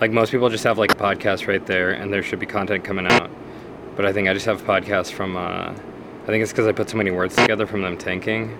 Like 0.00 0.12
most 0.12 0.30
people 0.30 0.48
just 0.48 0.62
have 0.64 0.78
like 0.78 0.92
a 0.92 0.94
podcast 0.94 1.48
right 1.48 1.64
there, 1.66 1.90
and 1.90 2.12
there 2.12 2.22
should 2.22 2.38
be 2.38 2.46
content 2.46 2.84
coming 2.84 3.06
out. 3.06 3.30
But 3.96 4.06
I 4.06 4.12
think 4.12 4.28
I 4.28 4.32
just 4.32 4.46
have 4.46 4.62
podcasts 4.62 5.10
from. 5.10 5.36
Uh, 5.36 5.72
I 5.72 6.26
think 6.26 6.42
it's 6.42 6.52
because 6.52 6.66
I 6.66 6.72
put 6.72 6.88
so 6.88 6.96
many 6.96 7.10
words 7.10 7.34
together 7.34 7.66
from 7.66 7.82
them 7.82 7.96
tanking. 7.98 8.56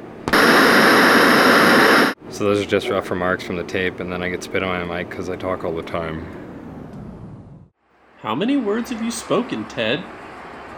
So 2.30 2.44
those 2.44 2.60
are 2.60 2.66
just 2.66 2.88
rough 2.88 3.10
remarks 3.10 3.44
from 3.44 3.56
the 3.56 3.64
tape, 3.64 4.00
and 4.00 4.12
then 4.12 4.22
I 4.22 4.28
get 4.30 4.42
spit 4.42 4.62
on 4.62 4.88
my 4.88 4.98
mic 4.98 5.10
because 5.10 5.28
I 5.28 5.36
talk 5.36 5.64
all 5.64 5.74
the 5.74 5.82
time. 5.82 6.26
How 8.20 8.34
many 8.34 8.56
words 8.56 8.90
have 8.90 9.02
you 9.02 9.10
spoken, 9.12 9.64
Ted? 9.66 10.04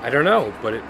I 0.03 0.11
don't 0.11 0.25
know, 0.25 0.53
but 0.63 0.75
it. 0.75 0.85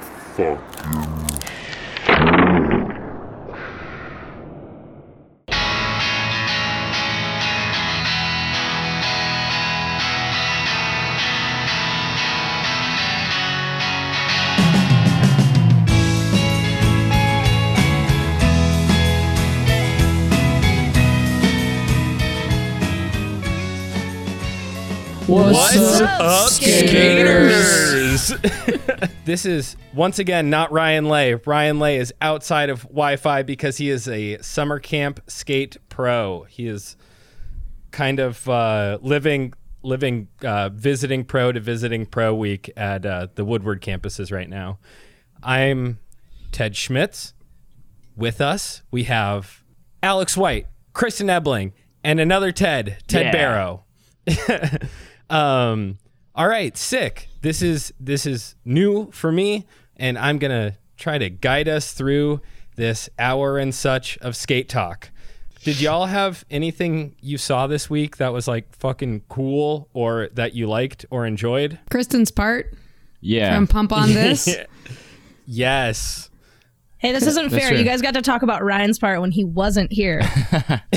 What's, 26.01 26.57
up, 26.59 26.65
skaters? 26.65 28.33
this 29.27 29.45
is 29.45 29.77
once 29.95 30.19
again 30.19 30.49
not 30.49 30.73
Ryan 30.73 31.07
Lay. 31.07 31.35
Ryan 31.35 31.79
Lay 31.79 31.99
is 31.99 32.13
outside 32.23 32.71
of 32.71 32.83
Wi-Fi 32.85 33.43
because 33.43 33.77
he 33.77 33.91
is 33.91 34.09
a 34.09 34.39
summer 34.39 34.79
camp 34.79 35.21
skate 35.27 35.77
pro. 35.91 36.45
He 36.45 36.67
is 36.69 36.97
kind 37.91 38.19
of 38.19 38.49
uh, 38.49 38.99
living 39.03 39.53
living 39.83 40.29
uh, 40.43 40.71
visiting 40.71 41.25
pro 41.25 41.53
to 41.53 41.61
visiting 41.61 42.07
pro 42.07 42.35
week 42.35 42.71
at 42.77 43.05
uh, 43.05 43.27
the 43.35 43.45
Woodward 43.45 43.83
campuses 43.83 44.33
right 44.33 44.49
now. 44.49 44.79
I'm 45.43 45.99
Ted 46.53 46.77
Schmitz. 46.77 47.35
With 48.17 48.41
us, 48.41 48.83
we 48.91 49.05
have 49.05 49.63
Alex 50.03 50.37
White, 50.37 50.67
Kristen 50.93 51.27
Ebeling, 51.29 51.73
and 52.03 52.21
another 52.21 52.53
Ted, 52.53 52.99
Ted 53.07 53.27
Yeah. 53.27 53.33
Barrow. 53.33 53.85
um, 55.31 55.99
all 56.35 56.49
right, 56.49 56.77
sick. 56.77 57.29
This 57.43 57.63
is 57.63 57.93
this 57.99 58.27
is 58.27 58.55
new 58.65 59.11
for 59.13 59.33
me, 59.33 59.67
and 59.97 60.19
I'm 60.19 60.39
gonna 60.39 60.77
try 60.97 61.19
to 61.19 61.31
guide 61.31 61.69
us 61.69 61.93
through 61.93 62.41
this 62.77 63.09
hour 63.19 63.59
and 63.59 63.75
such 63.75 64.19
of 64.19 64.37
skate 64.37 64.69
talk. 64.69 65.11
Did 65.63 65.81
y'all 65.81 66.07
have 66.07 66.45
anything 66.51 67.15
you 67.21 67.37
saw 67.37 67.67
this 67.67 67.91
week 67.91 68.17
that 68.17 68.33
was 68.33 68.49
like 68.49 68.75
fucking 68.77 69.23
cool 69.29 69.89
or 69.93 70.29
that 70.35 70.55
you 70.55 70.67
liked 70.67 71.05
or 71.11 71.27
enjoyed? 71.27 71.79
Kristen's 71.91 72.31
part 72.31 72.73
Yeah. 73.21 73.55
from 73.55 73.67
Pump 73.67 73.93
on 73.93 74.09
This. 74.15 74.49
Yes. 75.47 76.30
Hey, 77.01 77.13
this 77.13 77.27
isn't 77.29 77.51
That's 77.51 77.65
fair. 77.69 77.75
You 77.75 77.85
guys 77.85 78.01
got 78.03 78.15
to 78.15 78.23
talk 78.23 78.43
about 78.43 78.63
Ryan's 78.63 78.99
part 78.99 79.21
when 79.21 79.31
he 79.33 79.45
wasn't 79.45 79.93
here. 79.93 80.21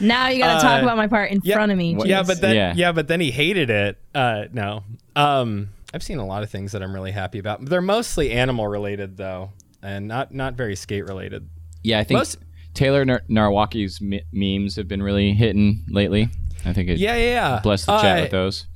now 0.00 0.28
you 0.28 0.38
got 0.38 0.56
to 0.56 0.60
talk 0.62 0.80
Uh, 0.80 0.82
about 0.82 0.96
my 0.96 1.06
part 1.06 1.30
in 1.30 1.40
yeah. 1.44 1.54
front 1.54 1.72
of 1.72 1.78
me. 1.78 1.96
Yeah, 2.04 2.22
but 2.22 2.40
then 2.40 2.54
yeah. 2.54 2.72
Yeah. 2.76 2.92
but 2.92 3.08
then 3.08 3.20
he 3.20 3.30
hated 3.30 3.70
it. 3.70 3.98
Uh 4.14 4.44
no. 4.52 4.84
Um 5.16 5.70
I've 5.94 6.02
seen 6.02 6.18
a 6.18 6.26
lot 6.26 6.42
of 6.42 6.50
things 6.50 6.72
that 6.72 6.82
I'm 6.82 6.92
really 6.94 7.12
happy 7.12 7.38
about. 7.38 7.64
They're 7.64 7.80
mostly 7.80 8.30
animal 8.32 8.68
related 8.68 9.16
though, 9.16 9.52
and 9.82 10.06
not 10.08 10.32
not 10.34 10.54
very 10.54 10.76
skate 10.76 11.06
related. 11.06 11.48
Yeah, 11.82 11.98
I 11.98 12.04
think 12.04 12.18
Most- 12.18 12.38
Taylor 12.74 13.04
Nar- 13.04 13.22
Nawrocki's 13.28 14.00
me- 14.00 14.22
memes 14.32 14.76
have 14.76 14.86
been 14.88 15.02
really 15.02 15.32
hitting 15.32 15.84
lately. 15.88 16.28
I 16.64 16.72
think 16.72 16.88
it 16.90 16.98
Yeah, 16.98 17.16
yeah, 17.16 17.24
yeah. 17.54 17.60
blessed 17.62 17.86
the 17.86 17.98
chat 18.00 18.18
Uh, 18.18 18.22
with 18.22 18.30
those. 18.30 18.66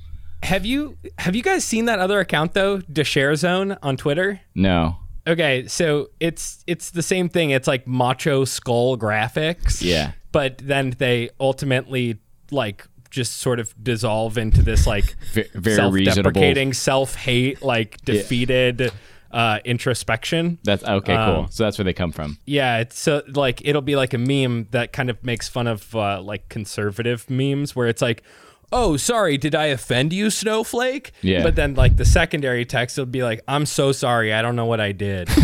Have 0.43 0.65
you 0.65 0.97
have 1.19 1.35
you 1.35 1.43
guys 1.43 1.63
seen 1.63 1.85
that 1.85 1.99
other 1.99 2.19
account 2.19 2.53
though, 2.53 2.79
Deshare 2.79 3.35
Zone 3.37 3.77
on 3.81 3.95
Twitter? 3.97 4.41
No. 4.55 4.97
Okay, 5.25 5.67
so 5.67 6.09
it's 6.19 6.63
it's 6.67 6.91
the 6.91 7.01
same 7.03 7.29
thing. 7.29 7.51
It's 7.51 7.67
like 7.67 7.87
macho 7.87 8.43
skull 8.45 8.97
graphics. 8.97 9.81
Yeah. 9.81 10.11
But 10.31 10.57
then 10.57 10.95
they 10.97 11.29
ultimately 11.39 12.19
like 12.51 12.85
just 13.09 13.37
sort 13.37 13.59
of 13.59 13.73
dissolve 13.81 14.37
into 14.37 14.61
this 14.63 14.85
like 14.87 15.15
V- 15.33 15.45
very 15.53 16.05
self-deprecating, 16.05 16.73
self-hate, 16.73 17.61
like 17.61 18.01
defeated 18.03 18.91
uh 19.31 19.59
introspection. 19.65 20.59
That's 20.63 20.83
okay, 20.83 21.13
Um, 21.15 21.35
cool. 21.35 21.47
So 21.51 21.63
that's 21.63 21.77
where 21.77 21.85
they 21.85 21.93
come 21.93 22.11
from. 22.11 22.37
Yeah, 22.45 22.79
it's 22.79 22.99
so 22.99 23.23
like 23.33 23.61
it'll 23.65 23.81
be 23.81 23.95
like 23.95 24.13
a 24.13 24.17
meme 24.17 24.67
that 24.71 24.91
kind 24.93 25.09
of 25.09 25.23
makes 25.23 25.47
fun 25.47 25.67
of 25.67 25.95
uh, 25.95 26.21
like 26.21 26.49
conservative 26.49 27.29
memes 27.29 27.75
where 27.75 27.87
it's 27.87 28.01
like, 28.01 28.23
"Oh, 28.71 28.97
sorry, 28.97 29.37
did 29.37 29.53
I 29.55 29.65
offend 29.67 30.13
you, 30.13 30.29
snowflake?" 30.29 31.11
Yeah. 31.21 31.43
But 31.43 31.55
then 31.55 31.75
like 31.75 31.97
the 31.97 32.05
secondary 32.05 32.65
text 32.65 32.97
will 32.97 33.05
be 33.05 33.23
like, 33.23 33.41
"I'm 33.47 33.65
so 33.65 33.91
sorry, 33.91 34.33
I 34.33 34.41
don't 34.41 34.55
know 34.55 34.65
what 34.65 34.79
I 34.79 34.91
did." 34.91 35.29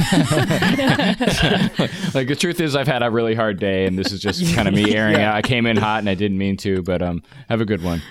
Like 2.14 2.28
the 2.28 2.36
truth 2.38 2.60
is, 2.60 2.76
I've 2.76 2.88
had 2.88 3.04
a 3.04 3.12
really 3.12 3.36
hard 3.36 3.60
day, 3.60 3.86
and 3.86 3.98
this 3.98 4.12
is 4.12 4.20
just 4.20 4.54
kind 4.56 4.68
of 4.68 4.74
me 4.74 4.96
airing 4.96 5.16
Yeah. 5.16 5.30
out. 5.32 5.36
I 5.36 5.42
came 5.42 5.66
in 5.66 5.78
hot, 5.78 6.00
and 6.00 6.10
I 6.10 6.16
didn't 6.16 6.38
mean 6.38 6.58
to, 6.58 6.82
but 6.82 7.02
um, 7.02 7.22
have 7.50 7.62
a 7.62 7.66
good 7.66 7.84
one. 7.84 8.02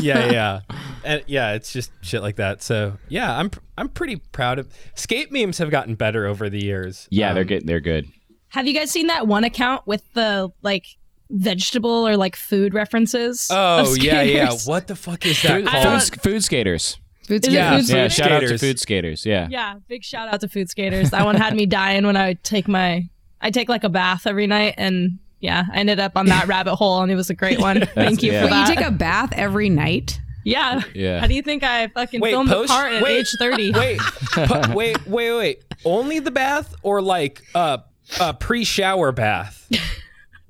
yeah, 0.00 0.30
yeah, 0.30 0.60
and 1.04 1.22
yeah, 1.26 1.54
it's 1.54 1.72
just 1.72 1.90
shit 2.02 2.22
like 2.22 2.36
that. 2.36 2.62
So 2.62 2.98
yeah, 3.08 3.38
I'm 3.38 3.50
I'm 3.78 3.88
pretty 3.88 4.16
proud 4.16 4.58
of 4.58 4.68
skate 4.94 5.32
memes 5.32 5.58
have 5.58 5.70
gotten 5.70 5.94
better 5.94 6.26
over 6.26 6.48
the 6.50 6.62
years. 6.62 7.08
Yeah, 7.10 7.32
they're 7.32 7.42
Um, 7.42 7.48
good. 7.48 7.66
They're 7.66 7.80
good. 7.80 8.08
Have 8.48 8.66
you 8.66 8.74
guys 8.74 8.90
seen 8.90 9.08
that 9.08 9.26
one 9.26 9.44
account 9.44 9.86
with 9.86 10.02
the 10.14 10.50
like 10.62 10.86
vegetable 11.30 12.06
or 12.06 12.16
like 12.16 12.36
food 12.36 12.74
references? 12.74 13.48
Oh 13.50 13.94
yeah, 13.94 14.22
yeah. 14.22 14.52
What 14.66 14.86
the 14.86 14.96
fuck 14.96 15.24
is 15.26 15.40
that 15.42 15.48
Food, 15.62 15.66
called? 15.66 16.02
food, 16.02 16.22
food 16.22 16.44
skaters. 16.44 16.98
Food 17.26 17.44
Is 17.44 17.52
it 17.52 17.56
Yeah. 17.56 17.70
food 17.76 17.88
Yeah, 17.88 18.08
skaters? 18.08 18.14
shout 18.14 18.32
out 18.32 18.40
to 18.48 18.58
food 18.58 18.78
skaters. 18.78 19.26
Yeah. 19.26 19.48
Yeah, 19.50 19.74
big 19.88 20.04
shout 20.04 20.32
out 20.32 20.40
to 20.42 20.48
food 20.48 20.68
skaters. 20.70 21.10
That 21.10 21.24
one 21.24 21.34
had 21.34 21.54
me 21.56 21.66
dying 21.66 22.06
when 22.06 22.16
I 22.16 22.28
would 22.28 22.44
take 22.44 22.68
my 22.68 23.08
I 23.40 23.50
take 23.50 23.68
like 23.68 23.84
a 23.84 23.88
bath 23.88 24.26
every 24.26 24.46
night 24.46 24.74
and 24.78 25.18
yeah, 25.40 25.64
I 25.72 25.78
ended 25.78 26.00
up 26.00 26.12
on 26.16 26.26
that 26.26 26.46
rabbit 26.48 26.76
hole 26.76 27.02
and 27.02 27.10
it 27.12 27.16
was 27.16 27.28
a 27.30 27.34
great 27.34 27.60
one. 27.60 27.84
Thank 27.94 28.22
you 28.22 28.32
yeah. 28.32 28.46
for 28.46 28.52
Wait, 28.52 28.60
you 28.60 28.66
take 28.76 28.86
a 28.86 28.90
bath 28.90 29.32
every 29.32 29.68
night? 29.68 30.18
yeah. 30.44 30.80
Yeah. 30.94 31.18
How 31.20 31.26
do 31.26 31.34
you 31.34 31.42
think 31.42 31.64
I 31.64 31.88
fucking 31.88 32.20
Wait, 32.20 32.30
filmed 32.30 32.48
post- 32.48 32.68
the 32.68 32.74
part 32.74 32.92
at 32.92 33.02
wait, 33.02 33.18
age 33.18 33.34
30? 33.38 33.72
Wait, 33.76 33.98
pu- 33.98 34.72
wait, 34.74 35.06
wait, 35.06 35.32
wait. 35.32 35.62
Only 35.84 36.20
the 36.20 36.30
bath 36.30 36.74
or 36.82 37.02
like 37.02 37.42
uh, 37.54 37.78
a 38.20 38.32
pre-shower 38.32 39.10
bath? 39.12 39.68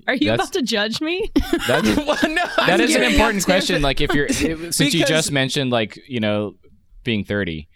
Are 0.06 0.14
you 0.14 0.30
That's- 0.30 0.48
about 0.48 0.52
to 0.54 0.62
judge 0.62 1.00
me? 1.00 1.30
That's, 1.66 1.96
well, 1.96 2.18
no, 2.22 2.44
that 2.58 2.80
is 2.80 2.94
an 2.94 3.02
I'm 3.02 3.12
important 3.12 3.44
question. 3.44 3.82
Like, 3.82 4.00
if 4.00 4.14
you're 4.14 4.28
since 4.28 4.94
you 4.94 5.04
just 5.04 5.32
mentioned 5.32 5.70
like 5.70 5.98
you 6.08 6.20
know 6.20 6.54
being 7.04 7.24
thirty. 7.24 7.68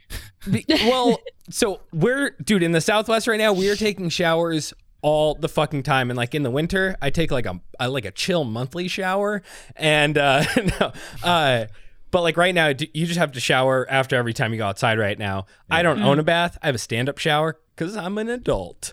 Be- 0.51 0.65
well, 0.69 1.21
so 1.51 1.81
we're 1.93 2.31
dude 2.43 2.63
in 2.63 2.73
the 2.73 2.81
Southwest 2.81 3.27
right 3.27 3.39
now. 3.39 3.53
We 3.53 3.69
are 3.71 3.77
taking 3.77 4.09
showers 4.09 4.73
all 5.03 5.35
the 5.35 5.49
fucking 5.49 5.83
time, 5.83 6.11
and 6.11 6.17
like 6.17 6.35
in 6.35 6.43
the 6.43 6.51
winter, 6.51 6.97
I 7.01 7.11
take 7.11 7.31
like 7.31 7.47
a, 7.47 7.61
a 7.79 7.89
like 7.89 8.05
a 8.05 8.11
chill 8.11 8.45
monthly 8.45 8.89
shower, 8.89 9.43
and 9.77 10.17
uh, 10.17 10.45
no, 10.81 10.93
uh, 11.23 11.67
but 12.11 12.23
like 12.23 12.37
right 12.37 12.55
now, 12.55 12.69
you 12.69 13.07
just 13.07 13.19
have 13.19 13.33
to 13.33 13.41
shower 13.41 13.87
after 13.89 14.17
every 14.17 14.33
time 14.35 14.53
you 14.53 14.59
go 14.59 14.67
outside. 14.67 14.99
Right 14.99 15.19
now, 15.19 15.47
I 15.71 15.83
don't 15.83 16.03
own 16.03 16.19
a 16.19 16.23
bath. 16.23 16.59
I 16.63 16.67
have 16.67 16.75
a 16.75 16.79
stand 16.79 17.09
up 17.09 17.19
shower 17.19 17.59
because 17.77 17.97
I'm 17.97 18.19
an 18.19 18.29
adult, 18.29 18.93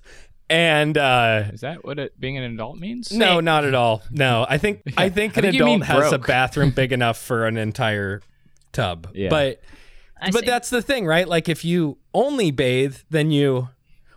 and 0.49 0.97
uh, 0.97 1.45
Is 1.53 1.61
that 1.61 1.83
what 1.85 1.99
it, 1.99 2.19
being 2.19 2.37
an 2.37 2.43
adult 2.43 2.77
means? 2.77 3.11
no, 3.11 3.39
not 3.39 3.65
at 3.65 3.73
all. 3.75 4.01
No, 4.11 4.45
I 4.47 4.57
think 4.57 4.81
I 4.97 5.09
think 5.09 5.37
I 5.37 5.41
an 5.41 5.51
think 5.51 5.55
adult 5.61 5.83
has 5.83 6.13
a 6.13 6.17
bathroom 6.19 6.71
big 6.71 6.91
enough 6.99 7.17
for 7.17 7.45
an 7.47 7.57
entire 7.57 8.21
tub, 8.71 9.09
Yeah. 9.13 9.29
but. 9.29 9.61
I 10.19 10.31
But 10.31 10.39
see. 10.39 10.45
that's 10.47 10.71
the 10.71 10.81
thing, 10.81 11.05
right? 11.05 11.27
Like 11.27 11.47
if 11.47 11.63
you 11.63 11.99
only 12.11 12.49
bathe, 12.49 12.95
then 13.11 13.29
you 13.29 13.69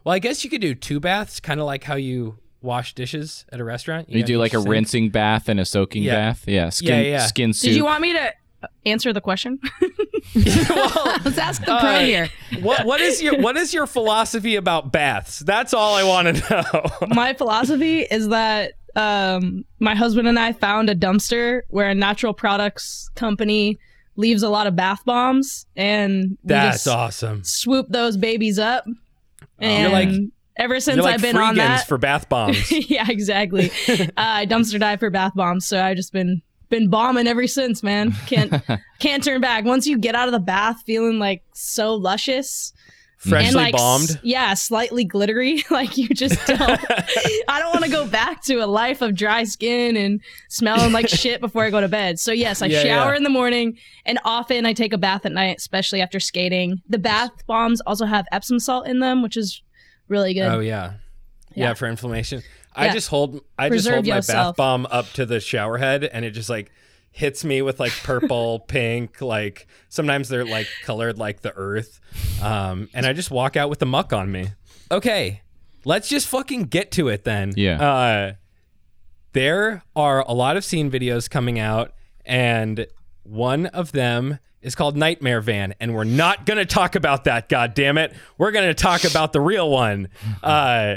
well, 0.03 0.15
I 0.15 0.19
guess 0.19 0.43
you 0.43 0.49
could 0.49 0.63
do 0.63 0.75
two 0.75 0.99
baths, 0.99 1.41
kind 1.41 1.61
of 1.61 1.67
like 1.67 1.85
how 1.85 1.97
you 1.97 2.39
wash 2.63 2.95
dishes 2.95 3.45
at 3.53 3.61
a 3.61 3.65
restaurant. 3.65 4.09
You 4.09 4.21
got 4.23 4.27
do 4.27 4.39
like 4.39 4.55
a 4.55 4.61
sink. 4.61 4.69
rinsing 4.71 5.11
bath 5.11 5.51
and 5.51 5.61
a 5.61 5.67
soaking 5.67 6.03
Yeah. 6.05 6.15
bath. 6.15 6.45
Yeah. 6.47 6.71
Skin, 6.71 6.89
Yeah, 6.89 7.01
yeah. 7.11 7.27
Skin 7.27 7.53
soup. 7.53 7.69
Did 7.69 7.77
you 7.77 7.85
want 7.85 8.01
me 8.01 8.15
to 8.15 8.33
answer 8.87 9.13
the 9.13 9.21
question? 9.21 9.59
well, 10.35 10.93
Let's 11.25 11.39
ask 11.39 11.65
the 11.65 11.73
uh, 11.73 11.81
pro 11.81 11.99
here. 12.05 12.29
what 12.61 12.85
what 12.87 13.01
is 13.01 13.23
your 13.23 13.41
what 13.41 13.57
is 13.57 13.73
your 13.75 13.87
philosophy 13.87 14.57
about 14.57 14.93
baths? 14.93 15.41
That's 15.41 15.75
all 15.75 15.95
I 15.95 16.05
want 16.05 16.37
to 16.37 16.51
know. 16.73 17.07
my 17.15 17.35
philosophy 17.35 18.01
is 18.01 18.29
that 18.29 18.73
um, 18.97 19.65
my 19.79 19.95
husband 19.95 20.29
and 20.29 20.39
I 20.39 20.53
found 20.53 20.91
a 20.91 20.95
dumpster 20.95 21.63
where 21.69 21.89
a 21.89 21.95
natural 21.95 22.35
products 22.35 23.11
company 23.15 23.79
leaves 24.17 24.43
a 24.43 24.49
lot 24.49 24.67
of 24.67 24.77
bath 24.77 25.05
bombs, 25.05 25.67
and 25.77 26.31
we 26.31 26.49
That's 26.49 26.85
just 26.85 26.89
awesome. 26.89 27.45
swoop 27.45 27.87
those 27.89 28.17
babies 28.17 28.59
up. 28.59 28.85
And 29.59 29.83
You're 29.83 29.93
like- 29.93 30.31
ever 30.57 30.81
since 30.81 31.01
like 31.01 31.15
I've 31.15 31.23
been 31.23 31.37
on 31.37 31.55
that, 31.57 31.87
for 31.87 31.97
bath 31.97 32.29
bombs. 32.29 32.71
yeah, 32.91 33.07
exactly. 33.09 33.71
uh, 33.89 34.07
I 34.17 34.47
dumpster 34.47 34.79
dive 34.79 35.01
for 35.01 35.09
bath 35.11 35.33
bombs, 35.35 35.67
so 35.67 35.81
I've 35.81 35.97
just 35.97 36.13
been 36.13 36.43
been 36.71 36.89
bombing 36.89 37.27
ever 37.27 37.47
since, 37.47 37.83
man. 37.83 38.13
Can't 38.27 38.53
can't 38.99 39.23
turn 39.23 39.41
back. 39.41 39.65
Once 39.65 39.87
you 39.87 39.99
get 39.99 40.15
out 40.15 40.29
of 40.29 40.33
the 40.33 40.39
bath 40.41 40.83
feeling 40.87 41.19
like 41.19 41.43
so 41.53 41.95
luscious, 41.95 42.73
Freshly 43.19 43.49
and 43.49 43.55
like 43.57 43.75
s- 43.75 43.81
bombed. 43.81 44.21
yeah 44.23 44.55
slightly 44.55 45.05
glittery 45.05 45.63
like 45.71 45.99
you 45.99 46.09
just 46.09 46.39
don't 46.47 46.61
i 47.49 47.59
don't 47.61 47.71
want 47.71 47.85
to 47.85 47.91
go 47.91 48.07
back 48.09 48.43
to 48.45 48.65
a 48.65 48.67
life 48.67 49.03
of 49.03 49.15
dry 49.15 49.45
skin 49.45 49.95
and 49.95 50.23
smelling 50.49 50.91
like 50.91 51.07
shit 51.07 51.39
before 51.43 51.65
i 51.65 51.69
go 51.69 51.83
to 51.83 51.89
bed 51.89 52.19
so 52.19 52.33
yes 52.33 52.63
i 52.63 52.67
Yeah, 52.67 52.83
shower 52.83 53.11
yeah. 53.11 53.17
in 53.19 53.23
the 53.23 53.29
morning 53.29 53.77
and 54.07 54.19
often 54.25 54.65
i 54.65 54.73
take 54.73 54.95
a 54.95 54.99
bath 54.99 55.27
at 55.27 55.33
night 55.33 55.59
especially 55.59 56.01
after 56.01 56.19
skating 56.19 56.81
the 56.89 56.97
bath 56.99 57.31
bombs 57.47 57.83
also 57.83 58.07
have 58.07 58.25
epsom 58.33 58.59
salt 58.59 58.87
in 58.87 59.01
them 59.01 59.23
which 59.23 59.37
is 59.37 59.63
really 60.09 60.33
good 60.33 60.47
Oh 60.51 60.61
yeah. 60.61 60.95
yeah, 61.55 61.67
Yeah. 61.69 61.75
for 61.75 61.89
inflammation. 61.89 62.43
I 62.75 62.87
Yeah. 62.87 62.93
just 62.93 63.09
hold 63.09 63.41
I 63.59 63.69
just 63.69 63.87
Preserve 63.87 63.95
hold 63.95 64.07
my 64.07 64.21
bath 64.21 64.57
bomb 64.57 64.87
up 64.91 65.07
to 65.15 65.27
the 65.27 65.41
shower 65.41 65.79
head, 65.79 66.05
and 66.05 66.25
it 66.25 66.31
just 66.33 66.49
like 66.49 66.71
hits 67.13 67.45
me 67.45 67.61
with 67.63 67.81
like 67.81 67.93
purple, 68.05 68.61
pink, 68.69 69.21
like 69.21 69.67
sometimes 69.89 70.29
they're 70.29 70.45
like 70.45 70.69
colored 70.85 71.19
like 71.19 71.41
the 71.43 71.53
earth, 71.57 72.01
um, 72.43 72.89
and 72.95 73.05
I 73.07 73.13
just 73.13 73.31
walk 73.31 73.57
out 73.57 73.69
with 73.71 73.81
the 73.81 73.87
muck 73.87 74.13
on 74.13 74.31
me. 74.31 74.49
Okay, 74.93 75.43
let's 75.85 76.09
just 76.09 76.29
fucking 76.29 76.65
get 76.65 76.91
to 76.93 77.09
it 77.09 77.25
then. 77.25 77.53
Yeah. 77.57 77.81
Uh, 77.83 78.33
there 79.33 79.83
are 79.95 80.21
a 80.27 80.33
lot 80.33 80.57
of 80.57 80.65
scene 80.65 80.91
videos 80.91 81.29
coming 81.31 81.59
out, 81.59 81.93
and 82.25 82.87
one 83.23 83.67
of 83.67 83.93
them 83.93 84.39
is 84.63 84.75
called 84.75 84.97
Nightmare 84.97 85.41
Van, 85.41 85.75
and 85.81 85.95
we're 85.95 86.05
not 86.05 86.47
gonna 86.47 86.65
talk 86.67 86.95
about 86.95 87.25
that. 87.25 87.49
God 87.49 87.75
damn 87.75 87.97
it, 87.99 88.13
we're 88.39 88.51
gonna 88.53 88.75
talk 88.75 89.05
about 89.05 89.33
the 89.33 89.41
real 89.41 89.71
one. 89.71 90.09
Uh, 90.43 90.97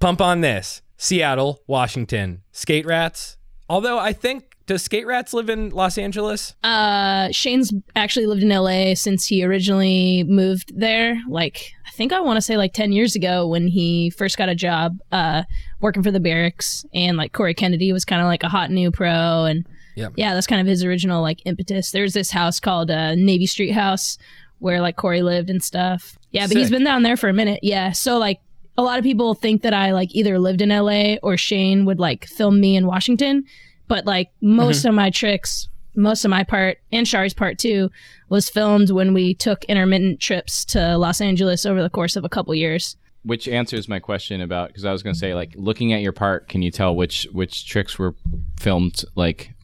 pump 0.00 0.20
on 0.20 0.40
this: 0.40 0.82
Seattle, 0.96 1.62
Washington, 1.66 2.42
Skate 2.52 2.86
Rats. 2.86 3.36
Although 3.70 3.98
I 3.98 4.12
think 4.12 4.44
does 4.66 4.82
Skate 4.82 5.06
Rats 5.06 5.32
live 5.34 5.48
in 5.50 5.70
Los 5.70 5.96
Angeles? 5.98 6.54
Uh, 6.62 7.28
Shane's 7.32 7.72
actually 7.96 8.26
lived 8.26 8.42
in 8.42 8.48
LA 8.50 8.94
since 8.94 9.26
he 9.26 9.42
originally 9.44 10.24
moved 10.24 10.72
there. 10.78 11.20
Like, 11.28 11.72
I 11.86 11.90
think 11.92 12.12
I 12.12 12.20
want 12.20 12.36
to 12.36 12.42
say 12.42 12.56
like 12.58 12.72
10 12.74 12.92
years 12.92 13.14
ago 13.16 13.46
when 13.46 13.66
he 13.68 14.10
first 14.10 14.36
got 14.38 14.48
a 14.50 14.54
job 14.54 14.98
uh, 15.12 15.42
working 15.80 16.02
for 16.02 16.10
the 16.10 16.20
Berrics. 16.20 16.84
And 16.94 17.16
like 17.16 17.32
Corey 17.32 17.54
Kennedy 17.54 17.92
was 17.92 18.04
kind 18.04 18.20
of 18.20 18.26
like 18.26 18.42
a 18.42 18.48
hot 18.48 18.70
new 18.70 18.90
pro. 18.90 19.44
And 19.44 19.66
Yep. 19.96 20.12
yeah, 20.16 20.32
that's 20.34 20.46
kind 20.46 20.60
of 20.60 20.66
his 20.66 20.84
original 20.84 21.20
like 21.22 21.40
impetus. 21.44 21.90
There's 21.90 22.12
this 22.12 22.30
house 22.30 22.60
called 22.60 22.90
uh, 22.90 23.14
Navy 23.16 23.46
Street 23.46 23.72
House 23.72 24.16
where 24.60 24.80
like 24.80 24.96
Corey 24.96 25.22
lived 25.22 25.50
and 25.50 25.62
stuff. 25.62 26.18
Yeah, 26.30 26.46
but 26.46 26.56
he's 26.56 26.70
been 26.70 26.84
down 26.84 27.02
there 27.04 27.16
for 27.16 27.28
a 27.28 27.32
minute. 27.32 27.60
Yeah. 27.62 27.92
So 27.92 28.18
like, 28.18 28.38
a 28.78 28.82
lot 28.82 28.96
of 28.96 29.04
people 29.04 29.34
think 29.34 29.62
that 29.62 29.74
I 29.74 29.90
like 29.90 30.14
either 30.14 30.38
lived 30.38 30.62
in 30.62 30.68
LA 30.68 31.16
or 31.20 31.36
Shane 31.36 31.84
would 31.84 31.98
like 31.98 32.26
film 32.26 32.60
me 32.60 32.76
in 32.76 32.86
Washington. 32.86 33.44
But 33.88 34.06
like 34.06 34.30
most 34.40 34.84
of 34.84 34.94
my 34.94 35.10
tricks, 35.10 35.68
most 35.96 36.24
of 36.24 36.30
my 36.30 36.44
part 36.44 36.78
and 36.92 37.06
Shari's 37.06 37.34
part 37.34 37.58
too, 37.58 37.90
was 38.28 38.48
filmed 38.48 38.90
when 38.90 39.14
we 39.14 39.34
took 39.34 39.64
intermittent 39.64 40.20
trips 40.20 40.64
to 40.66 40.96
Los 40.96 41.20
Angeles 41.20 41.66
over 41.66 41.82
the 41.82 41.90
course 41.90 42.14
of 42.14 42.24
a 42.24 42.28
couple 42.28 42.54
years. 42.54 42.96
Which 43.24 43.48
answers 43.48 43.88
my 43.88 43.98
question 43.98 44.40
about 44.40 44.68
because 44.68 44.84
I 44.84 44.92
was 44.92 45.02
going 45.02 45.14
to 45.14 45.18
say 45.18 45.34
like 45.34 45.54
looking 45.56 45.92
at 45.92 46.00
your 46.00 46.12
part, 46.12 46.48
can 46.48 46.62
you 46.62 46.70
tell 46.70 46.94
which 46.94 47.26
which 47.32 47.68
tricks 47.68 47.98
were 47.98 48.14
filmed 48.60 49.02
like 49.16 49.54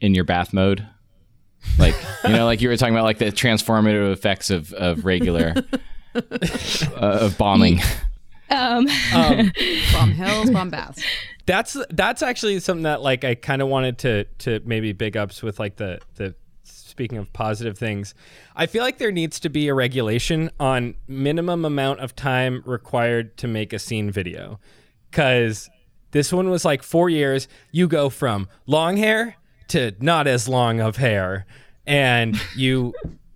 in 0.00 0.14
your 0.14 0.24
bath 0.24 0.52
mode? 0.52 0.84
Like 1.78 1.94
you 2.24 2.30
know, 2.30 2.44
like 2.44 2.60
you 2.60 2.68
were 2.68 2.76
talking 2.76 2.94
about 2.94 3.04
like 3.04 3.18
the 3.18 3.26
transformative 3.26 4.10
effects 4.10 4.50
of 4.50 4.72
of 4.72 5.04
regular 5.04 5.54
uh, 6.16 6.20
of 6.96 7.38
bombing. 7.38 7.78
Um, 8.52 8.86
Bomb 9.92 10.12
hills, 10.12 10.50
bomb 10.50 10.70
baths. 10.70 11.02
That's 11.46 11.76
that's 11.90 12.22
actually 12.22 12.60
something 12.60 12.84
that 12.84 13.02
like 13.02 13.24
I 13.24 13.34
kind 13.34 13.62
of 13.62 13.68
wanted 13.68 13.98
to 13.98 14.24
to 14.38 14.60
maybe 14.64 14.92
big 14.92 15.16
ups 15.16 15.42
with 15.42 15.58
like 15.58 15.76
the 15.76 15.98
the 16.14 16.34
speaking 16.62 17.18
of 17.18 17.32
positive 17.32 17.78
things. 17.78 18.14
I 18.54 18.66
feel 18.66 18.82
like 18.82 18.98
there 18.98 19.10
needs 19.10 19.40
to 19.40 19.48
be 19.48 19.68
a 19.68 19.74
regulation 19.74 20.50
on 20.60 20.94
minimum 21.08 21.64
amount 21.64 22.00
of 22.00 22.14
time 22.14 22.62
required 22.66 23.36
to 23.38 23.48
make 23.48 23.72
a 23.72 23.78
scene 23.78 24.10
video. 24.10 24.60
Cuz 25.10 25.68
this 26.10 26.32
one 26.32 26.50
was 26.50 26.64
like 26.64 26.82
4 26.82 27.08
years. 27.08 27.48
You 27.70 27.88
go 27.88 28.10
from 28.10 28.46
long 28.66 28.98
hair 28.98 29.36
to 29.68 29.92
not 29.98 30.26
as 30.26 30.46
long 30.46 30.78
of 30.80 30.96
hair 30.96 31.46
and 31.86 32.38
you 32.54 32.92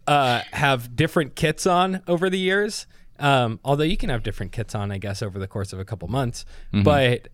uh, 0.06 0.42
have 0.52 0.94
different 0.94 1.34
kits 1.34 1.66
on 1.66 2.02
over 2.06 2.30
the 2.30 2.38
years. 2.38 2.86
Um, 3.18 3.60
although 3.64 3.84
you 3.84 3.96
can 3.96 4.08
have 4.10 4.22
different 4.22 4.52
kits 4.52 4.74
on, 4.74 4.90
I 4.92 4.98
guess, 4.98 5.22
over 5.22 5.38
the 5.38 5.46
course 5.48 5.72
of 5.72 5.78
a 5.80 5.84
couple 5.84 6.08
months. 6.08 6.44
But 6.72 7.28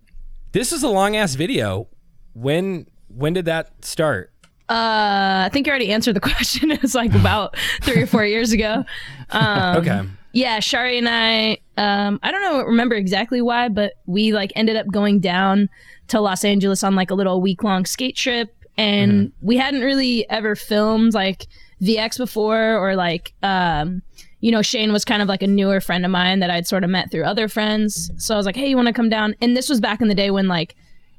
this 0.53 0.73
is 0.73 0.83
a 0.83 0.89
long 0.89 1.17
ass 1.17 1.35
video. 1.35 1.89
When 2.35 2.87
when 3.09 3.33
did 3.35 3.45
that 3.47 3.85
start? 3.85 4.31
uh, 4.69 5.45
I 5.45 5.51
think 5.53 5.67
you 5.67 5.71
already 5.71 5.93
answered 5.93 6.15
the 6.15 6.21
question. 6.31 6.71
it 6.71 6.81
was 6.81 6.95
like 6.95 7.13
about 7.15 7.57
three 7.83 8.03
or 8.03 8.07
four 8.07 8.25
years 8.25 8.53
ago. 8.53 8.85
Um, 9.31 9.77
Okay. 9.79 10.01
yeah 10.33 10.61
shari 10.61 10.97
and 10.97 11.09
i 11.09 11.59
um 11.77 12.19
i 12.23 12.31
don't 12.31 12.41
know 12.43 12.63
remember 12.63 12.95
exactly 12.95 13.43
why 13.43 13.69
but 13.69 13.93
we 14.07 14.33
like 14.33 14.51
ended 14.57 14.77
up 14.77 14.87
going 14.91 15.21
down 15.21 15.69
to 16.09 16.21
los 16.21 16.43
angeles 16.45 16.83
on 16.83 16.95
like 16.95 17.11
a 17.11 17.15
little 17.15 17.41
week 17.43 17.63
long 17.63 17.85
skate 17.85 18.17
trip 18.17 18.55
and 18.79 19.31
we 19.43 19.59
hadn't 19.59 19.83
really 19.83 20.29
ever 20.31 20.55
filmed 20.57 21.13
like 21.13 21.47
vx 21.83 22.17
before 22.17 22.77
or 22.79 22.97
like 22.97 23.35
um 23.43 24.01
you 24.43 24.51
know 24.51 24.61
shane 24.61 24.93
was 24.93 25.05
kind 25.05 25.23
of 25.23 25.29
like 25.29 25.43
a 25.43 25.47
newer 25.47 25.81
friend 25.81 26.05
of 26.05 26.11
mine 26.11 26.41
that 26.41 26.51
i'd 26.51 26.67
sort 26.67 26.85
of 26.85 26.91
met 26.91 27.11
through 27.11 27.25
other 27.25 27.49
friends 27.49 28.11
so 28.19 28.35
i 28.35 28.37
was 28.37 28.45
like 28.45 28.57
hey 28.57 28.69
you 28.69 28.77
want 28.77 28.87
to 28.87 28.93
come 28.93 29.09
down 29.09 29.35
and 29.41 29.57
this 29.57 29.71
was 29.71 29.81
back 29.81 30.03
in 30.03 30.09
the 30.09 30.15
day 30.15 30.31
when 30.31 30.47
like 30.47 30.75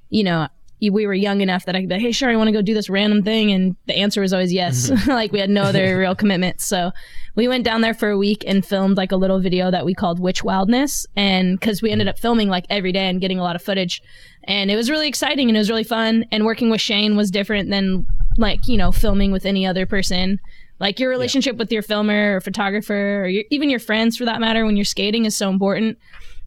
you 0.10 0.24
know 0.24 0.48
we 0.92 1.06
were 1.06 1.14
young 1.14 1.42
enough 1.42 1.66
that 1.66 1.76
I 1.76 1.80
could 1.80 1.90
be 1.90 1.96
like, 1.96 2.02
hey, 2.02 2.12
sure, 2.12 2.30
I 2.30 2.36
want 2.36 2.48
to 2.48 2.52
go 2.52 2.62
do 2.62 2.74
this 2.74 2.90
random 2.90 3.24
thing. 3.24 3.52
And 3.52 3.76
the 3.86 3.96
answer 3.96 4.22
was 4.22 4.34
always 4.34 4.52
yes. 4.52 4.90
Mm-hmm. 4.90 5.10
like 5.12 5.32
we 5.32 5.40
had 5.40 5.50
no 5.50 5.64
other 5.64 5.98
real 6.00 6.16
commitments. 6.16 6.66
So 6.66 6.92
we 7.36 7.48
went 7.48 7.64
down 7.64 7.82
there 7.82 7.94
for 7.94 8.10
a 8.10 8.18
week 8.18 8.44
and 8.46 8.66
filmed 8.66 8.98
like 8.98 9.12
a 9.12 9.16
little 9.16 9.40
video 9.40 9.72
that 9.72 9.86
we 9.86 9.94
called 9.94 10.20
Witch 10.20 10.44
Wildness. 10.44 11.06
And 11.16 11.60
because 11.60 11.82
we 11.82 11.92
ended 11.92 12.08
up 12.08 12.20
filming 12.20 12.50
like 12.50 12.66
every 12.70 12.92
day 12.92 13.08
and 13.08 13.22
getting 13.22 13.40
a 13.40 13.44
lot 13.44 13.56
of 13.56 13.62
footage. 13.62 14.02
And 14.46 14.70
it 14.70 14.76
was 14.76 14.90
really 14.90 15.08
exciting 15.08 15.48
and 15.48 15.56
it 15.56 15.60
was 15.60 15.70
really 15.70 15.84
fun. 15.84 16.26
And 16.32 16.46
working 16.46 16.70
with 16.70 16.82
Shane 16.82 17.16
was 17.16 17.32
different 17.32 17.70
than 17.70 18.06
like, 18.38 18.68
you 18.68 18.78
know, 18.78 18.92
filming 18.92 19.32
with 19.32 19.46
any 19.46 19.66
other 19.66 19.86
person. 19.86 20.40
Like 20.84 21.00
your 21.00 21.10
relationship 21.10 21.56
with 21.56 21.72
your 21.72 21.82
filmer 21.82 22.36
or 22.36 22.42
photographer 22.42 23.22
or 23.24 23.28
your, 23.28 23.46
even 23.50 23.70
your 23.70 23.80
friends 23.80 24.18
for 24.18 24.26
that 24.26 24.42
matter 24.42 24.66
when 24.66 24.76
you're 24.76 24.84
skating 24.84 25.24
is 25.26 25.36
so 25.36 25.50
important. 25.50 25.98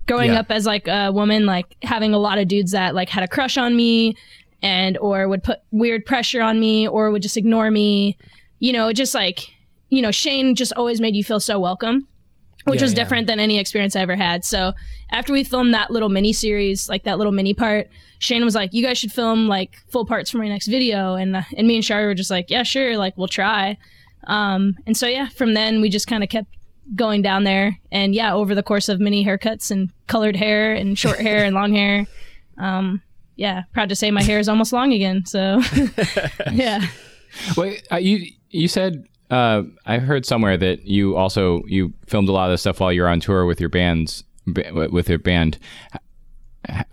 Growing 0.06 0.32
Yeah. 0.32 0.40
up 0.40 0.50
as 0.50 0.66
like 0.66 0.86
a 0.88 1.10
woman 1.10 1.46
like 1.46 1.74
having 1.82 2.12
a 2.12 2.18
lot 2.18 2.36
of 2.38 2.46
dudes 2.46 2.72
that 2.72 2.94
like 2.94 3.08
had 3.08 3.24
a 3.24 3.28
crush 3.28 3.56
on 3.56 3.74
me 3.74 4.14
and 4.62 4.98
or 4.98 5.26
would 5.26 5.42
put 5.42 5.60
weird 5.70 6.04
pressure 6.04 6.42
on 6.42 6.60
me 6.60 6.86
or 6.86 7.10
would 7.10 7.22
just 7.22 7.36
ignore 7.38 7.70
me. 7.70 8.16
You 8.58 8.72
know 8.74 8.92
just 8.92 9.14
like 9.14 9.48
you 9.88 10.02
know 10.02 10.10
shane 10.10 10.54
just 10.54 10.72
always 10.74 11.00
made 11.00 11.16
you 11.16 11.24
feel 11.24 11.40
so 11.40 11.58
welcome 11.58 12.06
which 12.64 12.80
Yeah, 12.80 12.84
was 12.84 12.92
yeah. 12.92 12.96
different 13.04 13.26
than 13.28 13.38
any 13.38 13.58
experience 13.58 13.94
i 13.96 14.00
ever 14.00 14.16
had. 14.16 14.44
So 14.44 14.72
after 15.12 15.32
we 15.32 15.44
filmed 15.44 15.72
that 15.72 15.90
little 15.90 16.08
mini 16.10 16.32
series 16.34 16.88
like 16.90 17.04
that 17.04 17.16
little 17.16 17.32
mini 17.32 17.54
part 17.54 17.88
shane 18.18 18.44
was 18.44 18.54
like 18.54 18.74
you 18.74 18.82
guys 18.82 18.98
should 18.98 19.12
film 19.12 19.48
like 19.48 19.76
full 19.88 20.04
parts 20.04 20.30
for 20.30 20.38
my 20.38 20.48
next 20.48 20.66
video. 20.66 21.14
And 21.14 21.36
uh, 21.36 21.42
and 21.56 21.66
me 21.66 21.76
and 21.76 21.84
shari 21.84 22.04
were 22.06 22.14
just 22.14 22.30
like 22.30 22.50
yeah 22.50 22.64
sure 22.64 22.98
like 22.98 23.16
we'll 23.16 23.28
try 23.28 23.78
um 24.26 24.76
and 24.86 24.96
so 24.96 25.06
yeah 25.06 25.28
from 25.28 25.54
then 25.54 25.80
we 25.80 25.88
just 25.88 26.06
kind 26.06 26.22
of 26.22 26.28
kept 26.28 26.48
going 26.94 27.22
down 27.22 27.44
there 27.44 27.78
and 27.90 28.14
yeah 28.14 28.32
over 28.34 28.54
the 28.54 28.62
course 28.62 28.88
of 28.88 29.00
many 29.00 29.24
haircuts 29.24 29.70
and 29.70 29.90
colored 30.06 30.36
hair 30.36 30.72
and 30.72 30.98
short 30.98 31.18
hair 31.18 31.44
and 31.44 31.54
long 31.54 31.74
hair 31.74 32.06
um 32.58 33.02
yeah 33.36 33.62
proud 33.72 33.88
to 33.88 33.94
say 33.96 34.10
my 34.10 34.22
hair 34.22 34.38
is 34.38 34.48
almost 34.48 34.72
long 34.72 34.92
again 34.92 35.24
so 35.26 35.60
yeah 36.52 36.80
Wait, 37.56 37.86
uh, 37.92 37.96
you 37.96 38.30
you 38.50 38.66
said 38.68 39.04
uh, 39.30 39.62
I 39.84 39.98
heard 39.98 40.24
somewhere 40.24 40.56
that 40.56 40.86
you 40.86 41.16
also 41.16 41.62
you 41.66 41.92
filmed 42.06 42.28
a 42.28 42.32
lot 42.32 42.46
of 42.46 42.52
this 42.52 42.60
stuff 42.62 42.80
while 42.80 42.92
you're 42.92 43.08
on 43.08 43.20
tour 43.20 43.44
with 43.44 43.60
your 43.60 43.68
bands 43.68 44.24
with 44.46 45.08
your 45.10 45.18
band. 45.18 45.58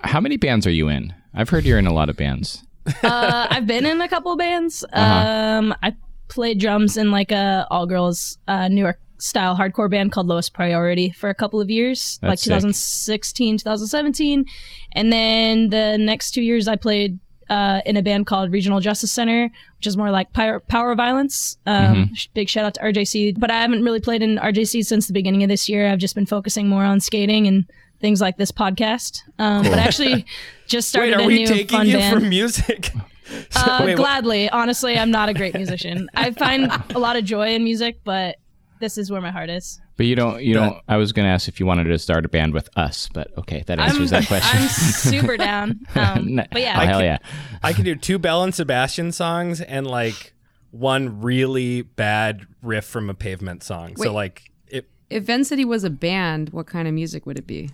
How 0.04 0.20
many 0.20 0.38
bands 0.38 0.68
are 0.68 0.72
you 0.72 0.90
in? 0.90 1.14
I've 1.34 1.50
heard 1.50 1.64
you're 1.66 1.80
in 1.80 1.88
a 1.88 1.94
lot 1.94 2.10
of 2.10 2.18
bands. 2.18 2.64
uh 3.04 3.48
i've 3.50 3.66
been 3.66 3.86
in 3.86 4.02
a 4.02 4.10
couple 4.10 4.36
bands 4.36 4.84
Uh-huh. 4.92 5.30
um 5.30 5.74
i 5.82 5.96
played 6.34 6.60
drums 6.60 6.98
in 6.98 7.12
like 7.12 7.32
a 7.32 7.68
all 7.72 7.86
girls 7.86 8.38
uh 8.48 8.68
new 8.68 8.82
york 8.82 9.00
style 9.20 9.56
hardcore 9.56 9.90
band 9.90 10.12
called 10.12 10.28
lowest 10.28 10.54
priority 10.54 11.10
for 11.12 11.30
a 11.30 11.34
couple 11.36 11.62
of 11.62 11.70
years 11.70 12.20
like 12.22 12.32
That's 12.32 12.42
sick. 12.44 13.22
2016 13.22 13.58
2017 13.60 14.46
and 14.94 15.14
then 15.14 15.70
the 15.70 15.98
next 15.98 16.32
two 16.32 16.42
years 16.42 16.68
i 16.68 16.76
played 16.76 17.20
uh, 17.50 17.82
in 17.86 17.98
a 17.98 18.02
band 18.02 18.26
called 18.26 18.52
Regional 18.54 18.80
Justice 18.80 19.12
Center, 19.12 19.52
which 19.78 19.86
is 19.86 19.98
more 19.98 20.10
like 20.10 20.32
power, 20.32 20.62
power 20.62 20.96
violence. 20.96 21.58
Um, 21.66 22.10
sh- 22.16 22.28
Big 22.34 22.48
shout 22.50 22.64
out 22.66 22.74
to 22.76 22.80
RJC. 22.82 23.38
But 23.38 23.52
I 23.52 23.60
haven't 23.62 23.84
really 23.84 24.00
played 24.00 24.24
in 24.24 24.38
RJC 24.38 24.84
since 24.86 25.08
the 25.08 25.14
beginning 25.14 25.44
of 25.44 25.50
this 25.50 25.68
year. 25.68 25.90
I've 25.92 26.00
just 26.00 26.16
been 26.16 26.26
focusing 26.26 26.68
more 26.70 26.86
on 26.86 27.02
skating 27.02 27.46
and 27.46 27.66
things 28.00 28.22
like 28.22 28.38
this 28.38 28.52
podcast. 28.52 29.20
Um, 29.40 29.64
But 29.64 29.78
actually, 29.78 30.26
just 30.68 30.88
started 30.88 31.18
Wait, 31.18 31.22
are 31.22 31.26
a 31.26 31.28
we 31.28 31.36
new 31.40 31.48
taking 31.48 31.78
fun 31.78 31.88
you 31.88 31.98
band. 31.98 32.14
from 32.22 32.30
music? 32.30 32.92
So- 33.52 33.62
Uh, 33.62 33.80
wait, 33.82 33.90
what- 33.92 33.98
gladly. 33.98 34.50
Honestly, 34.50 34.98
I'm 34.98 35.12
not 35.12 35.30
a 35.30 35.34
great 35.34 35.54
musician. 35.54 36.10
I 36.16 36.32
find 36.32 36.72
a 36.96 37.00
lot 37.00 37.16
of 37.16 37.24
joy 37.24 37.54
in 37.56 37.64
music, 37.64 38.00
but 38.04 38.38
this 38.80 38.98
is 38.98 39.10
where 39.12 39.22
my 39.22 39.32
heart 39.32 39.50
is. 39.50 39.80
But 39.96 40.08
you 40.08 40.16
don't 40.16 40.44
you 40.44 40.56
don't. 40.56 40.78
I 40.88 40.98
was 40.98 41.12
going 41.14 41.26
to 41.28 41.30
ask 41.32 41.48
if 41.48 41.60
you 41.60 41.66
wanted 41.68 41.84
to 41.86 42.00
start 42.00 42.26
a 42.26 42.28
band 42.30 42.54
with 42.54 42.68
us, 42.76 43.10
but 43.14 43.30
okay, 43.38 43.64
that 43.68 43.80
answers 43.80 44.10
that 44.10 44.26
question. 44.28 44.60
I'm 44.64 44.68
super 44.70 45.38
down. 45.38 45.80
Um, 45.96 46.36
No- 46.36 46.46
but 46.52 46.58
oh, 46.58 46.64
yeah, 46.64 46.84
hell 46.84 47.04
yeah. 47.04 47.20
I 47.62 47.74
can 47.74 47.86
do 47.86 47.96
two 47.96 48.18
Belle 48.18 48.44
and 48.44 48.54
Sebastian 48.56 49.12
songs 49.12 49.62
and 49.62 49.86
like 49.86 50.34
one 50.72 51.22
really 51.22 51.84
bad 51.84 52.48
riff 52.64 52.86
from 52.86 53.10
a 53.10 53.14
pavement 53.14 53.62
song. 53.64 53.90
Wait. 53.98 54.06
So 54.08 54.14
like 54.14 54.52
it 54.68 54.90
If 55.12 55.26
Vent 55.26 55.46
City 55.46 55.64
was 55.64 55.84
a 55.84 55.92
band, 55.92 56.50
what 56.50 56.66
kind 56.66 56.88
of 56.88 56.94
music 56.96 57.28
would 57.28 57.38
it 57.38 57.46
be? 57.46 57.70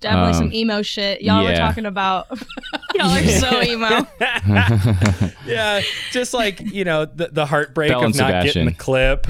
Definitely 0.00 0.28
Um, 0.30 0.34
some 0.34 0.52
emo 0.52 0.82
shit. 0.82 1.22
Y'all 1.22 1.42
were 1.44 1.54
talking 1.56 1.86
about. 1.86 2.26
y'all 2.94 3.10
are 3.10 3.24
so 3.26 3.62
emo. 3.62 4.06
Yeah, 5.46 5.80
just 6.12 6.34
like 6.34 6.60
you 6.60 6.84
know 6.84 7.04
the 7.06 7.28
the 7.28 7.46
heartbreak 7.46 7.90
Belle 7.90 8.00
of 8.00 8.04
and 8.06 8.16
not 8.18 8.44
getting 8.44 8.66
the 8.66 8.72
clip. 8.74 9.26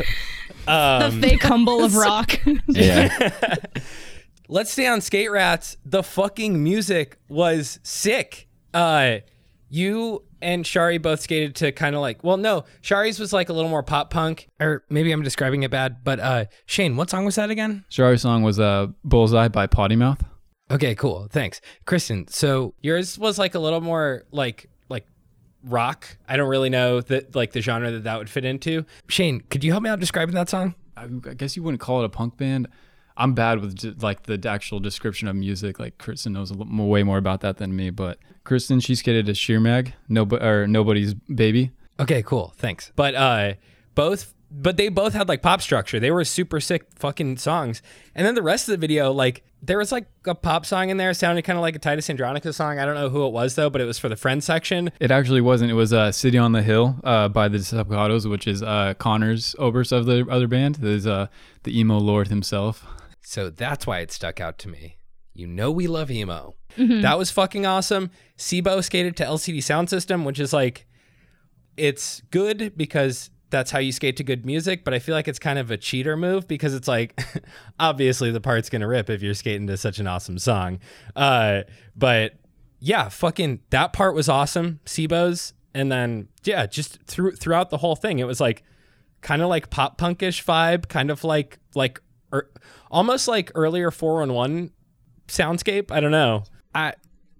the 0.66 0.72
Um, 0.72 1.20
fake 1.20 1.42
humble 1.42 1.84
of 1.84 1.94
rock. 1.96 2.40
Yeah. 2.68 3.28
let's 4.48 4.70
stay 4.72 4.86
on 4.86 5.00
Skate 5.00 5.30
Rats. 5.30 5.76
The 5.84 6.02
fucking 6.02 6.62
music 6.62 7.18
was 7.28 7.78
sick. 7.82 8.48
Uh, 8.74 9.18
you 9.68 10.22
and 10.42 10.66
Shari 10.66 10.98
both 10.98 11.20
skated 11.20 11.54
to 11.56 11.72
kind 11.72 11.94
of 11.96 12.00
like, 12.00 12.22
well, 12.22 12.36
no, 12.36 12.64
Shari's 12.82 13.18
was 13.18 13.32
like 13.32 13.48
a 13.48 13.52
little 13.52 13.70
more 13.70 13.82
pop 13.82 14.10
punk, 14.10 14.48
or 14.60 14.84
maybe 14.90 15.10
I'm 15.12 15.22
describing 15.22 15.62
it 15.62 15.70
bad. 15.70 16.04
But 16.04 16.20
uh, 16.20 16.44
Shane, 16.66 16.96
what 16.96 17.10
song 17.10 17.24
was 17.24 17.34
that 17.36 17.50
again? 17.50 17.84
Shari's 17.88 18.22
song 18.22 18.42
was 18.42 18.58
uh, 18.60 18.88
Bullseye 19.04 19.48
by 19.48 19.66
Potty 19.66 19.96
Mouth. 19.96 20.22
Okay, 20.70 20.94
cool, 20.94 21.28
thanks, 21.30 21.60
Kristen. 21.84 22.26
So 22.28 22.74
yours 22.82 23.18
was 23.18 23.38
like 23.38 23.54
a 23.54 23.58
little 23.58 23.80
more 23.80 24.24
like 24.32 24.68
like 24.88 25.06
rock. 25.62 26.16
I 26.28 26.36
don't 26.36 26.48
really 26.48 26.70
know 26.70 27.00
that 27.02 27.34
like 27.34 27.52
the 27.52 27.60
genre 27.60 27.90
that 27.90 28.04
that 28.04 28.18
would 28.18 28.28
fit 28.28 28.44
into. 28.44 28.84
Shane, 29.08 29.42
could 29.48 29.62
you 29.62 29.70
help 29.70 29.82
me 29.82 29.90
out 29.90 30.00
describing 30.00 30.34
that 30.34 30.48
song? 30.48 30.74
I, 30.96 31.04
I 31.04 31.34
guess 31.34 31.56
you 31.56 31.62
wouldn't 31.62 31.80
call 31.80 32.02
it 32.02 32.04
a 32.04 32.08
punk 32.08 32.36
band. 32.36 32.68
I'm 33.16 33.32
bad 33.32 33.60
with 33.60 34.02
like 34.02 34.24
the 34.24 34.40
actual 34.48 34.80
description 34.80 35.28
of 35.28 35.36
music. 35.36 35.78
Like 35.78 35.98
Kristen 35.98 36.32
knows 36.32 36.50
a 36.50 36.54
little 36.54 36.88
way 36.88 37.02
more 37.02 37.18
about 37.18 37.40
that 37.40 37.56
than 37.56 37.74
me. 37.74 37.90
But 37.90 38.18
Kristen, 38.44 38.80
she 38.80 38.94
skated 38.94 39.26
to 39.26 39.34
Sheer 39.34 39.60
Mag, 39.60 39.94
no, 40.08 40.24
or 40.24 40.66
nobody's 40.66 41.14
baby. 41.14 41.70
Okay, 41.98 42.22
cool. 42.22 42.52
Thanks. 42.56 42.92
But 42.94 43.14
uh 43.14 43.54
both 43.94 44.34
but 44.58 44.78
they 44.78 44.88
both 44.88 45.12
had 45.12 45.28
like 45.28 45.42
pop 45.42 45.60
structure. 45.60 46.00
They 46.00 46.10
were 46.10 46.24
super 46.24 46.60
sick 46.60 46.86
fucking 46.96 47.36
songs. 47.36 47.82
And 48.14 48.26
then 48.26 48.34
the 48.34 48.42
rest 48.42 48.68
of 48.68 48.72
the 48.72 48.78
video, 48.78 49.12
like 49.12 49.44
there 49.60 49.76
was 49.76 49.92
like 49.92 50.06
a 50.24 50.34
pop 50.34 50.64
song 50.64 50.88
in 50.88 50.96
there, 50.96 51.12
sounded 51.12 51.42
kind 51.42 51.58
of 51.58 51.62
like 51.62 51.76
a 51.76 51.78
Titus 51.78 52.08
Andronicus 52.08 52.56
song. 52.56 52.78
I 52.78 52.86
don't 52.86 52.94
know 52.94 53.10
who 53.10 53.26
it 53.26 53.32
was 53.32 53.54
though, 53.54 53.68
but 53.68 53.82
it 53.82 53.84
was 53.84 53.98
for 53.98 54.08
the 54.08 54.16
friend 54.16 54.42
section. 54.42 54.90
It 54.98 55.10
actually 55.10 55.42
wasn't. 55.42 55.70
It 55.70 55.74
was 55.74 55.92
uh, 55.92 56.10
"City 56.10 56.38
on 56.38 56.52
the 56.52 56.62
Hill" 56.62 56.96
uh, 57.04 57.28
by 57.28 57.48
the 57.48 57.58
Subcados, 57.58 58.28
which 58.28 58.46
is 58.46 58.62
uh, 58.62 58.94
Connor's 58.98 59.54
Oberst 59.58 59.92
of 59.92 60.06
the 60.06 60.26
other 60.30 60.48
band. 60.48 60.76
There's 60.76 61.06
uh, 61.06 61.26
the 61.64 61.78
emo 61.78 61.98
lord 61.98 62.28
himself. 62.28 62.86
So 63.22 63.50
that's 63.50 63.86
why 63.86 63.98
it 63.98 64.10
stuck 64.10 64.40
out 64.40 64.56
to 64.58 64.68
me. 64.68 64.96
You 65.34 65.46
know 65.46 65.70
we 65.70 65.86
love 65.86 66.10
emo. 66.10 66.54
That 66.78 67.18
was 67.18 67.30
fucking 67.30 67.66
awesome. 67.66 68.10
Sebo 68.38 68.82
skated 68.82 69.16
to 69.16 69.24
LCD 69.24 69.58
Soundsystem, 69.58 70.24
which 70.24 70.40
is 70.40 70.52
like 70.52 70.86
it's 71.76 72.22
good 72.30 72.72
because 72.76 73.30
that's 73.50 73.70
how 73.70 73.78
you 73.78 73.92
skate 73.92 74.16
to 74.16 74.24
good 74.24 74.44
music, 74.44 74.84
but 74.84 74.92
I 74.92 74.98
feel 74.98 75.14
like 75.14 75.28
it's 75.28 75.38
kind 75.38 75.58
of 75.58 75.70
a 75.70 75.76
cheater 75.76 76.16
move 76.16 76.48
because 76.48 76.74
it's 76.74 76.88
like 76.88 77.20
obviously 77.80 78.30
the 78.30 78.40
part's 78.40 78.68
gonna 78.68 78.88
rip 78.88 79.08
if 79.08 79.22
you're 79.22 79.34
skating 79.34 79.66
to 79.68 79.76
such 79.76 79.98
an 79.98 80.06
awesome 80.06 80.38
song. 80.38 80.80
Uh, 81.14 81.62
but 81.94 82.34
yeah, 82.80 83.08
fucking 83.08 83.60
that 83.70 83.92
part 83.92 84.14
was 84.14 84.28
awesome. 84.28 84.80
Sebo's, 84.84 85.52
and 85.74 85.90
then 85.90 86.28
yeah, 86.44 86.66
just 86.66 87.02
through 87.04 87.32
throughout 87.32 87.70
the 87.70 87.78
whole 87.78 87.96
thing, 87.96 88.18
it 88.18 88.26
was 88.26 88.40
like 88.40 88.62
kind 89.20 89.42
of 89.42 89.48
like 89.48 89.70
pop 89.70 89.98
punkish 89.98 90.44
vibe, 90.44 90.88
kind 90.88 91.10
of 91.10 91.24
like 91.24 91.58
like 91.74 92.00
or 92.32 92.50
almost 92.90 93.28
like 93.28 93.50
earlier 93.54 93.90
411 93.90 94.72
soundscape. 95.28 95.90
I 95.90 96.00
don't 96.00 96.10
know. 96.10 96.44
I 96.74 96.94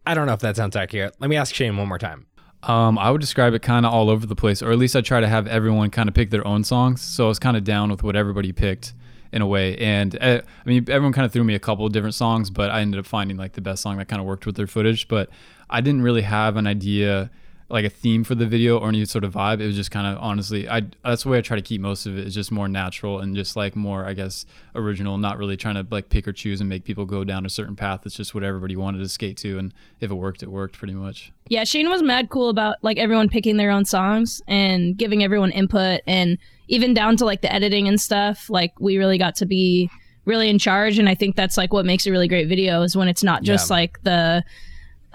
I 0.07 0.15
don't 0.15 0.27
know 0.27 0.35
if 0.35 0.41
that 0.41 0.57
sounds 0.57 0.77
accurate. 0.77 1.15
Let 1.19 1.31
me 1.31 1.37
ask 1.37 1.55
Shane 1.55 1.77
one 1.77 1.89
more 1.89 1.99
time. 1.99 2.27
Um, 2.63 2.99
I 2.99 3.11
would 3.11 3.21
describe 3.21 3.55
it 3.55 3.63
kind 3.63 3.87
of 3.87 3.93
all 3.93 4.11
over 4.11 4.27
the 4.27 4.35
place, 4.35 4.63
or 4.63 4.73
at 4.73 4.79
least 4.79 4.97
I 4.97 5.01
try 5.01 5.21
to 5.21 5.29
have 5.29 5.47
everyone 5.47 5.91
kind 5.91 6.09
of 6.09 6.15
pick 6.15 6.31
their 6.31 6.47
own 6.47 6.65
songs. 6.65 7.01
So 7.01 7.27
I 7.27 7.29
was 7.29 7.39
kind 7.39 7.57
of 7.57 7.65
down 7.65 7.91
with 7.91 8.03
what 8.03 8.17
everybody 8.17 8.53
picked 8.53 8.95
in 9.33 9.43
a 9.43 9.47
way. 9.47 9.77
And 9.77 10.17
uh, 10.21 10.41
I 10.45 10.69
mean, 10.69 10.85
everyone 10.89 11.13
kind 11.13 11.27
of 11.27 11.33
threw 11.33 11.45
me 11.45 11.55
a 11.55 11.59
couple 11.59 11.87
of 11.87 11.93
different 11.93 12.15
songs, 12.15 12.51
but 12.51 12.71
I 12.71 12.81
ended 12.81 12.99
up 12.99 13.07
finding 13.07 13.37
like 13.37 13.53
the 13.53 13.61
best 13.61 13.83
song 13.83 13.99
that 13.99 14.09
kind 14.09 14.21
of 14.21 14.27
worked 14.27 14.47
with 14.47 14.57
their 14.57 14.67
footage. 14.67 15.09
But 15.09 15.29
I 15.71 15.81
didn't 15.81 16.03
really 16.03 16.23
have 16.23 16.57
an 16.57 16.67
idea 16.67 17.31
like 17.69 17.85
a 17.85 17.91
theme 17.91 18.23
for 18.23 18.35
the 18.37 18.47
video 18.47 18.79
or 18.79 18.89
any 18.89 19.05
sort 19.05 19.25
of 19.25 19.35
vibe. 19.35 19.61
It 19.61 19.67
was 19.67 19.75
just 19.75 19.91
kind 19.91 20.07
of 20.07 20.23
honestly, 20.23 20.69
I 20.69 20.83
that's 21.05 21.25
the 21.25 21.31
way 21.31 21.39
I 21.39 21.41
try 21.41 21.57
to 21.57 21.63
keep 21.63 21.81
most 21.81 22.07
of 22.07 22.17
it. 22.17 22.27
Is 22.27 22.35
just 22.35 22.53
more 22.53 22.69
natural 22.69 23.19
and 23.21 23.35
just 23.35 23.57
like 23.57 23.75
more, 23.75 24.05
I 24.07 24.13
guess, 24.13 24.47
original. 24.75 25.19
Not 25.19 25.37
really 25.39 25.57
trying 25.57 25.75
to 25.75 25.87
like 25.91 26.09
pick 26.09 26.29
or 26.29 26.33
choose 26.33 26.61
and 26.61 26.69
make 26.71 26.85
people 26.85 27.05
go 27.07 27.25
down 27.25 27.45
a 27.45 27.51
certain 27.51 27.75
path. 27.75 28.07
It's 28.07 28.15
just 28.15 28.35
what 28.35 28.45
everybody 28.45 28.77
wanted 28.77 28.99
to 28.99 29.09
skate 29.09 29.37
to, 29.39 29.59
and 29.59 29.75
if 30.01 30.11
it 30.11 30.15
worked, 30.15 30.43
it 30.43 30.51
worked 30.51 30.79
pretty 30.79 30.95
much. 30.95 31.33
Yeah, 31.49 31.65
Shane 31.65 31.89
was 31.89 32.03
mad 32.03 32.29
cool 32.29 32.49
about 32.51 32.77
like 32.83 32.99
everyone 32.99 33.29
picking 33.29 33.57
their 33.57 33.71
own 33.71 33.85
songs 33.85 34.41
and 34.47 34.97
giving 34.97 35.25
everyone 35.25 35.51
input 35.51 36.03
and 36.07 36.39
even 36.69 36.95
down 36.95 37.17
to 37.17 37.25
like 37.25 37.41
the 37.43 37.53
editing 37.53 37.89
and 37.89 38.01
stuff. 38.01 38.49
Like 38.49 38.79
we 38.81 38.97
really 38.99 39.19
got 39.19 39.35
to 39.37 39.47
be 39.47 39.91
really 40.25 40.49
in 40.49 40.59
charge 40.59 40.99
and 40.99 41.09
I 41.09 41.15
think 41.15 41.37
that's 41.37 41.57
like 41.57 41.73
what 41.73 41.85
makes 41.87 42.05
a 42.05 42.11
really 42.11 42.27
great 42.27 42.49
video 42.49 42.83
is 42.83 42.97
when 42.97 43.07
it's 43.07 43.23
not 43.23 43.45
just 43.45 43.71
Yeah. 43.71 43.77
like 43.77 44.03
the 44.03 44.45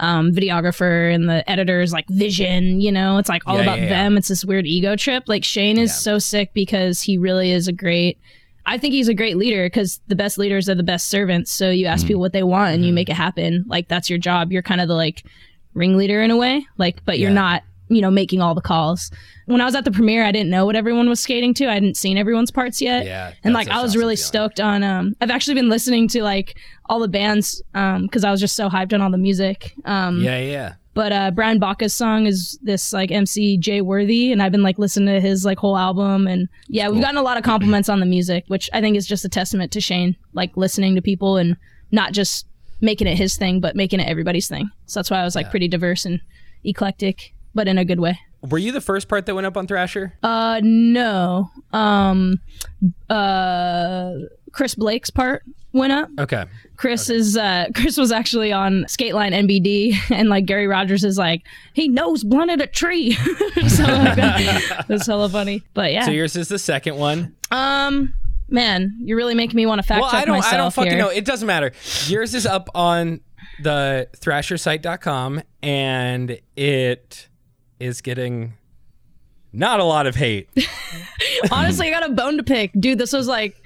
um, 0.01 0.31
videographer 0.33 1.13
and 1.13 1.29
the 1.29 1.49
editor's 1.49 1.93
like 1.93 2.07
vision, 2.09 2.81
you 2.81 2.91
know, 2.91 3.17
it's 3.17 3.29
like 3.29 3.43
all 3.45 3.55
Yeah, 3.55 3.61
about 3.61 3.79
yeah, 3.79 3.87
them. 3.89 4.17
It's 4.17 4.27
this 4.27 4.43
weird 4.43 4.65
ego 4.65 4.95
trip. 4.97 5.23
Like 5.27 5.43
Shane 5.45 5.77
is 5.77 5.97
so 5.97 6.19
sick 6.19 6.53
because 6.53 7.01
he 7.01 7.17
really 7.17 7.51
is 7.51 7.67
a 7.69 7.71
great 7.73 8.17
I 8.65 8.77
think 8.77 8.93
he's 8.93 9.07
a 9.07 9.13
great 9.15 9.37
leader 9.37 9.65
because 9.65 9.99
the 10.07 10.15
best 10.15 10.37
leaders 10.37 10.69
are 10.69 10.75
the 10.75 10.83
best 10.83 11.07
servants. 11.09 11.51
So 11.51 11.71
you 11.71 11.87
ask 11.87 12.05
people 12.05 12.19
what 12.21 12.31
they 12.33 12.43
want 12.43 12.75
and 12.75 12.85
you 12.85 12.93
make 12.93 13.09
it 13.09 13.15
happen. 13.15 13.63
Like 13.67 13.87
that's 13.87 14.07
your 14.09 14.19
job. 14.19 14.51
You're 14.51 14.61
kind 14.61 14.81
of 14.81 14.87
the 14.87 14.93
like 14.93 15.23
ringleader 15.73 16.21
in 16.21 16.29
a 16.29 16.37
way. 16.37 16.65
Like, 16.77 17.03
but 17.05 17.17
you're 17.17 17.29
Yeah. 17.29 17.35
not, 17.35 17.63
you 17.91 18.01
know, 18.01 18.09
making 18.09 18.41
all 18.41 18.55
the 18.55 18.61
calls. 18.61 19.11
When 19.45 19.59
I 19.61 19.65
was 19.65 19.75
at 19.75 19.83
the 19.85 19.91
premiere, 19.91 20.23
I 20.23 20.31
didn't 20.31 20.49
know 20.49 20.65
what 20.65 20.75
everyone 20.75 21.09
was 21.09 21.19
skating 21.19 21.53
to. 21.55 21.67
I 21.69 21.73
hadn't 21.73 21.97
seen 21.97 22.17
everyone's 22.17 22.51
parts 22.51 22.81
yet. 22.81 23.05
Yeah, 23.05 23.33
And 23.43 23.53
like 23.53 23.67
I 23.67 23.81
was 23.81 23.95
really 23.97 24.15
stoked 24.15 24.59
on 24.59 24.81
um 24.83 25.15
I've 25.21 25.29
actually 25.29 25.55
been 25.55 25.69
listening 25.69 26.07
to 26.09 26.23
like 26.23 26.57
all 26.87 26.99
the 26.99 27.07
bands 27.09 27.61
um 27.73 28.03
because 28.03 28.23
I 28.23 28.31
was 28.31 28.39
just 28.39 28.55
so 28.55 28.69
hyped 28.69 28.93
on 28.93 29.01
all 29.01 29.11
the 29.11 29.17
music. 29.17 29.73
Um 29.85 30.21
Yeah, 30.21 30.39
yeah. 30.39 30.73
but 30.93 31.11
uh 31.11 31.31
Brian 31.31 31.59
Baca's 31.59 31.93
song 31.93 32.27
is 32.27 32.57
this 32.63 32.93
like 32.93 33.11
MC 33.11 33.57
Jay 33.57 33.81
Worthy 33.81 34.31
and 34.31 34.41
I've 34.41 34.51
been 34.53 34.63
like 34.63 34.79
listening 34.79 35.13
to 35.13 35.19
his 35.19 35.43
like 35.43 35.57
whole 35.57 35.77
album 35.77 36.27
and 36.27 36.47
yeah, 36.69 36.87
we've 36.87 37.01
gotten 37.01 37.17
a 37.17 37.23
lot 37.23 37.37
of 37.37 37.43
compliments 37.43 37.89
on 37.89 37.99
the 37.99 38.05
music, 38.05 38.45
which 38.47 38.69
I 38.73 38.79
think 38.79 38.95
is 38.95 39.05
just 39.05 39.25
a 39.25 39.29
testament 39.29 39.71
to 39.73 39.81
Shane, 39.81 40.15
like 40.33 40.55
listening 40.55 40.95
to 40.95 41.01
people 41.01 41.35
and 41.37 41.57
not 41.91 42.13
just 42.13 42.47
making 42.79 43.07
it 43.07 43.17
his 43.17 43.35
thing, 43.35 43.59
but 43.59 43.75
making 43.75 43.99
it 43.99 44.07
everybody's 44.07 44.47
thing. 44.47 44.69
So 44.85 44.99
that's 44.99 45.11
why 45.11 45.19
I 45.19 45.23
was 45.25 45.35
like 45.35 45.49
pretty 45.51 45.67
diverse 45.67 46.05
and 46.05 46.19
eclectic, 46.63 47.33
but 47.53 47.67
in 47.67 47.77
a 47.77 47.85
good 47.85 47.99
way. 47.99 48.19
Were 48.49 48.57
you 48.57 48.71
the 48.71 48.81
first 48.81 49.07
part 49.07 49.25
that 49.27 49.35
went 49.35 49.45
up 49.45 49.55
on 49.57 49.67
Thrasher? 49.67 50.13
Uh 50.23 50.59
no. 50.63 51.49
Um 51.73 52.39
uh 53.09 54.13
Chris 54.51 54.75
Blake's 54.75 55.09
part 55.09 55.43
went 55.73 55.93
up. 55.93 56.09
Okay. 56.19 56.45
Chris 56.75 57.09
is 57.09 57.37
uh 57.37 57.67
Chris 57.75 57.97
was 57.97 58.11
actually 58.11 58.51
on 58.51 58.85
Skateline 58.85 59.33
NBD 59.33 59.95
and 60.11 60.29
like 60.29 60.45
Gary 60.45 60.67
Rogers 60.67 61.03
is 61.03 61.17
like 61.17 61.43
he 61.73 61.87
knows 61.87 62.23
blunted 62.23 62.61
a 62.61 62.67
tree. 62.67 63.11
so 63.67 63.83
like, 63.83 64.87
that's 64.87 65.05
hella 65.07 65.29
funny. 65.29 65.63
But 65.73 65.91
yeah. 65.93 66.05
So 66.05 66.11
yours 66.11 66.35
is 66.35 66.47
the 66.47 66.59
second 66.59 66.97
one. 66.97 67.35
um 67.51 68.13
man, 68.49 68.97
you're 69.01 69.17
really 69.17 69.35
making 69.35 69.55
me 69.55 69.65
want 69.65 69.79
to 69.79 69.87
fact 69.87 70.01
well, 70.01 70.11
check 70.11 70.23
I 70.23 70.25
don't 70.25 70.37
myself 70.37 70.53
I 70.53 70.57
don't 70.57 70.73
fucking 70.73 70.91
here. 70.91 70.99
know. 70.99 71.09
It 71.09 71.25
doesn't 71.25 71.47
matter. 71.47 71.71
Yours 72.07 72.33
is 72.33 72.45
up 72.45 72.69
on 72.75 73.21
the 73.61 74.07
thrashersite.com 74.17 75.41
and 75.61 76.39
it 76.55 77.29
is 77.81 78.01
getting 78.01 78.53
not 79.53 79.79
a 79.79 79.83
lot 79.83 80.07
of 80.07 80.15
hate. 80.15 80.49
honestly, 81.51 81.87
I 81.87 81.91
got 81.91 82.09
a 82.09 82.13
bone 82.13 82.37
to 82.37 82.43
pick. 82.43 82.71
Dude, 82.79 82.97
this 82.97 83.11
was 83.11 83.27
like 83.27 83.61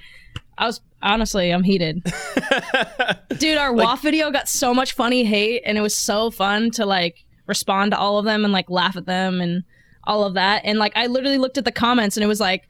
I 0.58 0.66
was 0.66 0.82
honestly, 1.02 1.52
I'm 1.52 1.64
heated. 1.64 2.04
Dude, 3.38 3.58
our 3.58 3.74
WAF 3.74 4.02
video 4.02 4.32
got 4.32 4.48
so 4.48 4.74
much 4.74 4.94
funny 4.94 5.24
hate 5.24 5.62
and 5.66 5.78
it 5.78 5.82
was 5.82 5.96
so 5.96 6.32
fun 6.32 6.72
to 6.72 6.86
like 6.86 7.26
respond 7.48 7.92
to 7.92 7.98
all 8.00 8.18
of 8.18 8.26
them 8.26 8.44
and 8.44 8.54
like 8.54 8.70
laugh 8.70 8.96
at 8.96 9.06
them 9.06 9.42
and 9.42 9.64
all 10.06 10.24
of 10.24 10.34
that. 10.36 10.62
And 10.66 10.80
like 10.80 10.94
I 10.96 11.08
literally 11.08 11.38
looked 11.38 11.58
at 11.58 11.66
the 11.66 11.72
comments 11.72 12.18
and 12.18 12.24
it 12.24 12.28
was 12.28 12.40
like, 12.40 12.68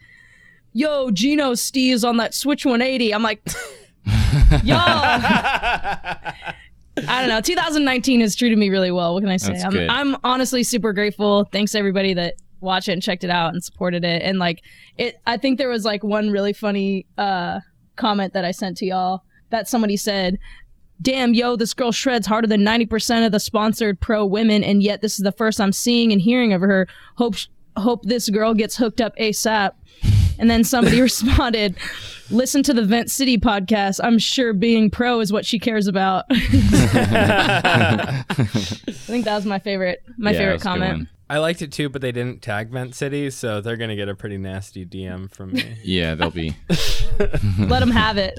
yo, 0.73 1.11
Gino 1.11 1.53
Steve's 1.53 2.03
on 2.03 2.17
that 2.17 2.33
Switch 2.33 2.65
180. 2.65 3.13
I'm 3.13 3.23
like, 3.23 3.41
y'all. 4.63 5.21
I 7.07 7.19
don't 7.19 7.29
know. 7.29 7.41
2019 7.41 8.21
has 8.21 8.35
treated 8.35 8.57
me 8.57 8.69
really 8.69 8.91
well. 8.91 9.13
What 9.13 9.21
can 9.21 9.29
I 9.29 9.37
say? 9.37 9.59
I'm. 9.61 9.73
I'm 9.89 10.17
honestly 10.23 10.63
super 10.63 10.93
grateful. 10.93 11.45
Thanks 11.51 11.75
everybody 11.75 12.13
that 12.13 12.35
watched 12.61 12.89
it 12.89 12.93
and 12.93 13.01
checked 13.01 13.23
it 13.23 13.29
out 13.29 13.53
and 13.53 13.63
supported 13.63 14.03
it. 14.03 14.21
And 14.21 14.39
like 14.39 14.61
it, 14.97 15.19
I 15.25 15.37
think 15.37 15.57
there 15.57 15.69
was 15.69 15.85
like 15.85 16.03
one 16.03 16.31
really 16.31 16.53
funny 16.53 17.05
uh, 17.17 17.59
comment 17.95 18.33
that 18.33 18.45
I 18.45 18.51
sent 18.51 18.77
to 18.77 18.85
y'all 18.85 19.23
that 19.49 19.67
somebody 19.67 19.97
said, 19.97 20.37
"Damn, 21.01 21.33
yo, 21.33 21.55
this 21.55 21.73
girl 21.73 21.91
shreds 21.91 22.27
harder 22.27 22.47
than 22.47 22.61
90% 22.61 23.25
of 23.25 23.31
the 23.31 23.39
sponsored 23.39 23.99
pro 23.99 24.25
women, 24.25 24.63
and 24.63 24.81
yet 24.81 25.01
this 25.01 25.19
is 25.19 25.23
the 25.23 25.31
first 25.31 25.59
I'm 25.59 25.73
seeing 25.73 26.11
and 26.11 26.21
hearing 26.21 26.53
of 26.53 26.61
her. 26.61 26.87
Hope 27.17 27.35
hope 27.77 28.03
this 28.03 28.29
girl 28.29 28.53
gets 28.53 28.77
hooked 28.77 29.01
up 29.01 29.15
ASAP." 29.17 29.71
And 30.39 30.49
then 30.49 30.63
somebody 30.63 31.01
responded, 31.09 31.75
"Listen 32.29 32.63
to 32.63 32.73
the 32.73 32.83
Vent 32.83 33.09
City 33.11 33.37
podcast. 33.37 33.99
I'm 34.03 34.19
sure 34.19 34.53
being 34.53 34.89
pro 34.89 35.19
is 35.19 35.31
what 35.31 35.45
she 35.45 35.59
cares 35.59 35.87
about." 35.87 36.25
I 36.29 38.23
think 38.27 39.25
that 39.25 39.35
was 39.35 39.45
my 39.45 39.59
favorite 39.59 40.03
my 40.17 40.31
Yeah, 40.31 40.37
favorite 40.37 40.51
that's 40.53 40.65
a 40.65 40.69
good 40.69 40.79
comment. 40.79 41.07
I 41.27 41.39
liked 41.39 41.61
it 41.63 41.71
too, 41.71 41.89
but 41.89 42.01
they 42.01 42.11
didn't 42.11 42.41
tag 42.43 42.69
Vent 42.69 42.93
City, 42.93 43.31
so 43.31 43.59
they're 43.59 43.77
gonna 43.77 43.95
get 43.95 44.09
a 44.09 44.15
pretty 44.15 44.37
nasty 44.37 44.85
DM 44.85 45.31
from 45.31 45.53
me. 45.53 45.77
Yeah, 45.83 46.13
they'll 46.15 46.29
be. 46.29 46.55
Let 47.59 47.79
them 47.79 47.91
have 47.91 48.17
it. 48.17 48.37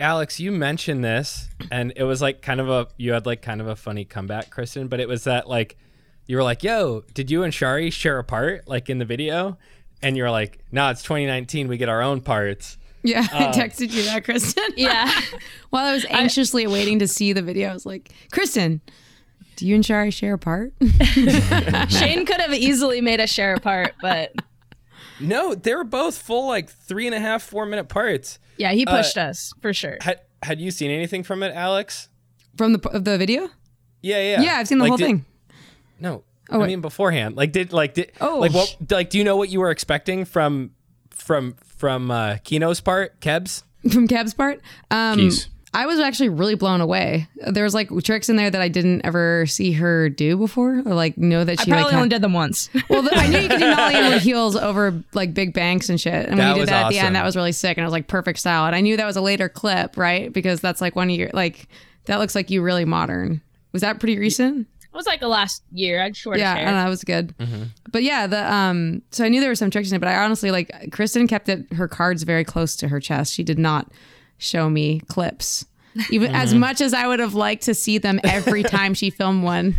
Alex, 0.00 0.38
you 0.40 0.50
mentioned 0.52 1.04
this, 1.04 1.48
and 1.70 1.92
it 1.96 2.04
was 2.04 2.20
like 2.22 2.42
kind 2.42 2.60
of 2.60 2.68
a 2.68 2.88
you 2.96 3.12
had 3.12 3.26
like 3.26 3.42
kind 3.42 3.60
of 3.60 3.68
a 3.68 3.76
funny 3.76 4.04
comeback, 4.04 4.50
Kristen. 4.50 4.88
But 4.88 5.00
it 5.00 5.08
was 5.08 5.24
that 5.24 5.48
like 5.48 5.76
you 6.26 6.36
were 6.36 6.42
like, 6.42 6.62
"Yo, 6.64 7.02
did 7.14 7.30
you 7.30 7.42
and 7.44 7.54
Shari 7.54 7.90
share 7.90 8.18
a 8.18 8.24
part 8.24 8.66
like 8.66 8.90
in 8.90 8.98
the 8.98 9.04
video?" 9.04 9.56
And 10.02 10.16
you're 10.16 10.30
like, 10.30 10.58
"Nah, 10.70 10.90
it's 10.90 11.02
2019. 11.02 11.68
We 11.68 11.76
get 11.76 11.88
our 11.88 12.02
own 12.02 12.20
parts." 12.20 12.76
Yeah, 13.02 13.26
I 13.32 13.44
uh, 13.46 13.52
texted 13.52 13.92
you 13.92 14.02
that, 14.04 14.24
Kristen. 14.24 14.64
Yeah. 14.76 15.10
While 15.70 15.86
I 15.86 15.92
was 15.92 16.04
anxiously 16.10 16.66
waiting 16.66 16.98
to 16.98 17.08
see 17.08 17.32
the 17.32 17.42
video, 17.42 17.70
I 17.70 17.72
was 17.72 17.86
like, 17.86 18.10
Kristen, 18.32 18.80
do 19.56 19.66
you 19.66 19.76
and 19.76 19.86
Shari 19.86 20.10
share 20.10 20.34
a 20.34 20.38
part? 20.38 20.72
Shane 21.88 22.26
could 22.26 22.40
have 22.40 22.52
easily 22.54 23.00
made 23.00 23.20
us 23.20 23.30
share 23.30 23.54
a 23.54 23.60
part, 23.60 23.94
but 24.02 24.32
No, 25.20 25.54
they 25.54 25.74
were 25.74 25.84
both 25.84 26.18
full 26.18 26.48
like 26.48 26.68
three 26.68 27.06
and 27.06 27.14
a 27.14 27.20
half, 27.20 27.42
four 27.42 27.66
minute 27.66 27.88
parts. 27.88 28.38
yeah, 28.56 28.72
he 28.72 28.84
uh, 28.84 28.96
pushed 28.96 29.16
us 29.16 29.52
for 29.60 29.72
sure. 29.72 29.98
Had 30.00 30.20
had 30.42 30.60
you 30.60 30.70
seen 30.70 30.90
anything 30.90 31.22
from 31.22 31.42
it, 31.42 31.52
Alex? 31.54 32.08
From 32.56 32.72
the 32.72 32.88
of 32.90 33.04
the 33.04 33.16
video? 33.18 33.48
Yeah, 34.02 34.20
yeah. 34.20 34.40
Yeah, 34.42 34.54
I've 34.56 34.68
seen 34.68 34.78
the 34.78 34.84
Like, 34.84 34.90
whole 34.90 34.96
did- 34.98 35.06
thing. 35.06 35.24
No, 36.00 36.22
Oh, 36.50 36.56
I 36.56 36.58
wait. 36.62 36.66
mean 36.68 36.80
beforehand. 36.80 37.36
Like 37.36 37.52
did 37.52 37.72
like 37.72 37.94
did 37.94 38.12
Oh, 38.20 38.38
like 38.38 38.52
what 38.52 38.76
like 38.90 39.10
do 39.10 39.18
you 39.18 39.24
know 39.24 39.36
what 39.36 39.48
you 39.50 39.60
were 39.60 39.70
expecting 39.70 40.24
from 40.24 40.70
from 41.10 41.54
from 41.64 42.10
uh 42.10 42.36
Kino's 42.44 42.80
part, 42.80 43.20
Kebs? 43.20 43.62
From 43.92 44.08
Kev's 44.08 44.34
part? 44.34 44.60
Um, 44.90 45.18
Keys. 45.18 45.48
I 45.74 45.84
was 45.84 46.00
actually 46.00 46.30
really 46.30 46.54
blown 46.54 46.80
away. 46.80 47.28
There 47.46 47.62
was 47.62 47.74
like 47.74 47.90
tricks 48.02 48.30
in 48.30 48.36
there 48.36 48.50
that 48.50 48.60
I 48.60 48.68
didn't 48.68 49.02
ever 49.04 49.44
see 49.46 49.72
her 49.72 50.08
do 50.08 50.36
before, 50.38 50.78
or 50.78 50.94
like 50.94 51.18
know 51.18 51.44
that 51.44 51.60
I 51.60 51.64
she 51.64 51.70
probably 51.70 51.84
like. 51.84 51.92
had- 51.92 51.96
only 51.98 52.08
did 52.08 52.22
them 52.22 52.32
once. 52.32 52.70
well, 52.88 53.02
the, 53.02 53.14
I 53.14 53.26
knew 53.28 53.38
you 53.38 53.48
could 53.48 53.58
do 53.60 53.70
nollie 53.76 53.94
over 54.06 54.18
heels 54.18 54.56
over 54.56 55.04
like 55.12 55.34
big 55.34 55.52
banks 55.52 55.90
and 55.90 56.00
shit. 56.00 56.14
And 56.14 56.30
when 56.30 56.38
That 56.38 56.48
you 56.48 56.54
did 56.54 56.60
was 56.60 56.68
that 56.70 56.86
at 56.86 56.88
the 56.92 56.98
end, 56.98 57.14
that 57.16 57.24
was 57.24 57.36
really 57.36 57.52
sick, 57.52 57.76
and 57.76 57.84
I 57.84 57.86
was 57.86 57.92
like 57.92 58.08
perfect 58.08 58.38
style. 58.38 58.64
And 58.64 58.74
I 58.74 58.80
knew 58.80 58.96
that 58.96 59.04
was 59.06 59.16
a 59.16 59.20
later 59.20 59.50
clip, 59.50 59.98
right? 59.98 60.32
Because 60.32 60.60
that's 60.62 60.80
like 60.80 60.96
one 60.96 61.10
of 61.10 61.16
your 61.16 61.30
like 61.34 61.68
that 62.06 62.16
looks 62.18 62.34
like 62.34 62.48
you 62.50 62.62
really 62.62 62.86
modern. 62.86 63.42
Was 63.72 63.82
that 63.82 64.00
pretty 64.00 64.18
recent? 64.18 64.66
It 64.98 65.02
was 65.02 65.06
like 65.06 65.20
the 65.20 65.28
last 65.28 65.62
year. 65.70 66.00
I 66.00 66.04
had 66.04 66.16
short 66.16 66.38
yeah, 66.38 66.54
I 66.54 66.56
hair. 66.56 66.64
don't 66.66 66.74
know, 66.74 66.86
it 66.86 66.90
was 66.90 67.04
good. 67.04 67.32
But 67.92 68.02
yeah, 68.02 68.26
the 68.26 68.52
um, 68.52 69.02
so 69.12 69.24
I 69.24 69.28
knew 69.28 69.40
there 69.40 69.48
were 69.48 69.54
some 69.54 69.70
tricks 69.70 69.90
in 69.90 69.94
it, 69.96 70.00
but 70.00 70.08
I 70.08 70.16
honestly 70.16 70.50
like 70.50 70.90
Kristen 70.90 71.28
kept 71.28 71.48
it 71.48 71.72
her 71.74 71.86
cards 71.86 72.24
very 72.24 72.42
close 72.42 72.74
to 72.76 72.88
her 72.88 72.98
chest. 72.98 73.32
She 73.32 73.44
did 73.44 73.60
not 73.60 73.92
show 74.38 74.68
me 74.68 75.00
clips, 75.06 75.66
even 76.10 76.34
as 76.34 76.52
much 76.52 76.80
as 76.80 76.92
I 76.92 77.06
would 77.06 77.20
have 77.20 77.34
liked 77.34 77.62
to 77.64 77.74
see 77.74 77.98
them 77.98 78.18
every 78.24 78.62
time 78.64 78.92
she 78.92 79.10
filmed 79.10 79.44
one 79.44 79.76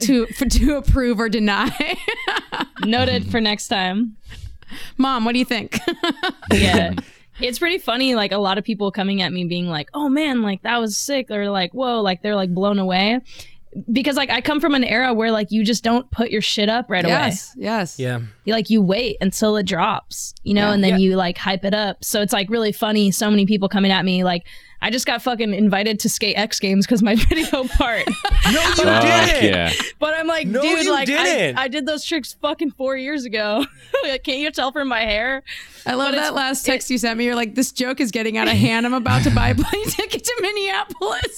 to 0.00 0.26
for, 0.26 0.46
to 0.46 0.76
approve 0.78 1.20
or 1.20 1.28
deny. 1.28 1.96
Noted 2.84 3.30
for 3.30 3.40
next 3.40 3.68
time. 3.68 4.16
Mom, 4.98 5.24
what 5.24 5.32
do 5.32 5.38
you 5.38 5.44
think? 5.44 5.78
Yeah. 6.52 6.94
It's 7.40 7.58
pretty 7.58 7.78
funny, 7.78 8.14
like 8.14 8.30
a 8.30 8.38
lot 8.38 8.58
of 8.58 8.64
people 8.64 8.92
coming 8.92 9.20
at 9.20 9.32
me 9.32 9.44
being 9.44 9.68
like, 9.68 9.90
"Oh 9.92 10.08
man, 10.08 10.42
like 10.42 10.62
that 10.62 10.78
was 10.78 10.96
sick," 10.96 11.32
or 11.32 11.50
like, 11.50 11.72
"Whoa," 11.72 12.00
like 12.00 12.22
they're 12.22 12.36
like 12.36 12.54
blown 12.54 12.78
away, 12.78 13.20
because 13.92 14.16
like 14.16 14.30
I 14.30 14.40
come 14.40 14.60
from 14.60 14.74
an 14.74 14.84
era 14.84 15.12
where 15.14 15.30
like 15.30 15.50
you 15.50 15.64
just 15.64 15.82
don't 15.82 16.10
put 16.10 16.30
your 16.30 16.42
shit 16.42 16.68
up 16.68 16.86
right 16.88 17.04
away. 17.04 17.12
yes, 17.12 17.52
yes. 17.56 17.98
Yeah. 17.98 18.20
You, 18.44 18.52
like 18.52 18.70
you 18.70 18.82
wait 18.82 19.16
until 19.20 19.56
it 19.56 19.64
drops, 19.66 20.34
you 20.44 20.54
know, 20.54 20.68
Yeah. 20.68 20.72
and 20.74 20.84
then 20.84 20.90
Yeah. 20.92 20.96
you 20.98 21.16
like 21.16 21.38
hype 21.38 21.64
it 21.64 21.74
up. 21.74 22.04
So 22.04 22.20
it's 22.22 22.32
like 22.32 22.50
really 22.50 22.72
funny. 22.72 23.10
So 23.10 23.30
many 23.30 23.46
people 23.46 23.68
coming 23.68 23.90
at 23.90 24.04
me 24.04 24.22
like, 24.24 24.46
I 24.82 24.90
just 24.90 25.06
got 25.06 25.22
fucking 25.22 25.54
invited 25.54 25.98
to 26.00 26.10
skate 26.10 26.36
X 26.36 26.60
Games 26.60 26.84
because 26.86 27.02
my 27.02 27.14
video 27.28 27.64
part. 27.64 28.06
No, 28.06 28.50
you 28.52 28.74
Fuck 28.74 29.02
didn't. 29.02 29.44
yeah. 29.50 29.72
but 29.98 30.12
I'm 30.14 30.26
like, 30.26 30.46
No, 30.46 30.60
dude, 30.60 30.86
like 30.90 31.06
didn't. 31.06 31.56
I, 31.58 31.62
I 31.62 31.68
did 31.68 31.86
those 31.86 32.04
tricks 32.04 32.34
fucking 32.42 32.72
four 32.72 32.96
years 32.96 33.24
ago. 33.24 33.64
Like, 34.02 34.24
Can't 34.24 34.38
you 34.40 34.50
tell 34.50 34.70
from 34.70 34.88
my 34.88 35.00
hair? 35.00 35.42
I 35.86 35.94
love 35.94 36.10
But 36.10 36.16
that 36.16 36.34
last 36.34 36.66
text 36.66 36.90
you 36.90 36.98
sent 36.98 37.16
me. 37.16 37.24
You're 37.24 37.36
like, 37.36 37.54
this 37.54 37.72
joke 37.72 38.00
is 38.00 38.10
getting 38.10 38.36
out 38.36 38.48
of 38.48 38.54
hand. 38.54 38.84
I'm 38.84 38.92
about 38.92 39.22
to 39.22 39.30
buy 39.30 39.48
a 39.50 39.54
plane 39.54 39.84
ticket 39.88 40.22
to 40.24 40.38
Minneapolis. 40.42 41.36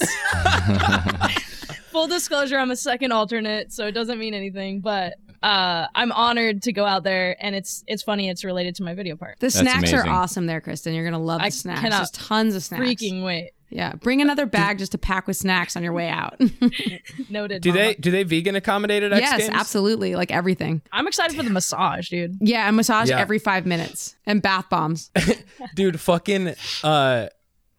Full 1.97 2.05
disclosure, 2.07 2.59
I'm 2.59 2.69
a 2.69 2.75
second 2.75 3.11
alternate, 3.11 3.73
so 3.73 3.87
it 3.87 3.93
doesn't 3.93 4.19
mean 4.19 4.35
anything. 4.35 4.81
But 4.81 5.15
uh, 5.41 5.87
I'm 5.95 6.11
honored 6.11 6.61
to 6.63 6.71
go 6.71 6.85
out 6.85 7.03
there, 7.03 7.35
and 7.43 7.55
it's 7.55 7.83
it's 7.87 8.03
funny. 8.03 8.29
It's 8.29 8.43
related 8.43 8.75
to 8.75 8.83
my 8.83 8.93
video 8.93 9.15
part. 9.15 9.39
The 9.39 9.49
snacks 9.49 9.91
amazing. 9.91 9.99
are 10.01 10.07
awesome 10.07 10.45
there, 10.45 10.61
Kristen. 10.61 10.93
You're 10.93 11.05
gonna 11.05 11.17
love 11.17 11.39
the 11.39 11.45
I 11.45 11.49
snacks. 11.49 11.81
cannot 11.81 11.97
There's 11.97 12.11
tons 12.11 12.53
of 12.53 12.63
snacks. 12.63 12.83
Freaking 12.83 13.23
wait, 13.25 13.49
Yeah, 13.71 13.93
bring 13.93 14.21
another 14.21 14.45
bag 14.45 14.77
just 14.77 14.91
to 14.91 14.99
pack 14.99 15.25
with 15.25 15.37
snacks 15.37 15.75
on 15.75 15.81
your 15.81 15.91
way 15.91 16.07
out. 16.07 16.39
noted. 17.31 17.63
Do 17.63 17.69
mama. 17.69 17.81
they 17.81 17.93
do 17.95 18.11
they 18.11 18.21
vegan 18.21 18.55
accommodate 18.55 19.01
at 19.01 19.11
X 19.11 19.21
yes, 19.21 19.37
Games? 19.47 19.53
absolutely. 19.55 20.13
Like 20.15 20.29
everything. 20.29 20.83
I'm 20.91 21.07
excited 21.07 21.35
for 21.35 21.41
the 21.41 21.49
massage, 21.49 22.09
dude. 22.09 22.37
Yeah, 22.41 22.67
and 22.67 22.75
massage 22.77 23.09
Yeah. 23.09 23.17
every 23.19 23.39
five 23.39 23.65
minutes 23.65 24.15
and 24.27 24.39
bath 24.39 24.69
bombs. 24.69 25.09
Dude, 25.73 25.99
fucking 25.99 26.53
uh 26.83 27.29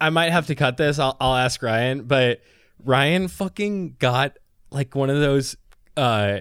I 0.01 0.11
might 0.11 0.33
have 0.33 0.49
to 0.49 0.57
cut 0.57 0.77
this. 0.77 0.99
I'll 0.99 1.17
I'll 1.21 1.37
ask 1.37 1.63
Ryan, 1.63 2.03
but 2.03 2.41
Ryan 2.85 3.29
fucking 3.29 3.97
got 3.99 4.37
like 4.71 4.95
one 4.95 5.11
of 5.11 5.19
those 5.21 5.57
uh 5.97 6.41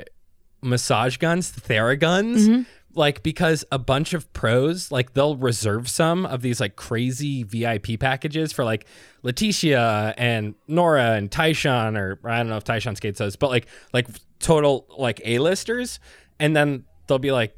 massage 0.61 1.17
guns, 1.17 1.51
Theraguns. 1.51 2.65
Like 2.93 3.21
because 3.21 3.63
a 3.71 3.77
bunch 3.77 4.13
of 4.15 4.31
pros 4.33 4.91
like 4.91 5.13
they'll 5.13 5.37
reserve 5.37 5.87
some 5.87 6.25
of 6.25 6.41
these 6.41 6.59
like 6.59 6.75
crazy 6.75 7.43
VIP 7.43 7.99
packages 7.99 8.51
for 8.51 8.65
like 8.65 8.87
Leticia 9.23 10.15
and 10.17 10.55
Nora 10.67 11.11
and 11.11 11.29
Tyshawn 11.29 11.95
or 11.95 12.19
I 12.27 12.37
don't 12.37 12.49
know 12.49 12.57
if 12.57 12.63
Tyshawn 12.63 12.97
skates 12.97 13.19
those, 13.19 13.35
but 13.35 13.51
like 13.51 13.67
like 13.93 14.07
total 14.39 14.87
like 14.97 15.21
A-listers 15.25 15.99
and 16.39 16.55
then 16.55 16.85
they'll 17.07 17.19
be 17.19 17.31
like 17.31 17.55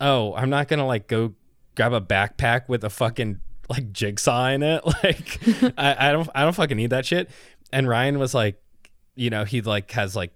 oh, 0.00 0.34
I'm 0.34 0.50
not 0.50 0.68
gonna 0.68 0.86
like 0.86 1.06
go 1.06 1.34
grab 1.76 1.92
a 1.92 2.00
backpack 2.00 2.68
with 2.68 2.82
a 2.84 2.90
fucking 2.90 3.40
like 3.68 3.92
jigsaw 3.92 4.48
in 4.48 4.62
it. 4.62 4.82
Like 5.02 5.38
I, 5.78 6.08
I 6.08 6.12
don't 6.12 6.28
I 6.34 6.42
don't 6.42 6.54
fucking 6.54 6.76
need 6.76 6.90
that 6.90 7.06
shit. 7.06 7.30
And 7.72 7.88
Ryan 7.88 8.18
was 8.18 8.34
like, 8.34 8.62
you 9.14 9.30
know, 9.30 9.44
he 9.44 9.60
like 9.60 9.90
has 9.92 10.14
like 10.16 10.32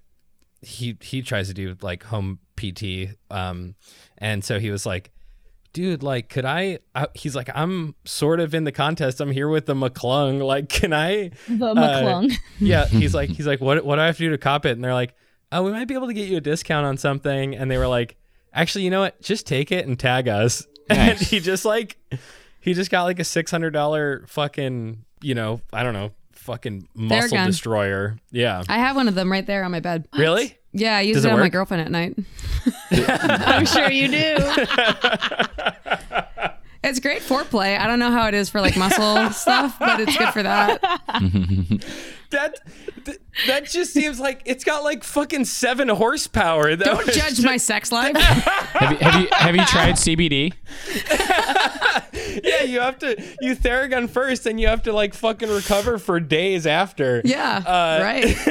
he 0.63 0.97
he 1.01 1.23
tries 1.23 1.49
to 1.49 1.55
do 1.55 1.77
like 1.81 2.03
home 2.05 2.39
PT. 2.57 3.17
Um 3.31 3.75
and 4.19 4.45
so 4.45 4.59
he 4.59 4.71
was 4.71 4.85
like, 4.85 5.11
dude, 5.73 6.03
like 6.03 6.29
could 6.29 6.45
I, 6.45 6.81
I 6.95 7.07
he's 7.15 7.37
like, 7.37 7.51
I'm 7.55 7.95
sort 8.05 8.41
of 8.41 8.55
in 8.55 8.65
the 8.65 8.73
contest. 8.73 9.21
I'm 9.21 9.31
here 9.31 9.49
with 9.49 9.67
the 9.67 9.75
McClung. 9.75 10.43
Like, 10.47 10.69
can 10.69 10.93
I 10.93 11.31
The 11.49 11.75
McClung. 11.75 12.33
yeah, 12.59 12.87
he's 12.87 13.15
like, 13.15 13.31
he's 13.31 13.47
like, 13.47 13.61
what, 13.61 13.85
what 13.85 13.97
do 13.97 14.03
I 14.03 14.07
have 14.07 14.17
to 14.17 14.23
do 14.25 14.31
to 14.31 14.39
cop 14.39 14.67
it? 14.67 14.73
And 14.73 14.83
they're 14.85 14.95
like, 14.95 15.15
oh, 15.53 15.63
we 15.63 15.73
might 15.73 15.89
be 15.89 15.95
able 15.95 16.07
to 16.07 16.15
get 16.15 16.29
you 16.29 16.37
a 16.37 16.41
discount 16.41 16.87
on 16.87 16.97
something. 16.97 17.57
And 17.57 17.71
they 17.71 17.79
were 17.79 17.89
like, 17.89 18.17
actually, 18.53 18.85
you 18.85 18.91
know 18.91 19.01
what? 19.01 19.21
Just 19.21 19.47
take 19.47 19.73
it 19.73 19.87
and 19.87 19.99
tag 19.99 20.29
us. 20.29 20.67
And 20.91 21.17
he 21.21 21.39
just 21.39 21.65
like, 21.65 21.99
he 22.61 22.75
just 22.75 22.91
got 22.91 23.05
like 23.05 23.21
a 23.21 23.25
six 23.25 23.53
hundred 23.53 23.71
dollar 23.71 24.25
fucking, 24.27 25.05
you 25.23 25.37
know, 25.37 25.61
I 25.73 25.85
don't 25.85 25.95
know, 25.95 26.11
fucking 26.51 26.89
muscle 26.95 27.37
gun. 27.37 27.47
destroyer. 27.47 28.17
Yeah, 28.33 28.65
I 28.69 28.79
have 28.79 28.97
one 28.97 29.09
of 29.09 29.15
them 29.15 29.31
right 29.31 29.47
there 29.47 29.65
on 29.65 29.71
my 29.71 29.81
bed. 29.81 30.09
really? 30.17 30.57
Yeah, 30.73 30.97
I 30.97 31.01
use 31.01 31.17
Does 31.17 31.25
it, 31.25 31.29
it 31.29 31.33
on 31.33 31.41
my 31.41 31.49
girlfriend 31.49 31.83
at 31.83 31.91
night. 31.91 32.17
I'm 32.91 33.67
sure 33.67 33.91
you 33.91 34.09
do. 34.09 34.37
It's 36.83 36.99
great 36.99 37.21
foreplay. 37.21 37.79
I 37.79 37.87
don't 37.87 37.99
know 37.99 38.11
how 38.11 38.27
it 38.29 38.35
is 38.35 38.49
for 38.49 38.61
like 38.61 38.77
muscle 38.77 39.31
stuff, 39.33 39.79
but 39.79 40.01
it's 40.01 40.17
good 40.17 40.31
for 40.33 40.43
that. 40.43 40.81
That 42.31 42.61
th- 43.05 43.19
that 43.49 43.65
just 43.65 43.93
seems 43.93 44.21
like 44.21 44.43
it's 44.45 44.63
got 44.63 44.85
like 44.85 45.03
fucking 45.03 45.47
seven 45.47 45.89
horsepower. 45.89 46.77
That 46.77 46.85
Don't 46.85 47.05
was 47.05 47.17
judge 47.17 47.31
just- 47.31 47.43
my 47.45 47.57
sex 47.57 47.91
life. 47.93 48.15
Have 48.15 48.93
you, 48.93 48.99
have 48.99 49.21
you 49.21 49.29
have 49.33 49.57
you 49.57 49.65
tried 49.65 49.95
CBD? 49.97 50.53
Yeah, 52.45 52.63
you 52.63 52.79
have 52.79 53.01
to 53.01 53.21
you 53.41 53.57
Theragun 53.57 54.09
first, 54.09 54.47
and 54.47 54.61
you 54.61 54.69
have 54.69 54.85
to 54.85 54.93
like 54.93 55.13
fucking 55.15 55.49
recover 55.49 55.99
for 55.99 56.21
days 56.21 56.69
after. 56.69 57.21
Yeah, 57.25 57.57
Uh, 57.67 58.01
right. 58.01 58.47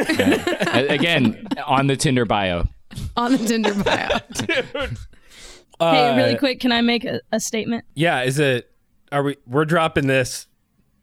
A- 0.75 0.87
Again, 0.93 1.47
on 1.65 1.87
the 1.87 1.95
Tinder 1.95 2.25
bio. 2.25 2.67
on 3.15 3.31
the 3.31 3.37
Tinder 3.37 3.73
bio. 3.81 4.09
Hey, 5.79 6.15
really 6.15 6.35
Uh, 6.35 6.39
quick, 6.39 6.59
can 6.59 6.71
I 6.71 6.81
make 6.81 7.05
a, 7.05 7.21
a 7.31 7.39
statement? 7.39 7.85
Yeah, 7.95 8.21
is 8.23 8.39
it? 8.39 8.71
Are 9.11 9.23
we? 9.23 9.37
We're 9.47 9.65
dropping 9.65 10.07
this, 10.07 10.47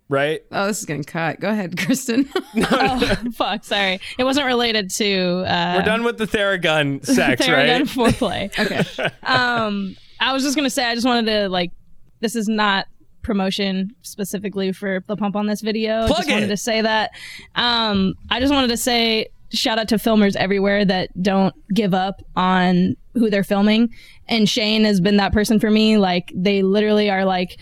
right? 0.09 0.43
Oh, 0.53 0.67
this 0.67 0.79
is 0.81 0.85
getting 0.85 1.05
cut. 1.05 1.41
Go 1.41 1.49
ahead, 1.51 1.77
Kristen. 1.85 2.29
oh, 2.71 3.17
fuck, 3.35 3.65
sorry. 3.65 4.01
It 4.19 4.25
wasn't 4.25 4.47
related 4.47 4.91
to 4.91 5.45
uh, 5.47 5.75
We're 5.79 5.85
done 5.85 6.05
with 6.05 6.19
the 6.19 6.27
Theragun 6.27 7.05
sex, 7.05 7.43
Theragun 7.45 7.49
right? 7.49 7.83
foreplay. 7.85 8.59
okay. 8.59 9.11
um, 9.25 9.97
I 10.21 10.33
was 10.33 10.43
just 10.43 10.57
gonna 10.57 10.71
say, 10.71 10.85
I 10.85 10.95
just 10.95 11.07
wanted 11.07 11.27
to 11.31 11.49
like, 11.49 11.73
this 12.21 12.37
is 12.37 12.49
not 12.49 12.87
promotion 13.23 13.91
specifically 14.03 14.71
for 14.73 15.03
the 15.09 15.17
pump 15.17 15.35
on 15.35 15.47
this 15.47 15.61
video. 15.61 16.07
Plug 16.07 16.19
just 16.19 16.31
wanted 16.31 16.47
to 16.47 16.57
say 16.57 16.81
that. 16.81 17.11
Um, 17.57 18.15
I 18.31 18.39
just 18.39 18.53
wanted 18.53 18.69
to 18.69 18.77
say 18.77 19.27
shout 19.53 19.79
out 19.79 19.89
to 19.89 19.97
filmers 19.97 20.37
everywhere 20.37 20.85
that 20.85 21.11
don't 21.23 21.55
give 21.73 21.95
up 21.95 22.23
on 22.35 22.97
who 23.15 23.31
they're 23.31 23.45
filming. 23.45 23.91
And 24.29 24.49
Shane 24.49 24.85
has 24.85 25.01
been 25.01 25.17
that 25.19 25.33
person 25.33 25.61
for 25.61 25.71
me. 25.71 25.99
Like 25.99 26.33
they 26.35 26.63
literally 26.63 27.11
are 27.11 27.25
like 27.25 27.59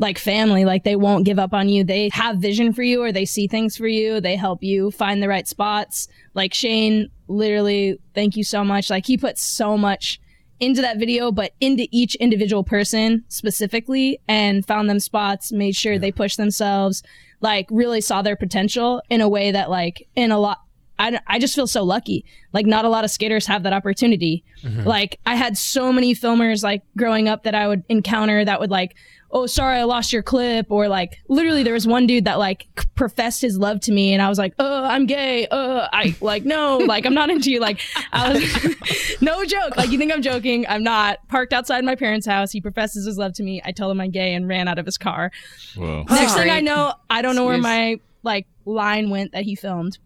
like 0.00 0.16
family 0.16 0.64
like 0.64 0.84
they 0.84 0.94
won't 0.94 1.24
give 1.24 1.40
up 1.40 1.52
on 1.52 1.68
you 1.68 1.82
they 1.82 2.08
have 2.12 2.36
vision 2.36 2.72
for 2.72 2.84
you 2.84 3.02
or 3.02 3.10
they 3.10 3.24
see 3.24 3.48
things 3.48 3.76
for 3.76 3.88
you 3.88 4.20
they 4.20 4.36
help 4.36 4.62
you 4.62 4.92
find 4.92 5.20
the 5.20 5.26
right 5.26 5.48
spots 5.48 6.06
like 6.34 6.54
shane 6.54 7.10
literally, 7.28 8.00
thank 8.14 8.36
you 8.36 8.44
so 8.44 8.64
much. 8.64 8.90
Like 8.90 9.06
he 9.06 9.16
put 9.16 9.38
so 9.38 9.78
much 9.78 10.20
into 10.60 10.80
that 10.82 10.98
video, 10.98 11.30
but 11.30 11.52
into 11.60 11.86
each 11.92 12.14
individual 12.16 12.64
person 12.64 13.24
specifically 13.28 14.18
and 14.26 14.66
found 14.66 14.90
them 14.90 14.98
spots, 14.98 15.52
made 15.52 15.76
sure 15.76 15.98
they 15.98 16.10
pushed 16.10 16.36
themselves, 16.36 17.02
like 17.40 17.66
really 17.70 18.00
saw 18.00 18.22
their 18.22 18.36
potential 18.36 19.00
in 19.08 19.20
a 19.20 19.28
way 19.28 19.52
that 19.52 19.70
like 19.70 20.08
in 20.16 20.32
a 20.32 20.38
lot 20.38 20.58
I, 20.98 21.20
I 21.26 21.38
just 21.38 21.54
feel 21.54 21.66
so 21.66 21.84
lucky. 21.84 22.24
Like 22.52 22.66
not 22.66 22.84
a 22.84 22.88
lot 22.88 23.04
of 23.04 23.10
skaters 23.10 23.46
have 23.46 23.62
that 23.62 23.72
opportunity. 23.72 24.44
Like 24.84 25.20
I 25.26 25.36
had 25.36 25.56
so 25.56 25.92
many 25.92 26.14
filmers 26.14 26.62
like 26.64 26.82
growing 26.96 27.28
up 27.28 27.44
that 27.44 27.54
I 27.54 27.68
would 27.68 27.84
encounter 27.88 28.44
that 28.44 28.58
would 28.58 28.70
like, 28.70 28.96
oh 29.30 29.46
sorry 29.46 29.76
I 29.76 29.84
lost 29.84 30.12
your 30.12 30.22
clip 30.22 30.66
or 30.70 30.88
like 30.88 31.18
literally 31.28 31.62
there 31.62 31.74
was 31.74 31.86
one 31.86 32.06
dude 32.06 32.24
that 32.24 32.38
like 32.38 32.66
professed 32.94 33.42
his 33.42 33.58
love 33.58 33.78
to 33.80 33.92
me 33.92 34.12
and 34.14 34.22
I 34.22 34.28
was 34.28 34.38
like, 34.38 34.54
oh 34.58 34.84
I'm 34.84 35.06
gay. 35.06 35.46
Uh 35.48 35.86
I 35.92 36.16
like 36.20 36.44
no 36.44 36.78
like 36.78 37.06
I'm 37.06 37.14
not 37.14 37.30
into 37.30 37.50
you. 37.50 37.60
Like 37.60 37.80
I 38.12 38.32
was 38.32 39.20
no 39.20 39.44
joke. 39.44 39.76
Like 39.76 39.90
you 39.90 39.98
think 39.98 40.12
I'm 40.12 40.22
joking? 40.22 40.66
I'm 40.68 40.82
not. 40.82 41.18
Parked 41.28 41.52
outside 41.52 41.84
my 41.84 41.94
parents' 41.94 42.26
house. 42.26 42.50
He 42.50 42.60
professes 42.60 43.06
his 43.06 43.18
love 43.18 43.34
to 43.34 43.42
me. 43.42 43.60
I 43.64 43.70
tell 43.72 43.90
him 43.90 44.00
I'm 44.00 44.10
gay 44.10 44.34
and 44.34 44.48
ran 44.48 44.66
out 44.66 44.78
of 44.78 44.86
his 44.86 44.98
car. 44.98 45.30
Whoa. 45.76 46.04
Next 46.08 46.34
thing 46.34 46.50
I 46.50 46.60
know, 46.60 46.94
I 47.10 47.22
don't 47.22 47.36
know 47.36 47.44
where 47.44 47.58
my 47.58 48.00
like 48.24 48.46
line 48.64 49.10
went 49.10 49.32
that 49.32 49.44
he 49.44 49.54
filmed. 49.54 49.98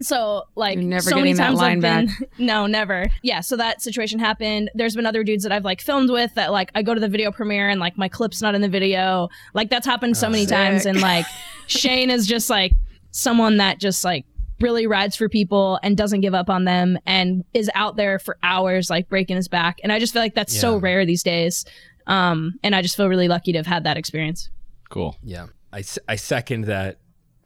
So 0.00 0.44
like 0.54 0.76
You're 0.76 0.84
never 0.84 1.02
so 1.02 1.16
many 1.16 1.32
getting 1.32 1.36
that 1.36 1.46
times 1.48 1.58
line 1.58 1.84
I've 1.84 2.06
been 2.18 2.28
no 2.38 2.66
never. 2.66 3.06
Yeah 3.22 3.40
so 3.40 3.56
that 3.56 3.82
situation 3.82 4.18
happened. 4.18 4.70
There's 4.74 4.94
been 4.94 5.06
other 5.06 5.24
dudes 5.24 5.42
that 5.42 5.52
I've 5.52 5.64
like 5.64 5.80
filmed 5.80 6.10
with 6.10 6.34
that 6.34 6.52
like 6.52 6.70
I 6.74 6.82
go 6.82 6.94
to 6.94 7.00
the 7.00 7.08
video 7.08 7.32
premiere 7.32 7.68
and 7.68 7.80
like 7.80 7.98
my 7.98 8.08
clip's 8.08 8.40
not 8.40 8.54
in 8.54 8.60
the 8.60 8.68
video. 8.68 9.28
Like 9.54 9.70
that's 9.70 9.86
happened 9.86 10.16
so 10.16 10.28
many 10.28 10.46
times 10.46 10.86
and 10.86 11.00
like 11.00 11.26
Shane 11.66 12.10
is 12.10 12.26
just 12.26 12.48
like 12.48 12.72
someone 13.10 13.56
that 13.56 13.78
just 13.80 14.04
like 14.04 14.24
really 14.60 14.86
rides 14.86 15.16
for 15.16 15.28
people 15.28 15.78
and 15.82 15.96
doesn't 15.96 16.20
give 16.20 16.34
up 16.34 16.50
on 16.50 16.64
them 16.64 16.98
and 17.06 17.44
is 17.54 17.70
out 17.74 17.96
there 17.96 18.18
for 18.18 18.38
hours 18.42 18.90
like 18.90 19.08
breaking 19.08 19.36
his 19.36 19.48
back. 19.48 19.78
And 19.82 19.92
I 19.92 19.98
just 19.98 20.12
feel 20.12 20.22
like 20.22 20.34
that's 20.34 20.58
so 20.58 20.76
rare 20.76 21.06
these 21.06 21.22
days. 21.22 21.64
Um 22.06 22.54
and 22.62 22.74
I 22.74 22.82
just 22.82 22.96
feel 22.96 23.08
really 23.08 23.28
lucky 23.28 23.52
to 23.52 23.58
have 23.58 23.66
had 23.66 23.84
that 23.84 23.96
experience. 23.96 24.50
Cool. 24.88 25.16
Yeah, 25.22 25.48
I, 25.72 25.84
I 26.08 26.16
second 26.16 26.64
that. 26.64 26.98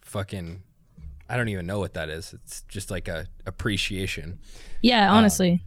Fucking, 0.03 0.63
I 1.33 1.37
don't 1.39 1.49
even 1.49 1.67
know 1.67 1.79
what 1.79 1.95
that 1.95 2.11
is. 2.11 2.35
It's 2.35 2.61
just 2.69 2.91
like 2.91 3.09
a 3.09 3.27
appreciation. 3.47 4.39
yeah 4.83 5.11
um, 5.11 5.17
honestly. 5.19 5.65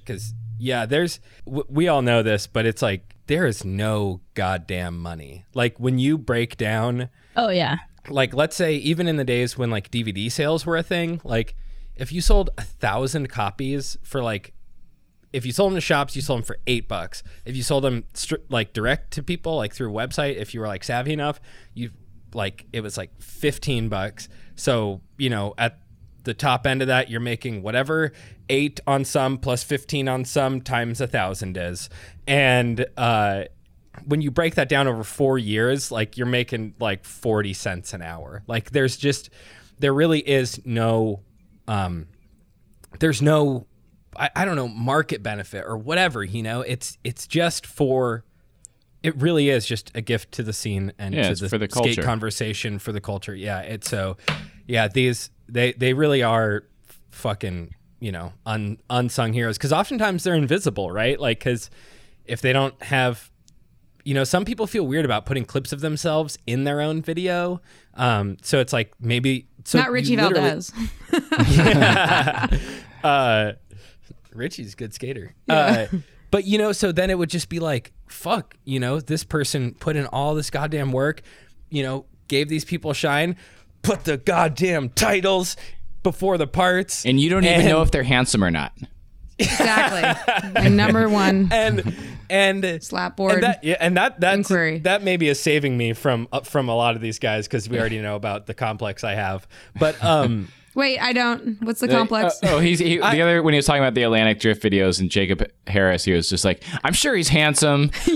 because 0.00 0.34
yeah 0.58 0.84
there's 0.84 1.20
w- 1.46 1.64
we 1.70 1.88
all 1.88 2.02
know 2.02 2.22
this 2.22 2.46
but 2.46 2.66
it's 2.66 2.82
like 2.82 3.16
there 3.26 3.46
is 3.46 3.64
no 3.64 4.20
goddamn 4.34 4.98
money. 4.98 5.46
Like 5.54 5.80
when 5.80 5.98
you 5.98 6.18
break 6.18 6.56
down 6.56 7.08
oh 7.36 7.48
yeah. 7.48 7.76
like 8.08 8.34
let's 8.34 8.56
say 8.56 8.74
even 8.74 9.08
in 9.08 9.16
the 9.16 9.24
days 9.24 9.56
when 9.56 9.70
like 9.70 9.90
dvd 9.90 10.30
sales 10.30 10.66
were 10.66 10.76
a 10.76 10.82
thing 10.82 11.20
like 11.24 11.54
if 11.96 12.12
you 12.12 12.20
sold 12.20 12.50
a 12.58 12.62
thousand 12.62 13.28
copies 13.28 13.96
for 14.02 14.22
like 14.22 14.52
if 15.32 15.46
you 15.46 15.52
sold 15.52 15.70
them 15.70 15.76
to 15.76 15.80
shops 15.80 16.16
you 16.16 16.22
sold 16.22 16.40
them 16.40 16.44
for 16.44 16.58
eight 16.66 16.88
bucks. 16.88 17.22
If 17.44 17.54
you 17.56 17.62
sold 17.62 17.84
them 17.84 18.04
str- 18.14 18.44
like 18.48 18.72
direct 18.72 19.12
to 19.12 19.22
people 19.22 19.56
like 19.56 19.72
through 19.72 19.90
a 19.90 19.94
website 19.94 20.36
if 20.36 20.52
you 20.52 20.60
were 20.60 20.66
like 20.66 20.82
savvy 20.84 21.12
enough 21.12 21.40
you 21.72 21.90
like 22.34 22.66
it 22.72 22.80
was 22.80 22.96
like 22.96 23.10
15 23.20 23.88
bucks 23.88 24.28
so 24.60 25.00
you 25.18 25.30
know 25.30 25.54
at 25.58 25.78
the 26.24 26.34
top 26.34 26.66
end 26.66 26.82
of 26.82 26.88
that 26.88 27.08
you're 27.10 27.18
making 27.20 27.62
whatever 27.62 28.12
eight 28.48 28.78
on 28.86 29.04
some 29.04 29.38
plus 29.38 29.62
15 29.64 30.06
on 30.08 30.24
some 30.24 30.60
times 30.60 31.00
a 31.00 31.06
thousand 31.06 31.56
is 31.56 31.88
and 32.26 32.84
uh 32.96 33.44
when 34.04 34.20
you 34.20 34.30
break 34.30 34.54
that 34.54 34.68
down 34.68 34.86
over 34.86 35.02
four 35.02 35.36
years, 35.36 35.90
like 35.90 36.16
you're 36.16 36.26
making 36.26 36.74
like 36.78 37.04
40 37.04 37.52
cents 37.52 37.92
an 37.92 38.02
hour. 38.02 38.42
Like 38.46 38.70
there's 38.70 38.96
just, 38.96 39.30
there 39.78 39.92
really 39.92 40.20
is 40.20 40.60
no, 40.64 41.20
um, 41.66 42.06
there's 43.00 43.20
no, 43.20 43.66
I, 44.16 44.30
I 44.36 44.44
don't 44.44 44.56
know, 44.56 44.68
market 44.68 45.22
benefit 45.22 45.64
or 45.66 45.76
whatever, 45.76 46.22
you 46.22 46.42
know, 46.42 46.60
it's, 46.62 46.98
it's 47.02 47.26
just 47.26 47.66
for, 47.66 48.24
it 49.02 49.16
really 49.16 49.48
is 49.50 49.66
just 49.66 49.90
a 49.94 50.00
gift 50.00 50.32
to 50.32 50.42
the 50.44 50.52
scene 50.52 50.92
and 50.98 51.14
Yeah, 51.14 51.34
to 51.34 51.34
the, 51.34 51.58
the 51.58 51.68
skate 51.68 51.96
culture. 51.96 52.02
conversation 52.02 52.78
for 52.78 52.92
the 52.92 53.00
culture. 53.00 53.34
Yeah. 53.34 53.60
It's 53.60 53.90
so, 53.90 54.16
yeah, 54.70 54.88
these, 54.88 55.30
they, 55.48 55.72
they 55.72 55.92
really 55.94 56.22
are 56.22 56.64
fucking, 57.10 57.74
you 57.98 58.12
know, 58.12 58.32
un, 58.46 58.78
unsung 58.88 59.32
heroes. 59.32 59.58
Cause 59.58 59.72
oftentimes 59.72 60.24
they're 60.24 60.34
invisible, 60.34 60.90
right? 60.90 61.18
Like, 61.18 61.40
cause 61.40 61.70
if 62.24 62.40
they 62.40 62.52
don't 62.52 62.80
have, 62.84 63.30
you 64.04 64.14
know, 64.14 64.24
some 64.24 64.44
people 64.44 64.66
feel 64.66 64.86
weird 64.86 65.04
about 65.04 65.26
putting 65.26 65.44
clips 65.44 65.72
of 65.72 65.80
themselves 65.80 66.38
in 66.46 66.64
their 66.64 66.80
own 66.80 67.02
video. 67.02 67.60
Um, 67.94 68.36
so 68.42 68.60
it's 68.60 68.72
like 68.72 68.94
maybe 69.00 69.48
so 69.64 69.78
Not 69.78 69.90
Richie 69.90 70.16
Valdez. 70.16 70.72
uh, 73.04 73.52
Richie's 74.32 74.72
a 74.72 74.76
good 74.76 74.94
skater. 74.94 75.34
Uh, 75.48 75.86
but 76.30 76.44
you 76.44 76.58
know, 76.58 76.72
so 76.72 76.92
then 76.92 77.10
it 77.10 77.18
would 77.18 77.30
just 77.30 77.48
be 77.48 77.58
like, 77.58 77.92
fuck, 78.06 78.56
you 78.64 78.78
know, 78.78 79.00
this 79.00 79.24
person 79.24 79.74
put 79.74 79.96
in 79.96 80.06
all 80.06 80.34
this 80.34 80.48
goddamn 80.48 80.92
work, 80.92 81.22
you 81.70 81.82
know, 81.82 82.06
gave 82.28 82.48
these 82.48 82.64
people 82.64 82.92
shine, 82.92 83.36
put 83.82 84.04
the 84.04 84.16
goddamn 84.16 84.90
titles 84.90 85.56
before 86.02 86.38
the 86.38 86.46
parts, 86.46 87.04
And 87.04 87.20
you 87.20 87.28
don't 87.30 87.44
even 87.44 87.66
know 87.66 87.82
if 87.82 87.90
they're 87.90 88.02
handsome 88.02 88.42
or 88.42 88.50
not. 88.50 88.72
exactly. 89.38 90.52
My 90.62 90.68
number 90.68 91.08
one 91.08 91.48
and 91.52 91.94
and 92.28 92.62
slapboard. 92.82 93.34
And 93.34 93.42
that, 93.42 93.64
yeah, 93.64 93.76
and 93.80 93.96
that 93.96 94.20
that's, 94.20 94.36
Inquiry. 94.36 94.78
that 94.80 95.02
maybe 95.02 95.28
is 95.28 95.40
saving 95.40 95.76
me 95.76 95.92
from 95.92 96.28
uh, 96.32 96.40
from 96.40 96.68
a 96.68 96.76
lot 96.76 96.94
of 96.94 97.02
these 97.02 97.18
guys 97.18 97.46
because 97.46 97.68
we 97.68 97.78
already 97.78 98.00
know 98.00 98.16
about 98.16 98.46
the 98.46 98.54
complex 98.54 99.02
I 99.04 99.14
have. 99.14 99.46
But 99.78 100.02
um, 100.04 100.48
Wait, 100.74 100.98
I 101.00 101.12
don't. 101.12 101.60
What's 101.62 101.80
the 101.80 101.88
complex? 101.88 102.38
Uh, 102.42 102.48
oh, 102.50 102.58
he's 102.60 102.78
he, 102.78 102.98
the 102.98 103.22
other 103.22 103.42
when 103.42 103.54
he 103.54 103.58
was 103.58 103.66
talking 103.66 103.82
about 103.82 103.94
the 103.94 104.04
Atlantic 104.04 104.38
Drift 104.38 104.62
videos 104.62 105.00
and 105.00 105.10
Jacob 105.10 105.44
Harris, 105.66 106.04
he 106.04 106.12
was 106.12 106.28
just 106.30 106.44
like, 106.44 106.62
"I'm 106.84 106.92
sure 106.92 107.14
he's 107.16 107.28
handsome." 107.28 107.90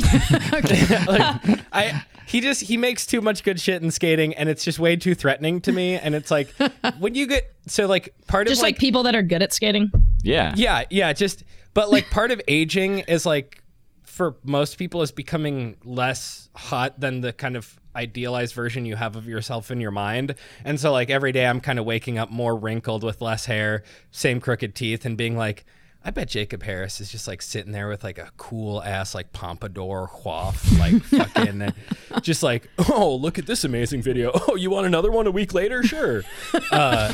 I 1.73 2.05
he 2.27 2.41
just 2.41 2.63
he 2.63 2.77
makes 2.77 3.07
too 3.07 3.21
much 3.21 3.43
good 3.43 3.61
shit 3.61 3.83
in 3.83 3.91
skating, 3.91 4.35
and 4.35 4.49
it's 4.49 4.65
just 4.65 4.79
way 4.79 4.97
too 4.97 5.15
threatening 5.15 5.61
to 5.63 5.73
me. 5.73 5.97
And 5.97 6.15
it's 6.15 6.31
like 6.31 6.49
when 6.99 7.15
you 7.15 7.27
get 7.27 7.55
so 7.67 7.87
like 7.87 8.15
part 8.27 8.47
of 8.47 8.51
just 8.51 8.61
of 8.61 8.65
like, 8.65 8.79
people 8.79 9.03
that 9.05 9.15
are 9.15 9.23
good 9.23 9.43
at 9.43 9.53
skating? 9.53 9.91
Yeah, 10.23 10.55
yeah 10.57 10.85
yeah 10.91 11.13
just 11.13 11.45
but 11.75 11.91
like 11.91 12.11
part 12.11 12.31
of 12.31 12.41
aging 12.49 13.01
is 13.01 13.27
like 13.27 13.63
for 14.03 14.37
most 14.45 14.79
people 14.79 15.03
is 15.03 15.11
becoming 15.11 15.77
less 15.85 16.49
hot 16.55 16.99
than 17.01 17.21
the 17.21 17.33
kind 17.33 17.57
of 17.57 17.79
idealized 17.97 18.55
version 18.55 18.85
you 18.85 18.97
have 18.97 19.17
of 19.17 19.27
yourself 19.27 19.71
in 19.71 19.81
your 19.81 19.91
mind. 19.91 20.35
And 20.65 20.79
so 20.81 20.93
like 20.93 21.11
every 21.11 21.33
day 21.33 21.47
i'm 21.47 21.61
kind 21.61 21.79
of 21.79 21.85
waking 21.85 22.19
up 22.19 22.31
more 22.31 22.57
wrinkled 22.57 23.05
with 23.05 23.21
less 23.21 23.47
hair 23.47 23.83
same 24.11 24.41
crooked 24.41 24.75
teeth 24.75 25.05
and 25.05 25.17
being 25.17 25.37
like 25.37 25.65
I 26.07 26.11
bet 26.11 26.29
Jacob 26.29 26.63
Harris 26.63 27.01
is 27.01 27.11
just 27.11 27.27
like 27.27 27.41
sitting 27.41 27.73
there 27.73 27.89
with 27.89 28.05
like 28.05 28.19
a 28.19 28.29
cool 28.37 28.83
ass 28.83 29.15
like 29.15 29.33
pompadour 29.33 30.09
coif, 30.13 30.79
like 30.79 31.03
fucking, 31.03 31.73
just 32.21 32.43
like, 32.43 32.69
oh 32.91 33.15
look 33.15 33.39
at 33.39 33.47
this 33.47 33.65
amazing 33.65 34.03
video. 34.03 34.33
Oh, 34.47 34.57
you 34.57 34.69
want 34.69 34.87
another 34.87 35.11
one 35.11 35.27
a 35.27 35.31
week 35.31 35.55
later? 35.55 35.83
Sure. 35.83 36.23
Uh, 36.71 37.13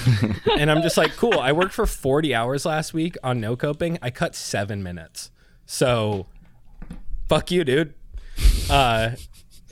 and 0.59 0.69
I'm 0.69 0.83
just 0.83 0.97
like, 0.97 1.13
cool. 1.13 1.39
I 1.39 1.53
worked 1.53 1.73
for 1.73 1.87
40 1.87 2.35
hours 2.35 2.67
last 2.67 2.93
week 2.93 3.17
on 3.23 3.41
no 3.41 3.55
coping. 3.55 3.99
I 4.03 4.11
cut 4.11 4.35
seven 4.35 4.83
minutes. 4.83 5.31
So, 5.65 6.27
fuck 7.29 7.53
you, 7.53 7.63
dude. 7.63 7.95
Uh, 8.69 9.11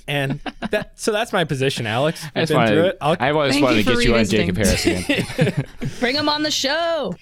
and 0.06 0.40
that 0.70 0.92
so 0.98 1.10
that's 1.10 1.32
my 1.32 1.44
position, 1.44 1.86
Alex. 1.86 2.24
I 2.24 2.40
We've 2.40 2.48
just 2.48 2.52
been 2.52 2.68
through 2.68 2.84
it. 2.84 2.98
I'll, 3.00 3.16
I 3.18 3.30
always 3.30 3.54
Thank 3.54 3.64
wanted 3.64 3.84
to 3.84 3.94
get 3.94 4.04
you 4.04 4.16
on. 4.16 4.24
Jacob 4.24 4.56
Harris 4.56 4.86
again. 4.86 5.64
bring 6.00 6.14
him 6.14 6.28
on 6.28 6.44
the 6.44 6.50
show 6.50 7.14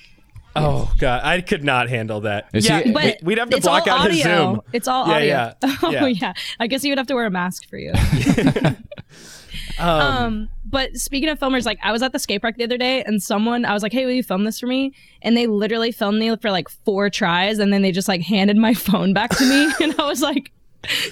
oh 0.56 0.92
god, 0.98 1.22
I 1.24 1.40
could 1.40 1.64
not 1.64 1.88
handle 1.88 2.22
that. 2.22 2.48
Is 2.52 2.68
yeah, 2.68 2.80
he- 2.82 2.92
but 2.92 3.18
we- 3.22 3.26
we'd 3.28 3.38
have 3.38 3.50
to 3.50 3.60
block 3.60 3.86
all 3.86 3.98
out 4.00 4.10
his. 4.10 4.22
Zoom. 4.22 4.60
It's 4.72 4.88
all 4.88 5.06
Yeah, 5.08 5.14
audio. 5.14 5.26
yeah, 5.28 5.76
Oh 5.82 5.90
yeah. 5.90 6.06
yeah. 6.06 6.32
I 6.60 6.66
guess 6.66 6.84
you 6.84 6.90
would 6.90 6.98
have 6.98 7.06
to 7.08 7.14
wear 7.14 7.26
a 7.26 7.30
mask 7.30 7.68
for 7.68 7.78
you. 7.78 7.92
um, 9.78 10.48
but 10.64 10.96
speaking 10.96 11.28
of 11.28 11.38
filmers, 11.38 11.64
like 11.66 11.78
I 11.82 11.92
was 11.92 12.02
at 12.02 12.12
the 12.12 12.18
skate 12.18 12.42
park 12.42 12.56
the 12.56 12.64
other 12.64 12.78
day, 12.78 13.02
and 13.04 13.22
someone 13.22 13.64
I 13.64 13.72
was 13.72 13.82
like, 13.82 13.92
"Hey, 13.92 14.04
will 14.06 14.12
you 14.12 14.22
film 14.22 14.44
this 14.44 14.58
for 14.60 14.66
me?" 14.66 14.92
And 15.22 15.36
they 15.36 15.46
literally 15.46 15.92
filmed 15.92 16.18
me 16.18 16.34
for 16.36 16.50
like 16.50 16.68
four 16.68 17.10
tries, 17.10 17.58
and 17.58 17.72
then 17.72 17.82
they 17.82 17.92
just 17.92 18.08
like 18.08 18.22
handed 18.22 18.56
my 18.56 18.74
phone 18.88 19.12
back 19.12 19.30
to 19.36 19.44
me, 19.44 19.72
and 19.84 19.94
I 19.98 20.04
I 20.04 20.08
was 20.08 20.22
like. 20.22 20.52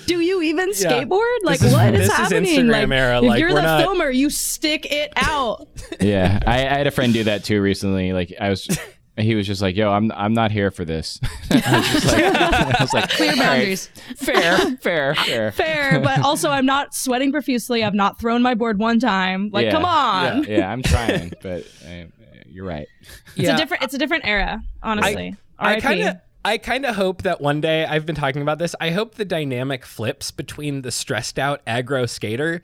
Do 0.06 0.20
you 0.20 0.40
even 0.42 0.68
Yeah. 0.68 1.02
skateboard? 1.02 1.38
Like, 1.42 1.60
is- 1.60 1.72
what 1.72 1.92
is 1.94 2.02
this 2.02 2.08
is 2.10 2.14
happening? 2.14 2.44
Instagram 2.44 2.90
like, 2.90 2.98
era, 3.00 3.18
if 3.18 3.24
like, 3.24 3.40
you're 3.40 3.48
we're 3.48 3.54
the 3.56 3.62
not- 3.62 3.80
filmer, 3.80 4.08
you 4.08 4.30
stick 4.30 4.86
it 4.88 5.12
out. 5.16 5.66
yeah, 6.00 6.38
I, 6.46 6.58
I 6.64 6.74
had 6.76 6.86
a 6.86 6.92
friend 6.92 7.12
do 7.12 7.24
that 7.24 7.42
too 7.42 7.60
recently. 7.60 8.12
Like 8.12 8.32
I 8.40 8.50
was, 8.50 8.68
he 9.16 9.34
was 9.34 9.46
just 9.46 9.62
like, 9.62 9.76
"Yo, 9.76 9.90
I'm 9.90 10.10
I'm 10.12 10.34
not 10.34 10.50
here 10.50 10.70
for 10.70 10.84
this." 10.84 11.20
I 11.50 11.78
was 11.78 11.88
just 11.92 12.06
like, 12.06 12.24
I 12.24 12.76
was 12.80 12.92
like 12.92 13.10
Clear 13.10 13.30
"All 13.30 13.36
right, 13.36 13.44
boundaries. 13.46 13.88
fair, 14.16 14.58
fair, 14.76 15.14
fair. 15.26 15.52
Fair, 15.52 16.00
but 16.00 16.20
also 16.20 16.50
I'm 16.50 16.66
not 16.66 16.94
sweating 16.94 17.30
profusely. 17.32 17.84
I've 17.84 17.94
not 17.94 18.18
thrown 18.18 18.42
my 18.42 18.54
board 18.54 18.78
one 18.78 18.98
time. 18.98 19.50
Like, 19.52 19.66
Yeah. 19.66 19.70
come 19.72 19.84
on. 19.84 20.44
Yeah, 20.44 20.70
I'm 20.70 20.82
trying, 20.82 21.32
but 21.42 21.64
uh, 21.86 22.04
you're 22.46 22.64
right. 22.66 22.88
It's 23.36 23.48
a 23.48 23.56
different. 23.56 23.82
It's 23.84 23.94
a 23.94 23.98
different 23.98 24.26
era, 24.26 24.60
honestly. 24.82 25.36
I 25.58 25.80
kind 25.80 26.02
of 26.02 26.16
I 26.44 26.58
kind 26.58 26.84
of 26.84 26.94
hope 26.96 27.22
that 27.22 27.40
one 27.40 27.60
day 27.60 27.84
I've 27.86 28.04
been 28.04 28.16
talking 28.16 28.42
about 28.42 28.58
this. 28.58 28.74
I 28.80 28.90
hope 28.90 29.14
the 29.14 29.24
dynamic 29.24 29.86
flips 29.86 30.30
between 30.30 30.82
the 30.82 30.90
stressed 30.90 31.38
out 31.38 31.64
aggro 31.66 32.08
skater 32.08 32.60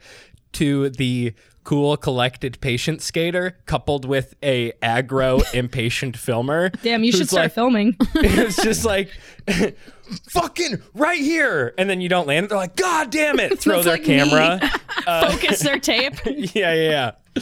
to 0.53 0.89
the 0.89 1.33
cool 1.71 1.95
collected 1.95 2.59
patient 2.59 3.01
skater 3.01 3.57
coupled 3.65 4.03
with 4.03 4.35
a 4.43 4.73
aggro 4.83 5.41
impatient 5.53 6.17
filmer. 6.17 6.67
Damn, 6.83 7.05
you 7.05 7.13
should 7.13 7.29
start 7.29 7.45
like- 7.45 7.53
filming. 7.53 7.95
it's 8.15 8.61
just 8.61 8.83
like 8.83 9.09
fucking 10.31 10.81
right 10.93 11.21
here 11.21 11.73
and 11.77 11.89
then 11.89 12.01
you 12.01 12.09
don't 12.09 12.27
land 12.27 12.49
they're 12.49 12.57
like 12.57 12.75
god 12.75 13.09
damn 13.09 13.39
it 13.39 13.57
throw 13.57 13.81
their 13.81 13.93
like 13.93 14.01
me. 14.01 14.05
camera 14.19 14.59
Focus 15.05 15.61
their 15.61 15.79
tape. 15.79 16.15
yeah 16.25 16.73
yeah 16.73 17.11
yeah 17.39 17.41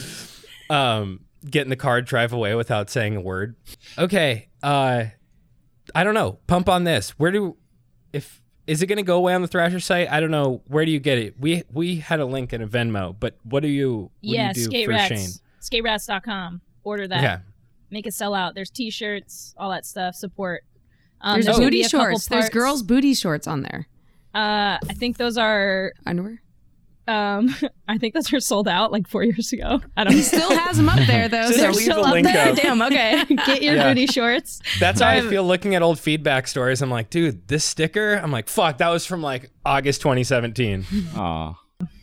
um 0.70 1.20
get 1.50 1.62
in 1.62 1.70
the 1.70 1.74
car 1.74 2.00
drive 2.00 2.32
away 2.32 2.54
without 2.54 2.88
saying 2.88 3.16
a 3.16 3.20
word 3.20 3.56
okay 3.98 4.48
uh 4.62 5.02
i 5.96 6.04
don't 6.04 6.14
know 6.14 6.38
pump 6.46 6.68
on 6.68 6.84
this 6.84 7.10
where 7.18 7.32
do 7.32 7.56
if 8.12 8.39
is 8.70 8.82
it 8.82 8.86
going 8.86 8.96
to 8.96 9.02
go 9.02 9.16
away 9.16 9.34
on 9.34 9.42
the 9.42 9.48
thrasher 9.48 9.80
site 9.80 10.08
i 10.10 10.20
don't 10.20 10.30
know 10.30 10.62
where 10.68 10.84
do 10.84 10.92
you 10.92 11.00
get 11.00 11.18
it 11.18 11.34
we 11.40 11.62
we 11.72 11.96
had 11.96 12.20
a 12.20 12.24
link 12.24 12.52
in 12.52 12.62
a 12.62 12.68
venmo 12.68 13.14
but 13.18 13.34
what 13.42 13.62
do 13.62 13.68
you 13.68 14.02
what 14.02 14.10
yeah, 14.22 14.52
do 14.52 14.60
you 14.60 14.66
do 14.66 14.70
skate 14.70 14.86
for 14.86 14.92
rats. 14.92 15.08
shane 15.08 15.30
Skaterats.com. 15.60 16.60
Order 16.84 17.08
that. 17.08 17.22
yeah 17.22 17.38
Make 17.90 18.06
it 18.06 18.14
sell 18.14 18.34
out. 18.34 18.54
There's 18.54 18.70
t-shirts, 18.70 19.52
all 19.56 19.70
that 19.70 19.84
stuff. 19.84 20.14
Support. 20.14 20.62
Um, 21.20 21.34
There's 21.34 21.46
gonna 21.46 21.58
booty 21.58 21.78
be 21.78 21.82
a 21.82 21.88
couple 21.88 22.06
shorts. 22.06 22.28
There's 22.28 22.48
girls' 22.48 22.82
booty 22.84 23.14
shorts 23.14 23.48
on 23.48 23.62
there. 23.62 23.88
Uh, 24.32 24.78
I 24.88 24.94
think 24.94 25.16
those 25.16 25.36
are. 25.36 25.92
Underwear. 26.06 26.40
Um, 27.10 27.54
I 27.88 27.98
think 27.98 28.14
those 28.14 28.32
are 28.32 28.40
sold 28.40 28.68
out 28.68 28.92
like 28.92 29.08
four 29.08 29.24
years 29.24 29.52
ago. 29.52 29.80
I 29.96 30.04
don't. 30.04 30.12
He 30.12 30.22
still 30.22 30.50
has 30.50 30.76
them 30.76 30.88
up 30.88 31.04
there 31.06 31.28
though. 31.28 31.48
Just 31.48 31.58
so 31.58 31.66
leave 31.66 31.74
the 31.74 31.80
still 31.80 32.04
up 32.04 32.12
link 32.12 32.26
there. 32.26 32.48
up. 32.50 32.56
Damn. 32.56 32.82
Okay. 32.82 33.24
Get 33.46 33.62
your 33.62 33.74
Yeah. 33.76 33.88
booty 33.88 34.06
shorts. 34.06 34.60
That's 34.78 35.00
how 35.00 35.08
I 35.08 35.16
I've- 35.16 35.28
feel 35.28 35.44
looking 35.44 35.74
at 35.74 35.82
old 35.82 35.98
feedback 35.98 36.46
stories. 36.48 36.82
I'm 36.82 36.90
like, 36.90 37.10
dude, 37.10 37.48
this 37.48 37.64
sticker. 37.64 38.14
I'm 38.14 38.30
like, 38.30 38.48
fuck, 38.48 38.78
that 38.78 38.88
was 38.88 39.04
from 39.06 39.22
like 39.22 39.50
August 39.64 40.00
2017. 40.02 40.86
Aw. 41.16 41.54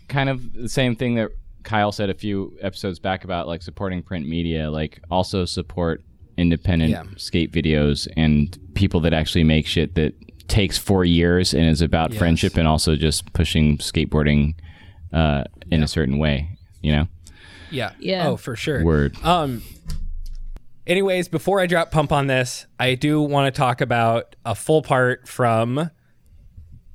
Kind 0.09 0.29
of 0.29 0.53
the 0.53 0.69
same 0.69 0.95
thing 0.95 1.15
that 1.15 1.29
Kyle 1.63 1.91
said 1.91 2.09
a 2.09 2.13
few 2.13 2.57
episodes 2.61 2.99
back 2.99 3.23
about 3.23 3.47
like 3.47 3.61
supporting 3.61 4.01
print 4.01 4.27
media, 4.27 4.69
like 4.71 4.99
also 5.11 5.45
support 5.45 6.03
independent 6.37 6.91
Yeah. 6.91 7.03
skate 7.17 7.51
videos 7.51 8.07
and 8.15 8.57
people 8.75 8.99
that 9.01 9.13
actually 9.13 9.43
make 9.43 9.65
shit 9.67 9.95
that 9.95 10.13
takes 10.47 10.77
four 10.77 11.03
years 11.03 11.53
and 11.53 11.65
is 11.67 11.81
about 11.81 12.11
Yes. 12.11 12.19
friendship 12.19 12.55
and 12.57 12.67
also 12.67 12.95
just 12.95 13.33
pushing 13.33 13.77
skateboarding 13.79 14.53
uh, 15.13 15.43
in 15.71 15.83
a 15.83 15.87
certain 15.87 16.17
way, 16.17 16.57
you 16.81 16.91
know? 16.91 17.07
Yeah. 17.69 17.91
Yeah. 17.99 18.29
Oh, 18.29 18.37
for 18.37 18.55
sure. 18.55 18.83
Word. 18.83 19.15
Um. 19.23 19.61
Anyways, 20.85 21.27
before 21.27 21.59
I 21.59 21.65
drop 21.65 21.91
pump 21.91 22.13
on 22.13 22.27
this, 22.27 22.65
I 22.79 22.95
do 22.95 23.21
want 23.21 23.53
to 23.53 23.57
talk 23.57 23.81
about 23.81 24.37
a 24.45 24.55
full 24.55 24.81
part 24.81 25.27
from 25.27 25.91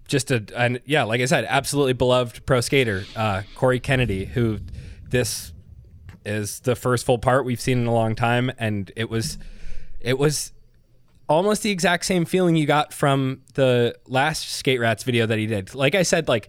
just 0.09 0.31
a, 0.31 0.44
an 0.57 0.81
yeah, 0.87 1.03
like 1.03 1.20
I 1.20 1.27
said, 1.27 1.44
absolutely 1.46 1.92
beloved 1.92 2.46
pro 2.46 2.62
skater, 2.62 3.05
uh, 3.14 3.42
Corey 3.55 3.81
Kennedy, 3.81 4.25
who 4.25 4.61
this 5.11 5.53
is 6.25 6.61
the 6.61 6.75
first 6.75 7.05
full 7.05 7.18
part 7.18 7.44
we've 7.44 7.61
seen 7.61 7.79
in 7.79 7.87
a 7.87 7.92
long 7.92 8.14
time, 8.14 8.51
and 8.59 8.90
it 8.96 9.11
was, 9.11 9.37
it 10.01 10.18
was 10.18 10.53
almost 11.29 11.62
the 11.62 11.70
exact 11.70 12.05
same 12.05 12.25
feeling 12.25 12.57
you 12.57 12.66
got 12.66 12.92
from 12.92 13.42
the 13.55 13.94
last 14.07 14.48
Skate 14.51 14.81
Rats 14.81 15.03
video 15.03 15.27
that 15.27 15.38
he 15.38 15.46
did. 15.46 15.75
Like 15.75 15.94
I 15.94 16.03
said, 16.03 16.29
like 16.29 16.48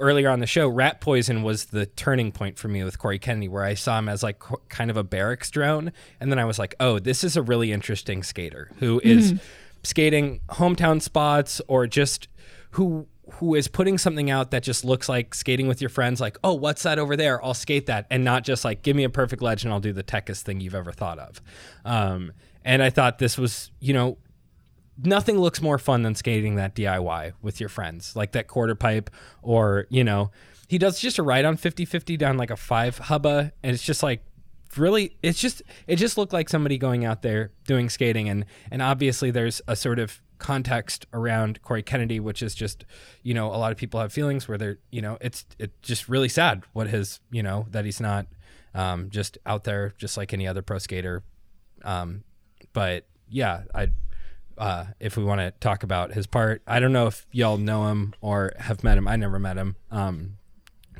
earlier 0.00 0.28
on 0.28 0.40
the 0.40 0.46
show, 0.46 0.68
Rat 0.68 1.00
Poison 1.00 1.42
was 1.42 1.66
the 1.66 1.86
turning 1.86 2.32
point 2.32 2.58
for 2.58 2.68
me 2.68 2.84
with 2.84 2.98
Corey 2.98 3.18
Kennedy, 3.18 3.48
where 3.48 3.64
I 3.64 3.74
saw 3.74 3.98
him 3.98 4.08
as 4.08 4.22
like 4.22 4.38
qu- 4.38 4.60
kind 4.68 4.90
of 4.90 4.96
a 4.96 5.04
Berrics 5.04 5.50
drone, 5.50 5.92
and 6.20 6.30
then 6.30 6.38
I 6.38 6.44
was 6.44 6.58
like, 6.58 6.74
oh, 6.80 6.98
this 6.98 7.24
is 7.24 7.36
a 7.36 7.42
really 7.42 7.72
interesting 7.72 8.22
skater 8.22 8.70
who 8.78 9.00
is 9.04 9.34
skating 9.82 10.40
hometown 10.48 11.02
spots 11.02 11.60
or 11.68 11.86
just 11.86 12.28
who 12.72 13.06
who 13.34 13.54
is 13.54 13.68
putting 13.68 13.98
something 13.98 14.30
out 14.30 14.50
that 14.50 14.62
just 14.62 14.84
looks 14.84 15.08
like 15.08 15.34
skating 15.34 15.66
with 15.68 15.80
your 15.80 15.88
friends 15.88 16.20
like 16.20 16.36
oh 16.44 16.54
what's 16.54 16.82
that 16.82 16.98
over 16.98 17.16
there? 17.16 17.42
I'll 17.44 17.54
skate 17.54 17.86
that. 17.86 18.06
And 18.10 18.24
not 18.24 18.44
just 18.44 18.64
like 18.64 18.82
give 18.82 18.96
me 18.96 19.04
a 19.04 19.10
perfect 19.10 19.42
ledge 19.42 19.64
and 19.64 19.72
i'll 19.72 19.80
do 19.80 19.92
the 19.92 20.02
techest 20.02 20.42
thing 20.42 20.60
you've 20.60 20.74
ever 20.74 20.92
thought 20.92 21.18
of. 21.18 21.40
Um, 21.84 22.32
and 22.64 22.82
i 22.82 22.90
thought 22.90 23.18
this 23.18 23.36
was 23.36 23.70
you 23.80 23.92
know 23.92 24.18
nothing 24.96 25.38
looks 25.38 25.60
more 25.60 25.78
fun 25.78 26.02
than 26.02 26.14
skating 26.14 26.56
that 26.56 26.74
DIY 26.74 27.32
with 27.42 27.60
your 27.60 27.68
friends, 27.68 28.16
like 28.16 28.32
that 28.32 28.46
quarter 28.46 28.74
pipe, 28.74 29.10
or, 29.42 29.86
you 29.88 30.04
know, 30.04 30.30
he 30.68 30.78
does 30.78 31.00
just 31.00 31.18
a 31.18 31.22
ride 31.22 31.44
on 31.44 31.56
50 31.56 31.84
50 31.84 32.16
down 32.16 32.36
like 32.36 32.50
a 32.50 32.56
five 32.56 32.98
hubba, 32.98 33.52
and 33.62 33.74
it's 33.74 33.84
just 33.84 34.02
like, 34.02 34.24
really 34.78 35.14
it's 35.22 35.38
just 35.38 35.60
it 35.86 35.96
just 35.96 36.16
looked 36.16 36.32
like 36.32 36.48
somebody 36.48 36.78
going 36.78 37.04
out 37.04 37.20
there 37.20 37.52
doing 37.66 37.90
skating 37.90 38.30
and 38.30 38.46
and 38.70 38.80
obviously 38.80 39.30
there's 39.30 39.60
a 39.68 39.76
sort 39.76 39.98
of 39.98 40.22
context 40.38 41.04
around 41.12 41.60
Corey 41.60 41.82
Kennedy 41.82 42.18
which 42.18 42.42
is 42.42 42.54
just 42.54 42.86
you 43.22 43.34
know 43.34 43.48
a 43.48 43.58
lot 43.58 43.70
of 43.70 43.76
people 43.76 44.00
have 44.00 44.14
feelings 44.14 44.48
where 44.48 44.56
they're 44.56 44.78
you 44.90 45.02
know 45.02 45.18
it's 45.20 45.44
it's 45.58 45.74
just 45.82 46.08
really 46.08 46.30
sad 46.30 46.62
what 46.72 46.86
his 46.86 47.20
you 47.30 47.42
know 47.42 47.66
that 47.70 47.84
he's 47.84 48.00
not 48.00 48.26
um, 48.74 49.10
just 49.10 49.38
out 49.46 49.64
there 49.64 49.92
just 49.98 50.16
like 50.16 50.32
any 50.32 50.46
other 50.46 50.62
pro 50.62 50.78
skater. 50.78 51.22
Um, 51.84 52.24
but 52.72 53.06
yeah, 53.28 53.62
I 53.74 53.90
uh, 54.58 54.86
if 55.00 55.16
we 55.16 55.24
want 55.24 55.40
to 55.40 55.52
talk 55.60 55.82
about 55.82 56.12
his 56.12 56.26
part, 56.26 56.62
I 56.66 56.80
don't 56.80 56.92
know 56.92 57.06
if 57.06 57.26
y'all 57.32 57.58
know 57.58 57.88
him 57.88 58.14
or 58.20 58.52
have 58.58 58.84
met 58.84 58.98
him. 58.98 59.08
I 59.08 59.16
never 59.16 59.38
met 59.38 59.56
him, 59.56 59.76
um, 59.90 60.38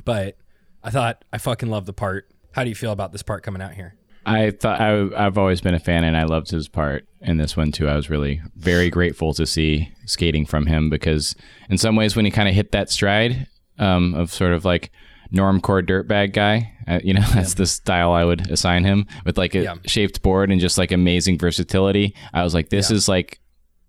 but 0.05 0.37
I 0.83 0.91
thought 0.91 1.25
I 1.33 1.39
fucking 1.39 1.71
love 1.71 1.87
the 1.87 1.93
part. 1.93 2.29
How 2.53 2.65
do 2.65 2.71
you 2.71 2.77
feel 2.77 2.93
about 2.93 3.13
this 3.13 3.23
part 3.23 3.43
coming 3.43 3.63
out 3.63 3.75
here? 3.75 3.95
I 4.25 4.51
thought 4.51 4.81
I, 4.81 5.09
I've 5.17 5.39
always 5.39 5.61
been 5.61 5.75
a 5.75 5.81
fan, 5.81 6.05
and 6.05 6.17
I 6.17 6.25
loved 6.25 6.51
his 6.51 6.69
part 6.69 7.07
in 7.21 7.39
this 7.39 7.57
one 7.57 7.73
too. 7.73 7.89
I 7.89 7.97
was 7.97 8.09
really 8.09 8.41
very 8.57 8.91
grateful 8.91 9.35
to 9.35 9.47
see 9.47 9.93
skating 10.07 10.47
from 10.47 10.67
him 10.67 10.91
because, 10.91 11.35
in 11.69 11.79
some 11.79 11.97
ways, 11.97 12.15
when 12.15 12.25
he 12.25 12.31
kind 12.31 12.49
of 12.49 12.55
hit 12.55 12.73
that 12.73 12.91
stride 12.91 13.49
um, 13.79 14.15
of 14.15 14.33
sort 14.33 14.53
of 14.53 14.65
like 14.65 14.91
normcore 15.33 15.83
dirtbag 15.87 16.33
guy, 16.33 16.73
uh, 16.87 17.01
you 17.03 17.15
know, 17.15 17.23
that's 17.35 17.55
the 17.55 17.67
style 17.67 18.13
I 18.13 18.25
would 18.25 18.51
assign 18.51 18.85
him 18.85 19.07
with 19.25 19.39
like 19.39 19.55
a 19.55 19.63
Yeah. 19.63 19.75
shaped 19.87 20.23
board 20.23 20.51
and 20.51 20.61
just 20.61 20.79
like 20.79 20.93
amazing 20.93 21.39
versatility. 21.39 22.15
I 22.35 22.43
was 22.43 22.55
like, 22.55 22.69
this 22.71 22.91
Yeah. 22.91 22.97
is 22.97 23.09
like, 23.09 23.41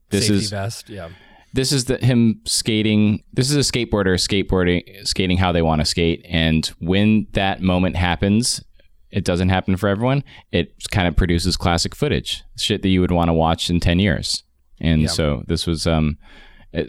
this 0.10 0.28
Safety 0.28 0.44
is 0.44 0.50
vest, 0.52 0.90
yeah, 0.90 1.10
this 1.54 1.72
is 1.72 1.86
the, 1.86 1.98
him 1.98 2.42
skating. 2.46 3.24
This 3.34 3.50
is 3.52 3.56
a 3.58 3.60
skateboarder 3.72 4.16
skateboarding, 4.16 4.84
skating 5.08 5.38
how 5.38 5.52
they 5.52 5.62
want 5.62 5.82
to 5.82 5.86
skate. 5.86 6.26
And 6.30 6.66
when 6.80 7.28
that 7.34 7.62
moment 7.62 7.96
happens, 7.96 8.64
it 9.12 9.24
doesn't 9.26 9.50
happen 9.50 9.76
for 9.78 9.90
everyone. 9.90 10.24
It 10.52 10.74
kind 10.92 11.08
of 11.08 11.16
produces 11.16 11.56
classic 11.58 11.94
footage, 11.96 12.44
shit 12.58 12.82
that 12.84 12.90
you 12.90 13.02
would 13.02 13.12
want 13.12 13.30
to 13.30 13.34
watch 13.34 13.70
in 13.70 13.80
10 13.80 14.00
years. 14.00 14.44
And 14.82 15.04
Yeah. 15.04 15.08
so 15.10 15.44
this 15.48 15.68
was 15.68 15.86
um, 15.86 16.18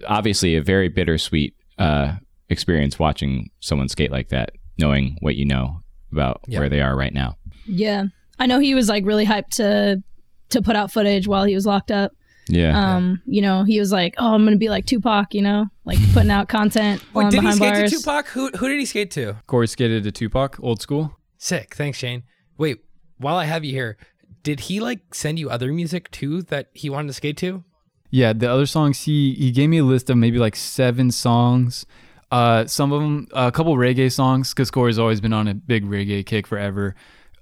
obviously 0.09 0.55
a 0.57 0.63
very 0.63 0.89
bittersweet 0.89 1.55
uh, 1.79 2.15
experience 2.49 2.99
watching 2.99 3.51
someone 3.61 3.89
skate 3.89 4.11
like 4.13 4.29
that, 4.29 4.51
knowing 4.79 5.17
what 5.21 5.37
you 5.37 5.45
know 5.45 5.81
about 6.13 6.41
Yeah. 6.47 6.61
where 6.61 6.69
they 6.69 6.81
are 6.81 6.97
right 6.97 7.13
now. 7.13 7.37
Yeah, 7.67 8.05
I 8.39 8.47
know 8.47 8.59
he 8.59 8.75
was 8.75 8.89
like 8.89 9.05
really 9.07 9.27
hyped 9.27 9.51
to 9.57 10.03
to 10.51 10.63
put 10.63 10.77
out 10.77 10.93
footage 10.93 11.27
while 11.27 11.45
he 11.45 11.55
was 11.55 11.67
locked 11.67 11.91
up. 11.91 12.13
Yeah. 12.49 12.97
Um, 12.97 13.23
you 13.27 13.41
know, 13.41 13.65
he 13.65 13.81
was 13.81 13.91
like, 13.91 14.15
"Oh, 14.19 14.35
I'm 14.35 14.45
gonna 14.45 14.57
be 14.59 14.69
like 14.69 14.85
Tupac," 14.87 15.35
you 15.35 15.41
know, 15.43 15.67
like 15.87 15.99
putting 16.13 16.31
out 16.31 16.49
content 16.49 17.01
while 17.13 17.25
Wait, 17.25 17.37
I'm 17.39 17.43
did 17.45 17.51
he 17.51 17.57
skate 17.57 17.73
bars. 17.75 17.91
to 17.91 17.97
Tupac? 17.99 18.27
Who 18.29 18.51
who 18.51 18.69
did 18.69 18.79
he 18.79 18.85
skate 18.87 19.11
to? 19.13 19.37
Corey 19.47 19.67
skated 19.67 20.05
to 20.05 20.13
Tupac, 20.13 20.59
old 20.63 20.83
school. 20.83 21.17
Sick, 21.39 21.75
thanks, 21.75 21.99
Shane. 21.99 22.23
Wait, 22.59 22.79
while 23.19 23.37
I 23.37 23.47
have 23.47 23.65
you 23.65 23.73
here, 23.73 23.97
did 24.43 24.61
he 24.61 24.79
like 24.81 25.15
send 25.15 25.39
you 25.39 25.49
other 25.49 25.73
music 25.73 26.11
too 26.11 26.43
that 26.43 26.69
he 26.75 26.91
wanted 26.91 27.09
to 27.09 27.15
skate 27.15 27.39
to? 27.39 27.65
Yeah, 28.11 28.33
the 28.35 28.51
other 28.51 28.67
songs 28.67 29.03
he 29.05 29.33
he 29.35 29.51
gave 29.51 29.71
me 29.71 29.79
a 29.79 29.85
list 29.85 30.11
of 30.11 30.19
maybe 30.19 30.39
like 30.39 30.55
seven 30.55 31.11
songs. 31.11 31.87
Uh, 32.35 32.67
some 32.67 32.91
of 32.91 33.01
them, 33.01 33.29
a 33.33 33.53
couple 33.53 33.77
reggae 33.77 34.11
songs, 34.11 34.53
because 34.53 34.69
Corey's 34.69 34.99
always 34.99 35.21
been 35.21 35.33
on 35.33 35.47
a 35.47 35.55
big 35.55 35.85
reggae 35.85 36.27
kick 36.27 36.49
forever. 36.49 36.97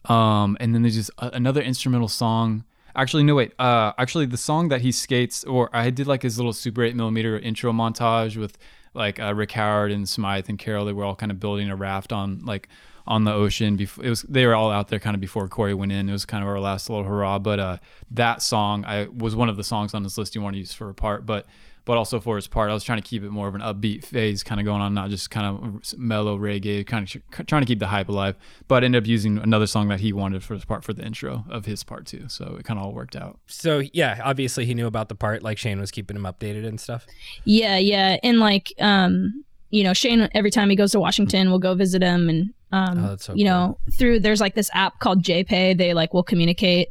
Um, 0.05 0.55
and 0.61 0.75
then 0.75 0.83
there's 0.83 0.97
just 0.97 1.11
a, 1.17 1.31
another 1.31 1.63
instrumental 1.63 2.09
song. 2.09 2.65
Actually, 2.95 3.23
no 3.23 3.35
wait. 3.35 3.55
Uh, 3.59 3.93
actually, 3.97 4.27
the 4.27 4.37
song 4.37 4.69
that 4.69 4.83
he 4.83 4.93
skates, 4.93 5.45
or 5.45 5.71
I 5.73 5.89
did 5.89 6.07
like 6.07 6.21
his 6.21 6.37
little 6.37 6.53
Super 6.53 6.83
8 6.83 6.95
millimeter 6.95 7.39
intro 7.39 7.73
montage 7.73 8.37
with 8.37 8.59
like 8.93 9.19
uh, 9.19 9.35
Rick 9.35 9.53
Howard 9.53 9.93
and 9.93 10.07
Smythe 10.07 10.51
and 10.51 10.59
Carroll. 10.59 10.85
They 10.85 10.93
were 10.93 11.05
all 11.05 11.17
kind 11.17 11.33
of 11.33 11.41
building 11.41 11.71
a 11.71 11.77
raft 11.77 12.13
on 12.13 12.45
like 12.45 12.69
on 13.07 13.25
the 13.25 13.33
ocean. 13.33 13.77
Before 13.77 14.05
it 14.05 14.11
was, 14.11 14.21
they 14.25 14.45
were 14.45 14.55
all 14.55 14.71
out 14.71 14.89
there 14.89 14.99
kind 14.99 15.15
of 15.15 15.23
before 15.23 15.49
Corey 15.49 15.73
went 15.73 15.93
in. 15.93 16.11
It 16.11 16.13
was 16.13 16.27
kind 16.27 16.45
of 16.45 16.51
our 16.51 16.61
last 16.61 16.91
little 16.91 17.05
hurrah. 17.05 17.39
But 17.39 17.59
uh, 17.59 17.79
that 18.11 18.43
song, 18.43 18.85
I 18.85 19.07
was 19.07 19.35
one 19.35 19.49
of 19.49 19.57
the 19.57 19.65
songs 19.65 19.95
on 19.95 20.03
this 20.03 20.19
list 20.19 20.35
you 20.35 20.43
want 20.43 20.53
to 20.53 20.59
use 20.59 20.75
for 20.75 20.91
a 20.91 20.95
part, 20.95 21.25
but 21.25 21.47
but 21.85 21.97
also 21.97 22.21
for 22.21 22.37
his 22.37 22.47
part, 22.47 22.71
I 22.71 22.75
was 22.75 22.85
trying 22.85 23.01
to 23.01 23.09
keep 23.09 23.23
it 23.23 23.31
more 23.31 23.49
of 23.49 23.55
an 23.55 23.61
upbeat 23.61 24.05
phase 24.05 24.42
kind 24.42 24.61
of 24.61 24.64
going 24.64 24.81
on, 24.81 24.95
not 24.95 25.11
just 25.11 25.31
kind 25.31 25.47
of 25.47 25.99
mellow 25.99 26.38
reggae, 26.38 26.87
kind 26.87 27.03
of 27.03 27.09
sh- 27.11 27.45
trying 27.47 27.62
to 27.62 27.66
keep 27.66 27.79
the 27.81 27.88
hype 27.88 28.09
alive. 28.09 28.37
But 28.68 28.83
I 28.83 28.87
ended 28.87 29.03
up 29.03 29.09
using 29.09 29.38
another 29.38 29.66
song 29.66 29.88
that 29.88 30.01
he 30.01 30.12
wanted 30.12 30.45
for 30.45 30.55
his 30.55 30.64
part 30.64 30.85
for 30.85 30.92
the 30.92 31.05
intro 31.05 31.45
of 31.51 31.66
his 31.66 31.83
part 31.83 32.07
too. 32.07 32.29
So 32.29 32.57
it 32.59 32.64
kind 32.64 32.79
of 32.79 32.87
all 32.87 32.92
worked 32.92 33.16
out. 33.16 33.38
So 33.47 33.83
yeah, 33.92 34.21
obviously 34.25 34.64
he 34.64 34.75
knew 34.75 34.87
about 34.87 35.09
the 35.09 35.14
part. 35.14 35.42
Like 35.42 35.59
Shane 35.59 35.81
was 35.81 35.90
keeping 35.90 36.16
him 36.16 36.23
updated 36.25 36.66
and 36.66 36.81
stuff. 36.81 37.07
Yeah, 37.45 37.79
yeah, 37.79 38.18
and 38.23 38.38
like, 38.38 38.73
um, 38.79 39.45
you 39.71 39.83
know, 39.83 39.92
Shane 39.92 40.29
every 40.35 40.51
time 40.51 40.71
he 40.71 40.77
goes 40.77 40.92
to 40.92 41.01
Washington, 41.01 41.51
we'll 41.51 41.59
go 41.59 41.75
visit 41.75 42.03
him, 42.03 42.29
and 42.29 42.55
um, 42.73 43.05
Oh, 43.05 43.16
so 43.16 43.35
you 43.35 43.45
know, 43.45 43.79
through 43.99 44.21
there's 44.21 44.40
like 44.40 44.55
this 44.55 44.71
app 44.75 44.99
called 45.01 45.23
JPay. 45.23 45.77
They 45.77 45.95
like 45.95 46.14
will 46.14 46.23
communicate. 46.23 46.88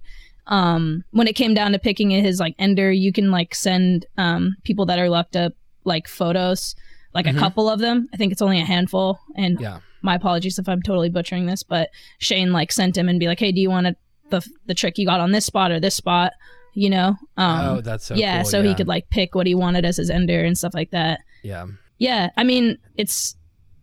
Um, 0.48 1.04
when 1.12 1.28
it 1.28 1.36
came 1.36 1.54
down 1.54 1.72
to 1.72 1.80
picking 1.80 2.10
his 2.10 2.40
like 2.40 2.56
ender, 2.60 2.92
you 2.92 3.14
can 3.14 3.32
like 3.32 3.54
send 3.56 4.06
um 4.18 4.56
people 4.64 4.86
that 4.88 5.00
are 5.00 5.10
locked 5.10 5.36
up 5.36 5.54
like 5.84 6.08
photos, 6.08 6.76
like 7.14 7.26
Mhm. 7.26 7.36
a 7.36 7.40
couple 7.40 7.70
of 7.70 7.80
them. 7.80 8.08
I 8.14 8.18
think 8.18 8.32
it's 8.32 8.42
only 8.42 8.60
a 8.60 8.66
handful, 8.66 9.20
and 9.36 9.60
Yeah. 9.60 9.80
my 10.02 10.16
apologies 10.16 10.58
if 10.60 10.68
I'm 10.68 10.82
totally 10.82 11.10
butchering 11.10 11.46
this, 11.46 11.64
but 11.64 11.90
Shane 12.20 12.52
like 12.52 12.72
sent 12.72 12.98
him 12.98 13.08
and 13.08 13.20
be 13.20 13.28
like, 13.28 13.40
"Hey, 13.40 13.52
do 13.52 13.62
you 13.62 13.70
want 13.70 13.88
a, 13.88 13.96
the 14.30 14.42
the 14.66 14.74
trick 14.74 14.98
you 14.98 15.06
got 15.06 15.20
on 15.20 15.32
this 15.32 15.46
spot 15.46 15.72
or 15.72 15.80
this 15.80 15.96
spot?" 15.96 16.34
You 16.74 16.90
know. 16.90 17.16
Um, 17.38 17.68
oh, 17.78 17.82
that's 17.82 18.06
so 18.06 18.16
yeah, 18.16 18.42
cool, 18.42 18.50
so 18.50 18.64
he 18.64 18.74
could 18.76 18.88
like 18.88 19.10
pick 19.10 19.36
what 19.36 19.46
he 19.48 19.56
wanted 19.56 19.86
as 19.86 19.98
his 19.98 20.10
ender 20.10 20.44
and 20.44 20.58
stuff 20.58 20.74
like 20.74 20.92
that. 20.92 21.20
yeah. 21.44 21.66
Yeah, 22.00 22.32
I 22.36 22.44
mean, 22.44 22.80
it's. 22.98 23.36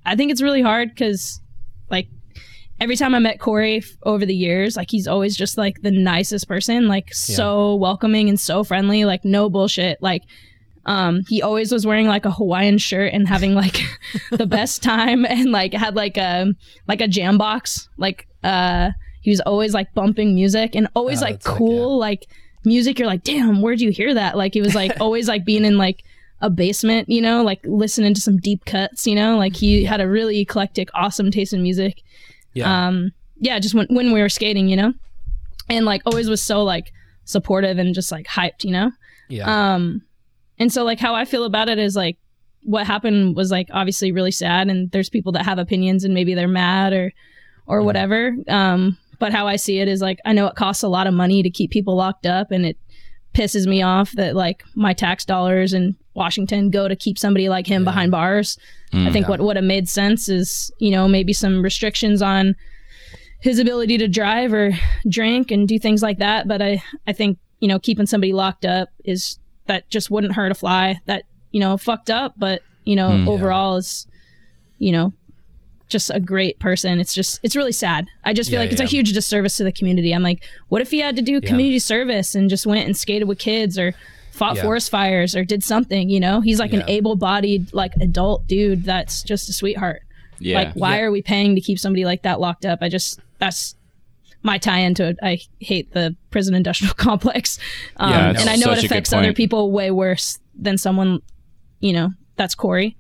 I 0.05 0.17
think 0.17 0.33
it's 0.33 0.43
really 0.43 0.63
hard 0.63 0.89
because, 0.89 1.41
like, 1.89 2.09
every 2.81 2.97
time 2.97 3.15
I 3.15 3.19
met 3.19 3.41
Corey 3.41 3.79
f- 3.79 3.97
over 4.05 4.25
the 4.25 4.35
years, 4.35 4.77
like 4.77 4.91
he's 4.91 5.09
always 5.09 5.37
just 5.37 5.59
like 5.59 5.83
the 5.83 5.91
nicest 5.91 6.49
person, 6.49 6.89
like 6.89 7.13
so 7.15 7.75
welcoming 7.77 8.29
and 8.29 8.39
so 8.39 8.65
friendly, 8.65 9.05
like 9.05 9.25
no 9.25 9.51
bullshit. 9.51 10.01
Like, 10.03 10.23
um, 10.87 11.23
he 11.29 11.43
always 11.43 11.73
was 11.73 11.87
wearing 11.87 12.07
like 12.07 12.25
a 12.25 12.31
Hawaiian 12.31 12.79
shirt 12.79 13.13
and 13.13 13.29
having 13.29 13.55
like 13.55 13.81
the 14.31 14.47
best 14.47 14.83
time, 14.83 15.25
and 15.25 15.51
like 15.53 15.75
had 15.75 15.95
like 15.97 16.17
a 16.17 16.53
like 16.87 17.01
a 17.01 17.09
jam 17.09 17.37
box. 17.39 17.89
Like, 17.97 18.27
uh, 18.45 18.91
he 19.21 19.31
was 19.31 19.41
always 19.41 19.75
like 19.75 19.93
bumping 19.95 20.35
music 20.35 20.75
and 20.75 20.89
always 20.95 21.21
Oh, 21.21 21.27
like 21.27 21.35
that's 21.35 21.47
sick, 21.47 21.57
cool, 21.57 21.99
like 21.99 22.27
music. 22.65 22.99
You're 22.99 23.09
like, 23.09 23.25
damn, 23.25 23.61
where'd 23.61 23.81
you 23.81 23.91
hear 23.91 24.15
that? 24.15 24.37
Like, 24.37 24.55
he 24.55 24.61
was 24.61 24.75
like 24.75 24.93
always 25.01 25.29
like 25.29 25.45
being 25.45 25.65
in 25.65 25.77
like 25.77 26.05
a 26.41 26.49
basement, 26.49 27.09
you 27.09 27.21
know, 27.21 27.43
like 27.43 27.61
listening 27.65 28.15
to 28.15 28.21
some 28.21 28.39
deep 28.39 28.65
cuts, 28.65 29.07
you 29.07 29.15
know, 29.17 29.37
like 29.37 29.57
he 29.57 29.85
had 29.85 30.01
a 30.01 30.09
really 30.09 30.39
eclectic, 30.39 30.89
awesome 30.95 31.31
taste 31.33 31.53
in 31.53 31.63
music. 31.63 32.03
Yeah. 32.53 32.87
Um, 32.89 33.13
yeah, 33.39 33.59
just 33.59 33.75
when, 33.75 33.87
when 33.89 34.13
we 34.13 34.21
were 34.21 34.29
skating, 34.29 34.69
you 34.69 34.77
know, 34.77 34.93
and 35.69 35.85
like 35.85 36.03
always 36.07 36.29
was 36.29 36.43
so 36.43 36.65
like 36.65 36.93
supportive 37.25 37.79
and 37.79 37.95
just 37.95 38.11
like 38.11 38.27
hyped, 38.27 38.65
you 38.65 38.71
know? 38.71 38.91
yeah. 39.29 39.75
Um, 39.75 40.03
and 40.59 40.73
so 40.73 40.85
like 40.85 40.99
how 40.99 41.15
I 41.15 41.25
feel 41.25 41.45
about 41.45 41.69
it 41.69 41.79
is 41.79 41.95
like 41.95 42.19
what 42.63 42.87
happened 42.87 43.37
was 43.37 43.51
like 43.51 43.69
obviously 43.73 44.11
really 44.11 44.31
sad 44.31 44.69
and 44.69 44.91
there's 44.91 45.09
people 45.09 45.33
that 45.33 45.45
have 45.45 45.59
opinions 45.59 46.05
and 46.05 46.15
maybe 46.15 46.35
they're 46.35 46.49
mad 46.49 46.93
or, 46.93 47.13
or 47.67 47.83
whatever. 47.83 48.35
Um, 48.49 48.99
but 49.19 49.33
how 49.33 49.47
I 49.47 49.57
see 49.57 49.79
it 49.79 49.89
is 49.89 50.01
like, 50.01 50.19
I 50.25 50.33
know 50.33 50.47
it 50.47 50.57
costs 50.57 50.83
a 50.83 50.89
lot 50.89 51.07
of 51.07 51.15
money 51.15 51.43
to 51.43 51.51
keep 51.51 51.71
people 51.71 51.97
locked 51.97 52.27
up 52.27 52.51
and 52.51 52.67
it 52.67 52.79
pisses 53.39 53.67
me 53.67 53.83
off 53.83 54.11
that 54.13 54.35
like 54.35 54.65
my 54.75 54.93
tax 54.93 55.25
dollars 55.25 55.73
in 55.73 55.95
Washington 56.15 56.71
go 56.71 56.89
to 56.89 56.97
keep 56.97 57.17
somebody 57.17 57.49
like 57.49 57.67
him 57.67 57.85
behind 57.85 58.11
bars. 58.11 58.59
Mm, 58.93 59.07
I 59.07 59.13
think 59.13 59.29
what 59.29 59.41
would 59.41 59.55
have 59.55 59.65
made 59.65 59.89
sense 59.89 60.29
is, 60.29 60.73
you 60.79 60.91
know, 60.91 61.07
maybe 61.07 61.33
some 61.33 61.63
restrictions 61.63 62.21
on 62.21 62.57
his 63.41 63.61
ability 63.61 63.97
to 63.99 64.09
drive 64.09 64.53
or 64.53 64.73
drink 65.09 65.53
and 65.53 65.69
do 65.69 65.79
things 65.79 66.03
like 66.03 66.19
that. 66.19 66.49
But 66.49 66.61
I, 66.61 66.83
I 67.07 67.13
think, 67.13 67.39
you 67.61 67.69
know, 67.69 67.79
keeping 67.79 68.07
somebody 68.07 68.33
locked 68.33 68.65
up 68.65 68.89
is 69.05 69.39
that 69.67 69.89
just 69.89 70.11
wouldn't 70.11 70.35
hurt 70.35 70.51
a 70.51 70.57
fly. 70.57 71.01
That, 71.07 71.23
you 71.53 71.61
know, 71.61 71.77
fucked 71.77 72.11
up, 72.11 72.35
but, 72.37 72.63
you 72.85 72.97
know, 72.97 73.11
mm, 73.11 73.29
overall 73.29 73.77
is, 73.77 74.09
you 74.79 74.91
know, 74.91 75.13
just 75.89 76.11
a 76.13 76.21
great 76.21 76.59
person. 76.59 77.01
It's 77.01 77.15
just, 77.15 77.41
it's 77.43 77.57
really 77.57 77.73
sad. 77.73 78.07
I 78.25 78.33
just 78.33 78.51
feel 78.51 78.59
Yeah, 78.59 78.65
like 78.65 78.73
it's 78.73 78.81
yeah. 78.81 78.87
a 78.87 78.91
huge 78.91 79.13
disservice 79.13 79.57
to 79.57 79.65
the 79.65 79.73
community. 79.73 80.13
I'm 80.13 80.23
like, 80.23 80.43
what 80.69 80.81
if 80.83 80.91
he 80.91 80.99
had 80.99 81.17
to 81.17 81.23
do 81.23 81.41
community 81.41 81.79
service 81.79 82.35
and 82.35 82.49
just 82.51 82.67
went 82.67 82.87
and 82.87 82.97
skated 82.97 83.27
with 83.29 83.39
kids 83.39 83.79
or 83.79 83.95
fought 84.33 84.57
Yeah. 84.57 84.63
forest 84.63 84.91
fires 84.91 85.35
or 85.35 85.45
did 85.45 85.65
something, 85.65 86.09
you 86.11 86.21
know? 86.21 86.41
He's 86.41 86.59
like 86.61 86.73
Yeah. 86.73 86.81
an 86.81 86.89
able 86.89 87.17
bodied, 87.17 87.73
like 87.73 87.95
adult 88.01 88.47
dude 88.47 88.85
that's 88.85 89.23
just 89.23 89.49
a 89.49 89.53
sweetheart. 89.53 90.03
Yeah. 90.39 90.59
Like, 90.59 90.75
why 90.75 91.01
are 91.01 91.11
we 91.11 91.23
paying 91.23 91.55
to 91.57 91.61
keep 91.61 91.79
somebody 91.79 92.05
like 92.05 92.23
that 92.23 92.39
locked 92.39 92.65
up? 92.65 92.79
I 92.83 92.89
just, 92.89 93.19
that's 93.39 93.75
my 94.43 94.57
tie 94.59 94.79
into 94.81 95.05
it. 95.09 95.17
I 95.23 95.41
hate 95.59 95.93
the 95.93 96.15
prison 96.31 96.55
industrial 96.55 96.95
complex. 96.97 97.59
Um, 97.97 98.11
Yeah, 98.11 98.31
it's 98.31 98.41
and 98.43 98.51
I 98.51 98.57
know 98.57 98.71
it 98.73 98.85
affects 98.85 99.13
other 99.13 99.33
people 99.33 99.73
way 99.73 99.91
worse 99.91 100.39
than 100.55 100.79
someone, 100.79 101.21
you 101.81 101.93
know, 101.93 102.11
that's 102.37 102.55
Corey. 102.55 102.97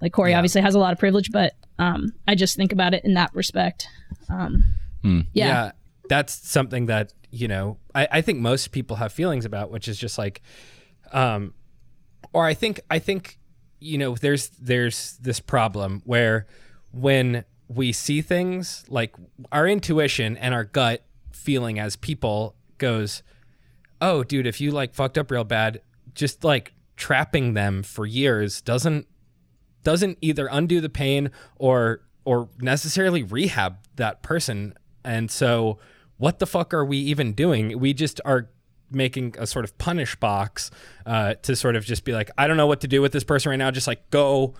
Like, 0.00 0.12
Corey 0.12 0.30
Yeah. 0.30 0.38
obviously 0.38 0.62
has 0.62 0.74
a 0.74 0.78
lot 0.78 0.92
of 0.94 0.98
privilege, 0.98 1.30
but 1.30 1.52
um, 1.80 2.12
I 2.28 2.34
just 2.34 2.56
think 2.56 2.72
about 2.72 2.92
it 2.92 3.04
in 3.04 3.14
that 3.14 3.34
respect. 3.34 3.88
Um, 4.28 4.62
yeah. 5.32 5.72
that's 6.10 6.34
something 6.46 6.86
that 6.86 7.14
you 7.30 7.48
know 7.48 7.78
I, 7.94 8.08
I 8.10 8.20
think 8.20 8.40
most 8.40 8.72
people 8.72 8.96
have 8.96 9.12
feelings 9.12 9.44
about 9.44 9.70
which 9.70 9.86
is 9.86 9.96
just 9.96 10.18
like 10.18 10.42
um 11.12 11.54
or 12.32 12.44
i 12.44 12.52
think 12.52 12.80
i 12.90 12.98
think 12.98 13.38
you 13.78 13.96
know 13.96 14.16
there's 14.16 14.48
there's 14.60 15.16
this 15.18 15.38
problem 15.38 16.02
where 16.04 16.48
when 16.90 17.44
we 17.68 17.92
see 17.92 18.20
things 18.20 18.84
like 18.88 19.14
our 19.52 19.68
intuition 19.68 20.36
and 20.36 20.52
our 20.52 20.64
gut 20.64 21.04
feeling 21.30 21.78
as 21.78 21.94
people 21.94 22.56
goes 22.78 23.22
oh 24.00 24.24
dude 24.24 24.48
if 24.48 24.60
you 24.60 24.72
like 24.72 24.92
fucked 24.92 25.16
up 25.16 25.30
real 25.30 25.44
bad 25.44 25.80
just 26.16 26.42
like 26.42 26.74
trapping 26.96 27.54
them 27.54 27.84
for 27.84 28.04
years 28.04 28.60
doesn't 28.60 29.06
doesn't 29.82 30.18
either 30.20 30.46
undo 30.50 30.80
the 30.80 30.88
pain 30.88 31.30
or 31.56 32.02
or 32.24 32.48
necessarily 32.60 33.22
rehab 33.22 33.76
that 33.96 34.22
person 34.22 34.74
and 35.04 35.30
so 35.30 35.78
what 36.18 36.38
the 36.38 36.46
fuck 36.46 36.72
are 36.74 36.84
we 36.84 36.98
even 36.98 37.32
doing 37.32 37.78
we 37.78 37.92
just 37.94 38.20
are 38.24 38.50
making 38.92 39.34
a 39.38 39.46
sort 39.46 39.64
of 39.64 39.76
punish 39.78 40.16
box 40.16 40.70
uh, 41.06 41.34
to 41.42 41.54
sort 41.56 41.76
of 41.76 41.84
just 41.84 42.04
be 42.04 42.12
like 42.12 42.30
i 42.36 42.46
don't 42.46 42.56
know 42.56 42.66
what 42.66 42.80
to 42.80 42.88
do 42.88 43.00
with 43.00 43.12
this 43.12 43.24
person 43.24 43.48
right 43.50 43.56
now 43.56 43.70
just 43.70 43.86
like 43.86 44.10
go 44.10 44.52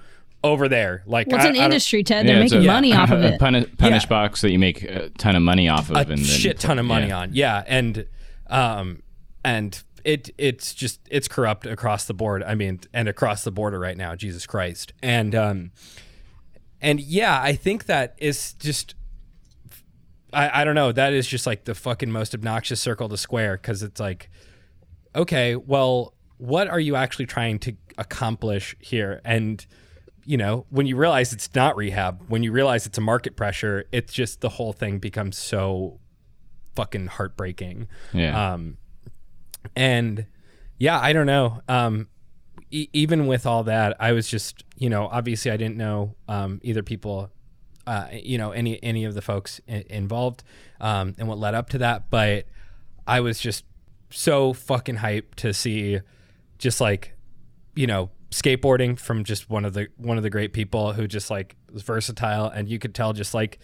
over 0.42 0.68
there 0.68 1.02
like 1.04 1.26
Well, 1.26 1.36
it's 1.36 1.44
I- 1.44 1.48
an 1.50 1.56
I 1.58 1.64
industry, 1.66 2.02
Ted. 2.02 2.26
They're 2.26 2.36
Yeah, 2.36 2.40
making 2.42 2.62
a- 2.64 2.66
money 2.66 2.94
off 2.94 3.10
of 3.10 3.22
it. 3.24 3.38
punish, 3.38 3.66
punish 3.76 4.04
Yeah. 4.04 4.08
box 4.08 4.40
that 4.40 4.50
you 4.50 4.58
make 4.58 4.82
a 4.82 5.10
ton 5.10 5.36
of 5.36 5.42
money 5.42 5.68
off 5.68 5.90
of. 5.90 5.96
a 5.96 5.98
and 5.98 6.08
then, 6.12 6.16
shit 6.18 6.58
ton 6.58 6.78
of 6.78 6.86
money 6.86 7.08
yeah. 7.08 7.18
on. 7.18 7.34
Yeah, 7.34 7.62
and 7.66 8.06
um, 8.46 9.02
and 9.44 9.82
it 10.04 10.30
it's 10.38 10.74
just 10.74 11.00
it's 11.10 11.28
corrupt 11.28 11.66
across 11.66 12.04
the 12.04 12.14
board. 12.14 12.42
I 12.42 12.54
mean, 12.54 12.80
and 12.92 13.08
across 13.08 13.44
the 13.44 13.50
border 13.50 13.78
right 13.78 13.96
now. 13.96 14.14
Jesus 14.14 14.46
Christ, 14.46 14.92
and 15.02 15.34
um, 15.34 15.72
and 16.80 17.00
yeah, 17.00 17.40
I 17.40 17.54
think 17.54 17.86
that 17.86 18.14
is 18.18 18.54
just. 18.54 18.94
I, 20.32 20.60
I 20.60 20.64
don't 20.64 20.76
know. 20.76 20.92
That 20.92 21.12
is 21.12 21.26
just 21.26 21.44
like 21.44 21.64
the 21.64 21.74
fucking 21.74 22.10
most 22.10 22.34
obnoxious 22.34 22.80
circle 22.80 23.08
to 23.08 23.16
square 23.16 23.56
because 23.56 23.82
it's 23.82 23.98
like, 23.98 24.30
okay, 25.16 25.56
well, 25.56 26.14
what 26.38 26.68
are 26.68 26.78
you 26.78 26.94
actually 26.94 27.26
trying 27.26 27.58
to 27.60 27.74
accomplish 27.98 28.76
here? 28.78 29.20
And 29.24 29.66
you 30.24 30.36
know, 30.36 30.66
when 30.70 30.86
you 30.86 30.96
realize 30.96 31.32
it's 31.32 31.52
not 31.54 31.76
rehab, 31.76 32.22
when 32.28 32.44
you 32.44 32.52
realize 32.52 32.86
it's 32.86 32.98
a 32.98 33.00
market 33.00 33.36
pressure, 33.36 33.86
it's 33.90 34.12
just 34.12 34.40
the 34.40 34.50
whole 34.50 34.72
thing 34.72 34.98
becomes 34.98 35.36
so 35.36 35.98
fucking 36.76 37.06
heartbreaking. 37.06 37.88
Yeah. 38.12 38.52
Um, 38.52 38.78
and 39.76 40.26
yeah, 40.78 40.98
I 40.98 41.12
don't 41.12 41.26
know. 41.26 41.60
Um, 41.68 42.08
e- 42.70 42.88
even 42.92 43.26
with 43.26 43.46
all 43.46 43.64
that, 43.64 43.96
I 44.00 44.12
was 44.12 44.28
just, 44.28 44.64
you 44.76 44.88
know, 44.88 45.08
obviously 45.08 45.50
I 45.50 45.56
didn't 45.56 45.76
know 45.76 46.14
um, 46.28 46.60
either 46.62 46.82
people, 46.82 47.30
uh, 47.86 48.06
you 48.12 48.38
know, 48.38 48.52
any 48.52 48.82
any 48.82 49.04
of 49.04 49.14
the 49.14 49.22
folks 49.22 49.60
I- 49.68 49.84
involved, 49.90 50.42
um, 50.80 51.14
and 51.18 51.28
what 51.28 51.38
led 51.38 51.54
up 51.54 51.68
to 51.70 51.78
that. 51.78 52.10
But 52.10 52.46
I 53.06 53.20
was 53.20 53.40
just 53.40 53.64
so 54.10 54.52
fucking 54.52 54.96
hyped 54.96 55.34
to 55.36 55.52
see, 55.52 56.00
just 56.58 56.80
like, 56.80 57.14
you 57.74 57.86
know, 57.86 58.10
skateboarding 58.30 58.98
from 58.98 59.24
just 59.24 59.50
one 59.50 59.64
of 59.64 59.74
the 59.74 59.88
one 59.96 60.16
of 60.16 60.22
the 60.22 60.30
great 60.30 60.52
people 60.52 60.92
who 60.92 61.06
just 61.06 61.30
like 61.30 61.56
was 61.72 61.82
versatile, 61.82 62.46
and 62.46 62.68
you 62.68 62.78
could 62.78 62.94
tell 62.94 63.12
just 63.12 63.34
like 63.34 63.58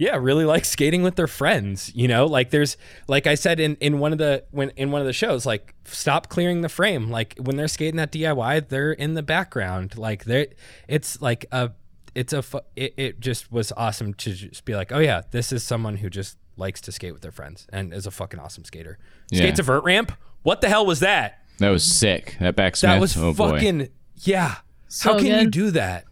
yeah 0.00 0.16
really 0.16 0.44
like 0.46 0.64
skating 0.64 1.02
with 1.02 1.14
their 1.16 1.26
friends 1.26 1.92
you 1.94 2.08
know 2.08 2.24
like 2.26 2.48
there's 2.50 2.76
like 3.06 3.26
i 3.26 3.34
said 3.34 3.60
in 3.60 3.76
in 3.76 3.98
one 3.98 4.12
of 4.12 4.18
the 4.18 4.42
when 4.50 4.70
in 4.70 4.90
one 4.90 5.00
of 5.02 5.06
the 5.06 5.12
shows 5.12 5.44
like 5.44 5.74
stop 5.84 6.28
clearing 6.30 6.62
the 6.62 6.68
frame 6.70 7.10
like 7.10 7.34
when 7.38 7.56
they're 7.56 7.68
skating 7.68 7.96
that 7.96 8.10
diy 8.10 8.66
they're 8.68 8.92
in 8.92 9.12
the 9.14 9.22
background 9.22 9.96
like 9.98 10.24
they're 10.24 10.46
it's 10.88 11.20
like 11.20 11.44
a 11.52 11.70
it's 12.14 12.32
a 12.32 12.42
it, 12.74 12.94
it 12.96 13.20
just 13.20 13.52
was 13.52 13.72
awesome 13.76 14.14
to 14.14 14.32
just 14.32 14.64
be 14.64 14.74
like 14.74 14.90
oh 14.90 14.98
yeah 14.98 15.20
this 15.32 15.52
is 15.52 15.62
someone 15.62 15.96
who 15.98 16.08
just 16.08 16.38
likes 16.56 16.80
to 16.80 16.90
skate 16.90 17.12
with 17.12 17.22
their 17.22 17.30
friends 17.30 17.66
and 17.72 17.92
is 17.92 18.06
a 18.06 18.10
fucking 18.10 18.40
awesome 18.40 18.64
skater 18.64 18.98
Yeah. 19.30 19.40
skates 19.42 19.60
a 19.60 19.62
vert 19.62 19.84
ramp 19.84 20.12
what 20.42 20.62
the 20.62 20.68
hell 20.70 20.86
was 20.86 21.00
that 21.00 21.40
That 21.58 21.68
was 21.68 21.84
sick. 21.84 22.36
That 22.40 22.56
backsmith. 22.56 22.90
that 22.90 23.00
was 23.00 23.16
oh 23.18 23.34
boy. 23.34 23.50
fucking 23.52 23.88
yeah 24.16 24.56
So 24.88 25.12
how 25.12 25.18
can 25.18 25.26
you 25.44 25.50
do 25.50 25.70
that 25.72 26.04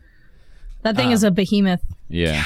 That 0.82 0.94
thing 0.94 1.08
um, 1.08 1.12
is 1.14 1.24
a 1.24 1.30
behemoth. 1.30 1.80
Yeah. 2.08 2.44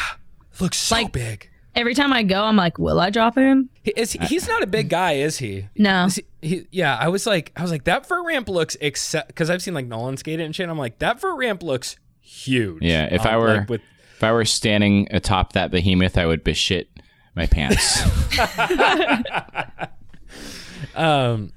Looks 0.62 0.78
so 0.78 0.94
Like- 0.96 1.12
big 1.12 1.48
Every 1.74 1.94
time 1.94 2.12
I 2.12 2.22
go, 2.22 2.42
I'm 2.44 2.54
like, 2.56 2.78
will 2.78 3.00
I 3.00 3.08
drop 3.08 3.34
him? 3.34 3.70
He- 3.82 3.94
Is 3.96 4.12
he, 4.12 4.18
he's 4.26 4.46
not 4.46 4.62
a 4.62 4.66
big 4.66 4.90
guy, 4.90 5.12
is 5.12 5.38
he? 5.38 5.68
No. 5.74 6.04
Is 6.04 6.16
he, 6.16 6.24
he- 6.42 6.66
yeah, 6.70 6.98
I 7.00 7.08
was 7.08 7.26
like, 7.26 7.50
I 7.56 7.62
was 7.62 7.70
like, 7.70 7.84
that 7.84 8.06
vert 8.06 8.26
ramp 8.26 8.50
looks 8.50 8.76
except 8.82 9.28
because 9.28 9.48
I've 9.48 9.62
seen 9.62 9.72
like 9.72 9.86
Nolan 9.86 10.18
skate 10.18 10.38
it 10.38 10.42
and 10.44 10.54
shit. 10.54 10.68
I'm 10.68 10.76
like, 10.76 10.98
that 10.98 11.18
vert 11.18 11.34
ramp 11.38 11.62
looks 11.62 11.96
huge. 12.20 12.82
Yeah. 12.82 13.08
If 13.10 13.24
I 13.24 13.36
Um, 13.36 13.40
were 13.40 13.54
like, 13.56 13.70
with 13.70 13.80
if 14.16 14.22
I 14.22 14.32
were 14.32 14.44
standing 14.44 15.08
atop 15.12 15.54
that 15.54 15.70
behemoth, 15.70 16.18
I 16.18 16.26
would 16.26 16.44
beshit 16.44 16.88
my 17.34 17.46
pants. 17.46 18.02
um, 20.94 21.52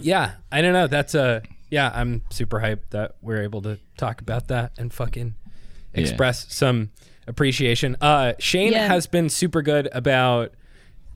yeah, 0.00 0.32
I 0.52 0.62
don't 0.62 0.72
know. 0.72 0.86
That's 0.86 1.14
a 1.14 1.42
yeah. 1.70 1.90
I'm 1.94 2.22
super 2.30 2.60
hyped 2.60 2.90
that 2.90 3.16
we're 3.22 3.42
able 3.42 3.62
to 3.62 3.78
talk 3.96 4.20
about 4.20 4.48
that 4.48 4.72
and 4.78 4.92
fucking 4.92 5.34
express 5.94 6.46
some 6.52 6.90
appreciation. 7.26 7.96
Uh, 8.00 8.32
Shane 8.38 8.72
Yeah. 8.72 8.88
has 8.88 9.06
been 9.06 9.28
super 9.28 9.62
good 9.62 9.88
about 9.92 10.52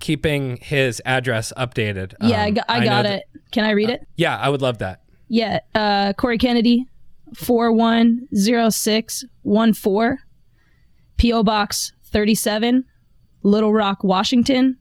keeping 0.00 0.58
his 0.58 1.00
address 1.04 1.52
updated. 1.56 2.14
Yeah, 2.20 2.42
I 2.42 2.48
Um, 2.48 2.54
got, 2.54 2.64
I 2.68 2.84
got 2.84 3.06
it. 3.06 3.24
Can 3.52 3.64
I 3.64 3.70
read 3.70 3.88
it? 3.90 4.06
Yeah, 4.16 4.36
I 4.36 4.48
would 4.48 4.60
love 4.62 4.78
that. 4.78 5.00
Yeah, 5.28 5.60
uh, 5.74 6.12
Corey 6.14 6.36
Kennedy, 6.38 6.86
four 7.34 7.72
one 7.72 8.28
zero 8.34 8.68
six 8.70 9.24
one 9.42 9.72
four, 9.72 10.18
P.O. 11.16 11.42
Box 11.42 11.92
37, 12.04 12.84
Little 13.42 13.72
Rock, 13.72 14.04
Washington 14.04 14.76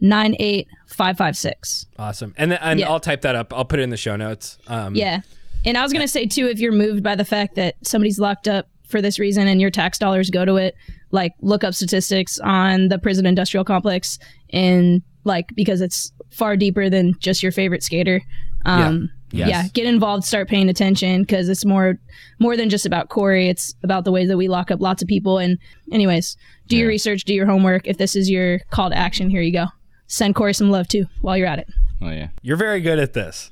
98556. 0.00 1.86
Awesome. 1.98 2.34
And 2.36 2.52
then, 2.52 2.58
and 2.62 2.80
Yeah. 2.80 2.88
I'll 2.90 3.00
type 3.00 3.22
that 3.22 3.34
up. 3.34 3.52
I'll 3.52 3.64
put 3.64 3.78
it 3.78 3.82
in 3.82 3.90
the 3.90 3.96
show 3.96 4.16
notes. 4.16 4.58
Um, 4.66 4.94
Yeah. 4.94 5.20
And 5.64 5.76
I 5.76 5.82
was 5.82 5.92
going 5.92 6.02
to 6.04 6.08
say, 6.08 6.26
too, 6.26 6.46
if 6.46 6.60
you're 6.60 6.72
moved 6.72 7.02
by 7.02 7.14
the 7.16 7.24
fact 7.24 7.56
that 7.56 7.74
somebody's 7.82 8.18
locked 8.20 8.46
up 8.46 8.68
for 8.88 9.02
this 9.02 9.18
reason 9.18 9.48
and 9.48 9.60
your 9.60 9.70
tax 9.70 9.98
dollars 9.98 10.30
go 10.30 10.44
to 10.44 10.56
it, 10.56 10.74
like 11.10 11.32
look 11.40 11.64
up 11.64 11.74
statistics 11.74 12.38
on 12.40 12.88
the 12.88 12.98
prison 12.98 13.26
industrial 13.26 13.64
complex 13.64 14.18
and 14.50 15.02
like 15.24 15.50
because 15.54 15.80
it's 15.80 16.12
far 16.30 16.56
deeper 16.56 16.88
than 16.88 17.14
just 17.18 17.42
your 17.42 17.52
favorite 17.52 17.82
skater. 17.82 18.20
Um, 18.64 19.10
Yes. 19.32 19.48
Yeah, 19.48 19.68
get 19.74 19.86
involved, 19.86 20.24
start 20.24 20.48
paying 20.48 20.68
attention 20.68 21.22
because 21.22 21.48
it's 21.48 21.64
more 21.64 21.98
more 22.38 22.56
than 22.56 22.70
just 22.70 22.86
about 22.86 23.08
Corey. 23.08 23.48
It's 23.48 23.74
about 23.82 24.04
the 24.04 24.12
ways 24.12 24.28
that 24.28 24.36
we 24.36 24.48
lock 24.48 24.70
up 24.70 24.80
lots 24.80 25.02
of 25.02 25.08
people. 25.08 25.38
And 25.38 25.58
anyways, 25.90 26.36
do 26.68 26.76
your 26.76 26.88
research, 26.88 27.24
do 27.24 27.34
your 27.34 27.46
homework. 27.46 27.86
If 27.86 27.98
this 27.98 28.14
is 28.14 28.30
your 28.30 28.60
call 28.70 28.90
to 28.90 28.96
action, 28.96 29.28
here 29.28 29.42
you 29.42 29.52
go. 29.52 29.66
Send 30.06 30.36
Corey 30.36 30.54
some 30.54 30.70
love 30.70 30.86
too 30.86 31.06
while 31.22 31.36
you're 31.36 31.48
at 31.48 31.58
it. 31.58 31.68
Oh 32.00 32.10
yeah. 32.10 32.28
You're 32.42 32.56
very 32.56 32.80
good 32.80 32.98
at 33.00 33.14
this. 33.14 33.50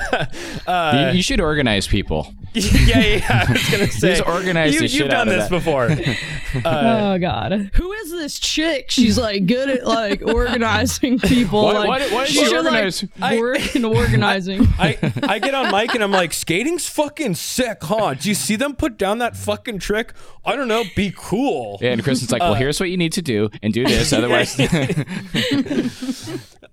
Uh, 0.66 1.10
you, 1.12 1.18
you 1.18 1.22
should 1.22 1.40
organize 1.40 1.86
people. 1.86 2.34
yeah, 2.52 2.62
yeah, 2.86 3.00
yeah. 3.18 3.44
I 3.48 3.52
was 3.52 3.70
gonna 3.70 3.86
say. 3.90 4.16
Just 4.16 4.26
organize 4.26 4.74
you, 4.74 4.80
the 4.80 4.84
You've 4.86 4.92
shit 4.92 5.10
done 5.10 5.28
out 5.28 5.28
of 5.28 5.34
this 5.34 5.48
that. 5.48 5.50
before. 5.50 6.64
Uh, 6.64 7.14
oh 7.14 7.18
God, 7.20 7.70
who 7.74 7.92
is 7.92 8.10
this 8.10 8.38
chick? 8.38 8.90
She's 8.90 9.16
like 9.16 9.46
good 9.46 9.68
at 9.70 9.86
like 9.86 10.22
organizing 10.22 11.18
people. 11.20 11.62
What- 11.62 11.76
like, 11.76 11.88
what- 11.88 12.12
what 12.12 12.26
did 12.26 12.34
she 12.34 12.40
she 12.40 12.46
should, 12.46 12.56
organize? 12.66 13.04
Like, 13.18 13.38
work 13.38 13.76
in 13.76 13.84
organizing. 13.84 14.66
I, 14.78 14.98
I 15.22 15.38
get 15.38 15.54
on 15.54 15.70
mic 15.70 15.94
and 15.94 16.02
I'm 16.02 16.10
like, 16.10 16.32
skating's 16.32 16.88
fucking 16.88 17.34
sick, 17.36 17.78
huh? 17.82 18.14
Do 18.14 18.28
you 18.28 18.34
see 18.34 18.56
them 18.56 18.74
put 18.74 18.96
down 18.98 19.18
that 19.18 19.36
fucking 19.36 19.78
trick? 19.78 20.12
I 20.44 20.56
don't 20.56 20.68
know, 20.68 20.84
be 20.96 21.12
cool. 21.16 21.78
Yeah, 21.80 21.92
and 21.92 22.02
Kristen's 22.02 22.32
like, 22.32 22.40
well, 22.42 22.52
uh, 22.52 22.56
here's 22.56 22.80
what 22.80 22.90
you 22.90 22.96
need 22.96 23.12
to 23.12 23.22
do 23.22 23.50
and 23.62 23.72
do 23.72 23.84
this. 23.84 24.12
Otherwise, 24.12 24.58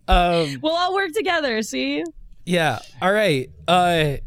Um, 0.08 0.60
we'll 0.62 0.76
all 0.76 0.94
work 0.94 1.12
together. 1.14 1.62
See, 1.62 2.04
yeah. 2.46 2.80
All 3.02 3.12
right. 3.12 3.50
Uh, 3.68 4.18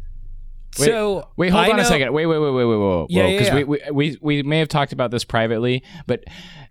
so 0.71 1.29
wait, 1.35 1.49
hold 1.49 1.65
I 1.65 1.71
on 1.71 1.79
a 1.79 1.85
second. 1.85 2.13
Wait, 2.13 2.25
wait, 2.25 2.37
wait, 2.37 2.51
wait, 2.51 2.65
wait, 2.65 2.77
wait. 2.77 3.07
Yeah, 3.09 3.23
Whoa, 3.23 3.29
yeah, 3.29 3.37
because 3.37 3.47
yeah. 3.47 3.53
we, 3.55 3.63
we 3.63 3.91
we 3.91 4.17
we 4.21 4.43
may 4.43 4.59
have 4.59 4.67
talked 4.67 4.93
about 4.93 5.11
this 5.11 5.23
privately, 5.23 5.83
but 6.05 6.23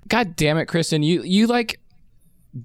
god 0.09 0.37
damn 0.37 0.59
it, 0.59 0.67
Kristen, 0.67 1.03
you 1.03 1.23
you 1.23 1.47
like 1.47 1.81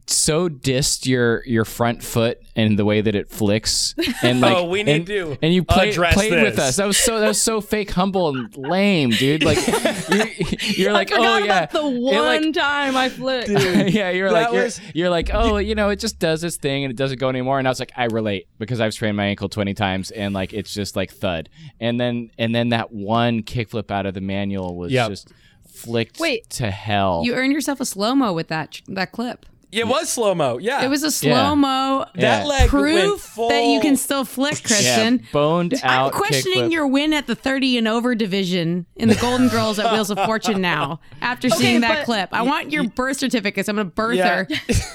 so 0.08 0.48
dissed 0.50 1.06
your 1.06 1.44
your 1.46 1.66
front 1.66 2.04
foot 2.04 2.40
and 2.56 2.78
the 2.78 2.86
way 2.86 3.02
that 3.02 3.16
it 3.16 3.30
flicks 3.30 3.96
and 4.24 4.42
like 4.42 4.56
Oh, 4.58 4.66
we 4.66 4.84
need 4.84 4.92
and, 4.96 5.06
to 5.08 5.38
and 5.42 5.54
you 5.54 5.64
play, 5.64 5.90
address 5.90 6.14
played 6.14 6.34
with 6.34 6.60
us 6.60 6.76
that 6.78 6.86
was 6.86 6.98
so 6.98 7.20
that 7.20 7.28
was 7.28 7.42
so 7.42 7.62
fake 7.62 7.92
humble 7.92 8.30
and 8.30 8.56
lame 8.58 9.10
dude 9.12 9.44
like 9.44 9.58
you're, 10.10 10.22
oh, 10.22 10.26
you're 10.60 10.92
like 10.94 11.12
I 11.12 11.16
forgot 11.16 11.42
oh 11.42 11.46
yeah 11.46 11.66
the 11.68 11.88
one 11.90 12.44
like, 12.44 12.54
time 12.54 12.96
I 12.98 13.10
flipped. 13.10 13.50
yeah, 13.50 14.10
you're 14.12 14.30
That 14.32 14.44
like 14.46 14.54
you're, 14.54 14.64
was- 14.64 14.82
you're 14.94 15.10
like, 15.10 15.30
oh, 15.34 15.58
you 15.58 15.76
know, 15.76 15.90
it 15.90 16.00
just 16.00 16.20
does 16.20 16.42
this 16.42 16.58
thing 16.58 16.84
and 16.84 16.92
it 16.92 16.98
doesn't 16.98 17.20
go 17.20 17.30
anymore. 17.30 17.60
And 17.60 17.68
I 17.68 17.72
was 17.72 17.80
like, 17.80 17.92
I 17.96 18.06
relate 18.06 18.48
because 18.60 18.80
I've 18.82 18.94
sprained 18.94 19.18
my 19.18 19.26
ankle 19.26 19.50
twenty 19.50 19.74
times 19.74 20.12
and 20.12 20.34
like 20.34 20.54
it's 20.54 20.74
just 20.74 20.96
like 20.96 21.12
thud. 21.12 21.50
And 21.80 22.00
then 22.00 22.32
and 22.38 22.54
then 22.54 22.70
that 22.70 22.92
one 22.92 23.44
kickflip 23.44 23.92
out 23.92 24.06
of 24.06 24.14
the 24.14 24.22
manual 24.22 24.76
was 24.78 24.92
Yep. 24.92 25.10
just 25.10 25.30
flicked 25.68 26.20
Wait. 26.20 26.50
to 26.52 26.70
hell. 26.72 27.22
You 27.24 27.34
earned 27.34 27.54
yourself 27.54 27.80
a 27.80 27.86
slow 27.86 28.14
mo 28.16 28.34
with 28.34 28.48
that 28.50 28.82
that 28.88 29.12
clip. 29.12 29.46
It 29.72 29.88
was 29.88 30.10
slow 30.10 30.36
mo. 30.36 30.58
Yeah. 30.58 30.84
It 30.84 30.90
was 30.90 31.02
a 31.04 31.12
slow 31.12 31.56
mo. 31.56 32.06
that 32.16 32.42
Yeah. 32.42 32.46
leg 32.46 32.60
went 32.60 32.70
Proof 32.70 33.22
full. 33.22 33.50
that 33.50 33.64
you 33.64 33.80
can 33.80 33.96
still 33.96 34.26
flick, 34.26 34.60
yeah, 34.62 34.68
Kristen. 34.68 35.24
boned 35.32 35.76
out. 35.84 36.08
I'm 36.08 36.12
questioning 36.20 36.66
kickflip. 36.66 36.72
your 36.72 36.88
win 36.88 37.14
at 37.14 37.26
the 37.28 37.36
30 37.36 37.78
and 37.78 37.88
over 37.88 38.14
division 38.14 38.86
in 38.98 39.08
the 39.08 39.16
Golden 39.16 39.48
Girls 39.50 39.80
at 39.80 39.92
Wheels 39.94 40.10
of 40.10 40.18
Fortune 40.26 40.60
now. 40.62 41.00
After 41.22 41.50
seeing 41.50 41.82
that 41.82 42.00
but- 42.00 42.06
clip, 42.06 42.30
I 42.34 42.42
want 42.42 42.72
your 42.72 42.84
birth 42.90 43.18
certificates. 43.18 43.70
I'm 43.70 43.78
gonna 43.78 43.86
birth 43.90 44.18
Yeah. 44.18 44.44
her. 44.44 44.48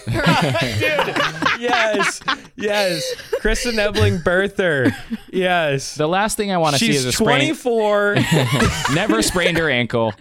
yes, 1.59 2.20
yes. 2.57 3.14
Kristen 3.41 3.77
Ebeling 3.77 4.22
birther. 4.22 4.95
Yes. 5.33 5.95
The 5.95 6.07
last 6.09 6.37
thing 6.37 6.53
I 6.53 6.59
want 6.59 6.74
to 6.77 6.81
see 6.81 6.91
is 6.91 6.97
She's 6.97 7.05
a 7.07 7.12
sprain. 7.12 7.55
24. 7.55 8.16
Never 8.95 9.22
sprained 9.22 9.57
her 9.59 9.70
ankle. 9.70 10.12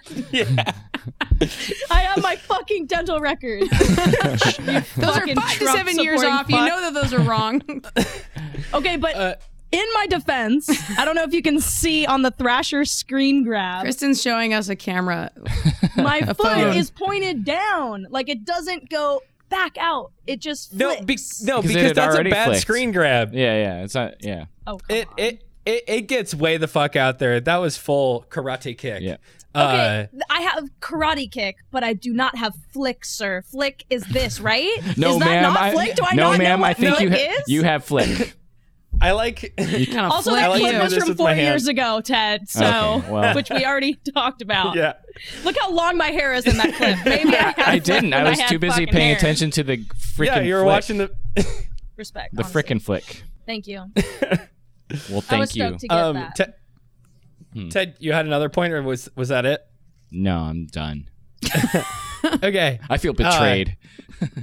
I 1.92 2.00
have 2.02 2.22
my 2.24 2.36
fucking 2.36 2.88
dental 2.88 3.20
record. 3.20 3.64
Those 3.70 3.78
are 4.68 4.82
fucking 4.82 5.36
five 5.36 5.58
to 5.60 5.66
seven 5.68 5.98
years 6.00 6.22
supporting 6.22 6.30
off. 6.30 6.50
You 6.50 6.58
know 6.66 6.82
that 6.82 6.94
those 6.94 7.14
are 7.14 7.20
wrong. 7.22 7.62
Okay, 8.74 8.98
but 8.98 9.16
Uh, 9.16 9.36
in 9.72 9.86
my 9.94 10.08
defense, 10.08 10.70
I 10.98 11.06
don't 11.06 11.16
know 11.16 11.24
if 11.24 11.34
you 11.34 11.42
can 11.42 11.60
see 11.60 12.06
on 12.06 12.22
the 12.24 12.32
Thrasher 12.32 12.84
screen 12.86 13.44
grab, 13.44 13.84
Kristen's 13.84 14.22
showing 14.22 14.54
us 14.54 14.70
a 14.70 14.76
camera. 14.76 15.32
my 15.96 16.22
foot 16.26 16.38
phone. 16.38 16.76
is 16.76 16.90
pointed 16.92 17.46
down. 17.46 18.08
Like 18.10 18.28
it 18.30 18.44
doesn't 18.46 18.90
go 18.90 19.22
back 19.50 19.78
out. 19.78 20.12
It 20.26 20.40
just 20.42 20.74
no, 20.74 20.96
flicks. 20.96 21.40
be, 21.42 21.46
no, 21.46 21.62
'Cause 21.62 21.72
it 21.72 21.74
because 21.76 21.94
that's 21.94 22.16
a 22.18 22.24
bad 22.24 22.46
flicked. 22.48 22.62
screen 22.62 22.92
grab. 22.92 23.34
Yeah, 23.34 23.56
yeah. 23.62 23.84
It's 23.84 23.96
not. 23.96 24.16
Yeah. 24.24 24.46
Oh, 24.66 24.78
come 24.80 24.98
It, 24.98 25.08
on. 25.08 25.14
it 25.18 25.44
it 25.66 25.84
it 25.88 26.02
gets 26.08 26.34
way 26.34 26.58
the 26.58 26.68
fuck 26.68 26.96
out 26.96 27.20
there. 27.20 27.40
That 27.40 27.58
was 27.58 27.78
full 27.78 28.26
karate 28.30 28.78
kick. 28.78 29.02
Yeah. 29.04 29.18
Okay, 29.56 30.10
Uh, 30.14 30.20
I 30.30 30.42
have 30.42 30.70
karate 30.82 31.32
kick, 31.32 31.58
but 31.72 31.84
I 31.84 31.94
do 31.94 32.14
not 32.14 32.38
have 32.38 32.54
flick, 32.74 33.06
sir. 33.06 33.42
Flick 33.44 33.86
is 33.90 34.04
this, 34.06 34.40
right? 34.42 34.70
No, 34.98 35.14
is 35.14 35.20
that 35.20 35.26
ma'am. 35.26 35.44
not 35.44 35.58
I, 35.58 35.72
flick? 35.74 35.96
Do 35.96 36.04
I 36.06 36.16
no, 36.16 36.32
not 36.32 36.38
ma'am. 36.40 36.60
know 36.60 36.66
I 36.66 36.70
what 36.70 36.78
think 36.78 37.00
you 37.00 37.10
flick 37.10 37.20
ha- 37.30 37.36
is? 37.40 37.44
you 37.48 37.64
have 37.64 37.86
flick. 37.86 38.34
I 39.02 39.12
like. 39.12 39.44
You 39.60 39.88
Kind 39.88 40.00
of 40.06 40.12
also, 40.14 40.32
flick 40.32 40.42
that 40.42 40.48
like 40.52 40.62
clip 40.62 40.72
to 40.76 40.80
was 40.84 40.94
this 40.94 41.04
from 41.04 41.16
four 41.18 41.32
years 41.34 41.68
ago, 41.68 42.00
Ted. 42.00 42.48
So, 42.48 42.64
Okay, 43.00 43.12
well. 43.12 43.36
which 43.36 43.50
we 43.50 43.66
already 43.66 43.96
talked 44.14 44.42
about. 44.42 44.76
yeah. 44.76 44.94
Look 45.44 45.58
how 45.60 45.70
long 45.72 45.98
my 45.98 46.08
hair 46.12 46.34
is 46.34 46.46
in 46.46 46.56
that 46.58 46.74
clip. 46.76 46.98
Maybe 47.06 47.36
I, 47.36 47.42
had 47.52 47.60
I 47.60 47.80
didn't. 47.80 48.14
I 48.14 48.24
was 48.30 48.40
had 48.40 48.48
too 48.50 48.58
busy 48.60 48.86
paying 48.86 49.08
hair. 49.10 49.18
attention 49.18 49.52
to 49.52 49.64
the 49.64 49.78
freaking. 49.78 50.26
Yeah, 50.28 50.40
you 50.42 50.54
were 50.54 50.60
flick. 50.62 50.68
watching 50.70 50.98
the. 51.00 51.12
Respect. 51.98 52.36
the 52.36 52.44
honestly. 52.44 52.64
frickin' 52.64 52.82
flick. 52.82 53.24
Thank 53.46 53.68
you. 53.68 53.86
Well, 53.96 55.18
I 55.18 55.20
thank 55.22 55.40
was 55.42 55.56
you. 55.56 55.78
to 55.78 55.88
get 55.88 55.92
Um, 55.92 56.16
that. 56.38 56.58
Ted, 57.56 57.64
Hmm. 57.64 57.70
Ted, 57.70 57.96
you 58.00 58.12
had 58.14 58.26
another 58.26 58.50
point, 58.50 58.74
or 58.74 58.82
was 58.84 59.10
was 59.16 59.30
that 59.30 59.46
it? 59.46 59.66
No, 60.12 60.38
I'm 60.40 60.68
done. 60.68 61.10
Okay. 62.44 62.80
I 62.90 62.98
feel 62.98 63.14
betrayed. 63.14 63.78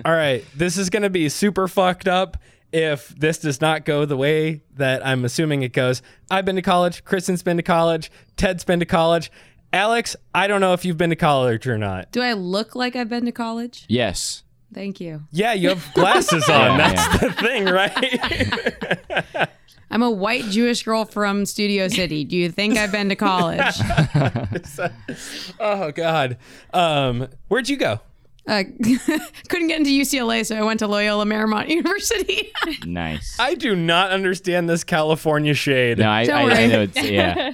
All 0.04 0.12
right. 0.12 0.44
This 0.54 0.76
is 0.78 0.88
going 0.88 1.02
to 1.02 1.10
be 1.10 1.28
super 1.28 1.66
fucked 1.66 2.06
up 2.06 2.36
if 2.72 3.08
this 3.08 3.38
does 3.38 3.60
not 3.60 3.84
go 3.84 4.04
the 4.04 4.16
way 4.16 4.62
that 4.76 5.04
I'm 5.04 5.24
assuming 5.24 5.62
it 5.64 5.72
goes. 5.72 6.00
I've 6.30 6.44
been 6.44 6.54
to 6.54 6.62
college. 6.62 7.02
Kristen's 7.04 7.42
been 7.42 7.56
to 7.56 7.62
college. 7.64 8.12
Ted's 8.36 8.62
been 8.64 8.78
to 8.78 8.86
college. 8.86 9.32
Alex, 9.72 10.14
I 10.32 10.46
don't 10.46 10.60
know 10.60 10.74
if 10.74 10.84
you've 10.84 10.96
been 10.96 11.10
to 11.10 11.16
college 11.16 11.66
or 11.66 11.76
not. 11.76 12.12
Do 12.12 12.22
I 12.22 12.34
look 12.34 12.76
like 12.76 12.94
I've 12.94 13.08
been 13.08 13.24
to 13.26 13.32
college? 13.32 13.84
yes. 13.88 14.44
Thank 14.72 15.00
you. 15.00 15.24
Yeah, 15.32 15.52
you 15.52 15.68
have 15.70 15.92
glasses 15.92 16.48
on. 16.48 16.78
Yeah, 16.78 16.92
That's 16.94 17.22
yeah. 17.22 17.28
the 17.28 17.34
thing, 17.34 17.64
right? 17.66 19.48
I'm 19.92 20.02
a 20.02 20.10
white 20.10 20.44
Jewish 20.44 20.84
girl 20.84 21.04
from 21.04 21.44
Studio 21.44 21.86
City. 21.86 22.24
Do 22.24 22.34
you 22.34 22.50
think 22.50 22.78
I've 22.78 22.90
been 22.90 23.10
to 23.10 23.14
college? 23.14 23.60
oh 25.60 25.92
God. 25.92 26.38
Um, 26.72 27.28
where'd 27.48 27.68
you 27.68 27.76
go? 27.76 28.00
Uh, 28.48 28.64
couldn't 29.50 29.68
get 29.68 29.80
into 29.80 29.90
UCLA, 29.90 30.46
so 30.46 30.56
I 30.56 30.62
went 30.62 30.80
to 30.80 30.86
Loyola 30.86 31.26
Marymount 31.26 31.68
University. 31.68 32.52
Nice. 32.86 33.36
I 33.38 33.54
do 33.54 33.76
not 33.76 34.12
understand 34.12 34.66
this 34.66 34.82
California 34.82 35.52
shade. 35.52 35.98
no, 35.98 36.08
I, 36.08 36.24
Don't 36.24 36.50
I, 36.50 36.62
I 36.62 36.66
know 36.68 36.82
it's 36.82 37.02
yeah. 37.02 37.52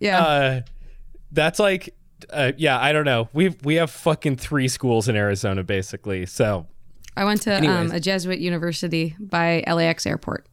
yeah. 0.00 0.20
uh, 0.20 0.60
that's 1.32 1.58
like, 1.58 1.94
uh, 2.28 2.52
yeah, 2.58 2.78
I 2.78 2.92
don't 2.92 3.06
know. 3.06 3.30
We 3.32 3.56
we 3.64 3.76
have 3.76 3.90
fucking 3.90 4.36
three 4.36 4.68
schools 4.68 5.08
in 5.08 5.16
Arizona, 5.16 5.64
basically. 5.64 6.26
So, 6.26 6.66
I 7.16 7.24
went 7.24 7.40
to 7.42 7.56
um, 7.66 7.90
a 7.90 8.00
Jesuit 8.00 8.38
university 8.38 9.16
by 9.18 9.64
LAX 9.66 10.06
airport. 10.06 10.46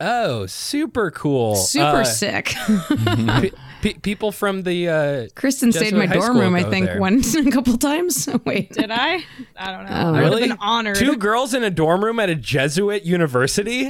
Oh, 0.00 0.46
super 0.46 1.10
cool. 1.10 1.56
Super 1.56 2.00
Uh, 2.00 2.04
sick. 2.04 2.54
pe- 3.06 3.50
pe- 3.82 3.94
people 3.94 4.32
from 4.32 4.62
the 4.62 4.88
uh, 4.88 5.26
Kristen 5.34 5.72
stayed 5.72 5.92
in 5.92 5.98
my 5.98 6.06
high 6.06 6.14
dorm 6.14 6.38
room, 6.38 6.54
I 6.54 6.62
think, 6.64 6.86
there. 6.86 7.00
one 7.00 7.22
a 7.46 7.50
couple 7.50 7.76
times. 7.78 8.28
Wait. 8.44 8.72
Did 8.72 8.90
I? 8.90 9.24
I 9.56 9.72
don't 9.72 9.86
know. 9.86 9.92
Oh, 9.92 9.94
I 10.08 10.10
would 10.12 10.18
really 10.20 10.42
have 10.48 10.50
been 10.50 10.58
honored. 10.60 10.96
Two 10.96 11.16
girls 11.16 11.54
in 11.54 11.62
a 11.62 11.70
dorm 11.70 12.04
room 12.04 12.18
at 12.20 12.28
a 12.30 12.34
Jesuit 12.34 13.04
university. 13.04 13.86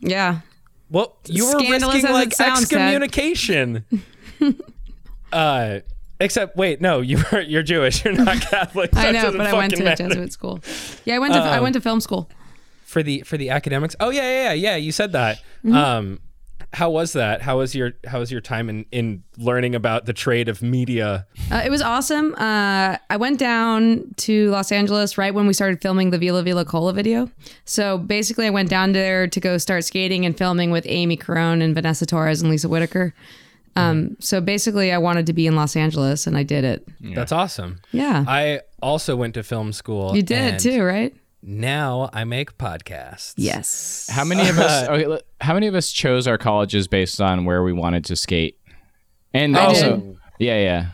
Yeah. 0.00 0.40
Well, 0.90 1.16
you 1.26 1.46
were 1.46 1.52
Scandalous 1.58 1.94
risking 1.94 2.12
like 2.12 2.28
it 2.28 2.34
sounds, 2.36 2.68
Ted. 2.68 2.78
excommunication. 2.80 3.84
uh, 5.32 5.80
except 6.20 6.56
wait, 6.56 6.80
no, 6.80 7.00
you 7.00 7.18
are 7.32 7.40
you're 7.40 7.62
Jewish. 7.62 8.04
You're 8.04 8.14
not 8.14 8.40
Catholic. 8.40 8.90
I 8.94 9.10
know, 9.10 9.32
but 9.32 9.46
I 9.46 9.54
went 9.54 9.74
to 9.74 9.80
a 9.82 9.84
matter. 9.84 10.08
Jesuit 10.08 10.32
school. 10.32 10.60
Yeah, 11.04 11.16
I 11.16 11.18
went 11.18 11.34
to 11.34 11.40
I 11.40 11.60
went 11.60 11.74
to 11.74 11.80
film 11.80 12.00
school. 12.00 12.28
For 12.94 13.02
the 13.02 13.22
for 13.22 13.36
the 13.36 13.50
academics. 13.50 13.96
Oh 13.98 14.10
yeah, 14.10 14.22
yeah, 14.22 14.42
yeah. 14.42 14.52
yeah 14.52 14.76
you 14.76 14.92
said 14.92 15.10
that. 15.10 15.38
Mm-hmm. 15.64 15.74
Um, 15.74 16.20
how 16.74 16.90
was 16.90 17.12
that? 17.14 17.42
How 17.42 17.58
was 17.58 17.74
your 17.74 17.94
how 18.06 18.20
was 18.20 18.30
your 18.30 18.40
time 18.40 18.68
in 18.68 18.86
in 18.92 19.24
learning 19.36 19.74
about 19.74 20.04
the 20.06 20.12
trade 20.12 20.48
of 20.48 20.62
media? 20.62 21.26
Uh, 21.50 21.62
it 21.64 21.70
was 21.70 21.82
awesome. 21.82 22.36
Uh, 22.36 22.96
I 23.10 23.16
went 23.16 23.40
down 23.40 24.14
to 24.18 24.48
Los 24.50 24.70
Angeles 24.70 25.18
right 25.18 25.34
when 25.34 25.48
we 25.48 25.52
started 25.54 25.82
filming 25.82 26.10
the 26.10 26.18
Villa 26.18 26.44
Villa 26.44 26.64
Cola 26.64 26.92
video. 26.92 27.28
So 27.64 27.98
basically, 27.98 28.46
I 28.46 28.50
went 28.50 28.70
down 28.70 28.92
there 28.92 29.26
to 29.26 29.40
go 29.40 29.58
start 29.58 29.82
skating 29.82 30.24
and 30.24 30.38
filming 30.38 30.70
with 30.70 30.86
Amy 30.88 31.16
Caron 31.16 31.62
and 31.62 31.74
Vanessa 31.74 32.06
Torres 32.06 32.42
and 32.42 32.50
Lisa 32.52 32.68
Whitaker. 32.68 33.12
Um, 33.74 34.16
so 34.20 34.40
basically, 34.40 34.92
I 34.92 34.98
wanted 34.98 35.26
to 35.26 35.32
be 35.32 35.48
in 35.48 35.56
Los 35.56 35.74
Angeles, 35.74 36.28
and 36.28 36.36
I 36.36 36.44
did 36.44 36.62
it. 36.62 36.86
That's 37.00 37.32
awesome. 37.32 37.80
Yeah, 37.90 38.24
I 38.28 38.60
also 38.80 39.16
went 39.16 39.34
to 39.34 39.42
film 39.42 39.72
school. 39.72 40.14
you 40.14 40.22
did 40.22 40.54
and 40.54 40.60
too, 40.60 40.84
right? 40.84 41.12
Now 41.46 42.08
I 42.12 42.24
make 42.24 42.56
podcasts. 42.56 43.34
Yes. 43.36 44.08
How 44.10 44.24
many 44.24 44.48
of 44.48 44.58
us? 44.58 44.88
Okay, 44.94 45.06
look, 45.06 45.22
how 45.40 45.52
many 45.54 45.66
of 45.66 45.74
us 45.74 45.92
chose 45.92 46.26
our 46.26 46.38
colleges 46.38 46.88
based 46.88 47.20
on 47.20 47.44
where 47.44 47.62
we 47.62 47.72
wanted 47.72 48.04
to 48.06 48.16
skate? 48.16 48.58
And 49.34 49.56
I 49.56 49.64
also, 49.66 49.96
did. 49.98 50.16
yeah, 50.38 50.58
yeah. 50.58 50.86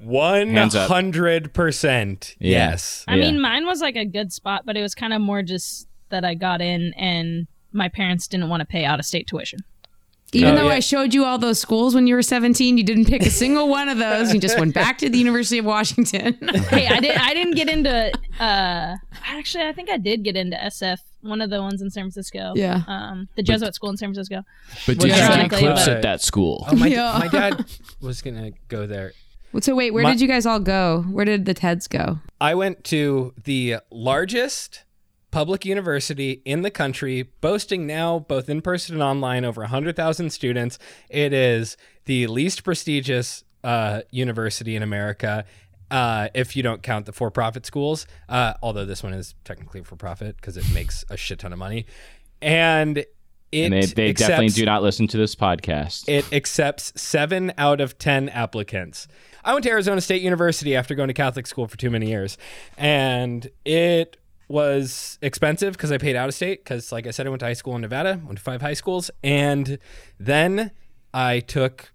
One 0.00 0.50
Hands 0.50 0.74
hundred 0.74 1.52
percent. 1.52 2.36
Yes. 2.38 3.04
I 3.08 3.16
Yeah. 3.16 3.30
mean, 3.32 3.40
mine 3.40 3.66
was 3.66 3.80
like 3.80 3.96
a 3.96 4.04
good 4.04 4.32
spot, 4.32 4.62
but 4.64 4.76
it 4.76 4.82
was 4.82 4.94
kind 4.94 5.12
of 5.12 5.20
more 5.20 5.42
just 5.42 5.88
that 6.10 6.24
I 6.24 6.34
got 6.34 6.60
in 6.60 6.94
and 6.94 7.48
my 7.72 7.88
parents 7.88 8.28
didn't 8.28 8.48
want 8.48 8.60
to 8.60 8.66
pay 8.66 8.84
out 8.84 8.98
of 9.00 9.04
state 9.04 9.26
tuition. 9.26 9.60
Even 10.32 10.54
Oh, 10.54 10.56
though 10.56 10.68
yeah. 10.68 10.74
I 10.74 10.80
showed 10.80 11.14
you 11.14 11.24
all 11.24 11.38
those 11.38 11.58
schools 11.58 11.94
when 11.94 12.06
you 12.06 12.14
were 12.14 12.22
17, 12.22 12.76
you 12.76 12.84
didn't 12.84 13.06
pick 13.06 13.22
a 13.22 13.30
single 13.30 13.68
one 13.68 13.88
of 13.88 13.96
those. 13.96 14.34
You 14.34 14.38
just 14.40 14.58
went 14.58 14.74
back 14.74 14.98
to 14.98 15.08
the 15.08 15.16
University 15.16 15.58
of 15.58 15.64
Washington. 15.64 16.34
hey, 16.68 16.86
I 16.86 17.00
did. 17.00 17.16
I 17.16 17.32
didn't 17.32 17.54
get 17.54 17.68
into. 17.68 18.12
uh 18.38 18.96
Actually, 19.24 19.64
I 19.64 19.72
think 19.72 19.88
I 19.90 19.96
did 19.96 20.22
get 20.24 20.36
into 20.36 20.56
SF, 20.56 20.98
one 21.22 21.40
of 21.40 21.48
the 21.50 21.62
ones 21.62 21.80
in 21.80 21.90
San 21.90 22.02
Francisco. 22.04 22.52
Yeah. 22.56 22.82
Um, 22.86 23.28
the 23.36 23.42
Jesuit 23.42 23.74
school 23.74 23.88
in 23.90 23.96
San 23.96 24.08
Francisco. 24.08 24.42
But 24.86 24.98
did 24.98 25.08
did 25.08 25.16
you 25.16 25.22
you 25.22 25.28
take 25.28 25.50
take, 25.50 25.60
clips 25.60 25.88
at 25.88 26.02
that 26.02 26.20
school? 26.20 26.66
Oh, 26.70 26.76
my, 26.76 26.86
Yeah. 26.88 27.16
my 27.18 27.28
dad 27.28 27.64
was 28.02 28.20
gonna 28.20 28.50
go 28.68 28.86
there. 28.86 29.12
so 29.60 29.74
wait, 29.74 29.92
where 29.92 30.02
My- 30.02 30.12
did 30.12 30.20
you 30.20 30.28
guys 30.28 30.44
all 30.44 30.60
go? 30.60 31.04
Where 31.10 31.24
did 31.24 31.46
the 31.46 31.54
Teds 31.54 31.88
go? 31.88 32.18
I 32.40 32.54
went 32.54 32.84
to 32.84 33.32
the 33.44 33.76
largest 33.90 34.84
public 35.30 35.64
university 35.64 36.42
in 36.44 36.62
the 36.62 36.70
country, 36.70 37.30
boasting 37.40 37.86
now 37.86 38.18
both 38.20 38.48
in 38.48 38.62
person 38.62 38.94
and 38.94 39.02
online 39.02 39.44
over 39.44 39.62
100,000 39.62 40.30
students. 40.30 40.78
It 41.08 41.32
is 41.32 41.76
the 42.06 42.26
least 42.26 42.64
prestigious 42.64 43.44
uh, 43.62 44.02
university 44.10 44.76
in 44.76 44.82
America. 44.82 45.44
Uh, 45.90 46.28
if 46.34 46.54
you 46.56 46.62
don't 46.62 46.82
count 46.82 47.06
the 47.06 47.12
for-profit 47.12 47.64
schools, 47.64 48.06
uh, 48.28 48.54
although 48.62 48.84
this 48.84 49.02
one 49.02 49.14
is 49.14 49.34
technically 49.44 49.82
for-profit 49.82 50.36
because 50.36 50.56
it 50.56 50.64
makes 50.72 51.04
a 51.08 51.16
shit 51.16 51.38
ton 51.38 51.52
of 51.52 51.58
money, 51.58 51.86
and 52.42 53.04
it 53.50 53.72
and 53.72 53.72
they, 53.72 53.86
they 53.86 54.12
definitely 54.12 54.48
do 54.48 54.66
not 54.66 54.82
listen 54.82 55.06
to 55.08 55.16
this 55.16 55.34
podcast. 55.34 56.04
it 56.06 56.30
accepts 56.32 56.92
seven 57.00 57.52
out 57.56 57.80
of 57.80 57.96
10 57.98 58.28
applicants. 58.28 59.08
I 59.44 59.54
went 59.54 59.64
to 59.64 59.70
Arizona 59.70 60.02
State 60.02 60.20
University 60.20 60.76
after 60.76 60.94
going 60.94 61.08
to 61.08 61.14
Catholic 61.14 61.46
school 61.46 61.66
for 61.66 61.78
too 61.78 61.90
many 61.90 62.08
years. 62.08 62.36
And 62.76 63.48
it 63.64 64.18
was 64.48 65.18
expensive 65.22 65.74
because 65.74 65.92
I 65.92 65.98
paid 65.98 66.16
out 66.16 66.28
of 66.28 66.34
state. 66.34 66.64
Because, 66.64 66.90
like 66.90 67.06
I 67.06 67.10
said, 67.10 67.26
I 67.26 67.30
went 67.30 67.40
to 67.40 67.46
high 67.46 67.52
school 67.52 67.74
in 67.74 67.82
Nevada, 67.82 68.20
went 68.24 68.38
to 68.38 68.44
five 68.44 68.62
high 68.62 68.74
schools. 68.74 69.10
And 69.22 69.78
then 70.18 70.72
I 71.12 71.40
took. 71.40 71.92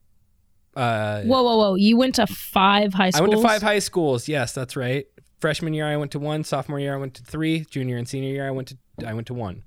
Uh, 0.75 1.21
Whoa, 1.23 1.43
whoa, 1.43 1.57
whoa! 1.57 1.75
You 1.75 1.97
went 1.97 2.15
to 2.15 2.25
five 2.25 2.95
high 2.95 3.11
schools. 3.11 3.19
I 3.19 3.21
went 3.21 3.33
to 3.33 3.47
five 3.47 3.61
high 3.61 3.77
schools. 3.77 4.27
Yes, 4.27 4.53
that's 4.53 4.75
right. 4.75 5.05
Freshman 5.39 5.73
year, 5.73 5.85
I 5.85 5.97
went 5.97 6.11
to 6.13 6.19
one. 6.19 6.43
Sophomore 6.43 6.79
year, 6.79 6.95
I 6.95 6.97
went 6.97 7.13
to 7.15 7.23
three. 7.23 7.65
Junior 7.65 7.97
and 7.97 8.07
senior 8.07 8.29
year, 8.29 8.47
I 8.47 8.51
went 8.51 8.69
to 8.69 8.77
I 9.05 9.13
went 9.13 9.27
to 9.27 9.35
one. 9.35 9.63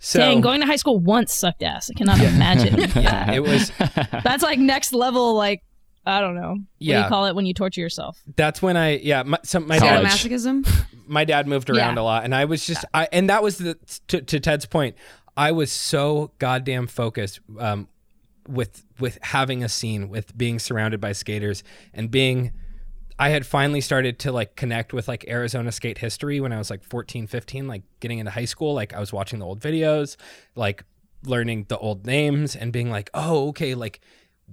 So 0.00 0.18
Dang, 0.18 0.40
going 0.40 0.60
to 0.60 0.66
high 0.66 0.76
school 0.76 0.98
once 0.98 1.32
sucked 1.32 1.62
ass. 1.62 1.88
I 1.88 1.94
cannot 1.96 2.18
imagine. 2.20 2.76
yeah, 3.00 3.30
it 3.30 3.40
was 3.40 3.70
That's 4.24 4.42
like 4.42 4.58
next 4.58 4.92
level. 4.92 5.34
Like 5.34 5.62
I 6.04 6.20
don't 6.20 6.34
know. 6.34 6.48
What 6.50 6.56
do 6.58 6.64
Yeah. 6.80 7.02
you 7.04 7.08
call 7.08 7.26
it 7.26 7.34
when 7.34 7.46
you 7.46 7.54
torture 7.54 7.80
yourself? 7.80 8.20
that's 8.36 8.60
when 8.60 8.76
I 8.76 8.96
yeah 8.98 9.22
my, 9.22 9.38
so 9.44 9.60
my 9.60 9.78
dad 9.78 10.04
College. 10.04 10.08
Sadomasochism? 10.24 10.84
my 11.06 11.24
dad 11.24 11.46
moved 11.46 11.70
around 11.70 11.96
Yeah. 11.96 12.02
a 12.02 12.04
lot 12.04 12.24
and 12.24 12.34
i 12.34 12.44
was 12.44 12.64
just 12.66 12.84
i 12.94 13.08
and 13.12 13.28
that 13.28 13.42
was 13.42 13.58
the 13.58 13.76
to, 14.08 14.22
to 14.22 14.38
ted's 14.40 14.66
point 14.66 14.94
i 15.36 15.50
was 15.50 15.70
so 15.72 16.30
goddamn 16.38 16.86
focused 16.86 17.40
um 17.58 17.88
with 18.48 18.84
with 19.00 19.18
having 19.22 19.62
a 19.64 19.68
scene 19.68 20.08
with 20.08 20.36
being 20.38 20.58
surrounded 20.60 21.00
by 21.00 21.12
skaters 21.12 21.62
and 21.92 22.10
being 22.10 22.52
i 23.18 23.28
had 23.30 23.44
finally 23.44 23.80
started 23.80 24.18
to 24.20 24.30
like 24.32 24.54
connect 24.56 24.92
with 24.92 25.08
like 25.08 25.24
arizona 25.28 25.70
skate 25.72 25.98
history 25.98 26.40
when 26.40 26.52
i 26.52 26.58
was 26.58 26.70
like 26.70 26.82
14 26.84 27.26
15 27.26 27.66
like 27.66 27.82
getting 28.00 28.18
into 28.20 28.30
high 28.30 28.44
school 28.46 28.72
like 28.72 28.94
i 28.94 29.00
was 29.00 29.12
watching 29.12 29.38
the 29.40 29.44
old 29.46 29.60
videos 29.60 30.16
like 30.54 30.84
learning 31.24 31.66
the 31.68 31.78
old 31.78 32.06
names 32.06 32.54
and 32.56 32.72
being 32.72 32.90
like 32.90 33.10
oh 33.12 33.48
okay 33.48 33.74
like 33.74 34.00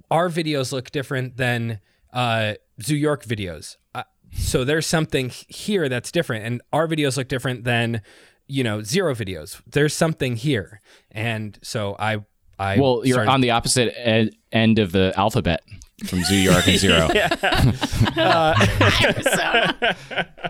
our 0.10 0.30
videos 0.30 0.72
look 0.72 0.92
different 0.92 1.38
than 1.38 1.80
uh, 2.14 2.54
Zoo 2.82 2.96
York 2.96 3.26
videos. 3.26 3.78
Uh, 3.96 4.04
so 4.34 4.64
there's 4.64 4.86
something 4.88 5.32
here 5.48 5.90
that's 5.90 6.12
different, 6.12 6.46
and 6.46 6.62
our 6.72 6.88
videos 6.88 7.18
look 7.18 7.28
different 7.28 7.64
than 7.64 8.02
you 8.48 8.64
know 8.64 8.82
zero 8.82 9.14
videos. 9.16 9.62
There's 9.68 9.94
something 9.94 10.36
here, 10.36 10.82
and 11.12 11.58
so 11.62 11.96
I 12.00 12.24
I 12.58 12.80
well, 12.80 13.02
you're 13.06 13.16
started- 13.16 13.32
on 13.32 13.42
the 13.42 13.52
opposite 13.52 13.94
ed- 13.98 14.32
end 14.52 14.80
of 14.80 14.92
the 14.92 15.14
alphabet 15.16 15.62
from 16.08 16.24
Zoo 16.24 16.36
York 16.36 16.68
and 16.68 16.78
Zero. 16.78 17.10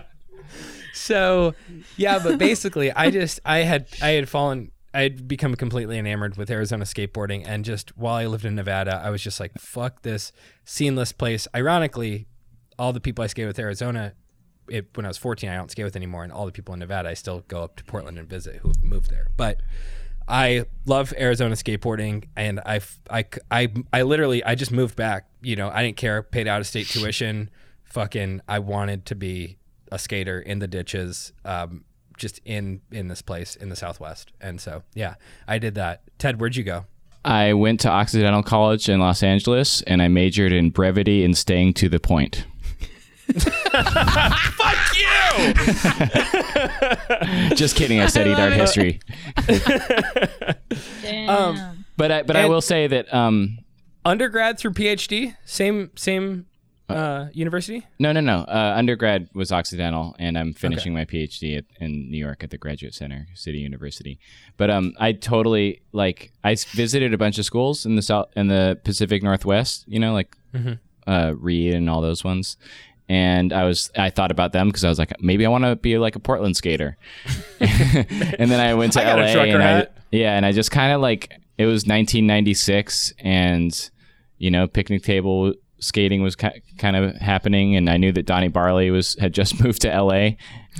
so 0.92 1.54
yeah 1.96 2.18
but 2.22 2.38
basically 2.38 2.92
i 2.92 3.10
just 3.10 3.40
i 3.44 3.58
had 3.58 3.86
i 4.02 4.10
had 4.10 4.28
fallen 4.28 4.70
i 4.94 5.02
had 5.02 5.28
become 5.28 5.54
completely 5.54 5.98
enamored 5.98 6.36
with 6.36 6.50
arizona 6.50 6.84
skateboarding 6.84 7.42
and 7.46 7.64
just 7.64 7.96
while 7.96 8.14
i 8.14 8.26
lived 8.26 8.44
in 8.44 8.54
nevada 8.54 9.00
i 9.04 9.10
was 9.10 9.22
just 9.22 9.40
like 9.40 9.52
fuck 9.58 10.02
this 10.02 10.32
seamless 10.64 11.12
place 11.12 11.46
ironically 11.54 12.26
all 12.78 12.92
the 12.92 13.00
people 13.00 13.22
i 13.22 13.26
skate 13.26 13.46
with 13.46 13.58
arizona 13.58 14.12
it, 14.68 14.88
when 14.94 15.04
i 15.04 15.08
was 15.08 15.18
14 15.18 15.50
i 15.50 15.56
don't 15.56 15.70
skate 15.70 15.84
with 15.84 15.96
anymore 15.96 16.24
and 16.24 16.32
all 16.32 16.46
the 16.46 16.52
people 16.52 16.72
in 16.74 16.80
nevada 16.80 17.08
i 17.08 17.14
still 17.14 17.44
go 17.48 17.62
up 17.62 17.76
to 17.76 17.84
portland 17.84 18.18
and 18.18 18.28
visit 18.28 18.56
who 18.56 18.68
have 18.68 18.84
moved 18.84 19.10
there 19.10 19.28
but 19.36 19.60
I 20.30 20.66
love 20.86 21.12
Arizona 21.18 21.56
skateboarding, 21.56 22.28
and 22.36 22.60
I, 22.60 22.80
I, 23.10 23.24
I, 23.50 23.68
I 23.92 24.02
literally 24.02 24.44
I 24.44 24.54
just 24.54 24.70
moved 24.70 24.94
back. 24.94 25.26
You 25.42 25.56
know, 25.56 25.68
I 25.68 25.82
didn't 25.82 25.96
care. 25.96 26.22
Paid 26.22 26.46
out 26.46 26.60
of 26.60 26.68
state 26.68 26.86
tuition. 26.86 27.50
Fucking, 27.82 28.40
I 28.46 28.60
wanted 28.60 29.06
to 29.06 29.16
be 29.16 29.58
a 29.90 29.98
skater 29.98 30.40
in 30.40 30.60
the 30.60 30.68
ditches, 30.68 31.32
um, 31.44 31.84
just 32.20 32.40
in 32.44 32.82
in 32.92 33.08
this 33.08 33.22
place 33.22 33.56
in 33.56 33.70
the 33.70 33.76
Southwest. 33.76 34.30
And 34.40 34.60
so, 34.60 34.84
yeah, 34.94 35.14
I 35.48 35.58
did 35.58 35.74
that. 35.74 36.02
Ted, 36.18 36.40
where'd 36.40 36.54
you 36.54 36.62
go? 36.62 36.84
I 37.24 37.54
went 37.54 37.80
to 37.80 37.88
Occidental 37.88 38.42
College 38.42 38.88
in 38.88 39.00
Los 39.00 39.22
Angeles 39.22 39.82
and 39.82 40.00
I 40.00 40.08
majored 40.08 40.52
in 40.52 40.70
brevity 40.70 41.24
and 41.24 41.36
staying 41.36 41.74
to 41.74 41.88
the 41.88 41.98
point. 41.98 42.46
Fuck 43.32 44.96
you! 44.96 45.54
Just 47.54 47.76
kidding. 47.76 48.00
I 48.00 48.06
studied 48.06 48.38
art 48.38 48.52
history. 48.52 49.00
Damn. 51.02 51.84
But 51.96 52.10
I, 52.10 52.22
but 52.22 52.36
I 52.36 52.46
will 52.46 52.62
say 52.62 52.86
that 52.86 53.12
um, 53.12 53.58
Undergrad 54.04 54.58
through 54.58 54.72
PhD, 54.72 55.36
same 55.44 55.90
same 55.94 56.46
uh, 56.96 57.28
university. 57.32 57.86
no, 57.98 58.12
no, 58.12 58.20
no. 58.20 58.40
Uh, 58.40 58.74
undergrad 58.76 59.28
was 59.34 59.52
Occidental, 59.52 60.14
and 60.18 60.36
I'm 60.38 60.52
finishing 60.52 60.94
my 60.94 61.04
PhD 61.04 61.58
at, 61.58 61.64
in 61.80 62.10
New 62.10 62.18
York 62.18 62.42
at 62.44 62.50
the 62.50 62.58
Graduate 62.58 62.94
Center, 62.94 63.26
City 63.34 63.58
University. 63.58 64.18
But 64.56 64.70
um, 64.70 64.94
I 64.98 65.12
totally 65.12 65.82
like 65.92 66.32
I 66.44 66.54
visited 66.54 67.14
a 67.14 67.18
bunch 67.18 67.38
of 67.38 67.44
schools 67.44 67.86
in 67.86 67.96
the 67.96 68.02
south 68.02 68.28
in 68.36 68.48
the 68.48 68.78
Pacific 68.84 69.22
Northwest. 69.22 69.84
You 69.86 70.00
know, 70.00 70.12
like 70.12 70.36
uh, 71.06 71.34
Reed 71.36 71.74
and 71.74 71.88
all 71.90 72.00
those 72.00 72.24
ones. 72.24 72.56
And 73.08 73.52
I 73.52 73.64
was 73.64 73.90
I 73.96 74.10
thought 74.10 74.30
about 74.30 74.52
them 74.52 74.68
because 74.68 74.84
I 74.84 74.88
was 74.88 74.98
like 74.98 75.20
maybe 75.20 75.44
I 75.44 75.48
want 75.48 75.64
to 75.64 75.74
be 75.74 75.98
like 75.98 76.14
a 76.14 76.20
Portland 76.20 76.56
skater. 76.56 76.96
and 77.60 78.50
then 78.50 78.60
I 78.60 78.74
went 78.74 78.92
to 78.92 79.02
I 79.02 79.14
LA 79.14 79.42
and 79.42 79.62
I, 79.62 79.86
yeah, 80.12 80.36
and 80.36 80.46
I 80.46 80.52
just 80.52 80.70
kind 80.70 80.92
of 80.92 81.00
like 81.00 81.32
it 81.58 81.66
was 81.66 81.82
1996 81.82 83.12
and 83.18 83.90
you 84.38 84.50
know 84.50 84.68
picnic 84.68 85.02
table 85.02 85.54
skating 85.80 86.22
was 86.22 86.36
ki- 86.36 86.62
kind 86.78 86.96
of 86.96 87.16
happening 87.16 87.76
and 87.76 87.88
I 87.88 87.96
knew 87.96 88.12
that 88.12 88.26
Donny 88.26 88.48
Barley 88.48 88.90
was 88.90 89.16
had 89.18 89.32
just 89.32 89.60
moved 89.64 89.82
to 89.82 89.88
LA 89.88 90.30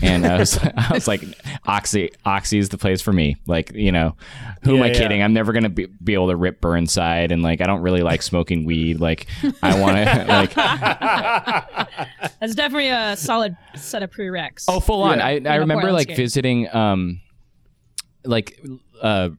and 0.03 0.27
I 0.27 0.39
was 0.39 0.59
I 0.77 0.93
was 0.93 1.09
like 1.09 1.23
Oxy 1.67 2.11
Oxy 2.25 2.59
is 2.59 2.69
the 2.69 2.79
place 2.79 3.01
for 3.01 3.13
me 3.13 3.37
like 3.47 3.73
you 3.75 3.93
know 3.93 4.17
who 4.63 4.77
am 4.77 4.83
I 4.83 4.89
yeah. 4.89 4.95
kidding 4.95 5.23
I'm 5.23 5.33
never 5.33 5.53
going 5.53 5.65
to 5.65 5.71
be, 5.71 5.87
be 5.87 6.15
able 6.15 6.29
to 6.29 6.37
rip 6.37 6.61
Burnside 6.61 7.33
and 7.33 7.43
like 7.43 7.61
I 7.61 7.65
don't 7.65 7.83
really 7.83 8.03
like 8.03 8.23
smoking 8.23 8.65
weed 8.65 9.01
like 9.01 9.27
I 9.63 9.81
want 9.81 9.97
to 9.97 10.25
like 10.29 10.55
That's 12.41 12.55
definitely 12.55 12.89
a 12.89 13.17
solid 13.17 13.57
set 13.77 14.03
of 14.03 14.11
prereqs. 14.11 14.65
Oh, 14.67 14.81
full 14.81 15.03
on. 15.03 15.19
Yeah. 15.19 15.27
I, 15.27 15.41
I 15.45 15.57
a 15.57 15.61
remember 15.61 15.93
like 15.93 16.05
skate. 16.05 16.17
visiting, 16.17 16.75
um, 16.75 17.21
like, 18.25 18.59
uh, 19.03 19.31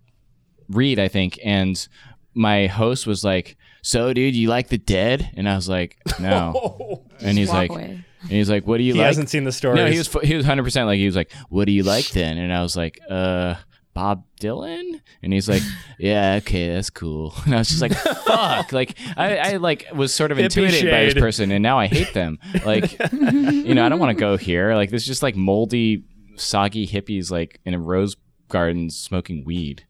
Reed, 0.69 0.99
I 0.99 1.07
think, 1.07 1.39
and 1.43 1.87
my 2.33 2.67
host 2.67 3.07
was 3.07 3.23
like, 3.23 3.57
"So, 3.81 4.13
dude, 4.13 4.35
you 4.35 4.47
like 4.49 4.69
the 4.69 4.77
Dead?" 4.77 5.31
And 5.35 5.47
I 5.47 5.55
was 5.55 5.67
like, 5.69 5.97
"No." 6.19 7.05
and 7.19 7.37
he's 7.37 7.49
like, 7.49 7.69
away. 7.71 8.03
and 8.21 8.31
he's 8.31 8.49
like, 8.49 8.65
"What 8.67 8.77
do 8.77 8.83
you 8.83 8.93
He 8.93 8.99
like?" 8.99 9.07
hasn't 9.07 9.29
seen 9.29 9.43
the 9.43 9.51
stories. 9.51 9.77
no, 9.77 9.87
he 9.87 9.97
was 9.97 10.09
he 10.23 10.35
was 10.35 10.45
hundred 10.45 10.63
percent 10.63 10.87
like 10.87 10.97
he 10.97 11.05
was 11.05 11.15
like, 11.15 11.31
"What 11.49 11.65
do 11.65 11.71
you 11.71 11.83
like 11.83 12.09
then?" 12.09 12.37
And 12.37 12.53
I 12.53 12.61
was 12.61 12.75
like, 12.75 12.99
"Uh." 13.09 13.55
Bob 13.93 14.23
Dylan, 14.39 15.01
and 15.21 15.33
he's 15.33 15.49
like, 15.49 15.61
"Yeah, 15.99 16.35
okay, 16.41 16.73
that's 16.73 16.89
cool." 16.89 17.33
And 17.45 17.53
I 17.53 17.57
was 17.57 17.67
just 17.67 17.81
like, 17.81 17.93
"Fuck!" 17.93 18.71
Like, 18.71 18.97
I, 19.17 19.35
I 19.35 19.57
like 19.57 19.85
was 19.93 20.13
sort 20.13 20.31
of 20.31 20.39
intimidated 20.39 20.89
by 20.89 21.03
this 21.03 21.13
person, 21.13 21.51
and 21.51 21.61
now 21.61 21.77
I 21.77 21.87
hate 21.87 22.13
them. 22.13 22.39
Like, 22.65 22.97
you 23.11 23.75
know, 23.75 23.85
I 23.85 23.89
don't 23.89 23.99
want 23.99 24.15
to 24.15 24.19
go 24.19 24.37
here. 24.37 24.75
Like, 24.75 24.91
there's 24.91 25.05
just 25.05 25.21
like 25.21 25.35
moldy, 25.35 26.05
soggy 26.37 26.87
hippies 26.87 27.31
like 27.31 27.59
in 27.65 27.73
a 27.73 27.79
rose 27.79 28.15
garden 28.47 28.89
smoking 28.89 29.43
weed. 29.43 29.85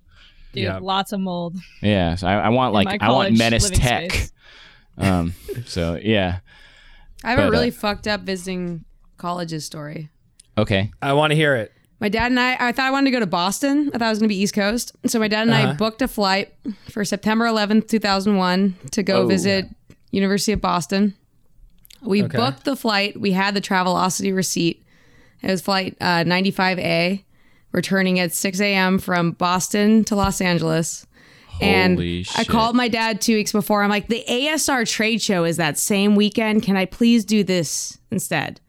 Dude, 0.53 0.63
yeah. 0.63 0.79
lots 0.81 1.11
of 1.13 1.19
mold. 1.19 1.55
Yeah, 1.81 2.15
so 2.15 2.27
I, 2.27 2.33
I 2.35 2.49
want 2.49 2.73
like 2.73 2.85
my 2.85 2.97
I 2.99 3.09
want 3.11 3.27
college 3.27 3.37
Menace 3.37 3.69
Tech. 3.69 4.11
Um, 4.97 5.33
so 5.65 5.97
yeah, 6.01 6.39
I 7.23 7.31
have 7.31 7.39
a 7.39 7.49
really 7.49 7.69
uh, 7.69 7.73
fucked 7.73 8.07
up 8.07 8.21
visiting 8.21 8.83
colleges 9.17 9.65
story. 9.65 10.09
okay. 10.57 10.91
I 11.01 11.13
want 11.13 11.31
to 11.31 11.35
hear 11.35 11.55
it. 11.55 11.71
My 11.99 12.09
dad 12.09 12.29
and 12.31 12.39
I, 12.39 12.57
I 12.59 12.71
thought 12.71 12.85
I 12.85 12.91
wanted 12.91 13.05
to 13.05 13.11
go 13.11 13.19
to 13.19 13.25
Boston. 13.25 13.89
I 13.93 13.97
thought 13.97 14.07
it 14.07 14.09
was 14.09 14.19
going 14.19 14.27
to 14.27 14.35
be 14.35 14.41
East 14.41 14.53
Coast. 14.53 14.91
So 15.07 15.17
my 15.17 15.27
dad 15.27 15.43
and 15.43 15.53
I 15.53 15.73
booked 15.73 16.01
a 16.01 16.07
flight 16.07 16.53
for 16.89 17.05
September 17.05 17.45
11th, 17.45 17.87
2001 17.87 18.75
to 18.91 19.01
go 19.03 19.25
visit 19.27 19.65
University 20.11 20.51
of 20.51 20.61
Boston. 20.61 21.15
We 22.01 22.23
Okay. 22.23 22.37
booked 22.37 22.65
the 22.65 22.75
flight. 22.75 23.19
We 23.19 23.31
had 23.31 23.53
the 23.53 23.61
Travelocity 23.61 24.35
receipt. 24.35 24.83
It 25.41 25.49
was 25.51 25.61
flight 25.61 25.95
uh, 26.01 26.23
95A, 26.25 27.23
returning 27.71 28.19
at 28.19 28.33
6 28.33 28.59
a.m. 28.59 28.99
from 28.99 29.31
Boston 29.31 30.03
to 30.05 30.15
Los 30.15 30.41
Angeles. 30.41 31.05
and 31.61 31.95
Holy 31.95 32.25
I 32.35 32.43
called 32.43 32.75
my 32.75 32.87
dad 32.87 33.21
two 33.21 33.35
weeks 33.35 33.51
before. 33.51 33.83
I'm 33.83 33.89
like, 33.89 34.07
the 34.07 34.23
ASR 34.27 34.89
trade 34.89 35.21
show 35.21 35.43
is 35.43 35.57
that 35.57 35.77
same 35.77 36.15
weekend. 36.15 36.63
Can 36.63 36.75
I 36.75 36.85
please 36.85 37.25
do 37.25 37.43
this 37.43 37.97
instead? 38.09 38.59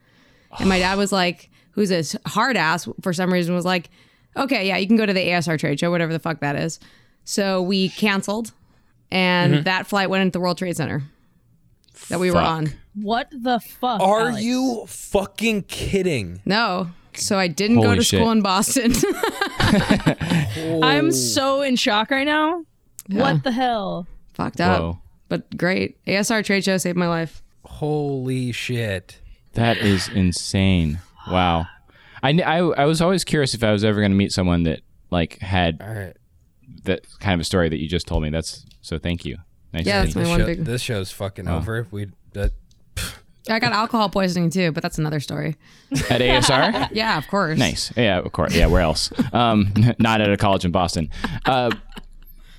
And 0.59 0.69
my 0.69 0.79
dad 0.79 0.99
was 0.99 1.13
like, 1.13 1.51
who's 1.73 1.91
a 1.91 2.05
hard 2.29 2.57
ass 2.57 2.89
for 3.01 3.13
some 3.13 3.33
reason, 3.33 3.55
was 3.55 3.65
like, 3.65 3.91
okay, 4.37 4.67
yeah, 4.67 4.77
you 4.77 4.87
can 4.87 4.97
go 4.97 5.07
to 5.07 5.13
the 5.13 5.27
ASR 5.27 5.59
trade 5.59 5.81
show, 5.81 5.91
whatever 5.91 6.13
the 6.13 6.19
fuck 6.19 6.41
that 6.41 6.57
is. 6.57 6.79
So 7.25 7.63
we 7.63 7.89
canceled, 7.91 8.53
and 9.11 9.55
mm-hmm. 9.55 9.63
that 9.65 9.87
flight 9.87 10.11
went 10.11 10.23
into 10.23 10.33
the 10.33 10.41
World 10.41 10.59
Trade 10.59 10.77
Center 10.77 11.03
that 12.09 12.19
we 12.19 12.31
were 12.31 12.41
on. 12.41 12.73
What 12.95 13.29
the 13.31 13.61
fuck? 13.61 14.01
Are 14.01 14.29
Alex? 14.29 14.43
you 14.43 14.85
fucking 14.87 15.63
kidding? 15.63 16.41
No. 16.45 16.91
So 17.19 17.39
I 17.39 17.49
didn't 17.49 17.77
go 17.77 17.89
Holy 17.89 17.97
to 17.99 18.05
school 18.05 18.31
in 18.31 18.43
Boston. 18.43 18.93
I'm 20.83 21.11
so 21.13 21.63
in 21.63 21.77
shock 21.77 22.11
right 22.11 22.27
now. 22.27 22.65
What 23.09 23.43
the 23.43 23.53
hell? 23.53 24.07
Fucked 24.35 24.61
up. 24.61 24.81
Whoa. 24.81 24.99
But 25.29 25.57
great. 25.57 26.03
ASR 26.07 26.45
trade 26.45 26.65
show 26.65 26.77
saved 26.79 26.97
my 26.97 27.09
life. 27.09 27.43
Holy 27.65 28.53
shit. 28.53 29.19
That 29.55 29.79
is 29.79 30.09
insane. 30.09 31.01
Wow. 31.31 31.67
I, 32.23 32.31
I, 32.41 32.59
I 32.59 32.85
was 32.85 33.01
always 33.01 33.25
curious 33.25 33.55
if 33.55 33.63
I 33.65 33.73
was 33.73 33.85
ever 33.85 34.01
going 34.01 34.13
to 34.13 34.17
meet 34.17 34.33
someone 34.33 34.63
that 34.65 34.81
like 35.11 35.39
had 35.39 35.81
All 35.83 35.93
right. 35.93 36.17
that 36.85 37.07
kind 37.21 37.35
of 37.35 37.41
a 37.41 37.45
story 37.45 37.69
that 37.69 37.81
you 37.81 37.89
just 37.89 38.07
told 38.07 38.23
me. 38.23 38.31
That's 38.31 38.65
so. 38.81 38.99
Thank 38.99 39.25
you. 39.25 39.39
Nice. 39.73 39.87
Yeah, 39.87 40.01
to 40.01 40.07
that's 40.07 40.17
meet 40.17 40.23
my 40.23 40.23
This, 40.23 40.31
one 40.31 40.41
show- 40.41 40.47
big. 40.47 40.65
this 40.65 40.83
show's 40.83 41.11
fucking 41.11 41.49
Oh. 41.49 41.57
over. 41.57 41.87
We 41.91 42.09
that 42.33 42.53
I 43.49 43.59
got 43.59 43.73
alcohol 43.73 44.09
poisoning 44.09 44.51
too, 44.51 44.71
but 44.73 44.83
that's 44.83 44.99
another 44.99 45.19
story. 45.21 45.57
at 46.11 46.21
ASR. 46.21 46.89
Yeah, 46.93 47.19
of 47.19 47.27
course. 47.29 47.59
nice. 47.59 47.93
Yeah, 47.97 48.19
of 48.19 48.31
course. 48.33 48.55
Yeah, 48.55 48.67
where 48.67 48.83
else? 48.83 49.11
Um, 49.33 49.73
not 49.99 50.21
at 50.21 50.31
a 50.31 50.37
college 50.37 50.65
in 50.65 50.71
Boston. 50.71 51.11
Uh, 51.45 51.71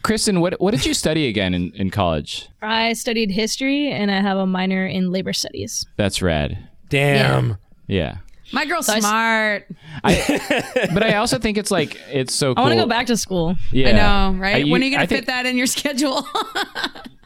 Kristen, 0.03 0.41
what 0.41 0.59
what 0.59 0.71
did 0.71 0.85
you 0.85 0.93
study 0.93 1.27
again 1.27 1.53
in, 1.53 1.71
in 1.75 1.89
college? 1.89 2.49
I 2.61 2.91
studied 2.93 3.31
history 3.31 3.89
and 3.89 4.11
I 4.11 4.19
have 4.21 4.37
a 4.37 4.45
minor 4.45 4.85
in 4.85 5.11
labor 5.11 5.31
studies. 5.31 5.85
That's 5.95 6.21
rad. 6.21 6.57
damn. 6.89 7.57
Yeah. 7.87 8.17
My 8.53 8.65
girl's 8.65 8.87
I 8.87 8.97
s- 8.97 9.03
smart. 9.03 9.67
But 10.93 11.03
I 11.03 11.15
also 11.15 11.39
think 11.39 11.57
it's 11.57 11.71
like 11.71 11.97
it's 12.11 12.33
so 12.33 12.53
I 12.55 12.61
want 12.61 12.73
to 12.73 12.79
go 12.79 12.85
back 12.87 13.07
to 13.07 13.17
school. 13.17 13.55
Yeah. 13.71 13.89
I 13.89 13.91
know, 14.33 14.39
right? 14.39 14.65
I- 14.65 14.69
when 14.69 14.81
are 14.81 14.85
you 14.85 14.91
gonna 14.91 15.03
I 15.03 15.07
think- 15.07 15.21
fit 15.21 15.25
that 15.27 15.45
in 15.45 15.57
your 15.57 15.67
schedule? 15.77 16.25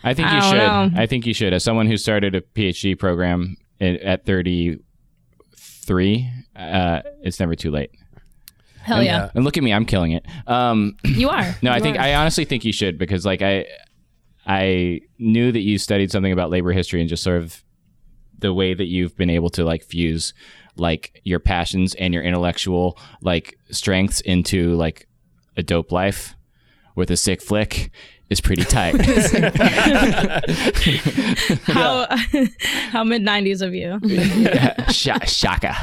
I 0.03 0.13
think 0.13 0.27
I 0.29 0.35
you 0.37 0.41
should. 0.43 0.57
know. 0.57 0.91
I 0.95 1.05
think 1.05 1.25
you 1.25 1.33
should. 1.33 1.53
As 1.53 1.63
someone 1.63 1.87
who 1.87 1.97
started 1.97 2.35
a 2.35 2.41
PhD 2.41 2.97
program 2.97 3.57
i- 3.81 3.99
at 4.03 4.25
33, 4.25 6.29
uh, 6.55 7.01
it's 7.21 7.39
never 7.39 7.55
too 7.55 7.71
late. 7.71 7.91
Hell 8.81 9.03
yeah. 9.03 9.25
Yeah. 9.25 9.29
And 9.35 9.43
look 9.43 9.57
at 9.57 9.63
me, 9.63 9.73
I'm 9.73 9.85
killing 9.85 10.13
it. 10.13 10.25
Um, 10.47 10.95
You 11.03 11.29
are. 11.29 11.55
no, 11.61 11.71
I 11.71 11.79
think 11.81 11.97
are. 11.97 12.01
I 12.01 12.15
honestly 12.15 12.45
think 12.45 12.63
you 12.63 12.71
should 12.71 12.97
because 12.97 13.25
like 13.25 13.41
I, 13.41 13.65
I 14.45 15.01
knew 15.19 15.51
that 15.51 15.59
you 15.61 15.77
studied 15.77 16.09
something 16.11 16.31
about 16.31 16.49
labor 16.51 16.71
history 16.71 17.01
and 17.01 17.09
just 17.09 17.23
sort 17.23 17.41
of 17.41 17.63
the 18.39 18.53
way 18.53 18.73
that 18.73 18.85
you've 18.85 19.17
been 19.17 19.29
able 19.29 19.49
to 19.49 19.65
like 19.65 19.83
fuse 19.83 20.33
like 20.79 21.21
your 21.23 21.39
passions 21.39 21.95
and 21.95 22.13
your 22.13 22.23
intellectual 22.23 22.97
like 23.21 23.57
strengths 23.71 24.21
into 24.21 24.73
like 24.75 25.07
a 25.55 25.63
dope 25.63 25.91
life 25.91 26.35
with 26.95 27.09
a 27.11 27.17
sick 27.17 27.41
flick 27.41 27.91
is 28.29 28.41
pretty 28.41 28.63
tight. 28.63 28.95
How 31.65 32.07
how 32.91 33.03
mid 33.03 33.21
nineties 33.21 33.61
of 33.61 33.73
you? 33.73 33.99
Sha- 34.91 35.19
Shaka. 35.25 35.75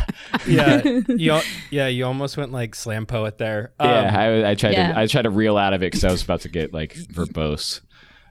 Yeah. 0.47 0.83
you 1.09 1.41
yeah, 1.71 1.87
you 1.89 2.05
almost 2.05 2.37
went 2.37 2.53
like 2.53 2.75
slam 2.75 3.07
poet 3.07 3.39
there. 3.39 3.73
Um, 3.79 3.89
Yeah, 3.89 4.19
I, 4.21 4.51
I 4.51 4.55
tried 4.55 4.73
yeah. 4.73 4.93
to 4.93 4.99
I 4.99 5.07
tried 5.07 5.23
to 5.23 5.31
reel 5.31 5.57
out 5.57 5.73
of 5.73 5.83
it 5.83 5.87
because 5.87 6.05
I 6.05 6.11
was 6.11 6.23
about 6.23 6.41
to 6.43 6.49
get 6.49 6.73
like 6.73 6.95
verbose. 6.95 7.81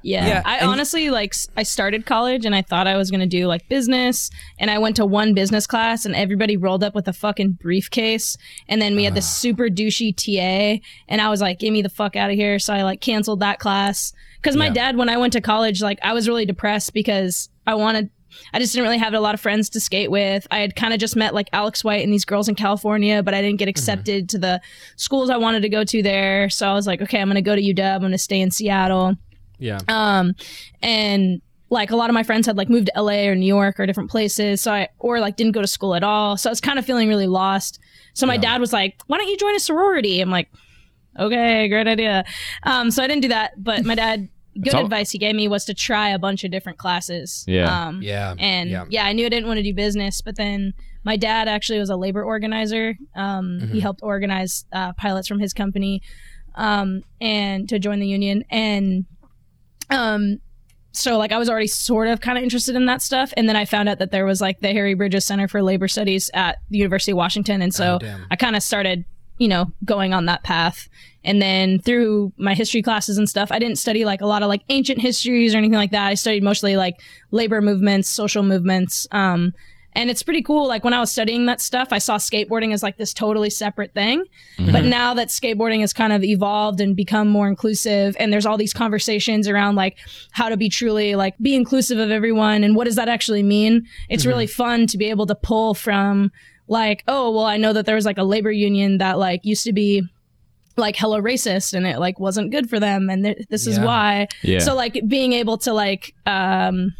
Yeah. 0.04 0.28
Yeah, 0.28 0.42
I 0.46 0.58
and- 0.58 0.68
honestly 0.68 1.10
like 1.10 1.34
I 1.58 1.64
started 1.64 2.06
college 2.06 2.46
and 2.46 2.54
I 2.54 2.62
thought 2.62 2.88
I 2.88 2.98
was 2.98 3.10
going 3.10 3.22
to 3.22 3.26
do 3.26 3.48
like 3.48 3.68
business 3.70 4.30
and 4.60 4.70
I 4.70 4.78
went 4.78 4.98
to 4.98 5.06
one 5.06 5.34
business 5.34 5.66
class 5.66 6.06
and 6.06 6.14
everybody 6.14 6.58
rolled 6.58 6.84
up 6.84 6.94
with 6.94 7.08
a 7.08 7.14
fucking 7.14 7.54
briefcase 7.54 8.38
and 8.68 8.82
then 8.82 8.96
we 8.96 9.06
had 9.06 9.16
this 9.16 9.30
super 9.34 9.70
douchey 9.70 10.14
TA 10.16 10.84
and 11.08 11.22
I 11.22 11.30
was 11.30 11.42
like 11.42 11.60
get 11.60 11.72
me 11.72 11.82
the 11.82 11.90
fuck 11.90 12.16
out 12.16 12.30
of 12.30 12.36
here 12.36 12.60
so 12.60 12.74
I 12.74 12.84
like 12.84 13.02
canceled 13.02 13.40
that 13.40 13.60
class 13.60 14.14
cuz 14.42 14.56
my 14.56 14.68
Yeah. 14.68 14.74
dad 14.74 14.98
when 14.98 15.10
I 15.10 15.18
went 15.18 15.34
to 15.34 15.42
college 15.42 15.82
like 15.82 16.00
I 16.04 16.14
was 16.14 16.28
really 16.28 16.46
depressed 16.46 16.94
because 16.94 17.50
I 17.66 17.76
wanted 17.76 18.10
I 18.54 18.60
just 18.60 18.74
didn't 18.74 18.86
really 18.86 18.98
have 18.98 19.14
a 19.14 19.20
lot 19.20 19.36
of 19.36 19.42
friends 19.42 19.70
to 19.70 19.80
skate 19.80 20.10
with. 20.10 20.48
I 20.50 20.58
had 20.58 20.76
kind 20.76 20.92
of 20.94 21.00
just 21.00 21.16
met 21.16 21.34
like 21.36 21.50
Alex 21.54 21.84
White 21.84 22.04
and 22.04 22.12
these 22.12 22.26
girls 22.26 22.50
in 22.50 22.56
California, 22.56 23.22
but 23.22 23.34
I 23.36 23.42
didn't 23.42 23.60
get 23.60 23.66
mm-hmm. 23.66 23.70
accepted 23.70 24.28
to 24.30 24.40
the 24.40 24.62
schools 24.96 25.30
I 25.30 25.38
wanted 25.38 25.62
to 25.62 25.70
go 25.70 25.84
to 25.84 26.02
there. 26.02 26.50
So 26.50 26.68
I 26.68 26.74
was 26.74 26.88
like, 26.88 27.00
okay, 27.02 27.20
I'm 27.22 27.28
going 27.28 27.36
to 27.36 27.42
go 27.42 27.56
to 27.56 27.62
UW. 27.62 27.94
I'm 27.96 28.00
going 28.00 28.12
to 28.12 28.18
stay 28.18 28.42
in 28.42 28.50
Seattle. 28.52 29.16
Yeah. 29.60 29.80
Um, 29.88 30.34
and 30.82 31.42
like 31.70 31.90
a 31.92 31.96
lot 31.96 32.10
of 32.10 32.14
my 32.14 32.24
friends 32.24 32.46
had 32.46 32.56
like 32.58 32.70
moved 32.70 32.90
to 32.94 33.02
LA 33.02 33.24
or 33.28 33.36
New 33.36 33.48
York 33.48 33.80
or 33.80 33.86
different 33.86 34.12
places. 34.12 34.62
So 34.62 34.72
I, 34.72 34.90
or 35.00 35.20
like 35.20 35.38
didn't 35.38 35.54
go 35.54 35.62
to 35.62 35.68
school 35.68 35.96
at 35.96 36.04
all. 36.04 36.38
So 36.38 36.50
I 36.50 36.52
was 36.52 36.62
kind 36.62 36.78
of 36.78 36.86
feeling 36.86 37.08
really 37.10 37.28
lost. 37.28 37.80
So 38.14 38.28
my 38.28 38.38
dad 38.38 38.62
was 38.62 38.72
like, 38.72 39.02
why 39.08 39.18
don't 39.18 39.28
you 39.28 39.38
join 39.38 39.56
a 39.56 39.60
sorority? 39.60 40.22
I'm 40.22 40.30
like, 40.30 40.50
okay, 41.20 41.68
great 41.68 41.88
idea. 41.88 42.26
Um, 42.64 42.92
so 42.92 43.04
I 43.04 43.08
didn't 43.08 43.22
do 43.24 43.30
that, 43.30 43.54
but 43.64 43.84
my 43.86 43.96
dad, 43.96 44.30
good 44.62 44.76
all- 44.76 44.84
advice 44.84 45.10
he 45.10 45.18
gave 45.18 45.34
me 45.36 45.48
was 45.48 45.66
to 45.66 45.74
try 45.74 46.10
a 46.10 46.20
bunch 46.20 46.44
of 46.44 46.52
different 46.52 46.78
classes. 46.78 47.44
Yeah. 47.48 47.88
Um, 47.88 48.04
Yeah. 48.04 48.36
and 48.38 48.70
yeah. 48.70 48.86
yeah. 48.90 49.06
I 49.06 49.14
knew 49.14 49.26
I 49.26 49.30
didn't 49.30 49.48
want 49.48 49.58
to 49.58 49.64
do 49.64 49.74
business, 49.74 50.22
but 50.22 50.36
then 50.36 50.74
my 51.04 51.18
dad 51.18 51.48
actually 51.48 51.80
was 51.80 51.90
a 51.90 51.96
labor 51.96 52.24
organizer. 52.24 52.96
Um, 53.16 53.58
Mm-hmm. 53.62 53.74
He 53.74 53.80
helped 53.80 54.02
organize 54.04 54.66
uh, 54.74 54.94
pilots 54.94 55.28
from 55.28 55.40
his 55.40 55.54
company 55.54 56.04
um, 56.56 57.04
and 57.20 57.68
to 57.70 57.80
join 57.80 58.00
the 58.00 58.08
union. 58.08 58.44
And 58.52 59.06
um, 59.90 60.40
so 60.92 61.18
like 61.18 61.32
I 61.32 61.38
was 61.38 61.50
already 61.50 61.68
sort 61.68 62.08
of 62.08 62.22
kind 62.22 62.38
of 62.38 62.44
interested 62.44 62.76
in 62.76 62.86
that 62.86 63.02
stuff, 63.02 63.34
and 63.36 63.50
then 63.50 63.56
I 63.56 63.66
found 63.66 63.90
out 63.90 64.00
that 64.00 64.12
there 64.12 64.26
was 64.26 64.42
like 64.42 64.60
the 64.60 64.72
Harry 64.72 64.94
Bridges 64.94 65.26
Center 65.26 65.48
for 65.48 65.64
Labor 65.64 65.88
Studies 65.88 66.30
at 66.34 66.60
the 66.70 66.78
University 66.78 67.12
of 67.12 67.18
Washington, 67.18 67.62
and 67.62 67.74
so 67.74 67.98
Oh. 68.02 68.18
I 68.30 68.36
kind 68.36 68.56
of 68.56 68.62
started, 68.64 69.04
you 69.38 69.48
know, 69.48 69.72
going 69.86 70.14
on 70.14 70.26
that 70.28 70.44
path. 70.44 70.88
And 71.26 71.42
then 71.42 71.80
through 71.80 72.34
my 72.38 72.54
history 72.54 72.82
classes 72.82 73.18
and 73.18 73.30
stuff, 73.30 73.50
I 73.52 73.58
didn't 73.58 73.78
study 73.78 74.04
like 74.04 74.20
a 74.22 74.26
lot 74.26 74.44
of 74.44 74.50
like 74.50 74.62
ancient 74.70 75.00
histories 75.00 75.56
or 75.56 75.58
anything 75.58 75.78
like 75.78 75.92
that. 75.92 76.08
I 76.08 76.16
studied 76.16 76.44
mostly 76.44 76.76
like 76.76 77.00
labor 77.32 77.62
movements, 77.62 78.10
social 78.10 78.44
movements. 78.44 79.08
Um, 79.12 79.54
and 79.96 80.10
it's 80.10 80.24
pretty 80.24 80.42
cool. 80.42 80.68
Like 80.68 80.84
when 80.84 80.94
I 80.94 81.00
was 81.00 81.12
studying 81.12 81.46
that 81.46 81.62
stuff, 81.62 81.90
I 81.92 81.98
saw 82.00 82.18
skateboarding 82.18 82.74
as 82.74 82.84
like 82.84 82.98
this 82.98 83.14
totally 83.14 83.50
separate 83.50 83.94
thing. 83.94 84.24
But 84.72 84.84
now 84.86 85.14
that 85.14 85.30
skateboarding 85.30 85.82
has 85.82 85.94
kind 85.94 86.14
of 86.14 86.24
evolved 86.24 86.82
and 86.82 86.96
become 86.96 87.28
more 87.30 87.48
inclusive, 87.48 88.16
and 88.20 88.32
there's 88.32 88.46
all 88.46 88.58
these 88.58 88.74
conversations 88.74 89.48
around 89.48 89.76
like 89.76 89.98
how 90.32 90.50
to 90.50 90.58
be 90.58 90.70
truly 90.70 91.16
like 91.16 91.38
be 91.40 91.56
inclusive 91.56 91.98
of 92.00 92.12
everyone 92.12 92.64
and 92.64 92.76
what 92.76 92.86
does 92.86 92.96
that 92.96 93.08
actually 93.10 93.44
mean? 93.44 93.88
It's 94.10 94.26
really 94.26 94.48
fun 94.48 94.88
to 94.88 94.98
be 94.98 95.06
able 95.10 95.26
to 95.28 95.36
pull 95.36 95.74
from 95.74 96.32
like, 96.68 97.04
oh, 97.08 97.32
well, 97.32 97.46
I 97.46 97.58
know 97.58 97.74
that 97.74 97.86
there 97.86 97.96
was 97.96 98.06
like 98.06 98.18
a 98.18 98.24
labor 98.24 98.52
union 98.52 98.98
that 99.00 99.20
like 99.20 99.42
used 99.44 99.64
to 99.66 99.74
be 99.74 100.04
like 100.76 100.96
hella 100.96 101.22
racist 101.22 101.74
and 101.74 101.86
it 101.86 102.00
like 102.00 102.20
wasn't 102.20 102.50
good 102.52 102.68
for 102.68 102.80
them 102.80 103.08
and 103.10 103.24
th- 103.26 103.46
this 103.50 103.68
is 103.68 103.80
why 103.80 104.28
Yeah. 104.42 104.58
so 104.58 104.74
like 104.74 105.00
being 105.08 105.34
able 105.34 105.60
to 105.60 105.72
like 105.72 106.16
um 106.26 106.96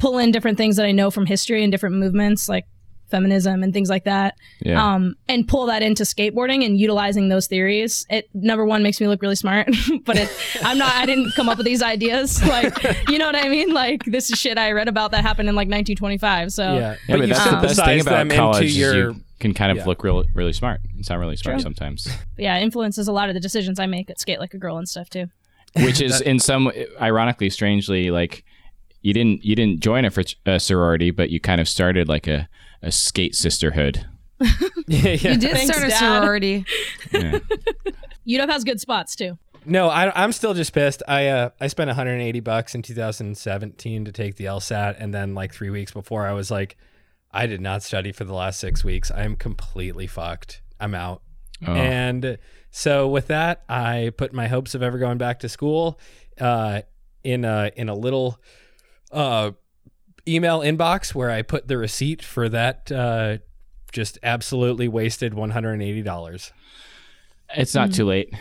pull 0.00 0.18
in 0.18 0.32
different 0.32 0.56
things 0.58 0.76
that 0.76 0.84
i 0.86 0.90
know 0.92 1.10
from 1.10 1.26
history 1.26 1.62
and 1.62 1.70
different 1.70 1.94
movements 1.96 2.48
like 2.48 2.66
feminism 3.10 3.64
and 3.64 3.72
things 3.72 3.90
like 3.90 4.04
that 4.04 4.36
Yeah. 4.60 4.94
um 4.94 5.16
and 5.28 5.46
pull 5.48 5.66
that 5.66 5.82
into 5.82 6.04
skateboarding 6.04 6.64
and 6.64 6.78
utilizing 6.78 7.28
those 7.28 7.48
theories 7.48 8.06
it 8.08 8.28
number 8.34 8.64
one 8.64 8.84
makes 8.84 9.00
me 9.00 9.08
look 9.08 9.20
really 9.20 9.34
smart 9.34 9.68
but 10.04 10.16
it 10.16 10.28
i'm 10.62 10.78
not 10.78 10.94
i 10.94 11.06
didn't 11.06 11.32
come 11.34 11.48
up 11.48 11.56
with 11.58 11.66
these 11.66 11.82
ideas 11.82 12.40
like 12.46 12.72
you 13.08 13.18
know 13.18 13.26
what 13.26 13.34
i 13.34 13.48
mean 13.48 13.72
like 13.74 14.04
this 14.04 14.30
is 14.30 14.38
shit 14.38 14.58
i 14.58 14.70
read 14.70 14.86
about 14.86 15.10
that 15.10 15.22
happened 15.22 15.48
in 15.48 15.56
like 15.56 15.66
1925 15.66 16.52
so 16.52 16.62
yeah. 16.62 16.78
yeah, 16.78 16.96
But, 17.08 17.18
but 17.18 17.28
you 17.28 17.34
that's 17.34 17.50
the 17.50 17.56
best 17.56 17.84
thing 17.84 18.00
about 18.00 18.28
them 18.28 18.36
college 18.36 18.62
into 18.66 18.74
your 18.78 19.10
you 19.10 19.20
can 19.40 19.54
kind 19.54 19.72
of 19.72 19.78
Yeah. 19.78 19.86
look 19.86 20.04
real, 20.04 20.22
really 20.34 20.52
smart. 20.52 20.82
It's 20.98 21.08
not 21.08 21.18
really 21.18 21.34
smart 21.34 21.56
True. 21.56 21.62
sometimes, 21.62 22.06
yeah 22.38 22.60
influences 22.60 23.08
a 23.08 23.12
lot 23.12 23.28
of 23.28 23.34
the 23.34 23.40
decisions 23.40 23.80
i 23.80 23.86
make 23.86 24.08
at 24.10 24.20
skate 24.20 24.38
like 24.38 24.54
a 24.54 24.58
girl 24.58 24.76
and 24.76 24.88
stuff 24.88 25.08
too 25.10 25.26
which 25.82 26.00
is 26.00 26.20
in 26.30 26.38
some 26.38 26.70
ironically, 27.00 27.48
strangely, 27.50 28.10
like 28.10 28.44
you 29.02 29.12
didn't 29.12 29.44
you 29.44 29.54
didn't 29.54 29.80
join 29.80 30.04
a, 30.04 30.10
frat- 30.10 30.34
a 30.46 30.60
sorority, 30.60 31.10
but 31.10 31.30
you 31.30 31.40
kind 31.40 31.60
of 31.60 31.68
started 31.68 32.08
like 32.08 32.26
a, 32.26 32.48
a 32.82 32.90
skate 32.92 33.34
sisterhood. 33.34 34.06
yeah, 34.40 34.48
yeah. 34.86 35.10
You 35.32 35.36
did 35.38 35.52
Thanks, 35.52 35.66
start 35.66 35.86
a 35.86 35.90
Dad. 35.90 35.98
sorority. 35.98 36.64
Yeah. 37.12 37.40
UW 38.26 38.48
has 38.50 38.64
good 38.64 38.80
spots 38.80 39.16
too 39.16 39.38
No, 39.64 39.88
I, 39.88 40.12
I'm 40.22 40.32
still 40.32 40.54
just 40.54 40.72
pissed. 40.72 41.02
I 41.08 41.26
uh, 41.28 41.50
I 41.60 41.66
spent 41.66 41.88
180 41.88 42.40
bucks 42.40 42.74
in 42.74 42.82
2017 42.82 44.04
to 44.04 44.12
take 44.12 44.36
the 44.36 44.44
LSAT, 44.44 44.96
and 44.98 45.12
then 45.12 45.34
like 45.34 45.52
three 45.52 45.70
weeks 45.70 45.92
before, 45.92 46.26
I 46.26 46.32
was 46.32 46.50
like, 46.50 46.76
I 47.32 47.46
did 47.46 47.60
not 47.60 47.82
study 47.82 48.12
for 48.12 48.24
the 48.24 48.34
last 48.34 48.60
six 48.60 48.84
weeks. 48.84 49.10
I 49.10 49.22
am 49.24 49.36
completely 49.36 50.06
fucked. 50.06 50.62
I'm 50.80 50.94
out. 50.94 51.22
Oh. 51.66 51.72
And 51.74 52.38
so 52.70 53.08
with 53.08 53.26
that, 53.26 53.62
I 53.68 54.12
put 54.16 54.32
my 54.32 54.48
hopes 54.48 54.74
of 54.74 54.82
ever 54.82 54.98
going 54.98 55.18
back 55.18 55.40
to 55.40 55.48
school 55.48 55.98
uh, 56.40 56.82
in 57.24 57.44
a 57.44 57.70
in 57.76 57.88
a 57.88 57.94
little 57.94 58.40
uh, 59.12 59.52
email 60.28 60.60
inbox 60.60 61.14
where 61.14 61.30
I 61.30 61.42
put 61.42 61.68
the 61.68 61.76
receipt 61.78 62.22
for 62.22 62.48
that 62.48 62.90
uh, 62.92 63.38
just 63.92 64.18
absolutely 64.22 64.88
wasted 64.88 65.32
$180. 65.32 66.50
It's 67.56 67.74
not 67.74 67.92
too 67.92 68.04
late. 68.04 68.32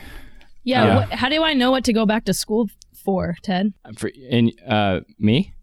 Yeah. 0.63 0.85
Yeah. 0.85 0.95
What, 0.97 1.09
how 1.13 1.29
do 1.29 1.43
I 1.43 1.53
know 1.53 1.71
what 1.71 1.83
to 1.85 1.93
go 1.93 2.05
back 2.05 2.25
to 2.25 2.33
school 2.33 2.69
for, 3.03 3.35
Ted? 3.41 3.73
For 3.97 4.09
in 4.09 4.51
uh 4.67 4.99
me, 5.17 5.53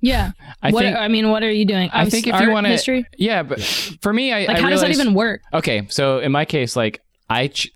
Yeah. 0.00 0.32
I 0.62 0.70
what 0.72 0.82
think 0.82 0.96
I 0.96 1.06
mean, 1.08 1.30
what 1.30 1.42
are 1.42 1.50
you 1.50 1.64
doing? 1.64 1.90
I 1.92 2.02
Um, 2.02 2.10
think 2.10 2.26
if 2.26 2.34
art 2.34 2.44
you 2.44 2.50
want 2.50 2.64
to, 2.66 2.70
history. 2.70 3.04
yeah, 3.18 3.42
but 3.44 3.60
for 4.00 4.12
me, 4.12 4.32
I 4.32 4.46
Like, 4.46 4.56
I 4.56 4.60
how 4.62 4.70
does 4.70 4.80
that 4.80 4.90
even 4.90 5.14
work? 5.14 5.42
Okay, 5.52 5.86
so 5.90 6.18
in 6.18 6.32
my 6.32 6.44
case, 6.44 6.74
like 6.74 7.00
I 7.30 7.48
ch- 7.48 7.70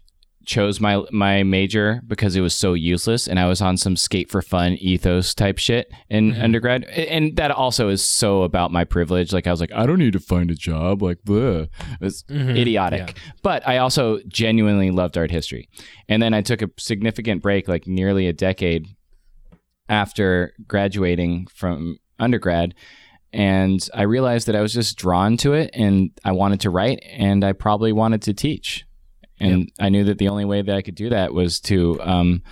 chose 0.45 0.80
my 0.80 1.03
my 1.11 1.43
major 1.43 2.03
because 2.07 2.36
it 2.36 2.40
was 2.40 2.55
so 2.55 2.74
useless, 2.74 3.28
and 3.28 3.38
I 3.38 3.47
was 3.47 3.61
on 3.61 3.76
some 3.76 3.97
skate 3.97 4.30
for 4.30 4.43
fun 4.43 4.74
ethos 4.74 5.34
type 5.34 5.59
shit 5.59 5.90
in 6.09 6.32
mm-hmm. 6.32 6.43
undergrad, 6.43 6.84
and 6.84 7.36
that 7.36 7.51
also 7.51 7.88
is 7.88 8.03
so 8.03 8.43
about 8.43 8.70
my 8.70 8.84
privilege. 8.84 9.32
Like 9.32 9.47
I 9.47 9.51
was 9.51 9.61
like, 9.61 9.72
I 9.72 9.86
don't 9.86 9.99
need 9.99 10.12
to 10.14 10.20
find 10.20 10.51
a 10.51 10.55
job, 10.55 11.03
like 11.03 11.18
bleh. 11.24 11.68
it's 12.01 12.22
mm-hmm. 12.24 12.57
idiotic. 12.57 13.16
But 13.43 13.66
I 13.66 13.78
also 13.78 14.18
genuinely 14.28 14.90
loved 14.90 15.16
art 15.16 15.30
history, 15.30 15.68
and 16.09 16.22
then 16.22 16.34
I 16.34 16.43
took 16.43 16.62
a 16.62 16.70
significant 16.78 17.43
break, 17.43 17.68
like 17.68 17.86
nearly 17.86 18.26
a 18.26 18.32
decade 18.32 18.86
after 19.88 20.55
graduating 20.66 21.47
from 21.53 21.99
undergrad 22.18 22.74
and 23.32 23.88
I 23.95 24.03
realized 24.03 24.47
that 24.49 24.57
I 24.57 24.61
was 24.61 24.74
just 24.74 24.97
drawn 24.97 25.36
to 25.38 25.55
it 25.55 25.70
and 25.72 26.11
I 26.24 26.32
wanted 26.32 26.61
to 26.61 26.70
write 26.70 27.03
and 27.11 27.45
I 27.45 27.53
probably 27.53 27.93
wanted 27.93 28.22
to 28.22 28.34
teach. 28.34 28.84
And 29.43 29.72
I 29.80 29.88
knew 29.88 30.05
that 30.05 30.18
the 30.18 30.28
only 30.28 30.45
way 30.45 30.62
that 30.62 30.74
I 30.74 30.82
could 30.82 30.95
do 30.95 31.11
that 31.11 31.32
was 31.34 31.61
to 31.61 32.01
um, 32.03 32.43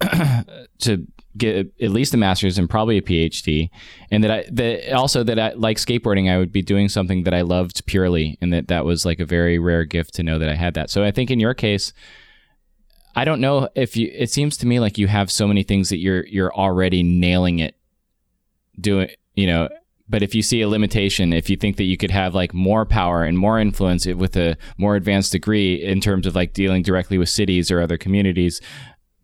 to 0.80 1.06
get 1.36 1.72
at 1.80 1.90
least 1.90 2.14
a 2.14 2.16
master's 2.16 2.58
and 2.58 2.70
probably 2.70 2.98
a 2.98 3.02
PhD, 3.02 3.70
and 4.10 4.22
that 4.22 4.30
I 4.30 4.44
that 4.52 4.92
also 4.92 5.22
that 5.24 5.38
I 5.38 5.52
like 5.54 5.78
skateboarding, 5.78 6.30
I 6.30 6.38
would 6.38 6.52
be 6.52 6.62
doing 6.62 6.88
something 6.88 7.24
that 7.24 7.34
I 7.34 7.42
loved 7.42 7.86
purely, 7.86 8.38
and 8.40 8.52
that 8.52 8.68
that 8.68 8.84
was 8.84 9.04
like 9.04 9.20
a 9.20 9.24
very 9.24 9.58
rare 9.58 9.84
gift 9.84 10.14
to 10.14 10.22
know 10.22 10.38
that 10.38 10.48
I 10.48 10.54
had 10.54 10.74
that. 10.74 10.90
So 10.90 11.04
I 11.04 11.10
think 11.10 11.30
in 11.30 11.40
your 11.40 11.54
case, 11.54 11.92
I 13.16 13.24
don't 13.24 13.40
know 13.40 13.68
if 13.74 13.96
you. 13.96 14.10
It 14.12 14.30
seems 14.30 14.56
to 14.58 14.66
me 14.66 14.80
like 14.80 14.98
you 14.98 15.06
have 15.06 15.30
so 15.30 15.46
many 15.46 15.62
things 15.62 15.88
that 15.88 15.98
you're 15.98 16.26
you're 16.26 16.54
already 16.54 17.02
nailing 17.02 17.58
it, 17.60 17.76
doing 18.80 19.08
you 19.34 19.46
know. 19.46 19.68
But 20.08 20.22
if 20.22 20.34
you 20.34 20.42
see 20.42 20.60
a 20.60 20.68
limitation, 20.68 21.32
if 21.32 21.48
you 21.48 21.56
think 21.56 21.76
that 21.78 21.84
you 21.84 21.96
could 21.96 22.10
have 22.10 22.34
like 22.34 22.52
more 22.52 22.84
power 22.84 23.24
and 23.24 23.38
more 23.38 23.58
influence 23.58 24.06
with 24.06 24.36
a 24.36 24.56
more 24.76 24.96
advanced 24.96 25.32
degree 25.32 25.82
in 25.82 26.00
terms 26.00 26.26
of 26.26 26.34
like 26.34 26.52
dealing 26.52 26.82
directly 26.82 27.16
with 27.16 27.30
cities 27.30 27.70
or 27.70 27.80
other 27.80 27.96
communities, 27.96 28.60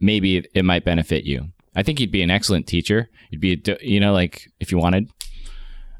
maybe 0.00 0.38
it, 0.54 0.64
might 0.64 0.84
benefit 0.84 1.24
you. 1.24 1.48
I 1.76 1.82
think 1.82 2.00
you'd 2.00 2.10
be 2.10 2.22
an 2.22 2.30
excellent 2.30 2.66
teacher. 2.66 3.10
You'd 3.30 3.40
be, 3.40 3.62
you 3.82 4.00
know, 4.00 4.14
like 4.14 4.48
if 4.58 4.72
you 4.72 4.78
wanted. 4.78 5.10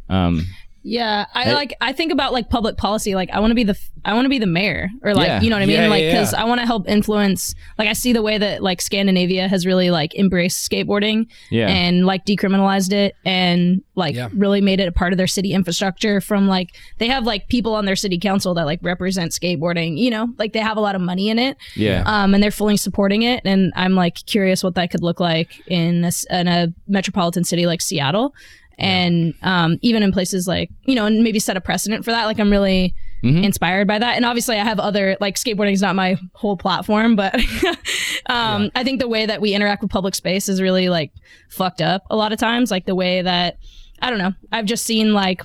Um, 0.08 0.46
Yeah, 0.82 1.26
I 1.34 1.44
Hey. 1.44 1.54
like. 1.54 1.74
I 1.80 1.92
think 1.92 2.10
about 2.12 2.32
like 2.32 2.48
public 2.48 2.76
policy. 2.76 3.14
Like, 3.14 3.30
I 3.30 3.40
want 3.40 3.50
to 3.50 3.54
be 3.54 3.64
the. 3.64 3.78
I 4.02 4.14
want 4.14 4.24
to 4.24 4.30
be 4.30 4.38
the 4.38 4.46
mayor, 4.46 4.88
or 5.02 5.12
like, 5.12 5.26
Yeah. 5.26 5.42
you 5.42 5.50
know 5.50 5.56
what 5.56 5.62
I 5.62 5.66
mean? 5.66 5.76
Yeah, 5.76 5.88
like, 5.88 6.02
yeah, 6.04 6.12
because 6.12 6.32
yeah. 6.32 6.40
I 6.40 6.44
want 6.44 6.58
to 6.60 6.66
help 6.66 6.88
influence. 6.88 7.54
Like, 7.78 7.86
I 7.86 7.92
see 7.92 8.14
the 8.14 8.22
way 8.22 8.38
that 8.38 8.62
like 8.62 8.80
Scandinavia 8.80 9.46
has 9.46 9.66
really 9.66 9.90
like 9.90 10.14
embraced 10.14 10.66
skateboarding 10.70 11.26
yeah. 11.50 11.68
and 11.68 12.06
like 12.06 12.24
decriminalized 12.24 12.94
it 12.94 13.14
and 13.26 13.82
like 13.96 14.14
Yeah. 14.14 14.30
really 14.34 14.62
made 14.62 14.80
it 14.80 14.88
a 14.88 14.92
part 14.92 15.12
of 15.12 15.18
their 15.18 15.26
city 15.26 15.52
infrastructure. 15.52 16.22
From 16.22 16.48
like, 16.48 16.70
they 16.96 17.08
have 17.08 17.24
like 17.24 17.48
people 17.48 17.74
on 17.74 17.84
their 17.84 17.94
city 17.96 18.18
council 18.18 18.54
that 18.54 18.64
like 18.64 18.78
represent 18.82 19.32
skateboarding. 19.32 19.98
You 19.98 20.08
know, 20.08 20.28
like 20.38 20.54
they 20.54 20.60
have 20.60 20.78
a 20.78 20.80
lot 20.80 20.94
of 20.94 21.02
money 21.02 21.28
in 21.28 21.38
it. 21.38 21.58
yeah. 21.76 22.02
um, 22.06 22.32
and 22.32 22.42
they're 22.42 22.50
fully 22.50 22.78
supporting 22.78 23.20
it. 23.20 23.42
And 23.44 23.70
I'm 23.76 23.94
like 23.94 24.24
curious 24.24 24.64
what 24.64 24.76
that 24.76 24.90
could 24.90 25.02
look 25.02 25.20
like 25.20 25.60
in 25.66 26.04
a, 26.04 26.06
s- 26.06 26.24
in 26.30 26.48
a 26.48 26.68
metropolitan 26.88 27.44
city 27.44 27.66
like 27.66 27.82
Seattle, 27.82 28.32
and 28.80 29.34
um, 29.42 29.78
even 29.82 30.02
in 30.02 30.12
places 30.12 30.46
like 30.48 30.70
you 30.84 30.94
know, 30.94 31.06
and 31.06 31.22
maybe 31.22 31.38
set 31.38 31.56
a 31.56 31.60
precedent 31.60 32.04
for 32.04 32.10
that. 32.10 32.24
Like 32.24 32.38
I'm 32.40 32.50
really 32.50 32.94
Mhm. 33.22 33.44
inspired 33.44 33.86
by 33.86 33.98
that. 33.98 34.16
And 34.16 34.24
obviously, 34.24 34.56
I 34.58 34.64
have 34.64 34.80
other 34.80 35.14
like 35.20 35.34
skateboarding 35.36 35.72
is 35.74 35.82
not 35.82 35.94
my 35.94 36.16
whole 36.32 36.56
platform, 36.56 37.16
but 37.16 37.34
um, 38.26 38.70
I 38.74 38.82
think 38.82 38.98
the 39.00 39.08
way 39.08 39.26
that 39.26 39.40
we 39.42 39.52
interact 39.54 39.82
with 39.82 39.90
public 39.90 40.14
space 40.14 40.48
is 40.48 40.60
really 40.62 40.88
like 40.88 41.12
fucked 41.50 41.82
up 41.82 42.02
a 42.10 42.16
lot 42.16 42.32
of 42.32 42.38
times. 42.38 42.70
Like 42.70 42.86
the 42.86 42.94
way 42.94 43.20
that 43.22 43.58
I 44.00 44.08
don't 44.08 44.18
know. 44.18 44.32
I've 44.52 44.66
just 44.66 44.84
seen 44.84 45.12
like. 45.12 45.42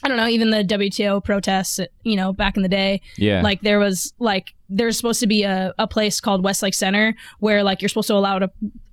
I 0.00 0.06
don't 0.06 0.16
know, 0.16 0.28
even 0.28 0.50
the 0.50 0.62
WTO 0.62 1.24
protests, 1.24 1.80
you 2.04 2.14
know, 2.14 2.32
back 2.32 2.56
in 2.56 2.62
the 2.62 2.68
day, 2.68 3.00
yeah. 3.16 3.42
like 3.42 3.62
there 3.62 3.80
was 3.80 4.12
like 4.20 4.54
there's 4.68 4.96
supposed 4.96 5.18
to 5.18 5.26
be 5.26 5.42
a, 5.42 5.74
a 5.76 5.88
place 5.88 6.20
called 6.20 6.44
Westlake 6.44 6.74
Center 6.74 7.16
where 7.40 7.64
like 7.64 7.82
you're 7.82 7.88
supposed 7.88 8.06
to 8.06 8.14
allow 8.14 8.38
to 8.38 8.48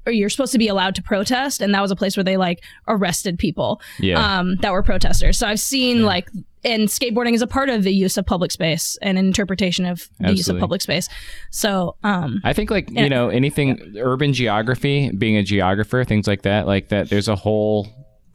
or 0.05 0.11
you're 0.11 0.29
supposed 0.29 0.51
to 0.51 0.57
be 0.57 0.67
allowed 0.67 0.95
to 0.95 1.01
protest 1.01 1.61
and 1.61 1.73
that 1.73 1.81
was 1.81 1.91
a 1.91 1.95
place 1.95 2.15
where 2.15 2.23
they 2.23 2.37
like 2.37 2.63
arrested 2.87 3.37
people 3.37 3.81
yeah. 3.99 4.39
um 4.39 4.55
that 4.57 4.71
were 4.71 4.83
protesters. 4.83 5.37
So 5.37 5.47
I've 5.47 5.59
seen 5.59 6.03
like 6.03 6.29
and 6.63 6.87
skateboarding 6.87 7.33
is 7.33 7.41
a 7.41 7.47
part 7.47 7.69
of 7.69 7.83
the 7.83 7.93
use 7.93 8.17
of 8.17 8.25
public 8.25 8.51
space 8.51 8.97
and 9.01 9.17
an 9.17 9.25
interpretation 9.25 9.85
of 9.85 10.09
the 10.19 10.31
use 10.31 10.47
of 10.49 10.59
public 10.59 10.81
space. 10.81 11.07
So 11.51 11.95
um 12.03 12.41
I 12.43 12.53
think 12.53 12.71
like 12.71 12.89
Yeah. 12.89 13.03
you 13.03 13.09
know 13.09 13.29
anything 13.29 13.95
urban 13.99 14.33
geography, 14.33 15.11
being 15.11 15.37
a 15.37 15.43
geographer, 15.43 16.03
things 16.03 16.27
like 16.27 16.41
that, 16.43 16.67
like 16.67 16.89
that. 16.89 17.09
There's 17.09 17.27
a 17.27 17.35
whole 17.35 17.87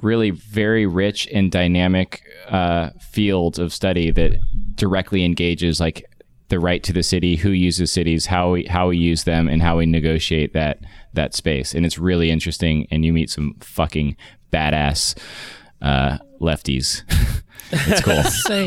really 0.03 0.31
very 0.31 0.87
rich 0.87 1.29
and 1.33 1.51
dynamic 1.51 2.23
uh, 2.49 2.91
field 3.01 3.59
of 3.59 3.73
study 3.73 4.11
that 4.11 4.33
directly 4.75 5.25
engages 5.25 5.79
like 5.79 6.07
the 6.49 6.59
right 6.59 6.83
to 6.83 6.93
the 6.93 7.03
city, 7.03 7.37
who 7.37 7.51
uses 7.51 7.93
cities, 7.93 8.27
how 8.27 8.53
we 8.53 8.65
how 8.65 8.89
we 8.89 8.97
use 8.97 9.25
them, 9.25 9.49
and 9.49 9.63
how 9.63 9.79
we 9.79 9.87
negotiate 9.87 10.53
that 10.53 10.79
that 11.15 11.35
space. 11.35 11.75
And 11.75 11.85
it's 11.87 11.99
really 11.99 12.31
interesting. 12.31 12.87
And 12.91 13.05
you 13.05 13.13
meet 13.13 13.31
some 13.31 13.55
fucking 13.61 14.17
badass 14.53 15.17
uh, 15.83 16.19
lefties. 16.41 17.03
it's 17.73 18.01
cool. 18.03 18.23
so 18.25 18.67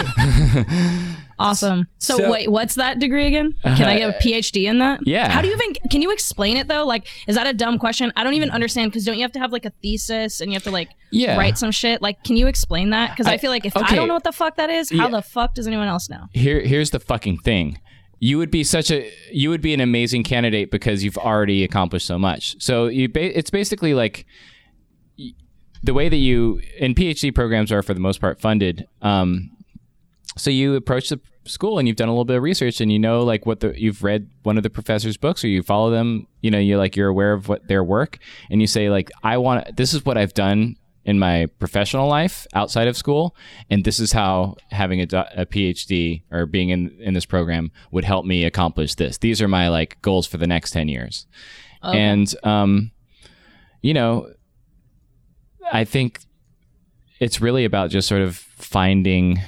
awesome. 1.40 1.88
So, 2.00 2.18
So- 2.18 2.32
wait, 2.32 2.50
what's 2.52 2.76
that 2.76 3.00
degree 3.00 3.28
again? 3.28 3.54
Can 3.64 3.84
I 3.88 3.98
get 3.98 4.10
a 4.10 4.14
PhD 4.20 4.64
in 4.66 4.80
that? 4.80 5.00
yeah. 5.06 5.30
How 5.30 5.42
do 5.42 5.48
you 5.48 5.54
even 5.54 5.74
can 5.90 6.02
you 6.02 6.12
explain 6.12 6.58
it 6.58 6.68
though? 6.68 6.86
Like, 6.86 7.08
is 7.28 7.36
that 7.36 7.48
a 7.48 7.54
dumb 7.54 7.80
question? 7.80 8.12
I 8.16 8.24
don't 8.24 8.34
even 8.34 8.50
understand 8.52 8.92
because 8.92 9.06
don't 9.06 9.16
you 9.16 9.22
have 9.24 9.32
to 9.34 9.40
have 9.40 9.52
like 9.52 9.66
a 9.66 9.72
thesis 9.82 10.42
and 10.42 10.52
you 10.52 10.56
have 10.56 10.64
to 10.64 10.72
like 10.72 10.90
Yeah. 11.12 11.38
write 11.38 11.58
some 11.58 11.72
shit? 11.72 12.02
Like, 12.02 12.24
can 12.24 12.38
you 12.38 12.48
explain 12.48 12.92
that? 12.92 13.12
Because 13.12 13.28
I, 13.28 13.34
I- 13.34 13.38
feel 13.38 13.52
like 13.52 13.66
if 13.66 13.76
I 13.76 13.96
don't 13.96 14.08
know 14.08 14.14
what 14.14 14.24
the 14.24 14.32
fuck 14.32 14.56
that 14.58 14.70
is, 14.70 14.90
how 14.90 15.06
Yeah. 15.06 15.10
the 15.10 15.22
fuck 15.22 15.54
does 15.56 15.68
anyone 15.68 15.88
else 15.88 16.10
know? 16.10 16.26
here 16.34 16.62
here's 16.62 16.92
the 16.92 17.00
fucking 17.00 17.40
thing 17.40 17.80
you 18.24 18.38
would 18.38 18.50
be 18.50 18.64
such 18.64 18.90
a 18.90 19.12
you 19.34 19.50
would 19.50 19.62
be 19.62 19.74
an 19.74 19.82
amazing 19.82 20.24
candidate 20.24 20.72
because 20.72 21.04
you've 21.04 21.18
already 21.18 21.62
accomplished 21.62 22.08
so 22.08 22.18
much. 22.18 22.56
So 22.58 22.88
you 22.88 23.10
ba- 23.10 23.38
it's 23.38 23.50
basically 23.50 23.94
like 23.94 24.26
the 25.84 25.94
way 25.94 26.08
that 26.08 26.16
you 26.16 26.62
and 26.80 26.96
phd 26.96 27.36
programs 27.36 27.70
are 27.70 27.84
for 27.84 27.94
the 27.94 28.00
most 28.00 28.22
part 28.22 28.40
funded 28.40 28.88
um 29.02 29.52
so 30.38 30.50
you 30.50 30.76
approach 30.76 31.10
the 31.10 31.20
school 31.44 31.78
and 31.78 31.90
you've 31.90 31.98
done 31.98 32.08
a 32.08 32.12
little 32.14 32.24
bit 32.24 32.38
of 32.38 32.44
research 32.44 32.80
and 32.80 32.90
you 32.90 32.98
know 32.98 33.22
like 33.22 33.46
what 33.46 33.60
the 33.60 33.78
you've 33.78 34.02
read 34.02 34.30
one 34.44 34.56
of 34.56 34.64
the 34.64 34.70
professor's 34.70 35.18
books 35.18 35.44
or 35.44 35.50
you 35.50 35.62
follow 35.62 35.92
them 35.92 36.26
you 36.42 36.50
know 36.50 36.58
you're 36.58 36.78
like 36.78 36.96
you're 36.96 37.10
aware 37.10 37.34
of 37.34 37.50
what 37.50 37.68
their 37.68 37.84
work 37.84 38.18
and 38.50 38.62
you 38.62 38.68
say 38.68 38.90
like 38.90 39.12
i 39.24 39.36
want 39.36 39.76
this 39.76 39.94
is 39.94 40.06
what 40.06 40.18
i've 40.18 40.34
done 40.34 40.78
in 41.06 41.20
my 41.20 41.48
professional 41.60 42.08
life 42.08 42.48
outside 42.54 42.88
of 42.88 42.98
school. 42.98 43.36
And 43.70 43.84
this 43.84 44.00
is 44.00 44.12
how 44.12 44.56
having 44.72 45.02
a, 45.02 45.04
a 45.36 45.46
phd 45.46 46.24
or 46.32 46.46
being 46.46 46.70
in, 46.70 46.98
in 47.00 47.14
this 47.14 47.26
program 47.26 47.72
would 47.92 48.06
help 48.06 48.26
me 48.26 48.46
accomplish 48.46 48.96
this. 48.96 49.18
These 49.18 49.42
are 49.42 49.48
my 49.48 49.68
like 49.68 50.02
goals 50.02 50.28
for 50.28 50.38
the 50.38 50.48
next 50.48 50.72
10 50.72 50.88
years. 50.88 51.28
And 51.82 52.34
um 52.44 52.92
you 53.82 53.94
know 53.94 54.32
i 55.74 55.84
think 55.84 56.22
it's 57.20 57.42
really 57.42 57.66
about 57.66 57.90
just 57.90 58.08
sort 58.08 58.22
of 58.22 58.36
finding 58.36 59.42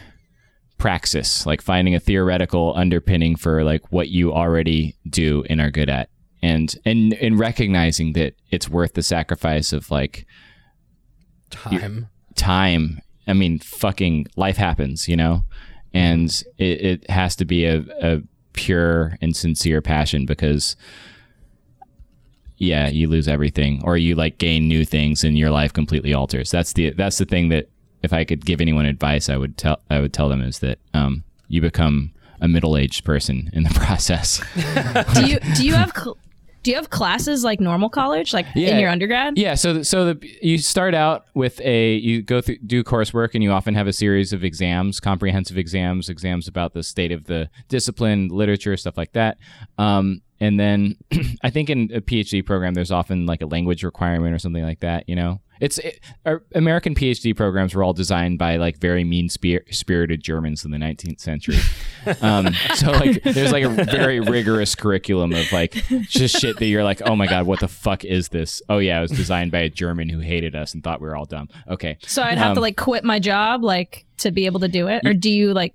praxis, 0.77 1.45
like 1.45 1.61
finding 1.61 1.95
a 1.95 1.99
theoretical 1.99 2.73
underpinning 2.75 3.35
for 3.35 3.63
like 3.63 3.91
what 3.91 4.09
you 4.09 4.33
already 4.33 4.95
do 5.09 5.43
and 5.49 5.61
are 5.61 5.71
good 5.71 5.89
at. 5.89 6.09
And 6.41 6.75
and 6.85 7.13
and 7.13 7.39
recognizing 7.39 8.13
that 8.13 8.35
it's 8.51 8.69
worth 8.69 8.93
the 8.93 9.01
sacrifice 9.01 9.73
of 9.73 9.89
like 9.89 10.27
Time. 11.49 12.07
time. 12.35 13.01
I 13.27 13.33
mean, 13.33 13.59
fucking 13.59 14.27
life 14.35 14.57
happens, 14.57 15.07
you 15.07 15.15
know? 15.15 15.43
And 15.93 16.29
it, 16.57 16.81
it 16.81 17.09
has 17.09 17.35
to 17.37 17.45
be 17.45 17.65
a, 17.65 17.83
a 18.01 18.21
pure 18.53 19.17
and 19.21 19.35
sincere 19.35 19.81
passion 19.81 20.25
because 20.25 20.75
yeah, 22.57 22.87
you 22.87 23.09
lose 23.09 23.27
everything 23.27 23.81
or 23.83 23.97
you 23.97 24.15
like 24.15 24.37
gain 24.37 24.67
new 24.67 24.85
things 24.85 25.23
and 25.23 25.37
your 25.37 25.51
life 25.51 25.73
completely 25.73 26.13
alters. 26.13 26.51
That's 26.51 26.73
the 26.73 26.91
that's 26.91 27.17
the 27.17 27.25
thing 27.25 27.49
that 27.49 27.69
if 28.01 28.13
I 28.13 28.23
could 28.23 28.45
give 28.45 28.61
anyone 28.61 28.85
advice, 28.85 29.29
I 29.29 29.37
would 29.37 29.57
tell 29.57 29.79
I 29.89 29.99
would 29.99 30.13
tell 30.13 30.29
them 30.29 30.41
is 30.41 30.59
that 30.59 30.79
um, 30.93 31.23
you 31.47 31.61
become 31.61 32.13
a 32.41 32.47
middle 32.47 32.77
aged 32.77 33.03
person 33.03 33.49
in 33.53 33.63
the 33.63 33.69
process. 33.73 34.41
Do 35.15 35.25
you 35.27 35.39
do 35.55 35.65
you 35.65 35.73
have 35.73 35.91
cl- 35.95 36.17
Do 36.65 36.71
you 36.71 36.77
have 36.77 36.89
classes 36.89 37.43
like 37.43 37.59
normal 37.59 37.89
college, 37.89 38.33
like 38.33 38.47
in 38.55 38.79
your 38.79 38.89
undergrad? 38.89 39.37
Yeah, 39.37 39.53
so 39.53 39.83
so 39.83 40.13
the, 40.13 40.37
you 40.41 40.57
start 40.57 40.95
out 40.95 41.25
with 41.35 41.61
a 41.61 41.93
you 41.97 42.23
go 42.23 42.41
through 42.41 42.57
do 42.65 42.83
coursework 42.83 43.35
and 43.35 43.43
you 43.43 43.51
often 43.51 43.75
have 43.75 43.85
a 43.85 43.93
series 43.93 44.33
of 44.33 44.43
exams, 44.43 44.99
comprehensive 44.99 45.59
exams, 45.59 46.09
exams 46.09 46.47
about 46.47 46.73
the 46.73 46.81
state 46.81 47.11
of 47.11 47.25
the 47.25 47.51
discipline, 47.67 48.29
literature, 48.29 48.75
stuff 48.77 48.97
like 48.97 49.13
that. 49.13 49.37
Um, 49.77 50.23
and 50.39 50.59
then 50.59 50.97
I 51.43 51.51
think 51.51 51.69
in 51.69 51.91
a 51.93 52.01
PhD 52.01 52.43
program, 52.43 52.73
there's 52.73 52.89
often 52.89 53.27
like 53.27 53.43
a 53.43 53.45
language 53.45 53.83
requirement 53.83 54.33
or 54.33 54.39
something 54.39 54.63
like 54.63 54.79
that. 54.79 55.07
You 55.07 55.17
know, 55.17 55.41
it's 55.61 55.77
it, 55.79 55.99
our 56.25 56.43
American 56.53 56.95
PhD 56.95 57.35
programs 57.35 57.73
were 57.73 57.83
all 57.83 57.93
designed 57.93 58.37
by 58.37 58.57
like 58.57 58.77
very 58.79 59.03
mean 59.03 59.29
spirited 59.29 60.21
Germans 60.23 60.65
in 60.65 60.71
the 60.71 60.77
19th 60.77 61.19
century. 61.19 61.57
Um, 62.21 62.53
so 62.75 62.91
like, 62.91 63.23
there's 63.23 63.51
like 63.51 63.63
a 63.63 63.69
very 63.69 64.19
rigorous 64.19 64.75
curriculum 64.75 65.33
of 65.33 65.51
like 65.51 65.71
just 66.09 66.39
shit 66.39 66.57
that 66.57 66.65
you're 66.65 66.83
like, 66.83 67.01
oh 67.05 67.15
my 67.15 67.27
god, 67.27 67.45
what 67.45 67.59
the 67.59 67.67
fuck 67.67 68.03
is 68.03 68.29
this? 68.29 68.61
Oh 68.69 68.77
yeah, 68.79 68.99
it 68.99 69.01
was 69.01 69.11
designed 69.11 69.51
by 69.51 69.59
a 69.59 69.69
German 69.69 70.09
who 70.09 70.19
hated 70.19 70.55
us 70.55 70.73
and 70.73 70.83
thought 70.83 71.01
we 71.01 71.07
were 71.07 71.15
all 71.15 71.25
dumb. 71.25 71.49
Okay, 71.69 71.97
So 72.05 72.21
I'd 72.21 72.37
have 72.37 72.53
to 72.55 72.59
Um, 72.59 72.61
like 72.61 72.77
quit 72.77 73.03
my 73.03 73.19
job, 73.19 73.63
like 73.63 74.05
to 74.17 74.31
be 74.31 74.45
able 74.45 74.59
to 74.61 74.67
do 74.67 74.87
it, 74.87 75.05
or 75.05 75.13
do 75.13 75.29
you 75.31 75.53
like? 75.53 75.73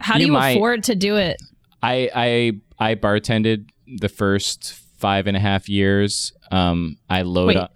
How 0.00 0.14
do 0.14 0.20
You 0.20 0.26
you, 0.26 0.32
might- 0.32 0.50
afford 0.50 0.84
to 0.84 0.94
do 0.94 1.16
it? 1.16 1.36
I 1.82 2.10
I 2.80 2.90
I 2.90 2.94
bartended 2.94 3.68
the 3.86 4.08
first 4.08 4.72
five 4.96 5.26
and 5.26 5.36
a 5.36 5.40
half 5.40 5.68
years. 5.68 6.32
Um, 6.50 6.96
I 7.08 7.22
load 7.22 7.48
Wait, 7.48 7.56
up. 7.56 7.72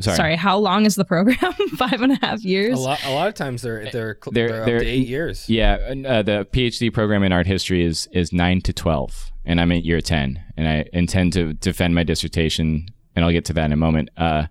Sorry. 0.00 0.16
Sorry. 0.16 0.36
how 0.36 0.56
long 0.58 0.86
is 0.86 0.94
the 0.94 1.04
program? 1.04 1.36
Five 1.76 2.00
and 2.02 2.12
years. 2.12 2.18
a 2.22 2.26
half 2.26 2.38
A 2.38 2.42
years. 2.42 2.78
lot, 2.80 3.04
a 3.04 3.10
lot 3.12 3.28
of 3.28 3.34
times 3.34 3.62
they're 3.62 3.90
they're, 3.90 4.18
cl- 4.22 4.32
They're- 4.32 4.48
they're, 4.48 4.64
they're- 4.64 4.78
to 4.80 4.86
eight 4.86 5.06
years. 5.06 5.48
Yeah, 5.48 5.74
uh, 6.06 6.22
the 6.22 6.46
PhD 6.52 6.92
program 6.92 7.22
in 7.22 7.32
art 7.32 7.46
history 7.46 7.84
is 7.84 8.08
is 8.12 8.32
nine 8.32 8.60
to 8.62 8.72
twelve, 8.72 9.30
and 9.44 9.60
I'm 9.60 9.70
at 9.72 9.84
year 9.84 10.00
ten, 10.00 10.42
and 10.56 10.66
I 10.66 10.86
intend 10.92 11.34
to 11.34 11.52
defend 11.54 11.94
my 11.94 12.02
dissertation, 12.04 12.86
and 13.14 13.24
I'll 13.24 13.30
get 13.32 13.44
to 13.46 13.52
that 13.52 13.66
in 13.66 13.72
a 13.72 13.76
moment. 13.76 14.08
Uh, 14.16 14.46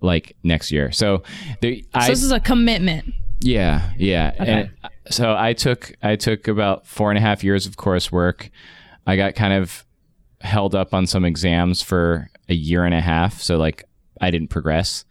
like 0.00 0.36
next 0.44 0.70
year. 0.70 0.92
So, 0.92 1.24
the 1.60 1.82
so 1.82 1.88
I 1.94 2.08
this 2.08 2.22
is 2.22 2.30
a 2.30 2.38
commitment. 2.40 3.12
Yeah, 3.40 3.90
yeah. 3.98 4.32
And 4.38 4.70
so 5.10 5.34
I 5.36 5.52
took 5.54 5.92
I 6.02 6.14
took 6.16 6.46
about 6.48 6.86
four 6.86 7.10
and 7.10 7.18
a 7.18 7.20
half 7.20 7.42
years 7.44 7.66
of 7.66 7.76
coursework. 7.76 8.50
I 9.06 9.16
got 9.16 9.34
kind 9.34 9.52
of 9.52 9.84
held 10.40 10.74
up 10.76 10.94
on 10.94 11.06
some 11.08 11.24
exams 11.24 11.82
for 11.82 12.30
a 12.48 12.54
year 12.54 12.84
and 12.84 12.94
a 12.94 13.00
half, 13.00 13.40
so 13.42 13.56
like 13.58 13.84
I 14.20 14.30
didn't 14.30 14.48
progress. 14.48 15.04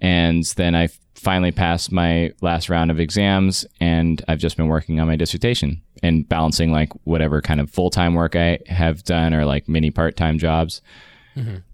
And 0.00 0.44
then 0.56 0.74
I 0.74 0.88
finally 1.14 1.52
passed 1.52 1.90
my 1.92 2.32
last 2.40 2.68
round 2.68 2.90
of 2.90 3.00
exams, 3.00 3.64
and 3.80 4.22
I've 4.28 4.38
just 4.38 4.56
been 4.56 4.68
working 4.68 5.00
on 5.00 5.06
my 5.06 5.16
dissertation 5.16 5.80
and 6.02 6.28
balancing 6.28 6.70
like 6.70 6.92
whatever 7.04 7.40
kind 7.40 7.60
of 7.60 7.70
full 7.70 7.90
time 7.90 8.14
work 8.14 8.36
I 8.36 8.58
have 8.66 9.04
done 9.04 9.32
or 9.32 9.44
like 9.44 9.68
mini 9.68 9.90
part 9.90 10.16
time 10.16 10.38
jobs. 10.38 10.82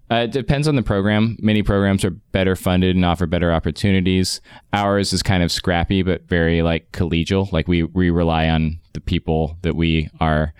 Uh, 0.09 0.23
it 0.23 0.31
depends 0.31 0.67
on 0.67 0.75
the 0.75 0.83
program. 0.83 1.37
Many 1.41 1.63
programs 1.63 2.03
are 2.03 2.09
better 2.09 2.55
funded 2.55 2.95
and 2.95 3.05
offer 3.05 3.25
better 3.25 3.51
opportunities. 3.51 4.41
Ours 4.73 5.13
is 5.13 5.23
kind 5.23 5.41
of 5.41 5.51
scrappy, 5.51 6.01
but 6.01 6.27
very 6.27 6.61
like 6.61 6.91
collegial. 6.91 7.51
Like 7.51 7.67
we 7.67 7.83
we 7.83 8.09
rely 8.09 8.49
on 8.49 8.79
the 8.93 9.01
people 9.01 9.57
that 9.61 9.75
we 9.75 10.09
are. 10.19 10.53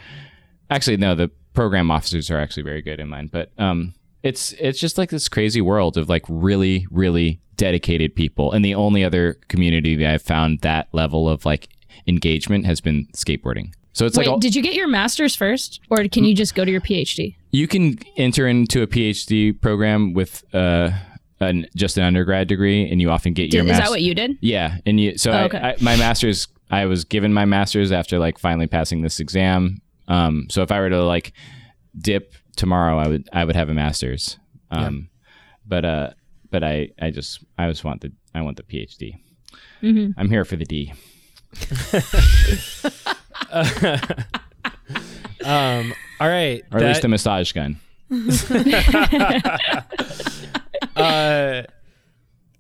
Actually, 0.69 0.97
no, 0.97 1.15
the 1.15 1.30
program 1.53 1.91
officers 1.91 2.32
are 2.32 2.39
actually 2.39 2.63
very 2.63 2.82
good 2.82 2.99
in 2.99 3.09
mine. 3.09 3.30
But 3.32 3.51
um, 3.57 3.93
it's 4.24 4.53
it's 4.53 4.80
just 4.80 4.97
like 4.97 5.09
this 5.09 5.28
crazy 5.30 5.61
world 5.61 5.97
of 5.97 6.09
like 6.09 6.24
really 6.30 6.86
really 6.91 7.39
dedicated 7.57 8.15
people, 8.15 8.51
and 8.51 8.63
the 8.65 8.76
only 8.76 9.03
other 9.03 9.36
community 9.47 9.95
that 9.95 10.13
I've 10.13 10.22
found 10.22 10.59
that 10.61 10.88
level 10.93 11.30
of 11.30 11.45
like 11.45 11.69
engagement 12.07 12.65
has 12.65 12.82
been 12.82 13.07
skateboarding. 13.15 13.74
So 13.93 14.05
it's 14.05 14.17
Wait, 14.17 14.26
like 14.28 14.34
all- 14.34 14.39
did 14.39 14.55
you 14.55 14.61
get 14.61 14.74
your 14.74 14.88
master's 14.88 15.36
first, 15.36 15.80
or 15.89 16.07
can 16.07 16.24
you 16.24 16.34
just 16.34 16.55
go 16.55 16.63
to 16.65 16.72
your 16.72 16.82
PhD? 16.82 17.36
you 17.53 17.67
can 17.67 17.99
enter 18.15 18.47
into 18.47 18.82
a 18.82 18.88
PhD 18.88 19.59
program 19.59 20.13
with 20.13 20.41
uh, 20.55 20.89
an, 21.41 21.67
just 21.76 21.97
an 21.97 22.03
undergrad 22.05 22.47
degree, 22.47 22.89
and 22.89 23.01
you 23.01 23.09
often 23.11 23.34
get 23.34 23.53
your 23.53 23.63
Did, 23.63 23.72
is 23.72 23.78
mas- 23.78 23.86
that 23.88 23.89
what 23.91 24.01
you 24.01 24.15
did? 24.15 24.38
Yeah, 24.39 24.78
and 24.86 24.99
you. 24.99 25.17
So 25.17 25.32
Oh, 25.32 25.49
I- 25.57 25.72
I, 25.72 25.76
my 25.82 25.97
master's, 25.97 26.47
I 26.69 26.86
was 26.86 27.03
given 27.03 27.34
my 27.34 27.43
master's 27.45 27.91
after 27.91 28.17
like 28.19 28.38
finally 28.39 28.67
passing 28.67 29.01
this 29.01 29.19
exam. 29.19 29.82
Um, 30.07 30.47
so 30.49 30.61
if 30.61 30.72
I 30.72 30.80
were 30.80 30.89
to 30.89 31.03
like 31.03 31.34
dip 31.99 32.34
tomorrow, 32.55 32.97
I 32.97 33.07
would 33.07 33.29
I 33.33 33.45
would 33.45 33.55
have 33.55 33.69
a 33.69 33.73
master's. 33.73 34.37
Um, 34.69 35.09
but 35.67 35.85
uh, 35.85 36.09
but 36.49 36.63
I 36.63 36.89
I 37.01 37.11
just 37.11 37.43
I 37.57 37.69
just 37.69 37.83
want 37.83 38.01
the 38.01 38.11
I 38.33 38.41
want 38.41 38.57
the 38.57 38.63
PhD. 38.63 39.15
Mm-hmm. 39.81 40.19
I'm 40.19 40.29
here 40.29 40.45
for 40.45 40.55
the 40.55 40.65
D. 40.65 40.93
Um, 45.43 45.93
all 46.19 46.27
right. 46.27 46.63
Or 46.71 46.79
at 46.79 46.85
least 46.85 47.01
that- 47.01 47.07
a 47.07 47.09
massage 47.09 47.51
gun. 47.51 47.79
uh, 50.95 51.63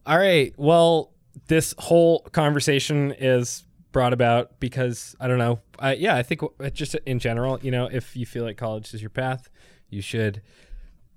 all 0.05 0.17
right. 0.17 0.53
Well, 0.57 1.11
this 1.47 1.73
whole 1.77 2.21
conversation 2.31 3.13
is 3.19 3.63
brought 3.91 4.13
about 4.13 4.59
because 4.59 5.15
I 5.19 5.27
don't 5.27 5.37
know. 5.37 5.59
I, 5.77 5.93
yeah, 5.95 6.15
I 6.15 6.23
think 6.23 6.41
just 6.73 6.95
in 7.05 7.19
general, 7.19 7.59
you 7.61 7.71
know, 7.71 7.87
if 7.91 8.15
you 8.15 8.25
feel 8.25 8.45
like 8.45 8.57
college 8.57 8.93
is 8.93 9.01
your 9.01 9.09
path, 9.09 9.49
you 9.91 10.01
should 10.01 10.41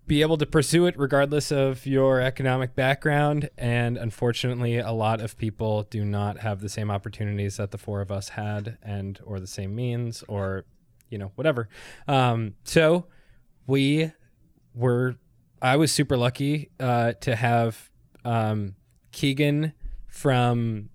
be 0.06 0.20
able 0.20 0.36
to 0.36 0.44
pursue 0.44 0.84
it 0.84 0.98
regardless 0.98 1.50
of 1.50 1.86
your 1.86 2.20
economic 2.20 2.74
background. 2.74 3.48
And 3.56 3.96
unfortunately, 3.96 4.76
a 4.76 4.92
lot 4.92 5.22
of 5.22 5.38
people 5.38 5.84
do 5.84 6.04
not 6.04 6.40
have 6.40 6.60
the 6.60 6.68
same 6.68 6.90
opportunities 6.90 7.56
that 7.56 7.70
the 7.70 7.78
four 7.78 8.02
of 8.02 8.10
us 8.10 8.30
had, 8.30 8.76
and 8.82 9.18
or 9.24 9.40
the 9.40 9.46
same 9.46 9.74
means, 9.74 10.22
or 10.28 10.66
you 11.08 11.16
know, 11.16 11.32
whatever. 11.36 11.68
Um, 12.06 12.54
so 12.64 13.06
we 13.66 14.12
were 14.74 15.16
I 15.62 15.76
was 15.76 15.90
super 15.92 16.18
lucky 16.18 16.70
uh, 16.78 17.12
to 17.22 17.36
have 17.36 17.90
um, 18.24 18.74
Keegan 19.12 19.72
from 20.06 20.90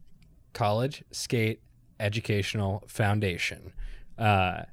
College 0.53 1.03
Skate 1.11 1.61
Educational 1.99 2.83
Foundation. 2.87 3.73
Uh, 4.17 4.63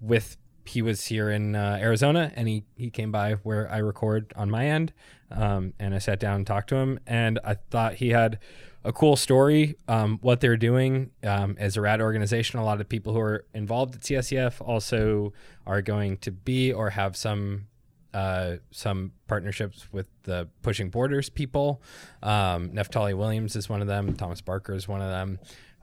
with 0.00 0.36
he 0.64 0.82
was 0.82 1.06
here 1.06 1.30
in 1.30 1.54
uh, 1.54 1.78
Arizona, 1.80 2.32
and 2.34 2.48
he 2.48 2.64
he 2.76 2.90
came 2.90 3.12
by 3.12 3.34
where 3.34 3.70
I 3.70 3.78
record 3.78 4.32
on 4.36 4.50
my 4.50 4.66
end, 4.66 4.92
um, 5.30 5.74
and 5.78 5.94
I 5.94 5.98
sat 5.98 6.20
down 6.20 6.36
and 6.36 6.46
talked 6.46 6.68
to 6.70 6.76
him, 6.76 6.98
and 7.06 7.38
I 7.44 7.54
thought 7.54 7.94
he 7.94 8.10
had 8.10 8.38
a 8.84 8.92
cool 8.92 9.16
story. 9.16 9.76
Um, 9.88 10.18
what 10.20 10.40
they're 10.40 10.56
doing 10.56 11.10
um, 11.22 11.56
as 11.58 11.76
a 11.76 11.80
rad 11.80 12.00
organization, 12.00 12.58
a 12.58 12.64
lot 12.64 12.80
of 12.80 12.88
people 12.88 13.14
who 13.14 13.20
are 13.20 13.44
involved 13.54 13.94
at 13.94 14.02
CSEF 14.02 14.60
also 14.60 15.32
are 15.66 15.82
going 15.82 16.18
to 16.18 16.30
be 16.30 16.72
or 16.72 16.90
have 16.90 17.16
some 17.16 17.66
uh, 18.12 18.56
some 18.70 19.12
partnerships 19.26 19.88
with 19.92 20.06
the 20.22 20.48
Pushing 20.62 20.88
Borders 20.88 21.28
people. 21.28 21.82
Um, 22.22 22.70
Neftali 22.70 23.14
Williams 23.14 23.56
is 23.56 23.68
one 23.68 23.80
of 23.80 23.88
them. 23.88 24.14
Thomas 24.14 24.40
Barker 24.40 24.74
is 24.74 24.86
one 24.86 25.02
of 25.02 25.08
them. 25.08 25.38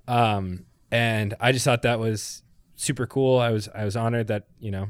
Um, 0.07 0.65
and 0.91 1.33
I 1.39 1.51
just 1.51 1.65
thought 1.65 1.81
that 1.81 1.99
was 1.99 2.43
super 2.81 3.05
cool. 3.05 3.39
I 3.39 3.51
was 3.51 3.69
I 3.73 3.85
was 3.85 3.95
honored 3.95 4.27
that 4.27 4.47
you 4.59 4.71
know 4.71 4.89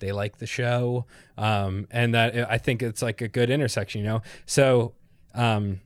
they 0.00 0.12
like 0.12 0.38
the 0.38 0.46
show, 0.46 1.06
um, 1.36 1.86
and 1.90 2.14
that 2.14 2.50
I 2.50 2.58
think 2.58 2.82
it's 2.82 3.02
like 3.02 3.20
a 3.20 3.28
good 3.28 3.50
intersection. 3.50 4.00
You 4.00 4.06
know, 4.06 4.22
so 4.46 4.94
um, 5.34 5.80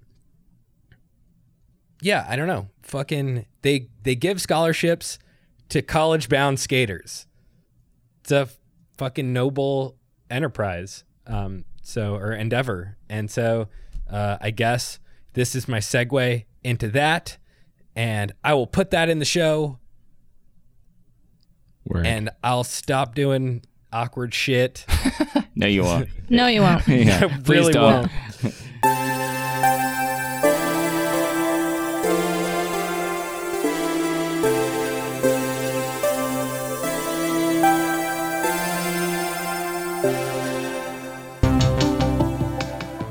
yeah, 2.01 2.27
I 2.29 2.37
don't 2.37 2.47
know. 2.47 2.69
Fucking 2.83 3.47
they 3.63 3.89
they 4.03 4.15
give 4.15 4.41
scholarships 4.41 5.19
to 5.71 5.83
college 5.83 6.29
bound 6.29 6.61
skaters. 6.61 7.27
It's 8.21 8.33
a 8.33 8.49
fucking 8.99 9.33
noble 9.33 9.97
enterprise. 10.31 11.05
Um, 11.27 11.65
so 11.83 12.17
or 12.17 12.33
endeavor. 12.33 12.97
And 13.09 13.31
so 13.31 13.69
uh, 14.11 14.39
I 14.41 14.51
guess 14.51 14.99
this 15.35 15.55
is 15.55 15.69
my 15.69 15.79
segue 15.79 16.45
into 16.65 16.89
that. 16.89 17.39
And 17.95 18.35
I 18.45 18.55
will 18.55 18.67
put 18.67 18.91
that 18.91 19.09
in 19.09 19.21
the 19.21 19.25
show 19.25 19.79
Word. 21.87 22.07
and 22.07 22.31
I'll 22.43 22.65
stop 22.65 23.15
doing 23.15 23.63
awkward 23.93 24.35
shit. 24.35 24.85
no, 25.55 25.67
you 25.67 25.83
won't. 25.83 26.09
No, 26.29 26.47
you 26.49 26.63
won't. 26.63 26.87
yeah, 26.89 27.21
I 27.31 27.37
really 27.47 27.73
don't. 27.73 28.11
won't. 28.43 28.57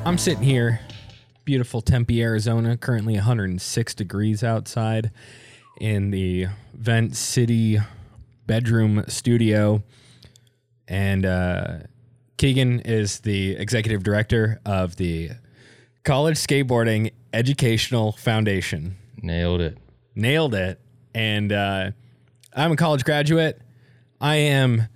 I'm 0.06 0.20
sitting 0.20 0.44
here, 0.44 0.80
beautiful 1.46 1.82
Tempe, 1.82 2.22
Arizona, 2.22 2.78
currently 2.78 3.16
106 3.16 3.96
degrees 3.96 4.44
outside 4.44 5.12
in 5.82 6.12
the 6.12 6.48
Vent 6.74 7.16
City 7.16 7.80
bedroom 8.46 9.04
studio. 9.08 9.84
And 10.88 11.26
uh, 11.26 11.78
Keegan 12.38 12.82
is 12.82 13.22
the 13.22 13.56
executive 13.56 14.04
director 14.04 14.60
of 14.66 14.98
the 14.98 15.32
College 16.04 16.38
Skateboarding 16.38 17.12
Educational 17.34 18.12
Foundation. 18.14 18.96
Nailed 19.22 19.62
it. 19.62 19.78
Nailed 20.16 20.54
it. 20.54 20.80
And 21.14 21.52
uh, 21.52 21.92
I'm 22.54 22.72
a 22.72 22.76
college 22.76 23.04
graduate. 23.04 23.62
I 24.22 24.36
am 24.36 24.88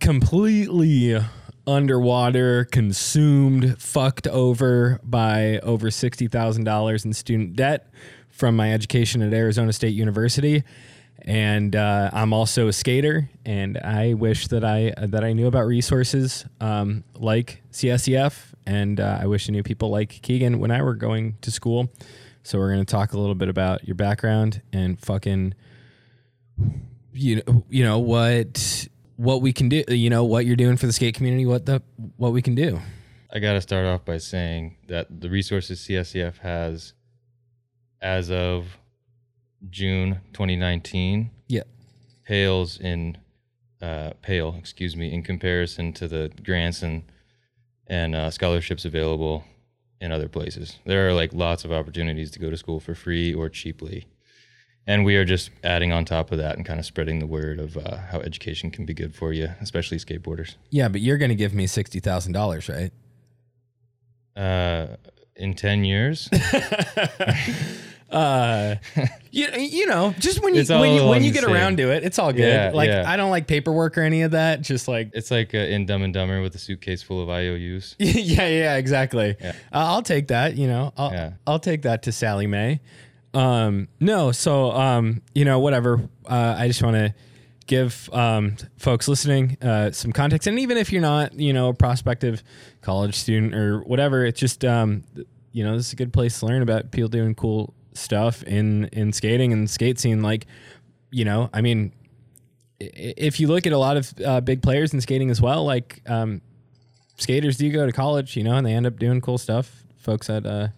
completely 0.00 1.18
underwater, 1.66 2.64
consumed, 2.64 3.80
fucked 3.80 4.26
over 4.26 5.00
by 5.02 5.58
over 5.60 5.88
$60,000 5.88 7.04
in 7.04 7.12
student 7.12 7.56
debt 7.56 7.88
from 8.28 8.56
my 8.56 8.72
education 8.72 9.22
at 9.22 9.32
Arizona 9.32 9.72
State 9.72 9.94
University. 9.94 10.64
And 11.30 11.76
uh, 11.76 12.10
I'm 12.12 12.32
also 12.32 12.66
a 12.66 12.72
skater, 12.72 13.30
and 13.46 13.78
I 13.78 14.14
wish 14.14 14.48
that 14.48 14.64
I 14.64 14.92
that 14.98 15.22
I 15.22 15.32
knew 15.32 15.46
about 15.46 15.64
resources 15.64 16.44
um, 16.60 17.04
like 17.14 17.62
CSEF, 17.70 18.52
and 18.66 18.98
uh, 18.98 19.18
I 19.20 19.26
wish 19.26 19.48
I 19.48 19.52
knew 19.52 19.62
people 19.62 19.90
like 19.90 20.08
Keegan 20.08 20.58
when 20.58 20.72
I 20.72 20.82
were 20.82 20.96
going 20.96 21.36
to 21.42 21.52
school. 21.52 21.88
So 22.42 22.58
we're 22.58 22.70
gonna 22.70 22.84
talk 22.84 23.12
a 23.12 23.16
little 23.16 23.36
bit 23.36 23.48
about 23.48 23.86
your 23.86 23.94
background 23.94 24.60
and 24.72 24.98
fucking 24.98 25.54
you 27.12 27.36
know 27.36 27.64
you 27.70 27.84
know 27.84 28.00
what 28.00 28.88
what 29.14 29.40
we 29.40 29.52
can 29.52 29.68
do 29.68 29.84
you 29.86 30.10
know 30.10 30.24
what 30.24 30.46
you're 30.46 30.56
doing 30.56 30.76
for 30.76 30.86
the 30.86 30.92
skate 30.92 31.14
community 31.14 31.46
what 31.46 31.64
the 31.64 31.80
what 32.16 32.32
we 32.32 32.42
can 32.42 32.56
do 32.56 32.80
I 33.32 33.38
got 33.38 33.52
to 33.52 33.60
start 33.60 33.86
off 33.86 34.04
by 34.04 34.18
saying 34.18 34.78
that 34.88 35.20
the 35.20 35.30
resources 35.30 35.78
CSEF 35.78 36.38
has 36.38 36.94
as 38.02 38.32
of 38.32 38.79
June 39.68 40.20
2019 40.32 41.30
yeah 41.48 41.62
pales 42.24 42.78
in 42.80 43.16
uh, 43.82 44.10
pale, 44.22 44.54
excuse 44.58 44.94
me, 44.94 45.12
in 45.12 45.22
comparison 45.22 45.92
to 45.94 46.06
the 46.08 46.30
grants 46.44 46.82
and 46.82 47.02
and 47.86 48.14
uh, 48.14 48.30
scholarships 48.30 48.84
available 48.84 49.44
in 50.00 50.12
other 50.12 50.28
places. 50.28 50.78
There 50.86 51.08
are 51.08 51.12
like 51.12 51.32
lots 51.32 51.64
of 51.64 51.72
opportunities 51.72 52.30
to 52.32 52.38
go 52.38 52.50
to 52.50 52.56
school 52.56 52.78
for 52.80 52.94
free 52.94 53.34
or 53.34 53.48
cheaply, 53.48 54.06
and 54.86 55.04
we 55.04 55.16
are 55.16 55.24
just 55.24 55.50
adding 55.64 55.92
on 55.92 56.04
top 56.04 56.30
of 56.30 56.38
that 56.38 56.56
and 56.56 56.64
kind 56.64 56.78
of 56.78 56.86
spreading 56.86 57.18
the 57.20 57.26
word 57.26 57.58
of 57.58 57.76
uh, 57.76 57.96
how 58.10 58.20
education 58.20 58.70
can 58.70 58.84
be 58.86 58.94
good 58.94 59.14
for 59.14 59.32
you, 59.32 59.48
especially 59.60 59.96
skateboarders. 59.98 60.54
yeah 60.70 60.88
but 60.88 61.00
you're 61.00 61.18
gonna 61.18 61.34
give 61.34 61.52
me 61.54 61.66
$60000 61.66 62.68
right 62.68 62.92
Uh, 64.36 64.96
in 65.36 65.54
ten 65.54 65.84
years, 65.84 66.28
uh 68.12 68.74
you, 69.30 69.46
you 69.58 69.86
know 69.86 70.14
just 70.18 70.42
when 70.42 70.54
you 70.54 70.60
It's 70.62 70.70
when 70.70 70.94
you 70.94 71.06
when 71.06 71.22
you 71.22 71.30
get 71.32 71.44
around 71.44 71.76
to 71.78 71.90
it 71.92 72.02
it's 72.04 72.18
all 72.18 72.32
good 72.32 72.40
Yeah, 72.52 72.70
like 72.74 72.88
yeah. 72.88 73.04
i 73.06 73.16
don't 73.16 73.30
like 73.30 73.46
paperwork 73.46 73.96
or 73.96 74.02
any 74.02 74.22
of 74.22 74.32
that 74.32 74.62
just 74.62 74.88
like 74.88 75.10
it's 75.14 75.30
like 75.30 75.54
uh, 75.54 75.58
in 75.58 75.86
Dumb 75.86 76.02
and 76.02 76.12
Dumber 76.12 76.42
with 76.42 76.54
a 76.54 76.58
suitcase 76.58 77.02
full 77.02 77.22
of 77.22 77.28
IOUs. 77.28 77.94
yeah 77.98 78.48
yeah 78.48 78.76
exactly 78.76 79.36
Yeah. 79.40 79.50
Uh, 79.72 79.94
i'll 79.94 80.02
take 80.02 80.28
that 80.28 80.56
you 80.56 80.66
know 80.66 80.92
i'll 80.96 81.12
Yeah. 81.12 81.32
i'll 81.46 81.60
take 81.60 81.82
that 81.82 82.02
to 82.04 82.12
Sallie 82.12 82.46
Mae 82.48 82.80
um 83.32 83.86
no 84.00 84.32
so 84.32 84.72
um 84.72 85.22
you 85.34 85.44
know 85.44 85.60
whatever 85.60 86.00
uh 86.26 86.56
i 86.58 86.66
just 86.66 86.82
want 86.82 86.96
to 86.96 87.14
give 87.68 88.10
um 88.12 88.56
folks 88.76 89.06
listening 89.06 89.56
uh 89.62 89.92
some 89.92 90.10
context 90.12 90.48
and 90.48 90.58
even 90.58 90.76
if 90.76 90.90
you're 90.92 91.00
not 91.00 91.32
you 91.34 91.52
know 91.52 91.68
a 91.68 91.74
prospective 91.74 92.42
college 92.80 93.14
student 93.14 93.54
or 93.54 93.80
whatever 93.82 94.26
it's 94.26 94.40
just 94.40 94.64
um 94.64 95.04
you 95.52 95.62
know 95.62 95.76
this 95.76 95.86
is 95.86 95.92
a 95.92 95.96
good 95.96 96.12
place 96.12 96.40
to 96.40 96.46
learn 96.46 96.62
about 96.62 96.90
people 96.90 97.08
doing 97.08 97.32
cool 97.36 97.72
stuff 97.92 98.42
in 98.44 98.84
in 98.92 99.12
skating 99.12 99.52
and 99.52 99.68
skate 99.68 99.98
scene 99.98 100.22
like 100.22 100.46
you 101.10 101.24
know 101.24 101.50
i 101.52 101.60
mean 101.60 101.92
if 102.80 103.38
you 103.38 103.46
look 103.46 103.66
at 103.66 103.72
a 103.72 103.78
lot 103.78 103.96
of 103.96 104.12
uh, 104.24 104.40
big 104.40 104.62
players 104.62 104.94
in 104.94 105.00
skating 105.00 105.30
as 105.30 105.40
well, 105.40 105.64
like 105.64 106.00
um, 106.06 106.40
skaters 107.18 107.56
do 107.58 107.70
go 107.70 107.86
to 107.86 107.92
college, 107.92 108.36
you 108.36 108.42
know, 108.42 108.56
and 108.56 108.66
they 108.66 108.72
end 108.72 108.86
up 108.86 108.98
doing 108.98 109.20
cool 109.20 109.38
stuff. 109.38 109.84
Folks 109.98 110.30
at 110.30 110.46
uh, 110.46 110.68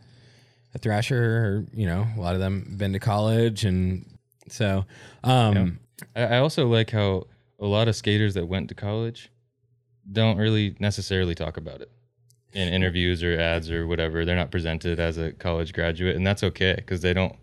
at 0.74 0.82
Thrasher, 0.82 1.16
or, 1.16 1.66
you 1.72 1.86
know, 1.86 2.06
a 2.16 2.20
lot 2.20 2.34
of 2.34 2.40
them 2.40 2.74
been 2.76 2.92
to 2.92 2.98
college, 2.98 3.64
and 3.64 4.04
so 4.48 4.84
um, 5.22 5.78
I, 6.16 6.22
I 6.22 6.38
also 6.38 6.66
like 6.66 6.90
how 6.90 7.26
a 7.60 7.66
lot 7.66 7.86
of 7.86 7.94
skaters 7.94 8.34
that 8.34 8.46
went 8.46 8.68
to 8.70 8.74
college 8.74 9.30
don't 10.10 10.36
really 10.36 10.74
necessarily 10.80 11.36
talk 11.36 11.56
about 11.56 11.80
it 11.80 11.90
in 12.52 12.68
interviews 12.68 13.22
or 13.22 13.38
ads 13.38 13.70
or 13.70 13.86
whatever. 13.86 14.24
They're 14.24 14.36
not 14.36 14.50
presented 14.50 15.00
as 15.00 15.18
a 15.18 15.32
college 15.32 15.72
graduate, 15.72 16.16
and 16.16 16.26
that's 16.26 16.42
okay 16.42 16.74
because 16.76 17.02
they 17.02 17.14
don't 17.14 17.36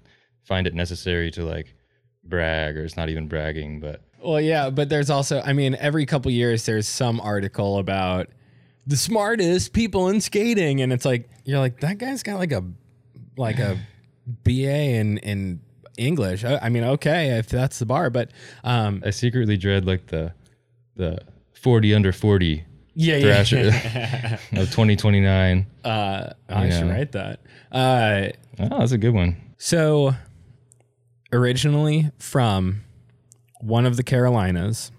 find 0.44 0.68
it 0.68 0.74
necessary 0.74 1.32
to 1.32 1.44
like 1.44 1.76
brag 2.24 2.78
or 2.78 2.84
it's 2.84 2.98
not 2.98 3.10
even 3.10 3.28
bragging. 3.28 3.80
But 3.80 4.02
Well, 4.24 4.42
yeah, 4.42 4.70
but 4.70 4.90
there's 4.90 5.10
also, 5.10 5.42
I 5.42 5.54
mean, 5.54 5.76
every 5.76 6.06
couple 6.06 6.32
years 6.32 6.66
there's 6.66 6.88
some 6.88 7.20
article 7.22 7.80
about 7.80 8.28
the 8.88 8.98
smartest 8.98 9.74
people 9.74 10.10
in 10.10 10.22
skating, 10.22 10.82
and 10.82 10.92
it's 10.92 11.06
like 11.06 11.30
you're 11.46 11.60
like 11.60 11.80
that 11.82 11.98
guy's 11.98 12.24
got 12.24 12.38
like 12.40 12.52
a 12.52 12.64
like 13.38 13.60
a 13.60 13.78
BA 14.44 14.96
in 14.96 15.18
in 15.20 15.62
English. 15.98 16.44
I, 16.44 16.58
I 16.64 16.70
mean, 16.70 16.84
okay, 16.84 17.38
if 17.38 17.48
that's 17.48 17.80
the 17.80 17.86
bar, 17.86 18.10
but 18.10 18.32
um, 18.64 19.04
I 19.06 19.12
secretly 19.12 19.58
dread 19.58 19.86
like 19.86 20.08
the 20.08 20.34
the 20.96 21.20
forty 21.54 21.94
under 21.94 22.12
forty 22.12 22.66
yeah, 23.00 23.20
Thrasher 23.22 24.40
of 24.62 24.72
twenty 24.72 24.96
twenty 24.96 25.22
nine. 25.22 25.66
Uh, 25.84 26.32
I 26.50 26.66
You 26.66 26.72
should 26.72 26.86
know. 26.88 26.92
write 26.94 27.12
that. 27.14 27.40
Uh, 27.72 28.30
Oh, 28.62 28.80
that's 28.80 28.92
a 28.92 28.98
good 28.98 29.14
one. 29.14 29.38
so 29.58 30.14
originally 31.32 32.12
from 32.20 32.82
one 33.62 33.86
of 33.86 33.98
the 33.98 34.04
Carolinas, 34.04 34.92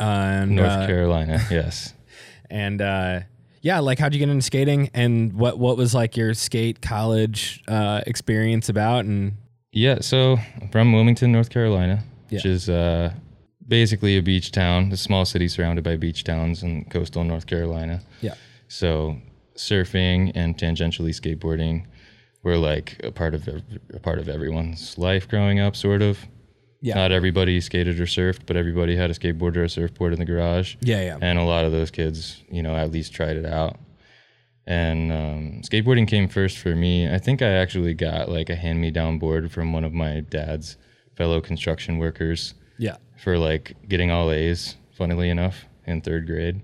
and 0.00 0.56
North 0.56 0.68
uh, 0.70 0.86
Carolina, 0.86 1.40
yes. 1.50 1.94
and 2.50 2.80
uh, 2.80 3.20
yeah, 3.60 3.78
like 3.80 3.98
how'd 3.98 4.12
you 4.14 4.18
get 4.18 4.28
into 4.28 4.42
skating, 4.42 4.90
and 4.94 5.32
what 5.34 5.58
what 5.58 5.76
was 5.76 5.94
like 5.94 6.16
your 6.16 6.34
skate 6.34 6.82
college 6.82 7.62
uh, 7.68 8.00
experience 8.06 8.68
about, 8.68 9.04
and 9.04 9.34
Yeah, 9.72 9.98
so 10.00 10.38
from 10.72 10.92
Wilmington, 10.92 11.30
North 11.32 11.50
Carolina, 11.50 12.02
which 12.30 12.44
is 12.44 12.68
uh, 12.68 13.12
basically 13.72 14.18
a 14.18 14.22
beach 14.22 14.52
town, 14.52 14.92
a 14.92 14.96
small 14.98 15.24
city 15.24 15.48
surrounded 15.48 15.82
by 15.82 15.96
beach 15.96 16.24
towns 16.24 16.62
in 16.62 16.84
coastal 16.90 17.24
North 17.24 17.46
Carolina. 17.46 18.02
yeah, 18.20 18.34
So 18.68 19.16
surfing 19.56 20.30
and 20.34 20.58
tangentially 20.58 21.14
skateboarding 21.18 21.86
were 22.42 22.58
like 22.58 23.00
a 23.02 23.10
part 23.10 23.34
of 23.34 23.48
a 23.48 23.98
part 24.00 24.18
of 24.18 24.28
everyone's 24.28 24.98
life 24.98 25.26
growing 25.26 25.58
up, 25.58 25.74
sort 25.74 26.02
of. 26.02 26.18
Yeah. 26.82 26.96
Not 26.96 27.12
everybody 27.12 27.58
skated 27.62 27.98
or 27.98 28.04
surfed, 28.04 28.40
but 28.44 28.58
everybody 28.58 28.94
had 28.94 29.10
a 29.10 29.14
skateboard 29.14 29.56
or 29.56 29.64
a 29.64 29.70
surfboard 29.70 30.12
in 30.12 30.18
the 30.18 30.26
garage. 30.26 30.74
yeah, 30.82 31.02
yeah, 31.02 31.18
And 31.22 31.38
a 31.38 31.44
lot 31.44 31.64
of 31.64 31.72
those 31.72 31.90
kids, 31.90 32.42
you 32.50 32.62
know, 32.62 32.76
at 32.76 32.90
least 32.90 33.14
tried 33.14 33.38
it 33.38 33.46
out. 33.46 33.78
And 34.66 35.10
um, 35.12 35.62
skateboarding 35.62 36.06
came 36.06 36.28
first 36.28 36.58
for 36.58 36.74
me. 36.74 37.10
I 37.10 37.16
think 37.16 37.40
I 37.40 37.52
actually 37.52 37.94
got 37.94 38.28
like 38.28 38.50
a 38.50 38.54
hand 38.56 38.82
me 38.82 38.90
down 38.90 39.18
board 39.18 39.50
from 39.50 39.72
one 39.72 39.84
of 39.84 39.94
my 39.94 40.20
dad's 40.20 40.76
fellow 41.16 41.40
construction 41.40 41.96
workers 41.96 42.52
yeah. 42.82 42.96
For 43.22 43.38
like 43.38 43.76
getting 43.88 44.10
all 44.10 44.30
A's, 44.30 44.76
funnily 44.92 45.30
enough, 45.30 45.64
in 45.86 46.00
third 46.00 46.26
grade. 46.26 46.60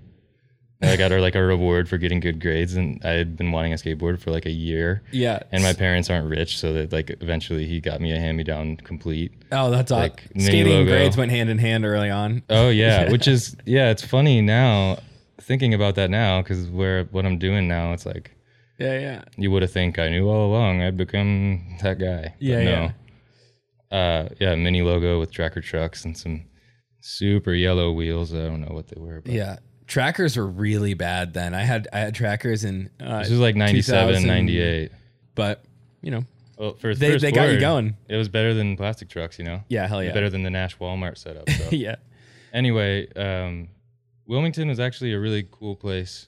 I 0.81 0.95
got 0.95 1.11
her 1.11 1.19
like 1.19 1.35
a 1.35 1.43
reward 1.43 1.89
for 1.89 1.97
getting 1.97 2.21
good 2.21 2.39
grades, 2.39 2.75
and 2.75 3.01
I 3.03 3.09
had 3.09 3.35
been 3.35 3.51
wanting 3.51 3.73
a 3.73 3.75
skateboard 3.75 4.19
for 4.19 4.31
like 4.31 4.45
a 4.45 4.51
year. 4.51 5.03
Yeah. 5.11 5.39
And 5.51 5.61
my 5.61 5.73
parents 5.73 6.09
aren't 6.09 6.29
rich, 6.29 6.57
so 6.57 6.71
that 6.73 6.93
like 6.93 7.17
eventually 7.19 7.65
he 7.65 7.81
got 7.81 7.99
me 7.99 8.13
a 8.13 8.19
hand 8.19 8.37
me 8.37 8.43
down 8.43 8.77
complete. 8.77 9.33
oh, 9.51 9.71
that's 9.71 9.91
like 9.91 10.23
skating 10.37 10.71
logo. 10.71 10.91
grades 10.91 11.17
went 11.17 11.31
hand 11.31 11.49
in 11.49 11.57
hand 11.57 11.85
early 11.85 12.09
on. 12.09 12.43
Oh 12.49 12.69
yeah, 12.69 13.11
which 13.11 13.27
is 13.27 13.57
yeah, 13.65 13.89
it's 13.89 14.05
funny 14.05 14.41
now 14.41 14.99
thinking 15.41 15.73
about 15.73 15.95
that 15.95 16.09
now 16.09 16.41
because 16.41 16.67
where 16.67 17.05
what 17.05 17.25
I'm 17.25 17.39
doing 17.39 17.67
now, 17.67 17.91
it's 17.91 18.05
like 18.05 18.31
Yeah, 18.77 18.99
yeah, 18.99 19.23
you 19.35 19.51
would 19.51 19.63
have 19.63 19.71
think 19.71 19.99
I 19.99 20.07
knew 20.09 20.29
all 20.29 20.49
along 20.49 20.81
I'd 20.81 20.95
become 20.95 21.77
that 21.81 21.99
guy. 21.99 22.35
Yeah, 22.39 22.63
no. 22.63 23.97
Uh, 23.97 24.29
yeah, 24.39 24.55
mini 24.55 24.81
logo 24.81 25.19
with 25.19 25.31
tracker 25.31 25.61
trucks 25.61 26.05
and 26.05 26.15
some 26.15 26.45
super 26.99 27.53
yellow 27.53 27.91
wheels. 27.91 28.33
I 28.33 28.37
don't 28.39 28.61
know 28.61 28.73
what 28.73 28.87
they 28.87 28.99
were. 28.99 29.21
But 29.21 29.33
yeah. 29.33 29.57
Trackers 29.87 30.37
were 30.37 30.45
really 30.45 30.93
bad 30.93 31.33
then. 31.33 31.53
I 31.55 31.61
had 31.63 31.87
I 31.91 31.99
had 31.99 32.13
trackers 32.13 32.63
in 32.63 32.91
uh, 32.99 33.19
This 33.19 33.31
was 33.31 33.39
like 33.39 33.55
97, 33.55 34.23
98. 34.25 34.91
but 35.33 35.63
you 36.01 36.11
know, 36.11 36.25
Well, 36.57 36.75
for 36.75 36.93
They- 36.93 37.13
first 37.13 37.21
they 37.23 37.31
got 37.31 37.49
you 37.51 37.59
going. 37.59 37.95
It 38.07 38.15
was 38.15 38.29
better 38.29 38.53
than 38.53 38.77
plastic 38.77 39.09
trucks, 39.09 39.39
you 39.39 39.45
know. 39.45 39.63
yeah, 39.67 39.87
hell 39.87 40.03
yeah, 40.03 40.13
Better 40.13 40.29
than 40.29 40.43
the 40.43 40.51
Nash 40.51 40.77
Walmart 40.77 41.17
setup. 41.17 41.49
So. 41.49 41.69
yeah, 41.71 41.95
anyway, 42.53 43.07
um, 43.13 43.69
Wilmington 44.27 44.67
was 44.67 44.79
actually 44.79 45.13
a 45.13 45.19
really 45.19 45.47
cool 45.49 45.75
place 45.75 46.27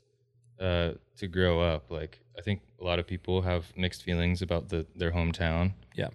uh, 0.60 0.94
to 1.18 1.28
grow 1.28 1.62
up. 1.62 1.92
Like, 1.92 2.20
I 2.38 2.42
think 2.42 2.62
a 2.80 2.84
lot 2.84 2.98
of 2.98 3.06
people 3.06 3.44
have 3.44 3.66
mixed 3.78 4.02
feelings 4.02 4.42
about 4.42 4.70
the 4.70 4.88
their 4.96 5.12
hometown, 5.12 5.74
yeah, 5.96 6.08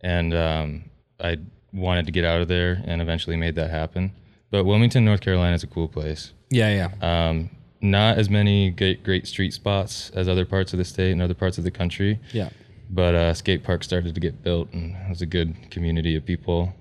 and 0.00 0.34
um, 0.34 0.90
I 1.20 1.38
wanted 1.72 2.06
to 2.06 2.12
get 2.12 2.24
out 2.24 2.40
of 2.40 2.48
there, 2.48 2.82
and 2.86 3.00
eventually 3.02 3.36
made 3.36 3.54
that 3.56 3.70
happen. 3.70 4.12
But 4.50 4.64
Wilmington, 4.64 5.04
North 5.04 5.20
Carolina, 5.20 5.54
is 5.54 5.62
a 5.62 5.66
cool 5.68 5.88
place. 5.88 6.32
yeah, 6.50 6.88
yeah. 7.00 7.28
Um, 7.28 7.50
not 7.82 8.18
as 8.18 8.28
many 8.28 8.70
great, 8.70 9.02
great 9.04 9.26
street 9.26 9.52
spots 9.54 10.10
as 10.10 10.28
other 10.28 10.44
parts 10.44 10.72
of 10.74 10.78
the 10.78 10.84
state 10.84 11.12
and 11.12 11.22
other 11.22 11.32
parts 11.34 11.56
of 11.56 11.64
the 11.64 11.70
country, 11.70 12.18
Yeah. 12.32 12.50
but 12.90 13.14
uh, 13.14 13.32
skate 13.34 13.62
parks 13.64 13.86
started 13.86 14.14
to 14.14 14.20
get 14.20 14.42
built, 14.42 14.70
and 14.72 14.94
it 14.96 15.08
was 15.08 15.22
a 15.22 15.26
good 15.26 15.54
community 15.70 16.14
of 16.16 16.26
people 16.26 16.74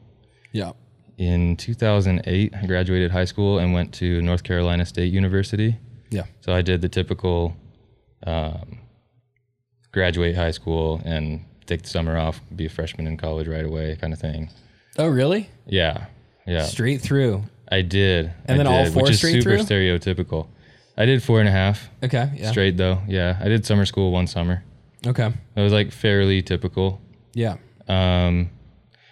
Yeah. 0.51 0.71
in 1.17 1.55
2008 1.55 2.53
i 2.55 2.65
graduated 2.65 3.11
high 3.11 3.25
school 3.25 3.59
and 3.59 3.71
went 3.73 3.93
to 3.93 4.21
north 4.21 4.43
carolina 4.43 4.85
state 4.85 5.11
university 5.13 5.77
Yeah. 6.11 6.23
so 6.41 6.53
i 6.53 6.61
did 6.61 6.81
the 6.81 6.89
typical 6.89 7.55
um, 8.25 8.79
graduate 9.91 10.35
high 10.35 10.51
school 10.51 11.01
and 11.05 11.45
take 11.65 11.81
the 11.83 11.89
summer 11.89 12.17
off 12.17 12.41
be 12.55 12.65
a 12.65 12.69
freshman 12.69 13.05
in 13.07 13.15
college 13.17 13.47
right 13.47 13.65
away 13.65 13.95
kind 14.01 14.13
of 14.13 14.19
thing 14.19 14.49
Oh, 14.99 15.07
really? 15.07 15.49
yeah 15.65 16.05
yeah 16.45 16.63
Straight 16.63 17.01
through. 17.01 17.43
I 17.71 17.81
did. 17.83 18.31
And 18.45 18.55
I 18.55 18.57
then 18.57 18.67
all 18.67 18.83
did, 18.83 18.93
four 18.93 19.03
which 19.03 19.11
is 19.11 19.21
super 19.21 19.41
through? 19.41 19.57
stereotypical. 19.59 20.47
I 20.97 21.05
did 21.05 21.21
four 21.23 21.39
and 21.39 21.47
a 21.47 21.51
half 21.51 21.89
Okay. 22.03 22.31
Yeah. 22.35 22.51
straight 22.51 22.75
though. 22.77 22.99
Yeah, 23.07 23.37
I 23.39 23.47
did 23.47 23.65
summer 23.65 23.85
school 23.85 24.11
one 24.11 24.27
summer. 24.27 24.63
Okay. 25.07 25.31
It 25.55 25.61
was 25.61 25.71
like 25.71 25.91
fairly 25.91 26.41
typical. 26.41 26.99
Yeah. 27.33 27.55
Um, 27.87 28.49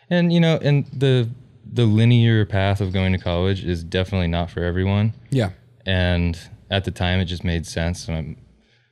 and 0.09 0.33
you 0.33 0.39
know, 0.39 0.57
and 0.61 0.85
the 0.87 1.29
the 1.71 1.85
linear 1.85 2.45
path 2.45 2.81
of 2.81 2.91
going 2.93 3.11
to 3.13 3.17
college 3.19 3.63
is 3.63 3.83
definitely 3.83 4.27
not 4.27 4.49
for 4.49 4.63
everyone. 4.63 5.13
Yeah. 5.29 5.51
And 5.85 6.37
at 6.69 6.83
the 6.85 6.91
time, 6.91 7.19
it 7.19 7.25
just 7.25 7.43
made 7.43 7.65
sense. 7.67 8.07
My 8.07 8.35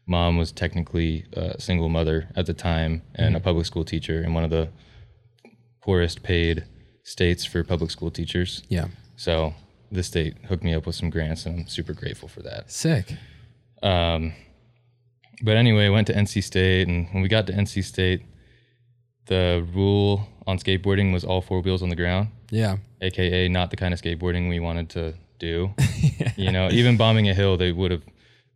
mom 0.08 0.38
was 0.38 0.52
technically 0.52 1.26
a 1.34 1.60
single 1.60 1.90
mother 1.90 2.30
at 2.36 2.46
the 2.46 2.54
time 2.54 3.02
and 3.16 3.36
a 3.36 3.40
public 3.40 3.66
school 3.66 3.84
teacher 3.84 4.22
in 4.24 4.34
one 4.34 4.44
of 4.44 4.50
the 4.52 4.70
poorest 5.82 6.22
paid 6.24 6.64
states 7.06 7.46
for 7.46 7.64
public 7.64 7.90
school 7.92 8.12
teachers. 8.12 8.64
Yeah. 8.68 8.88
So 9.16 9.54
the 9.92 10.04
state 10.04 10.36
hooked 10.50 10.64
me 10.64 10.74
up 10.74 10.86
with 10.86 10.96
some 10.96 11.10
grants, 11.10 11.46
and 11.46 11.60
I'm 11.62 11.68
super 11.68 11.94
grateful 11.94 12.28
for 12.28 12.42
that. 12.42 12.70
Sick. 12.70 13.14
Um, 13.82 14.34
but 15.42 15.56
anyway, 15.56 15.88
went 15.90 16.08
to 16.08 16.14
NC 16.14 16.44
State, 16.44 16.88
and 16.90 17.08
when 17.14 17.22
we 17.24 17.30
got 17.30 17.48
to 17.48 17.54
NC 17.54 17.84
State, 17.84 18.24
the 19.28 19.66
rule 19.74 20.28
on 20.48 20.58
skateboarding 20.58 21.14
was 21.14 21.24
all 21.24 21.42
four 21.42 21.62
wheels 21.62 21.82
on 21.82 21.90
the 21.90 21.96
ground, 21.96 22.30
Yeah. 22.52 22.78
aka 23.02 23.48
not 23.48 23.70
the 23.72 23.78
kind 23.78 23.94
of 23.94 24.02
skateboarding 24.02 24.50
we 24.50 24.60
wanted 24.60 24.90
to 24.92 25.14
do. 25.40 25.74
You 26.38 26.52
know, 26.52 26.70
even 26.70 26.98
bombing 26.98 27.30
a 27.30 27.34
hill, 27.34 27.56
they 27.56 27.72
would 27.72 27.92
have. 27.92 28.04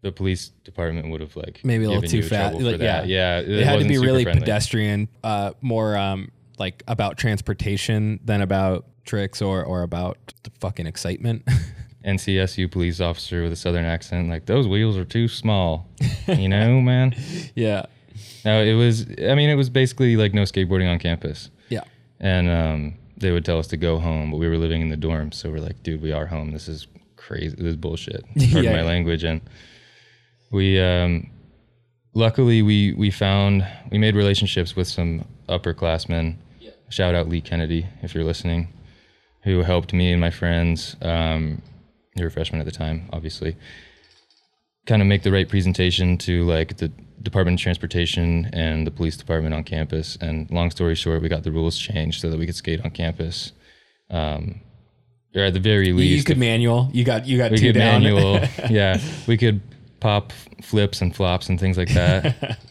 The 0.02 0.12
police 0.14 0.50
department 0.64 1.10
would 1.12 1.20
have 1.22 1.36
like 1.36 1.60
Maybe 1.64 1.84
a 1.86 1.90
little 1.90 2.02
too 2.10 2.24
fast. 2.24 2.56
Like, 2.58 2.80
yeah. 2.82 3.04
yeah, 3.04 3.40
It, 3.40 3.66
had 3.66 3.80
to 3.80 3.86
be 3.88 3.98
really 3.98 4.24
friendly. 4.24 4.42
pedestrian, 4.42 5.08
uh, 5.24 5.52
more 5.62 5.96
um, 5.98 6.30
like 6.60 6.84
about 6.88 7.18
transportation 7.18 8.20
than 8.24 8.42
about 8.42 8.86
tricks 9.06 9.42
or 9.42 9.64
or 9.64 9.82
about 9.84 10.18
the 10.44 10.52
fucking 10.60 10.86
excitement. 10.88 11.44
NCSU 12.06 12.72
police 12.72 13.02
officer 13.02 13.44
with 13.44 13.52
a 13.52 13.56
southern 13.58 13.84
accent, 13.86 14.30
like 14.30 14.46
those 14.46 14.68
wheels 14.68 14.98
are 14.98 15.04
too 15.06 15.28
small. 15.28 15.88
You 16.28 16.48
know, 16.48 16.80
man. 16.92 17.14
yeah. 17.56 17.86
No, 18.46 18.64
it 18.64 18.74
was. 18.74 19.06
I 19.30 19.36
mean, 19.36 19.50
it 19.50 19.56
was 19.56 19.70
basically 19.70 20.16
like 20.16 20.34
no 20.34 20.44
skateboarding 20.44 20.90
on 20.90 20.98
campus. 21.00 21.50
Yeah. 21.70 21.84
and 22.22 22.50
um, 22.50 22.96
they 23.18 23.32
would 23.32 23.44
tell 23.44 23.60
us 23.60 23.68
to 23.68 23.78
go 23.78 24.00
home, 24.00 24.32
but 24.32 24.38
we 24.38 24.48
were 24.48 24.58
living 24.58 24.82
in 24.82 24.90
the 24.90 24.96
dorms, 24.98 25.34
so 25.36 25.50
we're 25.52 25.60
like, 25.60 25.84
dude, 25.84 26.02
we 26.02 26.14
are 26.14 26.26
home. 26.26 26.52
This 26.52 26.70
is 26.70 26.88
crazy. 27.18 27.56
This 27.58 27.66
is 27.68 27.76
bullshit. 27.76 28.24
Pardon 28.38 28.64
Yeah. 28.64 28.72
my 28.78 28.82
language. 28.84 29.24
And 29.26 29.42
we, 30.52 30.80
um, 30.80 31.30
luckily, 32.14 32.62
we 32.62 32.94
we 32.94 33.12
found 33.12 33.68
we 33.92 33.98
made 33.98 34.16
relationships 34.16 34.74
with 34.76 34.88
some 34.88 35.26
upperclassmen. 35.50 36.38
Shout 36.90 37.16
out 37.16 37.30
Lee 37.30 37.42
Kennedy 37.42 37.88
if 38.02 38.14
you're 38.14 38.24
listening, 38.24 38.74
who 39.44 39.60
helped 39.60 39.94
me 39.94 40.12
and 40.12 40.20
my 40.20 40.32
friends. 40.32 40.96
Um, 41.02 41.62
you 42.16 42.24
were 42.24 42.30
freshmen 42.30 42.60
at 42.60 42.66
the 42.66 42.72
time, 42.72 43.08
obviously. 43.14 43.56
Kind 44.86 45.02
of 45.02 45.08
make 45.08 45.24
the 45.24 45.32
right 45.32 45.48
presentation 45.48 46.18
to 46.20 46.44
like 46.46 46.78
the 46.78 46.92
Department 47.22 47.60
of 47.60 47.64
Transportation 47.64 48.50
and 48.54 48.88
the 48.88 48.92
police 48.92 49.18
department 49.18 49.54
on 49.54 49.64
campus. 49.64 50.18
And 50.20 50.50
long 50.50 50.72
story 50.72 50.96
short, 50.96 51.22
we 51.22 51.30
got 51.30 51.44
the 51.44 51.52
rules 51.52 51.78
changed 51.78 52.22
so 52.22 52.30
that 52.30 52.40
we 52.40 52.46
could 52.46 52.56
skate 52.56 52.84
on 52.84 52.92
campus. 52.92 53.52
Um, 54.10 54.62
or 55.36 55.44
at 55.44 55.54
the 55.54 55.60
very 55.60 55.94
least, 55.94 56.18
you 56.18 56.24
could 56.24 56.38
if 56.38 56.40
manual. 56.40 56.90
You 56.92 57.04
got 57.04 57.28
you 57.28 57.38
got 57.38 57.52
we 57.52 57.58
two 57.58 57.68
could 57.68 57.80
down. 57.80 58.02
manual. 58.02 58.40
yeah, 58.70 59.00
we 59.28 59.38
could 59.38 59.62
pop 60.00 60.34
flips 60.64 61.02
and 61.02 61.16
flops 61.16 61.50
and 61.50 61.60
things 61.60 61.78
like 61.78 61.94
that. 61.94 62.60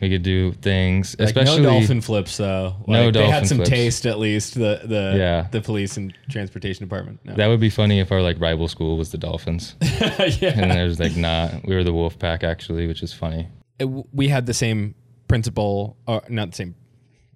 we 0.00 0.10
could 0.10 0.22
do 0.22 0.52
things, 0.52 1.16
Like, 1.18 1.28
especially 1.28 1.62
no 1.62 1.70
dolphin 1.70 2.00
flips 2.00 2.36
though. 2.36 2.74
Like, 2.86 2.86
No 2.88 3.10
They 3.10 3.28
had 3.30 3.46
some 3.46 3.58
flips. 3.58 3.70
taste 3.70 4.06
at 4.06 4.18
least. 4.18 4.54
The 4.54 4.82
the 4.84 5.14
Yeah. 5.16 5.46
the 5.50 5.60
police 5.60 5.96
and 5.96 6.12
transportation 6.30 6.84
department. 6.84 7.20
No. 7.24 7.34
That 7.34 7.46
would 7.48 7.60
be 7.60 7.70
funny 7.70 8.00
if 8.00 8.12
our 8.12 8.20
like 8.22 8.38
rival 8.40 8.68
school 8.68 8.96
was 8.98 9.10
the 9.10 9.18
Dolphins, 9.18 9.74
yeah. 9.82 10.52
and 10.60 10.70
there's 10.70 10.98
like 11.00 11.16
not. 11.16 11.66
We 11.66 11.74
were 11.74 11.84
the 11.84 11.92
Wolf 11.94 12.18
Pack 12.18 12.44
actually, 12.44 12.86
which 12.86 13.02
is 13.02 13.12
funny. 13.12 13.48
it- 13.78 13.88
we 14.14 14.28
had 14.28 14.46
the 14.46 14.54
same 14.54 14.94
principal, 15.28 15.96
or 16.06 16.22
not 16.28 16.50
the 16.50 16.56
same, 16.56 16.74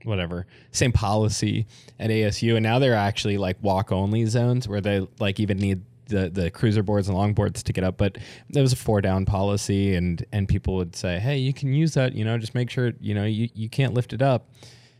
whatever, 0.04 0.46
same 0.70 0.92
policy 0.92 1.66
at 1.98 2.11
ASU, 2.11 2.56
and 2.56 2.62
now 2.62 2.78
they're 2.78 2.94
actually 2.94 3.36
like 3.36 3.56
walk 3.62 3.90
only 3.92 4.24
zones 4.26 4.68
where 4.68 4.80
they 4.80 5.06
like 5.18 5.40
even 5.40 5.58
need 5.58 5.82
the 6.11 6.28
the 6.30 6.50
cruiser 6.50 6.82
boards 6.82 7.08
and 7.08 7.16
longboards 7.16 7.62
to 7.62 7.72
get 7.72 7.84
up. 7.84 7.96
But 7.96 8.18
there 8.50 8.62
was 8.62 8.72
a 8.72 8.76
four 8.76 9.00
down 9.00 9.24
policy, 9.24 9.94
and 9.94 10.24
and 10.32 10.48
people 10.48 10.76
would 10.76 10.94
say, 10.94 11.18
hey, 11.18 11.38
you 11.38 11.52
can 11.52 11.72
use 11.72 11.94
that, 11.94 12.14
you 12.14 12.24
know, 12.24 12.36
just 12.38 12.54
make 12.54 12.70
sure 12.70 12.92
you 13.00 13.14
know 13.14 13.24
you 13.24 13.48
you 13.54 13.68
can't 13.68 13.94
lift 13.94 14.12
it 14.12 14.22
up, 14.22 14.48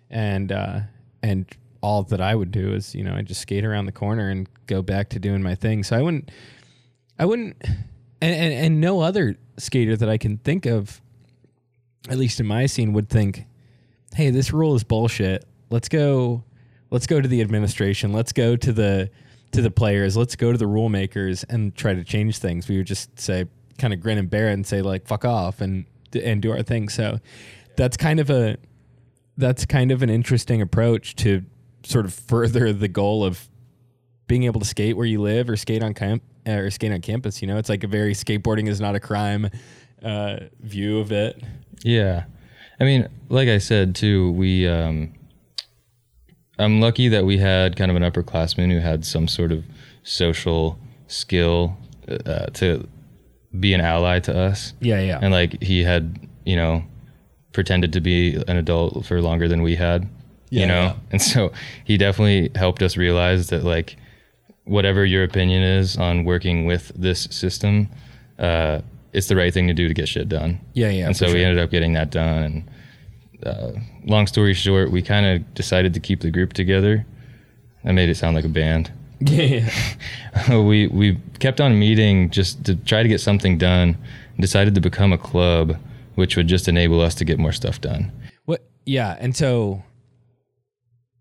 and 0.09 0.51
uh, 0.53 0.81
and 1.23 1.47
all 1.83 2.03
that 2.05 2.21
I 2.21 2.35
would 2.35 2.51
do 2.51 2.73
is 2.73 2.95
you 2.95 3.05
know 3.05 3.15
I 3.15 3.23
just 3.23 3.41
skate 3.43 3.65
around 3.65 3.87
the 3.87 3.93
corner 3.93 4.31
and 4.31 4.49
go 4.67 4.83
back 4.83 5.11
to 5.11 5.19
doing 5.19 5.43
my 5.43 5.55
thing. 5.55 5.83
So 5.83 5.97
I 5.97 6.03
wouldn't. 6.03 6.31
I 7.19 7.27
wouldn't, 7.27 7.57
and, 7.63 8.35
and, 8.35 8.53
and 8.55 8.81
no 8.81 9.01
other 9.01 9.37
skater 9.59 9.95
that 9.95 10.09
I 10.09 10.17
can 10.17 10.39
think 10.39 10.65
of 10.65 11.03
at 12.09 12.19
least 12.19 12.41
in 12.41 12.47
my 12.47 12.67
scene, 12.67 12.93
would 12.93 13.09
think, 13.09 13.47
"Hey, 14.15 14.31
this 14.31 14.53
rule 14.53 14.75
is 14.75 14.85
bullshit. 14.85 15.45
Let's 15.71 15.89
go, 15.89 16.45
let's 16.91 17.07
go 17.07 17.21
to 17.21 17.29
the 17.29 17.41
administration. 17.41 18.13
Let's 18.13 18.33
go 18.33 18.57
to 18.57 18.73
the 18.73 19.11
to 19.53 19.63
the 19.63 19.71
players. 19.71 20.17
Let's 20.17 20.37
go 20.37 20.53
to 20.53 20.59
the 20.59 20.67
rule 20.67 20.89
makers 20.89 21.45
and 21.45 21.75
try 21.75 21.95
to 21.95 22.05
change 22.05 22.39
things." 22.39 22.69
We 22.69 22.79
would 22.79 22.87
just 22.87 23.19
say, 23.19 23.47
kind 23.79 23.93
of 23.93 24.01
grin 24.01 24.19
and 24.19 24.29
bear 24.31 24.51
it 24.51 24.55
and 24.55 24.67
say, 24.67 24.83
like, 24.83 25.07
"Fuck 25.07 25.25
off," 25.25 25.61
and 25.61 25.85
and 26.15 26.43
do 26.43 26.51
our 26.51 26.63
thing. 26.63 26.89
So 26.89 27.19
that's 27.77 27.97
kind 27.97 28.21
of 28.21 28.31
a 28.31 28.57
that's 29.37 29.65
kind 29.65 29.91
of 29.91 30.03
an 30.03 30.11
interesting 30.11 30.61
approach 30.61 31.17
to 31.17 31.45
sort 31.83 32.05
of 32.05 32.13
further 32.13 32.73
the 32.73 32.89
goal 32.89 33.25
of 33.25 33.49
being 34.27 34.45
able 34.45 34.61
to 34.61 34.67
skate 34.67 34.97
where 34.97 35.07
you 35.07 35.21
live 35.21 35.49
or 35.49 35.57
skate 35.57 35.83
on 35.83 35.95
camp 35.95 36.23
or 36.47 36.71
skate 36.71 36.93
on 36.93 37.01
campus. 37.01 37.41
You 37.43 37.49
know, 37.49 37.57
it's 37.57 37.69
like 37.69 37.83
a 37.83 37.89
very 37.89 38.13
skateboarding 38.13 38.69
is 38.69 38.81
not 38.81 38.95
a 38.95 39.01
crime 39.01 39.49
uh, 40.03 40.37
view 40.61 40.99
of 40.99 41.11
it. 41.11 41.43
Yeah. 41.83 42.25
I 42.79 42.85
mean, 42.85 43.09
like 43.29 43.49
I 43.49 43.59
said 43.59 43.95
too, 43.95 44.33
we 44.33 44.69
um 44.69 45.15
I'm 46.61 46.81
lucky 46.81 47.09
that 47.09 47.25
we 47.25 47.39
had 47.39 47.77
kind 47.77 47.91
of 47.91 47.97
an 47.97 48.03
upperclassman 48.03 48.71
who 48.71 48.79
had 48.81 49.05
some 49.05 49.27
sort 49.29 49.53
of 49.53 49.65
social 50.03 50.79
skill 51.07 51.77
uh, 52.27 52.47
to 52.55 52.87
be 53.59 53.75
an 53.75 53.81
ally 53.81 54.21
to 54.21 54.37
us. 54.39 54.75
Yeah, 54.81 55.01
yeah. 55.01 55.19
And 55.21 55.33
like 55.33 55.61
he 55.63 55.83
had, 55.83 56.19
you 56.45 56.57
know, 56.57 56.85
pretended 57.53 57.93
to 57.95 58.01
be 58.01 58.37
an 58.47 58.57
adult 58.57 59.05
for 59.07 59.21
longer 59.21 59.49
than 59.49 59.63
we 59.63 59.75
had, 59.75 60.09
Yeah, 60.51 60.61
you 60.61 60.67
know. 60.67 60.83
yeah. 60.83 60.95
And 61.13 61.23
so 61.23 61.53
he 61.85 61.97
definitely 61.97 62.51
helped 62.55 62.83
us 62.83 62.97
realize 62.97 63.49
that 63.49 63.65
like 63.65 63.97
whatever 64.65 65.05
your 65.05 65.25
opinion 65.25 65.63
is 65.63 65.97
on 65.97 66.25
working 66.25 66.65
with 66.67 66.93
this 66.95 67.23
system, 67.31 67.89
uh, 68.39 68.81
it's 69.13 69.27
the 69.27 69.35
right 69.37 69.53
thing 69.53 69.67
to 69.67 69.75
do 69.75 69.89
to 69.89 69.95
get 69.95 70.09
shit 70.09 70.29
done. 70.29 70.61
Yeah, 70.75 70.91
yeah, 70.91 71.07
And 71.07 71.17
so 71.17 71.27
we 71.33 71.43
ended 71.43 71.59
up 71.59 71.71
getting 71.71 71.95
that 71.95 72.11
done. 72.11 72.43
And 72.45 72.71
uh, 73.45 73.73
long 74.05 74.27
story 74.27 74.55
short, 74.55 74.91
we 74.91 75.03
kind 75.03 75.27
of 75.27 75.55
decided 75.55 75.95
to 75.95 76.01
keep 76.01 76.21
the 76.21 76.31
group 76.31 76.53
together. 76.53 77.07
I 77.85 77.93
made 77.93 78.09
it 78.09 78.17
sound 78.17 78.37
like 78.37 78.45
a 78.45 78.49
band. 78.49 78.93
yeah, 79.21 79.71
we 80.51 80.87
we 80.89 81.19
kept 81.39 81.61
on 81.61 81.79
meeting 81.79 82.31
just 82.31 82.65
to 82.65 82.77
try 82.77 83.03
to 83.03 83.09
get 83.09 83.21
something 83.21 83.59
done. 83.59 83.97
And 84.41 84.41
decided 84.41 84.75
to 84.75 84.81
become 84.81 85.13
a 85.13 85.19
club, 85.19 85.77
which 86.15 86.37
would 86.37 86.47
just 86.47 86.69
enable 86.69 87.01
us 87.01 87.15
to 87.17 87.25
get 87.25 87.39
more 87.39 87.53
stuff 87.53 87.81
done. 87.81 88.11
What? 88.47 88.65
Yeah, 88.87 89.17
and 89.21 89.37
so, 89.37 89.83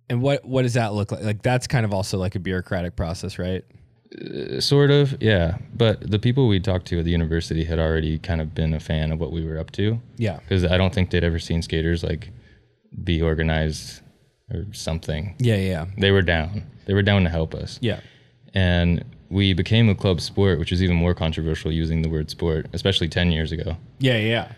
and 0.09 0.21
what 0.21 0.45
what 0.45 0.61
does 0.61 0.75
that 0.75 0.93
look 0.93 1.11
like? 1.11 1.23
Like 1.23 1.41
that's 1.41 1.67
kind 1.67 1.85
of 1.85 1.93
also 1.93 2.17
like 2.17 2.35
a 2.35 2.39
bureaucratic 2.39 2.95
process, 2.95 3.37
right? 3.37 3.65
Uh, 4.11 4.59
Sort 4.59 4.89
of, 4.91 5.21
yeah. 5.21 5.57
But 5.75 6.09
the 6.09 6.17
people 6.19 6.47
we 6.47 6.59
talked 6.59 6.87
to 6.87 6.99
at 6.99 7.05
the 7.05 7.11
university 7.11 7.63
had 7.63 7.77
already 7.79 8.17
kind 8.17 8.41
of 8.41 8.55
been 8.55 8.73
a 8.73 8.79
fan 8.79 9.11
of 9.11 9.19
what 9.19 9.31
we 9.31 9.45
were 9.45 9.57
up 9.59 9.71
to. 9.73 9.99
Yeah, 10.17 10.39
because 10.39 10.63
I 10.65 10.77
don't 10.77 10.93
think 10.93 11.11
they'd 11.11 11.23
ever 11.23 11.39
seen 11.39 11.61
skaters 11.61 12.03
like 12.03 12.29
be 13.03 13.21
organized 13.21 14.01
or 14.51 14.65
something. 14.73 15.35
yeah, 15.37 15.57
yeah, 15.57 15.85
They 15.99 16.09
were 16.11 16.23
down. 16.23 16.63
They 16.85 16.95
were 16.95 17.03
down 17.03 17.23
to 17.23 17.29
help 17.29 17.53
us. 17.53 17.77
yeah. 17.81 17.99
And 18.55 19.05
we 19.29 19.53
became 19.53 19.89
a 19.89 19.93
club 19.95 20.19
sport, 20.21 20.57
which 20.57 20.71
is 20.71 20.81
even 20.81 20.95
more 20.95 21.13
controversial 21.13 21.71
using 21.71 22.01
the 22.01 22.09
word 22.09 22.31
sport, 22.31 22.65
especially 22.73 23.07
10 23.07 23.31
years 23.31 23.51
ago 23.51 23.77
Yeah, 23.99 24.17
yeah. 24.17 24.51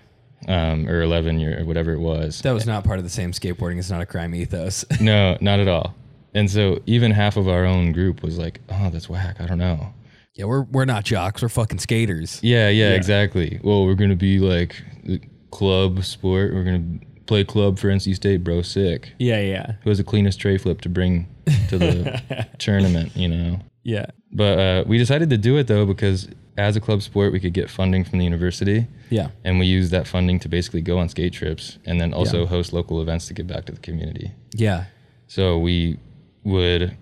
um, 0.48 0.88
or 0.88 1.02
11 1.02 1.42
year 1.42 1.60
or 1.60 1.66
whatever 1.66 1.92
it 1.92 2.00
was. 2.00 2.42
That 2.44 2.54
was 2.54 2.66
not 2.66 2.86
part 2.86 3.00
of 3.00 3.04
the 3.04 3.10
same 3.10 3.34
skateboarding 3.34 3.80
It's 3.80 3.90
not 3.92 4.00
a 4.00 4.06
crime 4.06 4.34
ethos. 4.34 4.86
No, 5.02 5.38
not 5.42 5.60
at 5.60 5.68
all. 5.68 5.94
And 6.34 6.50
so 6.50 6.82
even 6.86 7.12
half 7.12 7.36
of 7.38 7.48
our 7.48 7.66
own 7.66 7.92
group 7.92 8.24
was 8.24 8.38
like, 8.38 8.62
oh, 8.70 8.90
that's 8.90 9.10
whack. 9.10 9.38
I 9.42 9.46
don't 9.48 9.58
know. 9.58 9.94
yeah, 10.36 10.46
we're 10.46 10.64
we're 10.64 10.86
not 10.86 11.04
jocks. 11.04 11.42
We're 11.42 11.50
fucking 11.50 11.80
skaters. 11.80 12.40
Yeah, 12.42 12.70
yeah, 12.70 12.92
exactly. 12.92 13.60
Well, 13.64 13.86
we're 13.86 13.96
gonna 13.96 14.16
be 14.16 14.40
like 14.40 14.82
club 15.52 16.04
sport. 16.04 16.54
We're 16.54 16.64
gonna 16.64 17.00
play 17.26 17.44
club 17.44 17.80
for 17.80 17.88
NC 17.90 18.16
State, 18.16 18.44
bro. 18.44 18.62
Sick. 18.62 19.14
Yeah, 19.20 19.42
yeah, 19.42 19.74
Who 19.84 19.90
has 19.90 19.98
the 19.98 20.04
cleanest 20.04 20.40
tray 20.40 20.58
flip 20.58 20.82
to 20.82 20.90
bring 20.90 21.28
to 21.70 21.78
the 21.78 22.48
tournament? 22.60 23.16
You 23.16 23.28
know. 23.28 23.60
yeah, 23.84 24.06
But 24.32 24.60
uh, 24.60 24.84
we 24.88 24.98
decided 24.98 25.30
to 25.32 25.38
do 25.38 25.58
it 25.58 25.68
though 25.68 25.86
because 25.86 26.30
as 26.58 26.76
a 26.76 26.82
club 26.82 27.02
sport, 27.02 27.32
we 27.32 27.40
could 27.40 27.54
get 27.54 27.70
funding 27.70 28.04
from 28.04 28.20
the 28.20 28.26
university, 28.26 28.88
yeah, 29.10 29.30
and 29.44 29.60
we 29.60 29.66
used 29.66 29.92
that 29.92 30.08
funding 30.08 30.40
to 30.40 30.50
basically 30.50 30.82
go 30.82 30.98
on 30.98 31.10
skate 31.10 31.34
trips 31.34 31.78
and 31.86 32.00
then 32.00 32.14
also 32.14 32.42
Yeah. 32.42 32.48
host 32.48 32.74
local 32.74 33.02
events 33.02 33.28
to 33.28 33.34
give 33.34 33.48
back 33.48 33.66
to 33.66 33.72
the 33.74 33.80
community. 33.82 34.32
yeah. 34.54 34.86
So 35.28 35.58
we 35.58 35.98
would 36.44 36.98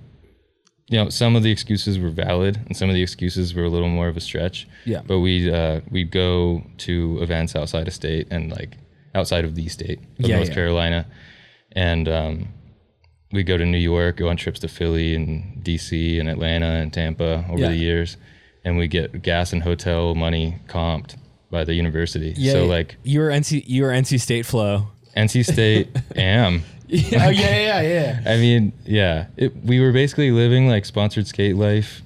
you 0.91 0.97
know, 0.97 1.07
some 1.09 1.35
of 1.35 1.43
the 1.43 1.51
excuses 1.51 1.99
were 1.99 2.09
valid, 2.09 2.57
and 2.65 2.75
some 2.75 2.89
of 2.89 2.95
the 2.95 3.01
excuses 3.03 3.53
were 3.53 3.63
a 3.65 3.69
little 3.69 3.89
more 3.89 4.07
of 4.07 4.17
a 4.17 4.19
stretch. 4.19 4.67
Yeah. 4.85 5.01
But 5.05 5.19
we 5.19 5.51
uh, 5.51 5.81
we'd 5.91 6.09
go 6.09 6.63
to 6.79 7.19
events 7.21 7.55
outside 7.55 7.87
of 7.87 7.93
state 7.93 8.27
and 8.31 8.49
like 8.51 8.75
outside 9.13 9.45
of 9.45 9.53
the 9.53 9.67
state 9.67 9.99
of 10.19 10.25
Yeah, 10.27 10.37
North 10.37 10.47
yeah. 10.49 10.53
Carolina, 10.55 11.05
and 11.73 12.09
um, 12.09 12.47
we 13.31 13.43
go 13.43 13.55
to 13.55 13.65
New 13.67 13.77
York, 13.77 14.17
go 14.17 14.29
on 14.29 14.37
trips 14.37 14.59
to 14.61 14.67
Philly 14.67 15.13
and 15.13 15.63
DC 15.63 16.19
and 16.19 16.27
Atlanta 16.27 16.65
and 16.81 16.91
Tampa 16.91 17.45
over 17.49 17.59
Yeah. 17.61 17.67
the 17.69 17.75
years, 17.77 18.17
and 18.65 18.75
we 18.75 18.87
get 18.87 19.21
gas 19.21 19.53
and 19.53 19.61
hotel 19.61 20.15
money 20.15 20.57
comped 20.67 21.17
by 21.51 21.63
the 21.65 21.75
university. 21.75 22.33
Yeah. 22.35 22.53
so 22.53 22.65
like 22.65 22.97
you 23.03 23.19
were 23.19 23.29
NC 23.29 23.63
you 23.67 23.83
were 23.83 23.89
NC 23.89 24.19
State 24.19 24.47
flow. 24.47 24.87
NC 25.15 25.45
State, 25.45 25.89
am. 26.15 26.63
oh 26.93 27.29
yeah, 27.29 27.31
yeah, 27.31 27.81
yeah. 27.81 28.21
I 28.25 28.37
mean, 28.37 28.73
yeah, 28.85 29.27
it, 29.37 29.55
we 29.63 29.79
were 29.79 29.91
basically 29.91 30.31
living 30.31 30.67
like 30.67 30.85
sponsored 30.85 31.27
skate 31.27 31.55
life 31.55 32.01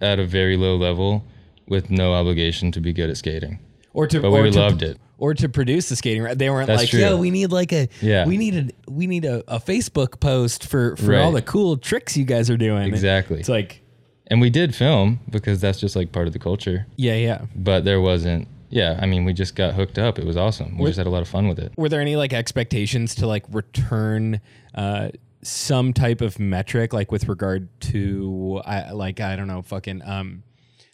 at 0.00 0.18
a 0.18 0.24
very 0.24 0.56
low 0.56 0.76
level 0.76 1.24
with 1.66 1.90
no 1.90 2.12
obligation 2.14 2.70
to 2.72 2.80
be 2.80 2.92
good 2.92 3.10
at 3.10 3.16
skating. 3.16 3.58
Or 3.92 4.06
to 4.06 4.20
But 4.20 4.28
or 4.28 4.42
we 4.42 4.50
to, 4.50 4.58
loved 4.60 4.82
it. 4.82 4.98
Or 5.18 5.34
to 5.34 5.48
produce 5.48 5.88
the 5.88 5.96
skating. 5.96 6.24
They 6.36 6.50
weren't 6.50 6.66
That's 6.66 6.82
like, 6.82 6.90
true. 6.90 7.00
yo, 7.00 7.16
we 7.16 7.30
need 7.30 7.52
like 7.52 7.72
a 7.72 7.88
Yeah. 8.02 8.26
we 8.26 8.36
need 8.36 8.54
a 8.86 8.90
we 8.90 9.06
need 9.06 9.24
a, 9.24 9.42
a 9.48 9.58
Facebook 9.60 10.20
post 10.20 10.64
for 10.66 10.96
for 10.96 11.16
all 11.16 11.32
the 11.32 11.42
cool 11.42 11.76
tricks 11.76 12.16
you 12.16 12.24
guys 12.24 12.50
are 12.50 12.56
doing. 12.56 12.86
Exactly. 12.88 13.38
It's 13.40 13.48
like 13.48 13.80
And 14.26 14.40
we 14.40 14.50
did 14.50 14.74
film 14.74 15.20
because 15.30 15.60
that's 15.60 15.78
just 15.80 15.94
like 15.96 16.12
part 16.12 16.26
of 16.26 16.32
the 16.32 16.38
culture. 16.40 16.86
yeah, 16.96 17.14
yeah. 17.14 17.42
But 17.54 17.84
there 17.84 18.00
wasn't, 18.00 18.48
yeah, 18.70 18.98
I 19.00 19.06
mean, 19.06 19.24
we 19.24 19.32
just 19.32 19.54
got 19.54 19.74
hooked 19.74 19.98
up. 19.98 20.18
It 20.18 20.24
was 20.26 20.36
awesome. 20.36 20.78
We 20.78 20.86
just 20.86 20.98
had 20.98 21.06
a 21.06 21.10
lot 21.10 21.22
of 21.22 21.28
fun 21.28 21.46
with 21.48 21.58
it. 21.58 21.72
were 21.76 21.88
there 21.88 22.00
any 22.00 22.16
like 22.16 22.32
expectations 22.32 23.14
to 23.16 23.26
like 23.26 23.44
return 23.50 24.40
uh 24.74 25.10
some 25.42 25.92
type 25.92 26.20
of 26.22 26.38
metric 26.40 26.92
like 26.94 27.12
with 27.12 27.28
regard 27.28 27.68
to 27.80 28.62
I 28.64 28.92
like 28.92 29.20
I 29.20 29.36
don't 29.36 29.46
know 29.46 29.60
fucking 29.62 30.00
um 30.04 30.42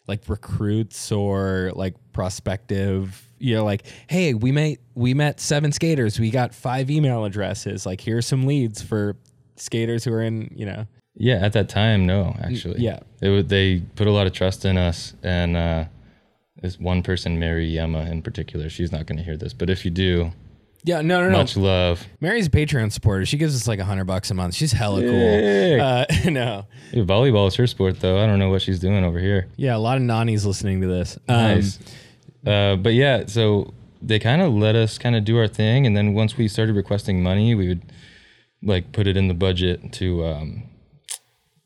like 0.09 0.29
recruits 0.29 1.13
or 1.13 1.71
like 1.77 1.95
prospective 2.13 3.23
you 3.39 3.55
know 3.55 3.65
like 3.65 3.85
hey 4.09 4.35
we 4.35 4.51
met 4.51 4.79
we 4.95 5.15
met 5.15 5.39
seven 5.41 5.71
skaters 5.73 6.19
we 6.19 6.31
got 6.31 6.53
five 6.55 6.91
email 6.91 7.25
addresses 7.25 7.87
like 7.87 8.01
here's 8.01 8.27
some 8.27 8.45
leads 8.45 8.83
for 8.83 9.17
skaters 9.57 10.03
who 10.05 10.13
are 10.13 10.23
in 10.23 10.51
you 10.57 10.67
know 10.67 10.87
Yeah, 11.17 11.35
at 11.37 11.53
that 11.53 11.69
time, 11.69 12.07
no, 12.07 12.35
actually. 12.43 12.81
yeah. 12.81 13.01
It 13.21 13.49
they 13.49 13.81
put 13.95 14.07
a 14.07 14.11
lot 14.11 14.27
of 14.27 14.33
trust 14.33 14.65
in 14.65 14.77
us. 14.79 15.15
And 15.23 15.57
uh, 15.57 15.85
this 16.63 16.79
one 16.79 17.03
person, 17.03 17.39
Mary 17.39 17.71
Yema 17.71 18.11
in 18.11 18.23
particular, 18.23 18.69
she's 18.69 18.93
not 18.93 19.07
going 19.07 19.19
to 19.19 19.25
hear 19.25 19.37
this. 19.37 19.53
But 19.53 19.71
if 19.71 19.85
you 19.85 19.91
do, 19.91 20.33
yeah 20.85 21.03
no 21.03 21.21
no 21.23 21.29
no 21.29 21.37
much 21.37 21.59
love. 21.59 22.07
mary's 22.23 22.47
a 22.47 22.51
patreon 22.51 22.91
supporter 22.91 23.27
she 23.27 23.37
gives 23.37 23.55
us 23.55 23.69
like 23.69 23.79
a 23.79 23.85
hundred 23.85 24.07
bucks 24.07 24.31
a 24.31 24.35
month 24.35 24.55
she's 24.55 24.73
hella 24.73 25.03
cool 25.03 25.79
uh 25.79 26.07
no 26.31 26.67
Hey, 26.91 27.03
volleyball 27.03 27.47
is 27.49 27.55
her 27.57 27.67
sport, 27.67 28.01
though. 28.01 28.19
I 28.19 28.25
don't 28.27 28.39
know 28.39 28.49
what 28.49 28.63
she's 28.63 28.79
doing 28.81 29.05
over 29.05 29.19
here. 29.19 29.47
yeah 29.57 29.77
a 29.77 29.79
lot 29.79 29.99
of 29.99 30.03
nannies 30.03 30.47
listening 30.47 30.81
to 30.81 30.87
this 30.87 31.19
um, 31.29 31.37
Nice. 31.37 31.79
uh, 32.47 32.77
but 32.77 32.95
yeah, 32.95 33.27
so 33.27 33.75
they 34.01 34.19
kind 34.19 34.41
of 34.41 34.55
let 34.55 34.75
us 34.75 34.97
kind 34.97 35.15
of 35.17 35.25
do 35.27 35.37
our 35.37 35.49
thing, 35.49 35.87
and 35.87 35.95
then 35.95 36.15
once 36.15 36.39
we 36.39 36.49
started 36.49 36.75
requesting 36.75 37.23
money, 37.23 37.55
we 37.55 37.69
would 37.69 37.83
like 38.63 38.91
put 38.93 39.07
it 39.07 39.19
in 39.19 39.29
the 39.29 39.35
budget 39.35 39.93
to. 39.93 40.25
Um, 40.25 40.63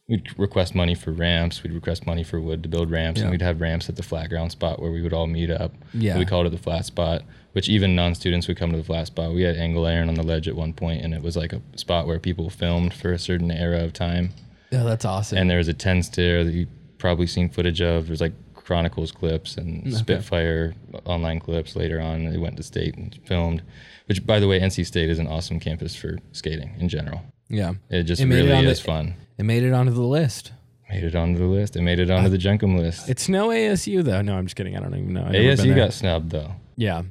we'd 0.08 0.38
request 0.38 0.74
money 0.74 0.94
for 0.94 1.12
ramps. 1.12 1.62
We'd 1.62 1.72
request 1.72 2.06
money 2.06 2.22
for 2.24 2.40
wood 2.40 2.62
to 2.62 2.68
build 2.68 2.90
ramps, 2.90 3.18
Yeah. 3.20 3.24
and 3.26 3.30
we'd 3.32 3.42
have 3.42 3.60
ramps 3.60 3.88
at 3.88 3.96
the 3.96 4.02
flat 4.02 4.28
ground 4.28 4.52
spot 4.52 4.80
where 4.80 4.90
we 4.90 5.00
would 5.02 5.12
all 5.12 5.26
meet 5.26 5.50
up. 5.50 5.72
Yeah. 5.92 6.18
we 6.18 6.24
called 6.24 6.46
it 6.46 6.50
the 6.50 6.58
flat 6.58 6.84
spot. 6.86 7.22
Which 7.52 7.68
even 7.68 7.94
non-students 7.94 8.48
would 8.48 8.56
come 8.56 8.72
to 8.72 8.76
the 8.78 8.82
flat 8.82 9.06
spot. 9.06 9.32
We 9.32 9.42
had 9.42 9.56
angle 9.56 9.86
iron 9.86 10.08
on 10.08 10.16
the 10.16 10.24
ledge 10.24 10.48
at 10.48 10.56
one 10.56 10.72
point, 10.72 11.04
and 11.04 11.14
it 11.14 11.22
was 11.22 11.36
like 11.36 11.52
a 11.52 11.62
spot 11.76 12.06
where 12.08 12.18
people 12.18 12.50
filmed 12.50 12.92
for 12.92 13.12
a 13.12 13.18
certain 13.18 13.50
era 13.52 13.82
of 13.84 13.92
time 13.92 14.30
yeah 14.72 14.82
that's 14.82 15.04
awesome 15.04 15.38
and 15.38 15.48
there 15.48 15.58
was 15.58 15.68
a 15.68 15.72
10 15.74 16.02
stair 16.02 16.42
that 16.42 16.52
you've 16.52 16.68
probably 16.98 17.26
seen 17.28 17.48
footage 17.48 17.80
of. 17.80 18.08
There's 18.08 18.20
like 18.20 18.32
Chronicles 18.54 19.12
clips 19.12 19.56
and 19.56 19.94
Spitfire 19.94 20.74
online 21.04 21.38
clips 21.38 21.76
later 21.76 22.00
on. 22.00 22.24
They 22.30 22.38
went 22.38 22.56
to 22.56 22.62
state 22.64 22.96
and 22.96 23.16
filmed, 23.24 23.62
which, 24.06 24.26
by 24.26 24.40
the 24.40 24.48
way, 24.48 24.58
NC 24.58 24.84
State 24.86 25.10
is 25.10 25.18
an 25.18 25.26
awesome 25.28 25.60
campus 25.60 25.94
for 25.94 26.18
skating 26.32 26.74
in 26.80 26.88
general. 26.88 27.20
Yeah 27.54 27.74
It 27.90 28.04
just 28.04 28.20
It 28.22 28.26
made 28.26 28.40
it 28.40 28.42
really 28.42 28.52
on 28.54 28.64
the- 28.64 28.70
is 28.70 28.80
fun. 28.80 29.14
It 29.38 29.44
made 29.44 29.62
it 29.64 29.72
onto 29.72 29.92
the 29.92 30.02
list. 30.02 30.52
Made 30.90 31.02
it 31.04 31.14
onto 31.16 31.38
the 31.38 31.46
list. 31.46 31.74
It 31.76 31.82
made 31.82 31.98
it 31.98 32.10
onto 32.10 32.28
the 32.30 32.38
Jenkem 32.38 32.78
list. 32.78 33.08
It's 33.08 33.28
no 33.28 33.48
ASU 33.48 34.02
though. 34.04 34.22
No, 34.22 34.36
I'm 34.36 34.46
just 34.46 34.54
kidding. 34.54 34.76
I 34.76 34.80
don't 34.80 34.94
even 34.94 35.12
know. 35.14 35.24
I've 35.24 35.32
never 35.32 35.42
been 35.56 35.58
ASU 35.58 35.64
there. 35.74 35.74
got 35.76 35.92
snubbed 35.92 36.30
though. 36.30 36.52
yeah. 36.76 37.02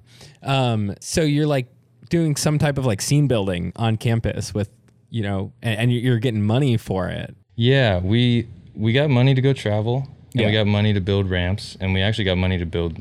Um, 0.42 0.96
so 1.00 1.22
you're 1.22 1.48
like 1.48 1.68
doing 2.10 2.36
some 2.36 2.60
type 2.60 2.78
of 2.78 2.86
like 2.86 3.02
scene 3.02 3.28
building 3.28 3.72
on 3.76 3.98
campus 3.98 4.54
with 4.54 4.70
you 5.10 5.22
know, 5.24 5.52
and, 5.62 5.80
and 5.80 5.94
you're 5.94 6.18
getting 6.20 6.42
money 6.42 6.76
for 6.78 7.08
it. 7.10 7.36
Yeah, 7.56 8.00
we 8.00 8.48
we 8.76 8.94
got 8.94 9.10
money 9.10 9.34
to 9.36 9.42
go 9.42 9.54
travel, 9.54 10.08
and 10.34 10.42
Yeah. 10.42 10.48
we 10.48 10.54
got 10.54 10.66
money 10.68 10.94
to 10.94 11.02
build 11.02 11.30
ramps, 11.30 11.78
and 11.80 11.94
we 11.94 12.02
actually 12.02 12.24
got 12.26 12.38
money 12.38 12.58
to 12.58 12.66
build 12.66 12.98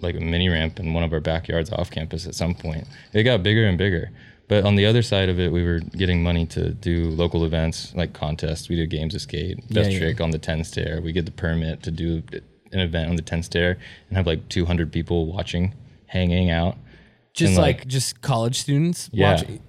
like 0.00 0.14
a 0.14 0.20
mini 0.20 0.48
ramp 0.48 0.78
in 0.78 0.92
one 0.94 1.02
of 1.04 1.12
our 1.12 1.20
backyards 1.20 1.70
off 1.72 1.90
campus 1.90 2.26
at 2.26 2.34
some 2.34 2.54
point. 2.54 2.86
It 3.12 3.22
got 3.24 3.42
bigger 3.42 3.66
and 3.66 3.76
bigger. 3.78 4.10
But 4.48 4.64
on 4.64 4.76
the 4.76 4.86
other 4.86 5.02
side 5.02 5.28
of 5.28 5.38
it, 5.38 5.52
we 5.52 5.62
were 5.62 5.80
getting 5.80 6.22
money 6.22 6.46
to 6.46 6.70
do 6.70 7.10
local 7.10 7.44
events 7.44 7.94
like 7.94 8.14
contests. 8.14 8.68
We 8.68 8.76
did 8.76 8.88
games 8.90 9.14
of 9.14 9.20
skate, 9.20 9.58
best 9.72 9.90
yeah. 9.92 9.98
trick 9.98 10.20
on 10.20 10.30
the 10.30 10.38
10 10.38 10.64
stair. 10.64 11.00
We 11.02 11.12
get 11.12 11.26
the 11.26 11.32
permit 11.32 11.82
to 11.82 11.90
do 11.90 12.22
an 12.72 12.80
event 12.80 13.10
on 13.10 13.16
the 13.16 13.22
10 13.22 13.42
stair 13.42 13.78
and 14.08 14.16
have 14.16 14.26
like 14.26 14.48
200 14.48 14.90
people 14.90 15.26
watching, 15.30 15.74
hanging 16.06 16.50
out. 16.50 16.76
Just 17.34 17.50
And, 17.50 17.58
like, 17.58 17.78
like- 17.80 17.86
just 17.88 18.22
college 18.22 18.56
students. 18.58 19.10
Yeah. 19.12 19.32
watching- 19.32 19.60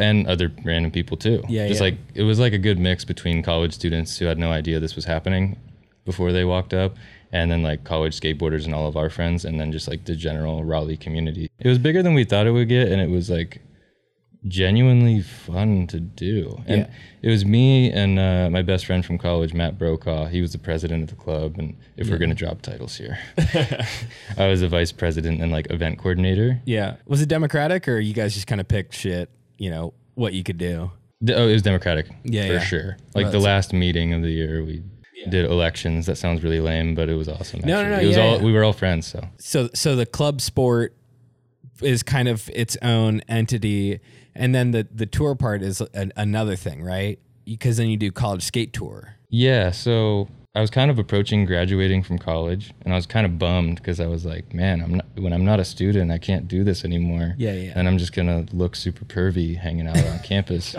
and 0.00 0.26
other 0.26 0.50
random 0.64 0.90
people 0.90 1.16
too. 1.16 1.42
Yeah, 1.48 1.68
Just 1.68 1.80
yeah. 1.80 1.84
like 1.84 1.94
it 2.14 2.22
was 2.22 2.38
like 2.38 2.52
a 2.52 2.58
good 2.58 2.78
mix 2.78 3.04
between 3.04 3.42
college 3.42 3.72
students 3.74 4.18
who 4.18 4.24
had 4.26 4.38
no 4.38 4.50
idea 4.50 4.80
this 4.80 4.96
was 4.96 5.04
happening 5.04 5.56
before 6.04 6.32
they 6.32 6.44
walked 6.44 6.72
up, 6.74 6.96
and 7.32 7.50
then 7.50 7.62
like 7.62 7.84
college 7.84 8.18
skateboarders 8.18 8.64
and 8.64 8.74
all 8.74 8.88
of 8.88 8.96
our 8.96 9.10
friends, 9.10 9.44
and 9.44 9.60
then 9.60 9.70
just 9.70 9.86
like 9.88 10.04
the 10.06 10.16
general 10.16 10.64
Raleigh 10.64 10.96
community. 10.96 11.48
It 11.60 11.68
was 11.68 11.78
bigger 11.78 12.02
than 12.02 12.14
we 12.14 12.24
thought 12.24 12.46
it 12.46 12.50
would 12.52 12.68
get, 12.68 12.88
and 12.90 13.00
it 13.00 13.10
was 13.10 13.28
like 13.30 13.60
genuinely 14.48 15.20
fun 15.22 15.86
to 15.88 16.00
do. 16.00 16.62
And 16.66 16.82
Yeah. 16.82 16.90
it 17.22 17.30
was 17.30 17.44
me 17.44 17.90
and 17.92 18.18
uh, 18.18 18.48
my 18.50 18.62
best 18.62 18.86
friend 18.86 19.04
from 19.04 19.18
college, 19.18 19.54
Matt 19.54 19.78
Brokaw. 19.78 20.26
He 20.26 20.40
was 20.40 20.52
the 20.52 20.58
president 20.58 21.02
of 21.04 21.08
the 21.10 21.14
club, 21.22 21.56
and 21.58 21.76
if 21.96 22.08
we're 22.10 22.18
gonna 22.18 22.34
drop 22.34 22.62
titles 22.62 22.96
here, 22.96 23.18
I 24.36 24.48
was 24.48 24.60
the 24.60 24.68
vice 24.68 24.92
president 24.92 25.40
and 25.40 25.52
like 25.52 25.70
event 25.70 25.98
coordinator. 25.98 26.60
Yeah. 26.64 26.96
Was 27.06 27.22
it 27.22 27.28
democratic 27.28 27.88
or 27.88 27.98
you 27.98 28.14
guys 28.14 28.34
just 28.34 28.46
kind 28.46 28.60
of 28.60 28.68
picked 28.68 28.94
shit? 28.94 29.30
You 29.58 29.70
know 29.70 29.94
what 30.14 30.32
you 30.32 30.42
could 30.42 30.58
do. 30.58 30.90
D- 31.22 31.34
Oh, 31.34 31.46
it 31.48 31.52
was 31.52 31.62
Democratic. 31.62 32.06
Yeah, 32.24 32.48
for 32.48 32.52
yeah. 32.54 32.60
sure. 32.64 32.96
Like 33.14 33.26
the 33.26 33.32
That's- 33.32 33.44
last 33.44 33.72
meeting 33.72 34.12
of 34.12 34.22
the 34.22 34.30
year, 34.30 34.64
we 34.64 34.82
did 35.30 35.44
elections. 35.44 36.06
That 36.06 36.16
sounds 36.16 36.42
really 36.42 36.58
lame, 36.58 36.96
but 36.96 37.08
it 37.08 37.14
was 37.14 37.28
awesome. 37.28 37.60
No, 37.60 37.80
no, 37.80 37.80
actually. 37.80 37.90
no, 37.96 38.00
It 38.02 38.06
was 38.08 38.16
yeah, 38.16 38.22
all 38.24 38.36
yeah. 38.38 38.42
we 38.42 38.52
were 38.52 38.64
all 38.64 38.72
friends. 38.72 39.06
So 39.06 39.28
So 39.38 39.70
so 39.72 39.94
the 39.94 40.04
club 40.06 40.40
sport 40.40 40.96
is 41.80 42.02
kind 42.02 42.26
of 42.28 42.50
its 42.52 42.76
own 42.82 43.20
entity, 43.28 44.00
and 44.34 44.54
then 44.54 44.70
the 44.72 44.86
the 44.94 45.06
tour 45.06 45.34
part 45.34 45.62
is 45.62 45.80
an, 45.94 46.12
another 46.16 46.56
thing, 46.56 46.82
right? 46.82 47.18
Because 47.44 47.76
then 47.76 47.88
you 47.88 47.96
do 47.96 48.10
college 48.12 48.42
skate 48.42 48.72
tour. 48.72 49.16
yeah, 49.28 49.70
so 49.72 50.28
I 50.54 50.60
was 50.60 50.70
kind 50.70 50.90
of 50.90 50.98
approaching 50.98 51.44
graduating 51.46 52.02
from 52.02 52.18
college, 52.18 52.72
and 52.84 52.92
I 52.92 52.96
was 52.96 53.06
kind 53.06 53.24
of 53.24 53.38
bummed 53.38 53.76
because 53.76 54.00
I 54.00 54.06
was 54.06 54.24
like, 54.26 54.52
man, 54.54 54.80
I'm 54.82 54.94
not 54.94 55.06
when 55.16 55.32
I'm 55.32 55.44
not 55.44 55.58
a 55.60 55.64
student, 55.64 56.10
I 56.12 56.18
can't 56.18 56.46
do 56.46 56.62
this 56.64 56.84
anymore. 56.84 57.34
Yeah, 57.38 57.52
yeah. 57.54 57.72
And 57.74 57.88
I'm 57.88 57.98
just 57.98 58.12
gonna 58.12 58.44
look 58.52 58.76
super 58.76 59.04
pervy 59.06 59.56
hanging 59.56 59.88
out 59.88 59.96
on 60.04 60.18
campus, 60.24 60.76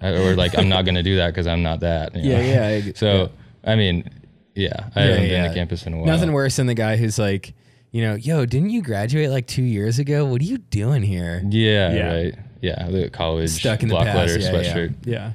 I- 0.00 0.08
or 0.10 0.34
like 0.36 0.58
I'm 0.58 0.68
not 0.68 0.84
gonna 0.84 1.02
do 1.02 1.16
that 1.16 1.28
because 1.28 1.46
I'm 1.46 1.62
not 1.62 1.80
that. 1.80 2.14
you 2.16 2.22
know? 2.32 2.40
Yeah, 2.40 2.70
yeah, 2.70 2.88
I- 2.88 2.92
So 2.94 3.30
I 3.64 3.76
mean, 3.76 4.10
yeah, 4.54 4.90
I 4.94 5.00
haven't 5.02 5.28
been 5.28 5.48
to 5.48 5.54
campus 5.54 5.86
in 5.86 5.94
a 5.94 5.96
while. 5.96 6.06
Nothing 6.06 6.32
worse 6.32 6.56
than 6.56 6.66
the 6.66 6.74
guy 6.74 6.96
who's 6.96 7.18
like, 7.18 7.54
you 7.92 8.02
know, 8.02 8.14
yo, 8.16 8.44
didn't 8.44 8.70
you 8.70 8.82
graduate 8.82 9.30
like 9.30 9.46
two 9.46 9.62
years 9.62 9.98
ago? 10.00 10.26
What 10.26 10.40
are 10.42 10.44
you 10.44 10.58
doing 10.58 11.02
here? 11.02 11.40
Yeah, 11.48 11.92
Yeah. 11.94 12.12
right. 12.14 12.34
Yeah, 12.64 12.88
the 12.90 13.10
college 13.10 13.50
Stuck 13.50 13.82
in 13.82 13.88
the 13.88 13.94
block 13.94 14.06
past. 14.06 14.16
letter 14.16 14.38
yeah, 14.40 14.50
sweatshirt. 14.52 14.94
Yeah. 15.04 15.32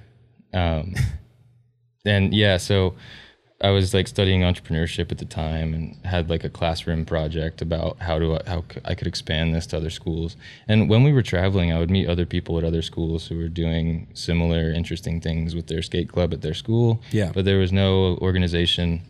yeah. 0.53 0.75
Um, 0.77 0.95
and 2.05 2.33
yeah, 2.33 2.57
so 2.57 2.95
I 3.61 3.69
was 3.71 3.93
like 3.93 4.07
studying 4.07 4.41
entrepreneurship 4.41 5.11
at 5.11 5.17
the 5.17 5.25
time 5.25 5.73
and 5.73 5.95
had 6.05 6.29
like 6.29 6.43
a 6.45 6.49
classroom 6.49 7.05
project 7.05 7.61
about 7.61 7.99
how 7.99 8.17
do 8.17 8.35
I, 8.37 8.41
how 8.47 8.63
I 8.85 8.95
could 8.95 9.05
expand 9.07 9.53
this 9.53 9.67
to 9.67 9.77
other 9.77 9.89
schools. 9.89 10.37
And 10.67 10.89
when 10.89 11.03
we 11.03 11.11
were 11.11 11.21
traveling, 11.21 11.71
I 11.73 11.77
would 11.79 11.91
meet 11.91 12.07
other 12.07 12.25
people 12.25 12.57
at 12.57 12.63
other 12.63 12.81
schools 12.81 13.27
who 13.27 13.37
were 13.37 13.49
doing 13.49 14.07
similar 14.13 14.71
interesting 14.71 15.19
things 15.21 15.55
with 15.55 15.67
their 15.67 15.81
skate 15.81 16.09
club 16.09 16.33
at 16.33 16.41
their 16.41 16.53
school. 16.53 17.01
Yeah. 17.11 17.31
But 17.33 17.45
there 17.45 17.59
was 17.59 17.71
no 17.71 18.17
organization. 18.21 19.01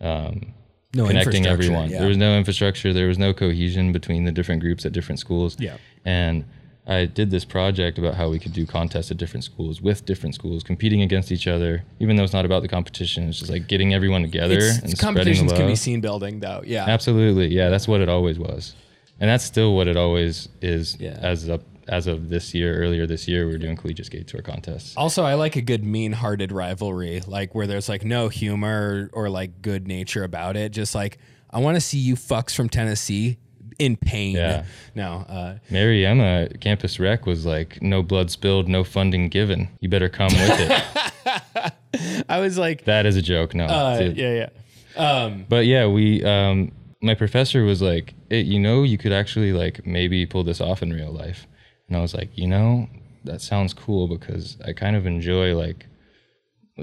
Um, 0.00 0.52
No 0.94 1.06
connecting 1.06 1.46
everyone. 1.46 1.88
yeah. 1.90 1.98
There 2.00 2.08
was 2.08 2.18
no 2.18 2.36
infrastructure. 2.36 2.92
There 2.92 3.08
was 3.08 3.18
no 3.18 3.32
cohesion 3.32 3.90
between 3.90 4.24
the 4.26 4.32
different 4.32 4.60
groups 4.60 4.84
at 4.86 4.92
different 4.92 5.18
schools. 5.18 5.56
Yeah. 5.58 5.78
And 6.04 6.44
I 6.86 7.06
did 7.06 7.30
this 7.30 7.44
project 7.46 7.98
about 7.98 8.14
how 8.14 8.28
we 8.28 8.38
could 8.38 8.52
do 8.52 8.66
contests 8.66 9.10
at 9.10 9.16
different 9.16 9.42
schools 9.44 9.80
with 9.80 10.04
different 10.04 10.34
schools 10.34 10.62
competing 10.62 11.00
against 11.00 11.32
each 11.32 11.46
other, 11.46 11.82
even 11.98 12.16
though 12.16 12.24
it's 12.24 12.34
not 12.34 12.44
about 12.44 12.60
the 12.62 12.68
competition. 12.68 13.28
It's 13.28 13.38
just 13.38 13.50
like 13.50 13.66
getting 13.68 13.94
everyone 13.94 14.20
together 14.22 14.58
It's, 14.58 14.78
and 14.80 14.90
it's 14.90 15.00
spreading 15.00 15.14
the 15.14 15.20
competitions 15.20 15.52
can 15.54 15.66
be 15.66 15.76
scene 15.76 16.00
building 16.02 16.40
though. 16.40 16.62
Yeah. 16.64 16.84
Absolutely. 16.86 17.48
Yeah, 17.48 17.70
that's 17.70 17.88
what 17.88 18.00
it 18.02 18.08
always 18.10 18.38
was. 18.38 18.74
And 19.18 19.30
that's 19.30 19.44
still 19.44 19.74
what 19.74 19.88
it 19.88 19.96
always 19.96 20.48
is 20.60 20.96
Yeah. 21.00 21.18
as 21.22 21.48
up 21.48 21.62
as 21.86 22.06
of 22.06 22.30
this 22.30 22.54
year, 22.54 22.82
earlier 22.82 23.06
this 23.06 23.28
year, 23.28 23.46
we 23.46 23.52
were 23.52 23.58
doing 23.58 23.76
collegiate 23.76 24.06
skate 24.06 24.26
tour 24.26 24.40
contests. 24.40 24.96
Also, 24.96 25.22
I 25.22 25.34
like 25.34 25.54
a 25.56 25.60
good 25.60 25.84
mean-hearted 25.84 26.50
rivalry, 26.50 27.20
like 27.26 27.54
where 27.54 27.66
there's 27.66 27.90
like 27.90 28.04
no 28.04 28.28
humor 28.28 29.10
or, 29.12 29.28
like 29.28 29.60
good 29.60 29.86
nature 29.86 30.24
about 30.24 30.56
it. 30.56 30.72
Just 30.72 30.94
like 30.94 31.18
I 31.50 31.58
want 31.58 31.76
to 31.76 31.82
see 31.82 31.98
you 31.98 32.14
fucks 32.14 32.54
from 32.54 32.68
Tennessee 32.70 33.36
in 33.78 33.96
pain. 33.96 34.36
Yeah. 34.36 34.64
No. 34.94 35.24
Uh, 35.28 35.58
Mary 35.70 36.06
Emma 36.06 36.48
Campus 36.60 36.98
Rec 37.00 37.26
was 37.26 37.44
like, 37.46 37.82
no 37.82 38.02
blood 38.02 38.30
spilled, 38.30 38.68
no 38.68 38.84
funding 38.84 39.28
given. 39.28 39.68
You 39.80 39.88
better 39.88 40.08
come 40.08 40.32
with 40.32 40.60
it. 40.60 41.72
I 42.28 42.40
was 42.40 42.58
like, 42.58 42.84
that 42.84 43.06
is 43.06 43.16
a 43.16 43.22
joke. 43.22 43.54
No. 43.54 43.66
uh, 43.66 44.12
yeah, 44.14 44.48
yeah. 44.96 45.02
Um, 45.02 45.46
But 45.48 45.66
yeah, 45.66 45.86
we 45.86 46.22
um 46.24 46.72
my 47.02 47.14
professor 47.14 47.64
was 47.64 47.82
like, 47.82 48.14
hey, 48.30 48.40
you 48.40 48.58
know, 48.58 48.82
you 48.82 48.96
could 48.96 49.12
actually 49.12 49.52
like 49.52 49.86
maybe 49.86 50.24
pull 50.26 50.44
this 50.44 50.60
off 50.60 50.82
in 50.82 50.92
real 50.92 51.12
life. 51.12 51.46
And 51.88 51.96
I 51.96 52.00
was 52.00 52.14
like, 52.14 52.36
you 52.36 52.46
know, 52.46 52.88
that 53.24 53.40
sounds 53.42 53.74
cool 53.74 54.08
because 54.08 54.56
I 54.64 54.72
kind 54.72 54.96
of 54.96 55.06
enjoy 55.06 55.54
like 55.56 55.86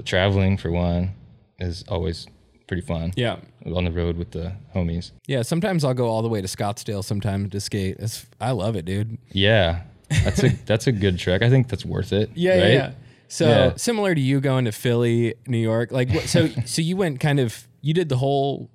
traveling 0.04 0.56
for 0.56 0.70
one 0.70 1.14
is 1.58 1.84
always 1.88 2.26
pretty 2.72 2.86
fun. 2.86 3.12
yeah. 3.16 3.36
On 3.66 3.84
the 3.84 3.92
road 3.92 4.16
with 4.16 4.30
the 4.30 4.54
homies. 4.74 5.10
Yeah. 5.26 5.42
Sometimes 5.42 5.84
I'll 5.84 5.92
go 5.94 6.06
all 6.08 6.22
the 6.22 6.28
way 6.30 6.40
to 6.40 6.48
Scottsdale. 6.48 7.04
Sometimes 7.04 7.50
to 7.50 7.60
skate. 7.60 7.96
It's, 7.98 8.24
I 8.40 8.52
love 8.52 8.76
it, 8.76 8.86
dude. 8.86 9.18
Yeah. 9.30 9.82
That's 10.24 10.42
a 10.42 10.48
that's 10.66 10.86
a 10.86 10.92
good 10.92 11.18
trek. 11.18 11.40
I 11.42 11.48
think 11.48 11.68
that's 11.68 11.84
worth 11.86 12.12
it. 12.12 12.30
Yeah, 12.34 12.54
yeah, 12.56 12.62
right? 12.62 12.72
yeah. 12.72 12.92
So 13.28 13.48
Yeah. 13.48 13.72
similar 13.76 14.14
to 14.14 14.20
you 14.20 14.40
going 14.40 14.64
to 14.66 14.72
Philly, 14.72 15.34
New 15.46 15.56
York, 15.58 15.90
like 15.92 16.10
so. 16.28 16.48
so 16.66 16.82
you 16.82 16.96
went 16.96 17.18
kind 17.20 17.40
of 17.40 17.66
you 17.80 17.94
did 17.94 18.08
the 18.10 18.16
whole, 18.18 18.68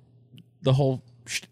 the 0.62 0.72
whole, 0.72 1.02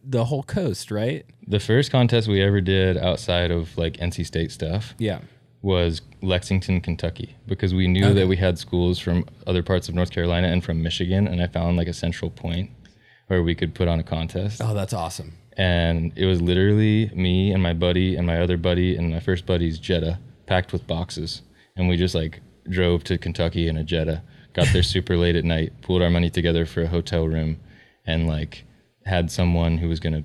the 0.05 0.24
whole 0.24 0.43
coast, 0.43 0.90
right? 0.90 1.24
The 1.47 1.60
first 1.60 1.90
contest 1.93 2.27
we 2.27 2.43
ever 2.43 2.60
did 2.60 2.97
outside 2.97 3.51
of 3.52 3.77
like 3.78 3.94
NC 3.98 4.27
State 4.27 4.51
stuff 4.51 4.94
Yeah. 4.98 5.20
was 5.62 6.01
Lexington, 6.27 6.81
Kentucky, 6.81 7.36
because 7.47 7.73
we 7.74 7.86
knew 7.89 8.12
that 8.12 8.27
we 8.28 8.36
had 8.36 8.59
schools 8.59 8.98
from 8.98 9.24
other 9.47 9.62
parts 9.62 9.89
of 9.89 9.94
North 9.94 10.11
Carolina 10.11 10.48
and 10.48 10.62
from 10.65 10.82
Michigan, 10.82 11.27
and 11.27 11.40
I 11.40 11.47
found 11.47 11.77
like 11.77 11.89
a 11.89 11.93
central 11.94 12.31
point 12.31 12.70
where 13.28 13.43
we 13.43 13.55
could 13.55 13.74
put 13.74 13.89
on 13.89 13.98
a 13.98 14.05
contest. 14.05 14.61
Oh, 14.62 14.74
that's 14.74 14.93
awesome. 14.93 15.32
And 15.57 16.12
it 16.16 16.27
was 16.27 16.43
literally 16.43 17.11
me 17.15 17.53
and 17.53 17.62
my 17.62 17.73
buddy 17.73 18.15
and 18.16 18.27
my 18.27 18.40
other 18.40 18.57
buddy 18.59 18.94
and 18.97 19.11
my 19.11 19.20
first 19.20 19.47
buddy's 19.47 19.78
Jetta 19.78 20.19
packed 20.47 20.73
with 20.73 20.86
boxes, 20.86 21.43
and 21.77 21.89
we 21.89 21.97
just 21.97 22.15
like 22.15 22.40
drove 22.69 23.05
to 23.05 23.16
Kentucky 23.19 23.69
in 23.69 23.77
a 23.77 23.85
Jetta, 23.85 24.23
got 24.53 24.66
there 24.73 24.82
super 24.94 25.16
late 25.16 25.36
at 25.36 25.44
night, 25.44 25.81
pulled 25.82 26.03
our 26.03 26.11
money 26.11 26.28
together 26.31 26.66
for 26.66 26.82
a 26.82 26.86
hotel 26.89 27.27
room, 27.27 27.59
and 28.07 28.27
like 28.27 28.65
had 29.07 29.31
someone 29.31 29.78
who 29.78 29.89
was 29.89 30.01
gonna 30.01 30.24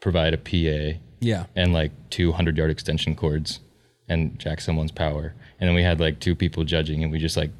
provide 0.00 0.34
a 0.34 0.38
PA 0.38 0.98
Yeah. 1.20 1.46
and 1.56 1.72
like 1.72 1.90
two 2.10 2.32
hundred 2.32 2.56
yard 2.56 2.70
extension 2.70 3.14
cords 3.16 3.60
and 4.08 4.38
jack 4.38 4.60
someone's 4.60 4.92
power. 4.92 5.34
And 5.60 5.68
then 5.68 5.74
we 5.74 5.82
had 5.82 6.00
like 6.00 6.20
two 6.20 6.34
people 6.34 6.64
judging 6.64 7.02
and 7.02 7.12
we 7.12 7.18
just 7.18 7.36
like 7.36 7.50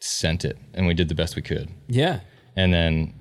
sent 0.00 0.44
it 0.44 0.58
and 0.74 0.86
we 0.86 0.94
did 0.94 1.08
the 1.08 1.14
best 1.14 1.36
we 1.36 1.42
could. 1.42 1.70
Yeah. 1.88 2.20
And 2.54 2.72
then 2.72 3.14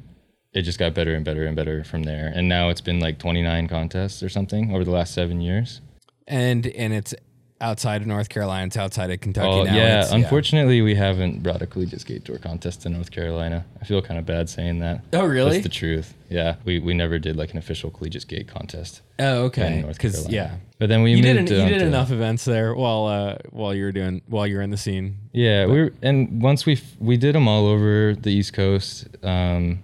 it 0.54 0.62
just 0.62 0.80
got 0.80 0.94
better 0.94 1.14
and 1.14 1.26
better 1.26 1.46
and 1.46 1.56
better 1.56 1.84
from 1.84 2.04
there. 2.04 2.32
And 2.34 2.48
now 2.48 2.70
it's 2.70 2.82
been 2.82 3.00
like 3.00 3.20
29 3.20 3.68
contests 3.68 4.24
or 4.24 4.30
something 4.30 4.74
over 4.74 4.84
the 4.84 4.92
last 4.92 5.14
seven 5.14 5.42
years. 5.42 5.82
And 6.28 6.66
and 6.68 6.94
it's 6.94 7.14
outside 7.62 8.02
of 8.02 8.08
North 8.08 8.28
Carolina. 8.30 8.68
It's 8.68 8.76
outside 8.78 9.10
of 9.12 9.22
Kentucky 9.22 9.48
Oh, 9.48 9.64
now. 9.64 9.76
yeah. 9.76 10.00
It's- 10.00 10.12
Unfortunately, 10.12 10.82
we 10.82 10.94
haven't 10.96 11.42
brought 11.42 11.62
a 11.62 11.66
collegiate 11.68 12.02
skate 12.02 12.26
tour 12.26 12.38
contest 12.38 12.82
to 12.82 12.90
North 12.90 13.12
Carolina. 13.12 13.66
I 13.82 13.86
feel 13.86 14.02
kind 14.02 14.20
of 14.20 14.26
bad 14.26 14.50
saying 14.50 14.80
that. 14.80 15.02
Oh, 15.14 15.26
really? 15.26 15.52
That's 15.52 15.64
the 15.64 15.70
truth. 15.70 16.14
Yeah. 16.30 16.56
We, 16.66 16.80
we 16.80 16.94
never 16.94 17.18
did 17.18 17.38
like 17.38 17.52
an 17.52 17.58
official 17.58 17.90
collegiate 17.90 18.24
skate 18.24 18.48
contest 18.48 19.02
Oh, 19.20 19.24
in 19.24 19.46
okay. 19.46 19.82
North 19.82 20.00
Carolina. 20.00 20.28
yeah, 20.30 20.56
But 20.80 20.90
then 20.90 21.02
we 21.02 21.12
you 21.14 21.22
did 21.22 21.38
moved 21.38 21.52
an, 21.52 21.56
you 21.58 21.64
on 21.64 21.70
did 21.70 21.80
to- 21.80 21.86
enough 21.88 22.12
events 22.12 22.44
there 22.44 22.76
while 22.76 23.06
uh 23.06 23.38
while 23.52 23.74
you 23.74 23.86
were 23.86 23.94
doing 23.94 24.22
while 24.28 24.46
you 24.46 24.58
were 24.58 24.62
in 24.62 24.72
the 24.72 24.78
scene. 24.78 25.18
Yeah, 25.32 25.66
we 25.66 25.82
were, 25.84 25.94
and 26.02 26.42
once 26.42 26.66
we 26.66 26.74
f- 26.74 26.96
we 27.00 27.16
did 27.16 27.36
them 27.36 27.48
all 27.48 27.68
over 27.68 28.16
the 28.16 28.32
East 28.32 28.52
Coast. 28.54 29.08
Um, 29.24 29.80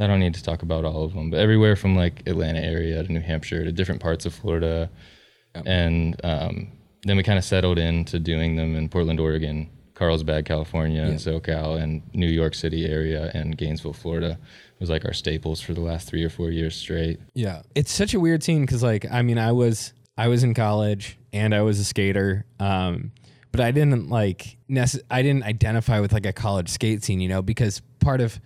I 0.00 0.06
don't 0.08 0.18
need 0.20 0.34
to 0.34 0.42
talk 0.42 0.62
about 0.62 0.84
all 0.86 1.04
of 1.04 1.12
them, 1.14 1.30
but 1.30 1.38
everywhere 1.38 1.76
from 1.76 1.94
like 1.94 2.22
Atlanta 2.26 2.60
area 2.60 3.00
to 3.02 3.12
New 3.12 3.20
Hampshire 3.20 3.62
to 3.62 3.70
different 3.72 4.00
parts 4.00 4.24
of 4.26 4.34
Florida, 4.34 4.88
and 5.66 6.18
um, 6.24 6.68
then 7.04 7.16
we 7.16 7.22
kind 7.22 7.38
of 7.38 7.44
settled 7.44 7.78
into 7.78 8.18
doing 8.18 8.56
them 8.56 8.74
in 8.76 8.88
Portland, 8.88 9.20
Oregon, 9.20 9.70
Carlsbad, 9.94 10.44
California, 10.44 11.02
and 11.02 11.18
SoCal, 11.18 11.80
and 11.80 12.02
New 12.12 12.26
York 12.26 12.54
City 12.54 12.86
area, 12.86 13.30
and 13.34 13.56
Gainesville, 13.56 13.92
Florida. 13.92 14.32
It 14.32 14.80
was 14.80 14.90
like 14.90 15.04
our 15.04 15.12
staples 15.12 15.60
for 15.60 15.72
the 15.72 15.80
last 15.80 16.08
three 16.08 16.24
or 16.24 16.30
four 16.30 16.50
years 16.50 16.74
straight. 16.74 17.20
Yeah, 17.34 17.62
it's 17.74 17.92
such 17.92 18.12
a 18.12 18.20
weird 18.20 18.42
scene 18.42 18.62
because 18.62 18.82
like 18.82 19.06
I 19.10 19.22
mean 19.22 19.38
I 19.38 19.52
was 19.52 19.92
I 20.18 20.28
was 20.28 20.42
in 20.42 20.54
college 20.54 21.16
and 21.32 21.54
I 21.54 21.62
was 21.62 21.78
a 21.78 21.84
skater, 21.84 22.44
um, 22.58 23.12
but 23.52 23.60
I 23.60 23.70
didn't 23.70 24.08
like 24.08 24.58
nece- 24.68 25.02
I 25.10 25.22
didn't 25.22 25.44
identify 25.44 26.00
with 26.00 26.12
like 26.12 26.26
a 26.26 26.32
college 26.32 26.70
skate 26.70 27.04
scene, 27.04 27.20
you 27.20 27.28
know, 27.28 27.42
because 27.42 27.80
part 28.00 28.20
of 28.20 28.40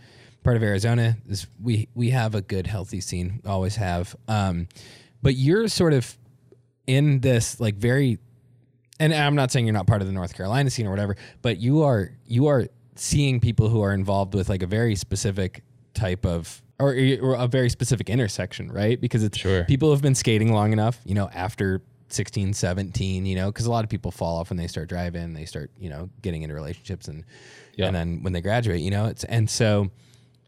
part 0.45 0.57
of 0.57 0.63
Arizona 0.63 1.17
is 1.29 1.47
we 1.63 1.89
we 1.95 2.11
have 2.11 2.35
a 2.35 2.43
good 2.43 2.67
healthy 2.67 3.01
scene, 3.01 3.41
always 3.47 3.77
have, 3.77 4.15
um, 4.29 4.69
but 5.23 5.35
you're 5.35 5.69
sort 5.69 5.95
of 5.95 6.17
in 6.87 7.21
this 7.21 7.59
like 7.59 7.77
very 7.77 8.19
and 9.01 9.13
I'm 9.15 9.35
not 9.35 9.51
saying 9.51 9.67
you're 9.67 9.73
not 9.75 9.87
part 9.87 10.01
of 10.03 10.07
the 10.09 10.13
North 10.13 10.35
Carolina 10.35 10.71
scene 10.71 10.87
or 10.87 10.91
whatever, 10.91 11.17
but 11.43 11.59
you 11.59 11.83
are 11.83 12.11
you 12.27 12.47
are 12.49 12.67
seeing 12.97 13.39
people 13.41 13.69
who 13.69 13.81
are 13.81 13.93
involved 13.93 14.35
with 14.35 14.49
like 14.49 14.63
a 14.63 14.67
very 14.67 14.95
specific 14.97 15.63
type 15.95 16.27
of 16.27 16.63
or, 16.81 16.95
or 17.21 17.35
a 17.35 17.47
very 17.49 17.69
specific 17.71 18.09
intersection, 18.09 18.71
right? 18.71 19.01
Because 19.01 19.23
it's 19.25 19.37
Sure. 19.39 19.65
people 19.65 19.91
have 19.91 20.01
been 20.03 20.15
skating 20.15 20.53
long 20.53 20.73
enough, 20.73 21.01
you 21.05 21.15
know, 21.15 21.29
after 21.35 21.83
16, 22.11 22.55
17, 22.55 23.27
you 23.27 23.35
know, 23.37 23.51
because 23.51 23.67
a 23.67 23.71
lot 23.71 23.83
of 23.85 23.91
people 23.91 24.11
fall 24.11 24.39
off 24.39 24.51
when 24.51 24.57
they 24.57 24.67
start 24.67 24.89
driving, 24.89 25.35
they 25.35 25.45
start, 25.45 25.71
you 25.79 25.91
know, 25.91 26.09
getting 26.23 26.43
into 26.43 26.55
relationships 26.55 27.09
and 27.09 27.25
Yeah. 27.77 27.87
and 27.87 27.95
then 27.97 28.23
when 28.23 28.33
they 28.33 28.41
graduate, 28.41 28.81
you 28.81 28.91
know, 28.91 29.07
it's 29.07 29.25
and 29.25 29.49
so 29.51 29.91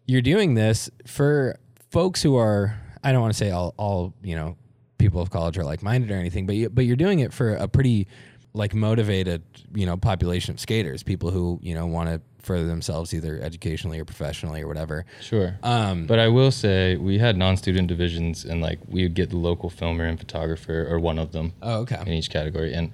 you're 0.07 0.23
doing 0.23 0.55
this 0.55 0.89
for 1.07 1.57
folks 1.91 2.23
who 2.23 2.37
are 2.37 2.77
I 3.03 3.13
don't 3.13 3.21
want 3.23 3.33
to 3.33 3.39
say 3.39 3.51
all 3.51 3.75
all, 3.77 4.15
you 4.23 4.37
know, 4.37 4.57
people 4.99 5.21
of 5.21 5.31
college 5.31 5.57
are 5.59 5.65
like 5.65 5.83
minded 5.83 6.11
or 6.11 6.15
anything, 6.15 6.47
but 6.47 6.55
you, 6.57 6.69
but 6.71 6.85
you're 6.85 6.97
doing 6.97 7.21
it 7.21 7.33
for 7.33 7.55
a 7.55 7.67
pretty 7.69 8.07
like 8.53 8.75
motivated, 8.75 9.43
you 9.75 9.87
know, 9.87 9.97
population 9.97 10.55
of 10.55 10.61
skaters, 10.61 11.03
people 11.03 11.31
who, 11.31 11.59
you 11.63 11.75
know, 11.75 11.87
want 11.87 12.09
to 12.09 12.21
further 12.43 12.67
themselves 12.67 13.13
either 13.15 13.39
educationally 13.41 14.01
or 14.01 14.05
professionally 14.05 14.63
or 14.63 14.67
whatever. 14.67 15.05
Sure. 15.21 15.57
Um, 15.63 16.07
But 16.07 16.19
I 16.19 16.29
will 16.29 16.51
say 16.51 16.97
we 16.97 17.19
had 17.19 17.37
non-student 17.37 17.87
divisions, 17.89 18.45
and 18.45 18.61
like 18.61 18.79
we 18.89 19.03
would 19.03 19.15
get 19.15 19.31
the 19.31 19.37
local 19.37 19.71
filmer 19.71 20.05
and 20.07 20.19
photographer, 20.19 20.87
or 20.91 20.99
one 20.99 21.19
of 21.19 21.33
them. 21.33 21.53
oh, 21.63 21.81
okay. 21.81 22.01
in 22.07 22.09
each 22.13 22.31
category. 22.31 22.73
And 22.75 22.91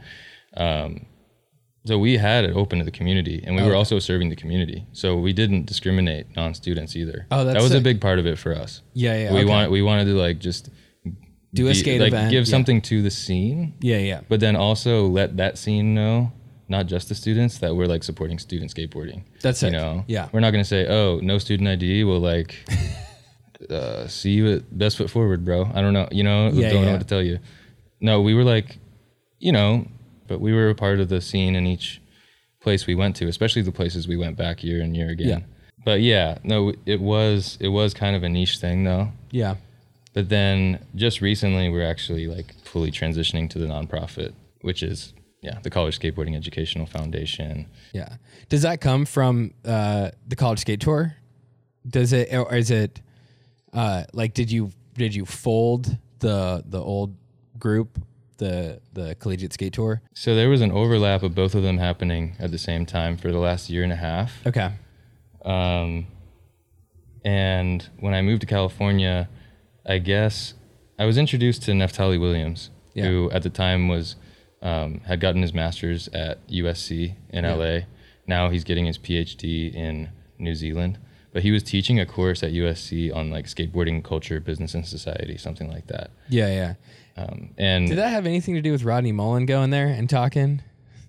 um, 0.56 1.06
so 1.86 1.98
we 1.98 2.16
had 2.18 2.44
it 2.44 2.54
open 2.56 2.78
to 2.80 2.84
the 2.84 2.90
community, 2.90 3.42
and 3.46 3.54
we 3.56 3.62
were 3.62 3.68
Okay. 3.68 3.76
also 3.78 3.98
serving 3.98 4.28
the 4.28 4.36
community. 4.36 4.84
So 4.92 5.16
we 5.16 5.32
didn't 5.32 5.66
discriminate 5.66 6.26
non-students 6.36 6.96
either. 6.96 7.26
Oh, 7.30 7.44
that's 7.44 7.54
that 7.56 7.62
was 7.62 7.72
a 7.74 7.80
big 7.80 8.00
part 8.00 8.18
of 8.18 8.26
it 8.26 8.38
for 8.38 8.52
us. 8.54 8.82
Yeah, 8.92 9.16
yeah. 9.16 9.32
we 9.32 9.38
okay. 9.40 9.48
want 9.48 9.70
we 9.70 9.80
wanted 9.82 10.06
to 10.06 10.14
like 10.14 10.38
just 10.40 10.68
do 11.56 11.66
a 11.66 11.70
be- 11.70 11.74
skate 11.74 12.00
like 12.00 12.08
event. 12.12 12.30
give 12.30 12.46
yeah. 12.46 12.50
something 12.50 12.80
to 12.82 13.02
the 13.02 13.10
scene, 13.10 13.74
Yeah, 13.80 13.98
yeah. 13.98 14.20
but 14.28 14.40
then 14.40 14.54
also 14.56 15.06
let 15.06 15.36
that 15.38 15.58
scene 15.58 15.94
know. 15.94 16.32
Not 16.68 16.86
just 16.86 17.08
the 17.08 17.14
students 17.14 17.58
that 17.58 17.76
we're 17.76 17.86
like 17.86 18.02
supporting 18.02 18.38
student 18.40 18.74
skateboarding. 18.74 19.22
That's 19.40 19.62
you 19.62 19.68
it. 19.68 19.72
know. 19.72 20.04
Yeah. 20.08 20.28
We're 20.32 20.40
not 20.40 20.50
gonna 20.50 20.64
say, 20.64 20.86
oh, 20.88 21.20
no 21.22 21.38
student 21.38 21.68
ID. 21.68 22.02
We'll 22.02 22.18
like 22.18 22.56
uh, 23.70 24.06
see 24.08 24.32
you 24.32 24.52
at 24.56 24.76
best 24.76 24.96
foot 24.98 25.08
forward, 25.10 25.44
bro. 25.44 25.70
I 25.74 25.80
don't 25.80 25.92
know. 25.92 26.08
You 26.10 26.24
know, 26.24 26.50
Yeah, 26.52 26.70
don't 26.70 26.80
yeah. 26.80 26.84
know 26.86 26.92
what 26.92 27.00
to 27.02 27.06
tell 27.06 27.22
you. 27.22 27.38
No, 28.00 28.20
we 28.20 28.34
were 28.34 28.42
like, 28.44 28.78
you 29.38 29.52
know, 29.52 29.86
but 30.26 30.40
we 30.40 30.52
were 30.52 30.68
a 30.68 30.74
part 30.74 30.98
of 31.00 31.08
the 31.08 31.20
scene 31.20 31.54
in 31.54 31.66
each 31.66 32.00
place 32.60 32.86
we 32.86 32.94
went 32.96 33.14
to, 33.16 33.28
especially 33.28 33.62
the 33.62 33.70
places 33.72 34.08
we 34.08 34.16
went 34.16 34.36
back 34.36 34.64
year 34.64 34.82
and 34.82 34.96
year 34.96 35.08
again. 35.10 35.28
Yeah. 35.28 35.38
But 35.84 36.00
yeah, 36.00 36.38
no, 36.42 36.72
it 36.84 37.00
was 37.00 37.58
it 37.60 37.68
was 37.68 37.94
kind 37.94 38.16
of 38.16 38.24
a 38.24 38.28
niche 38.28 38.58
thing 38.58 38.82
though. 38.82 39.12
Yeah. 39.30 39.54
But 40.16 40.30
then 40.30 40.82
just 40.94 41.20
recently, 41.20 41.68
we're 41.68 41.86
actually 41.86 42.26
like 42.26 42.54
fully 42.64 42.90
transitioning 42.90 43.50
to 43.50 43.58
the 43.58 43.66
nonprofit, 43.66 44.32
which 44.62 44.82
is 44.82 45.12
yeah, 45.42 45.58
the 45.62 45.68
College 45.68 46.00
Skateboarding 46.00 46.34
Educational 46.34 46.86
Foundation. 46.86 47.66
Yeah. 47.92 48.16
Does 48.48 48.62
that 48.62 48.80
come 48.80 49.04
from 49.04 49.52
uh, 49.62 50.12
the 50.26 50.34
college 50.34 50.60
skate 50.60 50.80
tour? 50.80 51.14
Does 51.86 52.14
it 52.14 52.32
or 52.32 52.54
is 52.54 52.70
it 52.70 53.02
uh, 53.74 54.04
like 54.14 54.32
did 54.32 54.50
you 54.50 54.72
did 54.94 55.14
you 55.14 55.26
fold 55.26 55.98
the 56.20 56.64
the 56.64 56.80
old 56.80 57.14
group 57.58 58.00
the 58.38 58.80
the 58.94 59.16
collegiate 59.16 59.52
skate 59.52 59.74
tour? 59.74 60.00
So 60.14 60.34
there 60.34 60.48
was 60.48 60.62
an 60.62 60.72
overlap 60.72 61.24
of 61.24 61.34
both 61.34 61.54
of 61.54 61.62
them 61.62 61.76
happening 61.76 62.36
at 62.38 62.52
the 62.52 62.58
same 62.58 62.86
time 62.86 63.18
for 63.18 63.30
the 63.30 63.38
last 63.38 63.68
year 63.68 63.82
and 63.82 63.92
a 63.92 63.96
half. 63.96 64.32
Okay. 64.46 64.72
Um, 65.44 66.06
and 67.22 67.86
when 68.00 68.14
I 68.14 68.22
moved 68.22 68.40
to 68.40 68.46
California, 68.46 69.28
I 69.88 69.98
guess 69.98 70.54
I 70.98 71.04
was 71.06 71.16
introduced 71.18 71.62
to 71.64 71.72
Neftali 71.72 72.18
Williams, 72.20 72.70
Yeah. 72.94 73.04
who 73.06 73.30
at 73.30 73.42
the 73.42 73.50
time 73.50 73.88
was 73.88 74.16
um, 74.62 75.00
had 75.06 75.20
gotten 75.20 75.42
his 75.42 75.52
master's 75.54 76.08
at 76.08 76.44
USC 76.48 77.14
in 77.30 77.44
LA. 77.44 77.80
Now 78.26 78.48
he's 78.48 78.64
getting 78.64 78.86
his 78.86 78.98
PhD 78.98 79.72
in 79.74 80.08
New 80.38 80.54
Zealand. 80.54 80.98
But 81.32 81.42
he 81.42 81.50
was 81.50 81.62
teaching 81.62 82.00
a 82.00 82.06
course 82.06 82.42
at 82.42 82.52
USC 82.52 83.14
on 83.14 83.30
like 83.30 83.44
skateboarding 83.44 84.02
culture, 84.02 84.40
business, 84.40 84.74
and 84.74 84.86
society, 84.86 85.36
something 85.36 85.68
like 85.70 85.86
that. 85.88 86.10
Yeah, 86.30 86.48
yeah. 86.48 86.74
Um, 87.22 87.50
and 87.58 87.86
Did 87.88 87.98
that 87.98 88.08
have 88.08 88.24
anything 88.26 88.54
to 88.54 88.62
do 88.62 88.72
with 88.72 88.82
Rodney 88.84 89.12
Mullen 89.12 89.44
going 89.46 89.68
there 89.70 89.88
and 89.88 90.08
talking? 90.08 90.62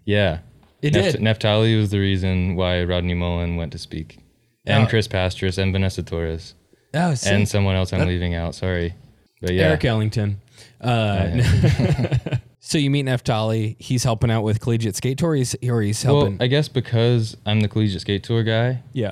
yeah, 0.06 0.40
It 0.82 0.94
Neft- 0.94 1.14
did. 1.14 1.22
Neftali 1.22 1.78
was 1.80 1.90
the 1.91 1.99
reason 1.99 2.56
why 2.56 2.84
Rodney 2.84 3.14
Mullen 3.14 3.56
went 3.56 3.72
to 3.72 3.78
speak, 3.78 4.18
and 4.66 4.86
Oh. 4.86 4.88
Chris 4.90 5.08
Pastras 5.08 5.58
and 5.58 5.72
Vanessa 5.72 6.04
Torres, 6.04 6.54
Oh, 6.93 7.14
sick. 7.15 7.31
and 7.34 7.47
someone 7.47 7.76
else 7.76 7.93
I'm 7.93 8.07
leaving 8.07 8.34
out. 8.35 8.55
Sorry, 8.55 8.93
but 9.41 9.53
yeah, 9.53 9.64
Eric 9.69 9.85
Ellington. 9.85 10.39
Uh, 10.81 11.41
so 12.59 12.77
you 12.77 12.89
meet 12.89 13.05
Neftali. 13.05 13.76
He's 13.80 14.03
helping 14.03 14.31
out 14.31 14.43
with 14.43 14.59
collegiate 14.59 14.95
skate 14.95 15.18
tour. 15.18 15.35
He's, 15.35 15.55
or 15.68 15.81
he's 15.81 16.03
Well, 16.05 16.22
helping. 16.22 16.41
I 16.41 16.47
guess 16.47 16.68
because 16.68 17.38
I'm 17.45 17.59
the 17.61 17.68
collegiate 17.68 18.01
skate 18.01 18.23
tour 18.23 18.43
guy, 18.43 18.84
yeah. 18.93 19.11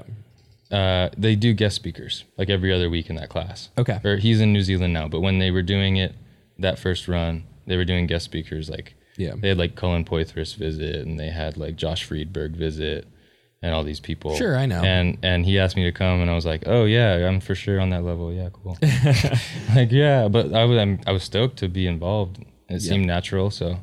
uh, 0.72 1.10
they 1.18 1.36
do 1.36 1.54
guest 1.54 1.76
speakers 1.76 2.24
like 2.38 2.50
every 2.50 2.72
other 2.74 2.90
week 2.90 3.10
in 3.10 3.16
that 3.18 3.30
class. 3.30 3.70
Okay. 3.78 4.00
Or 4.04 4.18
he's 4.18 4.42
in 4.42 4.54
New 4.54 4.62
Zealand 4.62 4.94
now, 4.94 5.08
but 5.08 5.22
when 5.22 5.40
they 5.40 5.52
were 5.52 5.62
doing 5.64 5.98
it 5.98 6.14
that 6.60 6.80
first 6.80 7.08
run, 7.08 7.44
they 7.68 7.78
were 7.78 7.86
doing 7.86 8.08
guest 8.08 8.26
speakers 8.26 8.70
like 8.70 8.96
Yeah. 9.18 9.34
they 9.38 9.50
had 9.50 9.58
like 9.58 9.76
Colin 9.76 10.06
Poitras 10.06 10.56
visit 10.56 11.06
and 11.06 11.20
they 11.20 11.30
had 11.30 11.58
like 11.58 11.76
Josh 11.76 12.04
Friedberg 12.04 12.52
visit 12.56 13.08
and 13.66 13.74
all 13.74 13.84
these 13.84 14.00
people. 14.00 14.36
Sure, 14.36 14.56
I 14.56 14.68
know. 14.68 14.84
And 14.84 15.18
and 15.24 15.44
he 15.44 15.58
asked 15.58 15.76
me 15.76 15.84
to 15.86 15.92
come 15.92 16.22
and 16.22 16.30
I 16.30 16.36
was 16.36 16.46
like, 16.46 16.64
"Oh 16.68 16.86
yeah, 16.86 17.28
I'm 17.28 17.40
for 17.40 17.56
sure 17.56 17.80
on 17.80 17.90
that 17.90 18.04
level. 18.04 18.32
Yeah, 18.32 18.50
cool." 18.54 18.78
like 19.76 19.92
yeah, 19.92 20.28
but 20.28 20.54
I 20.54 20.66
was 20.66 20.78
I'm, 20.78 21.00
I 21.08 21.12
was 21.12 21.24
stoked 21.24 21.58
to 21.58 21.68
be 21.68 21.88
involved. 21.88 22.46
It 22.70 22.82
seemed 22.82 23.08
natural, 23.08 23.50
so 23.50 23.78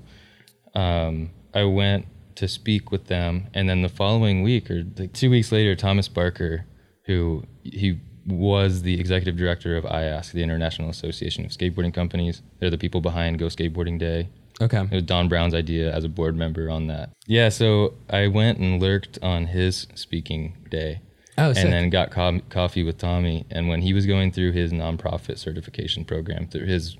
um, 0.74 1.30
I 1.52 1.64
went 1.64 2.06
to 2.36 2.46
speak 2.46 2.92
with 2.92 3.06
them, 3.06 3.48
and 3.54 3.68
then 3.68 3.82
the 3.82 3.88
following 3.88 4.42
week 4.44 4.70
or 4.70 4.84
like 4.96 5.12
two 5.14 5.30
weeks 5.30 5.50
later, 5.50 5.74
Thomas 5.74 6.06
Barker, 6.06 6.64
who 7.06 7.42
he 7.64 7.98
was 8.24 8.82
the 8.82 9.00
executive 9.00 9.36
director 9.36 9.76
of 9.76 9.82
IASC, 9.82 10.30
the 10.30 10.44
International 10.44 10.90
Association 10.90 11.44
of 11.44 11.50
Skateboarding 11.50 11.92
Companies. 11.92 12.40
They're 12.60 12.70
the 12.70 12.78
people 12.78 13.00
behind 13.00 13.40
Go 13.40 13.46
Skateboarding 13.46 13.98
Day. 13.98 14.28
Okay. 14.60 14.80
It 14.80 14.90
was 14.92 15.02
Don 15.04 15.28
Brown's 15.28 15.54
idea 15.54 15.92
as 15.94 16.04
a 16.04 16.08
board 16.08 16.36
member 16.36 16.70
on 16.70 16.86
that. 16.88 17.10
Yeah, 17.26 17.48
so 17.48 17.94
I 18.10 18.26
went 18.28 18.58
and 18.58 18.80
lurked 18.80 19.18
on 19.22 19.46
his 19.46 19.86
speaking 19.94 20.56
day. 20.70 21.00
Oh, 21.38 21.52
sick. 21.54 21.64
and 21.64 21.72
then 21.72 21.88
got 21.88 22.10
co- 22.10 22.40
coffee 22.50 22.82
with 22.84 22.98
Tommy. 22.98 23.46
And 23.50 23.66
when 23.66 23.80
he 23.80 23.94
was 23.94 24.04
going 24.04 24.32
through 24.32 24.52
his 24.52 24.70
nonprofit 24.70 25.38
certification 25.38 26.04
program, 26.04 26.46
through 26.46 26.66
his 26.66 26.96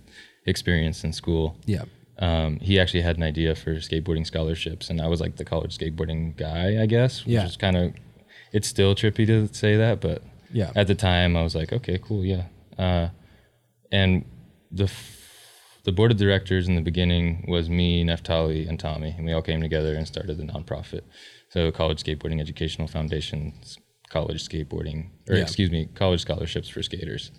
experience 0.47 1.05
in 1.05 1.13
school, 1.13 1.57
Yeah. 1.67 1.85
um, 2.19 2.59
he 2.61 2.81
actually 2.81 3.03
had 3.03 3.19
an 3.19 3.23
idea 3.23 3.55
for 3.55 3.75
skateboarding 3.77 4.27
scholarships, 4.27 4.89
and 4.89 5.01
I 5.03 5.07
was 5.07 5.21
like 5.21 5.37
the 5.37 5.45
college 5.45 5.77
skateboarding 5.77 6.35
guy, 6.37 6.81
I 6.83 6.87
guess. 6.87 7.25
Which 7.27 7.35
Yeah. 7.35 7.45
is 7.45 7.57
kind 7.59 7.77
of, 7.77 7.93
it's 8.53 8.67
still 8.67 8.95
trippy 8.95 9.27
to 9.27 9.49
say 9.53 9.77
that, 9.77 10.01
but 10.01 10.23
Yeah. 10.51 10.71
at 10.75 10.87
the 10.87 10.95
time 10.95 11.37
I 11.37 11.43
was 11.43 11.55
like, 11.55 11.71
okay, 11.73 11.99
cool, 12.03 12.25
yeah. 12.25 12.45
Uh, 12.79 13.09
and 13.93 14.25
the 14.71 14.85
f- 14.85 15.22
the 15.85 15.93
board 15.93 16.11
of 16.13 16.17
directors 16.17 16.69
in 16.69 16.75
the 16.77 16.81
beginning 16.83 17.45
was 17.49 17.69
me, 17.69 18.05
Neftali, 18.05 18.69
and 18.69 18.79
Tommy, 18.79 19.15
and 19.17 19.27
we 19.27 19.33
all 19.33 19.43
came 19.43 19.61
together 19.61 19.95
and 19.95 20.07
started 20.07 20.39
the 20.39 20.45
nonprofit. 20.45 21.03
So 21.49 21.71
College 21.73 22.03
Skateboarding 22.03 22.41
Educational 22.41 22.89
Foundation's 22.89 23.79
college 24.09 24.47
skateboarding, 24.47 25.09
or 25.29 25.37
Yeah. 25.37 25.43
excuse 25.43 25.71
me, 25.71 25.89
college 25.95 26.21
scholarships 26.21 26.69
for 26.69 26.83
skaters. 26.83 27.33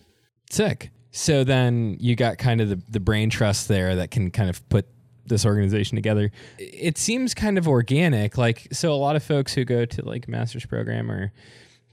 Sick. 0.49 0.89
So 1.11 1.43
then 1.43 1.97
you 1.99 2.15
got 2.15 2.39
kind 2.39 2.59
of 2.61 2.69
the, 2.69 2.81
the 2.89 2.99
brain 2.99 3.29
trust 3.29 3.67
there 3.67 3.95
that 3.95 4.09
can 4.09 4.31
kind 4.31 4.49
of 4.49 4.67
put 4.69 4.87
this 5.25 5.45
organization 5.45 5.95
together. 5.95 6.31
It 6.57 6.97
seems 6.97 7.33
kind 7.35 7.57
of 7.59 7.67
organic. 7.67 8.37
Like, 8.37 8.67
so 8.71 8.91
a 8.91 8.95
lot 8.97 9.15
of 9.15 9.23
folks 9.23 9.53
who 9.53 9.63
go 9.63 9.85
to 9.85 10.03
like 10.03 10.27
master's 10.27 10.65
program 10.65 11.11
or 11.11 11.31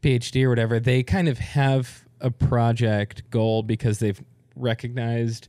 PhD 0.03 0.45
or 0.45 0.49
whatever, 0.49 0.81
they 0.81 1.03
kind 1.03 1.29
of 1.29 1.39
have 1.39 2.05
a 2.21 2.31
project 2.31 3.29
goal 3.31 3.63
because 3.63 3.99
they've 3.99 4.21
recognized. 4.57 5.49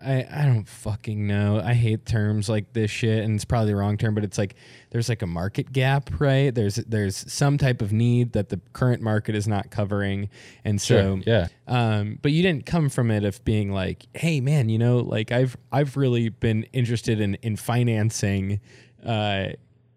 I, 0.00 0.26
I 0.30 0.44
don't 0.44 0.68
fucking 0.68 1.26
know. 1.26 1.60
I 1.62 1.74
hate 1.74 2.06
terms 2.06 2.48
like 2.48 2.72
this 2.72 2.90
shit, 2.90 3.24
and 3.24 3.34
it's 3.34 3.44
probably 3.44 3.72
the 3.72 3.76
wrong 3.76 3.96
term, 3.96 4.14
but 4.14 4.24
it's 4.24 4.38
like 4.38 4.54
there's 4.90 5.08
like 5.08 5.22
a 5.22 5.26
market 5.26 5.72
gap, 5.72 6.20
right? 6.20 6.54
There's 6.54 6.76
there's 6.76 7.30
some 7.32 7.58
type 7.58 7.82
of 7.82 7.92
need 7.92 8.32
that 8.32 8.48
the 8.48 8.60
current 8.72 9.02
market 9.02 9.34
is 9.34 9.48
not 9.48 9.70
covering, 9.70 10.28
and 10.64 10.80
so 10.80 11.20
Sure, 11.22 11.22
yeah. 11.26 11.48
um, 11.66 12.18
but 12.22 12.32
you 12.32 12.42
didn't 12.42 12.66
come 12.66 12.88
from 12.88 13.10
it 13.10 13.24
of 13.24 13.44
being 13.44 13.72
like, 13.72 14.06
hey 14.14 14.40
man, 14.40 14.68
you 14.68 14.78
know, 14.78 14.98
like 14.98 15.32
I've 15.32 15.56
I've 15.70 15.96
really 15.96 16.28
been 16.28 16.64
interested 16.72 17.20
in 17.20 17.34
in 17.36 17.56
financing. 17.56 18.60
Uh, 19.04 19.48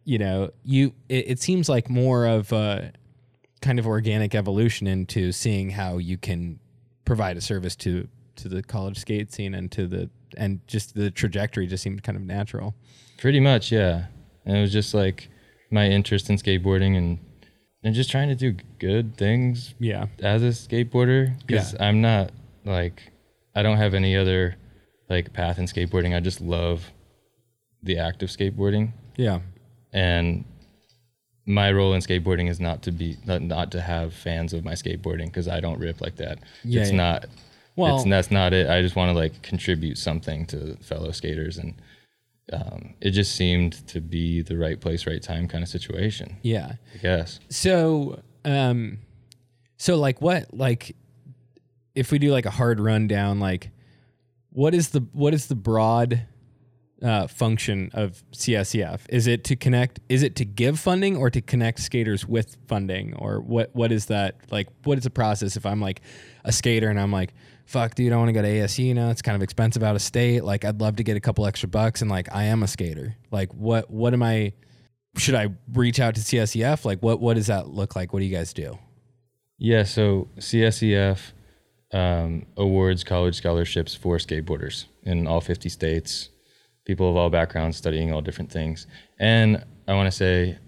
you 0.03 0.17
know, 0.17 0.51
you 0.63 0.93
it, 1.09 1.31
it 1.31 1.39
seems 1.39 1.69
like 1.69 1.89
more 1.89 2.25
of 2.25 2.51
a 2.51 2.91
kind 3.61 3.79
of 3.79 3.87
organic 3.87 4.35
evolution 4.35 4.87
into 4.87 5.31
seeing 5.31 5.71
how 5.71 5.97
you 5.97 6.17
can 6.17 6.59
provide 7.03 7.37
a 7.37 7.41
service 7.41 7.75
to 7.75 8.07
to 8.37 8.49
the 8.49 8.61
college 8.63 8.97
skate 8.99 9.31
scene 9.33 9.53
and 9.55 9.71
to 9.71 9.87
the 9.87 10.09
and 10.37 10.59
just 10.67 10.95
the 10.95 11.09
trajectory 11.11 11.67
just 11.67 11.83
seemed 11.83 12.03
kind 12.03 12.17
of 12.17 12.23
natural. 12.23 12.75
Pretty 13.17 13.39
much, 13.39 13.71
yeah. 13.71 14.05
And 14.45 14.57
it 14.57 14.61
was 14.61 14.71
just 14.73 14.93
like 14.93 15.29
my 15.71 15.87
interest 15.89 16.29
in 16.29 16.35
skateboarding 16.37 16.97
and 16.97 17.19
and 17.83 17.93
just 17.95 18.09
trying 18.09 18.29
to 18.29 18.35
do 18.35 18.55
good 18.79 19.15
things 19.17 19.75
Yeah. 19.79 20.07
as 20.21 20.41
a 20.43 20.47
skateboarder 20.47 21.37
because 21.45 21.73
Yeah. 21.73 21.85
I'm 21.87 22.01
not 22.01 22.31
like 22.65 23.11
I 23.55 23.61
don't 23.63 23.77
have 23.77 23.93
any 23.93 24.15
other 24.17 24.55
like 25.09 25.31
path 25.33 25.59
in 25.59 25.65
skateboarding. 25.65 26.15
I 26.15 26.19
just 26.19 26.41
love 26.41 26.91
the 27.83 27.99
act 27.99 28.23
of 28.23 28.29
skateboarding 28.29 28.91
Yeah. 29.17 29.39
and 29.93 30.45
my 31.47 31.71
role 31.71 31.93
in 31.93 32.01
skateboarding 32.01 32.49
is 32.49 32.59
not 32.59 32.81
to 32.81 32.91
be 32.91 33.17
not, 33.25 33.39
not 33.41 33.71
to 33.73 33.81
have 33.81 34.13
fans 34.15 34.51
of 34.51 34.65
my 34.65 34.73
skateboarding 34.73 35.25
because 35.25 35.47
I 35.47 35.59
don't 35.59 35.77
rip 35.79 36.01
like 36.01 36.15
that. 36.15 36.39
Yeah, 36.63 36.81
it's 36.81 36.89
yeah. 36.89 36.97
not. 36.97 37.25
Well- 37.75 37.97
it's 37.97 38.09
that's 38.09 38.31
not 38.31 38.53
it. 38.53 38.69
I 38.69 38.81
just 38.81 38.95
want 38.95 39.09
to 39.09 39.17
like 39.17 39.41
contribute 39.41 39.97
something 39.97 40.45
to 40.47 40.75
fellow 40.77 41.11
skaters, 41.11 41.57
and 41.57 41.73
um, 42.53 42.93
it 43.01 43.11
just 43.11 43.35
seemed 43.35 43.85
to 43.87 43.99
be 44.01 44.41
the 44.41 44.57
right 44.57 44.79
place, 44.79 45.07
right 45.07 45.21
time 45.21 45.47
kind 45.47 45.63
of 45.63 45.69
situation. 45.69 46.37
Yeah. 46.43 46.73
I 46.93 46.97
guess. 46.97 47.39
So, 47.49 48.21
um, 48.43 48.99
so 49.77 49.97
like 49.97 50.21
what, 50.21 50.53
like, 50.53 50.95
if 51.95 52.11
we 52.11 52.19
do 52.19 52.31
like 52.31 52.45
a 52.45 52.51
hard 52.51 52.79
rundown, 52.79 53.39
like, 53.39 53.71
what 54.51 54.73
is 54.73 54.89
the 54.89 54.99
what 55.11 55.33
is 55.33 55.47
the 55.47 55.55
broad 55.55 56.21
uh, 57.01 57.27
function 57.27 57.89
of 57.93 58.23
CSEF? 58.31 59.01
Is 59.09 59.27
it 59.27 59.43
to 59.45 59.55
connect? 59.55 59.99
Is 60.07 60.23
it 60.23 60.35
to 60.37 60.45
give 60.45 60.79
funding 60.79 61.17
or 61.17 61.29
to 61.29 61.41
connect 61.41 61.79
skaters 61.79 62.25
with 62.25 62.57
funding, 62.67 63.15
or 63.15 63.41
what? 63.41 63.75
What 63.75 63.91
is 63.91 64.05
that 64.05 64.35
like? 64.51 64.67
What 64.83 64.97
is 64.97 65.03
the 65.03 65.09
process? 65.09 65.57
If 65.57 65.65
I'm 65.65 65.81
like 65.81 66.01
a 66.43 66.51
skater 66.51 66.89
and 66.89 66.99
I'm 66.99 67.11
like, 67.11 67.33
fuck, 67.65 67.95
dude, 67.95 68.13
I 68.13 68.17
want 68.17 68.29
to 68.29 68.33
go 68.33 68.41
to 68.41 68.47
ASU. 68.47 68.85
You 68.85 68.93
know, 68.93 69.09
it's 69.09 69.21
kind 69.21 69.35
of 69.35 69.41
expensive 69.41 69.83
out 69.83 69.95
of 69.95 70.01
state. 70.01 70.43
Like, 70.43 70.65
I'd 70.65 70.79
love 70.79 70.97
to 70.97 71.03
get 71.03 71.17
a 71.17 71.19
couple 71.19 71.45
extra 71.45 71.69
bucks, 71.69 72.01
and 72.01 72.09
like, 72.09 72.33
I 72.33 72.45
am 72.45 72.63
a 72.63 72.67
skater. 72.67 73.15
Like, 73.31 73.53
what? 73.53 73.89
What 73.89 74.13
am 74.13 74.23
I? 74.23 74.53
should 75.17 75.35
I 75.35 75.49
reach 75.73 75.99
out 75.99 76.15
to 76.15 76.21
CSEF? 76.21 76.85
Like, 76.85 76.99
what 76.99 77.19
what 77.19 77.35
does 77.35 77.47
that 77.47 77.69
look 77.69 77.95
like? 77.95 78.13
What 78.13 78.19
do 78.19 78.25
you 78.25 78.35
guys 78.35 78.53
do? 78.53 78.77
Yeah. 79.57 79.83
So 79.83 80.27
CSEF 80.37 81.19
um, 81.93 82.45
awards 82.57 83.03
college 83.03 83.35
scholarships 83.35 83.95
for 83.95 84.17
skateboarders 84.17 84.85
in 85.03 85.27
all 85.27 85.41
50 85.41 85.69
states. 85.69 86.29
People 86.85 87.09
of 87.09 87.15
all 87.15 87.29
backgrounds 87.29 87.77
studying 87.77 88.13
all 88.13 88.21
different 88.21 88.51
things, 88.51 88.85
and 89.19 89.63
I 89.87 89.95
want 89.95 90.05
to 90.05 90.11
say 90.11 90.59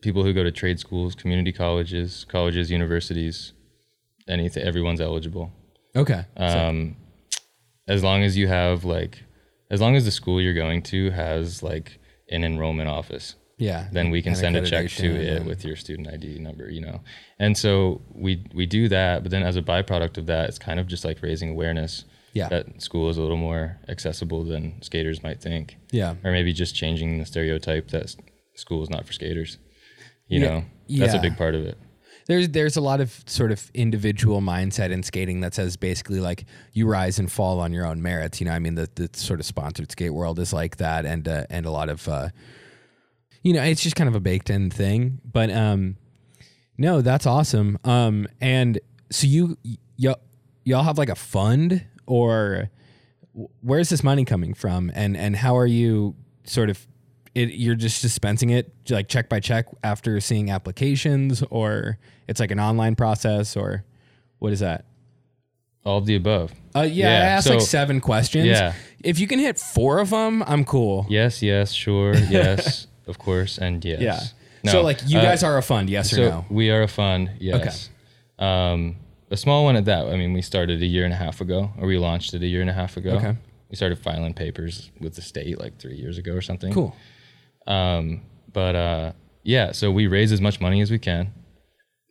people 0.00 0.22
who 0.22 0.32
go 0.32 0.44
to 0.44 0.52
trade 0.52 0.78
schools, 0.78 1.16
community 1.16 1.50
colleges, 1.50 2.24
colleges, 2.28 2.70
universities, 2.70 3.52
anything. 4.28 4.62
Everyone's 4.62 5.00
eligible. 5.00 5.50
Okay. 5.96 6.24
um, 6.36 6.96
as 7.88 8.02
long 8.02 8.22
as 8.22 8.36
you 8.36 8.48
have 8.48 8.84
like 8.84 9.22
as 9.70 9.80
long 9.80 9.96
as 9.96 10.04
the 10.04 10.10
school 10.10 10.40
you're 10.40 10.54
going 10.54 10.82
to 10.82 11.10
has 11.10 11.62
like 11.62 11.98
an 12.30 12.44
enrollment 12.44 12.88
office 12.88 13.34
yeah. 13.58 13.88
then 13.92 14.10
we 14.10 14.20
can 14.22 14.34
send 14.34 14.54
a 14.56 14.66
check 14.66 14.88
to 14.90 15.06
it 15.06 15.44
with 15.44 15.64
your 15.64 15.76
student 15.76 16.08
id 16.08 16.38
number 16.40 16.68
you 16.70 16.80
know 16.80 17.00
and 17.38 17.56
so 17.56 18.00
we 18.12 18.44
we 18.54 18.66
do 18.66 18.88
that 18.88 19.22
but 19.22 19.30
then 19.30 19.42
as 19.42 19.56
a 19.56 19.62
byproduct 19.62 20.18
of 20.18 20.26
that 20.26 20.48
it's 20.48 20.58
kind 20.58 20.78
of 20.80 20.86
just 20.86 21.04
like 21.04 21.22
raising 21.22 21.50
awareness 21.50 22.04
Yeah. 22.34 22.48
that 22.50 22.82
school 22.82 23.08
is 23.08 23.16
a 23.16 23.22
little 23.22 23.38
more 23.38 23.78
accessible 23.88 24.44
than 24.44 24.82
skaters 24.82 25.22
might 25.22 25.40
think 25.40 25.76
Yeah. 25.90 26.14
or 26.24 26.32
maybe 26.32 26.52
just 26.52 26.74
changing 26.74 27.18
the 27.18 27.24
stereotype 27.24 27.88
that 27.88 28.14
school 28.56 28.82
is 28.82 28.90
not 28.90 29.06
for 29.06 29.12
skaters 29.14 29.56
you 30.28 30.40
Yeah. 30.40 30.48
know 30.48 30.58
that's 31.00 31.14
Yeah. 31.14 31.18
a 31.20 31.22
big 31.22 31.36
part 31.38 31.54
of 31.54 31.62
it 31.64 31.78
There's 32.26 32.48
there's 32.48 32.76
a 32.76 32.80
lot 32.80 33.00
of 33.00 33.22
sort 33.26 33.52
of 33.52 33.70
individual 33.72 34.40
mindset 34.40 34.90
in 34.90 35.02
skating 35.02 35.40
that 35.40 35.54
says 35.54 35.76
basically 35.76 36.20
like 36.20 36.44
you 36.72 36.86
rise 36.86 37.18
and 37.18 37.30
fall 37.30 37.60
on 37.60 37.72
your 37.72 37.86
own 37.86 38.02
merits. 38.02 38.40
You 38.40 38.46
know, 38.46 38.52
I 38.52 38.58
mean 38.58 38.74
the 38.74 38.88
the 38.94 39.08
sort 39.12 39.40
of 39.40 39.46
sponsored 39.46 39.90
skate 39.92 40.12
world 40.12 40.38
is 40.38 40.52
like 40.52 40.76
that, 40.76 41.06
and 41.06 41.26
uh, 41.28 41.44
and 41.50 41.66
a 41.66 41.70
lot 41.70 41.88
of 41.88 42.06
uh, 42.08 42.28
you 43.42 43.52
know 43.52 43.62
it's 43.62 43.82
just 43.82 43.96
kind 43.96 44.08
of 44.08 44.16
a 44.16 44.20
baked 44.20 44.50
in 44.50 44.70
thing. 44.70 45.20
But 45.24 45.50
um, 45.50 45.96
no, 46.76 47.00
that's 47.00 47.26
awesome. 47.26 47.78
Um, 47.84 48.26
and 48.40 48.80
so 49.10 49.26
you 49.26 49.56
y'all 49.96 50.20
y'all 50.64 50.82
have 50.82 50.98
like 50.98 51.08
a 51.08 51.14
fund 51.14 51.84
or 52.06 52.70
where's 53.60 53.88
this 53.88 54.02
money 54.02 54.24
coming 54.24 54.54
from, 54.54 54.90
and 54.94 55.16
and 55.16 55.36
how 55.36 55.56
are 55.56 55.66
you 55.66 56.16
sort 56.44 56.70
of 56.70 56.86
it, 57.36 57.52
you're 57.54 57.74
just 57.74 58.00
dispensing 58.00 58.48
it 58.50 58.72
like 58.88 59.08
check 59.08 59.28
by 59.28 59.40
check 59.40 59.66
after 59.84 60.18
seeing 60.20 60.50
applications 60.50 61.42
or 61.50 61.98
it's 62.26 62.40
like 62.40 62.50
an 62.50 62.58
online 62.58 62.96
process 62.96 63.56
or 63.56 63.84
what 64.38 64.52
is 64.52 64.60
that 64.60 64.86
All 65.84 65.98
of 65.98 66.06
the 66.06 66.16
above. 66.16 66.52
Uh, 66.74 66.80
yeah, 66.80 67.06
I 67.06 67.10
Yeah, 67.10 67.36
asked 67.36 67.48
like 67.48 67.60
seven 67.60 68.00
questions. 68.00 68.46
Yeah. 68.46 68.72
If 69.04 69.18
you 69.20 69.26
can 69.26 69.38
hit 69.38 69.58
four 69.58 69.98
of 70.00 70.10
them, 70.10 70.42
I'm 70.46 70.64
cool. 70.64 71.06
Yes, 71.08 71.42
yes, 71.42 71.72
sure, 71.72 72.14
yes, 72.30 72.86
of 73.06 73.18
course, 73.18 73.58
and 73.58 73.84
yes. 73.84 74.00
Yeah. 74.00 74.20
No, 74.64 74.72
so 74.72 74.82
like 74.82 74.98
you 75.06 75.18
uh, 75.18 75.22
guys 75.22 75.42
are 75.44 75.58
a 75.58 75.62
fund, 75.62 75.90
yes 75.90 76.12
or 76.16 76.28
no? 76.28 76.44
we 76.50 76.70
are 76.70 76.82
a 76.82 76.88
fund, 76.88 77.30
yes. 77.38 77.90
Okay. 78.40 78.46
Um, 78.46 78.96
a 79.30 79.36
small 79.36 79.64
one 79.64 79.76
at 79.76 79.84
that. 79.84 80.06
I 80.06 80.16
mean, 80.16 80.32
we 80.32 80.42
started 80.42 80.82
a 80.82 80.86
year 80.86 81.04
and 81.04 81.12
a 81.12 81.16
half 81.16 81.40
ago, 81.40 81.70
or 81.78 81.86
we 81.86 81.98
launched 81.98 82.32
it 82.34 82.42
a 82.42 82.46
year 82.46 82.62
and 82.62 82.70
a 82.70 82.72
half 82.72 82.96
ago. 82.96 83.10
Okay. 83.16 83.36
We 83.68 83.76
started 83.76 83.98
filing 83.98 84.34
papers 84.34 84.90
with 85.00 85.14
the 85.16 85.22
state 85.22 85.58
like 85.60 85.78
three 85.78 85.96
years 85.96 86.18
ago 86.18 86.32
or 86.32 86.40
something. 86.40 86.72
Cool. 86.72 86.94
Um, 87.66 88.22
but 88.52 88.74
uh, 88.76 89.12
yeah, 89.42 89.72
so 89.72 89.90
we 89.90 90.06
raise 90.06 90.32
as 90.32 90.40
much 90.40 90.60
money 90.60 90.80
as 90.80 90.90
we 90.90 90.98
can, 90.98 91.32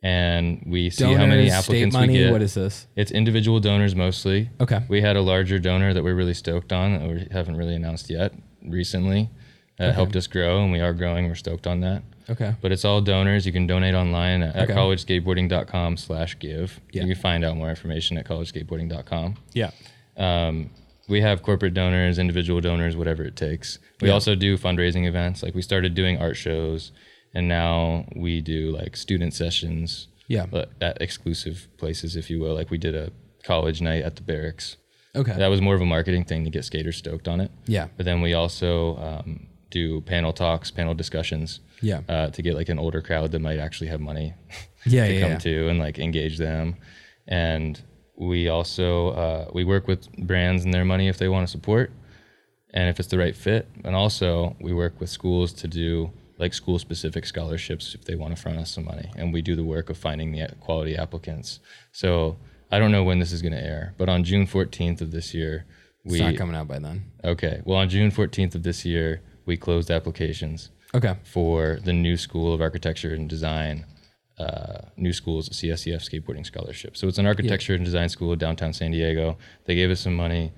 and 0.02 0.62
we 0.66 0.90
see 0.90 1.04
how 1.04 1.26
many 1.26 1.48
Donors, 1.48 1.64
state 1.64 1.74
applicants 1.74 1.92
money. 1.94 2.12
we 2.12 2.18
get. 2.20 2.32
What 2.32 2.42
is 2.42 2.54
this? 2.54 2.86
It's 2.96 3.10
individual 3.10 3.60
donors 3.60 3.94
mostly. 3.94 4.50
Okay. 4.60 4.80
We 4.88 5.00
had 5.00 5.16
a 5.16 5.22
larger 5.22 5.58
donor 5.58 5.92
that 5.94 6.04
we're 6.04 6.14
really 6.14 6.34
stoked 6.34 6.72
on 6.72 6.92
that 6.98 7.08
we 7.08 7.26
haven't 7.32 7.56
really 7.56 7.74
announced 7.74 8.10
yet 8.10 8.32
recently. 8.62 9.30
That 9.78 9.94
helped 9.94 10.16
us 10.16 10.26
grow, 10.26 10.62
and 10.62 10.72
we 10.72 10.80
are 10.80 10.94
growing. 10.94 11.28
We're 11.28 11.34
stoked 11.34 11.66
on 11.66 11.80
that. 11.80 12.02
Okay. 12.30 12.54
But 12.62 12.72
it's 12.72 12.84
all 12.86 13.02
donors. 13.02 13.44
You 13.44 13.52
can 13.52 13.66
donate 13.66 13.94
online 13.94 14.42
at, 14.42 14.56
Okay. 14.56 14.72
at 14.72 14.78
collegeskateboarding.com 14.78 15.98
slash 15.98 16.38
give. 16.38 16.80
Yeah. 16.92 17.02
You 17.04 17.12
can 17.14 17.20
find 17.22 17.44
out 17.44 17.56
more 17.58 17.68
information 17.68 18.16
at 18.16 18.26
collegeskateboarding.com. 18.26 19.36
Yeah. 19.52 19.70
Um, 20.16 20.70
we 21.08 21.20
have 21.20 21.42
corporate 21.42 21.74
donors, 21.74 22.18
individual 22.18 22.60
donors, 22.60 22.96
whatever 22.96 23.22
it 23.24 23.36
takes. 23.36 23.78
We 24.00 24.08
Yeah. 24.08 24.14
also 24.14 24.34
do 24.34 24.56
fundraising 24.58 25.06
events. 25.06 25.42
Like 25.42 25.54
we 25.54 25.62
started 25.62 25.94
doing 25.94 26.18
art 26.18 26.36
shows, 26.36 26.92
and 27.34 27.46
now 27.48 28.06
we 28.16 28.40
do 28.40 28.70
like 28.72 28.96
student 28.96 29.34
sessions. 29.34 30.08
Yeah. 30.28 30.46
But 30.46 30.70
at 30.80 31.00
exclusive 31.00 31.68
places, 31.76 32.16
if 32.16 32.30
you 32.30 32.40
will. 32.40 32.54
Like 32.54 32.70
we 32.70 32.78
did 32.78 32.94
a 32.94 33.12
college 33.44 33.80
night 33.80 34.02
at 34.02 34.16
the 34.16 34.22
Berrics. 34.22 34.76
Okay. 35.14 35.32
That 35.36 35.46
was 35.48 35.60
more 35.60 35.74
of 35.74 35.80
a 35.80 35.86
marketing 35.86 36.24
thing 36.24 36.44
to 36.44 36.50
get 36.50 36.64
skaters 36.64 36.96
stoked 36.96 37.28
on 37.28 37.40
it. 37.40 37.50
Yeah. 37.66 37.86
But 37.96 38.04
then 38.06 38.20
we 38.20 38.34
also 38.34 38.96
um, 38.98 39.46
do 39.70 40.00
panel 40.02 40.32
talks, 40.32 40.70
panel 40.70 40.94
discussions. 40.94 41.60
Yeah. 41.80 42.00
Uh, 42.08 42.28
to 42.30 42.42
get 42.42 42.54
like 42.54 42.68
an 42.68 42.78
older 42.78 43.00
crowd 43.00 43.30
that 43.32 43.38
might 43.40 43.58
actually 43.58 43.86
have 43.88 44.00
money 44.00 44.34
Yeah. 44.84 45.06
to 45.08 45.14
yeah. 45.14 45.20
come 45.20 45.30
yeah. 45.32 45.38
to 45.38 45.68
and 45.68 45.78
like 45.78 45.98
engage 45.98 46.38
them. 46.38 46.76
And 47.28 47.80
we 48.16 48.48
also 48.48 49.08
uh, 49.10 49.50
we 49.52 49.64
work 49.64 49.86
with 49.86 50.10
brands 50.12 50.64
and 50.64 50.72
their 50.72 50.84
money 50.84 51.08
if 51.08 51.18
they 51.18 51.28
want 51.28 51.46
to 51.46 51.50
support, 51.50 51.90
and 52.72 52.88
if 52.88 52.98
it's 52.98 53.08
the 53.08 53.18
right 53.18 53.36
fit. 53.36 53.68
And 53.84 53.94
also 53.94 54.56
we 54.60 54.72
work 54.72 54.98
with 55.00 55.10
schools 55.10 55.52
to 55.54 55.68
do 55.68 56.10
like 56.38 56.52
school 56.52 56.78
specific 56.78 57.24
scholarships 57.26 57.94
if 57.94 58.04
they 58.04 58.14
want 58.14 58.36
to 58.36 58.40
front 58.42 58.58
us 58.58 58.70
some 58.70 58.84
money. 58.84 59.10
And 59.16 59.32
we 59.32 59.40
do 59.42 59.56
the 59.56 59.64
work 59.64 59.88
of 59.90 59.96
finding 59.96 60.32
the 60.32 60.48
quality 60.60 60.94
applicants. 60.96 61.60
So 61.92 62.36
I 62.70 62.78
don't 62.78 62.92
know 62.92 63.04
when 63.04 63.18
this 63.20 63.32
is 63.32 63.40
going 63.42 63.54
to 63.54 63.62
air, 63.64 63.94
but 63.96 64.08
on 64.08 64.22
June 64.24 64.46
14th 64.46 65.00
of 65.00 65.12
this 65.12 65.32
year, 65.32 65.64
It's 66.04 66.12
we 66.12 66.18
not 66.20 66.36
coming 66.36 66.54
out 66.56 66.68
by 66.68 66.78
then. 66.78 67.04
okay. 67.24 67.62
Well, 67.64 67.78
on 67.78 67.88
June 67.88 68.10
14th 68.10 68.54
of 68.54 68.62
this 68.64 68.84
year, 68.84 69.22
we 69.46 69.56
closed 69.56 69.90
applications 69.90 70.70
Okay. 70.94 71.14
for 71.22 71.78
the 71.82 71.92
NewSchool 71.92 72.52
of 72.52 72.60
Architecture 72.60 73.14
and 73.14 73.30
Design, 73.30 73.86
uh, 74.38 74.82
NewSchool's 74.98 75.48
CSEF 75.48 76.02
Skateboarding 76.02 76.44
Scholarship. 76.44 76.96
So 76.96 77.08
it's 77.08 77.18
an 77.18 77.26
architecture 77.26 77.74
and 77.74 77.84
design 77.84 78.08
school 78.08 78.36
downtown 78.36 78.72
San 78.72 78.90
Diego. 78.90 79.38
They 79.64 79.74
gave 79.74 79.90
us 79.90 80.00
some 80.00 80.14
money 80.14 80.52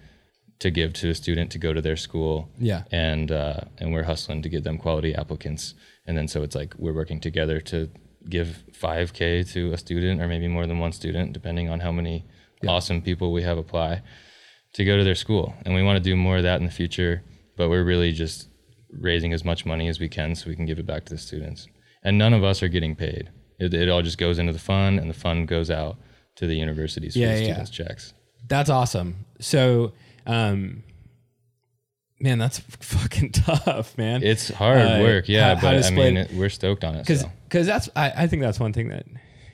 to 0.58 0.70
give 0.70 0.92
to 0.94 1.10
a 1.10 1.14
student 1.14 1.52
to 1.52 1.58
go 1.58 1.72
to 1.72 1.80
their 1.80 1.96
school. 1.96 2.48
Yeah. 2.58 2.82
And 2.90 3.30
uh, 3.30 3.60
and 3.78 3.92
we're 3.92 4.04
hustling 4.04 4.42
to 4.42 4.48
get 4.48 4.64
them 4.64 4.78
quality 4.78 5.14
applicants. 5.14 5.74
And 6.06 6.16
then 6.16 6.26
so 6.28 6.42
it's 6.42 6.56
like 6.56 6.74
we're 6.78 6.94
working 6.94 7.20
together 7.20 7.60
to 7.60 7.90
give 8.28 8.64
5K 8.72 9.50
to 9.52 9.72
a 9.72 9.78
student 9.78 10.20
or 10.20 10.28
maybe 10.28 10.48
more 10.48 10.66
than 10.66 10.78
one 10.78 10.92
student, 10.92 11.32
depending 11.32 11.68
on 11.68 11.80
how 11.80 11.92
many 11.92 12.26
awesome 12.66 13.00
people 13.00 13.32
we 13.32 13.42
have 13.42 13.58
apply 13.58 14.02
to 14.72 14.84
go 14.84 14.96
to 14.96 15.04
their 15.04 15.14
school. 15.14 15.54
And 15.64 15.74
we 15.74 15.82
want 15.82 15.96
to 15.96 16.02
do 16.02 16.16
more 16.16 16.38
of 16.38 16.42
that 16.42 16.60
in 16.60 16.66
the 16.66 16.72
future, 16.72 17.22
but 17.56 17.68
we're 17.68 17.84
really 17.84 18.12
just 18.12 18.48
raising 18.90 19.32
as 19.32 19.44
much 19.44 19.64
money 19.64 19.88
as 19.88 20.00
we 20.00 20.08
can 20.08 20.34
so 20.34 20.48
we 20.48 20.56
can 20.56 20.66
give 20.66 20.78
it 20.78 20.86
back 20.86 21.04
to 21.06 21.14
the 21.14 21.18
students. 21.18 21.68
And 22.02 22.18
none 22.18 22.34
of 22.34 22.44
us 22.44 22.62
are 22.62 22.68
getting 22.68 22.94
paid. 22.96 23.30
It, 23.58 23.74
it 23.74 23.88
all 23.88 24.02
just 24.02 24.18
goes 24.18 24.38
into 24.38 24.52
the 24.52 24.58
fund, 24.58 24.98
and 25.00 25.08
the 25.10 25.14
fund 25.14 25.48
goes 25.48 25.70
out 25.70 25.96
to 26.36 26.46
the 26.46 26.54
universities 26.54 27.14
for 27.14 27.20
the 27.20 27.24
yeah. 27.26 27.42
students' 27.42 27.70
checks. 27.70 28.14
That's 28.46 28.70
awesome. 28.70 29.26
So, 29.40 29.92
um, 30.26 30.82
man, 32.20 32.38
that's 32.38 32.60
fucking 32.60 33.32
tough, 33.32 33.98
man. 33.98 34.22
It's 34.22 34.48
hard 34.50 34.78
Uh, 34.80 34.98
work, 35.02 35.28
yeah, 35.28 35.54
how- 35.54 35.56
how 35.56 35.72
but 35.72 35.82
to 35.82 35.86
I 35.88 35.90
mean, 35.90 36.16
it, 36.16 36.32
we're 36.32 36.48
stoked 36.48 36.84
on 36.84 36.94
it. 36.94 37.00
because 37.00 37.20
So. 37.22 37.32
because 37.48 37.66
that's 37.66 37.88
I, 37.96 38.12
I 38.16 38.26
think 38.28 38.42
that's 38.42 38.60
one 38.60 38.72
thing 38.72 38.88
that 38.88 39.06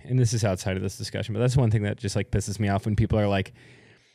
and 0.05 0.19
this 0.19 0.33
is 0.35 0.45
outside 0.45 0.77
of 0.77 0.83
this 0.83 0.99
discussion 0.99 1.33
but 1.33 1.41
that's 1.41 1.57
one 1.57 1.71
thing 1.71 1.83
that 1.85 1.97
just 1.97 2.15
like 2.15 2.31
pisses 2.31 2.61
me 2.61 2.69
off 2.69 2.85
when 2.85 2.95
people 2.95 3.19
are 3.19 3.27
like 3.27 3.55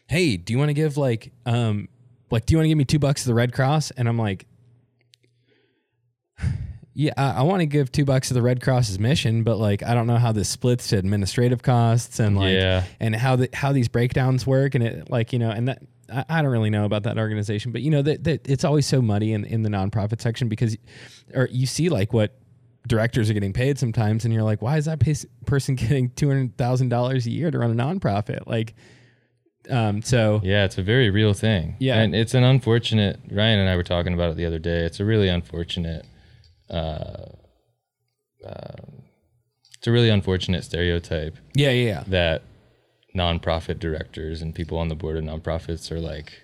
hey 0.07 0.37
do 0.37 0.53
you 0.53 0.59
want 0.59 0.69
to 0.69 0.73
give 0.75 0.97
like 0.97 1.31
um 1.47 1.87
like 2.29 2.45
do 2.45 2.51
you 2.53 2.57
want 2.59 2.65
to 2.65 2.69
give 2.69 2.77
me 2.77 2.85
two 2.85 2.99
bucks 2.99 3.23
to 3.23 3.27
the 3.27 3.33
red 3.33 3.51
cross 3.53 3.89
and 3.91 4.07
i'm 4.07 4.17
like 4.17 4.45
yeah 6.99 7.13
i, 7.17 7.39
I 7.39 7.41
want 7.43 7.61
to 7.61 7.65
give 7.65 7.91
two 7.91 8.03
bucks 8.03 8.27
to 8.27 8.33
the 8.33 8.41
red 8.41 8.61
cross's 8.61 8.99
mission 8.99 9.43
but 9.43 9.57
like 9.57 9.81
i 9.83 9.93
don't 9.93 10.05
know 10.07 10.17
how 10.17 10.31
this 10.31 10.49
splits 10.49 10.87
to 10.89 10.97
administrative 10.97 11.61
costs 11.63 12.19
and 12.19 12.35
like 12.37 12.53
Yeah. 12.53 12.83
and 12.99 13.15
how 13.15 13.35
the 13.37 13.47
how 13.53 13.71
these 13.71 13.87
breakdowns 13.87 14.45
work 14.45 14.75
and 14.75 14.83
it 14.83 15.09
like 15.09 15.31
you 15.33 15.39
know 15.39 15.49
and 15.49 15.67
that 15.69 15.81
I, 16.11 16.25
I 16.27 16.41
don't 16.41 16.51
really 16.51 16.69
know 16.69 16.85
about 16.85 17.03
that 17.03 17.17
organization 17.17 17.71
but 17.71 17.81
you 17.81 17.91
know 17.91 18.01
that, 18.01 18.23
that 18.25 18.49
it's 18.49 18.63
always 18.65 18.85
so 18.85 19.01
muddy 19.01 19.31
in, 19.33 19.45
in 19.45 19.61
the 19.63 19.69
nonprofit 19.69 20.19
section 20.21 20.49
because 20.49 20.75
or 21.33 21.47
you 21.51 21.65
see 21.67 21.87
like 21.89 22.11
what 22.11 22.35
directors 22.87 23.29
are 23.29 23.33
getting 23.33 23.53
paid 23.53 23.77
sometimes 23.77 24.25
and 24.25 24.33
you're 24.33 24.43
like 24.43 24.61
why 24.61 24.75
is 24.77 24.85
that 24.85 24.99
person 25.45 25.75
getting 25.83 26.09
$200000 26.09 27.25
a 27.25 27.29
year 27.29 27.51
to 27.51 27.59
run 27.59 27.71
a 27.71 27.75
nonprofit 27.83 28.45
like 28.45 28.73
um 29.69 30.01
so 30.01 30.41
Yeah, 30.43 30.65
it's 30.65 30.77
a 30.77 30.81
very 30.83 31.09
real 31.11 31.33
thing. 31.33 31.75
Yeah. 31.79 31.99
and 32.01 32.15
it's 32.15 32.33
an 32.33 32.43
unfortunate. 32.43 33.19
Ryan 33.29 33.59
and 33.59 33.69
I 33.69 33.75
were 33.75 33.83
talking 33.83 34.13
about 34.13 34.31
it 34.31 34.37
the 34.37 34.45
other 34.45 34.57
day. 34.57 34.79
It's 34.85 34.99
a 34.99 35.05
really 35.05 35.29
unfortunate. 35.29 36.05
Uh, 36.69 37.25
it's 39.77 39.87
a 39.87 39.91
really 39.91 40.09
unfortunate 40.09 40.63
stereotype 40.63 41.37
yeah 41.55 41.71
yeah 41.71 41.85
yeah 41.87 42.03
that 42.07 42.43
nonprofit 43.15 43.79
directors 43.79 44.41
and 44.41 44.53
people 44.55 44.77
on 44.77 44.87
the 44.87 44.95
board 44.95 45.17
of 45.17 45.23
nonprofits 45.23 45.91
are 45.91 45.99
like 45.99 46.43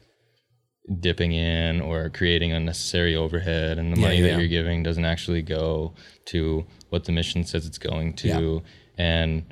dipping 1.00 1.32
in 1.32 1.82
or 1.82 2.10
creating 2.10 2.52
unnecessary 2.52 3.16
overhead 3.16 3.78
and 3.78 3.92
the 3.96 4.00
Yeah, 4.00 4.08
money 4.08 4.18
yeah. 4.22 4.28
that 4.32 4.40
you're 4.40 4.48
giving 4.48 4.84
doesn't 4.84 5.06
actually 5.06 5.42
go 5.42 5.94
to 6.26 6.66
what 6.90 7.06
the 7.06 7.12
mission 7.12 7.44
says 7.44 7.66
it's 7.66 7.78
going 7.78 8.14
to 8.18 8.28
Yeah. 8.28 9.04
and 9.06 9.44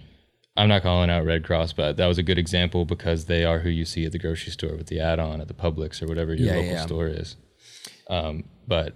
I'm 0.56 0.70
not 0.70 0.84
calling 0.84 1.10
out 1.10 1.26
Red 1.26 1.44
Cross, 1.44 1.74
but 1.74 1.98
that 1.98 2.06
was 2.06 2.20
a 2.20 2.24
good 2.24 2.38
example 2.38 2.86
because 2.86 3.26
they 3.26 3.44
are 3.44 3.58
who 3.60 3.70
you 3.70 3.86
see 3.86 4.06
at 4.06 4.12
the 4.12 4.20
grocery 4.20 4.52
store 4.52 4.76
with 4.78 4.86
the 4.86 5.00
add-on 5.00 5.42
at 5.42 5.48
the 5.48 5.54
Publix 5.56 6.00
or 6.04 6.06
whatever 6.08 6.36
your 6.36 6.56
local 6.56 6.78
store 6.86 7.08
is. 7.08 7.36
Um, 8.08 8.44
but, 8.68 8.94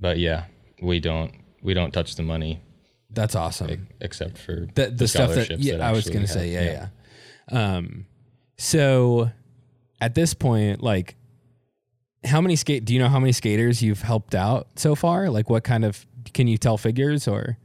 but 0.00 0.18
yeah, 0.18 0.44
we 0.82 1.00
don't 1.00 1.32
we 1.62 1.74
don't 1.74 1.92
touch 1.92 2.14
the 2.16 2.22
money 2.22 2.60
that's 3.10 3.34
awesome 3.34 3.88
except 4.00 4.36
for 4.38 4.66
the, 4.74 4.88
the, 4.90 5.08
stuff 5.08 5.28
that 5.28 5.44
scholarships 5.44 5.62
yeah 5.64 5.76
that 5.76 5.82
i 5.88 5.92
was 5.92 6.06
gonna 6.06 6.20
have- 6.20 6.28
say 6.30 6.50
yeah, 6.50 6.88
yeah 7.52 7.76
um 7.76 8.06
so 8.58 9.30
at 10.00 10.14
this 10.14 10.34
point 10.34 10.82
like 10.82 11.14
how 12.24 12.40
many 12.40 12.56
skate 12.56 12.84
do 12.84 12.92
you 12.92 12.98
know 12.98 13.08
how 13.08 13.20
many 13.20 13.32
skaters 13.32 13.82
you've 13.82 14.02
helped 14.02 14.34
out 14.34 14.66
so 14.76 14.94
far 14.94 15.30
like 15.30 15.48
what 15.48 15.62
kind 15.64 15.84
of 15.84 16.04
can 16.34 16.48
you 16.48 16.58
tell 16.58 16.76
figures 16.76 17.28
or 17.28 17.56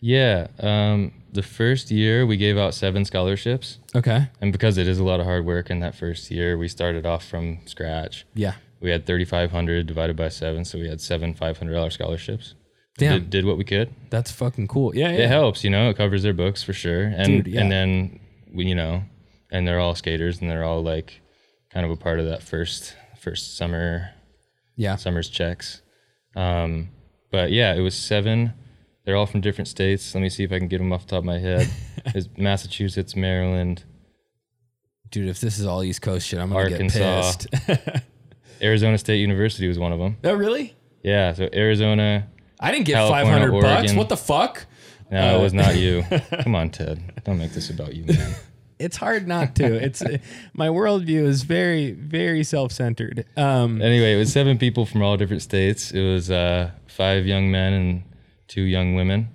Yeah. 0.00 0.48
Um, 0.58 1.12
the 1.32 1.42
first 1.42 1.90
year 1.90 2.26
we 2.26 2.36
gave 2.36 2.58
out 2.58 2.74
seven 2.74 3.04
scholarships. 3.04 3.78
okay 3.94 4.28
And 4.40 4.52
because 4.52 4.76
it 4.78 4.86
is 4.88 4.98
a 4.98 5.04
lot 5.04 5.20
of 5.20 5.26
hard 5.26 5.44
work 5.46 5.70
in 5.70 5.80
that 5.80 5.94
first 5.94 6.30
year, 6.30 6.58
we 6.58 6.68
started 6.68 7.06
off 7.06 7.24
from 7.26 7.58
scratch. 7.66 8.26
yeah 8.34 8.54
We 8.80 8.90
had 8.90 9.06
3,500 9.06 9.86
divided 9.86 10.16
by 10.16 10.28
seven. 10.28 10.64
So 10.64 10.78
we 10.78 10.88
had 10.88 11.00
seven 11.00 11.34
$500 11.34 11.92
scholarships. 11.92 12.54
Damn. 13.00 13.12
Did, 13.20 13.30
did 13.30 13.44
what 13.44 13.58
we 13.58 13.64
could. 13.64 13.92
that's 14.10 14.30
fucking 14.30 14.68
cool 14.68 14.94
yeah 14.94 15.08
yeah 15.10 15.24
It 15.24 15.28
helps, 15.28 15.64
you 15.64 15.70
know, 15.70 15.90
it 15.90 15.96
covers 15.96 16.22
their 16.22 16.32
books 16.34 16.62
for 16.62 16.72
sure. 16.72 17.02
And, 17.04 17.44
Dude, 17.44 17.46
yeah. 17.54 17.60
and 17.62 17.70
then 17.72 18.20
we, 18.54 18.66
you 18.66 18.74
know, 18.74 19.02
and 19.50 19.66
they're 19.66 19.80
all 19.80 19.94
skaters 19.94 20.40
and 20.40 20.50
they're 20.50 20.64
all 20.64 20.82
like 20.82 21.20
kind 21.72 21.84
of 21.84 21.90
a 21.92 21.96
part 21.96 22.20
of 22.20 22.26
that 22.26 22.42
first, 22.42 22.94
first 23.18 23.56
summer 23.56 24.10
yeah 24.76 24.96
summer's 24.96 25.28
checks. 25.28 25.82
Um, 26.36 26.88
but 27.32 27.50
yeah, 27.50 27.74
it 27.74 27.80
was 27.80 27.94
seven. 27.94 28.54
They're 29.04 29.16
all 29.16 29.26
from 29.26 29.40
different 29.40 29.68
states. 29.68 30.14
Let 30.14 30.20
me 30.20 30.28
see 30.28 30.44
if 30.44 30.52
I 30.52 30.58
can 30.58 30.68
get 30.68 30.78
them 30.78 30.92
off 30.92 31.02
the 31.06 31.10
top 31.10 31.18
of 31.20 31.24
my 31.24 31.38
head. 31.38 31.68
It's 32.14 32.28
Massachusetts, 32.38 33.14
Maryland, 33.14 33.84
dude 35.10 35.28
if 35.28 35.38
this 35.40 35.58
is 35.58 35.66
all 35.66 35.82
east 35.82 36.00
coast 36.02 36.26
shit 36.26 36.38
i'm 36.38 36.50
gonna 36.50 36.70
Arkansas. 36.70 37.32
get 37.32 37.66
pissed 37.66 38.04
Arizona 38.62 38.96
State 38.96 39.18
University 39.20 39.66
was 39.68 39.78
one 39.78 39.92
of 39.92 39.98
them. 39.98 40.16
oh 40.24 40.34
really 40.34 40.74
Yeah, 41.02 41.32
so 41.32 41.48
Arizona. 41.52 42.28
I 42.60 42.70
didn't 42.70 42.84
get 42.86 42.94
California, 42.94 43.48
500 43.48 43.60
bucks 43.62 43.94
what 43.94 44.08
the 44.08 44.16
fuck 44.16 44.66
No, 45.10 45.34
Uh, 45.34 45.38
it 45.38 45.42
was 45.42 45.52
not 45.52 45.76
you. 45.76 46.04
Come 46.44 46.54
on, 46.54 46.70
Ted. 46.70 47.02
Don't 47.24 47.38
make 47.38 47.52
this 47.52 47.68
about 47.70 47.94
you, 47.94 48.04
man. 48.04 48.34
it's 48.78 48.96
hard 48.96 49.26
not 49.26 49.54
to 49.56 49.64
it's 49.64 50.02
my 50.54 50.68
worldview 50.68 51.24
is 51.24 51.42
very 51.42 51.90
very 51.92 52.42
self-centered 52.44 53.26
um 53.36 53.82
Anyway, 53.82 54.14
it 54.14 54.16
was 54.16 54.32
seven 54.32 54.56
people 54.56 54.86
from 54.86 55.02
all 55.02 55.16
different 55.16 55.42
states. 55.42 55.90
It 55.90 56.02
was 56.02 56.30
uh, 56.30 56.70
five 56.86 57.26
young 57.26 57.50
men 57.50 57.72
and 57.72 58.02
two 58.46 58.62
young 58.62 58.94
women, 58.94 59.28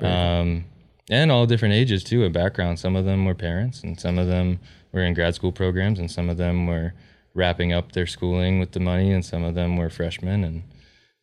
um, 0.00 0.64
and 1.10 1.30
all 1.32 1.46
different 1.46 1.74
ages 1.74 2.04
too 2.04 2.24
and 2.24 2.32
backgrounds. 2.34 2.80
Some 2.80 2.94
of 2.96 3.04
them 3.04 3.24
were 3.24 3.34
parents, 3.34 3.82
and 3.82 3.98
some 3.98 4.18
of 4.18 4.26
them 4.26 4.58
were 4.92 5.02
in 5.02 5.14
grad 5.14 5.34
school 5.34 5.52
programs, 5.52 5.98
and 5.98 6.10
some 6.10 6.28
of 6.28 6.36
them 6.36 6.66
were 6.66 6.92
wrapping 7.34 7.72
up 7.72 7.92
their 7.92 8.06
schooling 8.06 8.58
with 8.60 8.72
the 8.72 8.80
money, 8.80 9.12
and 9.12 9.24
some 9.24 9.42
of 9.44 9.54
them 9.54 9.76
were 9.76 9.90
freshmen. 9.90 10.44
And 10.44 10.62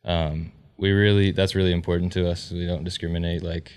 um, 0.03 0.51
we 0.81 0.91
really, 0.91 1.31
that's 1.31 1.55
really 1.55 1.71
important 1.71 2.11
to 2.13 2.27
us. 2.27 2.51
We 2.51 2.65
don't 2.65 2.83
discriminate 2.83 3.43
like 3.43 3.71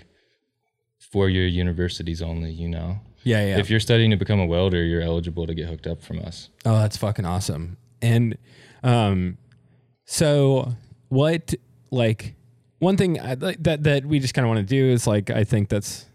four 0.99 1.29
year 1.29 1.45
universities 1.45 2.21
only, 2.21 2.51
you 2.51 2.67
know? 2.67 2.99
Yeah, 3.23 3.45
yeah. 3.45 3.57
If 3.59 3.69
you're 3.69 3.79
studying 3.79 4.11
to 4.11 4.17
become 4.17 4.39
a 4.39 4.45
welder, 4.45 4.83
you're 4.83 5.01
eligible 5.01 5.47
to 5.47 5.53
get 5.53 5.67
hooked 5.67 5.87
up 5.87 6.01
from 6.01 6.19
us. 6.19 6.49
Oh, 6.65 6.77
that's 6.79 6.97
fucking 6.97 7.25
awesome. 7.25 7.77
And 8.01 8.37
um, 8.83 9.37
so 10.05 10.73
what 11.09 11.53
like 11.91 12.35
one 12.79 12.97
thing 12.97 13.19
I, 13.19 13.35
that 13.35 13.83
that 13.83 14.05
we 14.05 14.19
just 14.19 14.33
kind 14.33 14.45
of 14.45 14.49
want 14.49 14.59
to 14.59 14.65
do 14.65 14.91
is 14.91 15.07
like 15.07 15.29
I 15.29 15.43
think 15.43 15.69
that's 15.69 16.05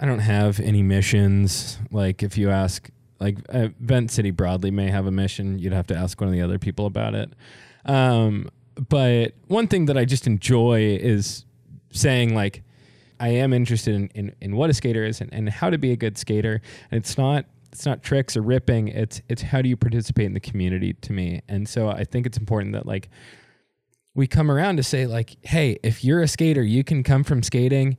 I 0.00 0.06
don't 0.06 0.18
have 0.18 0.58
any 0.58 0.82
missions. 0.82 1.78
Like 1.92 2.24
if 2.24 2.36
you 2.36 2.50
ask 2.50 2.90
like 3.20 3.38
uh, 3.50 3.68
Vent 3.78 4.10
City 4.10 4.32
broadly 4.32 4.72
may 4.72 4.90
have 4.90 5.06
a 5.06 5.12
mission, 5.12 5.60
you'd 5.60 5.72
have 5.72 5.86
to 5.88 5.96
ask 5.96 6.20
one 6.20 6.28
of 6.28 6.34
the 6.34 6.42
other 6.42 6.58
people 6.58 6.86
about 6.86 7.14
it. 7.14 7.32
Um, 7.84 8.48
but 8.88 9.34
one 9.48 9.68
thing 9.68 9.86
that 9.86 9.98
I 9.98 10.04
just 10.04 10.26
enjoy 10.26 10.96
is 11.00 11.44
saying 11.90 12.34
like 12.34 12.62
I 13.20 13.28
am 13.28 13.52
interested 13.52 13.94
in, 13.94 14.08
in, 14.14 14.34
in 14.40 14.56
what 14.56 14.70
a 14.70 14.74
skater 14.74 15.04
is 15.04 15.20
and, 15.20 15.32
and 15.32 15.48
how 15.48 15.70
to 15.70 15.78
be 15.78 15.92
a 15.92 15.96
good 15.96 16.18
skater. 16.18 16.60
And 16.90 16.98
it's 16.98 17.16
not 17.16 17.46
it's 17.72 17.86
not 17.86 18.02
tricks 18.02 18.36
or 18.36 18.42
ripping. 18.42 18.88
It's 18.88 19.22
it's 19.28 19.42
how 19.42 19.62
do 19.62 19.68
you 19.68 19.76
participate 19.76 20.26
in 20.26 20.34
the 20.34 20.40
community 20.40 20.92
to 20.94 21.12
me. 21.12 21.40
And 21.48 21.68
so 21.68 21.88
I 21.88 22.04
think 22.04 22.26
it's 22.26 22.36
important 22.36 22.72
that 22.72 22.86
like 22.86 23.08
we 24.14 24.26
come 24.26 24.50
around 24.50 24.76
to 24.76 24.82
say 24.82 25.06
like, 25.06 25.36
hey, 25.42 25.78
if 25.82 26.04
you're 26.04 26.20
a 26.20 26.28
skater, 26.28 26.62
you 26.62 26.84
can 26.84 27.02
come 27.02 27.24
from 27.24 27.42
skating, 27.42 27.96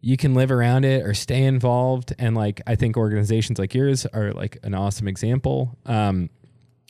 you 0.00 0.16
can 0.16 0.34
live 0.34 0.50
around 0.50 0.84
it 0.84 1.04
or 1.04 1.14
stay 1.14 1.44
involved. 1.44 2.12
And 2.18 2.34
like 2.34 2.60
I 2.66 2.74
think 2.74 2.96
organizations 2.96 3.58
like 3.58 3.74
yours 3.74 4.04
are 4.06 4.32
like 4.32 4.58
an 4.62 4.74
awesome 4.74 5.06
example. 5.06 5.78
Um, 5.86 6.30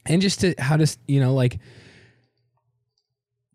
and 0.07 0.23
just 0.23 0.41
to 0.41 0.55
how 0.59 0.77
to 0.77 0.87
you 1.07 1.21
know 1.21 1.35
like 1.35 1.59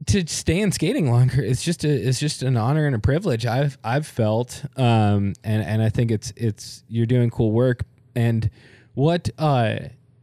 to 0.08 0.26
stay 0.28 0.60
in 0.60 0.72
skating 0.72 1.12
longer 1.12 1.42
it's 1.42 1.62
just 1.62 1.84
a 1.84 1.90
it's 1.90 2.20
just 2.20 2.42
an 2.42 2.58
honor 2.58 2.86
and 2.86 2.96
a 2.96 3.00
privilege. 3.00 3.46
I've 3.46 3.78
I've 3.84 4.08
felt 4.08 4.64
um 4.78 5.34
and 5.44 5.64
and 5.64 5.82
I 5.82 5.90
think 5.90 6.12
it's 6.12 6.32
it's 6.36 6.84
you're 6.88 7.06
doing 7.06 7.30
cool 7.30 7.52
work. 7.52 7.84
And 8.16 8.50
what 8.94 9.30
uh 9.38 9.76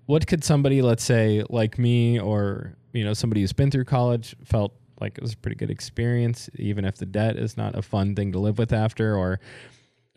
what 0.06 0.26
could 0.26 0.44
somebody 0.44 0.82
let's 0.82 1.04
say 1.04 1.44
like 1.50 1.78
me 1.78 2.18
or 2.18 2.76
you 2.92 3.04
know 3.04 3.12
somebody 3.12 3.42
who's 3.42 3.52
been 3.52 3.70
through 3.70 3.84
college 3.84 4.34
felt 4.44 4.72
like 5.00 5.18
it 5.18 5.22
was 5.22 5.34
a 5.34 5.36
pretty 5.36 5.56
good 5.56 5.70
experience 5.70 6.48
even 6.56 6.84
if 6.84 6.96
the 6.96 7.06
debt 7.06 7.36
is 7.36 7.56
not 7.56 7.76
a 7.76 7.82
fun 7.82 8.14
thing 8.14 8.32
to 8.32 8.38
live 8.38 8.58
with 8.58 8.72
after 8.72 9.14
or 9.16 9.38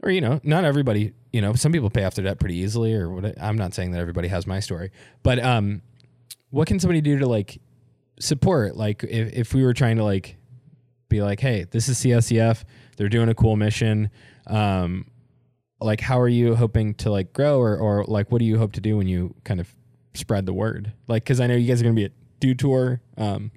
or 0.02 0.10
you 0.10 0.22
know 0.22 0.40
not 0.44 0.64
everybody 0.64 1.11
you 1.34 1.41
know 1.41 1.53
some 1.53 1.72
people 1.72 1.90
pay 1.90 2.06
off 2.06 2.15
their 2.15 2.23
debt 2.23 2.40
pretty 2.40 2.56
easily 2.56 2.94
or 2.94 3.10
what 3.10 3.41
I'm 3.41 3.57
not 3.57 3.73
saying 3.73 3.91
that 3.91 3.99
everybody 3.99 4.30
has 4.30 4.48
my 4.48 4.60
story 4.60 4.91
but 5.22 5.40
um 5.40 5.81
what 6.52 6.68
can 6.68 6.80
somebody 6.80 7.02
do 7.02 7.19
to 7.19 7.27
like 7.27 7.60
support. 8.19 8.75
Like 8.75 9.03
if, 9.03 9.33
if 9.33 9.53
we 9.53 9.63
were 9.63 9.73
trying 9.73 9.97
to 9.97 10.03
like 10.03 10.35
be 11.09 11.21
like 11.21 11.39
hey 11.39 11.65
this 11.71 11.89
is 11.89 11.97
CSEF 11.99 12.63
they're 12.97 13.09
doing 13.09 13.29
a 13.29 13.33
cool 13.35 13.55
mission. 13.55 14.09
Um 14.47 15.07
like 15.81 16.01
how 16.01 16.19
are 16.19 16.27
you 16.27 16.55
hoping 16.55 16.93
to 16.95 17.09
like 17.11 17.33
grow? 17.33 17.59
Or 17.59 17.77
or 17.77 18.03
like 18.05 18.31
what 18.31 18.39
do 18.39 18.45
you 18.45 18.57
hope 18.57 18.73
to 18.73 18.81
do 18.81 18.97
when 18.97 19.07
you 19.07 19.33
kind 19.43 19.59
of 19.59 19.73
spread 20.13 20.45
the 20.45 20.53
word? 20.53 20.91
Like 21.07 21.23
because 21.23 21.39
i 21.39 21.47
know 21.47 21.55
you 21.55 21.67
guys 21.67 21.79
are 21.81 21.83
going 21.83 21.95
to 21.95 21.99
be 21.99 22.05
at 22.05 22.11
Dew 22.39 22.53
Tour 22.55 23.01
um 23.17 23.51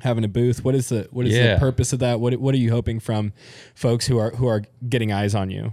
having 0.00 0.22
a 0.24 0.28
booth. 0.28 0.62
What 0.64 0.74
is 0.74 0.90
the 0.90 1.08
what 1.10 1.26
is 1.26 1.34
Yeah. 1.34 1.54
the 1.54 1.60
purpose 1.60 1.92
of 1.92 1.98
that? 2.00 2.20
What 2.20 2.36
what 2.36 2.54
are 2.54 2.58
you 2.58 2.70
hoping 2.70 3.00
from 3.00 3.32
folks 3.74 4.06
who 4.06 4.18
are 4.18 4.30
who 4.32 4.46
are 4.46 4.62
getting 4.88 5.10
eyes 5.12 5.34
on 5.34 5.50
you 5.50 5.72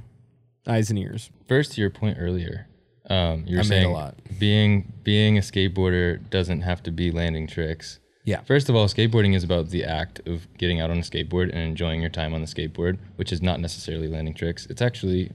eyes 0.67 0.89
and 0.89 0.97
ears? 0.97 1.29
First, 1.47 1.73
to 1.73 1.81
your 1.81 1.89
point 1.91 2.17
earlier, 2.19 2.67
um, 3.09 3.43
you 3.45 3.57
were 3.57 3.63
I 3.63 3.67
made 3.67 3.77
a 3.77 3.81
saying 3.83 3.91
lot. 3.91 4.15
being 4.39 4.93
being 5.03 5.37
a 5.37 5.41
skateboarder 5.41 6.27
doesn't 6.29 6.61
have 6.61 6.81
to 6.83 6.91
be 6.91 7.11
landing 7.11 7.45
tricks. 7.47 7.99
Yeah. 8.25 8.41
First 8.41 8.69
of 8.69 8.75
all, 8.75 8.87
skateboarding 8.87 9.35
is 9.35 9.43
about 9.43 9.69
the 9.69 9.83
act 9.85 10.19
of 10.27 10.47
getting 10.57 10.81
out 10.81 10.89
on 10.89 10.97
a 10.97 11.01
skateboard 11.01 11.49
and 11.49 11.59
enjoying 11.59 12.01
your 12.01 12.09
time 12.09 12.33
on 12.33 12.41
the 12.41 12.47
skateboard, 12.47 12.97
which 13.15 13.31
is 13.31 13.41
not 13.41 13.59
necessarily 13.59 14.07
landing 14.07 14.33
tricks. 14.33 14.65
It's 14.65 14.81
actually, 14.81 15.31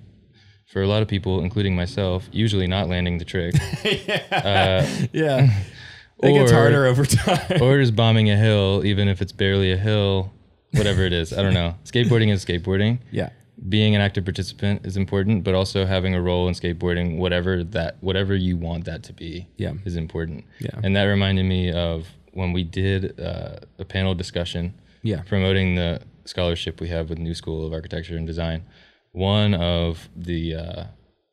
for 0.66 0.82
a 0.82 0.86
lot 0.88 1.00
of 1.00 1.08
people, 1.08 1.40
including 1.42 1.74
myself, 1.76 2.28
usually 2.32 2.66
not 2.66 2.88
landing 2.88 3.18
the 3.18 3.24
trick, 3.24 3.54
uh, 3.84 3.86
yeah 4.32 5.06
Yeah. 5.12 5.60
it 6.22 6.32
gets 6.34 6.50
harder 6.52 6.84
over 6.86 7.06
time 7.06 7.62
or 7.62 7.80
just 7.80 7.94
bombing 7.96 8.28
a 8.30 8.36
hill, 8.36 8.82
even 8.84 9.08
if 9.08 9.22
it's 9.22 9.32
barely 9.32 9.72
a 9.72 9.76
hill, 9.76 10.32
whatever 10.72 11.02
it 11.04 11.12
is. 11.12 11.32
I 11.32 11.42
don't 11.42 11.54
know. 11.54 11.76
Skateboarding 11.84 12.30
is 12.32 12.44
skateboarding. 12.44 12.98
yeah 13.10 13.30
being 13.68 13.94
an 13.94 14.00
active 14.00 14.24
participant 14.24 14.86
is 14.86 14.96
important, 14.96 15.44
but 15.44 15.54
also 15.54 15.84
having 15.84 16.14
a 16.14 16.20
role 16.22 16.48
in 16.48 16.54
skateboarding, 16.54 17.18
whatever 17.18 17.62
that 17.62 17.94
whatever 18.00 18.34
you 18.34 18.56
want 18.56 18.86
that 18.86 19.02
to 19.02 19.12
be, 19.12 19.46
Yeah. 19.58 19.74
is 19.84 19.96
important. 19.96 20.44
Yeah. 20.60 20.70
And 20.82 20.96
that 20.96 21.04
reminded 21.04 21.44
me 21.44 21.70
of 21.70 22.06
when 22.32 22.52
we 22.52 22.62
did 22.64 23.18
uh, 23.20 23.56
a 23.78 23.84
panel 23.84 24.14
discussion, 24.14 24.74
Yeah. 25.02 25.22
promoting 25.22 25.74
the 25.74 26.00
scholarship 26.24 26.80
we 26.80 26.88
have 26.88 27.08
with 27.10 27.18
NewSchool 27.18 27.66
of 27.66 27.72
Architecture 27.72 28.16
and 28.16 28.26
Design. 28.26 28.64
One 29.12 29.54
of 29.54 30.08
the 30.16 30.54
uh, 30.54 30.84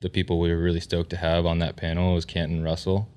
the 0.01 0.09
people 0.09 0.39
we 0.39 0.49
were 0.49 0.57
really 0.61 0.79
stoked 0.79 1.09
to 1.11 1.17
have 1.17 1.45
on 1.45 1.59
that 1.59 1.75
panel 1.75 2.13
was 2.15 2.25
Kanten 2.25 2.63
Russell, 2.63 3.07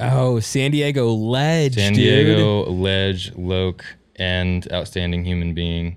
oh 0.00 0.40
san 0.40 0.70
diego 0.72 1.12
ledge 1.12 1.74
San 1.74 1.92
dude. 1.92 2.02
Diego 2.26 2.64
ledge, 2.70 3.32
Loke, 3.36 3.84
and 4.16 4.70
outstanding 4.72 5.24
human 5.24 5.54
being. 5.54 5.96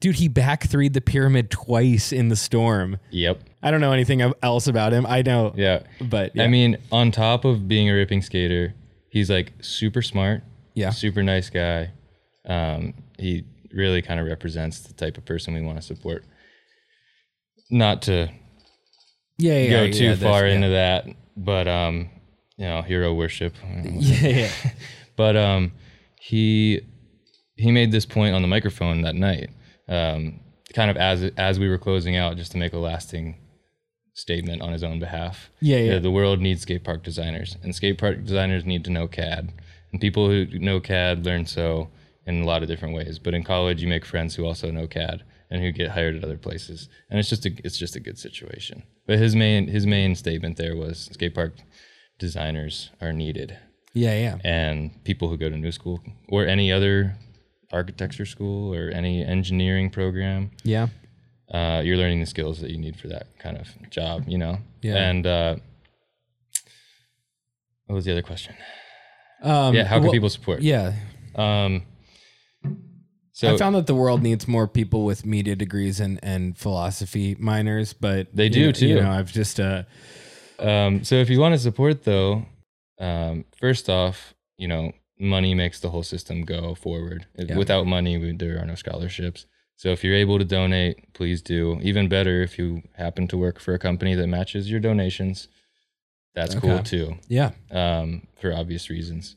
Dude, 0.00 0.16
he 0.16 0.28
back 0.28 0.66
threed 0.66 0.94
the 0.94 1.02
pyramid 1.02 1.50
twice 1.50 2.10
in 2.12 2.28
the 2.28 2.36
storm. 2.36 2.96
Yep. 3.10 3.42
I 3.62 3.70
don't 3.70 3.82
know 3.82 3.92
anything 3.92 4.22
else 4.42 4.66
about 4.66 4.94
him. 4.94 5.04
I 5.04 5.20
know. 5.20 5.52
Yeah. 5.54 5.80
But 6.00 6.34
yeah. 6.34 6.44
I 6.44 6.48
mean, 6.48 6.78
on 6.90 7.10
top 7.10 7.44
of 7.44 7.68
being 7.68 7.90
a 7.90 7.92
ripping 7.92 8.22
skater, 8.22 8.72
he's 9.10 9.28
like 9.28 9.52
super 9.60 10.00
smart. 10.00 10.42
Yeah. 10.80 10.90
Super 10.90 11.22
nice 11.22 11.50
guy. 11.50 11.92
Um, 12.46 12.94
he 13.18 13.44
really 13.72 14.02
kind 14.02 14.18
of 14.18 14.26
represents 14.26 14.80
the 14.80 14.94
type 14.94 15.18
of 15.18 15.24
person 15.24 15.54
we 15.54 15.60
want 15.62 15.78
to 15.78 15.82
support. 15.82 16.24
Not 17.70 18.02
to 18.02 18.28
yeah, 19.38 19.58
yeah, 19.58 19.70
go 19.70 19.82
yeah, 19.84 19.92
too 19.92 20.08
that's- 20.14 20.22
far 20.22 20.46
yeah. 20.46 20.54
into 20.54 20.68
that, 20.70 21.06
but 21.36 21.68
um, 21.68 22.10
you 22.56 22.66
know, 22.66 22.82
hero 22.82 23.14
worship. 23.14 23.54
Yeah, 23.64 24.28
yeah. 24.28 24.50
But 25.16 25.36
um, 25.36 25.72
he 26.18 26.80
he 27.56 27.70
made 27.70 27.92
this 27.92 28.06
point 28.06 28.34
on 28.34 28.40
the 28.40 28.48
microphone 28.48 29.02
that 29.02 29.14
night, 29.14 29.50
um, 29.86 30.40
kind 30.74 30.90
of 30.90 30.96
as 30.96 31.30
as 31.36 31.58
we 31.58 31.68
were 31.68 31.76
closing 31.76 32.16
out, 32.16 32.38
just 32.38 32.52
to 32.52 32.58
make 32.58 32.72
a 32.72 32.78
lasting 32.78 33.36
statement 34.14 34.62
on 34.62 34.72
his 34.72 34.82
own 34.82 34.98
behalf. 34.98 35.50
Yeah, 35.60 35.78
yeah. 35.78 35.98
The 35.98 36.10
world 36.10 36.40
needs 36.40 36.62
skate 36.62 36.84
park 36.84 37.02
designers, 37.02 37.56
and 37.62 37.74
skate 37.74 37.98
park 37.98 38.24
designers 38.24 38.64
need 38.64 38.82
to 38.84 38.90
know 38.90 39.06
CAD, 39.08 39.52
and 39.92 40.00
people 40.00 40.28
who 40.28 40.46
know 40.58 40.80
CAD 40.80 41.24
learn 41.26 41.46
so 41.46 41.88
in 42.26 42.42
a 42.42 42.46
lot 42.46 42.62
of 42.62 42.68
different 42.68 42.94
ways. 42.94 43.18
But 43.18 43.34
in 43.34 43.42
college, 43.44 43.82
you 43.82 43.88
make 43.88 44.04
friends 44.04 44.34
who 44.36 44.44
also 44.46 44.70
know 44.70 44.86
CAD 44.86 45.24
and 45.50 45.60
who 45.62 45.72
get 45.72 45.90
hired 45.90 46.16
at 46.16 46.22
other 46.24 46.36
places, 46.38 46.88
and 47.08 47.18
it's 47.18 47.28
just 47.28 47.44
a 47.46 47.50
it's 47.64 47.76
just 47.78 47.96
a 47.96 48.00
good 48.00 48.18
situation. 48.18 48.82
But 49.06 49.18
his 49.18 49.34
main 49.34 49.66
his 49.68 49.86
main 49.86 50.14
statement 50.14 50.56
there 50.56 50.76
was 50.76 51.08
skate 51.12 51.34
park 51.34 51.56
designers 52.18 52.90
are 53.00 53.12
needed 53.12 53.56
Yeah, 53.94 54.14
yeah. 54.14 54.36
and 54.44 55.02
people 55.04 55.28
who 55.28 55.36
go 55.38 55.48
to 55.48 55.56
NewSchool 55.56 55.98
or 56.28 56.46
any 56.46 56.70
other 56.70 57.16
architecture 57.72 58.26
school 58.26 58.74
or 58.74 58.90
any 58.90 59.24
engineering 59.24 59.88
program 59.90 60.50
Yeah. 60.62 60.88
uh, 61.50 61.80
you're 61.84 61.96
learning 61.96 62.20
the 62.20 62.26
skills 62.26 62.60
that 62.60 62.70
you 62.70 62.78
need 62.78 62.96
for 62.96 63.08
that 63.08 63.26
kind 63.38 63.56
of 63.56 63.66
job 63.90 64.24
you 64.28 64.36
know 64.36 64.58
Yeah. 64.82 64.96
and 65.08 65.26
uh, 65.26 65.56
what 67.86 67.94
was 67.96 68.04
the 68.04 68.12
other 68.12 68.22
question 68.22 68.54
Um, 69.42 69.74
yeah 69.74 69.84
how 69.84 69.96
can 69.96 70.04
well, 70.04 70.12
people 70.12 70.28
support 70.30 70.60
Yeah. 70.62 70.92
um 71.34 71.82
so 73.32 73.54
I 73.54 73.56
found 73.56 73.74
that 73.74 73.86
the 73.86 73.94
world 73.94 74.22
needs 74.22 74.46
more 74.46 74.68
people 74.68 75.06
with 75.06 75.24
media 75.24 75.56
degrees 75.56 75.98
and, 75.98 76.18
and 76.22 76.58
philosophy 76.58 77.36
minors, 77.38 77.94
but 77.94 78.28
They 78.36 78.50
do, 78.50 78.66
know- 78.66 78.72
too. 78.72 78.86
You 78.88 79.00
know, 79.00 79.10
I've 79.10 79.32
just 79.32 79.58
uh 79.58 79.84
Um, 80.58 81.04
so 81.04 81.14
if 81.14 81.30
you 81.30 81.40
want 81.40 81.54
to 81.54 81.58
support 81.58 82.04
though, 82.04 82.44
um, 82.98 83.46
first 83.58 83.88
off, 83.88 84.34
you 84.58 84.68
know, 84.68 84.92
money 85.18 85.54
makes 85.54 85.80
the 85.80 85.88
whole 85.88 86.02
system 86.02 86.42
go 86.42 86.74
forward. 86.74 87.26
Yeah. 87.36 87.56
Without 87.56 87.86
money, 87.86 88.18
we, 88.18 88.32
there 88.36 88.58
are 88.60 88.66
no 88.66 88.74
scholarships. 88.74 89.46
So 89.76 89.88
if 89.88 90.04
you're 90.04 90.14
able 90.24 90.38
to 90.38 90.44
donate, 90.44 91.14
please 91.14 91.40
do. 91.40 91.78
Even 91.82 92.08
better 92.08 92.42
if 92.42 92.58
you 92.58 92.82
happen 92.96 93.26
to 93.28 93.38
work 93.38 93.58
for 93.58 93.72
a 93.72 93.78
company 93.78 94.14
that 94.14 94.26
matches 94.26 94.70
your 94.70 94.80
donations. 94.80 95.48
That's 96.34 96.54
cool 96.54 96.82
too, 96.82 97.16
yeah. 97.28 97.50
um, 97.70 98.26
for 98.40 98.52
obvious 98.52 98.88
reasons. 98.88 99.36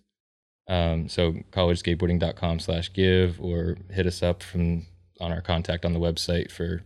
Um, 0.67 1.09
so 1.09 1.33
collegeskateboarding.com 1.51 2.59
slash 2.59 2.93
give 2.93 3.41
or 3.41 3.77
hit 3.89 4.05
us 4.07 4.23
up 4.23 4.41
from 4.43 4.85
on 5.19 5.31
our 5.31 5.41
contact 5.41 5.85
on 5.85 5.93
the 5.93 5.99
website 5.99 6.51
for 6.51 6.83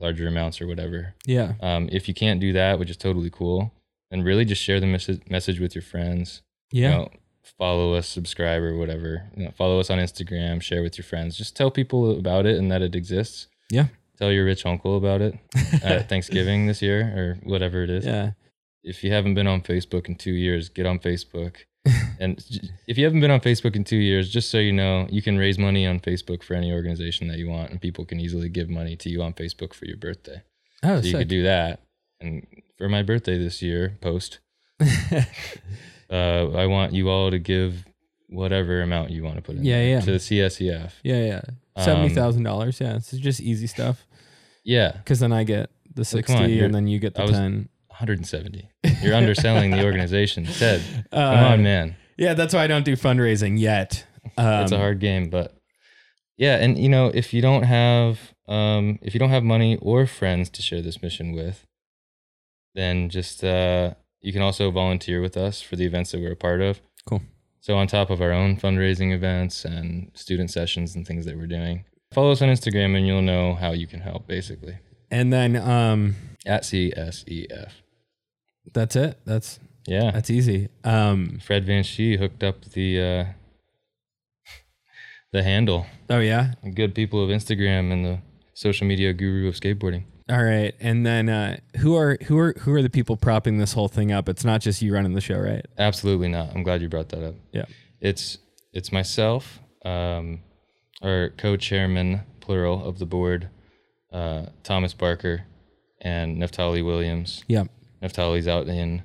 larger 0.00 0.26
amounts 0.26 0.60
or 0.60 0.66
whatever. 0.66 1.14
Yeah. 1.24 1.54
Um, 1.60 1.88
if 1.90 2.08
you 2.08 2.14
can't 2.14 2.40
do 2.40 2.52
that, 2.52 2.78
which 2.78 2.90
is 2.90 2.96
totally 2.96 3.30
cool, 3.30 3.72
and 4.10 4.24
really 4.24 4.44
just 4.44 4.62
share 4.62 4.80
the 4.80 4.86
mes- 4.86 5.20
message 5.28 5.58
with 5.60 5.74
your 5.74 5.82
friends. 5.82 6.42
Yeah. 6.70 6.82
You 6.90 6.94
know, 6.96 7.08
follow 7.58 7.94
us, 7.94 8.08
subscribe, 8.08 8.62
or 8.62 8.76
whatever. 8.76 9.24
You 9.36 9.46
know, 9.46 9.50
follow 9.52 9.80
us 9.80 9.90
on 9.90 9.98
Instagram, 9.98 10.60
share 10.62 10.82
with 10.82 10.98
your 10.98 11.04
friends. 11.04 11.36
Just 11.36 11.56
tell 11.56 11.70
people 11.70 12.16
about 12.18 12.46
it 12.46 12.58
and 12.58 12.70
that 12.70 12.82
it 12.82 12.94
exists. 12.94 13.48
Yeah. 13.70 13.86
tell 14.18 14.30
your 14.30 14.44
rich 14.44 14.64
uncle 14.64 14.96
about 14.96 15.20
it 15.20 15.34
at 15.82 16.08
Thanksgiving 16.08 16.66
this 16.66 16.80
year 16.82 17.00
or 17.00 17.38
whatever 17.42 17.82
it 17.82 17.90
is. 17.90 18.06
Yeah. 18.06 18.32
If 18.86 19.02
you 19.04 19.12
haven't 19.12 19.34
been 19.34 19.46
on 19.48 19.60
Facebook 19.62 20.06
in 20.08 20.14
two 20.14 20.32
years, 20.32 20.68
get 20.68 20.86
on 20.86 20.98
Facebook. 21.00 21.56
and 22.20 22.42
if 22.86 22.96
you 22.96 23.04
haven't 23.04 23.20
been 23.20 23.30
on 23.30 23.40
Facebook 23.40 23.76
in 23.76 23.84
two 23.84 23.96
years, 23.96 24.32
just 24.32 24.50
so 24.50 24.58
you 24.58 24.72
know, 24.72 25.06
you 25.10 25.22
can 25.22 25.36
raise 25.36 25.58
money 25.58 25.86
on 25.86 26.00
Facebook 26.00 26.42
for 26.42 26.54
any 26.54 26.72
organization 26.72 27.28
that 27.28 27.38
you 27.38 27.48
want, 27.48 27.70
and 27.70 27.80
people 27.80 28.04
can 28.04 28.20
easily 28.20 28.48
give 28.48 28.68
money 28.70 28.96
to 28.96 29.10
you 29.10 29.22
on 29.22 29.32
Facebook 29.32 29.74
for 29.74 29.86
your 29.86 29.96
birthday. 29.96 30.42
Oh, 30.82 31.00
So 31.00 31.06
you 31.08 31.16
could 31.18 31.28
do 31.28 31.42
that. 31.42 31.80
And 32.20 32.46
for 32.78 32.88
my 32.88 33.02
birthday 33.02 33.38
this 33.38 33.60
year, 33.60 33.98
post, 34.00 34.38
uh, 34.80 35.24
I 36.10 36.66
want 36.66 36.92
you 36.92 37.08
all 37.08 37.30
to 37.30 37.38
give 37.38 37.84
whatever 38.28 38.82
amount 38.82 39.10
you 39.10 39.22
want 39.22 39.36
to 39.36 39.42
put 39.42 39.56
in 39.56 39.64
Yeah, 39.64 39.82
yeah. 39.82 40.00
to 40.00 40.12
the 40.12 40.18
CSEF. 40.18 40.92
Yeah, 41.02 41.24
yeah. 41.24 41.40
Um, 41.76 41.84
Seventy 41.84 42.14
thousand 42.14 42.44
dollars. 42.44 42.80
Yeah, 42.80 42.96
it's 42.96 43.10
just 43.12 43.40
easy 43.40 43.66
stuff. 43.66 44.06
Yeah, 44.64 44.92
Because 44.92 45.20
then 45.20 45.32
I 45.32 45.44
get 45.44 45.70
the 45.94 46.04
sixty, 46.04 46.32
come 46.34 46.42
on, 46.44 46.50
and 46.50 46.74
then 46.74 46.86
you 46.88 46.98
get 46.98 47.14
the 47.14 47.22
was- 47.22 47.30
ten. 47.32 47.68
170. 47.98 48.68
You're 49.02 49.14
underselling 49.14 49.70
the 49.70 49.84
organization. 49.84 50.44
Ted, 50.58 50.82
come 51.12 51.20
Uh, 51.20 51.48
on, 51.48 51.62
man. 51.62 51.96
Yeah, 52.16 52.34
that's 52.34 52.54
why 52.54 52.64
I 52.64 52.66
don't 52.66 52.84
do 52.84 52.96
fundraising 52.96 53.58
yet. 53.58 54.06
Um, 54.38 54.62
It's 54.62 54.72
a 54.72 54.78
hard 54.78 55.00
game, 55.00 55.28
but 55.30 55.56
yeah, 56.36 56.56
and 56.56 56.78
you 56.78 56.88
know, 56.88 57.10
if 57.14 57.32
you 57.34 57.40
don't 57.42 57.62
have 57.64 58.32
um 58.48 58.98
if 59.02 59.12
you 59.14 59.18
don't 59.20 59.30
have 59.30 59.42
money 59.42 59.76
or 59.82 60.06
friends 60.06 60.48
to 60.50 60.62
share 60.62 60.80
this 60.82 61.02
mission 61.02 61.32
with, 61.32 61.66
then 62.74 63.08
just 63.08 63.42
uh 63.44 63.94
you 64.20 64.32
can 64.32 64.42
also 64.42 64.70
volunteer 64.70 65.20
with 65.20 65.36
us 65.36 65.60
for 65.62 65.76
the 65.76 65.84
events 65.84 66.10
that 66.12 66.20
we're 66.20 66.32
a 66.32 66.36
part 66.36 66.60
of. 66.60 66.80
Cool. 67.08 67.22
So 67.60 67.76
on 67.76 67.86
top 67.86 68.10
of 68.10 68.20
our 68.20 68.32
own 68.32 68.56
fundraising 68.56 69.12
events 69.12 69.64
and 69.64 70.10
student 70.14 70.50
sessions 70.50 70.94
and 70.94 71.06
things 71.06 71.24
that 71.26 71.36
we're 71.36 71.46
doing, 71.46 71.84
follow 72.12 72.30
us 72.32 72.42
on 72.42 72.48
Instagram 72.48 72.96
and 72.96 73.06
you'll 73.06 73.22
know 73.22 73.54
how 73.54 73.72
you 73.72 73.86
can 73.86 74.00
help 74.00 74.26
basically. 74.26 74.78
And 75.10 75.32
then 75.32 75.56
um, 75.56 76.16
At 76.44 76.62
CSEF. 76.62 77.70
That's 78.72 78.96
it. 78.96 79.18
That's 79.24 79.58
Yeah. 79.86 80.10
that's 80.12 80.30
easy. 80.30 80.68
Um, 80.84 81.38
Fred 81.44 81.64
Van 81.64 81.82
Schie 81.84 82.18
hooked 82.18 82.42
up 82.42 82.64
the 82.64 83.00
uh 83.00 83.24
the 85.32 85.42
handle. 85.42 85.86
oh 86.10 86.18
yeah. 86.18 86.54
Good 86.74 86.94
people 86.94 87.22
of 87.22 87.30
Instagram 87.30 87.92
and 87.92 88.04
the 88.04 88.18
social 88.54 88.86
media 88.86 89.12
guru 89.12 89.48
of 89.48 89.54
skateboarding. 89.54 90.04
All 90.28 90.42
right. 90.42 90.74
And 90.80 91.06
then 91.06 91.28
uh, 91.28 91.58
who 91.78 91.94
are 91.96 92.18
who 92.26 92.36
are 92.38 92.54
who 92.60 92.72
are 92.72 92.82
the 92.82 92.90
people 92.90 93.16
propping 93.16 93.58
this 93.58 93.72
whole 93.74 93.88
thing 93.88 94.10
up? 94.12 94.28
It's 94.28 94.44
not 94.44 94.60
just 94.60 94.82
you 94.82 94.92
running 94.92 95.14
the 95.14 95.20
show, 95.20 95.38
right? 95.38 95.64
Absolutely 95.78 96.28
not. 96.28 96.54
I'm 96.54 96.62
glad 96.62 96.82
you 96.82 96.88
brought 96.88 97.10
that 97.10 97.22
up. 97.24 97.34
Yeah. 97.52 97.66
It's 98.00 98.38
it's 98.72 98.90
myself, 98.92 99.60
um, 99.84 100.40
our 101.02 101.30
co-chairman 101.38 102.22
plural 102.40 102.84
of 102.84 102.98
the 102.98 103.06
board, 103.06 103.48
uh, 104.12 104.46
Thomas 104.64 104.92
Barker, 104.94 105.44
and 106.00 106.38
Neftali 106.38 106.84
Williams. 106.84 107.44
Yeah. 107.46 107.64
Neftali's 108.06 108.48
out 108.48 108.68
in 108.68 109.02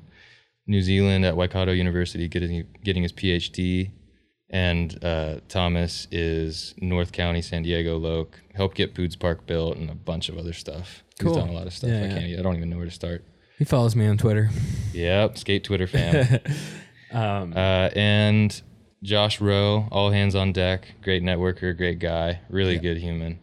New 0.67 0.81
Zealand 0.81 1.25
at 1.25 1.35
Waikato 1.35 1.71
University 1.71 2.27
getting 2.27 2.65
getting 2.83 3.03
his 3.03 3.11
PhD, 3.13 3.91
and 4.49 5.03
uh, 5.03 5.39
Thomas 5.47 6.07
is 6.11 6.75
North 6.77 7.11
County 7.11 7.41
San 7.41 7.63
Diego 7.63 7.97
Loc. 7.97 8.39
Helped 8.53 8.75
get 8.75 8.93
Poods 8.93 9.15
Park 9.15 9.45
built 9.47 9.77
and 9.77 9.89
a 9.89 9.95
bunch 9.95 10.29
of 10.29 10.37
other 10.37 10.53
stuff. 10.53 11.03
Cool. 11.19 11.33
He's 11.33 11.37
done 11.43 11.49
a 11.49 11.53
lot 11.53 11.67
of 11.67 11.73
stuff. 11.73 11.89
Yeah, 11.89 12.05
I 12.05 12.07
can't. 12.09 12.25
e- 12.25 12.37
I 12.37 12.41
don't 12.41 12.55
even 12.57 12.69
know 12.69 12.77
where 12.77 12.85
to 12.85 12.91
start. 12.91 13.23
He 13.57 13.65
follows 13.65 13.95
me 13.95 14.07
on 14.07 14.17
Twitter. 14.17 14.49
Yep, 14.93 15.37
skate 15.37 15.63
Twitter 15.63 15.87
fam. 15.95 16.39
Um, 17.11 17.53
Uh, 17.55 17.89
and 17.95 18.61
Josh 19.03 19.39
Rowe, 19.41 19.87
all 19.91 20.11
hands 20.11 20.35
on 20.35 20.51
deck, 20.53 20.87
great 21.03 21.21
networker, 21.23 21.75
great 21.75 21.99
guy, 21.99 22.39
really 22.49 22.77
good 22.79 22.97
human. 22.97 23.39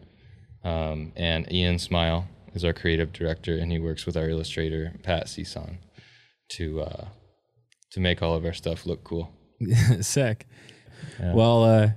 Um, 0.63 1.13
and 1.15 1.49
Ian 1.51 1.79
Smile 1.79 2.27
is 2.53 2.63
our 2.63 2.73
creative 2.73 3.13
director, 3.13 3.57
and 3.57 3.71
he 3.71 3.79
works 3.79 4.05
with 4.05 4.17
our 4.17 4.29
illustrator 4.29 4.93
Pat 5.03 5.27
Cison 5.27 5.77
to 6.49 6.81
uh, 6.81 7.05
to 7.91 7.99
make 7.99 8.21
all 8.21 8.35
of 8.35 8.45
our 8.45 8.53
stuff 8.53 8.85
look 8.85 9.03
cool. 9.03 9.31
sick. 10.01 10.47
Yeah. 11.19 11.33
Well, 11.33 11.63
uh, 11.63 11.89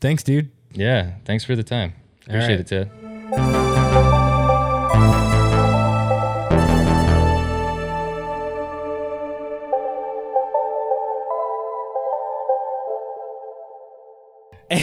thanks, 0.00 0.22
dude. 0.22 0.50
Yeah, 0.72 1.14
thanks 1.24 1.44
for 1.44 1.56
the 1.56 1.64
time. 1.64 1.94
Appreciate 2.26 2.56
right. 2.56 2.72
it, 2.72 2.90
Ted. 3.30 3.63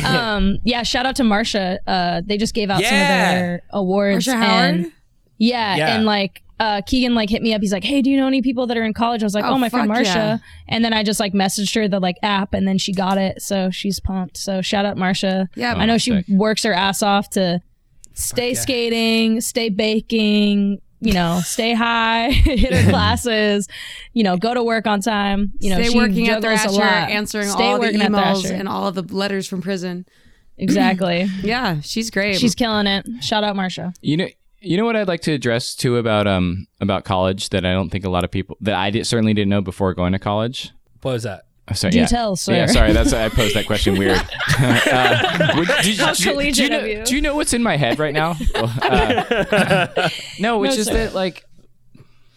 um, 0.06 0.58
yeah, 0.64 0.84
shout 0.84 1.06
out 1.06 1.16
to 1.18 1.24
Marsha. 1.24 1.78
Uh, 1.88 2.22
they 2.26 2.38
just 2.38 2.54
gave 2.54 2.70
out 2.70 2.82
some 2.84 2.94
of 2.94 3.08
their 3.08 3.62
awards. 3.72 4.26
Marsha 4.28 4.36
Howard? 4.36 4.76
and- 4.76 4.92
yeah, 5.38 5.76
Yeah. 5.76 5.96
and 5.96 6.06
like 6.06 6.44
uh, 6.60 6.82
Keegan 6.86 7.16
like 7.16 7.28
hit 7.32 7.42
me 7.42 7.56
up. 7.56 7.62
He's 7.62 7.74
like, 7.74 7.84
"Hey, 7.84 8.04
do 8.04 8.12
you 8.12 8.18
know 8.18 8.28
any 8.28 8.44
people 8.44 8.68
that 8.68 8.78
are 8.78 8.84
in 8.84 8.94
college?" 8.94 9.24
I 9.24 9.26
was 9.26 9.34
like, 9.34 9.44
Oh, 9.46 9.54
"Oh, 9.54 9.58
my 9.58 9.68
friend 9.70 9.90
fuck 9.90 9.98
Marsha." 9.98 10.14
yeah. 10.14 10.38
And 10.68 10.86
then 10.86 10.94
I 10.94 11.02
just 11.02 11.20
like 11.20 11.34
messaged 11.34 11.74
her 11.74 11.88
the 11.88 12.00
like 12.00 12.18
app, 12.22 12.54
and 12.54 12.68
then 12.68 12.78
she 12.78 12.94
got 12.94 13.18
it, 13.18 13.42
so 13.42 13.72
she's 13.72 14.00
pumped. 14.00 14.38
So 14.38 14.62
shout 14.62 14.86
out 14.86 14.96
Marsha. 14.98 15.48
Yeah. 15.56 15.74
I 15.74 15.88
know 15.88 15.98
she 15.98 16.24
works 16.30 16.62
her 16.62 16.74
ass 16.74 17.02
off 17.02 17.32
to 17.32 17.62
stay 18.14 18.54
skating, 18.54 19.42
stay 19.42 19.70
baking. 19.70 20.82
You 21.02 21.14
know, 21.14 21.42
stay 21.44 21.74
high, 21.74 22.30
hit 22.32 22.74
her 22.74 22.90
classes. 22.92 23.68
You 24.14 24.24
know, 24.24 24.38
go 24.38 24.54
to 24.54 24.64
work 24.64 24.88
on 24.88 25.02
time. 25.02 25.52
You 25.60 25.72
know, 25.72 25.82
Stay 25.82 25.90
she 25.90 25.98
working 25.98 26.30
at 26.30 26.42
juggles 26.42 26.66
a 26.66 26.80
lot. 26.80 27.10
answering 27.10 27.50
Stay 27.50 27.64
all 27.64 27.80
the 27.80 27.88
emails 27.88 28.50
and 28.50 28.68
all 28.68 28.88
of 28.88 28.96
the 28.96 29.02
letters 29.14 29.48
from 29.48 29.62
prison. 29.62 30.06
exactly. 30.58 31.28
Yeah, 31.42 31.82
she's 31.82 32.12
great. 32.12 32.38
She's 32.38 32.56
killing 32.56 32.86
it. 32.86 33.06
Shout 33.22 33.44
out 33.44 33.56
Marsha. 33.56 33.96
You 34.02 34.18
know, 34.18 34.28
you 34.60 34.78
know 34.78 34.86
what 34.86 34.96
I'd 34.96 35.08
like 35.08 35.22
to 35.22 35.34
address 35.34 35.74
too 35.74 35.98
about 35.98 36.28
um 36.28 36.68
about 36.80 37.04
college 37.04 37.50
that 37.50 37.66
I 37.66 37.74
don't 37.74 37.90
think 37.90 38.06
a 38.06 38.10
lot 38.10 38.24
of 38.24 38.30
people 38.32 38.58
that 38.62 38.76
I 38.76 38.92
did, 38.92 39.08
certainly 39.08 39.34
didn't 39.34 39.50
know 39.50 39.62
before 39.62 39.94
going 39.96 40.14
to 40.14 40.20
college. 40.20 40.72
What 41.02 41.14
was 41.14 41.24
that? 41.24 41.46
Oh, 41.70 41.74
Sorry, 41.74 41.92
Do 41.92 42.00
yeah. 42.00 42.06
tell, 42.08 42.36
sir. 42.36 42.54
Yeah, 42.54 42.66
sorry. 42.66 42.92
That's 42.92 43.14
I 43.14 43.30
posed 43.30 43.56
that 43.56 43.66
question 43.68 43.98
weird. 43.98 44.18
uh, 44.60 45.54
would- 45.56 45.68
do, 45.84 45.94
How 45.96 46.12
do- 46.14 46.24
do 46.24 46.24
collegiate 46.32 46.58
you 46.58 46.70
know, 46.70 46.80
of 46.80 46.88
you. 46.88 47.04
do 47.06 47.16
you 47.16 47.22
know 47.22 47.36
what's 47.36 47.54
in 47.54 47.64
my 47.64 47.78
head 47.78 47.98
right 48.00 48.14
now? 48.14 48.36
Well, 48.56 48.74
uh, 48.82 50.10
no, 50.40 50.58
which 50.60 50.72
No, 50.72 50.78
is 50.78 50.86
sir. 50.88 50.94
that 50.94 51.14
like, 51.14 51.46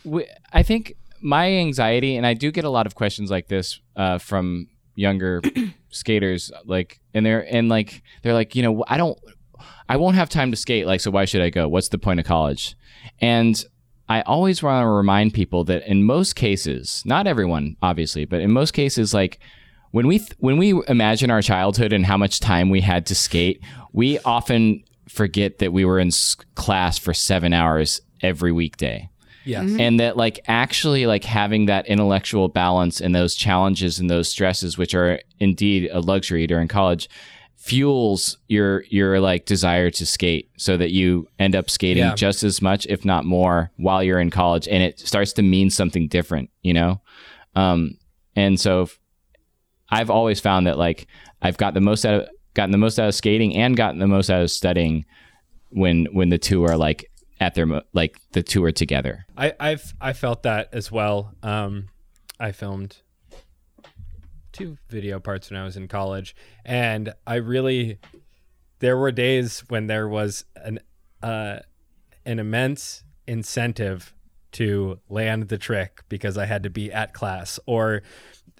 we, 0.04 0.26
I 0.52 0.62
think 0.62 0.94
my 1.20 1.50
anxiety, 1.50 2.16
and 2.16 2.26
I 2.26 2.34
do 2.34 2.50
get 2.52 2.64
a 2.64 2.70
lot 2.70 2.86
of 2.86 2.94
questions 2.94 3.30
like 3.30 3.48
this 3.48 3.80
uh, 3.96 4.18
from 4.18 4.68
younger 4.94 5.40
skaters, 5.90 6.52
like, 6.64 7.00
and 7.14 7.24
they're 7.24 7.40
and 7.52 7.68
like 7.68 8.02
they're 8.22 8.34
like, 8.34 8.54
you 8.54 8.62
know, 8.62 8.84
I 8.86 8.98
don't, 8.98 9.18
I 9.88 9.96
won't 9.96 10.16
have 10.16 10.28
time 10.28 10.50
to 10.50 10.56
skate. 10.56 10.86
Like, 10.86 11.00
so 11.00 11.10
why 11.10 11.24
should 11.24 11.40
I 11.40 11.50
go? 11.50 11.66
What's 11.66 11.88
the 11.88 11.98
point 11.98 12.20
of 12.20 12.26
college? 12.26 12.76
And 13.20 13.62
I 14.08 14.20
always 14.22 14.62
want 14.62 14.82
to 14.84 14.88
remind 14.88 15.32
people 15.34 15.64
that 15.64 15.86
in 15.90 16.04
most 16.04 16.36
cases, 16.36 17.02
not 17.06 17.26
everyone, 17.26 17.76
obviously, 17.82 18.24
but 18.24 18.40
in 18.40 18.50
most 18.52 18.72
cases, 18.72 19.14
like 19.14 19.38
when 19.92 20.06
we 20.06 20.18
th- 20.18 20.32
when 20.38 20.58
we 20.58 20.80
imagine 20.88 21.30
our 21.30 21.40
childhood 21.42 21.92
and 21.92 22.04
how 22.04 22.16
much 22.18 22.40
time 22.40 22.68
we 22.70 22.80
had 22.80 23.06
to 23.06 23.14
skate, 23.14 23.60
we 23.92 24.18
often 24.20 24.82
forget 25.08 25.58
that 25.58 25.72
we 25.72 25.84
were 25.84 25.98
in 25.98 26.08
s- 26.08 26.36
class 26.54 26.98
for 26.98 27.14
seven 27.14 27.52
hours 27.52 28.00
every 28.22 28.52
weekday 28.52 29.08
Yes. 29.44 29.64
Mm-hmm. 29.64 29.80
and 29.80 30.00
that 30.00 30.16
like 30.16 30.40
actually 30.48 31.04
like 31.06 31.24
having 31.24 31.66
that 31.66 31.86
intellectual 31.86 32.48
balance 32.48 33.02
and 33.02 33.14
those 33.14 33.34
challenges 33.34 33.98
and 34.00 34.08
those 34.08 34.28
stresses 34.30 34.78
which 34.78 34.94
are 34.94 35.20
indeed 35.40 35.90
a 35.92 36.00
luxury 36.00 36.46
during 36.46 36.66
college 36.68 37.08
fuels 37.64 38.36
your 38.46 38.84
your 38.90 39.20
like 39.20 39.46
desire 39.46 39.88
to 39.90 40.04
skate 40.04 40.50
so 40.58 40.76
that 40.76 40.90
you 40.90 41.26
end 41.38 41.56
up 41.56 41.70
skating 41.70 42.02
Yeah. 42.04 42.14
just 42.14 42.42
as 42.42 42.60
much 42.60 42.84
if 42.90 43.06
not 43.06 43.24
more 43.24 43.70
while 43.78 44.02
you're 44.02 44.20
in 44.20 44.28
college 44.28 44.68
and 44.68 44.82
it 44.82 45.00
starts 45.00 45.32
to 45.34 45.42
mean 45.42 45.70
something 45.70 46.06
different 46.06 46.50
you 46.60 46.74
know 46.74 47.00
um 47.56 47.96
and 48.36 48.60
so 48.60 48.86
i've 49.88 50.10
always 50.10 50.40
found 50.40 50.66
that 50.66 50.76
like 50.76 51.06
i've 51.40 51.56
got 51.56 51.72
the 51.72 51.80
most 51.80 52.04
out 52.04 52.14
of 52.20 52.28
gotten 52.52 52.70
the 52.70 52.76
most 52.76 52.98
out 52.98 53.08
of 53.08 53.14
skating 53.14 53.56
and 53.56 53.78
gotten 53.78 53.98
the 53.98 54.06
most 54.06 54.28
out 54.28 54.42
of 54.42 54.50
studying 54.50 55.06
when 55.70 56.04
when 56.12 56.28
the 56.28 56.36
two 56.38 56.64
are 56.64 56.76
like 56.76 57.10
at 57.40 57.54
their 57.54 57.64
mo- 57.64 57.82
like 57.94 58.18
the 58.32 58.42
two 58.42 58.62
are 58.62 58.72
together 58.72 59.24
I, 59.38 59.54
I've 59.58 59.94
I 60.02 60.12
felt 60.12 60.42
that 60.42 60.68
as 60.74 60.92
well. 60.92 61.32
Um, 61.42 61.88
I 62.38 62.52
filmed 62.52 62.98
two 64.54 64.78
video 64.88 65.20
parts 65.20 65.50
when 65.50 65.60
I 65.60 65.64
was 65.64 65.76
in 65.76 65.88
college, 65.88 66.34
and 66.64 67.12
I 67.26 67.34
really 67.36 67.98
there 68.78 68.96
were 68.96 69.12
days 69.12 69.64
when 69.68 69.86
there 69.86 70.08
was 70.08 70.44
an 70.56 70.80
uh, 71.22 71.58
an 72.24 72.38
immense 72.38 73.04
incentive 73.26 74.14
to 74.52 75.00
land 75.08 75.48
the 75.48 75.58
trick 75.58 76.02
because 76.08 76.38
I 76.38 76.46
had 76.46 76.62
to 76.62 76.70
be 76.70 76.92
at 76.92 77.12
class, 77.12 77.58
or 77.66 78.02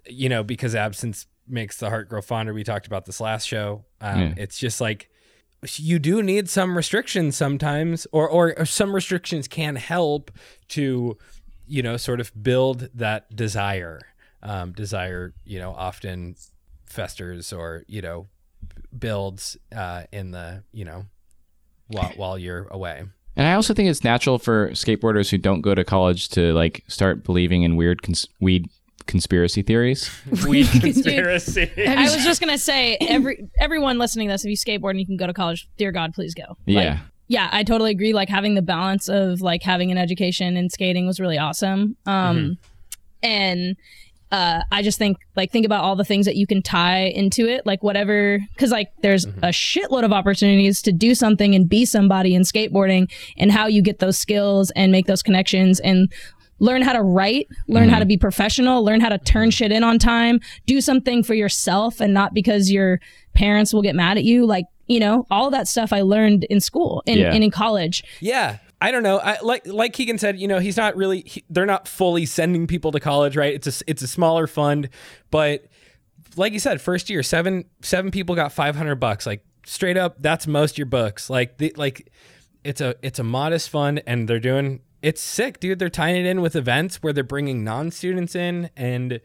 you 0.06 0.28
know 0.28 0.42
because 0.42 0.74
absence 0.74 1.26
makes 1.46 1.78
the 1.78 1.88
heart 1.88 2.08
grow 2.08 2.20
fonder. 2.22 2.52
We 2.52 2.64
talked 2.64 2.86
about 2.86 3.04
this 3.06 3.20
last 3.20 3.46
show. 3.46 3.84
Um, 4.00 4.20
Yeah. 4.20 4.34
It's 4.36 4.58
just 4.58 4.80
like 4.80 5.08
you 5.76 5.98
do 5.98 6.22
need 6.22 6.48
some 6.50 6.76
restrictions 6.76 7.36
sometimes 7.36 8.06
or, 8.12 8.28
or 8.28 8.58
or 8.58 8.66
some 8.66 8.94
restrictions 8.94 9.48
can 9.48 9.76
help 9.76 10.30
to 10.68 11.16
you 11.66 11.82
know 11.82 11.96
sort 11.96 12.20
of 12.20 12.30
build 12.42 12.90
that 12.94 13.34
desire 13.34 14.00
um, 14.44 14.72
desire 14.72 15.32
you 15.44 15.58
know 15.58 15.72
often 15.72 16.36
festers 16.86 17.52
or 17.52 17.84
you 17.88 18.02
know 18.02 18.26
builds 18.96 19.56
uh, 19.74 20.04
in 20.12 20.30
the 20.30 20.62
you 20.72 20.84
know 20.84 21.06
while 21.88 22.12
while 22.16 22.38
you're 22.38 22.66
away. 22.70 23.04
And 23.36 23.48
I 23.48 23.54
also 23.54 23.74
think 23.74 23.88
it's 23.90 24.04
natural 24.04 24.38
for 24.38 24.70
skateboarders 24.70 25.28
who 25.30 25.38
don't 25.38 25.60
go 25.60 25.74
to 25.74 25.82
college 25.82 26.28
to 26.30 26.52
like 26.52 26.84
start 26.86 27.24
believing 27.24 27.62
in 27.64 27.74
weird 27.76 28.02
cons- 28.02 28.28
weed 28.40 28.68
conspiracy 29.06 29.60
theories. 29.62 30.08
Weed 30.46 30.66
conspiracy. 30.80 31.68
I 31.84 32.04
was 32.04 32.24
just 32.24 32.40
gonna 32.40 32.58
say, 32.58 32.96
every 33.00 33.48
everyone 33.58 33.98
listening 33.98 34.28
to 34.28 34.34
this, 34.34 34.44
if 34.44 34.50
you 34.50 34.56
skateboard 34.56 34.90
and 34.90 35.00
you 35.00 35.06
can 35.06 35.16
go 35.16 35.26
to 35.26 35.32
college, 35.34 35.68
dear 35.76 35.90
God, 35.92 36.14
please 36.14 36.32
go. 36.32 36.44
Like, 36.66 36.84
Yeah. 36.84 36.98
yeah, 37.26 37.48
I 37.52 37.64
totally 37.64 37.90
agree. 37.90 38.12
Like 38.12 38.28
having 38.28 38.54
the 38.54 38.62
balance 38.62 39.08
of 39.08 39.40
like 39.40 39.62
having 39.62 39.90
an 39.90 39.98
education 39.98 40.56
and 40.56 40.70
skating 40.70 41.06
was 41.06 41.18
really 41.18 41.36
awesome. 41.38 41.96
Um, 42.06 42.56
and 43.22 43.76
uh, 44.34 44.64
I 44.72 44.82
just 44.82 44.98
think 44.98 45.18
like 45.36 45.52
think 45.52 45.64
about 45.64 45.84
all 45.84 45.94
the 45.94 46.04
things 46.04 46.26
that 46.26 46.34
you 46.34 46.44
can 46.44 46.60
tie 46.60 47.04
into 47.04 47.46
it, 47.46 47.64
like 47.64 47.84
whatever, 47.84 48.40
because 48.52 48.72
like 48.72 48.88
there's 49.00 49.26
mm-hmm. 49.26 49.44
a 49.44 49.48
shitload 49.50 50.04
of 50.04 50.12
opportunities 50.12 50.82
to 50.82 50.90
do 50.90 51.14
something 51.14 51.54
and 51.54 51.68
be 51.68 51.84
somebody 51.84 52.34
in 52.34 52.42
skateboarding, 52.42 53.08
and 53.38 53.52
how 53.52 53.68
you 53.68 53.80
get 53.80 54.00
those 54.00 54.18
skills 54.18 54.72
and 54.72 54.90
make 54.90 55.06
those 55.06 55.22
connections 55.22 55.78
and 55.78 56.12
learn 56.58 56.82
how 56.82 56.92
to 56.92 57.02
write, 57.02 57.46
learn 57.68 57.88
how 57.88 57.94
mm-hmm. 57.94 58.00
to 58.00 58.06
be 58.06 58.16
professional, 58.16 58.82
learn 58.82 59.00
how 59.00 59.08
to 59.08 59.18
turn 59.18 59.50
mm-hmm. 59.50 59.50
shit 59.50 59.70
in 59.70 59.84
on 59.84 60.00
time, 60.00 60.40
do 60.66 60.80
something 60.80 61.22
for 61.22 61.34
yourself 61.34 62.00
and 62.00 62.12
not 62.12 62.34
because 62.34 62.72
your 62.72 62.98
parents 63.34 63.72
will 63.72 63.82
get 63.82 63.94
mad 63.94 64.16
at 64.16 64.24
you. 64.24 64.44
Like, 64.46 64.64
you 64.88 64.98
know, 64.98 65.26
all 65.30 65.48
that 65.50 65.68
stuff 65.68 65.92
I 65.92 66.00
learned 66.00 66.42
in 66.44 66.60
school 66.60 67.04
and, 67.06 67.20
Yeah. 67.20 67.32
and 67.32 67.44
in 67.44 67.52
college. 67.52 68.02
Yeah. 68.20 68.58
I 68.80 68.90
don't 68.90 69.02
know. 69.02 69.18
I 69.18 69.38
like 69.40 69.66
like 69.66 69.92
Keegan 69.92 70.18
said, 70.18 70.38
you 70.38 70.48
know, 70.48 70.58
he's 70.58 70.76
not 70.76 70.96
really 70.96 71.22
he, 71.26 71.44
they're 71.48 71.66
not 71.66 71.88
fully 71.88 72.26
sending 72.26 72.66
people 72.66 72.92
to 72.92 73.00
college, 73.00 73.36
right? 73.36 73.54
It's 73.54 73.80
a 73.80 73.84
it's 73.86 74.02
a 74.02 74.08
smaller 74.08 74.46
fund, 74.46 74.88
but 75.30 75.66
like 76.36 76.52
you 76.52 76.58
said, 76.58 76.80
first 76.80 77.10
year, 77.10 77.22
seven 77.22 77.64
seven 77.82 78.10
people 78.10 78.34
got 78.34 78.52
500 78.52 78.96
bucks. 78.96 79.26
Like 79.26 79.44
straight 79.64 79.96
up, 79.96 80.16
that's 80.20 80.46
most 80.46 80.78
your 80.78 80.86
books. 80.86 81.30
Like 81.30 81.58
the, 81.58 81.72
like 81.76 82.12
it's 82.62 82.80
a 82.80 82.96
it's 83.02 83.18
a 83.18 83.24
modest 83.24 83.70
fund 83.70 84.02
and 84.06 84.28
they're 84.28 84.40
doing 84.40 84.80
it's 85.02 85.22
sick, 85.22 85.60
dude. 85.60 85.78
They're 85.78 85.90
tying 85.90 86.16
it 86.16 86.26
in 86.26 86.40
with 86.40 86.56
events 86.56 87.02
where 87.02 87.12
they're 87.12 87.24
bringing 87.24 87.62
non-students 87.62 88.34
in 88.34 88.70
and 88.76 89.20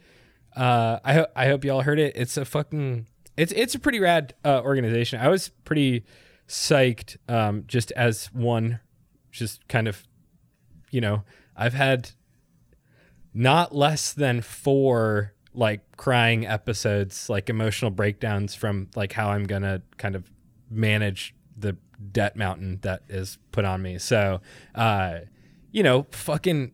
uh 0.55 0.99
I 1.03 1.13
hope 1.13 1.29
I 1.35 1.47
hope 1.47 1.63
y'all 1.63 1.81
heard 1.81 1.99
it. 1.99 2.13
It's 2.15 2.37
a 2.37 2.45
fucking 2.45 3.07
it's 3.37 3.51
it's 3.53 3.75
a 3.75 3.79
pretty 3.79 3.99
rad 3.99 4.35
uh, 4.43 4.61
organization. 4.61 5.19
I 5.19 5.29
was 5.29 5.49
pretty 5.63 6.05
psyched 6.47 7.17
um 7.27 7.63
just 7.67 7.91
as 7.91 8.27
one 8.33 8.79
just 9.31 9.67
kind 9.67 9.87
of 9.87 10.07
you 10.91 11.01
know 11.01 11.23
i've 11.55 11.73
had 11.73 12.11
not 13.33 13.75
less 13.75 14.11
than 14.13 14.41
four 14.41 15.33
like 15.53 15.81
crying 15.97 16.45
episodes 16.45 17.29
like 17.29 17.49
emotional 17.49 17.91
breakdowns 17.91 18.55
from 18.55 18.87
like 18.95 19.13
how 19.13 19.29
i'm 19.29 19.45
gonna 19.45 19.81
kind 19.97 20.15
of 20.15 20.31
manage 20.69 21.35
the 21.57 21.77
debt 22.11 22.35
mountain 22.35 22.79
that 22.81 23.03
is 23.09 23.37
put 23.51 23.65
on 23.65 23.81
me. 23.81 23.97
So 23.97 24.41
uh 24.75 25.19
you 25.71 25.83
know 25.83 26.07
fucking 26.11 26.71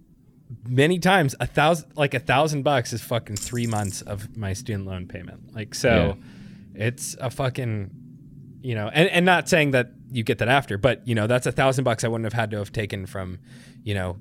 many 0.68 0.99
times 0.99 1.36
a 1.40 1.48
thousand 1.48 1.91
like 1.95 2.14
a 2.14 2.19
thousand 2.19 2.64
bucks 2.64 2.94
is 2.94 3.02
fucking 3.02 3.36
three 3.36 3.68
months 3.68 4.02
of 4.02 4.38
my 4.38 4.53
student 4.53 4.86
loan 4.86 5.07
payment. 5.07 5.56
Like 5.56 5.73
so 5.73 6.18
it's 6.73 7.15
a 7.19 7.30
fucking 7.30 7.90
you 8.61 8.76
know 8.76 8.90
and, 8.94 9.10
and 9.10 9.26
not 9.26 9.49
saying 9.49 9.72
that 9.72 9.91
you 10.16 10.24
get 10.24 10.38
that 10.40 10.48
after. 10.48 10.78
But 10.78 11.08
you 11.08 11.16
know 11.16 11.28
that's 11.28 11.46
a 11.46 11.52
thousand 11.52 11.84
bucks 11.84 12.04
i 12.04 12.08
wouldn't 12.08 12.26
have 12.26 12.34
had 12.34 12.52
to 12.52 12.58
have 12.58 12.72
taken 12.72 13.06
from 13.06 13.40
you 13.84 13.94
know 13.94 14.18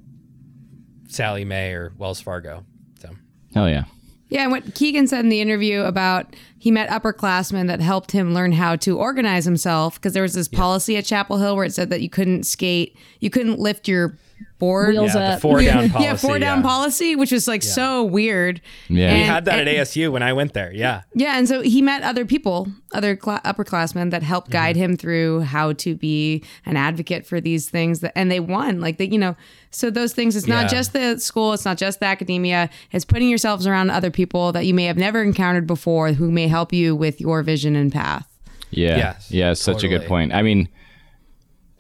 Sallie 1.09 1.45
Mae 1.45 1.73
or 1.73 1.93
wells 1.97 2.21
fargo. 2.21 2.65
So. 3.01 3.11
Hell 3.55 3.69
yeah. 3.69 3.85
Yeah, 4.29 4.43
and 4.43 4.51
what 4.51 4.75
Keegan 4.75 5.07
said 5.07 5.21
in 5.21 5.29
the 5.29 5.41
interview 5.41 5.83
about 5.83 6.35
he 6.59 6.71
met 6.71 6.89
upperclassmen 6.89 7.69
that 7.69 7.81
helped 7.81 8.11
him 8.11 8.35
learn 8.35 8.53
how 8.53 8.75
to 8.77 8.99
organize 8.99 9.45
himself 9.45 9.95
because 9.95 10.13
there 10.13 10.23
was 10.23 10.33
this 10.33 10.49
policy 10.49 10.97
at 10.97 11.05
Chapel 11.05 11.39
Hill 11.39 11.55
where 11.55 11.67
it 11.67 11.75
said 11.75 11.91
that 11.91 12.01
you 12.01 12.09
couldn't 12.09 12.45
skate, 12.45 12.97
you 13.21 13.31
couldn't 13.31 13.61
lift 13.61 13.87
your 13.87 14.19
board. 14.59 14.91
Wheels 14.91 15.15
yeah 15.15 15.21
the 15.31 15.35
up. 15.35 15.41
four 15.41 15.61
down 15.63 15.91
policy 15.91 16.05
yeah, 16.05 16.17
four 16.17 16.39
down 16.39 16.59
yeah. 16.59 16.63
policy, 16.63 17.17
which 17.17 17.33
is 17.33 17.47
like 17.49 17.63
so 17.63 18.03
weird. 18.05 18.61
Yeah. 18.89 19.13
we 19.15 19.21
had 19.21 19.45
that 19.47 19.61
and- 19.61 19.69
at 19.69 19.87
asu 19.87 20.11
when 20.13 20.23
i 20.23 20.33
went 20.33 20.53
there 20.55 20.73
yeah 20.73 21.03
Yeah, 21.15 21.39
and 21.39 21.49
so 21.49 21.61
he 21.63 21.83
met 21.83 22.03
other 22.03 22.25
people, 22.25 22.69
other 22.93 23.17
cla 23.17 23.41
upperclassmen 23.45 24.11
that 24.11 24.23
helped 24.23 24.49
mm-hmm. 24.49 24.53
guide 24.65 24.77
him 24.77 24.97
through 24.97 25.41
how 25.41 25.73
to 25.75 25.95
be 25.95 26.43
an 26.67 26.77
advocate 26.77 27.27
for 27.27 27.41
these 27.41 27.69
things, 27.69 28.01
that, 28.01 28.13
and 28.17 28.31
they 28.31 28.41
won. 28.41 28.81
Like 28.81 28.99
they, 28.99 29.07
you 29.07 29.19
know, 29.19 29.37
so 29.71 29.91
those 29.91 30.13
things. 30.13 30.37
It's 30.37 30.47
not 30.47 30.65
Yeah. 30.65 30.69
just 30.79 30.93
the 30.93 31.19
school, 31.19 31.53
it's 31.53 31.65
not 31.65 31.77
just 31.79 32.01
the 32.01 32.07
academia. 32.07 32.71
It's 32.93 33.05
putting 33.05 33.29
yourselves 33.29 33.67
around 33.67 33.91
other 33.91 34.11
people 34.11 34.53
that 34.53 34.67
you 34.67 34.75
may 34.75 34.85
have 34.85 34.97
never 34.97 35.23
encountered 35.23 35.67
before, 35.67 36.13
who 36.13 36.31
may 36.31 36.49
help 36.49 36.73
you 36.73 36.95
with 36.95 37.21
your 37.21 37.43
vision 37.43 37.75
and 37.77 37.93
path. 37.93 38.27
Yeah. 38.71 38.97
Yes, 38.97 39.31
yeah, 39.31 39.51
it's 39.53 39.61
such 39.61 39.85
a 39.85 39.89
good 39.89 40.07
point. 40.07 40.33
I 40.33 40.43
mean, 40.43 40.69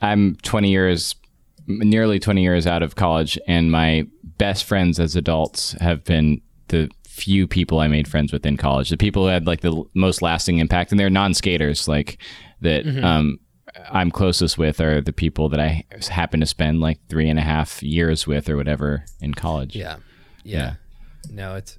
I'm 0.01 0.36
20 0.43 0.70
years, 0.70 1.15
m- 1.15 1.23
nearly 1.66 2.19
20 2.19 2.43
years 2.43 2.66
out 2.66 2.82
of 2.82 2.97
college, 2.97 3.39
and 3.47 3.70
my 3.70 4.07
best 4.39 4.65
friends 4.65 4.99
as 5.01 5.16
adults 5.16 5.73
have 5.81 6.05
been 6.05 6.41
the 6.69 6.91
few 7.07 7.47
people 7.47 7.78
I 7.81 7.89
made 7.89 8.09
friends 8.09 8.32
with 8.32 8.45
in 8.45 8.57
college. 8.57 8.91
The 8.91 8.97
people 8.97 9.23
who 9.23 9.28
had 9.28 9.47
like 9.47 9.61
the 9.61 9.85
most 9.95 10.23
lasting 10.23 10.59
impact, 10.59 10.91
and 10.91 10.99
they're 10.99 11.11
non-skaters, 11.11 11.86
like 11.89 12.19
that. 12.61 12.85
Mm-hmm. 12.85 13.05
Um, 13.05 13.39
I'm 13.91 14.11
closest 14.11 14.57
with 14.57 14.81
are 14.81 15.01
the 15.01 15.12
people 15.12 15.49
that 15.49 15.59
I 15.59 15.85
happen 16.09 16.39
to 16.41 16.47
spend 16.47 16.81
like 16.81 17.01
three 17.09 17.28
and 17.28 17.39
a 17.39 17.43
half 17.43 17.82
years 17.82 18.27
with 18.27 18.49
or 18.49 18.57
whatever 18.57 19.05
in 19.20 19.35
college. 19.35 19.74
yeah 19.74 19.97
yeah 20.45 20.74
no 21.31 21.57
it's 21.57 21.78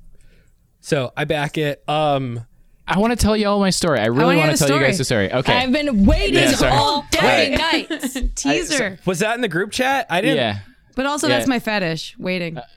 so 0.80 1.14
i 1.16 1.24
back 1.24 1.56
it 1.58 1.84
um 1.88 2.46
I 2.88 3.00
want 3.00 3.12
to 3.12 3.16
tell 3.18 3.36
you 3.36 3.48
all 3.48 3.60
my 3.60 3.72
story. 3.72 4.00
I 4.00 4.06
really 4.06 4.36
wanna 4.36 4.48
want 4.50 4.58
to 4.58 4.64
the 4.64 4.68
tell 4.68 4.78
you 4.80 4.84
guys 4.86 4.96
story. 4.96 5.28
the 5.28 5.30
story. 5.30 5.40
Okay. 5.40 5.54
I've 5.58 5.72
been 5.72 6.06
waiting 6.06 6.36
Yeah, 6.36 6.70
all 6.72 7.06
day 7.10 7.56
night. 7.58 7.90
Teaser, 8.36 9.00
was 9.06 9.20
that 9.20 9.34
in 9.36 9.42
the 9.42 9.48
group 9.48 9.72
chat 9.72 10.06
i 10.10 10.22
didn't 10.22 10.38
yeah. 10.38 10.60
but 10.96 11.06
also 11.08 11.28
Yeah. 11.28 11.38
that's 11.38 11.48
my 11.48 11.60
fetish. 11.60 12.16
Waiting. 12.20 12.60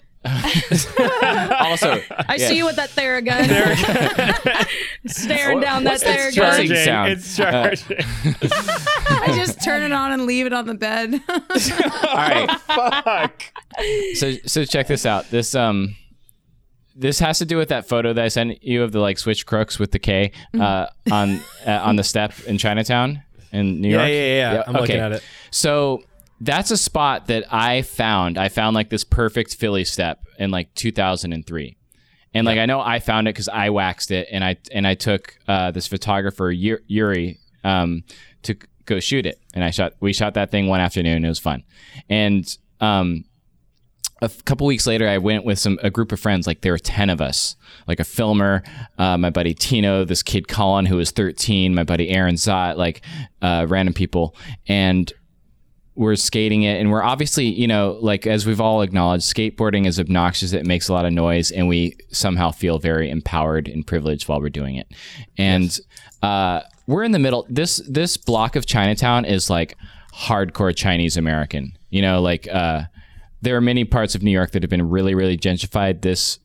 Also, 1.61 2.03
I 2.11 2.37
see 2.39 2.57
you 2.57 2.65
with 2.67 2.77
that 2.77 2.91
Theragun. 2.91 3.47
Staring 5.07 5.61
down 5.61 5.85
that 5.85 5.93
what's 5.93 6.03
that 6.03 6.19
Theragun. 6.19 6.35
charging? 6.35 6.69
charging 6.69 6.85
sound. 6.85 7.13
it's 7.13 7.37
charging 7.37 7.99
I 9.09 9.33
just 9.37 9.63
turn 9.63 9.83
it 9.83 9.93
on 9.93 10.13
and 10.13 10.27
leave 10.27 10.47
it 10.47 10.53
on 10.53 10.67
the 10.67 10.75
bed. 10.75 11.15
All 11.29 12.15
right. 12.15 12.51
fuck 12.63 13.43
So 14.17 14.35
so 14.47 14.65
check 14.65 14.89
this 14.89 15.07
out. 15.07 15.31
This 15.31 15.55
um 15.55 15.95
this 16.99 17.21
has 17.21 17.39
to 17.39 17.47
do 17.47 17.57
with 17.57 17.69
that 17.69 17.89
photo 17.89 18.13
that 18.13 18.25
I 18.25 18.29
sent 18.29 18.63
you 18.63 18.83
of 18.83 18.93
the 18.93 19.01
like 19.01 19.19
switch 19.19 19.47
crooks 19.47 19.79
with 19.79 19.93
the 19.93 19.99
K 19.99 20.33
uh, 20.59 20.87
on 21.11 21.41
uh, 21.67 21.71
on 21.71 21.97
the 21.97 22.05
step 22.05 22.33
in 22.47 22.59
Chinatown 22.59 23.23
in 23.53 23.81
New 23.81 23.89
yeah 23.89 23.97
York. 23.97 24.09
yeah 24.09 24.15
yeah, 24.15 24.53
yeah. 24.53 24.63
i'm 24.67 24.75
looking 24.75 24.97
okay. 24.97 24.99
at 24.99 25.13
it 25.13 25.23
So 25.51 26.03
that's 26.41 26.71
a 26.71 26.77
spot 26.77 27.27
that 27.29 27.53
I 27.53 27.83
found. 27.83 28.39
I 28.39 28.49
found 28.49 28.75
like 28.75 28.91
this 28.91 29.05
perfect 29.05 29.57
Philly 29.57 29.85
step 29.85 30.25
in 30.39 30.51
like 30.51 30.73
2003. 30.75 31.77
And 32.35 32.47
like 32.47 32.59
I 32.59 32.67
know 32.67 32.81
I 32.81 33.01
found 33.01 33.27
it 33.27 33.35
because 33.35 33.49
I 33.49 33.71
waxed 33.71 34.11
it, 34.11 34.29
and 34.31 34.45
I 34.45 34.57
and 34.71 34.87
I 34.87 34.95
took 34.95 35.37
uh, 35.49 35.71
this 35.71 35.87
photographer 35.87 36.51
Yuri 36.51 37.39
um, 37.65 38.05
to 38.43 38.55
go 38.85 39.01
shoot 39.01 39.25
it, 39.25 39.41
and 39.55 39.65
I 39.65 39.71
shot. 39.71 39.95
We 40.01 40.13
shot 40.13 40.35
that 40.35 40.51
thing 40.51 40.69
one 40.69 40.79
afternoon. 40.79 41.25
It 41.25 41.29
was 41.29 41.39
fun, 41.39 41.65
and 42.09 42.47
um, 42.81 43.25
a 44.21 44.29
couple 44.45 44.67
weeks 44.67 44.87
later, 44.87 45.07
I 45.07 45.19
went 45.19 45.45
with 45.45 45.59
some 45.59 45.79
a 45.83 45.91
group 45.91 46.11
of 46.11 46.19
friends. 46.19 46.47
Like 46.47 46.63
there 46.63 46.73
were 46.73 46.79
ten 46.79 47.09
of 47.11 47.21
us, 47.21 47.57
like 47.87 48.01
a 48.01 48.05
filmer, 48.05 48.63
uh, 48.99 49.17
my 49.17 49.31
buddy 49.31 49.55
Tino, 49.55 50.05
this 50.05 50.23
kid 50.23 50.49
Colin 50.49 50.87
who 50.87 50.97
was 50.97 51.11
thirteen, 51.11 51.75
my 51.75 51.85
buddy 51.85 52.11
Aaron 52.11 52.35
Zott, 52.35 52.77
like 52.77 53.03
uh, 53.43 53.67
random 53.69 53.95
people, 53.95 54.35
and 54.67 55.13
we're 55.99 56.15
skating 56.15 56.63
it 56.63 56.79
and 56.79 56.93
we're 56.93 57.03
obviously 57.03 57.47
you 57.47 57.67
know 57.67 57.99
like 58.01 58.25
as 58.25 58.47
we've 58.47 58.61
all 58.61 58.83
acknowledged 58.83 59.25
skateboarding 59.25 59.85
is 59.85 59.99
obnoxious 59.99 60.53
it 60.53 60.65
makes 60.65 60.89
a 60.89 60.93
lot 60.93 61.05
of 61.05 61.13
noise 61.13 61.51
and 61.51 61.67
we 61.67 61.97
somehow 62.13 62.53
feel 62.53 62.79
very 62.79 63.11
empowered 63.11 63.67
and 63.67 63.85
privileged 63.85 64.29
while 64.29 64.41
we're 64.41 64.49
doing 64.49 64.77
it 64.77 64.87
and 65.39 65.81
uh, 66.23 66.61
we're 66.87 67.03
in 67.03 67.11
the 67.11 67.19
middle 67.19 67.45
this 67.51 67.79
this 67.89 68.17
block 68.17 68.55
of 68.55 68.65
chinatown 68.65 69.25
is 69.25 69.51
like 69.51 69.77
hardcore 70.15 70.75
chinese 70.75 71.17
american 71.17 71.77
you 71.91 72.01
know 72.01 72.21
like 72.21 72.47
uh, 72.47 72.83
there 73.41 73.57
are 73.57 73.61
many 73.61 73.85
parts 73.85 74.15
of 74.15 74.23
new 74.23 74.31
york 74.31 74.51
that 74.53 74.63
have 74.63 74.71
been 74.71 74.89
really 74.89 75.15
really 75.15 75.37
gentrified. 75.37 76.03
This 76.03 76.39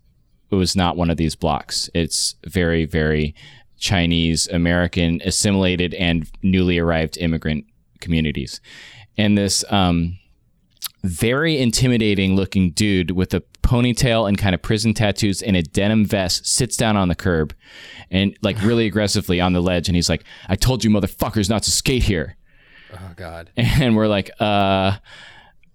was 0.49 0.75
not 0.75 0.97
one 0.97 1.09
of 1.09 1.17
these 1.17 1.35
blocks. 1.35 1.89
It's 1.93 2.35
very 2.45 2.85
very 2.85 3.35
chinese 3.77 4.47
american 4.47 5.19
assimilated 5.25 5.93
and 5.95 6.29
newly 6.41 6.77
arrived 6.79 7.17
immigrant 7.17 7.65
communities. 7.99 8.61
And 9.17 9.37
this 9.37 9.65
um, 9.71 10.17
very 11.03 11.57
intimidating 11.57 12.35
looking 12.35 12.71
dude 12.71 13.11
with 13.11 13.33
a 13.33 13.41
ponytail 13.61 14.27
and 14.27 14.37
kind 14.37 14.55
of 14.55 14.61
prison 14.61 14.93
tattoos 14.93 15.41
and 15.41 15.55
a 15.55 15.61
denim 15.61 16.05
vest 16.05 16.45
sits 16.45 16.77
down 16.77 16.95
on 16.95 17.07
the 17.07 17.15
curb 17.15 17.53
and 18.11 18.37
like 18.41 18.61
really 18.63 18.85
aggressively 18.85 19.41
on 19.41 19.53
the 19.53 19.61
ledge. 19.61 19.89
And 19.89 19.95
he's 19.95 20.09
like 20.09 20.23
i 20.47 20.55
told 20.55 20.83
you 20.83 20.89
motherfuckers 20.89 21.49
not 21.49 21.63
to 21.63 21.71
skate 21.71 22.03
here. 22.03 22.37
Oh 22.93 23.11
god. 23.15 23.51
And 23.57 23.95
we're 23.95 24.07
like 24.07 24.29
uh 24.39 24.97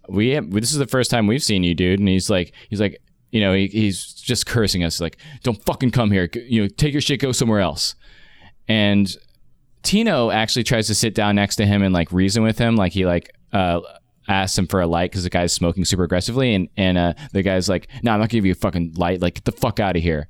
we 0.08 0.30
have, 0.30 0.50
this 0.50 0.72
is 0.72 0.78
the 0.78 0.86
first 0.86 1.10
time 1.10 1.26
we've 1.26 1.42
seen 1.42 1.62
you 1.62 1.74
dude. 1.74 2.00
And 2.00 2.08
he's 2.08 2.30
like 2.30 2.52
he's 2.70 2.80
like 2.80 3.00
you 3.30 3.40
know 3.40 3.52
he, 3.52 3.66
he's 3.68 4.14
just 4.14 4.46
cursing 4.46 4.84
us 4.84 5.00
like 5.00 5.18
don't 5.42 5.62
fucking 5.64 5.90
come 5.90 6.10
here. 6.10 6.28
You 6.34 6.62
know 6.62 6.68
take 6.68 6.92
your 6.92 7.02
shit 7.02 7.20
go 7.20 7.32
somewhere 7.32 7.60
else. 7.60 7.94
And 8.68 9.14
Tino 9.82 10.30
actually 10.30 10.64
tries 10.64 10.86
to 10.88 10.94
sit 10.94 11.14
down 11.14 11.36
next 11.36 11.56
to 11.56 11.66
him 11.66 11.82
and 11.82 11.94
like 11.94 12.12
reason 12.12 12.42
with 12.42 12.58
him, 12.58 12.76
like 12.76 12.92
he 12.92 13.06
like 13.06 13.30
uh 13.52 13.80
asks 14.28 14.56
him 14.56 14.66
for 14.66 14.80
a 14.80 14.86
light 14.86 15.10
because 15.10 15.24
the 15.24 15.30
guy's 15.30 15.52
smoking 15.52 15.84
super 15.84 16.04
aggressively, 16.04 16.54
and 16.54 16.68
and 16.76 16.98
uh, 16.98 17.14
the 17.32 17.42
guy's 17.42 17.68
like, 17.68 17.88
"No, 18.02 18.12
I'm 18.12 18.20
not 18.20 18.28
gonna 18.30 18.38
give 18.38 18.46
you 18.46 18.52
a 18.52 18.56
fucking 18.56 18.94
light. 18.96 19.20
Like, 19.20 19.34
get 19.34 19.44
the 19.44 19.52
fuck 19.52 19.80
out 19.80 19.96
of 19.96 20.02
here." 20.02 20.28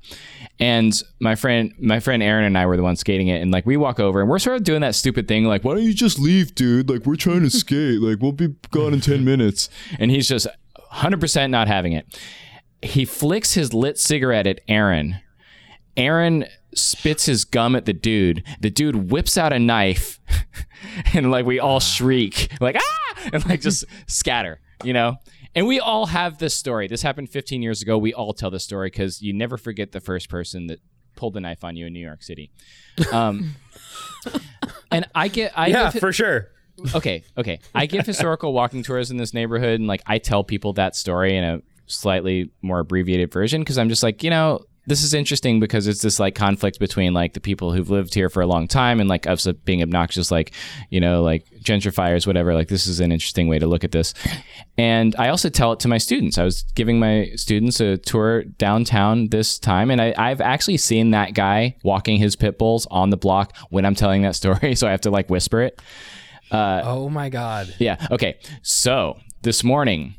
And 0.59 0.93
my 1.19 1.35
friend, 1.35 1.73
my 1.79 1.99
friend 1.99 2.23
Aaron 2.23 2.45
and 2.45 2.57
I 2.57 2.65
were 2.65 2.77
the 2.77 2.83
ones 2.83 2.99
skating 2.99 3.27
it, 3.27 3.41
and 3.41 3.51
like 3.51 3.65
we 3.65 3.77
walk 3.77 3.99
over 3.99 4.21
and 4.21 4.29
we're 4.29 4.39
sort 4.39 4.57
of 4.57 4.63
doing 4.63 4.81
that 4.81 4.95
stupid 4.95 5.27
thing, 5.27 5.45
like, 5.45 5.63
"Why 5.63 5.75
don't 5.75 5.83
you 5.83 5.93
just 5.93 6.19
leave, 6.19 6.55
dude? 6.55 6.89
Like, 6.89 7.05
we're 7.05 7.15
trying 7.15 7.41
to 7.41 7.49
skate. 7.49 8.01
Like, 8.01 8.21
we'll 8.21 8.31
be 8.31 8.55
gone 8.71 8.93
in 8.93 9.01
ten 9.01 9.23
minutes." 9.25 9.69
And 9.99 10.11
he's 10.11 10.27
just 10.27 10.47
100% 10.91 11.49
not 11.49 11.67
having 11.67 11.93
it. 11.93 12.19
He 12.81 13.05
flicks 13.05 13.53
his 13.53 13.73
lit 13.73 13.97
cigarette 13.97 14.47
at 14.47 14.61
Aaron. 14.67 15.19
Aaron 15.97 16.45
spits 16.73 17.25
his 17.25 17.45
gum 17.45 17.75
at 17.75 17.85
the 17.85 17.93
dude. 17.93 18.43
The 18.59 18.69
dude 18.69 19.11
whips 19.11 19.37
out 19.37 19.53
a 19.53 19.59
knife, 19.59 20.19
and 21.13 21.31
like 21.31 21.45
we 21.45 21.59
all 21.59 21.79
shriek, 21.79 22.51
like 22.59 22.77
ah, 22.77 23.29
and 23.33 23.45
like 23.47 23.61
just 23.61 23.85
scatter, 24.07 24.59
you 24.83 24.93
know. 24.93 25.17
And 25.55 25.67
we 25.67 25.79
all 25.79 26.05
have 26.07 26.37
this 26.37 26.55
story. 26.55 26.87
This 26.87 27.01
happened 27.01 27.29
15 27.29 27.61
years 27.61 27.81
ago. 27.81 27.97
We 27.97 28.13
all 28.13 28.33
tell 28.33 28.51
this 28.51 28.63
story 28.63 28.89
because 28.89 29.21
you 29.21 29.33
never 29.33 29.57
forget 29.57 29.91
the 29.91 29.99
first 29.99 30.29
person 30.29 30.67
that 30.67 30.79
pulled 31.15 31.33
the 31.33 31.41
knife 31.41 31.63
on 31.63 31.75
you 31.75 31.87
in 31.87 31.93
New 31.93 32.05
York 32.05 32.21
City. 32.21 32.51
Um, 33.11 33.55
and 34.91 35.07
I 35.15 35.27
get, 35.27 35.51
I 35.55 35.67
yeah, 35.67 35.89
for 35.89 36.13
sure. 36.13 36.49
okay, 36.93 37.23
okay. 37.37 37.59
I 37.73 37.87
give 37.87 38.05
historical 38.05 38.53
walking 38.53 38.83
tours 38.83 39.11
in 39.11 39.17
this 39.17 39.33
neighborhood, 39.33 39.79
and 39.79 39.87
like 39.87 40.01
I 40.05 40.19
tell 40.19 40.43
people 40.43 40.73
that 40.73 40.95
story 40.95 41.35
in 41.35 41.43
a 41.43 41.61
slightly 41.87 42.51
more 42.61 42.79
abbreviated 42.79 43.31
version 43.31 43.61
because 43.61 43.77
I'm 43.77 43.89
just 43.89 44.03
like, 44.03 44.23
you 44.23 44.29
know, 44.29 44.61
this 44.89 45.03
is 45.03 45.13
interesting 45.13 45.59
because 45.59 45.87
it's 45.87 46.01
this 46.01 46.19
like 46.19 46.33
conflict 46.33 46.79
between 46.79 47.13
like 47.13 47.33
the 47.33 47.39
people 47.39 47.71
who've 47.71 47.89
lived 47.89 48.13
here 48.13 48.29
for 48.29 48.41
a 48.41 48.47
long 48.47 48.67
time 48.67 48.99
and 48.99 49.07
like 49.07 49.27
us 49.27 49.47
being 49.63 49.83
obnoxious, 49.83 50.31
like 50.31 50.51
you 50.89 50.99
know, 50.99 51.21
like 51.21 51.45
gentrifiers, 51.61 52.25
whatever. 52.25 52.55
Like 52.55 52.67
this 52.67 52.87
is 52.87 52.99
an 52.99 53.11
interesting 53.11 53.47
way 53.47 53.59
to 53.59 53.67
look 53.67 53.83
at 53.83 53.91
this. 53.91 54.13
And 54.77 55.15
I 55.17 55.29
also 55.29 55.49
tell 55.49 55.71
it 55.73 55.79
to 55.81 55.87
my 55.87 55.99
students. 55.99 56.37
I 56.37 56.43
was 56.43 56.63
giving 56.73 56.99
my 56.99 57.29
students 57.35 57.79
a 57.79 57.97
tour 57.97 58.43
downtown 58.43 59.29
this 59.29 59.59
time, 59.59 59.91
and 59.91 60.01
I, 60.01 60.13
I've 60.17 60.41
actually 60.41 60.77
seen 60.77 61.11
that 61.11 61.35
guy 61.35 61.77
walking 61.83 62.17
his 62.17 62.35
pit 62.35 62.57
bulls 62.57 62.87
on 62.89 63.11
the 63.11 63.17
block 63.17 63.55
when 63.69 63.85
I'm 63.85 63.95
telling 63.95 64.23
that 64.23 64.35
story, 64.35 64.75
so 64.75 64.87
I 64.87 64.91
have 64.91 65.01
to 65.01 65.11
like 65.11 65.29
whisper 65.29 65.61
it. 65.61 65.79
Uh, 66.51 66.81
oh 66.83 67.09
my 67.09 67.29
god. 67.29 67.75
Yeah. 67.77 68.07
Okay. 68.09 68.39
So 68.63 69.19
this 69.43 69.63
morning, 69.63 70.15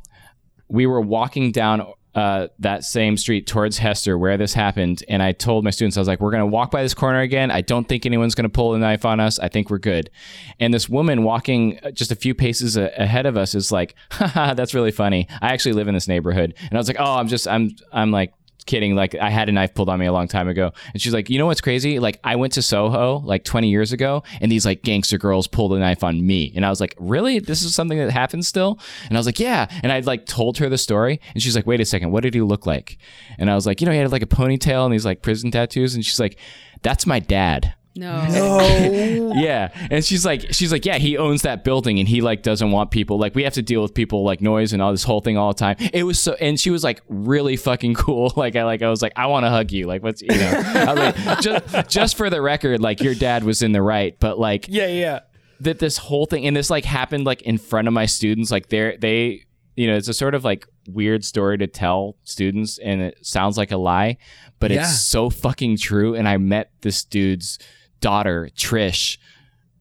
we 0.69 0.87
were 0.87 1.01
walking 1.01 1.51
down 1.51 1.93
uh, 2.15 2.49
that 2.59 2.85
same 2.85 3.17
street 3.17 3.47
towards 3.47 3.79
Hester 3.79 4.19
where 4.19 4.37
this 4.37 4.53
happened, 4.55 5.05
and 5.09 5.23
I 5.23 5.33
told 5.33 5.65
my 5.65 5.71
students, 5.71 5.97
I 5.97 6.01
was 6.01 6.09
like, 6.09 6.21
"We're 6.21 6.33
gonna 6.33 6.47
walk 6.47 6.71
by 6.71 6.83
this 6.83 6.95
corner 6.95 7.21
again. 7.21 7.51
I 7.51 7.61
don't 7.61 7.89
think 7.89 8.05
anyone's 8.05 8.35
gonna 8.35 8.49
pull 8.49 8.75
a 8.75 8.79
knife 8.79 9.05
on 9.05 9.21
us. 9.21 9.39
I 9.39 9.49
think 9.49 9.71
we're 9.71 9.79
good." 9.79 10.11
And 10.59 10.75
this 10.75 10.89
woman 10.89 11.23
walking 11.23 11.79
uh, 11.83 11.91
just 11.93 12.11
a 12.11 12.17
few 12.17 12.35
paces 12.35 12.77
a- 12.77 12.91
ahead 12.97 13.27
of 13.27 13.37
us 13.37 13.55
is 13.55 13.71
like, 13.71 13.95
"Haha, 14.11 14.55
that's 14.55 14.75
really 14.75 14.91
funny. 14.91 15.29
I 15.41 15.53
actually 15.53 15.75
live 15.75 15.89
in 15.89 15.95
this 15.95 16.09
neighborhood." 16.09 16.55
And 16.61 16.73
I 16.73 16.77
was 16.79 16.89
like, 16.89 16.99
"Oh, 16.99 17.17
I'm 17.17 17.29
just, 17.29 17.47
I'm, 17.47 17.71
I'm 17.93 18.11
like." 18.11 18.33
Kidding 18.67 18.95
like 18.95 19.15
i 19.17 19.31
had 19.31 19.49
a 19.49 19.53
knife 19.53 19.75
pulled 19.75 19.89
on 19.89 19.99
me 19.99 20.07
a 20.07 20.13
long 20.13 20.29
time 20.29 20.49
ago. 20.49 20.73
And 20.93 21.01
she's 21.01 21.15
like 21.15 21.31
you 21.31 21.39
know 21.39 21.47
what's 21.47 21.61
crazy? 21.61 21.99
Like 21.99 22.21
i 22.25 22.37
went 22.37 22.53
to 22.55 22.63
soho 22.63 23.19
like 23.19 23.45
20 23.45 23.69
years 23.69 23.93
ago 23.93 24.23
and 24.41 24.51
these 24.51 24.65
like 24.67 24.83
gangster 24.83 25.19
girls 25.19 25.47
pulled 25.47 25.73
a 25.73 25.79
knife 25.79 26.05
on 26.05 26.27
me. 26.27 26.53
And 26.55 26.65
i 26.65 26.71
was 26.71 26.81
like 26.81 26.95
really? 26.99 27.39
This 27.39 27.63
is 27.63 27.75
something 27.75 27.99
that 27.99 28.11
happens 28.11 28.49
still? 28.49 28.79
And 29.09 29.17
i 29.17 29.19
was 29.19 29.27
like 29.27 29.41
yeah. 29.41 29.69
And 29.83 29.93
i 29.93 30.01
like 30.01 30.27
told 30.27 30.59
her 30.59 30.69
the 30.69 30.79
story 30.79 31.21
and 31.35 31.43
she's 31.43 31.57
like 31.57 31.67
wait 31.67 31.81
a 31.81 31.85
second 31.85 32.11
what 32.11 32.23
did 32.23 32.35
he 32.35 32.43
look 32.43 32.67
like? 32.67 32.99
And 33.39 33.51
i 33.51 33.55
was 33.55 33.67
like 33.67 33.81
you 33.81 33.87
know 33.87 33.93
he 33.93 33.99
had 33.99 34.13
like 34.13 34.23
a 34.23 34.27
ponytail 34.27 34.85
and 34.85 34.93
these 34.93 35.07
like 35.07 35.23
prison 35.23 35.51
tattoos 35.51 35.95
and 35.95 36.05
she's 36.05 36.21
like 36.21 36.37
that's 36.83 37.07
my 37.07 37.19
dad 37.19 37.75
No. 37.97 39.33
yeah 39.37 39.69
and 39.91 40.05
she's 40.05 40.25
like 40.25 40.53
she's 40.53 40.71
like 40.73 40.85
yeah 40.85 40.99
he 40.99 41.19
owns 41.19 41.43
that 41.43 41.65
building 41.65 41.99
and 41.99 42.09
he 42.09 42.21
like 42.21 42.43
doesn't 42.43 42.71
want 42.71 42.91
people 42.91 43.19
like 43.19 43.35
we 43.35 43.43
have 43.45 43.55
to 43.55 43.63
deal 43.63 43.83
with 43.83 43.95
people 43.95 44.23
like 44.25 44.41
noise 44.41 44.73
and 44.73 44.81
all 44.81 44.91
this 44.93 45.03
whole 45.03 45.21
thing 45.21 45.37
all 45.37 45.49
the 45.53 45.59
time 45.59 45.77
it 45.93 46.05
was 46.05 46.21
so 46.21 46.35
and 46.35 46.59
she 46.61 46.71
was 46.71 46.85
like 46.85 47.03
really 47.09 47.57
fucking 47.57 47.95
cool 48.05 48.33
like 48.37 48.55
i 48.57 48.65
like 48.65 48.83
i 48.83 48.89
was 48.89 49.03
like 49.03 49.13
i 49.17 49.27
want 49.27 49.45
to 49.45 49.51
hug 49.51 49.73
you 49.73 49.87
like 49.87 50.03
what's 50.03 50.23
you 50.23 50.29
know 50.29 50.63
i 50.65 50.93
was 50.93 50.99
like 50.99 51.41
just 51.75 51.91
just 51.91 52.17
for 52.17 52.31
the 52.31 52.41
record 52.41 52.81
like 52.81 53.01
your 53.01 53.15
dad 53.15 53.43
was 53.45 53.63
in 53.63 53.73
the 53.73 53.83
right 53.83 54.19
but 54.21 54.39
like 54.39 54.67
Yeah, 54.69 54.87
yeah. 54.87 55.21
that 55.61 55.79
this 55.81 55.97
whole 55.99 56.27
thing 56.27 56.47
and 56.47 56.57
this 56.57 56.71
like 56.71 56.85
happened 56.85 57.25
like 57.25 57.43
in 57.43 57.59
front 57.59 57.89
of 57.89 57.95
my 57.95 58.07
students 58.07 58.51
like 58.51 58.69
they're 58.69 58.97
they 58.99 59.47
you 59.77 59.87
know 59.89 59.97
it's 59.97 60.09
a 60.09 60.15
sort 60.15 60.35
of 60.35 60.45
like 60.45 60.67
weird 60.89 61.25
story 61.25 61.59
to 61.59 61.67
tell 61.67 62.17
students 62.25 62.79
and 62.79 63.01
it 63.03 63.19
sounds 63.27 63.57
like 63.59 63.71
a 63.73 63.77
lie 63.77 64.17
but 64.59 64.71
Yeah. 64.71 64.81
it's 64.83 65.01
so 65.01 65.29
fucking 65.31 65.77
true 65.77 66.15
and 66.15 66.29
i 66.29 66.37
met 66.37 66.71
this 66.83 67.05
dude's 67.05 67.59
daughter 68.01 68.49
trish 68.55 69.19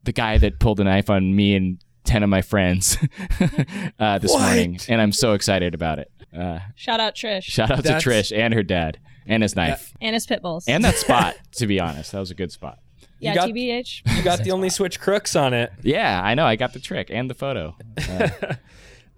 the 0.04 0.12
guy 0.12 0.38
that 0.38 0.60
pulled 0.60 0.80
a 0.80 0.84
knife 0.84 1.10
on 1.10 1.36
me 1.36 1.56
and 1.56 1.78
10 2.06 2.24
of 2.24 2.30
my 2.30 2.42
friends 2.42 2.98
uh, 4.00 4.18
this 4.20 4.32
What? 4.32 4.42
morning 4.42 4.80
and 4.88 5.02
i'm 5.02 5.12
so 5.12 5.34
excited 5.34 5.74
about 5.74 6.00
it 6.00 6.12
uh, 6.38 6.60
Shout 6.76 7.00
out 7.00 7.16
Trish 7.16 7.44
shout 7.44 7.72
out 7.72 7.84
That's- 7.84 8.04
to 8.04 8.10
trish 8.10 8.36
and 8.38 8.54
her 8.54 8.64
dad 8.64 9.00
and 9.28 9.44
his 9.44 9.56
knife 9.56 9.94
and 10.02 10.14
his 10.14 10.26
pit 10.26 10.42
bulls. 10.42 10.66
and 10.68 10.84
that 10.84 10.96
spot 11.06 11.36
to 11.54 11.68
be 11.68 11.80
honest 11.80 12.12
that 12.12 12.20
was 12.20 12.32
a 12.32 12.36
good 12.36 12.52
spot 12.52 12.80
yeah, 13.22 13.36
got- 13.36 13.50
TBH. 13.50 14.16
You 14.18 14.24
got 14.24 14.44
the 14.44 14.52
only 14.52 14.70
switch 14.70 15.00
crooks 15.00 15.36
on 15.36 15.54
it. 15.54 15.72
yeah 15.84 16.22
i 16.24 16.34
know 16.36 16.46
i 16.46 16.56
got 16.56 16.74
the 16.74 16.80
trick 16.80 17.10
and 17.12 17.30
the 17.30 17.36
photo 17.36 17.76
Uh, 18.10 18.30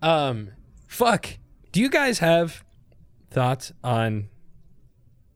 Um, 0.01 0.49
fuck. 0.87 1.27
Do 1.71 1.79
you 1.79 1.87
guys 1.87 2.17
have 2.19 2.63
thoughts 3.29 3.71
on 3.83 4.29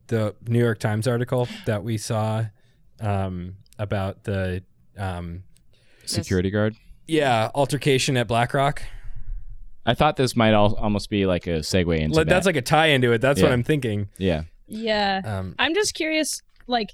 the 0.08 0.34
New 0.48 0.58
York 0.58 0.80
Times 0.80 1.06
article 1.06 1.46
that 1.66 1.84
we 1.84 1.96
saw 1.98 2.46
um, 3.00 3.56
about 3.78 4.24
the 4.24 4.62
um, 4.96 5.42
security 6.04 6.50
guard 6.50 6.74
yeah 7.06 7.50
altercation 7.54 8.16
at 8.16 8.26
BlackRock? 8.28 8.82
I 9.84 9.94
thought 9.94 10.16
this 10.16 10.34
might 10.34 10.52
al- 10.52 10.74
almost 10.74 11.10
be 11.10 11.26
like 11.26 11.46
a 11.46 11.60
segue 11.60 11.96
into 11.98 12.16
Like, 12.16 12.26
that. 12.26 12.34
That's 12.34 12.46
like 12.46 12.56
a 12.56 12.62
tie 12.62 12.86
into 12.86 13.12
it. 13.12 13.20
That's 13.20 13.40
what 13.40 13.52
I'm 13.52 13.62
thinking. 13.62 14.08
yeah. 14.18 14.42
Yeah. 14.66 15.20
Um, 15.24 15.54
I'm 15.60 15.74
just 15.74 15.94
curious, 15.94 16.42
like, 16.66 16.92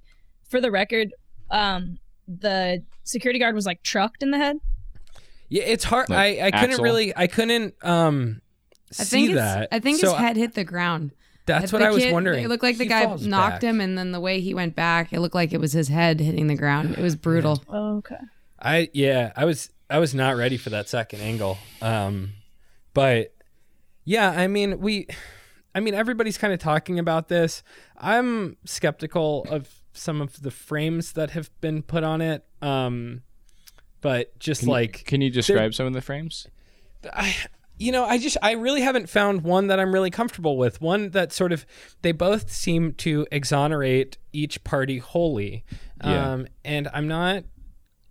for 0.50 0.60
the 0.60 0.70
record, 0.70 1.14
um, 1.50 1.98
the 2.28 2.84
security 3.04 3.38
guard 3.38 3.54
was 3.54 3.64
like 3.64 3.82
trucked 3.82 4.22
in 4.22 4.30
the 4.30 4.36
head. 4.36 4.58
yeah, 5.48 5.62
it's 5.62 5.84
hard. 5.84 6.10
Like 6.10 6.38
I, 6.38 6.48
I 6.48 6.50
couldn't 6.50 6.82
really. 6.82 7.16
I 7.16 7.26
couldn't 7.28 7.74
um, 7.82 8.42
I 8.90 9.04
see 9.04 9.26
think 9.28 9.36
that. 9.36 9.68
I 9.72 9.78
think 9.78 10.00
So 10.00 10.10
his 10.10 10.18
head 10.18 10.36
hit 10.36 10.52
the 10.52 10.64
ground. 10.64 11.12
That's 11.46 11.70
The 11.70 11.76
what 11.78 11.82
I 11.82 11.90
was 11.90 12.04
kid- 12.04 12.12
wondering. 12.12 12.44
It 12.44 12.48
looked 12.48 12.62
like 12.62 12.78
the 12.78 12.84
He 12.84 12.88
guy 12.88 13.04
knocked 13.16 13.26
back. 13.26 13.62
him, 13.62 13.80
and 13.80 13.98
then 13.98 14.12
the 14.12 14.20
way 14.20 14.40
he 14.40 14.54
went 14.54 14.76
back, 14.76 15.12
it 15.12 15.20
looked 15.20 15.34
like 15.34 15.52
it 15.52 15.60
was 15.60 15.72
his 15.72 15.88
head 15.88 16.20
hitting 16.20 16.46
the 16.46 16.54
ground. 16.54 16.92
It 16.96 17.02
was 17.02 17.16
brutal. 17.26 17.62
Okay. 17.68 18.16
I 18.60 18.88
yeah, 18.92 19.32
I 19.36 19.44
was 19.44 19.70
I 19.90 19.98
was 19.98 20.14
not 20.14 20.36
ready 20.36 20.56
for 20.56 20.70
that 20.70 20.88
second 20.88 21.20
angle. 21.20 21.58
Um 21.80 22.34
but 22.94 23.34
yeah, 24.04 24.30
I 24.30 24.46
mean, 24.46 24.78
we 24.78 25.08
I 25.74 25.80
mean 25.80 25.94
everybody's 25.94 26.38
kind 26.38 26.52
of 26.52 26.60
talking 26.60 26.98
about 27.00 27.26
this. 27.28 27.62
I'm 27.98 28.56
skeptical 28.64 29.44
of 29.50 29.68
some 29.92 30.20
of 30.20 30.42
the 30.42 30.50
frames 30.52 31.12
that 31.14 31.30
have 31.30 31.50
been 31.60 31.82
put 31.82 32.04
on 32.04 32.20
it. 32.20 32.44
Um 32.62 33.22
but 34.00 34.38
just 34.38 34.60
Can 34.60 34.68
you- 34.68 34.72
like 34.74 35.04
can 35.06 35.20
you 35.20 35.30
describe 35.30 35.74
some 35.74 35.86
of 35.86 35.92
the 35.92 36.00
frames? 36.00 36.46
I, 37.12 37.34
you 37.82 37.90
know, 37.90 38.04
I 38.04 38.18
just 38.18 38.36
I 38.42 38.52
really 38.52 38.80
haven't 38.80 39.08
found 39.08 39.42
one 39.42 39.66
that 39.66 39.80
I'm 39.80 39.92
really 39.92 40.10
comfortable 40.10 40.56
with. 40.56 40.80
One 40.80 41.10
that 41.10 41.32
sort 41.32 41.52
of 41.52 41.66
they 42.02 42.12
both 42.12 42.50
seem 42.50 42.92
to 42.94 43.26
exonerate 43.32 44.18
each 44.32 44.62
party 44.62 44.98
wholly. 44.98 45.64
Yeah. 46.04 46.32
Um 46.32 46.46
and 46.64 46.88
I'm 46.94 47.08
not 47.08 47.44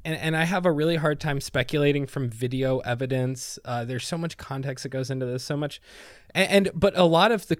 and, 0.03 0.17
and 0.17 0.35
I 0.35 0.43
have 0.45 0.65
a 0.65 0.71
really 0.71 0.97
hard 0.97 1.19
time 1.19 1.39
speculating 1.39 2.05
from 2.07 2.29
video 2.29 2.79
evidence. 2.79 3.59
Uh, 3.63 3.85
there's 3.85 4.05
so 4.05 4.17
much 4.17 4.37
context 4.37 4.83
that 4.83 4.89
goes 4.89 5.09
into 5.09 5.25
this, 5.25 5.43
so 5.43 5.55
much, 5.55 5.79
and, 6.33 6.67
and 6.67 6.71
but 6.73 6.97
a 6.97 7.03
lot 7.03 7.31
of 7.31 7.47
the, 7.47 7.59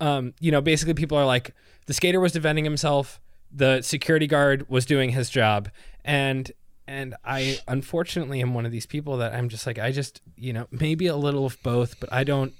um, 0.00 0.32
you 0.38 0.52
know, 0.52 0.60
basically 0.60 0.94
people 0.94 1.18
are 1.18 1.26
like, 1.26 1.54
the 1.86 1.92
skater 1.92 2.20
was 2.20 2.30
defending 2.30 2.64
himself, 2.64 3.20
the 3.50 3.82
security 3.82 4.28
guard 4.28 4.68
was 4.68 4.86
doing 4.86 5.10
his 5.10 5.28
job, 5.28 5.70
and 6.04 6.52
and 6.86 7.14
I 7.24 7.58
unfortunately 7.68 8.40
am 8.40 8.54
one 8.54 8.66
of 8.66 8.72
these 8.72 8.86
people 8.86 9.18
that 9.18 9.32
I'm 9.34 9.48
just 9.48 9.66
like, 9.66 9.78
I 9.78 9.92
just, 9.92 10.20
you 10.36 10.52
know, 10.52 10.66
maybe 10.70 11.06
a 11.06 11.16
little 11.16 11.46
of 11.46 11.56
both, 11.62 11.98
but 12.00 12.12
I 12.12 12.24
don't, 12.24 12.52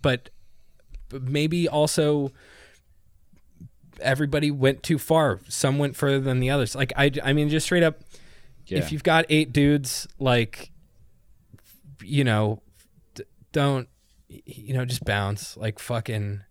but 0.00 0.30
but 1.08 1.22
maybe 1.22 1.68
also 1.68 2.32
everybody 4.00 4.50
went 4.50 4.82
too 4.82 4.98
far. 4.98 5.40
Some 5.48 5.78
went 5.78 5.96
further 5.96 6.20
than 6.20 6.40
the 6.40 6.50
others. 6.50 6.74
Like 6.74 6.92
I, 6.96 7.10
I 7.22 7.32
mean, 7.32 7.48
just 7.48 7.66
straight 7.66 7.82
up 7.82 8.00
Yeah. 8.66 8.78
if 8.78 8.92
you've 8.92 9.02
got 9.04 9.24
eight 9.28 9.52
dudes 9.52 10.06
like 10.18 10.70
you 12.02 12.24
know 12.24 12.60
d- 13.14 13.24
don't 13.52 13.88
you 14.28 14.74
know 14.74 14.84
just 14.84 15.04
bounce 15.04 15.56
like 15.56 15.78
fucking 15.78 16.42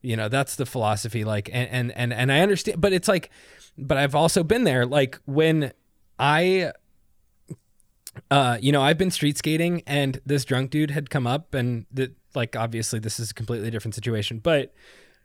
you 0.00 0.16
know 0.16 0.28
that's 0.28 0.56
the 0.56 0.64
philosophy 0.64 1.24
like 1.24 1.50
and 1.52 1.68
and 1.70 1.92
and, 1.92 2.12
and 2.12 2.32
i 2.32 2.40
understand 2.40 2.80
but 2.80 2.92
it's 2.92 3.06
like 3.06 3.28
but 3.76 3.98
i've 3.98 4.14
also 4.14 4.42
been 4.42 4.64
there 4.64 4.86
like 4.86 5.18
when 5.26 5.72
i 6.18 6.72
uh 8.30 8.58
you 8.60 8.72
know 8.72 8.82
i've 8.82 8.98
been 8.98 9.10
street 9.10 9.36
skating 9.36 9.82
and 9.86 10.20
this 10.24 10.44
drunk 10.44 10.70
dude 10.70 10.90
had 10.90 11.10
come 11.10 11.26
up 11.26 11.54
and 11.54 11.86
that 11.92 12.14
like 12.34 12.56
obviously 12.56 12.98
this 12.98 13.18
is 13.18 13.30
a 13.30 13.34
completely 13.34 13.70
different 13.70 13.94
situation 13.94 14.38
but 14.38 14.72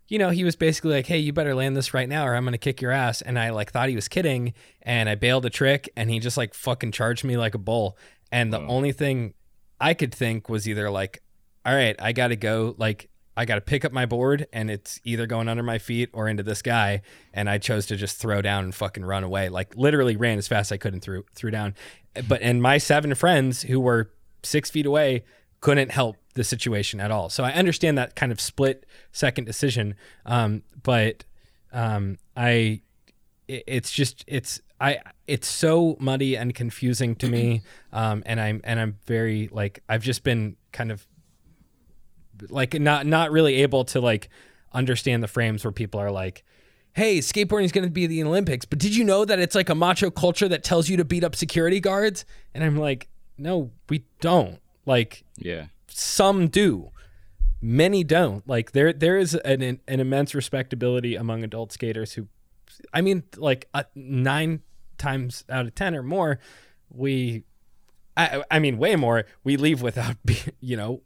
you 0.10 0.18
know, 0.18 0.32
he 0.32 0.44
was 0.44 0.56
basically 0.56 0.92
like, 0.92 1.06
"Hey, 1.06 1.20
you 1.20 1.32
better 1.32 1.54
land 1.54 1.78
this 1.78 1.94
right 1.94 2.10
now, 2.10 2.26
or 2.26 2.36
I'm 2.36 2.44
gonna 2.44 2.58
kick 2.58 2.82
your 2.82 2.92
ass." 2.92 3.22
And 3.22 3.38
I 3.38 3.52
like 3.52 3.72
thought 3.72 3.90
he 3.90 3.96
was 3.96 4.08
kidding, 4.08 4.54
and 4.82 5.08
I 5.08 5.16
bailed 5.16 5.46
a 5.46 5.50
trick, 5.52 5.88
and 5.96 6.10
he 6.10 6.20
just 6.20 6.36
like 6.36 6.54
fucking 6.54 6.92
charged 6.92 7.24
me 7.24 7.38
like 7.38 7.54
a 7.54 7.60
bull. 7.60 7.98
And 8.32 8.52
the 8.52 8.60
only 8.60 8.92
thing 8.92 9.36
I 9.80 9.94
could 9.94 10.14
think 10.14 10.50
was 10.50 10.68
either 10.68 10.90
like, 10.90 11.22
"All 11.64 11.76
right, 11.76 11.96
I 12.00 12.12
gotta 12.12 12.36
go," 12.36 12.76
like 12.78 13.10
I 13.40 13.46
gotta 13.46 13.62
pick 13.62 13.86
up 13.86 13.92
my 13.92 14.06
board, 14.06 14.48
and 14.52 14.70
it's 14.70 15.00
either 15.04 15.26
going 15.26 15.48
under 15.48 15.64
my 15.64 15.78
feet 15.80 16.10
or 16.14 16.28
into 16.28 16.44
this 16.44 16.62
guy. 16.62 17.02
And 17.34 17.50
I 17.50 17.58
chose 17.58 17.86
to 17.88 17.96
just 17.96 18.18
throw 18.18 18.42
down 18.42 18.66
and 18.66 18.76
fucking 18.76 19.06
run 19.06 19.24
away. 19.24 19.50
Like 19.50 19.76
literally 19.78 20.16
ran 20.18 20.38
as 20.38 20.48
fast 20.48 20.68
as 20.72 20.74
I 20.74 20.78
could 20.78 20.94
and 20.94 21.02
threw 21.02 21.24
threw 21.34 21.50
down. 21.52 21.74
But 22.28 22.42
and 22.42 22.62
my 22.62 22.78
seven 22.78 23.16
friends 23.16 23.62
who 23.64 23.80
were 23.80 24.12
six 24.44 24.70
feet 24.70 24.86
away 24.86 25.24
couldn't 25.62 25.92
help 25.92 26.18
the 26.36 26.44
situation 26.44 27.00
at 27.00 27.12
all. 27.12 27.30
So 27.30 27.44
I 27.44 27.52
understand 27.52 27.98
that 27.98 28.16
kind 28.16 28.32
of 28.32 28.40
split 28.40 28.86
second 29.12 29.46
decision. 29.46 29.96
Um, 30.26 30.64
but 30.84 31.26
um, 31.74 32.18
I, 32.36 32.82
it- 33.48 33.64
it's 33.68 33.92
just 33.92 34.24
it's 34.28 34.62
I 34.82 35.00
it's 35.28 35.48
so 35.48 35.98
muddy 36.00 36.36
and 36.38 36.54
confusing 36.56 37.16
to 37.18 37.28
me. 37.30 37.62
Um, 37.92 38.22
and 38.28 38.40
I'm 38.40 38.62
and 38.64 38.80
I'm 38.80 38.98
very 39.08 39.50
like 39.52 39.82
I've 39.90 40.04
just 40.04 40.24
been 40.24 40.56
kind 40.72 40.92
of 40.92 41.08
like 42.50 42.74
not 42.80 43.06
not 43.06 43.32
really 43.32 43.56
able 43.56 43.84
to 43.86 44.00
like 44.00 44.30
understand 44.74 45.24
the 45.24 45.28
frames 45.28 45.64
where 45.64 45.72
people 45.72 46.00
are 46.00 46.12
like 46.12 46.44
hey 46.94 47.20
skateboarding 47.20 47.64
is 47.66 47.72
going 47.72 47.84
to 47.84 47.90
be 47.92 48.06
the 48.08 48.24
olympics 48.24 48.66
but 48.66 48.78
did 48.80 48.96
you 48.96 49.04
know 49.04 49.26
that 49.26 49.40
it's 49.40 49.56
like 49.56 49.70
a 49.70 49.76
macho 49.76 50.10
culture 50.12 50.48
that 50.48 50.64
tells 50.64 50.90
you 50.90 50.98
to 50.98 51.06
beat 51.06 51.24
up 51.24 51.36
security 51.36 51.80
guards? 51.80 52.26
And 52.54 52.64
i'm 52.64 52.78
like 52.78 53.08
no 53.38 53.72
we 53.90 54.06
don't. 54.20 54.60
Like 54.86 55.24
Yeah. 55.38 55.68
some 55.88 56.48
do 56.50 56.90
many 57.62 58.04
don't. 58.04 58.48
Like 58.48 58.72
there 58.74 58.92
there 58.94 59.18
is 59.18 59.34
an 59.36 59.62
an 59.62 60.00
immense 60.00 60.34
respectability 60.36 61.16
among 61.16 61.44
adult 61.44 61.72
skaters 61.72 62.14
who 62.14 62.28
i 62.94 63.02
mean 63.02 63.24
like 63.38 63.68
uh, 63.74 63.84
9 63.96 64.62
times 64.98 65.44
out 65.50 65.66
of 65.66 65.76
10 65.76 65.96
or 65.96 66.04
more 66.04 66.40
we 66.90 67.44
i 68.18 68.44
i 68.52 68.60
mean 68.60 68.78
way 68.78 68.96
more 68.96 69.26
we 69.44 69.58
leave 69.58 69.82
without 69.82 70.16
you 70.60 70.76
know 70.78 71.02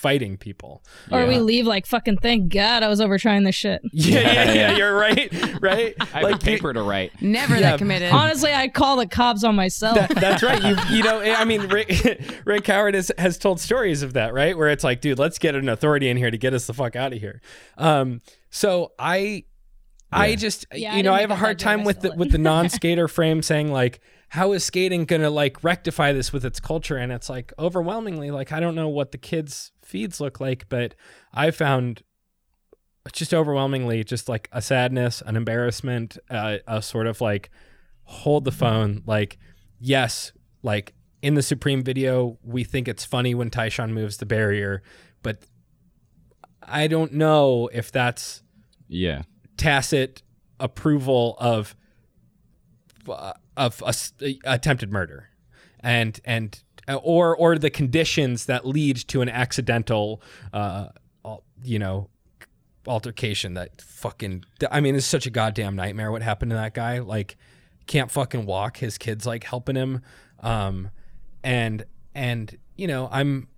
fighting 0.00 0.38
people 0.38 0.82
Or 1.12 1.26
we 1.26 1.38
leave 1.38 1.66
like 1.66 1.84
fucking 1.84 2.16
thank 2.18 2.50
God 2.50 2.82
I 2.82 2.88
was 2.88 3.00
over 3.02 3.18
trying 3.18 3.44
this 3.44 3.54
shit. 3.54 3.82
yeah 3.92 4.20
yeah 4.20 4.52
yeah 4.52 4.76
you're 4.76 4.94
right 4.96 5.60
right 5.60 5.94
I 6.00 6.04
have 6.20 6.30
a 6.32 6.38
paper 6.38 6.72
to 6.72 6.80
write. 6.82 7.20
Never 7.20 7.54
Yeah. 7.56 7.60
that 7.72 7.78
committed. 7.78 8.10
Honestly, 8.10 8.52
I 8.54 8.68
call 8.68 8.96
the 8.96 9.06
cops 9.06 9.44
on 9.44 9.54
myself. 9.56 9.96
That, 9.96 10.14
that's 10.14 10.42
right. 10.42 10.62
You 10.62 10.76
you 10.96 11.02
know, 11.02 11.20
I 11.20 11.44
mean, 11.44 11.68
Rick, 11.68 12.40
Rick 12.46 12.66
Howard 12.68 12.94
has, 12.94 13.12
has 13.18 13.36
told 13.36 13.60
stories 13.60 14.02
of 14.02 14.14
that, 14.14 14.32
right? 14.32 14.56
Where 14.56 14.68
it's 14.70 14.82
like, 14.84 15.00
dude, 15.02 15.18
let's 15.18 15.38
get 15.38 15.54
an 15.54 15.68
authority 15.68 16.08
in 16.08 16.16
here 16.16 16.30
to 16.30 16.38
get 16.38 16.54
us 16.54 16.66
the 16.66 16.72
fuck 16.74 16.96
out 16.96 17.12
of 17.12 17.18
here. 17.20 17.40
Um, 17.76 18.20
so 18.50 18.92
I, 18.98 19.44
I 20.10 20.34
just, 20.34 20.66
Yeah, 20.74 20.94
I 20.94 20.96
you 20.96 21.02
know, 21.02 21.12
I 21.12 21.20
have 21.20 21.30
a 21.30 21.36
hard 21.36 21.58
time 21.58 21.84
with 21.84 22.00
the 22.00 22.12
with 22.16 22.32
the 22.32 22.38
non-skater 22.50 23.06
frame 23.06 23.42
saying 23.42 23.70
like, 23.70 24.00
how 24.30 24.52
is 24.52 24.62
skating 24.64 25.04
gonna 25.06 25.28
like 25.30 25.62
rectify 25.64 26.12
this 26.12 26.32
with 26.32 26.44
its 26.44 26.60
culture? 26.60 26.96
And 26.96 27.10
it's 27.12 27.28
like 27.28 27.52
overwhelmingly, 27.58 28.30
like 28.30 28.52
I 28.52 28.60
don't 28.60 28.74
know 28.74 28.88
what 28.88 29.12
the 29.12 29.18
kids' 29.18 29.72
feeds 29.90 30.20
look 30.20 30.40
like, 30.40 30.68
but 30.68 30.94
I 31.34 31.50
found 31.50 32.02
just 33.12 33.34
overwhelmingly 33.34 34.04
just 34.04 34.28
like 34.28 34.48
a 34.52 34.62
sadness, 34.62 35.22
an 35.26 35.36
embarrassment, 35.36 36.16
uh, 36.30 36.58
a 36.66 36.80
sort 36.82 37.06
of 37.06 37.20
like 37.20 37.50
hold 38.04 38.44
the 38.44 38.52
phone. 38.52 39.02
Like, 39.06 39.38
yes, 39.78 40.32
like 40.62 40.94
in 41.22 41.34
the 41.34 41.42
Supreme 41.42 41.82
video, 41.82 42.38
we 42.42 42.64
think 42.64 42.88
it's 42.88 43.04
funny 43.04 43.34
when 43.34 43.50
Tyshawn 43.50 43.90
moves 43.92 44.16
the 44.18 44.26
barrier, 44.26 44.82
but 45.22 45.44
I 46.62 46.86
don't 46.86 47.12
know 47.14 47.68
if 47.72 47.90
that's 47.90 48.42
Yeah. 48.88 49.22
tacit 49.56 50.22
approval 50.58 51.36
of 51.40 51.74
uh, 53.08 53.32
of 53.56 53.82
a 53.82 53.88
s- 53.88 54.12
attempted 54.44 54.92
murder 54.92 55.30
and 55.80 56.20
and 56.24 56.62
uh, 56.69 56.69
or 56.94 57.36
or 57.36 57.58
the 57.58 57.70
conditions 57.70 58.46
that 58.46 58.66
lead 58.66 58.96
to 58.96 59.20
an 59.20 59.28
accidental 59.28 60.22
uh 60.52 60.88
you 61.62 61.78
know 61.78 62.08
altercation 62.86 63.54
that 63.54 63.80
fucking 63.80 64.44
I 64.70 64.80
mean 64.80 64.94
it's 64.94 65.06
such 65.06 65.26
a 65.26 65.30
goddamn 65.30 65.76
nightmare 65.76 66.10
what 66.10 66.22
happened 66.22 66.50
to 66.50 66.56
that 66.56 66.74
guy. 66.74 67.00
Like 67.00 67.36
can't 67.86 68.10
fucking 68.10 68.46
walk. 68.46 68.78
His 68.78 68.98
kids 68.98 69.26
like 69.26 69.44
helping 69.44 69.76
him. 69.76 70.02
Um 70.40 70.90
and 71.44 71.84
and 72.14 72.56
you 72.76 72.86
know 72.86 73.08
I'm 73.12 73.48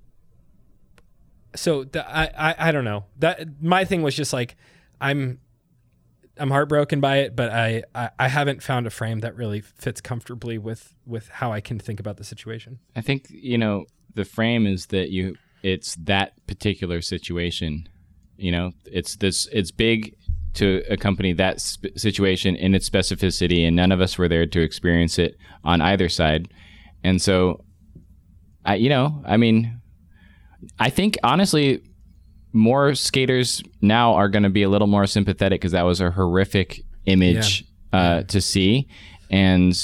so 1.55 1.85
the, 1.85 2.09
I, 2.09 2.31
I 2.37 2.69
I 2.69 2.73
don't 2.73 2.85
know. 2.85 3.05
That 3.19 3.63
my 3.63 3.85
thing 3.85 4.03
was 4.03 4.15
just 4.15 4.33
like 4.33 4.57
I'm 5.01 5.39
I'm 6.39 6.51
heartbroken 6.51 7.01
by 7.01 7.19
it, 7.19 7.37
but 7.37 7.51
I, 7.51 7.83
I 7.95 8.11
I 8.19 8.29
haven't 8.29 8.63
found 8.63 8.87
a 8.87 8.91
frame 8.91 9.21
that 9.21 9.37
really 9.37 9.61
fits 9.61 10.01
comfortably 10.01 10.59
with 10.59 10.95
with 11.07 11.29
how 11.29 11.53
I 11.53 11.61
can 11.61 11.79
think 11.79 12.01
about 12.01 12.17
the 12.17 12.25
situation. 12.25 12.79
I 12.97 13.03
think 13.03 13.27
you 13.31 13.59
know 13.59 13.85
the 14.15 14.25
frame 14.25 14.67
is 14.67 14.87
that 14.87 15.11
you 15.11 15.37
it's 15.63 15.97
that 15.97 16.35
particular 16.47 17.01
situation. 17.01 17.89
You 18.37 18.53
know, 18.53 18.73
it's 18.87 19.17
this 19.17 19.47
it's 19.53 19.71
big 19.71 20.17
to 20.55 20.83
accompany 20.91 21.33
that 21.35 21.61
sp- 21.65 21.97
situation 21.97 22.57
in 22.57 22.75
its 22.75 22.89
specificity, 22.89 23.67
and 23.67 23.77
none 23.77 23.93
of 23.93 24.01
us 24.01 24.19
were 24.19 24.29
there 24.29 24.47
to 24.47 24.61
experience 24.61 25.19
it 25.19 25.37
on 25.65 25.81
either 25.81 26.09
side. 26.09 26.53
And 27.05 27.21
so, 27.21 27.65
I 28.65 28.77
you 28.77 28.89
know, 28.89 29.23
I 29.27 29.37
mean, 29.37 29.81
I 30.79 30.91
think 30.91 31.19
honestly, 31.23 31.83
more 32.53 32.95
skaters 32.95 33.63
now 33.81 34.15
are 34.15 34.29
going 34.29 34.43
to 34.43 34.51
be 34.51 34.63
a 34.63 34.69
little 34.69 34.87
more 34.89 35.07
sympathetic 35.07 35.61
because 35.61 35.73
that 35.73 35.83
was 35.83 36.01
a 36.01 36.11
horrific 36.11 36.83
image 37.07 37.65
uh, 37.93 38.23
to 38.25 38.41
see, 38.41 38.89
and 39.31 39.75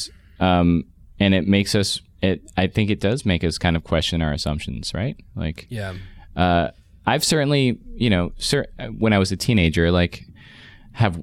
um, 0.40 0.84
and 1.18 1.34
it 1.34 1.46
makes 1.46 1.74
us. 1.74 2.00
It 2.22 2.42
I 2.56 2.66
think 2.66 2.90
it 2.90 3.00
does 3.00 3.24
make 3.24 3.44
us 3.44 3.58
kind 3.58 3.76
of 3.76 3.84
question 3.84 4.22
our 4.22 4.32
assumptions, 4.32 4.92
right? 4.92 5.16
Like, 5.36 5.66
Yeah. 5.70 5.94
uh, 6.34 6.70
I've 7.06 7.22
certainly, 7.24 7.78
you 7.94 8.10
know, 8.10 8.32
cer- 8.38 8.66
when 8.98 9.12
I 9.12 9.18
was 9.18 9.30
a 9.30 9.36
teenager, 9.36 9.90
like, 9.92 10.24
have 10.92 11.22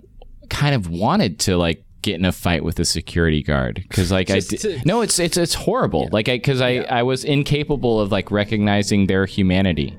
kind 0.49 0.73
of 0.73 0.89
wanted 0.89 1.37
to 1.41 1.57
like 1.57 1.83
get 2.01 2.15
in 2.15 2.23
a 2.25 2.31
fight 2.31 2.63
with 2.63 2.79
a 2.79 2.85
security 2.85 3.43
guard 3.43 3.75
because, 3.89 4.09
like, 4.11 4.29
I 4.29 4.35
Just 4.35 4.49
di- 4.51 4.57
to- 4.57 4.81
no, 4.85 5.01
it's 5.01 5.19
it's 5.19 5.35
it's 5.37 5.53
horrible. 5.53 6.07
Like, 6.13 6.29
I 6.29 6.37
because 6.37 6.61
I 6.61 6.77
I 6.89 7.03
was 7.03 7.23
incapable 7.25 7.99
of 7.99 8.11
like 8.11 8.31
recognizing 8.31 9.07
their 9.07 9.25
humanity 9.25 9.97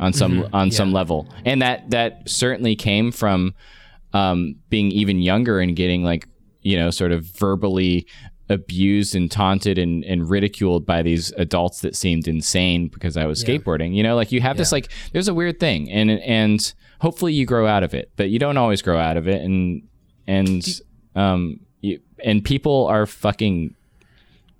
on 0.00 0.12
some 0.12 0.48
on 0.52 0.70
some 0.70 0.92
level, 0.92 1.28
and 1.44 1.62
that 1.62 1.90
that 1.90 2.28
certainly 2.28 2.74
came 2.74 3.12
from 3.12 3.54
um, 4.12 4.56
being 4.68 4.90
even 4.90 5.20
younger 5.20 5.60
and 5.60 5.76
getting 5.76 6.02
like 6.02 6.26
you 6.62 6.76
know 6.76 6.90
sort 6.90 7.12
of 7.12 7.24
verbally 7.24 8.06
abused 8.48 9.14
and 9.14 9.30
taunted 9.30 9.78
and, 9.78 10.04
and 10.04 10.28
ridiculed 10.28 10.84
by 10.84 11.02
these 11.02 11.30
adults 11.36 11.82
that 11.82 11.94
seemed 11.94 12.26
insane 12.26 12.88
because 12.88 13.16
I 13.16 13.24
was 13.26 13.44
skateboarding. 13.44 13.94
You 13.94 14.02
know, 14.02 14.16
like 14.16 14.32
you 14.32 14.40
have 14.40 14.56
this 14.56 14.72
like 14.72 14.90
there's 15.12 15.28
a 15.28 15.34
weird 15.34 15.60
thing 15.60 15.88
and 15.90 16.10
and 16.10 16.74
hopefully 17.00 17.32
you 17.32 17.46
grow 17.46 17.66
out 17.68 17.84
of 17.84 17.94
it, 17.94 18.10
but 18.16 18.28
you 18.30 18.40
don't 18.40 18.56
always 18.56 18.82
grow 18.82 18.98
out 18.98 19.16
of 19.16 19.28
it 19.28 19.40
and 19.42 19.82
and 20.26 20.66
um 21.14 21.60
you, 21.80 22.00
and 22.24 22.44
people 22.44 22.86
are 22.88 23.06
fucking 23.06 23.74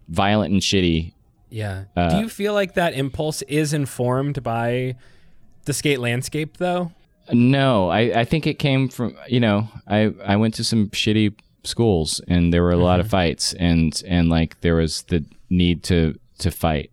violent 0.09 0.53
and 0.53 0.63
shitty. 0.63 1.13
Yeah. 1.51 1.85
Uh, 1.97 2.11
Do 2.11 2.17
you 2.19 2.29
feel 2.29 2.55
like 2.55 2.75
that 2.75 2.95
impulse 2.95 3.43
is 3.43 3.73
informed 3.73 4.43
by 4.45 4.95
the 5.65 5.73
skate 5.73 6.01
landscape 6.01 6.57
though? 6.57 6.93
No, 7.33 7.91
I, 7.91 8.21
I 8.21 8.25
think 8.25 8.47
it 8.47 8.59
came 8.59 8.89
from 8.89 9.17
you 9.29 9.41
know 9.41 9.69
I 9.87 10.13
I 10.25 10.37
went 10.37 10.55
to 10.55 10.65
some 10.65 10.89
shitty 10.91 11.35
schools 11.65 12.21
and 12.27 12.53
there 12.53 12.63
were 12.63 12.73
a 12.73 12.77
lot 12.77 13.01
of 13.01 13.09
fights 13.09 13.53
and 13.55 14.03
and 14.07 14.29
like 14.31 14.61
there 14.63 14.75
was 14.75 15.03
the 15.03 15.25
need 15.49 15.83
to 15.85 16.19
to 16.39 16.51
fight. 16.51 16.91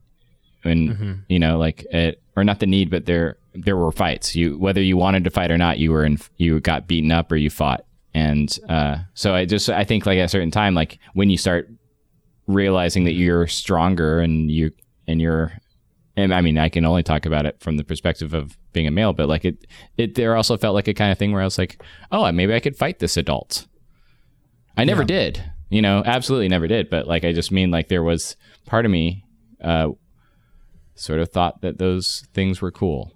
And 0.64 1.24
you 1.30 1.40
know 1.40 1.58
like 1.58 1.86
it 1.92 2.22
or 2.36 2.44
not 2.44 2.60
the 2.60 2.66
need 2.66 2.90
but 2.90 3.06
there 3.06 3.38
there 3.54 3.78
were 3.78 3.92
fights. 3.92 4.36
You 4.36 4.58
whether 4.58 4.82
you 4.82 4.98
wanted 4.98 5.24
to 5.24 5.30
fight 5.30 5.52
or 5.52 5.58
not 5.58 5.80
you 5.80 5.92
were 5.92 6.06
in 6.06 6.20
you 6.38 6.60
got 6.60 6.88
beaten 6.88 7.12
up 7.12 7.32
or 7.32 7.38
you 7.38 7.50
fought. 7.50 7.86
And 8.14 8.58
uh, 8.68 8.98
so 9.14 9.34
I 9.34 9.46
just 9.46 9.70
I 9.70 9.84
think 9.84 10.06
like 10.06 10.18
at 10.20 10.26
a 10.26 10.30
certain 10.30 10.52
time 10.52 10.74
like 10.74 11.00
when 11.14 11.30
you 11.30 11.38
start 11.38 11.70
realizing 12.48 13.04
that 13.06 13.14
you're 13.14 13.48
stronger 13.48 14.20
and 14.20 14.50
you 14.52 14.72
and 15.08 15.22
you're 15.22 15.54
and 16.18 16.34
I 16.34 16.42
mean 16.42 16.58
I 16.58 16.68
can 16.68 16.84
only 16.84 17.04
talk 17.04 17.26
about 17.26 17.46
it 17.46 17.60
from 17.62 17.78
the 17.78 17.84
perspective 17.86 18.34
of 18.34 18.58
being 18.74 18.88
a 18.88 18.92
male 18.92 19.14
but 19.14 19.30
like 19.30 19.46
it 19.46 19.66
it 19.98 20.16
there 20.16 20.36
also 20.36 20.58
felt 20.58 20.76
like 20.76 20.88
a 20.90 20.94
kind 20.94 21.12
of 21.12 21.18
thing 21.18 21.32
where 21.32 21.42
I 21.42 21.46
was 21.46 21.58
like 21.58 21.82
oh 22.12 22.30
maybe 22.34 22.54
I 22.54 22.60
could 22.60 22.76
fight 22.76 23.00
this 23.00 23.16
adult 23.16 23.66
I 24.76 24.84
never 24.84 25.04
did 25.06 25.42
you 25.70 25.82
know 25.82 26.04
absolutely 26.06 26.50
never 26.50 26.68
did 26.68 26.90
but 26.90 27.08
like 27.08 27.24
I 27.24 27.32
just 27.32 27.52
mean 27.52 27.72
like 27.72 27.88
there 27.88 28.04
was 28.04 28.36
part 28.66 28.86
of 28.86 28.92
me 28.92 29.24
uh 29.64 29.90
sort 30.96 31.20
of 31.20 31.30
thought 31.32 31.62
that 31.62 31.78
those 31.78 32.28
things 32.34 32.62
were 32.62 32.72
cool 32.72 33.14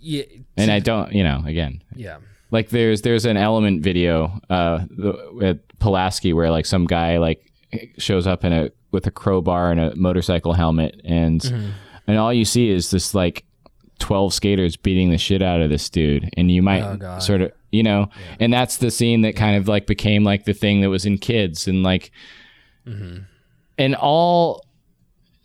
Yeah. 0.00 0.24
and 0.56 0.70
I 0.70 0.80
don't 0.80 1.12
you 1.12 1.24
know 1.24 1.42
again 1.46 1.82
Yeah. 1.96 2.18
like 2.50 2.68
there's 2.68 3.02
there's 3.02 3.24
an 3.24 3.36
element 3.38 3.82
video 3.82 4.38
uh 4.50 4.84
the, 4.90 5.40
at 5.42 5.78
Pulaski 5.78 6.32
where 6.32 6.50
like 6.50 6.66
some 6.66 6.86
guy 6.86 7.16
like 7.18 7.50
shows 7.98 8.26
up 8.26 8.44
in 8.44 8.52
a 8.52 8.70
with 8.90 9.06
a 9.06 9.10
crowbar 9.10 9.70
and 9.70 9.80
a 9.80 9.94
motorcycle 9.96 10.52
helmet. 10.52 11.00
And 11.04 11.42
and 12.06 12.18
all 12.18 12.32
you 12.32 12.44
see 12.44 12.70
is 12.70 12.90
this 12.90 13.14
like 13.14 13.44
12 14.00 14.34
skaters 14.34 14.76
beating 14.76 15.10
the 15.10 15.18
shit 15.18 15.42
out 15.42 15.60
of 15.60 15.70
this 15.70 15.88
dude. 15.88 16.28
And 16.36 16.50
you 16.50 16.62
might 16.62 16.82
Oh, 16.82 17.18
sort 17.18 17.40
of 17.42 17.52
you 17.72 17.82
know? 17.82 18.08
And 18.40 18.52
that's 18.52 18.76
the 18.78 18.90
scene 18.90 19.22
that 19.22 19.34
kind 19.36 19.56
of 19.56 19.66
like 19.68 19.86
became 19.86 20.22
like 20.24 20.44
the 20.44 20.52
thing 20.54 20.80
that 20.82 20.90
was 20.90 21.04
in 21.06 21.18
kids. 21.18 21.66
And 21.68 21.82
like 21.82 22.10
Mm-hmm. 22.86 23.22
in 23.78 23.94
all 23.94 24.62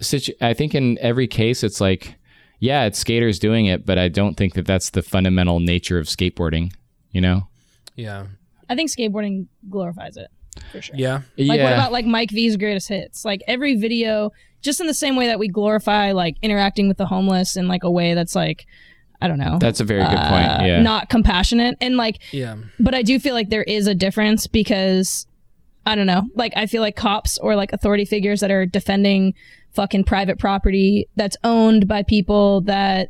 situ- 0.02 0.34
i 0.42 0.54
think 0.54 0.76
in 0.76 0.98
every 1.00 1.26
case 1.26 1.64
it's 1.64 1.80
like 1.80 2.16
yeah 2.60 2.84
it's 2.84 3.00
skaters 3.00 3.40
doing 3.40 3.66
it 3.66 3.86
but 3.86 3.98
i 3.98 4.10
don't 4.10 4.36
think 4.36 4.56
that 4.56 4.66
that's 4.66 4.90
the 4.90 5.02
fundamental 5.02 5.62
nature 5.62 5.98
of 5.98 6.06
skateboarding 6.08 6.74
you 7.12 7.22
know? 7.22 7.48
Yeah. 7.96 8.28
I 8.70 8.76
think 8.76 8.92
skateboarding 8.92 9.48
glorifies 9.70 10.18
it 10.18 10.28
for 10.72 10.82
sure. 10.82 10.96
Yeah. 10.96 11.22
Like 11.38 11.58
yeah 11.58 11.64
what 11.64 11.74
about 11.74 11.92
like 11.92 12.06
Mike 12.06 12.32
V's 12.32 12.58
greatest 12.58 12.88
hits? 12.90 13.26
Like 13.26 13.42
every 13.48 13.76
video, 13.76 14.32
just 14.62 14.82
in 14.82 14.88
the 14.88 14.94
same 14.94 15.16
way 15.16 15.28
that 15.28 15.40
we 15.40 15.48
glorify 15.48 16.12
like 16.12 16.36
interacting 16.42 16.88
with 16.88 16.98
the 16.98 17.06
homeless 17.06 17.56
in 17.56 17.68
like 17.68 17.84
a 17.84 17.92
way 17.92 18.14
that's 18.14 18.36
like, 18.36 18.66
I 19.22 19.28
don't 19.28 19.38
know, 19.40 19.58
that's 19.60 19.80
a 19.80 19.84
very 19.84 20.04
good 20.04 20.18
uh, 20.18 20.30
point 20.30 20.68
yeah 20.68 20.82
not 20.82 21.10
compassionate 21.10 21.76
and 21.82 21.98
like 21.98 22.20
Yeah. 22.32 22.56
but 22.80 22.94
I 22.96 23.02
do 23.02 23.20
feel 23.20 23.34
like 23.34 23.50
there 23.50 23.64
is 23.64 23.86
a 23.88 23.94
difference 23.96 24.48
because 24.48 25.28
I 25.86 25.96
don't 25.96 26.08
know, 26.08 26.24
like 26.36 26.54
I 26.56 26.68
feel 26.68 26.82
like 26.82 26.96
cops 26.96 27.38
or 27.38 27.56
like 27.56 27.74
authority 27.74 28.06
figures 28.06 28.40
that 28.42 28.52
are 28.52 28.66
defending 28.66 29.34
fucking 29.74 30.04
private 30.06 30.40
property 30.40 31.08
that's 31.16 31.36
owned 31.44 31.88
by 31.88 32.04
people 32.04 32.62
that 32.62 33.10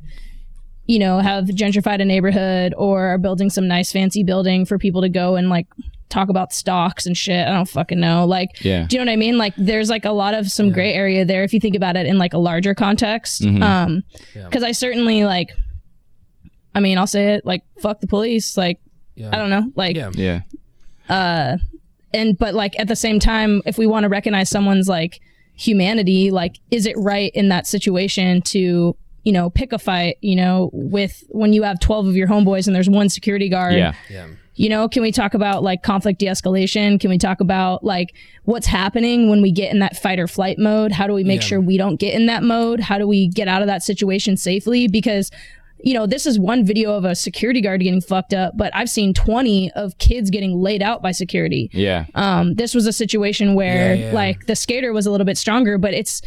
you 0.88 0.98
know 1.00 1.20
have 1.20 1.46
gentrified 1.46 2.02
a 2.02 2.06
neighborhood 2.06 2.74
or 2.78 3.08
are 3.08 3.18
building 3.18 3.50
some 3.50 3.68
nice 3.68 3.92
fancy 3.92 4.24
building 4.24 4.66
for 4.66 4.78
people 4.80 5.02
to 5.02 5.10
go 5.10 5.36
and 5.36 5.50
like 5.50 5.68
talk 6.10 6.30
about 6.30 6.52
stocks 6.52 7.06
and 7.06 7.16
shit. 7.16 7.48
I 7.48 7.52
don't 7.52 7.70
fucking 7.70 8.00
know. 8.00 8.26
Like 8.26 8.64
yeah 8.64 8.86
do 8.88 8.96
you 8.96 9.00
know 9.04 9.10
what 9.10 9.14
I 9.14 9.16
mean? 9.16 9.38
Like 9.38 9.54
there's 9.58 9.90
like 9.90 10.06
a 10.06 10.12
lot 10.12 10.34
of 10.34 10.50
some 10.52 10.72
gray 10.72 10.94
area 10.94 11.24
there 11.26 11.44
if 11.44 11.54
you 11.54 11.60
think 11.60 11.76
about 11.76 11.96
it 11.96 12.06
in 12.08 12.18
like 12.18 12.34
a 12.34 12.38
larger 12.40 12.74
context. 12.74 13.42
Mhm. 13.44 13.62
Um 13.62 14.04
Yeah. 14.36 14.50
cuz 14.50 14.64
I 14.64 14.72
certainly 14.72 15.24
like 15.26 15.52
I 16.76 16.80
mean, 16.80 16.98
I'll 16.98 17.08
say 17.08 17.34
it 17.36 17.46
like 17.46 17.64
fuck 17.82 18.00
the 18.00 18.08
police, 18.08 18.58
like 18.58 18.80
Yeah. 19.16 19.30
I 19.34 19.38
don't 19.38 19.50
know, 19.50 19.72
like 19.76 19.96
Yeah. 19.96 20.12
yeah 20.16 20.42
uh 21.10 21.58
and 22.14 22.38
but 22.38 22.54
like 22.56 22.80
at 22.80 22.88
the 22.88 22.96
same 22.96 23.20
time 23.20 23.62
if 23.66 23.78
we 23.78 23.86
want 23.88 24.04
to 24.04 24.10
recognize 24.10 24.50
someone's 24.50 24.88
like 24.88 25.20
humanity, 25.56 26.32
like 26.32 26.58
is 26.72 26.86
it 26.86 26.96
right 26.98 27.32
in 27.36 27.50
that 27.50 27.68
situation 27.68 28.42
to 28.42 28.96
you 29.26 29.34
know, 29.34 29.50
pick 29.50 29.74
a 29.74 29.78
fight, 29.78 30.16
you 30.22 30.36
know, 30.36 30.70
with 30.72 31.24
when 31.30 31.52
you 31.52 31.62
have 31.64 31.78
12 31.82 32.08
of 32.08 32.16
your 32.16 32.26
homeboys 32.28 32.66
and 32.68 32.76
there's 32.76 32.90
one 32.90 33.10
security 33.10 33.50
guard 33.50 33.76
yeah 33.76 33.94
Yeah. 34.10 34.28
You 34.60 34.68
know 34.68 34.90
can 34.90 35.02
we 35.02 35.12
talk 35.12 35.34
about 35.34 35.64
like 35.64 35.82
conflict 35.84 36.20
de-escalation 36.20 37.00
can 37.00 37.10
we 37.10 37.18
talk 37.18 37.40
about 37.40 37.82
like 37.84 38.14
what's 38.44 38.68
happening 38.68 39.30
when 39.30 39.42
we 39.42 39.52
get 39.52 39.72
in 39.72 39.80
that 39.80 39.96
fight 39.96 40.20
or 40.20 40.28
flight 40.28 40.58
mode 40.60 40.92
how 40.92 41.08
do 41.08 41.14
we 41.14 41.24
make 41.24 41.40
Yeah. 41.42 41.48
sure 41.48 41.62
we 41.62 41.78
don't 41.78 41.96
get 41.96 42.14
in 42.14 42.26
that 42.26 42.44
mode 42.44 42.80
how 42.82 42.98
do 42.98 43.08
we 43.08 43.30
get 43.30 43.48
out 43.48 43.62
of 43.62 43.68
that 43.68 43.84
situation 43.84 44.36
safely 44.36 44.88
because 44.88 45.32
you 45.82 45.94
know 45.94 46.06
this 46.06 46.26
is 46.26 46.38
one 46.38 46.66
video 46.66 46.94
of 46.94 47.06
a 47.06 47.16
security 47.16 47.62
guard 47.62 47.80
getting 47.80 48.02
fucked 48.02 48.34
up 48.34 48.52
but 48.58 48.76
i've 48.76 48.90
seen 48.90 49.14
20 49.14 49.72
of 49.78 49.98
kids 49.98 50.30
getting 50.30 50.60
laid 50.60 50.82
out 50.84 51.02
by 51.02 51.12
security 51.12 51.70
yeah 51.72 52.06
um, 52.16 52.54
this 52.56 52.76
was 52.76 52.86
a 52.86 52.92
situation 52.92 53.54
where 53.56 53.96
Yeah, 53.96 54.06
yeah. 54.08 54.12
like 54.14 54.46
the 54.48 54.58
skater 54.58 54.92
was 54.92 55.06
a 55.06 55.12
little 55.12 55.26
bit 55.26 55.38
stronger, 55.38 55.78
but 55.78 55.94
it's 55.94 56.22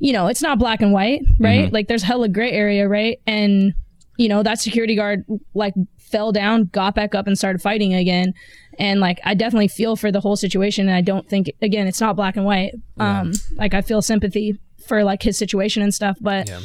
you 0.00 0.12
know 0.12 0.26
it's 0.26 0.42
not 0.42 0.58
black 0.58 0.80
and 0.82 0.92
white, 0.92 1.22
right? 1.38 1.72
Like 1.72 1.86
there's 1.86 2.02
hella 2.02 2.28
gray 2.28 2.50
area, 2.50 2.88
right? 2.88 3.20
And 3.26 3.72
you 4.16 4.28
know 4.28 4.42
that 4.42 4.58
security 4.60 4.96
guard 4.96 5.24
like 5.54 5.74
fell 6.10 6.32
down, 6.32 6.64
got 6.72 6.94
back 6.94 7.14
up, 7.14 7.26
and 7.26 7.36
started 7.38 7.60
fighting 7.62 7.94
again. 7.94 8.34
And 8.78 9.00
like 9.00 9.20
I 9.24 9.34
definitely 9.34 9.68
feel 9.68 9.96
for 9.96 10.10
the 10.12 10.20
whole 10.20 10.36
situation, 10.36 10.88
and 10.88 10.96
I 10.96 11.00
don't 11.00 11.28
think 11.28 11.50
again 11.62 11.86
it's 11.86 12.00
not 12.00 12.16
black 12.16 12.36
and 12.36 12.44
white. 12.44 12.72
Um, 12.98 13.32
like 13.56 13.74
I 13.74 13.82
feel 13.82 14.02
sympathy 14.02 14.58
for 14.86 15.04
like 15.04 15.22
his 15.22 15.36
situation 15.36 15.82
and 15.82 15.92
stuff, 15.94 16.16
but 16.20 16.48
Yeah. 16.48 16.60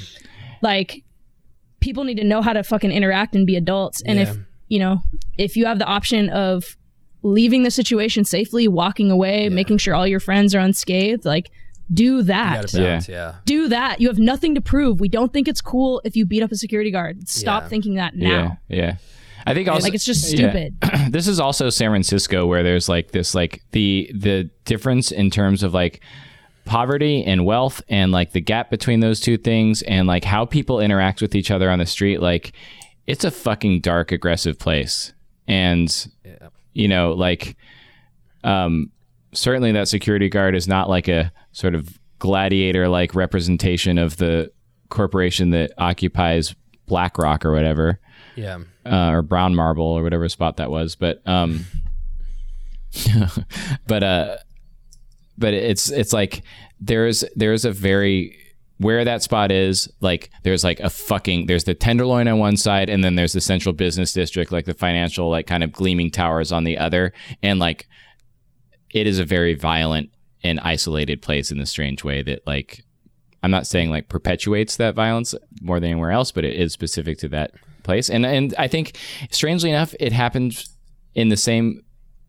like 0.62 1.04
people 1.80 2.04
need 2.04 2.18
to 2.18 2.24
know 2.24 2.42
how 2.42 2.54
to 2.54 2.64
fucking 2.64 2.92
interact 2.92 3.36
and 3.36 3.46
be 3.46 3.56
adults 3.58 4.02
and 4.06 4.18
if 4.20 4.38
you 4.70 4.80
know 4.80 5.02
if 5.38 5.58
you 5.58 5.66
have 5.66 5.80
the 5.80 5.86
option 5.86 6.30
of 6.30 6.78
leaving 7.24 7.64
the 7.64 7.72
situation 7.72 8.24
safely 8.24 8.68
walking 8.70 9.12
away 9.12 9.50
making 9.50 9.78
sure 9.78 9.94
all 9.94 10.08
your 10.08 10.22
friends 10.22 10.56
are 10.56 10.60
unscathed 10.60 11.26
like 11.26 11.50
do 11.94 12.22
that 12.22 12.62
gotta 12.64 12.78
balance. 12.78 13.10
Yeah. 13.10 13.36
do 13.44 13.68
that 13.68 14.00
you 14.00 14.08
have 14.08 14.18
nothing 14.20 14.56
to 14.56 14.62
prove 14.62 15.02
we 15.02 15.10
don't 15.10 15.34
think 15.34 15.50
it's 15.50 15.60
cool 15.60 16.02
if 16.06 16.16
you 16.16 16.26
beat 16.26 16.42
up 16.42 16.52
a 16.54 16.56
security 16.56 16.90
guard 16.92 17.28
stop 17.28 17.64
Yeah. 17.64 17.68
thinking 17.68 17.96
that 17.96 18.16
now 18.16 18.60
Yeah, 18.70 18.78
yeah. 18.78 18.96
I 19.46 19.54
think 19.54 19.68
also 19.68 19.84
like 19.84 19.94
it's 19.94 20.06
just 20.06 20.32
yeah. 20.32 20.50
stupid 20.50 20.78
this 21.12 21.28
is 21.28 21.40
also 21.40 21.70
San 21.70 21.90
Francisco 21.92 22.46
where 22.46 22.64
there's 22.64 22.88
like 22.88 23.12
this 23.12 23.36
like 23.36 23.62
the 23.72 24.10
the 24.16 24.50
difference 24.66 25.12
in 25.12 25.30
terms 25.30 25.64
of 25.64 25.74
like 25.74 26.02
poverty 26.66 27.24
and 27.26 27.46
wealth 27.46 27.82
and 27.90 28.12
like 28.12 28.32
the 28.32 28.40
gap 28.42 28.70
between 28.70 29.02
those 29.02 29.20
two 29.20 29.38
things 29.38 29.82
and 29.82 30.08
like 30.08 30.24
how 30.24 30.46
people 30.46 30.80
interact 30.80 31.22
with 31.22 31.36
each 31.36 31.52
other 31.52 31.70
on 31.70 31.80
the 31.80 31.86
street 31.86 32.22
like 32.22 32.54
it's 33.06 33.26
a 33.26 33.32
fucking 33.32 33.82
dark 33.82 34.12
aggressive 34.14 34.58
place 34.58 35.14
and 35.48 36.08
Yeah. 36.24 36.48
you 36.72 36.88
know 36.88 37.12
like 37.12 37.58
um 38.46 38.92
certainly 39.34 39.74
that 39.74 39.90
security 39.90 40.30
guard 40.30 40.56
is 40.56 40.68
not 40.68 40.90
like 40.90 41.10
a 41.10 41.34
sort 41.52 41.76
of 41.76 42.00
gladiator 42.20 42.88
like 42.88 43.14
representation 43.14 43.98
of 43.98 44.16
the 44.18 44.50
corporation 44.88 45.50
that 45.50 45.74
occupies 45.78 46.56
BlackRock 46.88 47.46
or 47.46 47.52
whatever 47.52 48.00
Yeah. 48.36 48.60
uh, 48.86 49.12
or 49.12 49.22
brown 49.22 49.56
marble 49.56 49.86
or 49.86 50.04
whatever 50.04 50.28
spot 50.30 50.58
that 50.58 50.72
was 50.72 50.96
but 50.96 51.22
um 51.28 51.66
but 53.88 54.04
uh 54.04 54.38
but 55.38 55.54
it's 55.54 55.90
it's 55.92 56.14
like 56.14 56.44
there's 56.80 57.24
there's 57.36 57.66
a 57.66 57.72
very 57.72 58.38
where 58.78 59.06
that 59.06 59.24
spot 59.24 59.52
is 59.52 59.92
like 60.02 60.30
there's 60.44 60.64
like 60.64 60.80
a 60.80 60.90
fucking 60.90 61.46
there's 61.48 61.64
the 61.64 61.74
tenderloin 61.74 62.28
on 62.28 62.40
one 62.40 62.58
side 62.58 62.90
and 62.90 63.04
then 63.04 63.16
there's 63.16 63.34
the 63.34 63.42
central 63.42 63.74
business 63.74 64.14
district 64.14 64.52
like 64.52 64.66
the 64.66 64.74
financial 64.74 65.30
like 65.30 65.48
kind 65.48 65.64
of 65.64 65.72
gleaming 65.72 66.12
towers 66.12 66.52
on 66.52 66.64
the 66.64 66.78
other 66.78 67.14
and 67.42 67.60
like 67.60 67.88
it 68.94 69.08
is 69.08 69.20
a 69.20 69.26
very 69.26 69.54
violent 69.54 70.10
and 70.44 70.60
isolated 70.60 71.22
place 71.22 71.52
in 71.52 71.60
a 71.60 71.66
strange 71.66 72.04
way 72.04 72.22
that 72.22 72.46
like 72.46 72.84
I'm 73.42 73.52
not 73.52 73.68
saying 73.68 73.90
like 73.90 74.08
perpetuates 74.08 74.78
that 74.78 74.96
violence 74.96 75.36
more 75.62 75.80
than 75.80 75.92
anywhere 75.92 76.12
else, 76.12 76.32
but 76.32 76.46
it 76.46 76.56
is 76.56 76.72
specific 76.72 77.18
to 77.20 77.30
that 77.30 77.52
place. 77.84 78.10
And 78.10 78.26
and 78.26 78.54
I 78.58 78.68
think 78.68 78.98
strangely 79.32 79.70
enough, 79.70 79.94
it 80.00 80.12
happened 80.14 80.64
in 81.16 81.30
the 81.30 81.38
same 81.38 81.82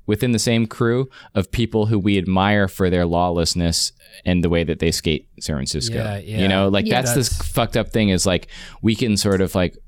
within 0.06 0.32
the 0.32 0.38
same 0.38 0.66
crew 0.66 1.08
of 1.34 1.50
people 1.50 1.86
who 1.86 1.98
we 1.98 2.18
admire 2.18 2.68
for 2.68 2.90
their 2.90 3.06
lawlessness 3.06 3.90
and 4.26 4.44
the 4.44 4.50
way 4.50 4.62
that 4.62 4.78
they 4.78 4.90
skate 4.90 5.26
San 5.40 5.56
Francisco. 5.56 5.94
Yeah, 5.94 6.18
yeah. 6.18 6.38
You 6.42 6.48
know, 6.48 6.68
like 6.68 6.84
Yeah. 6.86 7.00
that's 7.00 7.14
this 7.14 7.30
fucked 7.42 7.76
up 7.76 7.88
thing 7.88 8.10
is 8.10 8.26
like 8.26 8.48
we 8.82 8.94
can 8.94 9.16
sort 9.16 9.40
of 9.40 9.54
like 9.54 9.78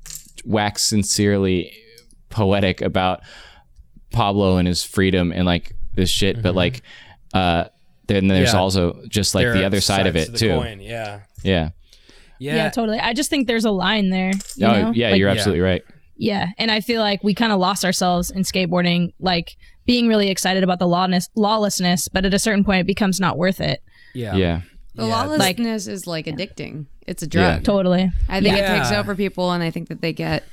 wax 0.43 0.81
sincerely 0.83 1.71
poetic 2.29 2.81
about 2.81 3.21
Pablo 4.11 4.57
and 4.57 4.67
his 4.67 4.83
freedom 4.83 5.31
and 5.31 5.45
like 5.45 5.73
this 5.93 6.09
shit, 6.09 6.41
but 6.41 6.55
like 6.55 6.81
uh 7.33 7.65
then 8.07 8.27
there's 8.27 8.49
Mm-hmm. 8.49 8.55
Yeah. 8.57 8.61
also 8.61 9.01
just 9.09 9.35
like 9.35 9.43
There 9.43 9.53
the 9.53 9.65
other 9.65 9.81
side 9.81 10.07
of 10.07 10.15
it 10.15 10.35
too. 10.35 10.49
coin, 10.49 10.79
Yeah. 10.79 11.21
Yeah. 11.43 11.69
Yeah. 12.39 12.55
Yeah. 12.55 12.69
totally 12.69 12.99
i 12.99 13.13
just 13.13 13.29
think 13.29 13.47
there's 13.47 13.65
a 13.65 13.71
line 13.71 14.09
there 14.09 14.31
you 14.55 14.65
oh, 14.67 14.81
know? 14.81 14.91
yeah, 14.93 15.09
Like, 15.09 15.19
you're 15.19 15.29
yeah. 15.29 15.33
absolutely 15.35 15.61
right. 15.61 15.83
Yeah, 16.19 16.47
and 16.57 16.71
I 16.71 16.81
feel 16.81 16.99
like 16.99 17.23
we 17.23 17.35
kind 17.35 17.51
of 17.51 17.59
lost 17.59 17.85
ourselves 17.85 18.31
in 18.31 18.41
skateboarding, 18.41 19.13
like 19.19 19.55
being 19.85 20.07
really 20.07 20.29
excited 20.31 20.63
about 20.63 20.79
the 20.79 20.87
lawless 20.87 21.29
lawlessness, 21.35 22.07
but 22.07 22.25
at 22.25 22.33
a 22.33 22.39
certain 22.39 22.63
point, 22.63 22.81
it 22.81 22.87
becomes 22.87 23.19
not 23.19 23.37
worth 23.37 23.61
it. 23.61 23.83
Yeah. 24.15 24.35
Yeah. 24.35 24.61
The 24.95 25.05
Yeah, 25.05 25.09
lawlessness 25.09 25.85
is 25.87 26.07
like 26.07 26.25
addicting. 26.25 26.87
It's 27.05 27.21
a 27.21 27.27
drug. 27.27 27.63
Totally. 27.63 28.11
I 28.27 28.41
think 28.41 28.57
it 28.57 28.65
takes 28.65 28.91
over 28.91 29.13
people, 29.13 29.51
and 29.51 29.61
I 29.61 29.69
think 29.69 29.89
that 29.89 30.01
they 30.01 30.11
get 30.11 30.43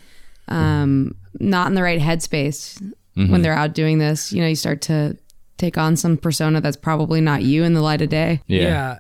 um, 0.48 1.15
not 1.40 1.69
in 1.69 1.74
the 1.74 1.82
right 1.82 2.01
headspace 2.01 2.81
Mm-hmm. 3.16 3.31
when 3.31 3.43
they're 3.43 3.55
out 3.55 3.74
doing 3.74 3.98
this. 3.98 4.32
You 4.32 4.43
know, 4.43 4.48
you 4.48 4.56
start 4.56 4.82
to 4.82 5.16
take 5.56 5.78
on 5.78 5.97
some 5.97 6.19
persona 6.19 6.61
that's 6.61 6.77
probably 6.77 7.20
not 7.23 7.43
you 7.43 7.62
in 7.62 7.73
the 7.73 7.81
light 7.81 8.02
of 8.02 8.09
day. 8.09 8.43
Yeah. 8.48 8.61
Yeah. 8.62 8.98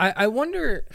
I, 0.00 0.12
I 0.16 0.26
wonder 0.26 0.86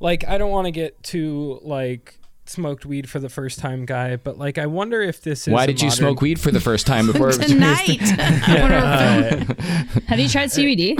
like 0.00 0.26
I 0.26 0.38
don't 0.38 0.50
want 0.50 0.66
to 0.66 0.70
get 0.70 1.02
too 1.02 1.58
like 1.62 2.18
smoked 2.46 2.86
weed 2.86 3.08
for 3.10 3.18
the 3.20 3.28
first 3.28 3.58
time 3.58 3.84
guy, 3.84 4.16
but 4.16 4.38
like 4.38 4.56
I 4.58 4.66
wonder 4.66 5.02
if 5.02 5.20
this 5.22 5.46
is 5.46 5.52
Why 5.52 5.64
a 5.64 5.66
did 5.66 5.80
you 5.80 5.88
modern- 5.88 5.98
smoke 5.98 6.20
weed 6.22 6.40
for 6.40 6.50
the 6.50 6.60
first 6.60 6.86
time 6.86 7.06
before? 7.12 7.32
Tonight, 7.32 7.98
Have 10.06 10.18
you 10.18 10.28
tried 10.28 10.48
CBD? 10.50 10.96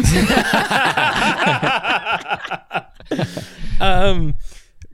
um 3.81 4.35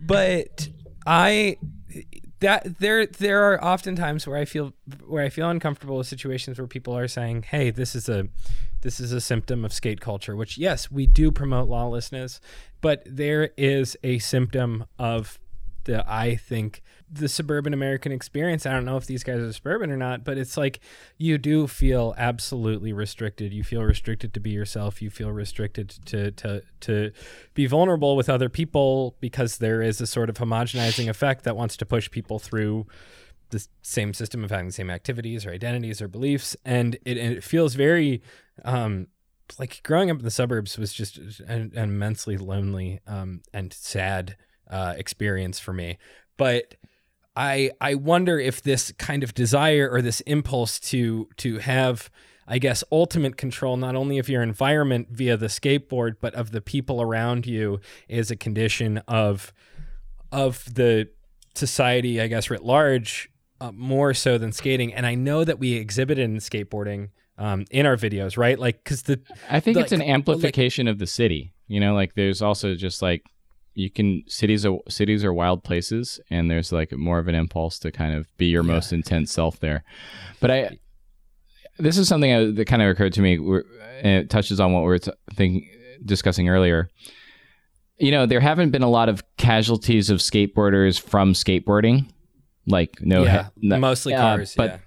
but 0.01 0.69
I 1.07 1.57
that 2.41 2.79
there 2.79 3.07
there 3.07 3.43
are 3.45 3.63
often 3.65 3.97
times 3.97 4.27
where 4.27 4.37
I 4.37 4.45
feel 4.45 4.73
where 5.07 5.25
I 5.25 5.29
feel 5.31 5.49
uncomfortable 5.49 5.97
with 5.99 6.07
situations 6.07 6.59
where 6.59 6.67
people 6.69 6.97
are 6.97 7.09
saying, 7.09 7.45
"Hey, 7.45 7.71
this 7.71 7.95
is 7.95 8.09
a 8.09 8.29
this 8.85 9.01
is 9.01 9.11
a 9.11 9.21
symptom 9.21 9.65
of 9.65 9.73
skate 9.73 10.01
culture," 10.01 10.37
which 10.37 10.57
yes, 10.57 10.91
we 10.91 11.09
do 11.09 11.33
promote 11.33 11.69
lawlessness, 11.69 12.41
but 12.81 13.03
there 13.05 13.51
is 13.57 13.97
a 14.05 14.21
symptom 14.21 14.85
of 14.97 15.41
the 15.85 16.05
I 16.11 16.37
think 16.37 16.83
the 17.11 17.29
suburban 17.29 17.73
American 17.73 18.11
experience. 18.13 18.67
I 18.67 18.73
don't 18.73 18.85
know 18.85 18.97
if 18.97 19.07
these 19.07 19.23
guys 19.23 19.39
are 19.39 19.53
suburban 19.53 19.91
or 19.91 19.97
not, 19.97 20.25
but 20.25 20.37
it's 20.37 20.57
like 20.57 20.81
you 21.19 21.39
do 21.39 21.67
feel 21.67 22.15
absolutely 22.17 22.93
restricted. 22.93 23.53
You 23.53 23.63
feel 23.63 23.83
restricted 23.83 24.35
to 24.35 24.41
be 24.41 24.51
yourself. 24.51 25.01
You 25.01 25.11
feel 25.11 25.31
restricted 25.31 25.91
to 26.07 26.31
to 26.33 26.63
to 26.81 27.13
be 27.55 27.67
vulnerable 27.67 28.17
with 28.17 28.29
other 28.29 28.49
people 28.49 29.17
because 29.21 29.59
there 29.59 29.83
is 29.83 30.01
a 30.01 30.07
sort 30.07 30.29
of 30.29 30.37
homogenizing 30.37 31.09
effect 31.09 31.45
that 31.45 31.57
wants 31.57 31.77
to 31.79 31.87
push 31.87 32.11
people 32.11 32.39
through 32.39 32.87
the 33.55 33.67
same 33.83 34.13
system 34.13 34.45
of 34.45 34.51
having 34.51 34.67
the 34.67 34.73
same 34.73 34.91
activities 34.91 35.47
or 35.47 35.51
identities 35.51 36.03
or 36.03 36.09
beliefs, 36.09 36.57
and 36.65 36.97
it, 37.05 37.17
it 37.17 37.45
feels 37.45 37.75
very 37.75 38.23
um, 38.65 39.07
like 39.59 39.83
growing 39.83 40.11
up 40.11 40.19
in 40.19 40.25
the 40.25 40.31
suburbs 40.31 40.79
was 40.79 40.93
just 40.93 41.19
an, 41.19 41.73
an 41.75 41.91
immensely 41.91 42.37
lonely 42.37 43.01
um, 43.07 43.43
and 43.53 43.73
sad 43.73 44.37
uh, 44.69 44.95
experience 44.97 45.59
for 45.59 45.73
me. 45.73 45.99
But 46.37 46.75
I 47.37 47.71
I 47.81 47.95
wonder 47.95 48.39
if 48.39 48.63
this 48.63 48.93
kind 48.93 49.23
of 49.23 49.35
desire 49.35 49.89
or 49.91 50.03
this 50.03 50.21
impulse 50.23 50.79
to 50.81 51.29
to 51.39 51.59
have 51.59 52.11
I 52.47 52.59
guess 52.59 52.85
ultimate 52.93 53.37
control 53.37 53.77
not 53.77 53.97
only 53.97 54.19
of 54.19 54.29
your 54.29 54.43
environment 54.43 55.09
via 55.11 55.37
the 55.37 55.47
skateboard 55.47 56.17
but 56.21 56.35
of 56.35 56.53
the 56.53 56.61
people 56.61 57.01
around 57.01 57.47
you 57.47 57.81
is 58.09 58.31
a 58.31 58.37
condition 58.37 58.99
of 59.09 59.53
of 60.31 60.65
the 60.73 61.09
society 61.55 62.21
I 62.21 62.27
guess 62.29 62.51
writ 62.51 62.65
large 62.65 63.31
uh, 63.65 63.73
more 63.73 64.15
so 64.15 64.39
than 64.39 64.53
skating 64.53 64.93
and 64.95 65.07
I 65.07 65.15
know 65.15 65.45
that 65.45 65.59
we 65.59 65.75
exhibited 65.75 66.25
in 66.25 66.37
skateboarding 66.37 67.09
um, 67.39 67.65
in 67.71 67.87
our 67.87 67.97
videos 67.97 68.37
right 68.37 68.59
like 68.59 68.85
cuz 68.85 69.03
the 69.03 69.21
I 69.51 69.61
think 69.61 69.77
it's 69.77 69.93
like- 69.93 70.01
an 70.01 70.07
amplification 70.07 70.89
of 70.89 70.99
the 70.99 71.07
city. 71.07 71.53
You 71.67 71.81
know, 71.81 71.95
like 71.95 72.15
there's 72.15 72.43
also 72.43 72.75
just 72.75 73.01
like 73.03 73.23
you 73.75 73.91
can 73.91 74.23
cities 74.29 74.65
are 74.67 74.79
cities 74.89 75.25
are 75.25 75.33
wild 75.33 75.65
places, 75.65 76.21
and 76.31 76.51
there's 76.51 76.71
like 76.73 76.93
more 76.93 77.19
of 77.19 77.27
an 77.27 77.35
impulse 77.35 77.79
to 77.81 77.91
kind 77.91 78.15
of 78.15 78.29
be 78.37 78.47
your 78.47 78.63
most 78.63 78.93
intense 78.93 79.33
self 79.33 79.59
there. 79.61 79.83
But 80.41 80.51
I, 80.51 80.79
this 81.79 81.99
is 81.99 82.07
something 82.07 82.33
I, 82.33 82.51
that 82.53 82.67
kind 82.67 82.83
of 82.83 82.89
occurred 82.91 83.15
to 83.15 83.23
me, 83.23 83.35
and 83.37 84.25
it 84.25 84.31
touches 84.31 84.61
on 84.61 84.73
what 84.73 84.81
we 84.83 84.89
were 84.89 84.99
t- 84.99 85.11
thinking, 85.35 85.69
discussing 86.05 86.49
earlier. 86.49 86.89
You 87.99 88.11
know, 88.11 88.27
there 88.27 88.41
haven't 88.41 88.71
been 88.71 88.83
a 88.83 88.91
lot 88.91 89.09
of 89.09 89.23
casualties 89.39 90.11
of 90.11 90.19
skateboarders 90.19 91.01
from 91.01 91.33
skateboarding, 91.33 92.09
like 92.67 93.01
no, 93.01 93.25
yeah, 93.25 93.49
he- 93.61 93.69
no- 93.69 93.79
mostly 93.79 94.15
uh, 94.15 94.21
cars 94.21 94.55
but 94.57 94.81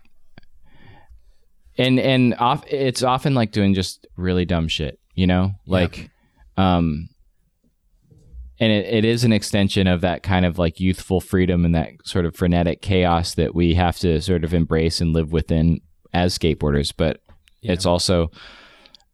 yeah. 1.77 1.85
and 1.85 1.99
and 1.99 2.35
off 2.35 2.63
it's 2.67 3.03
often 3.03 3.33
like 3.33 3.51
doing 3.51 3.73
just 3.73 4.07
really 4.15 4.45
dumb 4.45 4.67
shit 4.67 4.99
you 5.17 5.27
know? 5.27 5.51
Like 5.65 6.09
um 6.55 7.09
and 8.59 8.71
it, 8.71 8.85
it 8.85 9.05
is 9.05 9.23
an 9.23 9.33
extension 9.33 9.87
of 9.87 10.01
that 10.01 10.23
kind 10.23 10.45
of 10.45 10.57
like 10.57 10.79
youthful 10.79 11.19
freedom 11.19 11.65
and 11.65 11.75
that 11.75 11.89
sort 12.05 12.25
of 12.25 12.35
frenetic 12.35 12.81
chaos 12.81 13.33
that 13.35 13.53
we 13.53 13.73
have 13.73 13.97
to 13.99 14.21
sort 14.21 14.45
of 14.45 14.53
embrace 14.53 15.01
and 15.01 15.13
live 15.13 15.31
within 15.31 15.81
as 16.13 16.37
skateboarders 16.37 16.93
but 16.95 17.21
it's 17.61 17.85
also 17.85 18.31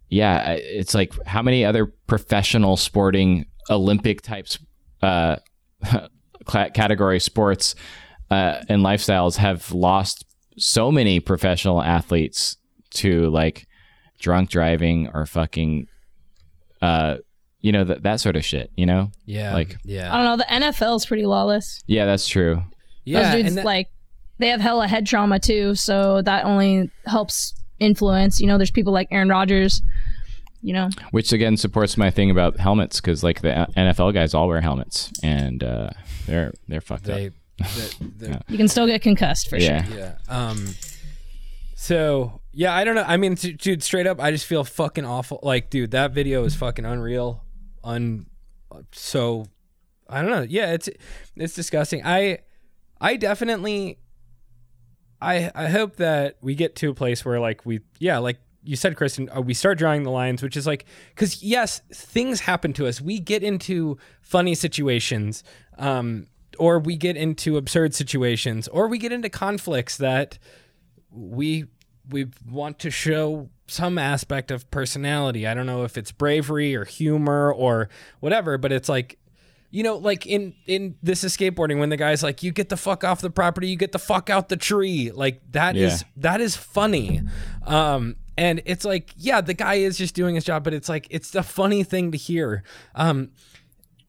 yeah 0.10 0.52
it's 0.52 0.94
like 0.94 1.12
how 1.26 1.42
many 1.42 1.66
other 1.66 1.88
professional 2.08 2.78
sporting 2.78 3.46
olympic 3.70 4.22
types 4.22 4.60
uh 5.02 5.36
category 6.74 7.20
sports 7.20 7.76
uh, 8.34 8.64
and 8.70 8.82
lifestyles 8.84 9.38
have 9.38 9.72
lost 9.72 10.26
so 10.58 10.92
many 10.92 11.20
professional 11.20 11.82
athletes 11.82 12.58
to 12.92 13.30
like 13.30 13.68
drunk 14.20 14.50
driving 14.50 15.10
or 15.14 15.26
fucking 15.26 15.88
uh 16.82 17.18
you 17.62 17.72
know 17.72 17.84
that 17.84 18.04
that 18.04 18.20
sort 18.20 18.36
of 18.36 18.44
shit 18.46 18.72
you 18.76 18.86
know 18.86 19.10
yeah 19.26 19.54
like- 19.54 19.78
yeah 19.84 20.14
I 20.14 20.18
don't 20.18 20.26
know. 20.26 20.38
The 20.38 20.66
NFL's 20.66 21.06
pretty 21.06 21.26
lawless. 21.26 21.82
yeah 21.88 22.06
that's 22.06 22.28
true 22.28 22.62
yeah 23.06 23.34
Those 23.34 23.44
dudes 23.44 23.56
that- 23.56 23.66
like 23.66 23.88
they 24.40 24.50
have 24.50 24.62
hella 24.62 24.88
head 24.88 25.06
trauma 25.06 25.40
too, 25.40 25.76
so 25.76 26.22
that 26.24 26.44
only 26.46 26.90
helps 27.06 27.54
influence. 27.80 28.42
You 28.42 28.48
know, 28.48 28.58
there's 28.58 28.72
people 28.72 28.92
like 28.92 29.08
Aaron 29.12 29.30
Rodgers. 29.30 29.82
You 30.62 30.74
know, 30.74 30.90
which 31.12 31.32
again 31.34 31.56
supports 31.58 31.98
my 31.98 32.10
thing 32.10 32.32
about 32.32 32.58
helmets 32.58 33.00
because 33.02 33.22
like 33.24 33.42
the 33.42 33.68
nfl 33.76 34.14
guys 34.14 34.34
all 34.34 34.48
wear 34.48 34.62
helmets 34.62 35.12
and 35.22 35.62
uh 35.62 35.90
they're 36.26 36.54
they're 36.70 36.80
fucked 36.82 37.04
they, 37.04 37.28
up 37.28 37.34
they, 37.58 37.90
they're- 38.28 38.42
you 38.48 38.58
can 38.58 38.68
still 38.68 38.88
get 38.88 39.02
concussed 39.02 39.50
for 39.50 39.58
yeah 39.58 39.84
sure. 39.84 39.98
Yeah. 39.98 40.16
Um. 40.28 40.68
So 41.76 42.42
yeah, 42.52 42.74
I 42.74 42.84
don't 42.84 42.96
know. 42.96 43.04
I 43.06 43.18
mean, 43.18 43.34
dude, 43.36 43.84
straight 43.84 44.08
up, 44.08 44.20
I 44.22 44.32
just 44.32 44.46
feel 44.46 44.64
fucking 44.64 45.06
awful. 45.06 45.40
Like, 45.44 45.70
dude, 45.70 45.92
that 45.92 46.12
video 46.12 46.44
is 46.46 46.56
fucking 46.56 46.86
unreal. 46.86 47.44
Un. 47.84 48.28
So, 48.92 49.46
I 50.08 50.22
don't 50.22 50.32
know. 50.32 50.46
Yeah, 50.48 50.72
it's 50.74 50.90
it's 51.36 51.54
disgusting. 51.56 52.02
I 52.06 52.40
I 53.02 53.18
definitely. 53.18 53.98
I 55.22 55.52
I 55.56 55.68
hope 55.70 55.98
that 55.98 56.38
we 56.42 56.56
get 56.56 56.76
to 56.78 56.90
a 56.90 56.94
place 56.94 57.24
where 57.26 57.40
like 57.40 57.66
we 57.66 57.80
yeah 58.00 58.18
like 58.20 58.38
you 58.66 58.78
said, 58.78 58.96
Kristen, 58.96 59.30
uh, 59.36 59.42
we 59.42 59.54
start 59.54 59.78
drawing 59.78 60.04
the 60.04 60.10
lines, 60.10 60.42
which 60.42 60.56
is 60.56 60.66
like 60.66 60.86
because 61.10 61.44
yes, 61.44 61.82
things 61.94 62.40
happen 62.42 62.72
to 62.74 62.88
us. 62.88 63.02
We 63.02 63.20
get 63.20 63.44
into 63.44 63.98
funny 64.22 64.56
situations. 64.56 65.44
Um, 65.78 66.28
or 66.60 66.80
we 66.80 66.96
get 66.96 67.16
into 67.18 67.58
absurd 67.58 67.94
situations, 67.94 68.68
or 68.70 68.88
we 68.88 68.98
get 68.98 69.12
into 69.12 69.30
conflicts 69.30 69.98
that 69.98 70.38
we 71.12 71.66
we 72.10 72.28
want 72.50 72.80
to 72.80 72.92
show 72.92 73.50
some 73.68 73.98
aspect 73.98 74.52
of 74.52 74.70
personality. 74.72 75.48
I 75.48 75.54
don't 75.54 75.66
know 75.66 75.84
if 75.84 75.98
it's 75.98 76.12
bravery 76.12 76.76
or 76.76 76.84
humor 76.86 77.52
or 77.52 77.88
whatever, 78.20 78.58
but 78.58 78.72
it's 78.72 78.90
like 78.90 79.18
you 79.72 79.82
know, 79.82 79.98
like 79.98 80.28
in 80.28 80.54
in 80.68 80.96
this 81.02 81.24
is 81.24 81.36
skateboarding 81.36 81.80
when 81.80 81.90
the 81.90 81.98
guy's 81.98 82.22
like, 82.22 82.44
"You 82.44 82.52
get 82.52 82.70
the 82.70 82.78
fuck 82.78 83.04
off 83.04 83.22
the 83.22 83.32
property, 83.32 83.68
you 83.70 83.76
get 83.76 83.92
the 83.92 83.98
fuck 84.00 84.30
out 84.30 84.50
the 84.50 84.58
tree." 84.58 85.10
Like 85.12 85.42
that 85.52 85.76
is 85.76 86.02
Yeah. 86.02 86.08
that 86.18 86.42
is 86.42 86.56
funny, 86.56 87.22
um, 87.66 88.16
and 88.38 88.62
it's 88.66 88.86
like, 88.86 89.12
yeah, 89.18 89.42
the 89.42 89.56
guy 89.56 89.76
is 89.76 89.98
just 89.98 90.14
doing 90.14 90.36
his 90.36 90.44
job, 90.44 90.64
but 90.64 90.76
it's 90.76 90.90
like 90.90 91.08
it's 91.10 91.34
a 91.34 91.42
funny 91.42 91.84
thing 91.84 92.12
to 92.12 92.18
hear. 92.20 92.62
Um, 92.94 93.32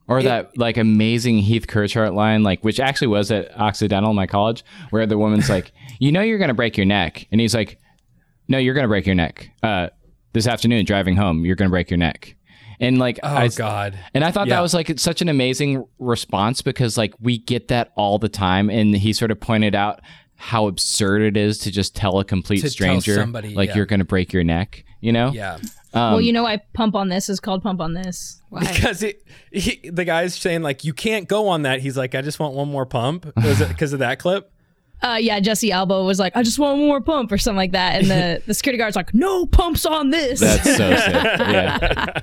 Or 0.06 0.22
that 0.22 0.56
like 0.58 0.76
amazing 0.76 1.38
Heath 1.38 1.66
Kirchart 1.66 2.14
line, 2.14 2.42
like 2.42 2.62
which 2.62 2.78
actually 2.78 3.06
was 3.08 3.30
at 3.30 3.58
Occidental, 3.58 4.12
my 4.12 4.26
college, 4.26 4.62
where 4.90 5.06
the 5.06 5.16
woman's 5.16 5.48
like, 5.48 5.72
"You 5.98 6.12
know 6.12 6.20
you're 6.20 6.38
gonna 6.38 6.52
break 6.54 6.76
your 6.76 6.84
neck," 6.86 7.26
and 7.32 7.40
he's 7.40 7.54
like, 7.54 7.78
"No, 8.46 8.58
you're 8.58 8.74
gonna 8.74 8.88
break 8.88 9.06
your 9.06 9.14
neck. 9.14 9.50
Uh, 9.62 9.88
this 10.34 10.46
afternoon 10.46 10.84
driving 10.84 11.16
home, 11.16 11.46
you're 11.46 11.56
gonna 11.56 11.70
break 11.70 11.90
your 11.90 11.96
neck." 11.98 12.36
And 12.80 12.98
like, 12.98 13.18
oh 13.22 13.28
I, 13.34 13.48
God, 13.48 13.98
and 14.14 14.24
I 14.24 14.30
thought 14.30 14.48
Yeah. 14.48 14.56
that 14.56 14.60
was 14.60 14.74
like 14.74 14.98
such 14.98 15.22
an 15.22 15.28
amazing 15.30 15.86
response 15.98 16.60
because 16.60 16.98
like 16.98 17.14
we 17.20 17.38
get 17.38 17.68
that 17.68 17.92
all 17.96 18.18
the 18.18 18.28
time, 18.28 18.68
and 18.68 18.94
he 18.94 19.12
sort 19.14 19.30
of 19.30 19.40
pointed 19.40 19.74
out 19.74 20.00
how 20.36 20.66
absurd 20.66 21.22
it 21.22 21.36
is 21.36 21.58
to 21.60 21.70
just 21.70 21.94
tell 21.96 22.18
a 22.18 22.24
complete 22.24 22.60
To 22.60 22.68
stranger 22.68 23.14
somebody, 23.14 23.54
like 23.54 23.70
yeah. 23.70 23.76
you're 23.76 23.86
gonna 23.86 24.04
break 24.04 24.32
your 24.34 24.44
neck. 24.44 24.84
You 25.00 25.12
know? 25.12 25.32
yeah. 25.32 25.58
Well, 25.94 26.20
you 26.20 26.32
know 26.32 26.42
why 26.42 26.60
pump 26.72 26.94
on 26.94 27.08
this 27.08 27.28
is 27.28 27.40
called 27.40 27.62
pump 27.62 27.80
on 27.80 27.94
this. 27.94 28.40
Why? 28.50 28.60
because 28.60 29.02
it, 29.02 29.22
he, 29.50 29.80
the 29.90 30.04
guy's 30.04 30.34
saying 30.34 30.62
like 30.62 30.84
you 30.84 30.92
can't 30.92 31.28
go 31.28 31.48
on 31.48 31.62
that. 31.62 31.80
He's 31.80 31.96
like, 31.96 32.14
I 32.14 32.22
just 32.22 32.38
want 32.38 32.54
one 32.54 32.68
more 32.68 32.86
pump. 32.86 33.30
Was 33.36 33.60
it 33.60 33.68
because 33.68 33.92
of 33.92 33.98
that 34.00 34.18
clip? 34.18 34.50
Uh, 35.02 35.16
yeah, 35.16 35.38
Jesse 35.38 35.70
Alba 35.70 36.02
was 36.02 36.18
like, 36.18 36.34
I 36.34 36.42
just 36.42 36.58
want 36.58 36.78
one 36.78 36.86
more 36.86 37.00
pump 37.00 37.30
or 37.30 37.36
something 37.36 37.58
like 37.58 37.72
that, 37.72 38.00
and 38.00 38.10
the 38.10 38.42
the 38.46 38.54
security 38.54 38.78
guard's 38.78 38.96
like, 38.96 39.12
No 39.12 39.44
pumps 39.44 39.84
on 39.84 40.08
this. 40.08 40.40
That's 40.40 40.64
so 40.64 40.96
sick. 40.96 41.14
Yeah. 41.40 42.20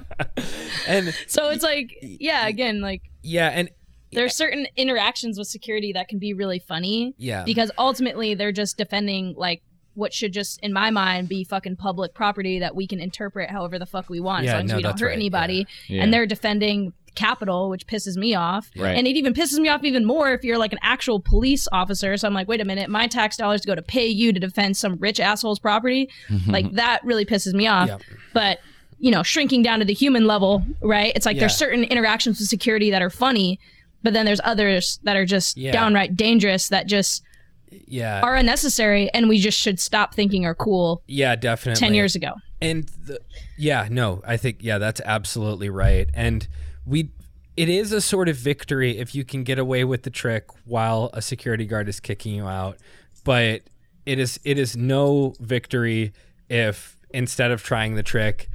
And 0.88 1.14
so 1.28 1.50
it's 1.50 1.64
like, 1.64 1.96
yeah, 2.02 2.48
again, 2.48 2.82
like 2.82 3.04
yeah, 3.22 3.50
and 3.50 3.70
there's 4.12 4.36
certain 4.36 4.68
interactions 4.76 5.38
with 5.38 5.48
security 5.48 5.94
that 5.94 6.08
can 6.08 6.20
be 6.20 6.34
really 6.34 6.60
funny. 6.60 7.14
Yeah. 7.18 7.44
Because 7.44 7.72
ultimately 7.78 8.34
they're 8.34 8.52
just 8.52 8.78
defending 8.78 9.36
like 9.38 9.62
what 9.94 10.14
should 10.14 10.32
just 10.34 10.60
in 10.62 10.72
my 10.74 10.90
mind 10.90 11.28
be 11.28 11.44
fucking 11.44 11.76
public 11.76 12.14
property 12.14 12.60
that 12.60 12.76
we 12.76 12.88
can 12.88 13.00
interpret 13.00 13.50
however 13.50 13.78
the 13.78 13.86
fuck 13.86 14.10
we 14.10 14.20
want 14.20 14.46
Yeah, 14.46 14.54
as 14.56 14.60
long 14.60 14.68
no, 14.68 14.74
as 14.74 14.78
we 14.78 14.84
don't 14.84 15.00
hurt 15.00 15.08
right, 15.08 15.16
anybody. 15.16 15.68
Yeah. 15.88 16.04
And 16.04 16.14
they're 16.14 16.26
defending 16.26 16.94
capital, 17.14 17.70
which 17.70 17.86
pisses 17.88 18.16
me 18.16 18.34
off. 18.36 18.72
Right. 18.78 18.98
And 18.98 19.06
it 19.06 19.18
even 19.18 19.34
pisses 19.34 19.60
me 19.60 19.68
off 19.68 19.84
even 19.84 20.06
more 20.06 20.32
if 20.34 20.46
you're 20.46 20.58
like 20.58 20.72
an 20.72 20.80
actual 20.82 21.20
police 21.20 21.68
officer. 21.74 22.16
So 22.16 22.26
I'm 22.28 22.34
like, 22.34 22.48
wait 22.48 22.62
a 22.62 22.66
minute, 22.66 22.90
my 22.90 23.08
tax 23.08 23.36
dollars 23.36 23.66
go 23.66 23.76
to 23.76 23.82
pay 23.82 24.08
you 24.08 24.32
to 24.32 24.40
defend 24.40 24.78
some 24.78 24.96
rich 24.96 25.20
asshole's 25.20 25.60
property. 25.60 26.10
Mm-hmm. 26.30 26.52
like 26.52 26.72
that 26.74 27.04
really 27.04 27.26
pisses 27.26 27.54
me 27.54 27.68
off. 27.68 27.90
Yeah. 27.90 27.98
But 28.34 28.60
you 28.98 29.10
know, 29.12 29.24
shrinking 29.24 29.64
down 29.64 29.80
to 29.80 29.86
the 29.86 29.94
human 29.96 30.26
level, 30.28 30.64
right? 30.80 31.12
It's 31.16 31.26
like 31.26 31.40
there's 31.40 31.56
certain 31.56 31.84
interactions 31.86 32.40
with 32.40 32.48
security 32.48 32.92
that 32.92 33.02
are 33.02 33.10
funny, 33.10 33.60
but 34.04 34.14
then 34.14 34.26
there's 34.28 34.40
others 34.44 35.00
that 35.04 35.18
are 35.18 35.26
just 35.26 35.58
Yeah. 35.58 35.72
downright 35.72 36.16
dangerous 36.16 36.70
that 36.70 36.86
just 36.86 37.24
yeah, 37.72 38.22
are 38.22 38.36
unnecessary 38.36 39.10
and 39.14 39.28
we 39.30 39.40
just 39.40 39.58
should 39.60 39.80
stop 39.80 40.14
thinking 40.14 40.46
are 40.46 40.56
cool 40.56 41.02
yeah, 41.08 41.36
definitely. 41.36 41.80
10 41.80 41.94
years 41.94 42.16
ago. 42.16 42.34
And 42.62 42.84
the, 43.06 43.20
yeah, 43.58 43.88
no, 43.90 44.22
I 44.26 44.38
think 44.38 44.58
yeah, 44.62 44.78
that's 44.78 45.02
absolutely 45.06 45.70
right. 45.70 46.10
And 46.14 46.48
we 46.86 47.10
it 47.58 47.70
is 47.70 47.92
a 47.92 48.02
sort 48.02 48.30
of 48.30 48.38
victory 48.38 48.98
if 48.98 49.14
you 49.16 49.24
can 49.26 49.44
get 49.44 49.58
away 49.60 49.84
with 49.84 50.04
the 50.04 50.10
trick 50.10 50.46
while 50.66 51.10
a 51.14 51.22
security 51.22 51.66
guard 51.66 51.88
is 51.90 52.00
kicking 52.00 52.36
you 52.36 52.46
out. 52.48 52.78
But 53.24 53.64
it 54.06 54.20
is 54.20 54.40
it 54.44 54.58
is 54.58 54.76
no 54.78 55.34
victory 55.40 56.14
if 56.50 56.98
instead 57.12 57.52
of 57.52 57.62
trying 57.64 57.96
the 57.96 58.04
trick 58.04 58.50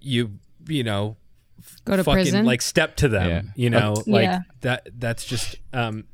you 0.00 0.38
you 0.66 0.82
know 0.84 1.16
Go 1.84 1.96
to 1.96 2.04
fucking 2.04 2.14
prison. 2.24 2.44
like 2.44 2.60
step 2.62 2.96
to 2.96 3.08
them. 3.08 3.28
Yeah. 3.28 3.42
You 3.56 3.70
know, 3.70 3.94
like 4.06 4.24
Yeah. 4.24 4.40
that. 4.60 4.88
That's 4.98 5.24
just 5.24 5.56
um, 5.72 6.04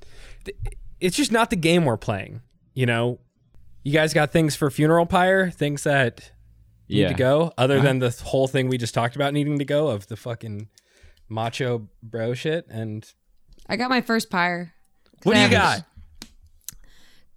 th- 0.45 0.57
it's 1.01 1.17
just 1.17 1.33
not 1.33 1.51
the 1.51 1.57
game 1.57 1.85
we're 1.85 1.97
playing. 1.97 2.43
You 2.75 2.87
know, 2.87 3.19
you 3.83 3.93
guys 3.93 4.13
got 4.15 4.31
things 4.33 4.55
for 4.55 4.71
funeral 4.71 5.07
pyre, 5.07 5.51
things 5.51 5.85
that 5.85 6.31
need 6.89 7.01
Yeah. 7.01 7.09
to 7.09 7.15
go, 7.15 7.53
other 7.57 7.77
uh-huh. 7.77 7.85
than 7.87 7.99
the 8.01 8.11
whole 8.25 8.47
thing 8.49 8.69
we 8.69 8.79
just 8.79 8.95
talked 8.95 9.17
about 9.17 9.33
needing 9.33 9.59
to 9.59 9.65
go 9.65 9.89
of 9.89 10.07
the 10.09 10.17
fucking 10.17 10.69
macho 11.29 11.89
bro 12.03 12.35
shit. 12.35 12.67
And 12.69 13.11
I 13.69 13.77
got 13.77 13.91
my 13.91 14.01
first 14.01 14.31
pyre. 14.31 14.73
what 15.23 15.35
do 15.35 15.41
you 15.41 15.49
got? 15.49 15.85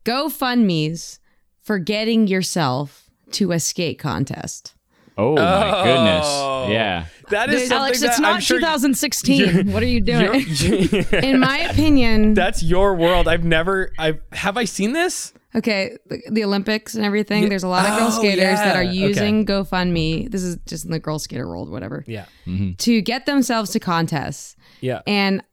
GoFundMe's 0.05 1.19
for 1.61 1.79
getting 1.79 2.27
yourself 2.27 3.09
to 3.31 3.51
a 3.51 3.59
skate 3.59 3.99
contest. 3.99 4.73
Oh, 5.17 5.35
my 5.35 5.69
Oh. 5.71 5.83
goodness. 5.83 6.73
Yeah. 6.73 7.05
That 7.29 7.49
is 7.51 7.61
something 7.69 7.77
Alex, 7.77 7.99
that 8.01 8.07
it's 8.07 8.17
I'm 8.17 8.21
not 8.23 8.43
sure 8.43 8.57
2016. 8.59 9.71
what 9.71 9.81
are 9.83 9.87
you 9.87 10.01
doing? 10.01 10.45
you're- 10.47 11.05
In 11.23 11.39
my 11.39 11.59
opinion, 11.59 12.33
That's 12.33 12.61
your 12.63 12.95
world. 12.95 13.27
I've 13.27 13.43
never. 13.43 13.91
I 13.97 14.05
have 14.07 14.19
have 14.33 14.57
I 14.57 14.65
seen 14.65 14.93
this. 14.93 15.33
okay, 15.55 15.95
the, 16.07 16.19
the 16.31 16.43
Olympics 16.43 16.95
and 16.95 17.05
everything, 17.05 17.47
there's 17.49 17.63
a 17.63 17.67
lot 17.67 17.85
of 17.87 17.97
girl 17.97 18.07
Oh, 18.07 18.19
skaters 18.19 18.57
that 18.59 18.75
are 18.75 18.83
yeah. 18.83 18.91
using 19.07 19.45
GoFundMe. 19.45 20.29
This 20.31 20.41
is 20.43 20.57
just 20.67 20.85
in 20.85 20.91
the 20.91 20.99
girl 20.99 21.19
skater 21.19 21.47
world, 21.47 21.69
whatever, 21.69 22.03
Yeah. 22.07 22.25
Mm-hmm. 22.47 22.71
to 22.79 23.01
get 23.01 23.25
themselves 23.27 23.69
to 23.71 23.79
contests. 23.79 24.55
Yeah. 24.81 25.01
And 25.07 25.43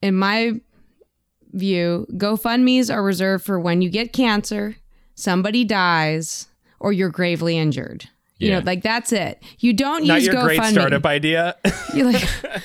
in 0.00 0.14
my 0.14 0.52
view, 1.52 2.06
GoFundMe's 2.12 2.90
are 2.90 3.02
reserved 3.02 3.44
for 3.44 3.58
when 3.58 3.82
you 3.82 3.90
get 3.90 4.12
cancer, 4.12 4.76
somebody 5.14 5.64
dies, 5.64 6.46
or 6.80 6.92
you're 6.92 7.10
gravely 7.10 7.58
injured. 7.58 8.08
You 8.38 8.48
Yeah. 8.48 8.58
know, 8.60 8.64
like 8.66 8.82
that's 8.82 9.12
it. 9.12 9.42
You 9.58 9.72
don't 9.72 10.06
Not 10.06 10.16
use 10.16 10.26
your 10.26 10.42
great 10.42 10.60
GoFundMe. 10.60 10.70
startup 10.70 11.06
idea. 11.06 11.56
You're 11.94 12.12
like, 12.12 12.24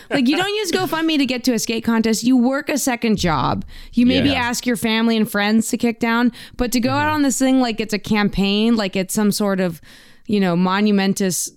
like 0.09 0.27
you 0.27 0.37
don't 0.37 0.53
use 0.55 0.71
GoFundMe 0.71 1.17
to 1.17 1.25
get 1.25 1.43
to 1.45 1.53
a 1.53 1.59
skate 1.59 1.83
contest. 1.83 2.23
You 2.23 2.37
work 2.37 2.69
a 2.69 2.77
second 2.77 3.17
job. 3.17 3.65
You 3.93 4.05
maybe 4.05 4.29
Yeah. 4.29 4.35
ask 4.43 4.67
your 4.67 4.75
family 4.75 5.17
and 5.17 5.29
friends 5.29 5.69
to 5.69 5.77
kick 5.77 5.99
down, 5.99 6.31
but 6.57 6.71
to 6.73 6.79
go 6.79 6.89
mm-hmm. 6.89 6.97
out 6.99 7.09
on 7.09 7.23
this 7.23 7.39
thing 7.39 7.59
like 7.59 7.79
it's 7.79 7.93
a 7.93 7.99
campaign, 7.99 8.75
like 8.75 8.95
it's 8.95 9.13
some 9.13 9.31
sort 9.31 9.59
of, 9.59 9.81
you 10.27 10.39
know, 10.39 10.55
monumentous 10.55 11.51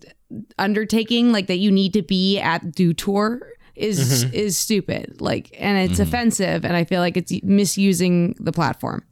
undertaking, 0.59 1.31
like 1.33 1.47
that 1.47 1.59
you 1.59 1.71
need 1.71 1.93
to 1.93 2.03
be 2.03 2.39
at 2.39 2.73
Dew 2.73 2.95
Tour 2.95 3.47
is 3.75 4.25
mm-hmm. 4.25 4.35
is 4.35 4.57
stupid. 4.57 5.21
Like, 5.21 5.55
and 5.59 5.79
it's 5.79 6.01
mm-hmm. 6.01 6.09
offensive, 6.09 6.65
and 6.65 6.75
I 6.75 6.85
feel 6.85 7.01
like 7.01 7.17
it's 7.17 7.33
misusing 7.43 8.35
the 8.41 8.53
platform. 8.53 9.05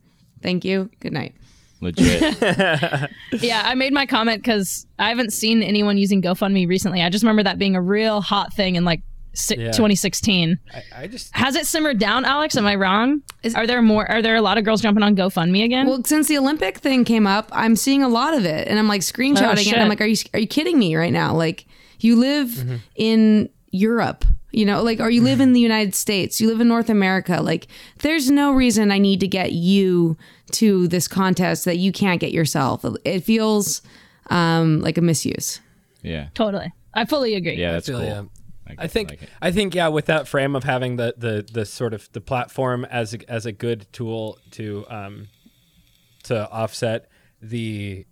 Thank 0.42 0.64
you. 0.64 0.90
Good 1.00 1.12
night. 1.12 1.34
Legit. 1.80 2.40
yeah, 3.40 3.62
I 3.64 3.74
made 3.74 3.92
my 3.92 4.06
comment 4.06 4.42
because 4.42 4.86
I 4.98 5.08
haven't 5.08 5.32
seen 5.32 5.62
anyone 5.62 5.98
using 5.98 6.22
GoFundMe 6.22 6.68
recently. 6.68 7.02
I 7.02 7.10
just 7.10 7.22
remember 7.22 7.42
that 7.42 7.58
being 7.58 7.76
a 7.76 7.82
real 7.82 8.20
hot 8.20 8.52
thing 8.52 8.76
in 8.76 8.84
like 8.84 9.02
si- 9.34 9.56
Yeah. 9.56 9.72
2016. 9.72 10.58
I, 10.72 10.82
I 11.02 11.06
just. 11.06 11.34
Has 11.34 11.56
it 11.56 11.66
simmered 11.66 11.98
down, 11.98 12.24
Alex? 12.24 12.56
Am 12.56 12.66
I 12.66 12.74
wrong? 12.74 13.22
Is, 13.42 13.54
are 13.54 13.66
there 13.66 13.82
more? 13.82 14.10
Are 14.10 14.22
there 14.22 14.36
a 14.36 14.42
lot 14.42 14.58
of 14.58 14.64
girls 14.64 14.80
jumping 14.80 15.02
on 15.02 15.14
GoFundMe 15.14 15.64
again? 15.64 15.86
Well, 15.86 16.02
since 16.04 16.28
the 16.28 16.38
Olympic 16.38 16.78
thing 16.78 17.04
came 17.04 17.26
up, 17.26 17.48
I'm 17.52 17.76
seeing 17.76 18.02
a 18.02 18.08
lot 18.08 18.34
of 18.34 18.44
it, 18.44 18.68
and 18.68 18.78
I'm 18.78 18.88
like 18.88 19.02
screenshotting 19.02 19.72
oh, 19.72 19.76
it. 19.76 19.78
I'm 19.78 19.88
like, 19.88 20.00
are 20.00 20.06
you 20.06 20.16
are 20.32 20.40
you 20.40 20.46
kidding 20.46 20.78
me 20.78 20.96
right 20.96 21.12
now? 21.12 21.34
Like, 21.34 21.66
you 22.00 22.16
live 22.16 22.48
mm-hmm. 22.48 22.76
in 22.96 23.48
Europe, 23.74 24.24
you 24.52 24.64
know, 24.64 24.82
like, 24.82 25.00
or 25.00 25.10
you 25.10 25.20
live 25.20 25.40
in 25.40 25.52
the 25.52 25.60
United 25.60 25.94
States, 25.94 26.40
you 26.40 26.48
live 26.48 26.60
in 26.60 26.68
North 26.68 26.88
America. 26.88 27.40
Like, 27.42 27.66
there's 27.98 28.30
no 28.30 28.52
reason 28.52 28.92
I 28.92 28.98
need 28.98 29.20
to 29.20 29.28
get 29.28 29.52
you 29.52 30.16
to 30.52 30.86
this 30.86 31.08
contest 31.08 31.64
that 31.64 31.76
you 31.76 31.90
can't 31.90 32.20
get 32.20 32.30
yourself. 32.30 32.84
It 33.04 33.20
feels 33.24 33.82
um, 34.30 34.80
like 34.80 34.96
a 34.96 35.00
misuse. 35.00 35.60
yeah. 36.02 36.28
totally. 36.34 36.72
I 36.94 37.04
fully 37.04 37.34
agree. 37.34 37.56
Yeah, 37.56 37.72
that's 37.72 37.88
feel 37.88 37.98
cool. 37.98 38.08
ya. 38.08 38.22
I, 38.68 38.84
I 38.84 38.86
think 38.86 39.10
like. 39.10 39.20
I 39.42 39.50
think 39.50 39.74
yeah, 39.74 39.88
with 39.88 40.06
that 40.06 40.28
frame 40.28 40.54
of 40.54 40.62
having 40.62 40.94
the 40.96 41.14
the 41.18 41.44
the 41.52 41.66
sort 41.66 41.92
of 41.92 42.08
the 42.12 42.20
platform 42.20 42.84
as 42.84 43.12
a, 43.12 43.30
as 43.30 43.46
a 43.46 43.52
good 43.52 43.86
tool 43.92 44.38
to 44.52 44.86
um 44.88 45.26
to 46.22 46.48
offset 46.50 47.08
the 47.42 48.06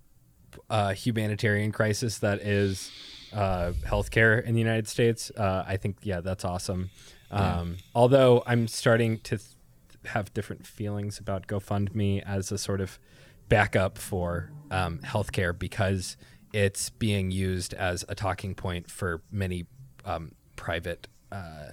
uh, 0.68 0.92
humanitarian 0.92 1.72
crisis 1.72 2.18
that 2.18 2.40
is 2.40 2.90
uh, 3.32 3.72
healthcare 3.84 4.42
in 4.42 4.54
the 4.54 4.60
United 4.60 4.88
States, 4.88 5.30
uh, 5.36 5.64
I 5.66 5.76
think 5.76 5.96
yeah, 6.02 6.20
that's 6.20 6.44
awesome. 6.44 6.90
Um, 7.30 7.78
Although 7.94 8.42
I'm 8.46 8.68
starting 8.68 9.18
to 9.20 9.38
th- 9.38 9.48
have 10.06 10.34
different 10.34 10.66
feelings 10.66 11.18
about 11.18 11.46
GoFundMe 11.46 12.22
as 12.24 12.52
a 12.52 12.58
sort 12.58 12.80
of 12.80 12.98
backup 13.48 13.96
for 13.96 14.50
um, 14.70 14.98
healthcare 14.98 15.58
because 15.58 16.16
it's 16.52 16.90
being 16.90 17.30
used 17.30 17.72
as 17.74 18.04
a 18.08 18.14
talking 18.14 18.54
point 18.54 18.90
for 18.90 19.22
many 19.30 19.64
um, 20.04 20.32
private 20.56 21.08
uh, 21.30 21.70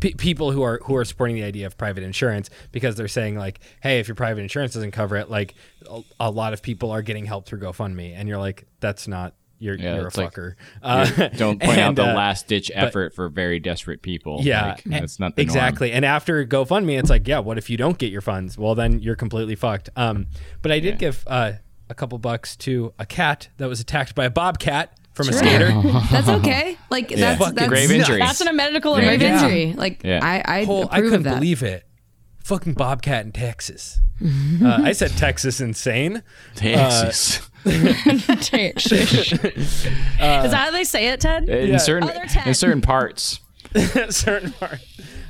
pe- 0.00 0.12
people 0.12 0.52
who 0.52 0.62
are 0.62 0.80
who 0.84 0.94
are 0.96 1.04
supporting 1.04 1.36
the 1.36 1.42
idea 1.42 1.66
of 1.66 1.76
private 1.76 2.04
insurance 2.04 2.50
because 2.70 2.96
they're 2.96 3.08
saying 3.08 3.36
like, 3.36 3.60
hey, 3.82 3.98
if 3.98 4.06
your 4.08 4.14
private 4.14 4.42
insurance 4.42 4.74
doesn't 4.74 4.92
cover 4.92 5.16
it, 5.16 5.30
like 5.30 5.54
a, 5.90 6.02
a 6.20 6.30
lot 6.30 6.52
of 6.52 6.62
people 6.62 6.90
are 6.90 7.02
getting 7.02 7.26
help 7.26 7.46
through 7.46 7.60
GoFundMe, 7.60 8.14
and 8.14 8.28
you're 8.28 8.38
like, 8.38 8.66
that's 8.80 9.08
not 9.08 9.34
you're 9.58 9.76
Yeah, 9.76 9.94
you're 9.96 10.04
a 10.04 10.06
it's 10.08 10.16
like- 10.16 10.32
fucker. 10.32 10.54
Uh, 10.82 11.28
Don't 11.36 11.60
point 11.60 11.78
out 11.78 11.94
the 11.96 12.04
uh, 12.10 12.14
last 12.14 12.46
ditch 12.46 12.70
effort 12.74 13.14
for 13.14 13.28
very 13.28 13.58
desperate 13.60 14.02
people. 14.02 14.40
yeah, 14.42 14.66
Like, 14.68 14.84
that's 14.84 15.18
not 15.18 15.34
the 15.36 15.42
norm. 15.44 15.48
exactly. 15.56 15.92
And 15.92 16.04
after 16.04 16.44
GoFundMe, 16.46 16.98
it's 16.98 17.10
like, 17.10 17.26
yeah, 17.26 17.38
what 17.40 17.58
if 17.58 17.68
you 17.70 17.76
don't 17.76 17.98
get 17.98 18.12
your 18.12 18.20
funds? 18.20 18.56
Well, 18.56 18.74
then 18.74 19.00
you're 19.00 19.16
completely 19.16 19.54
fucked. 19.56 19.90
Um, 19.96 20.26
but 20.62 20.70
I 20.72 20.78
did 20.80 20.98
give 20.98 21.24
uh, 21.26 21.52
a 21.90 21.94
couple 21.94 22.18
bucks 22.18 22.56
to 22.58 22.92
a 22.98 23.06
cat 23.06 23.48
that 23.56 23.68
was 23.68 23.80
attacked 23.80 24.14
by 24.14 24.26
a 24.26 24.30
bobcat 24.30 24.98
from 25.14 25.28
a 25.30 25.32
skater. 25.32 25.68
That's 26.12 26.28
okay. 26.28 26.76
Like 26.90 27.08
that's 27.08 27.38
Fucking 27.40 27.54
that's 27.56 27.68
Grave 27.68 27.90
injuries. 27.90 28.20
That's 28.20 28.40
a 28.40 28.52
medical 28.52 28.94
grave 28.94 29.20
emergency. 29.20 29.62
injury. 29.64 29.72
Like 29.76 30.02
Yeah. 30.04 30.20
I 30.22 30.60
I 30.60 30.66
Oh, 30.68 30.86
I 30.90 31.00
couldn't 31.00 31.14
of 31.14 31.24
that. 31.24 31.34
believe 31.34 31.64
it. 31.64 31.84
Fucking 32.44 32.74
bobcat 32.74 33.26
in 33.26 33.32
Texas. 33.32 33.98
uh, 34.24 34.78
I 34.82 34.92
said 34.92 35.10
Texas 35.16 35.60
insane. 35.60 36.22
Texas. 36.54 37.47
Is 37.64 38.26
that 40.50 40.54
how 40.54 40.70
they 40.70 40.84
say 40.84 41.08
it, 41.08 41.20
Ted? 41.20 41.48
in 41.48 41.78
certain 41.78 42.08
Other 42.08 42.26
ten. 42.26 42.48
in 42.48 42.54
certain 42.54 42.80
parts. 42.80 43.40
certain 44.10 44.52
part. 44.52 44.78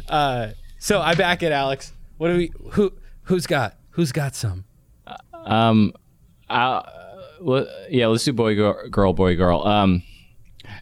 Uh, 0.08 0.48
so 0.78 1.00
I 1.00 1.14
back 1.14 1.42
it, 1.42 1.52
Alex. 1.52 1.92
What 2.18 2.28
do 2.28 2.36
we? 2.36 2.52
Who? 2.72 2.92
Who's 3.24 3.46
got? 3.46 3.76
Who's 3.90 4.12
got 4.12 4.34
some? 4.34 4.64
Um, 5.32 5.92
uh, 6.48 6.82
well, 7.40 7.66
yeah, 7.90 8.06
let's 8.06 8.24
do 8.24 8.32
boy 8.32 8.54
girl, 8.54 8.88
girl 8.88 9.12
boy 9.12 9.36
girl. 9.36 9.66
Um, 9.66 10.02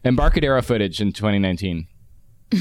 Embarcadero 0.05 0.61
footage 0.63 1.01
in 1.01 1.13
2019. 1.13 1.87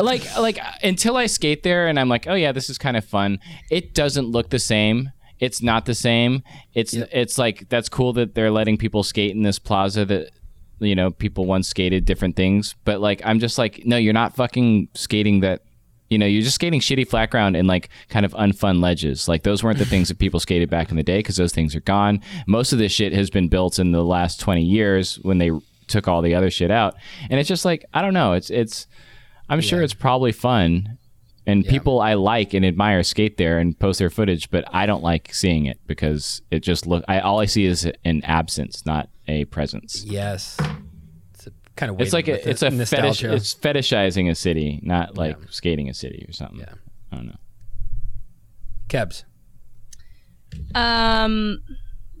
like 0.00 0.22
like 0.38 0.58
until 0.84 1.16
I 1.16 1.26
skate 1.26 1.64
there 1.64 1.88
and 1.88 1.98
I'm 1.98 2.08
like, 2.08 2.28
oh 2.28 2.34
yeah, 2.34 2.52
this 2.52 2.70
is 2.70 2.78
kind 2.78 2.96
of 2.96 3.04
fun. 3.04 3.40
It 3.70 3.94
doesn't 3.94 4.26
look 4.26 4.50
the 4.50 4.60
same. 4.60 5.10
It's 5.42 5.60
not 5.60 5.86
the 5.86 5.94
same. 5.94 6.44
It's 6.72 6.94
it's 6.94 7.36
like 7.36 7.68
that's 7.68 7.88
cool 7.88 8.12
that 8.12 8.36
they're 8.36 8.52
letting 8.52 8.78
people 8.78 9.02
skate 9.02 9.32
in 9.32 9.42
this 9.42 9.58
plaza 9.58 10.04
that 10.04 10.30
you 10.78 10.94
know 10.94 11.10
people 11.10 11.46
once 11.46 11.66
skated 11.66 12.04
different 12.04 12.36
things. 12.36 12.76
But 12.84 13.00
like 13.00 13.20
I'm 13.24 13.40
just 13.40 13.58
like, 13.58 13.84
no, 13.84 13.96
you're 13.96 14.12
not 14.12 14.36
fucking 14.36 14.88
skating 14.94 15.40
that. 15.40 15.62
You 16.10 16.18
know, 16.18 16.26
you're 16.26 16.42
just 16.42 16.54
skating 16.54 16.78
shitty 16.78 17.08
flat 17.08 17.30
ground 17.30 17.56
and 17.56 17.66
like 17.66 17.88
kind 18.08 18.24
of 18.24 18.34
unfun 18.34 18.80
ledges. 18.80 19.26
Like 19.26 19.42
those 19.42 19.64
weren't 19.64 19.78
the 19.78 19.84
things 19.84 20.08
that 20.08 20.18
people 20.18 20.38
skated 20.38 20.70
back 20.70 20.90
in 20.90 20.96
the 20.96 21.02
day 21.02 21.18
because 21.18 21.36
those 21.36 21.52
things 21.52 21.74
are 21.74 21.80
gone. 21.80 22.20
Most 22.46 22.72
of 22.72 22.78
this 22.78 22.92
shit 22.92 23.12
has 23.12 23.28
been 23.28 23.48
built 23.48 23.80
in 23.80 23.90
the 23.90 24.04
last 24.04 24.38
20 24.38 24.62
years 24.62 25.18
when 25.22 25.38
they 25.38 25.50
took 25.88 26.06
all 26.06 26.22
the 26.22 26.36
other 26.36 26.50
shit 26.50 26.70
out. 26.70 26.94
And 27.30 27.40
it's 27.40 27.48
just 27.48 27.64
like 27.64 27.84
I 27.92 28.00
don't 28.00 28.14
know. 28.14 28.34
It's 28.34 28.48
it's 28.48 28.86
I'm 29.48 29.60
sure 29.60 29.82
it's 29.82 29.94
probably 29.94 30.30
fun 30.30 30.98
and 31.46 31.64
people 31.64 32.00
I 32.00 32.14
like 32.14 32.54
and 32.54 32.64
admire 32.64 33.02
skate 33.02 33.36
there 33.36 33.58
and 33.58 33.78
post 33.78 33.98
their 33.98 34.10
footage, 34.10 34.50
but 34.50 34.64
I 34.72 34.86
don't 34.86 35.02
like 35.02 35.34
seeing 35.34 35.66
it 35.66 35.80
because 35.86 36.42
it 36.50 36.60
just 36.60 36.86
look 36.86 37.04
I 37.08 37.20
all 37.20 37.40
I 37.40 37.46
see 37.46 37.64
is 37.64 37.90
an 38.04 38.22
absence, 38.24 38.86
not 38.86 39.08
a 39.28 39.44
presence. 39.46 40.04
Yes. 40.04 40.56
It's 41.34 41.46
a 41.46 41.52
kind 41.76 41.90
of. 41.90 42.00
It's 42.00 42.12
like 42.12 42.28
a, 42.28 42.48
it's 42.48 42.62
a 42.62 42.70
the 42.70 42.86
fetish 42.86 43.22
nostalgia. 43.22 43.34
it's 43.34 43.54
fetishizing 43.54 44.30
a 44.30 44.34
city, 44.34 44.80
not 44.82 45.16
like 45.16 45.36
skating 45.50 45.88
a 45.88 45.94
city 45.94 46.24
or 46.28 46.32
something. 46.32 46.60
Yeah. 46.60 46.74
I 47.10 47.16
don't 47.16 47.26
know. 47.26 47.36
Kebs. 48.88 49.24
Um, 50.74 51.62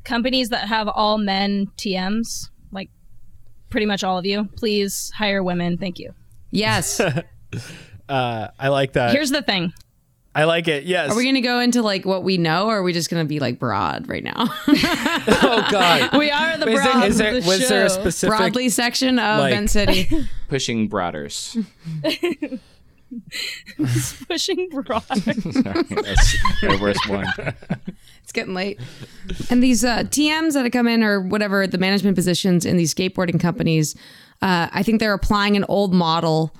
companies 0.04 0.48
that 0.48 0.68
have 0.68 0.88
all 0.88 1.18
men 1.18 1.66
TMs, 1.76 2.48
like 2.70 2.90
pretty 3.68 3.86
much 3.86 4.02
all 4.02 4.18
of 4.18 4.26
you, 4.26 4.48
please 4.56 5.12
hire 5.14 5.42
women. 5.42 5.78
Thank 5.78 5.98
you. 5.98 6.14
Yes. 6.50 7.00
Uh, 8.08 8.48
I 8.58 8.68
like 8.68 8.92
that. 8.94 9.12
Here's 9.12 9.30
the 9.30 9.42
thing. 9.42 9.72
I 10.34 10.44
like 10.44 10.66
it. 10.66 10.84
Yes. 10.84 11.10
Are 11.10 11.16
we 11.16 11.24
going 11.24 11.34
to 11.34 11.42
go 11.42 11.60
into 11.60 11.82
like 11.82 12.06
what 12.06 12.22
we 12.24 12.38
know, 12.38 12.68
or 12.68 12.78
are 12.78 12.82
we 12.82 12.94
just 12.94 13.10
going 13.10 13.22
to 13.22 13.28
be 13.28 13.38
like 13.38 13.58
broad 13.58 14.08
right 14.08 14.24
now? 14.24 14.32
oh 14.68 15.68
God. 15.70 16.16
We 16.16 16.30
are 16.30 16.56
the 16.56 16.68
Is 16.68 16.82
there, 16.82 16.92
broads 16.92 17.06
is 17.06 17.18
there, 17.18 17.36
of 17.36 17.44
the 17.44 17.48
was 17.48 17.68
there 17.68 17.84
a 17.84 17.90
specific? 17.90 18.38
Broadly 18.38 18.68
section 18.70 19.18
of 19.18 19.40
like- 19.40 19.52
Vent 19.52 19.70
City. 19.70 20.08
Pushing 20.48 20.88
broaders. 20.88 21.56
pushing 24.26 24.68
broad? 24.70 25.02
Sorry, 25.02 25.42
that's 25.42 26.32
the 26.62 26.78
worst 26.80 27.06
one. 27.08 27.26
It's 28.22 28.32
getting 28.32 28.54
late. 28.54 28.80
And 29.50 29.62
these 29.62 29.84
uh, 29.84 30.04
TMs 30.04 30.54
that 30.54 30.62
have 30.62 30.72
come 30.72 30.88
in, 30.88 31.02
or 31.02 31.20
whatever 31.20 31.66
the 31.66 31.76
management 31.78 32.16
positions 32.16 32.64
in 32.64 32.78
these 32.78 32.94
skateboarding 32.94 33.38
companies, 33.38 33.94
uh, 34.40 34.68
I 34.72 34.82
think 34.82 34.98
they're 35.00 35.12
applying 35.12 35.56
an 35.56 35.64
old 35.68 35.92
model 35.92 36.54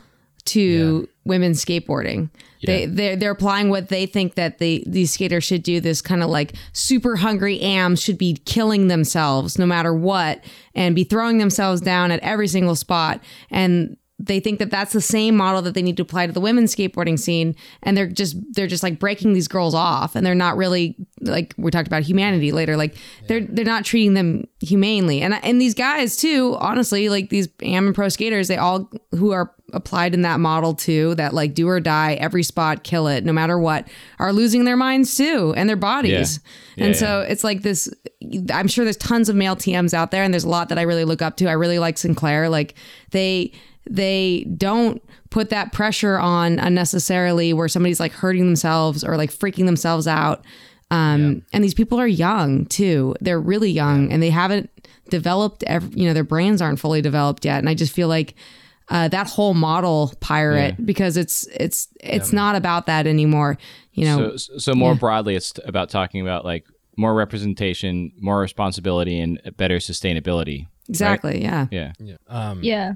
to 0.47 1.09
women 1.25 1.53
skateboarding. 1.53 2.31
They 2.65 2.87
they're, 2.87 3.17
they're 3.17 3.31
applying 3.33 3.71
what 3.71 3.89
they 3.89 4.07
think 4.07 4.35
that 4.35 4.59
they 4.59 4.85
these 4.87 5.13
skaters 5.13 5.43
should 5.43 5.63
do. 5.63 5.81
This 5.81 6.01
kind 6.01 6.23
of 6.23 6.31
like 6.31 6.55
super 6.73 7.17
hungry 7.17 7.61
ams 7.61 8.01
should 8.01 8.19
be 8.19 8.35
killing 8.45 8.87
themselves 8.87 9.59
no 9.59 9.67
matter 9.67 9.93
what 9.93 10.45
and 10.75 10.95
be 10.95 11.05
throwing 11.05 11.39
themselves 11.39 11.81
down 11.81 12.13
at 12.13 12.21
every 12.21 12.47
single 12.47 12.77
spot. 12.77 13.21
And 13.51 13.97
they 14.23 14.39
think 14.39 14.61
that 14.61 14.71
that's 14.71 14.93
the 14.93 15.01
same 15.01 15.37
model 15.37 15.63
that 15.63 15.75
they 15.75 15.83
need 15.83 15.97
to 15.97 16.03
apply 16.03 16.27
to 16.27 16.33
the 16.33 16.41
women's 16.41 16.75
skateboarding 16.75 17.19
scene 17.19 17.57
and 17.83 17.97
they're 17.97 18.07
just 18.07 18.37
they're 18.53 18.69
just 18.69 18.83
like 18.83 18.99
breaking 18.99 19.33
these 19.33 19.49
girls 19.49 19.75
off 19.75 20.15
and 20.15 20.25
they're 20.25 20.35
not 20.35 20.57
really 20.57 20.95
like 21.21 21.55
we 21.59 21.71
talked 21.71 21.89
about 21.89 22.03
humanity 22.03 22.53
later 22.53 22.77
like 22.77 22.95
they're 23.27 23.41
they're 23.41 23.65
not 23.65 23.85
treating 23.85 24.15
them 24.15 24.47
humanely 24.61 25.21
and 25.21 25.35
and 25.43 25.61
these 25.61 25.75
guys 25.75 26.17
too 26.17 26.57
honestly 26.61 27.09
like 27.09 27.31
these 27.31 27.49
am 27.63 27.87
and 27.87 27.95
pro 27.95 28.09
skaters 28.09 28.47
they 28.47 28.57
all 28.57 28.89
who 29.13 29.33
are 29.33 29.53
applied 29.73 30.15
in 30.15 30.23
that 30.23 30.41
model 30.41 30.75
too 30.75 31.15
that 31.17 31.33
like 31.35 31.55
do 31.55 31.69
or 31.69 31.81
die 31.81 32.15
every 32.15 32.43
spot 32.43 32.85
kill 32.85 33.07
it 33.07 33.25
no 33.25 33.33
matter 33.33 33.59
what 33.59 33.89
are 34.19 34.33
losing 34.33 34.65
their 34.65 34.77
minds 34.77 35.15
too 35.15 35.53
and 35.57 35.69
their 35.69 35.77
bodies. 35.77 36.41
Yeah. 36.77 36.85
and 36.85 36.95
Yeah, 36.95 37.01
so 37.01 37.21
it's 37.21 37.45
like 37.45 37.63
this 37.63 37.89
i'm 38.53 38.69
sure 38.69 38.85
there's 38.85 38.97
tons 38.97 39.29
of 39.29 39.35
male 39.37 39.57
tms 39.57 39.93
out 39.95 40.11
there 40.11 40.23
and 40.23 40.33
there's 40.33 40.45
a 40.45 40.49
lot 40.49 40.69
that 40.69 40.79
i 40.79 40.83
really 40.83 41.05
look 41.05 41.23
up 41.23 41.37
to. 41.39 41.47
I 41.49 41.53
really 41.53 41.79
like 41.79 41.99
sinclair. 41.99 42.49
Like 42.49 42.75
they 43.11 43.53
they 43.91 44.47
don't 44.57 45.03
put 45.31 45.51
that 45.51 45.73
pressure 45.73 46.19
on 46.19 46.59
unnecessarily 46.59 47.53
where 47.53 47.69
somebody's 47.69 47.99
like 47.99 48.13
hurting 48.13 48.45
themselves 48.45 49.03
or 49.03 49.17
like 49.17 49.31
freaking 49.31 49.67
themselves 49.67 50.07
out. 50.07 50.45
Um, 50.91 51.43
and 51.53 51.65
these 51.65 51.75
people 51.75 51.99
are 51.99 52.07
young 52.07 52.67
too. 52.67 53.17
They're 53.21 53.41
really 53.41 53.71
young 53.71 54.13
and 54.13 54.23
they 54.23 54.29
haven't 54.31 54.71
developed 55.09 55.65
ev- 55.67 55.97
you 55.97 56.07
know 56.07 56.15
their 56.15 56.23
brains 56.25 56.63
aren't 56.63 56.79
fully 56.79 57.03
developed 57.03 57.45
yet. 57.45 57.59
And 57.59 57.69
i 57.69 57.75
just 57.75 57.93
feel 57.93 58.09
like 58.09 58.35
uh, 58.89 59.09
that 59.09 59.27
whole 59.29 59.55
model 59.55 60.13
pirate 60.21 60.75
because 60.87 61.17
it's 61.17 61.47
it's 61.55 61.89
it's 62.01 62.33
not 62.33 62.55
about 62.57 62.87
that 62.87 63.07
anymore 63.07 63.57
you 63.93 64.05
know 64.05 64.37
So, 64.37 64.59
so 64.59 64.75
more 64.75 64.95
broadly, 64.95 65.35
it's 65.37 65.53
about 65.65 65.89
talking 65.91 66.21
about 66.21 66.45
like 66.45 66.65
more 66.97 67.15
representation, 67.15 68.13
more 68.21 68.39
responsibility, 68.41 69.19
and 69.21 69.41
better 69.57 69.79
sustainability. 69.79 70.67
exactly 70.89 71.43
yeah 71.43 71.67
Yeah. 71.71 71.93
Yeah. 72.63 72.93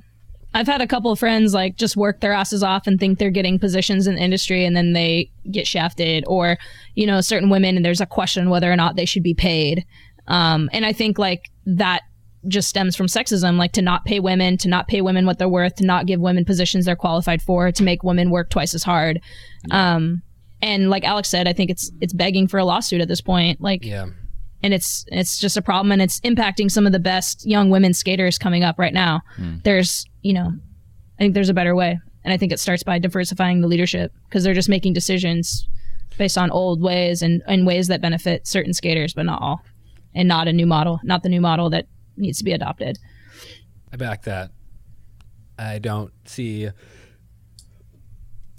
I've 0.54 0.66
had 0.66 0.80
a 0.80 0.86
couple 0.86 1.10
of 1.10 1.18
friends 1.18 1.52
like 1.52 1.76
just 1.76 1.96
work 1.96 2.20
their 2.20 2.32
asses 2.32 2.62
off 2.62 2.86
and 2.86 2.98
think 2.98 3.18
they're 3.18 3.30
getting 3.30 3.58
positions 3.58 4.06
in 4.06 4.14
the 4.14 4.22
industry 4.22 4.64
and 4.64 4.74
then 4.74 4.94
they 4.94 5.30
get 5.50 5.66
shafted 5.66 6.24
or, 6.26 6.56
you 6.94 7.06
know, 7.06 7.20
certain 7.20 7.50
women 7.50 7.76
and 7.76 7.84
there's 7.84 8.00
a 8.00 8.06
question 8.06 8.48
whether 8.48 8.72
or 8.72 8.76
not 8.76 8.96
they 8.96 9.04
should 9.04 9.22
be 9.22 9.34
paid. 9.34 9.84
Um, 10.28 10.70
and 10.72 10.86
I 10.86 10.94
think 10.94 11.18
like 11.18 11.50
that 11.66 12.00
just 12.48 12.68
stems 12.68 12.96
from 12.96 13.06
sexism, 13.06 13.56
like 13.56 13.72
to 13.72 13.82
not 13.82 14.04
pay 14.04 14.20
women, 14.20 14.56
to 14.58 14.68
not 14.68 14.88
pay 14.88 15.00
women 15.00 15.26
what 15.26 15.38
they're 15.38 15.48
worth, 15.48 15.76
to 15.76 15.84
not 15.84 16.06
give 16.06 16.20
women 16.20 16.44
positions 16.44 16.84
they're 16.84 16.96
qualified 16.96 17.42
for, 17.42 17.72
to 17.72 17.82
make 17.82 18.02
women 18.02 18.30
work 18.30 18.50
twice 18.50 18.74
as 18.74 18.82
hard. 18.82 19.20
Um, 19.70 20.22
and 20.62 20.90
like 20.90 21.04
Alex 21.04 21.28
said, 21.28 21.46
I 21.48 21.52
think 21.52 21.70
it's 21.70 21.90
it's 22.00 22.12
begging 22.12 22.48
for 22.48 22.58
a 22.58 22.64
lawsuit 22.64 23.00
at 23.00 23.08
this 23.08 23.20
point. 23.20 23.60
Like 23.60 23.84
Yeah. 23.84 24.06
and 24.62 24.72
it's 24.72 25.04
it's 25.08 25.38
just 25.38 25.56
a 25.56 25.62
problem 25.62 25.92
and 25.92 26.00
it's 26.00 26.18
impacting 26.20 26.70
some 26.70 26.86
of 26.86 26.92
the 26.92 26.98
best 26.98 27.46
young 27.46 27.68
women 27.70 27.92
skaters 27.92 28.38
coming 28.38 28.64
up 28.64 28.78
right 28.78 28.94
now 28.94 29.20
there's 29.64 30.06
you 30.22 30.32
know 30.32 30.50
i 30.50 31.18
think 31.18 31.34
there's 31.34 31.50
a 31.50 31.54
better 31.54 31.74
way 31.74 31.98
and 32.24 32.32
i 32.32 32.36
think 32.38 32.52
it 32.52 32.58
starts 32.58 32.82
by 32.82 32.98
diversifying 32.98 33.60
the 33.60 33.68
leadership 33.68 34.12
because 34.24 34.42
they're 34.42 34.54
just 34.54 34.68
making 34.70 34.94
decisions 34.94 35.68
based 36.16 36.38
on 36.38 36.50
old 36.50 36.80
ways 36.80 37.20
and, 37.22 37.42
and 37.46 37.66
ways 37.66 37.88
that 37.88 38.00
benefit 38.00 38.46
certain 38.46 38.72
skaters 38.72 39.12
but 39.12 39.26
not 39.26 39.40
all 39.42 39.60
and 40.14 40.26
not 40.26 40.48
a 40.48 40.52
new 40.54 40.66
model 40.66 40.98
not 41.04 41.22
the 41.22 41.28
new 41.28 41.40
model 41.40 41.68
that 41.68 41.86
needs 42.16 42.38
to 42.38 42.44
be 42.44 42.52
adopted 42.52 42.98
I 43.92 43.96
back 43.96 44.22
that. 44.24 44.50
I 45.58 45.78
don't 45.78 46.12
see. 46.24 46.68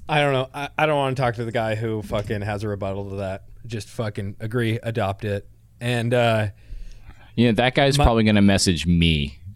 I 0.09 0.19
don't 0.21 0.33
know. 0.33 0.49
I, 0.53 0.69
I 0.77 0.85
don't 0.85 0.95
want 0.95 1.17
to 1.17 1.21
talk 1.21 1.35
to 1.35 1.45
the 1.45 1.51
guy 1.51 1.75
who 1.75 2.01
fucking 2.01 2.41
has 2.41 2.63
a 2.63 2.67
rebuttal 2.69 3.09
to 3.09 3.15
that. 3.17 3.43
Just 3.65 3.89
fucking 3.89 4.37
agree, 4.39 4.79
adopt 4.81 5.25
it, 5.25 5.47
and 5.81 6.13
uh, 6.13 6.47
Yeah, 7.35 7.51
that 7.51 7.75
guy's 7.75 7.97
probably 7.97 8.23
gonna 8.23 8.41
message 8.41 8.87
me. 8.87 9.39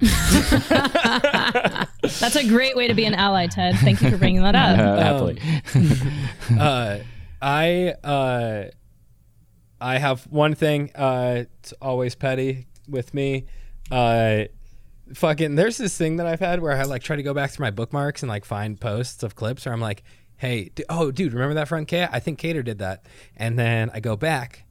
that's 2.20 2.36
a 2.36 2.48
great 2.48 2.76
way 2.76 2.88
to 2.88 2.94
be 2.96 3.06
an 3.06 3.14
ally 3.14 3.46
ted 3.46 3.76
thank 3.78 4.02
you 4.02 4.10
for 4.10 4.18
bringing 4.18 4.42
that 4.42 4.56
up 4.56 4.80
Uh, 4.80 4.98
happily. 5.00 5.40
uh, 6.60 6.98
I 7.42 7.94
uh, 8.04 8.64
I 9.80 9.98
have 10.00 10.24
one 10.26 10.54
thing. 10.56 10.92
Uh, 10.96 11.44
it's 11.60 11.74
always 11.82 12.16
petty 12.16 12.68
with 12.90 13.14
me. 13.14 13.46
Uh, 13.92 14.46
fucking, 15.14 15.56
there's 15.56 15.78
this 15.78 15.98
thing 15.98 16.18
that 16.18 16.28
I've 16.28 16.40
had 16.40 16.62
where 16.62 16.72
I 16.72 16.84
like 16.84 17.04
try 17.04 17.16
to 17.16 17.24
go 17.24 17.34
back 17.34 17.52
through 17.52 17.66
my 17.66 17.72
bookmarks 17.72 18.24
and 18.24 18.30
like 18.30 18.46
find 18.46 18.80
posts 18.80 19.24
of 19.24 19.36
clips 19.36 19.66
where 19.66 19.74
I'm 19.74 19.82
like, 19.82 20.04
hey, 20.38 20.72
d- 20.74 20.86
oh, 20.90 21.12
dude, 21.12 21.34
remember 21.34 21.54
that 21.56 21.68
front 21.68 21.88
K? 21.88 22.08
I 22.12 22.20
think 22.20 22.40
Cater 22.40 22.64
did 22.64 22.80
that. 22.80 23.06
And 23.36 23.60
then 23.60 23.92
I 23.94 24.00
go 24.00 24.16
back 24.16 24.66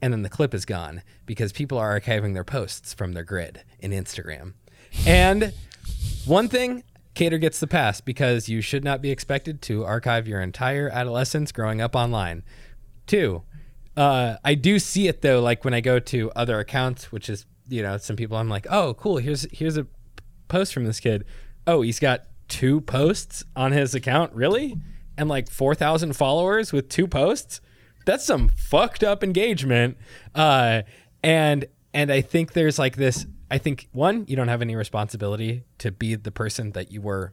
and 0.00 0.12
then 0.12 0.22
the 0.22 0.28
clip 0.28 0.54
is 0.54 0.64
gone 0.64 1.02
because 1.26 1.52
people 1.52 1.78
are 1.78 1.98
archiving 1.98 2.34
their 2.34 2.44
posts 2.44 2.94
from 2.94 3.12
their 3.12 3.24
grid 3.24 3.64
in 3.80 3.90
Instagram. 3.90 4.54
And 5.06 5.52
one 6.24 6.48
thing, 6.48 6.84
Cater 7.14 7.38
gets 7.38 7.58
the 7.58 7.66
pass 7.66 8.00
because 8.00 8.48
you 8.48 8.60
should 8.60 8.84
not 8.84 9.02
be 9.02 9.10
expected 9.10 9.60
to 9.62 9.84
archive 9.84 10.28
your 10.28 10.40
entire 10.40 10.88
adolescence 10.88 11.50
growing 11.50 11.80
up 11.80 11.96
online. 11.96 12.44
Two, 13.06 13.42
uh, 13.96 14.36
I 14.44 14.54
do 14.54 14.78
see 14.78 15.08
it 15.08 15.22
though, 15.22 15.40
like 15.40 15.64
when 15.64 15.74
I 15.74 15.80
go 15.80 15.98
to 15.98 16.30
other 16.36 16.60
accounts, 16.60 17.10
which 17.10 17.28
is 17.28 17.46
you 17.68 17.82
know 17.82 17.96
some 17.98 18.16
people, 18.16 18.36
I'm 18.36 18.48
like, 18.48 18.66
oh, 18.70 18.94
cool. 18.94 19.18
Here's 19.18 19.46
here's 19.52 19.76
a 19.76 19.86
post 20.48 20.72
from 20.72 20.84
this 20.84 21.00
kid. 21.00 21.24
Oh, 21.66 21.82
he's 21.82 22.00
got 22.00 22.24
two 22.48 22.80
posts 22.80 23.44
on 23.54 23.72
his 23.72 23.94
account, 23.94 24.32
really, 24.34 24.76
and 25.16 25.28
like 25.28 25.50
four 25.50 25.74
thousand 25.74 26.14
followers 26.14 26.72
with 26.72 26.88
two 26.88 27.06
posts. 27.06 27.60
That's 28.06 28.24
some 28.24 28.48
fucked 28.48 29.04
up 29.04 29.22
engagement. 29.22 29.98
Uh, 30.34 30.82
and 31.22 31.66
and 31.92 32.10
I 32.10 32.20
think 32.20 32.52
there's 32.52 32.78
like 32.78 32.96
this. 32.96 33.26
I 33.50 33.58
think 33.58 33.88
one, 33.92 34.24
you 34.28 34.36
don't 34.36 34.48
have 34.48 34.62
any 34.62 34.76
responsibility 34.76 35.64
to 35.78 35.90
be 35.90 36.14
the 36.14 36.30
person 36.30 36.72
that 36.72 36.92
you 36.92 37.00
were 37.00 37.32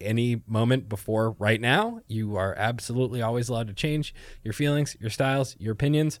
any 0.00 0.42
moment 0.46 0.88
before 0.88 1.32
right 1.32 1.60
now. 1.60 2.00
You 2.06 2.36
are 2.36 2.54
absolutely 2.56 3.20
always 3.20 3.48
allowed 3.48 3.68
to 3.68 3.74
change 3.74 4.14
your 4.44 4.52
feelings, 4.52 4.96
your 5.00 5.10
styles, 5.10 5.56
your 5.58 5.72
opinions. 5.72 6.20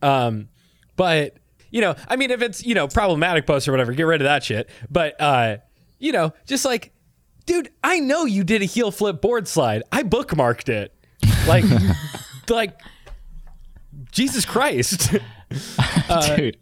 Um, 0.00 0.48
but 0.96 1.38
you 1.72 1.80
know, 1.80 1.96
I 2.06 2.14
mean, 2.14 2.30
if 2.30 2.42
it's 2.42 2.64
you 2.64 2.74
know 2.76 2.86
problematic 2.86 3.46
posts 3.46 3.66
or 3.66 3.72
whatever, 3.72 3.92
get 3.92 4.04
rid 4.04 4.20
of 4.20 4.26
that 4.26 4.44
shit. 4.44 4.70
But 4.88 5.20
uh, 5.20 5.56
you 5.98 6.12
know, 6.12 6.32
just 6.46 6.64
like, 6.64 6.92
dude, 7.46 7.70
I 7.82 7.98
know 7.98 8.24
you 8.24 8.44
did 8.44 8.62
a 8.62 8.66
heel 8.66 8.92
flip 8.92 9.20
board 9.20 9.48
slide. 9.48 9.82
I 9.90 10.04
bookmarked 10.04 10.68
it. 10.68 10.94
Like, 11.48 11.64
like, 12.48 12.78
Jesus 14.12 14.44
Christ. 14.44 15.10
dude, 16.36 16.58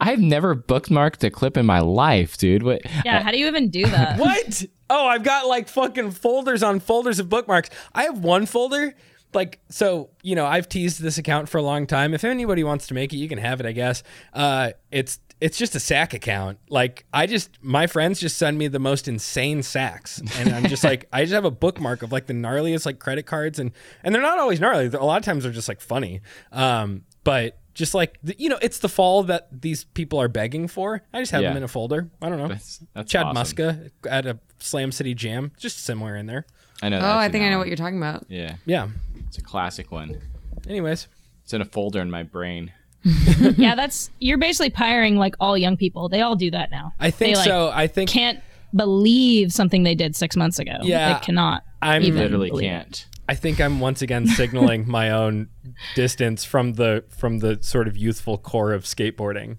I've 0.00 0.18
never 0.18 0.56
bookmarked 0.56 1.22
a 1.24 1.30
clip 1.30 1.56
in 1.56 1.66
my 1.66 1.80
life, 1.80 2.36
dude. 2.36 2.62
What? 2.62 2.82
yeah 3.04 3.22
how 3.22 3.30
do 3.30 3.38
you 3.38 3.46
even 3.46 3.70
do 3.70 3.86
that 3.86 4.18
What? 4.18 4.64
Oh, 4.88 5.06
I've 5.06 5.24
got 5.24 5.46
like 5.46 5.68
fucking 5.68 6.12
folders 6.12 6.62
on 6.62 6.80
folders 6.80 7.18
of 7.18 7.28
bookmarks. 7.28 7.70
I 7.94 8.04
have 8.04 8.20
one 8.20 8.46
folder. 8.46 8.94
Like, 9.36 9.60
so, 9.68 10.10
you 10.22 10.34
know, 10.34 10.46
I've 10.46 10.68
teased 10.68 11.00
this 11.00 11.18
account 11.18 11.48
for 11.48 11.58
a 11.58 11.62
long 11.62 11.86
time. 11.86 12.12
If 12.14 12.24
anybody 12.24 12.64
wants 12.64 12.88
to 12.88 12.94
make 12.94 13.12
it, 13.12 13.18
you 13.18 13.28
can 13.28 13.38
have 13.38 13.60
it, 13.60 13.66
I 13.66 13.72
guess. 13.72 14.02
Uh, 14.32 14.72
it's 14.90 15.20
it's 15.38 15.58
just 15.58 15.74
a 15.74 15.80
sack 15.80 16.14
account. 16.14 16.58
Like, 16.70 17.04
I 17.12 17.26
just 17.26 17.50
my 17.62 17.86
friends 17.86 18.18
just 18.18 18.38
send 18.38 18.56
me 18.58 18.68
the 18.68 18.78
most 18.78 19.06
insane 19.06 19.62
sacks, 19.62 20.18
and 20.38 20.48
I'm 20.52 20.64
just 20.66 20.82
like, 20.90 21.06
I 21.12 21.22
just 21.22 21.34
have 21.34 21.44
a 21.44 21.50
bookmark 21.50 22.02
of 22.02 22.10
like 22.10 22.26
the 22.26 22.32
gnarliest 22.32 22.86
like 22.86 22.98
credit 22.98 23.26
cards, 23.26 23.58
and 23.58 23.70
and 24.02 24.14
they're 24.14 24.22
not 24.22 24.38
always 24.38 24.58
gnarly. 24.58 24.86
A 24.86 25.04
lot 25.04 25.18
of 25.18 25.24
times 25.24 25.44
they're 25.44 25.52
just 25.52 25.68
like 25.68 25.80
funny. 25.82 26.22
Um, 26.52 27.04
but 27.22 27.58
just 27.74 27.92
like 27.92 28.18
the, 28.22 28.34
you 28.38 28.48
know, 28.48 28.58
it's 28.62 28.78
the 28.78 28.88
fall 28.88 29.22
that 29.24 29.48
these 29.52 29.84
people 29.84 30.18
are 30.18 30.28
begging 30.28 30.66
for. 30.68 31.02
I 31.12 31.20
just 31.20 31.32
have 31.32 31.42
Yeah. 31.42 31.48
them 31.50 31.58
in 31.58 31.62
a 31.64 31.68
folder. 31.68 32.08
I 32.22 32.30
don't 32.30 32.38
know. 32.38 32.48
That's, 32.48 32.80
that's 32.94 33.12
Chad 33.12 33.26
awesome. 33.26 33.56
Muska 33.58 33.90
at 34.08 34.24
a 34.24 34.38
Slam 34.60 34.90
City 34.90 35.12
Jam, 35.12 35.52
just 35.58 35.84
somewhere 35.84 36.16
in 36.16 36.24
there. 36.24 36.46
I 36.82 36.88
know. 36.90 36.98
oh 36.98 37.02
i 37.02 37.24
in 37.26 37.32
think 37.32 37.42
i 37.42 37.48
know 37.48 37.56
what 37.56 37.68
you're 37.68 37.76
talking 37.76 37.96
about 37.96 38.26
Yeah, 38.28 38.56
Yeah. 38.66 38.88
It's 39.26 39.38
a 39.38 39.42
classic 39.42 39.90
one. 39.92 40.20
Anyways, 40.68 41.08
It's 41.44 41.52
in 41.52 41.60
a 41.60 41.64
folder 41.64 42.00
in 42.00 42.10
my 42.10 42.22
brain. 42.22 42.72
yeah 43.56 43.76
that's 43.76 44.10
you're 44.18 44.38
basically 44.38 44.68
piring 44.70 45.16
like 45.16 45.36
all 45.38 45.56
young 45.56 45.76
people 45.76 46.08
they 46.08 46.22
all 46.22 46.34
do 46.34 46.50
that 46.50 46.72
now 46.72 46.92
I 46.98 47.12
think 47.12 47.34
They, 47.36 47.38
like, 47.38 47.44
so. 47.46 47.70
I 47.72 47.86
think 47.86 48.10
can't 48.10 48.40
believe 48.74 49.52
something 49.52 49.84
they 49.84 49.94
did 49.94 50.16
six 50.16 50.34
months 50.36 50.58
ago. 50.58 50.72
Yeah, 50.82 51.14
they 51.14 51.24
cannot. 51.24 51.62
I'm 51.80 52.02
Literally 52.02 52.50
believe 52.50 52.64
can't. 52.68 53.06
I 53.28 53.34
think 53.34 53.60
I'm 53.60 53.78
once 53.80 54.02
again 54.02 54.26
signaling 54.26 54.88
my 54.88 55.10
own 55.10 55.48
distance 55.94 56.44
from 56.44 56.72
the 56.74 57.04
from 57.08 57.38
the 57.38 57.58
sort 57.60 57.86
of 57.86 57.96
youthful 57.96 58.38
core 58.38 58.72
of 58.72 58.82
skateboarding. 58.84 59.58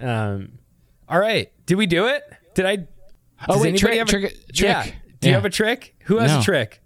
Um, 0.00 0.58
all 1.08 1.18
right, 1.20 1.52
did 1.66 1.76
we 1.76 1.86
do 1.86 2.06
it? 2.06 2.22
Did 2.54 2.66
I? 2.66 2.88
Oh 3.48 3.60
wait, 3.62 3.76
trick, 3.76 3.98
have 3.98 4.08
a- 4.08 4.10
trick, 4.10 4.32
trick. 4.52 4.54
Yeah. 4.60 4.86
Do 5.20 5.28
you 5.28 5.34
have 5.34 5.44
a 5.44 5.50
trick? 5.50 5.94
Who 6.06 6.18
has 6.18 6.30
No. 6.32 6.40
a 6.40 6.42
trick? 6.42 6.80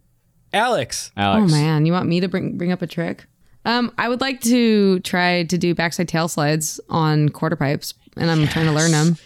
Alex. 0.52 1.12
Alex? 1.16 1.52
Oh 1.52 1.54
man, 1.56 1.86
you 1.86 1.92
want 1.92 2.08
me 2.08 2.20
to 2.20 2.28
bring 2.28 2.56
bring 2.58 2.72
up 2.72 2.82
a 2.82 2.86
trick? 2.86 3.26
Um, 3.64 3.92
I 3.96 4.08
would 4.08 4.20
like 4.20 4.40
to 4.42 4.98
try 5.00 5.44
to 5.44 5.56
do 5.58 5.74
backside 5.74 6.08
tail 6.08 6.28
slides 6.28 6.80
on 6.88 7.28
quarter 7.28 7.56
pipes, 7.56 7.94
and 8.16 8.30
I'm 8.30 8.46
trying 8.48 8.66
to 8.66 8.72
learn 8.72 8.90
them. 8.90 9.16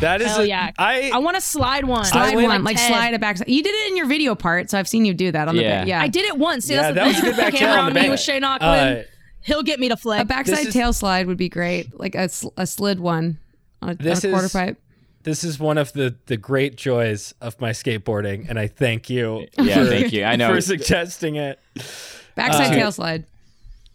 That 0.00 0.20
is 0.22 0.26
Hell 0.28 0.40
a, 0.40 0.44
yeah. 0.46 0.70
I 0.78 1.10
I 1.14 1.18
want 1.18 1.36
to 1.36 1.40
slide 1.40 1.84
one. 1.84 2.04
Slide 2.04 2.34
went- 2.34 2.48
one, 2.48 2.64
like 2.64 2.76
Ted. 2.78 2.88
slide 2.88 3.14
it 3.14 3.20
backside. 3.20 3.48
You 3.48 3.62
did 3.62 3.72
it 3.74 3.90
in 3.90 3.96
your 3.96 4.06
video 4.06 4.34
part, 4.34 4.70
so 4.70 4.78
I've 4.78 4.88
seen 4.88 5.04
you 5.04 5.14
do 5.14 5.30
that 5.30 5.46
on 5.46 5.56
the 5.56 5.62
Yeah. 5.62 5.78
back. 5.80 5.86
Yeah, 5.88 6.02
I 6.02 6.08
did 6.08 6.24
it 6.24 6.36
once. 6.38 6.64
See, 6.64 6.74
Yeah, 6.74 6.90
that's 6.92 6.94
that 6.94 7.02
the 7.04 7.08
was 7.08 7.18
a 7.18 7.22
good 7.22 7.36
back 7.36 7.54
tail 7.54 7.70
on 7.70 7.78
on 7.80 7.84
the 7.86 7.94
me 7.94 8.00
back. 8.00 8.10
with 8.10 8.20
Shane 8.20 8.42
Auckland. 8.44 8.98
uh, 8.98 9.02
He'll 9.42 9.62
get 9.62 9.78
me 9.78 9.88
to 9.90 9.96
flip. 9.96 10.20
a 10.22 10.24
backside 10.24 10.66
is- 10.66 10.72
tail 10.74 10.92
slide 10.92 11.26
would 11.26 11.36
be 11.36 11.48
great, 11.48 11.98
like 11.98 12.14
a, 12.14 12.28
sl- 12.28 12.48
a 12.56 12.66
slid 12.66 12.98
one 12.98 13.38
on 13.82 13.90
a, 13.90 13.94
This 13.94 14.24
on 14.24 14.30
a 14.30 14.32
quarter 14.32 14.46
is- 14.46 14.52
pipe. 14.52 14.78
This 15.22 15.44
is 15.44 15.58
one 15.58 15.78
of 15.78 15.92
the 15.92 16.16
the 16.26 16.36
great 16.36 16.76
joys 16.76 17.34
of 17.40 17.60
my 17.60 17.70
skateboarding, 17.70 18.48
and 18.48 18.58
I 18.58 18.66
thank 18.66 19.10
you. 19.10 19.46
Yeah, 19.58 19.84
for, 19.84 19.86
thank 19.86 20.12
you. 20.12 20.24
I 20.24 20.36
know 20.36 20.52
for 20.54 20.60
suggesting 20.60 21.36
it. 21.36 21.58
Backside 22.34 22.68
uh, 22.68 22.74
tail 22.74 22.92
slide. 22.92 23.26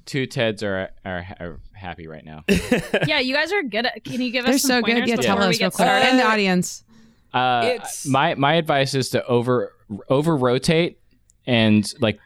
two 0.06 0.28
Teds 0.28 0.62
are, 0.64 0.90
are 1.04 1.26
are 1.40 1.60
happy 1.74 2.08
right 2.08 2.24
now. 2.24 2.44
yeah, 3.08 3.20
you 3.20 3.34
guys 3.34 3.52
are 3.52 3.64
good 3.64 3.86
at. 3.86 4.04
Can 4.04 4.22
you 4.22 4.32
give 4.32 4.46
us? 4.46 4.48
They're 4.48 4.56
us 4.56 4.62
some 4.62 4.70
so 4.70 4.82
good. 4.82 5.08
Yeah, 5.08 5.16
tell 5.16 5.42
us 5.42 5.60
real 5.60 5.72
quick, 5.72 5.74
started? 5.88 6.06
and 6.10 6.20
the 6.20 6.24
audience. 6.26 6.84
Uh, 7.34 7.62
It's- 7.66 8.06
my 8.06 8.36
my 8.36 8.54
advice 8.56 8.94
is 8.94 9.10
to 9.12 9.26
over 9.26 9.74
over 10.10 10.38
rotate 10.38 11.00
and 11.48 11.92
like 12.00 12.20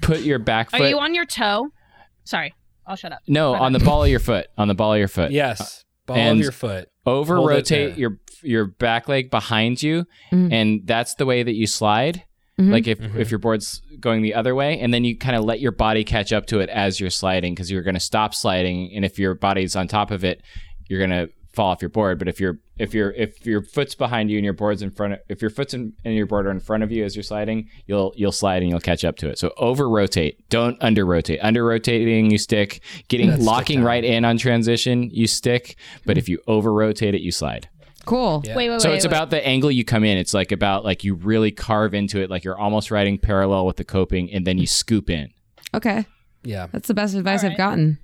put 0.00 0.20
your 0.20 0.38
back 0.38 0.70
foot. 0.70 0.80
Are 0.80 0.88
you 0.88 0.98
on 0.98 1.14
your 1.14 1.26
toe? 1.26 1.68
Sorry, 2.24 2.54
I'll 2.86 2.96
shut 2.96 3.12
up. 3.12 3.20
no, 3.26 3.52
My 3.52 3.58
on 3.58 3.72
bad. 3.72 3.80
the 3.80 3.84
ball 3.84 4.04
of 4.04 4.08
your 4.10 4.20
foot. 4.20 4.46
On 4.56 4.68
the 4.68 4.74
ball 4.74 4.92
of 4.92 4.98
your 4.98 5.08
foot. 5.08 5.30
Yes, 5.32 5.84
ball 6.06 6.16
and- 6.16 6.38
of 6.38 6.42
your 6.44 6.52
foot. 6.52 6.88
Over 7.10 7.36
Hold 7.36 7.48
rotate 7.50 7.96
your 7.98 8.18
your 8.42 8.66
back 8.66 9.08
leg 9.08 9.30
behind 9.30 9.82
you, 9.82 10.06
Mhm. 10.32 10.52
and 10.52 10.80
that's 10.86 11.14
the 11.16 11.26
way 11.26 11.42
that 11.42 11.54
you 11.54 11.66
slide. 11.66 12.22
Mhm. 12.58 12.70
Like 12.72 12.86
if 12.88 12.98
Mhm. 12.98 13.16
if 13.16 13.30
your 13.30 13.38
board's 13.38 13.82
going 14.00 14.22
the 14.22 14.34
other 14.34 14.54
way, 14.54 14.78
and 14.80 14.94
then 14.94 15.04
you 15.04 15.16
kind 15.16 15.36
of 15.36 15.44
let 15.44 15.60
your 15.60 15.72
body 15.72 16.04
catch 16.04 16.32
up 16.32 16.46
to 16.46 16.60
it 16.60 16.68
as 16.70 17.00
you're 17.00 17.10
sliding, 17.10 17.54
because 17.54 17.70
you're 17.70 17.82
going 17.82 17.94
to 17.94 18.00
stop 18.00 18.34
sliding, 18.34 18.90
and 18.94 19.04
if 19.04 19.18
your 19.18 19.34
body's 19.34 19.76
on 19.76 19.88
top 19.88 20.10
of 20.10 20.24
it, 20.24 20.42
you're 20.88 20.98
going 21.06 21.10
to 21.10 21.28
fall 21.52 21.70
off 21.70 21.82
your 21.82 21.88
board. 21.88 22.18
But 22.18 22.28
if 22.28 22.40
you're 22.40 22.58
if 22.78 22.94
your 22.94 23.10
if 23.12 23.44
your 23.44 23.62
foot's 23.62 23.94
behind 23.94 24.30
you 24.30 24.38
and 24.38 24.44
your 24.44 24.54
board's 24.54 24.82
in 24.82 24.90
front 24.90 25.14
of 25.14 25.18
if 25.28 25.40
your 25.42 25.50
foot's 25.50 25.74
in, 25.74 25.92
and 26.04 26.14
your 26.14 26.26
board 26.26 26.46
are 26.46 26.50
in 26.50 26.60
front 26.60 26.82
of 26.82 26.90
you 26.92 27.04
as 27.04 27.16
you're 27.16 27.22
sliding, 27.22 27.68
you'll 27.86 28.12
you'll 28.16 28.32
slide 28.32 28.62
and 28.62 28.70
you'll 28.70 28.80
catch 28.80 29.04
up 29.04 29.16
to 29.16 29.28
it. 29.28 29.38
So 29.38 29.52
over 29.56 29.88
rotate, 29.88 30.48
don't 30.48 30.76
under 30.80 31.04
rotate. 31.04 31.40
Under 31.42 31.64
rotating, 31.64 32.30
you 32.30 32.38
stick. 32.38 32.80
Getting 33.08 33.30
That's 33.30 33.42
locking 33.42 33.82
right 33.82 34.04
in 34.04 34.24
on 34.24 34.38
transition, 34.38 35.10
you 35.10 35.26
stick. 35.26 35.76
But 36.06 36.18
if 36.18 36.28
you 36.28 36.40
over 36.46 36.72
rotate 36.72 37.14
it, 37.14 37.20
you 37.20 37.32
slide. 37.32 37.68
Cool. 38.06 38.42
Yeah. 38.46 38.56
Wait, 38.56 38.70
wait, 38.70 38.80
So 38.80 38.90
it's 38.92 39.04
wait. 39.04 39.10
about 39.10 39.28
the 39.30 39.46
angle 39.46 39.70
you 39.70 39.84
come 39.84 40.04
in. 40.04 40.16
It's 40.16 40.32
like 40.32 40.52
about 40.52 40.84
like 40.84 41.04
you 41.04 41.14
really 41.14 41.50
carve 41.50 41.92
into 41.92 42.20
it, 42.22 42.30
like 42.30 42.44
you're 42.44 42.58
almost 42.58 42.90
riding 42.90 43.18
parallel 43.18 43.66
with 43.66 43.76
the 43.76 43.84
coping, 43.84 44.32
and 44.32 44.46
then 44.46 44.56
you 44.56 44.66
scoop 44.66 45.10
in. 45.10 45.30
Okay, 45.74 46.06
Yeah. 46.42 46.66
that's 46.72 46.88
the 46.88 46.94
best 46.94 47.14
advice 47.14 47.44
All 47.44 47.50
I've 47.50 47.56
gotten. 47.58 47.98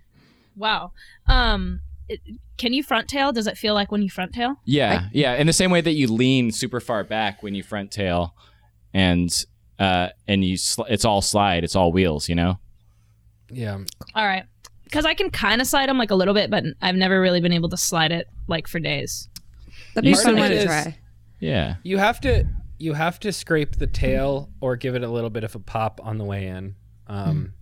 Wow. 0.54 0.92
Um, 1.26 1.80
it, 2.08 2.20
can 2.56 2.72
you 2.72 2.82
front 2.82 3.08
tail? 3.08 3.32
Does 3.32 3.46
it 3.46 3.56
feel 3.58 3.74
like 3.74 3.90
when 3.92 4.02
you 4.02 4.10
front 4.10 4.32
tail? 4.32 4.56
Yeah, 4.64 5.08
yeah. 5.12 5.34
In 5.34 5.46
the 5.46 5.52
same 5.52 5.70
way 5.70 5.80
that 5.80 5.92
you 5.92 6.06
lean 6.08 6.50
super 6.50 6.80
far 6.80 7.04
back 7.04 7.42
when 7.42 7.54
you 7.54 7.62
front 7.62 7.90
tail, 7.90 8.34
and 8.94 9.30
uh, 9.78 10.08
and 10.26 10.44
you 10.44 10.56
sl- 10.56 10.84
it's 10.88 11.04
all 11.04 11.20
slide, 11.22 11.64
it's 11.64 11.76
all 11.76 11.92
wheels, 11.92 12.28
you 12.28 12.34
know. 12.34 12.58
Yeah. 13.50 13.78
All 14.14 14.26
right. 14.26 14.44
Because 14.84 15.04
I 15.04 15.14
can 15.14 15.30
kind 15.30 15.60
of 15.60 15.66
slide 15.66 15.88
them 15.88 15.98
like 15.98 16.10
a 16.10 16.14
little 16.14 16.34
bit, 16.34 16.50
but 16.50 16.64
I've 16.80 16.94
never 16.94 17.20
really 17.20 17.40
been 17.40 17.52
able 17.52 17.68
to 17.70 17.76
slide 17.76 18.12
it 18.12 18.28
like 18.46 18.68
for 18.68 18.78
days. 18.78 19.28
That'd 19.94 20.04
be 20.06 20.12
a 20.12 20.14
Part 20.14 20.24
fun 20.24 20.34
of 20.34 20.38
one 20.40 20.52
it 20.52 20.60
to 20.60 20.66
try. 20.66 20.98
Yeah, 21.40 21.76
You 21.82 21.98
have 21.98 22.20
to 22.22 22.44
you 22.78 22.92
have 22.94 23.18
to 23.20 23.32
scrape 23.32 23.76
the 23.76 23.86
tail 23.86 24.50
or 24.60 24.76
give 24.76 24.94
it 24.94 25.02
a 25.02 25.08
little 25.08 25.30
bit 25.30 25.44
of 25.44 25.54
a 25.54 25.58
pop 25.58 26.00
on 26.02 26.18
the 26.18 26.24
way 26.24 26.46
in. 26.46 26.74
Um, 27.06 27.52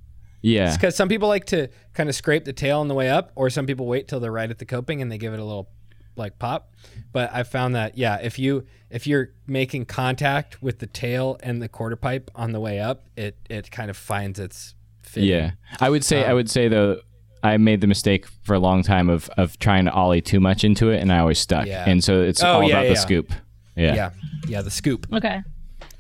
yeah, 0.45 0.75
because 0.75 0.95
some 0.95 1.09
people 1.09 1.29
like 1.29 1.47
to 1.47 1.69
kind 1.95 2.09
of 2.09 2.15
scrape 2.15 2.45
the 2.45 2.53
tail 2.53 2.81
on 2.81 2.89
the 2.89 2.95
way 2.95 3.11
up, 3.11 3.33
or 3.35 3.51
some 3.51 3.67
people 3.67 3.87
wait 3.87 4.09
till 4.09 4.21
they're 4.21 4.33
right 4.33 4.51
at 4.51 4.59
the 4.59 4.65
coping 4.67 5.01
and 5.03 5.11
they 5.11 5.19
give 5.19 5.33
it 5.33 5.41
a 5.41 5.45
little 5.45 5.69
like 6.17 6.39
pop. 6.39 6.73
But 7.13 7.31
I 7.33 7.43
found 7.43 7.75
that 7.75 7.97
yeah, 7.99 8.19
if 8.23 8.39
you 8.39 8.67
if 8.91 9.07
you're 9.07 9.31
making 9.47 9.87
contact 9.87 10.63
with 10.63 10.79
the 10.79 10.87
tail 10.87 11.39
and 11.43 11.61
the 11.63 11.69
quarter 11.69 11.97
pipe 11.97 12.31
on 12.35 12.53
the 12.53 12.61
way 12.61 12.79
up, 12.81 13.05
it 13.17 13.37
it 13.51 13.71
kind 13.71 13.91
of 13.91 13.97
finds 13.97 14.39
its 14.39 14.75
fitting. 15.03 15.29
yeah. 15.31 15.51
I 15.81 15.91
would 15.91 16.05
say 16.05 16.25
I 16.25 16.31
Um, 16.31 16.35
would 16.37 16.51
say 16.51 16.69
though. 16.69 17.01
I 17.43 17.59
made 17.59 17.83
the 17.83 17.87
mistake 17.87 18.25
for 18.45 18.55
a 18.55 18.59
long 18.59 18.83
time 18.83 19.11
of, 19.11 19.29
of 19.37 19.59
trying 19.59 19.85
to 19.85 19.91
ollie 19.93 20.23
too 20.23 20.41
much 20.41 20.65
into 20.65 20.89
it, 20.89 21.03
and 21.03 21.13
I 21.13 21.19
always 21.19 21.39
stuck. 21.39 21.67
Yeah. 21.67 21.85
And 21.87 22.03
so 22.03 22.23
it's 22.23 22.43
Oh, 22.43 22.47
all 22.47 22.63
yeah, 22.63 22.81
about 22.81 22.89
the 22.89 22.97
scoop. 22.97 23.33
Yeah. 23.77 23.95
yeah, 23.95 24.11
yeah. 24.49 24.63
The 24.63 24.71
scoop. 24.71 25.07
Okay. 25.13 25.43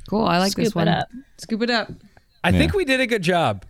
Cool. 0.08 0.24
I 0.24 0.38
like 0.38 0.52
Scoop 0.52 0.64
this 0.64 0.74
one. 0.74 0.88
it 0.88 0.92
up. 0.92 1.08
Scoop 1.36 1.60
it 1.60 1.68
up. 1.68 1.90
I 2.42 2.50
think 2.50 2.72
we 2.72 2.86
did 2.86 3.00
a 3.00 3.06
good 3.06 3.20
job. 3.22 3.66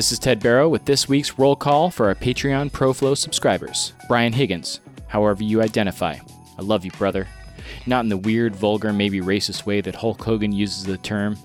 This 0.00 0.12
is 0.12 0.18
Ted 0.18 0.40
Barrow 0.40 0.66
with 0.66 0.86
this 0.86 1.10
week's 1.10 1.38
roll 1.38 1.54
call 1.54 1.90
for 1.90 2.06
our 2.06 2.14
Patreon 2.14 2.70
ProFlow 2.70 3.14
subscribers. 3.14 3.92
Brian 4.08 4.32
Higgins, 4.32 4.80
however 5.08 5.44
you 5.44 5.60
identify. 5.60 6.16
I 6.58 6.62
love 6.62 6.86
you, 6.86 6.90
brother. 6.92 7.28
Not 7.84 8.04
in 8.04 8.08
the 8.08 8.16
weird, 8.16 8.56
vulgar, 8.56 8.94
maybe 8.94 9.20
racist 9.20 9.66
way 9.66 9.82
that 9.82 9.94
Hulk 9.94 10.22
Hogan 10.22 10.52
uses 10.52 10.84
the 10.84 10.96
term, 10.96 11.36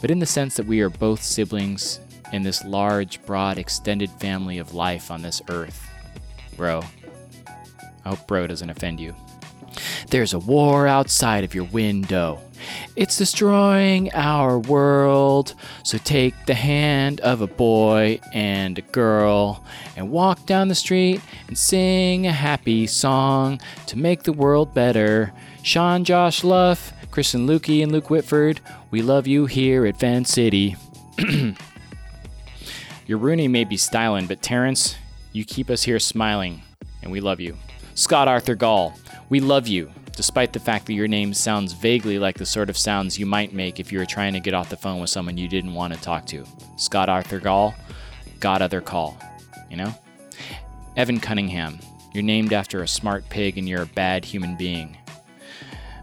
but 0.00 0.12
in 0.12 0.20
the 0.20 0.26
sense 0.26 0.54
that 0.54 0.66
we 0.66 0.80
are 0.80 0.90
both 0.90 1.24
siblings 1.24 1.98
in 2.32 2.44
this 2.44 2.64
large, 2.64 3.20
broad, 3.26 3.58
extended 3.58 4.10
family 4.10 4.58
of 4.58 4.74
life 4.74 5.10
on 5.10 5.20
this 5.20 5.42
earth. 5.48 5.90
Bro. 6.56 6.84
I 8.04 8.10
hope 8.10 8.28
bro 8.28 8.46
doesn't 8.46 8.70
offend 8.70 9.00
you. 9.00 9.12
There's 10.10 10.34
a 10.34 10.38
war 10.38 10.86
outside 10.86 11.42
of 11.42 11.52
your 11.52 11.64
window. 11.64 12.40
It's 12.96 13.18
destroying 13.18 14.12
our 14.14 14.58
world. 14.58 15.54
So 15.82 15.98
take 15.98 16.34
the 16.46 16.54
hand 16.54 17.20
of 17.20 17.40
a 17.40 17.46
boy 17.46 18.20
and 18.32 18.78
a 18.78 18.82
girl 18.82 19.64
and 19.96 20.10
walk 20.10 20.46
down 20.46 20.68
the 20.68 20.74
street 20.74 21.20
and 21.48 21.58
sing 21.58 22.26
a 22.26 22.32
happy 22.32 22.86
song 22.86 23.60
to 23.86 23.98
make 23.98 24.22
the 24.22 24.32
world 24.32 24.74
better. 24.74 25.32
Sean, 25.62 26.04
Josh, 26.04 26.44
Luff, 26.44 26.92
Chris 27.10 27.32
and 27.34 27.48
Lukey, 27.48 27.82
and 27.82 27.92
Luke 27.92 28.10
Whitford, 28.10 28.60
we 28.90 29.00
love 29.00 29.26
you 29.26 29.46
here 29.46 29.86
at 29.86 29.98
Van 29.98 30.24
City. 30.24 30.76
Your 33.06 33.18
Rooney 33.18 33.48
may 33.48 33.64
be 33.64 33.76
styling, 33.76 34.26
but 34.26 34.42
Terrence, 34.42 34.96
you 35.32 35.44
keep 35.44 35.70
us 35.70 35.82
here 35.82 35.98
smiling, 35.98 36.62
and 37.02 37.12
we 37.12 37.20
love 37.20 37.38
you. 37.38 37.56
Scott 37.94 38.28
Arthur 38.28 38.54
Gall, 38.54 38.98
we 39.28 39.40
love 39.40 39.68
you, 39.68 39.92
despite 40.16 40.52
the 40.52 40.60
fact 40.60 40.86
that 40.86 40.94
your 40.94 41.08
name 41.08 41.34
sounds 41.34 41.72
vaguely 41.72 42.18
like 42.18 42.38
the 42.38 42.46
sort 42.46 42.70
of 42.70 42.76
sounds 42.76 43.18
you 43.18 43.26
might 43.26 43.52
make 43.52 43.80
if 43.80 43.90
you 43.90 43.98
were 43.98 44.06
trying 44.06 44.32
to 44.32 44.40
get 44.40 44.54
off 44.54 44.70
the 44.70 44.76
phone 44.76 45.00
with 45.00 45.10
someone 45.10 45.36
you 45.36 45.48
didn't 45.48 45.74
want 45.74 45.92
to 45.92 46.00
talk 46.00 46.26
to. 46.26 46.44
Scott 46.76 47.08
Arthur 47.08 47.40
Gall, 47.40 47.74
God 48.40 48.62
other 48.62 48.80
call, 48.80 49.16
you 49.70 49.76
know? 49.76 49.94
Evan 50.96 51.20
Cunningham, 51.20 51.78
you're 52.12 52.22
named 52.22 52.52
after 52.52 52.82
a 52.82 52.88
smart 52.88 53.28
pig 53.28 53.58
and 53.58 53.68
you're 53.68 53.82
a 53.82 53.86
bad 53.86 54.24
human 54.24 54.56
being. 54.56 54.96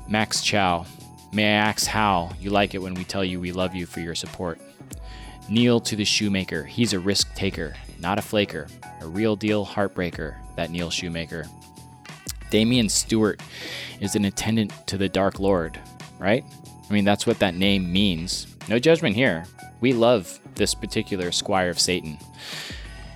Max 0.08 0.42
Chow, 0.42 0.86
may 1.32 1.46
I 1.46 1.70
ask 1.70 1.88
how 1.88 2.32
you 2.40 2.50
like 2.50 2.76
it 2.76 2.82
when 2.82 2.94
we 2.96 3.06
tell 3.06 3.24
you 3.24 3.40
we 3.40 3.54
love 3.54 3.74
you 3.74 3.86
for 3.86 4.02
your 4.02 4.16
support? 4.16 4.60
Neil 5.50 5.80
to 5.82 5.96
the 5.96 6.06
shoemaker. 6.06 6.64
He's 6.64 6.94
a 6.94 7.00
risk 7.00 7.34
taker, 7.36 7.76
not 8.00 8.20
a 8.20 8.22
flaker. 8.22 8.68
A 9.02 9.08
real 9.08 9.36
deal 9.36 9.66
heartbreaker, 9.66 10.36
that 10.56 10.70
Neil 10.70 10.90
Shoemaker. 10.90 11.46
Damian 12.52 12.90
Stewart 12.90 13.42
is 14.00 14.16
an 14.16 14.26
attendant 14.26 14.72
to 14.86 14.98
the 14.98 15.10
Dark 15.10 15.40
Lord, 15.40 15.80
right? 16.20 16.46
I 16.88 16.94
mean, 16.94 17.06
that's 17.06 17.26
what 17.26 17.40
that 17.40 17.56
name 17.56 17.92
means. 17.92 18.46
No 18.70 18.78
judgment 18.78 19.16
here. 19.16 19.46
We 19.80 19.94
love 19.94 20.40
this 20.56 20.76
particular 20.76 21.32
Squire 21.32 21.72
of 21.72 21.80
Satan. 21.80 22.20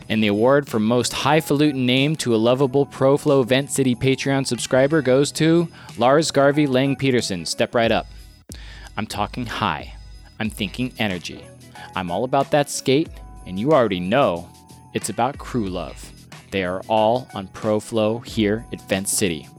And 0.07 0.23
the 0.23 0.27
award 0.27 0.67
for 0.67 0.79
most 0.79 1.13
highfalutin 1.13 1.85
name 1.85 2.15
to 2.17 2.33
a 2.33 2.37
lovable 2.37 2.85
ProFlow 2.85 3.45
Vent 3.45 3.71
City 3.71 3.93
Patreon 3.93 4.47
subscriber 4.47 5.01
goes 5.01 5.31
to 5.33 5.67
Lars 5.97 6.31
Garvey 6.31 6.65
Lang 6.65 6.95
Peterson. 6.95 7.45
Step 7.45 7.75
right 7.75 7.91
up. 7.91 8.07
I'm 8.97 9.07
talking 9.07 9.45
high. 9.45 9.95
I'm 10.39 10.49
thinking 10.49 10.93
energy. 10.97 11.43
I'm 11.95 12.09
all 12.09 12.23
about 12.23 12.51
that 12.51 12.69
skate, 12.69 13.09
and 13.45 13.59
you 13.59 13.73
already 13.73 13.99
know 13.99 14.47
it's 14.93 15.09
about 15.09 15.37
crew 15.37 15.67
love. 15.67 16.11
They 16.55 16.63
are 16.63 16.81
all 16.87 17.27
on 17.33 17.49
ProFlow 17.49 18.25
here 18.25 18.65
at 18.71 18.79
Vent 18.87 19.09
City. 19.09 19.49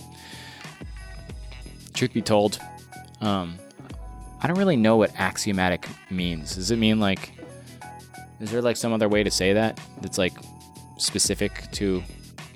Truth 1.92 2.14
be 2.14 2.22
told, 2.22 2.58
um, 3.20 3.58
I 4.40 4.46
don't 4.46 4.56
really 4.56 4.78
know 4.78 4.96
what 4.96 5.12
axiomatic 5.18 5.86
means. 6.08 6.54
Does 6.54 6.70
it 6.70 6.78
mean 6.78 6.98
like, 6.98 7.32
is 8.40 8.50
there 8.50 8.62
like 8.62 8.78
some 8.78 8.94
other 8.94 9.10
way 9.10 9.22
to 9.22 9.30
say 9.30 9.52
that 9.52 9.78
that's 10.00 10.16
like 10.16 10.32
specific 10.96 11.70
to, 11.72 12.02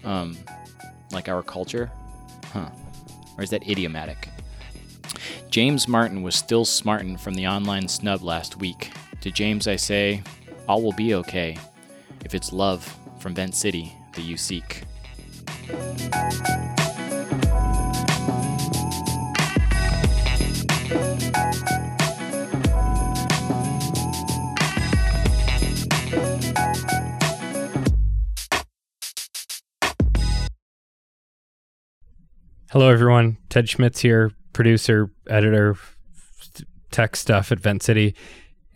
um, 0.05 0.39
like 1.13 1.29
our 1.29 1.43
culture? 1.43 1.91
Huh. 2.55 2.71
Or 3.37 3.45
is 3.45 3.51
that 3.51 3.69
idiomatic? 3.69 4.31
James 5.51 5.87
Martin 5.87 6.23
was 6.23 6.35
still 6.35 6.65
smarting 6.65 7.19
from 7.19 7.35
the 7.35 7.47
online 7.47 7.89
snub 7.89 8.23
last 8.23 8.57
week. 8.57 8.91
To 9.21 9.31
James, 9.31 9.69
I 9.69 9.77
say, 9.77 10.23
all 10.67 10.81
will 10.81 10.93
be 10.93 11.13
okay 11.17 11.59
if 12.25 12.35
it's 12.35 12.55
love 12.55 12.97
from 13.19 13.35
Vent 13.35 13.55
City 13.55 13.95
the 14.15 14.23
you 14.23 14.37
seek. 14.37 14.83
Hello, 32.73 32.89
everyone. 32.89 33.37
Ted 33.49 33.69
Schmitz 33.69 34.01
here, 34.01 34.31
producer, 34.53 35.11
editor, 35.29 35.77
tech 36.93 37.17
stuff 37.17 37.51
at 37.51 37.59
Vent 37.59 37.83
City. 37.83 38.15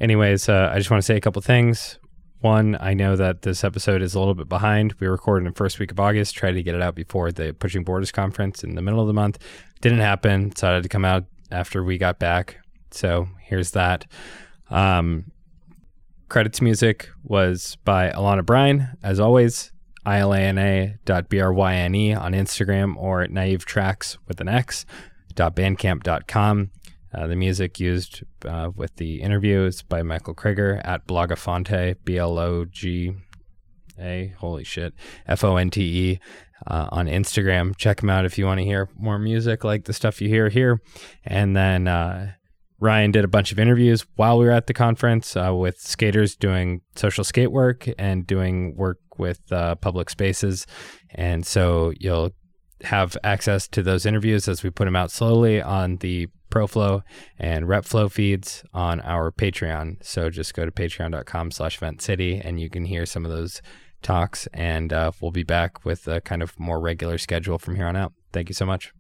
Anyways, 0.01 0.49
uh, 0.49 0.71
I 0.73 0.79
just 0.79 0.91
want 0.91 1.01
to 1.01 1.07
say 1.07 1.17
a 1.17 1.21
couple 1.21 1.41
things. 1.43 1.99
One, 2.45 2.77
I 2.79 2.93
know 2.93 3.17
that 3.17 3.41
this 3.41 3.65
episode 3.65 4.03
is 4.03 4.15
a 4.15 4.19
little 4.19 4.35
bit 4.35 4.51
behind. 4.51 4.93
We 5.01 5.07
recorded 5.07 5.47
in 5.47 5.53
the 5.55 5.57
first 5.57 5.79
week 5.79 5.91
of 5.91 5.99
August, 5.99 6.35
tried 6.35 6.53
to 6.53 6.63
get 6.63 6.75
it 6.75 6.83
out 6.83 6.95
before 6.95 7.33
the 7.33 7.55
Pushing 7.55 7.85
Borders 7.85 8.13
conference 8.13 8.63
in 8.63 8.75
the 8.75 8.83
middle 8.83 9.01
of 9.01 9.07
the 9.07 9.15
month. 9.15 9.39
Didn't 9.81 10.01
happen, 10.01 10.51
Decided 10.51 10.83
to 10.83 10.91
come 10.91 11.07
out 11.07 11.25
after 11.51 11.83
we 11.83 11.97
got 11.97 12.19
back. 12.19 12.59
So 12.91 13.29
here's 13.41 13.71
that. 13.71 14.05
Um, 14.69 15.33
credits 16.29 16.61
music 16.61 17.09
was 17.23 17.79
by 17.83 18.11
Alana 18.11 18.45
Bryan, 18.45 18.89
as 19.03 19.19
always. 19.21 19.73
ilana.bryne 20.05 20.99
on 22.15 22.33
Instagram 22.35 22.97
or 22.99 23.27
naive 23.27 23.65
tracks 23.65 24.19
with 24.29 24.43
an 24.43 24.49
X 24.49 24.85
bandcamp.com. 25.35 26.71
Uh, 27.15 27.26
the 27.26 27.36
music 27.36 27.78
used 27.78 28.25
uh, 28.44 28.70
with 28.75 28.97
the 28.97 29.23
interview 29.23 29.65
is 29.65 29.83
by 29.83 30.02
Michael 30.02 30.34
Krieger 30.34 30.81
at 30.84 31.07
Blogafonte, 31.07 31.97
B 32.05 32.18
L 32.18 32.39
O 32.39 32.65
G 32.65 33.15
A, 34.01 34.34
holy 34.39 34.65
shit, 34.65 34.94
F 35.26 35.44
O 35.44 35.57
N 35.57 35.70
T 35.70 35.83
E, 35.83 36.20
uh, 36.67 36.89
on 36.91 37.07
Instagram. 37.07 37.76
Check 37.76 38.02
him 38.02 38.10
out 38.10 38.25
if 38.25 38.39
you 38.39 38.47
want 38.47 38.59
to 38.59 38.65
hear 38.65 38.89
more 38.97 39.18
music 39.18 39.65
like 39.65 39.84
the 39.84 39.93
stuff 39.93 40.20
you 40.20 40.28
hear 40.28 40.49
here. 40.49 40.81
And 41.25 41.57
then 41.57 41.86
uh, 41.86 42.33
Ryan 42.81 43.12
did 43.12 43.25
a 43.25 43.28
bunch 43.28 43.52
of 43.52 43.59
interviews 43.59 44.05
while 44.17 44.39
we 44.39 44.47
were 44.47 44.51
at 44.51 44.67
the 44.67 44.75
conference 44.75 45.36
uh, 45.36 45.55
with 45.55 45.78
skaters 45.78 46.34
doing 46.34 46.81
social 46.97 47.25
skate 47.25 47.52
work 47.52 47.89
and 47.99 48.26
doing 48.26 48.75
work 48.76 48.99
with 49.17 49.41
uh, 49.52 49.76
public 49.76 50.10
spaces. 50.10 50.67
And 51.10 51.47
so 51.47 51.93
you'll 51.99 52.33
have 52.83 53.17
access 53.23 53.68
to 53.68 53.83
those 53.83 54.05
interviews 54.05 54.49
as 54.49 54.62
we 54.62 54.70
put 54.70 54.84
them 54.84 54.97
out 54.97 55.10
slowly 55.10 55.62
on 55.62 55.97
the 55.99 56.28
ProFlow 56.55 57.02
and 57.39 57.65
RepFlow 57.66 58.10
feeds 58.10 58.65
on 58.73 59.00
our 59.00 59.33
Patreon. 59.33 60.05
So 60.05 60.31
just 60.31 60.55
go 60.55 60.65
to 60.65 60.70
patreon.com 60.70 61.50
slash 61.50 61.78
ventcity 61.81 62.41
and 62.44 62.60
you 62.60 62.70
can 62.70 62.84
hear 62.84 63.07
some 63.07 63.24
of 63.24 63.31
those 63.31 63.60
talks. 64.02 64.47
And 64.52 64.92
uh, 64.92 65.12
we'll 65.20 65.33
be 65.33 65.42
back 65.42 65.84
with 65.84 66.07
a 66.07 66.20
kind 66.20 66.42
of 66.42 66.58
more 66.58 66.81
regular 66.81 67.18
schedule 67.18 67.58
from 67.58 67.76
here 67.76 67.86
on 67.86 67.97
out. 67.97 68.12
Thank 68.33 68.49
you 68.49 68.55
so 68.55 68.66
much. 68.66 68.92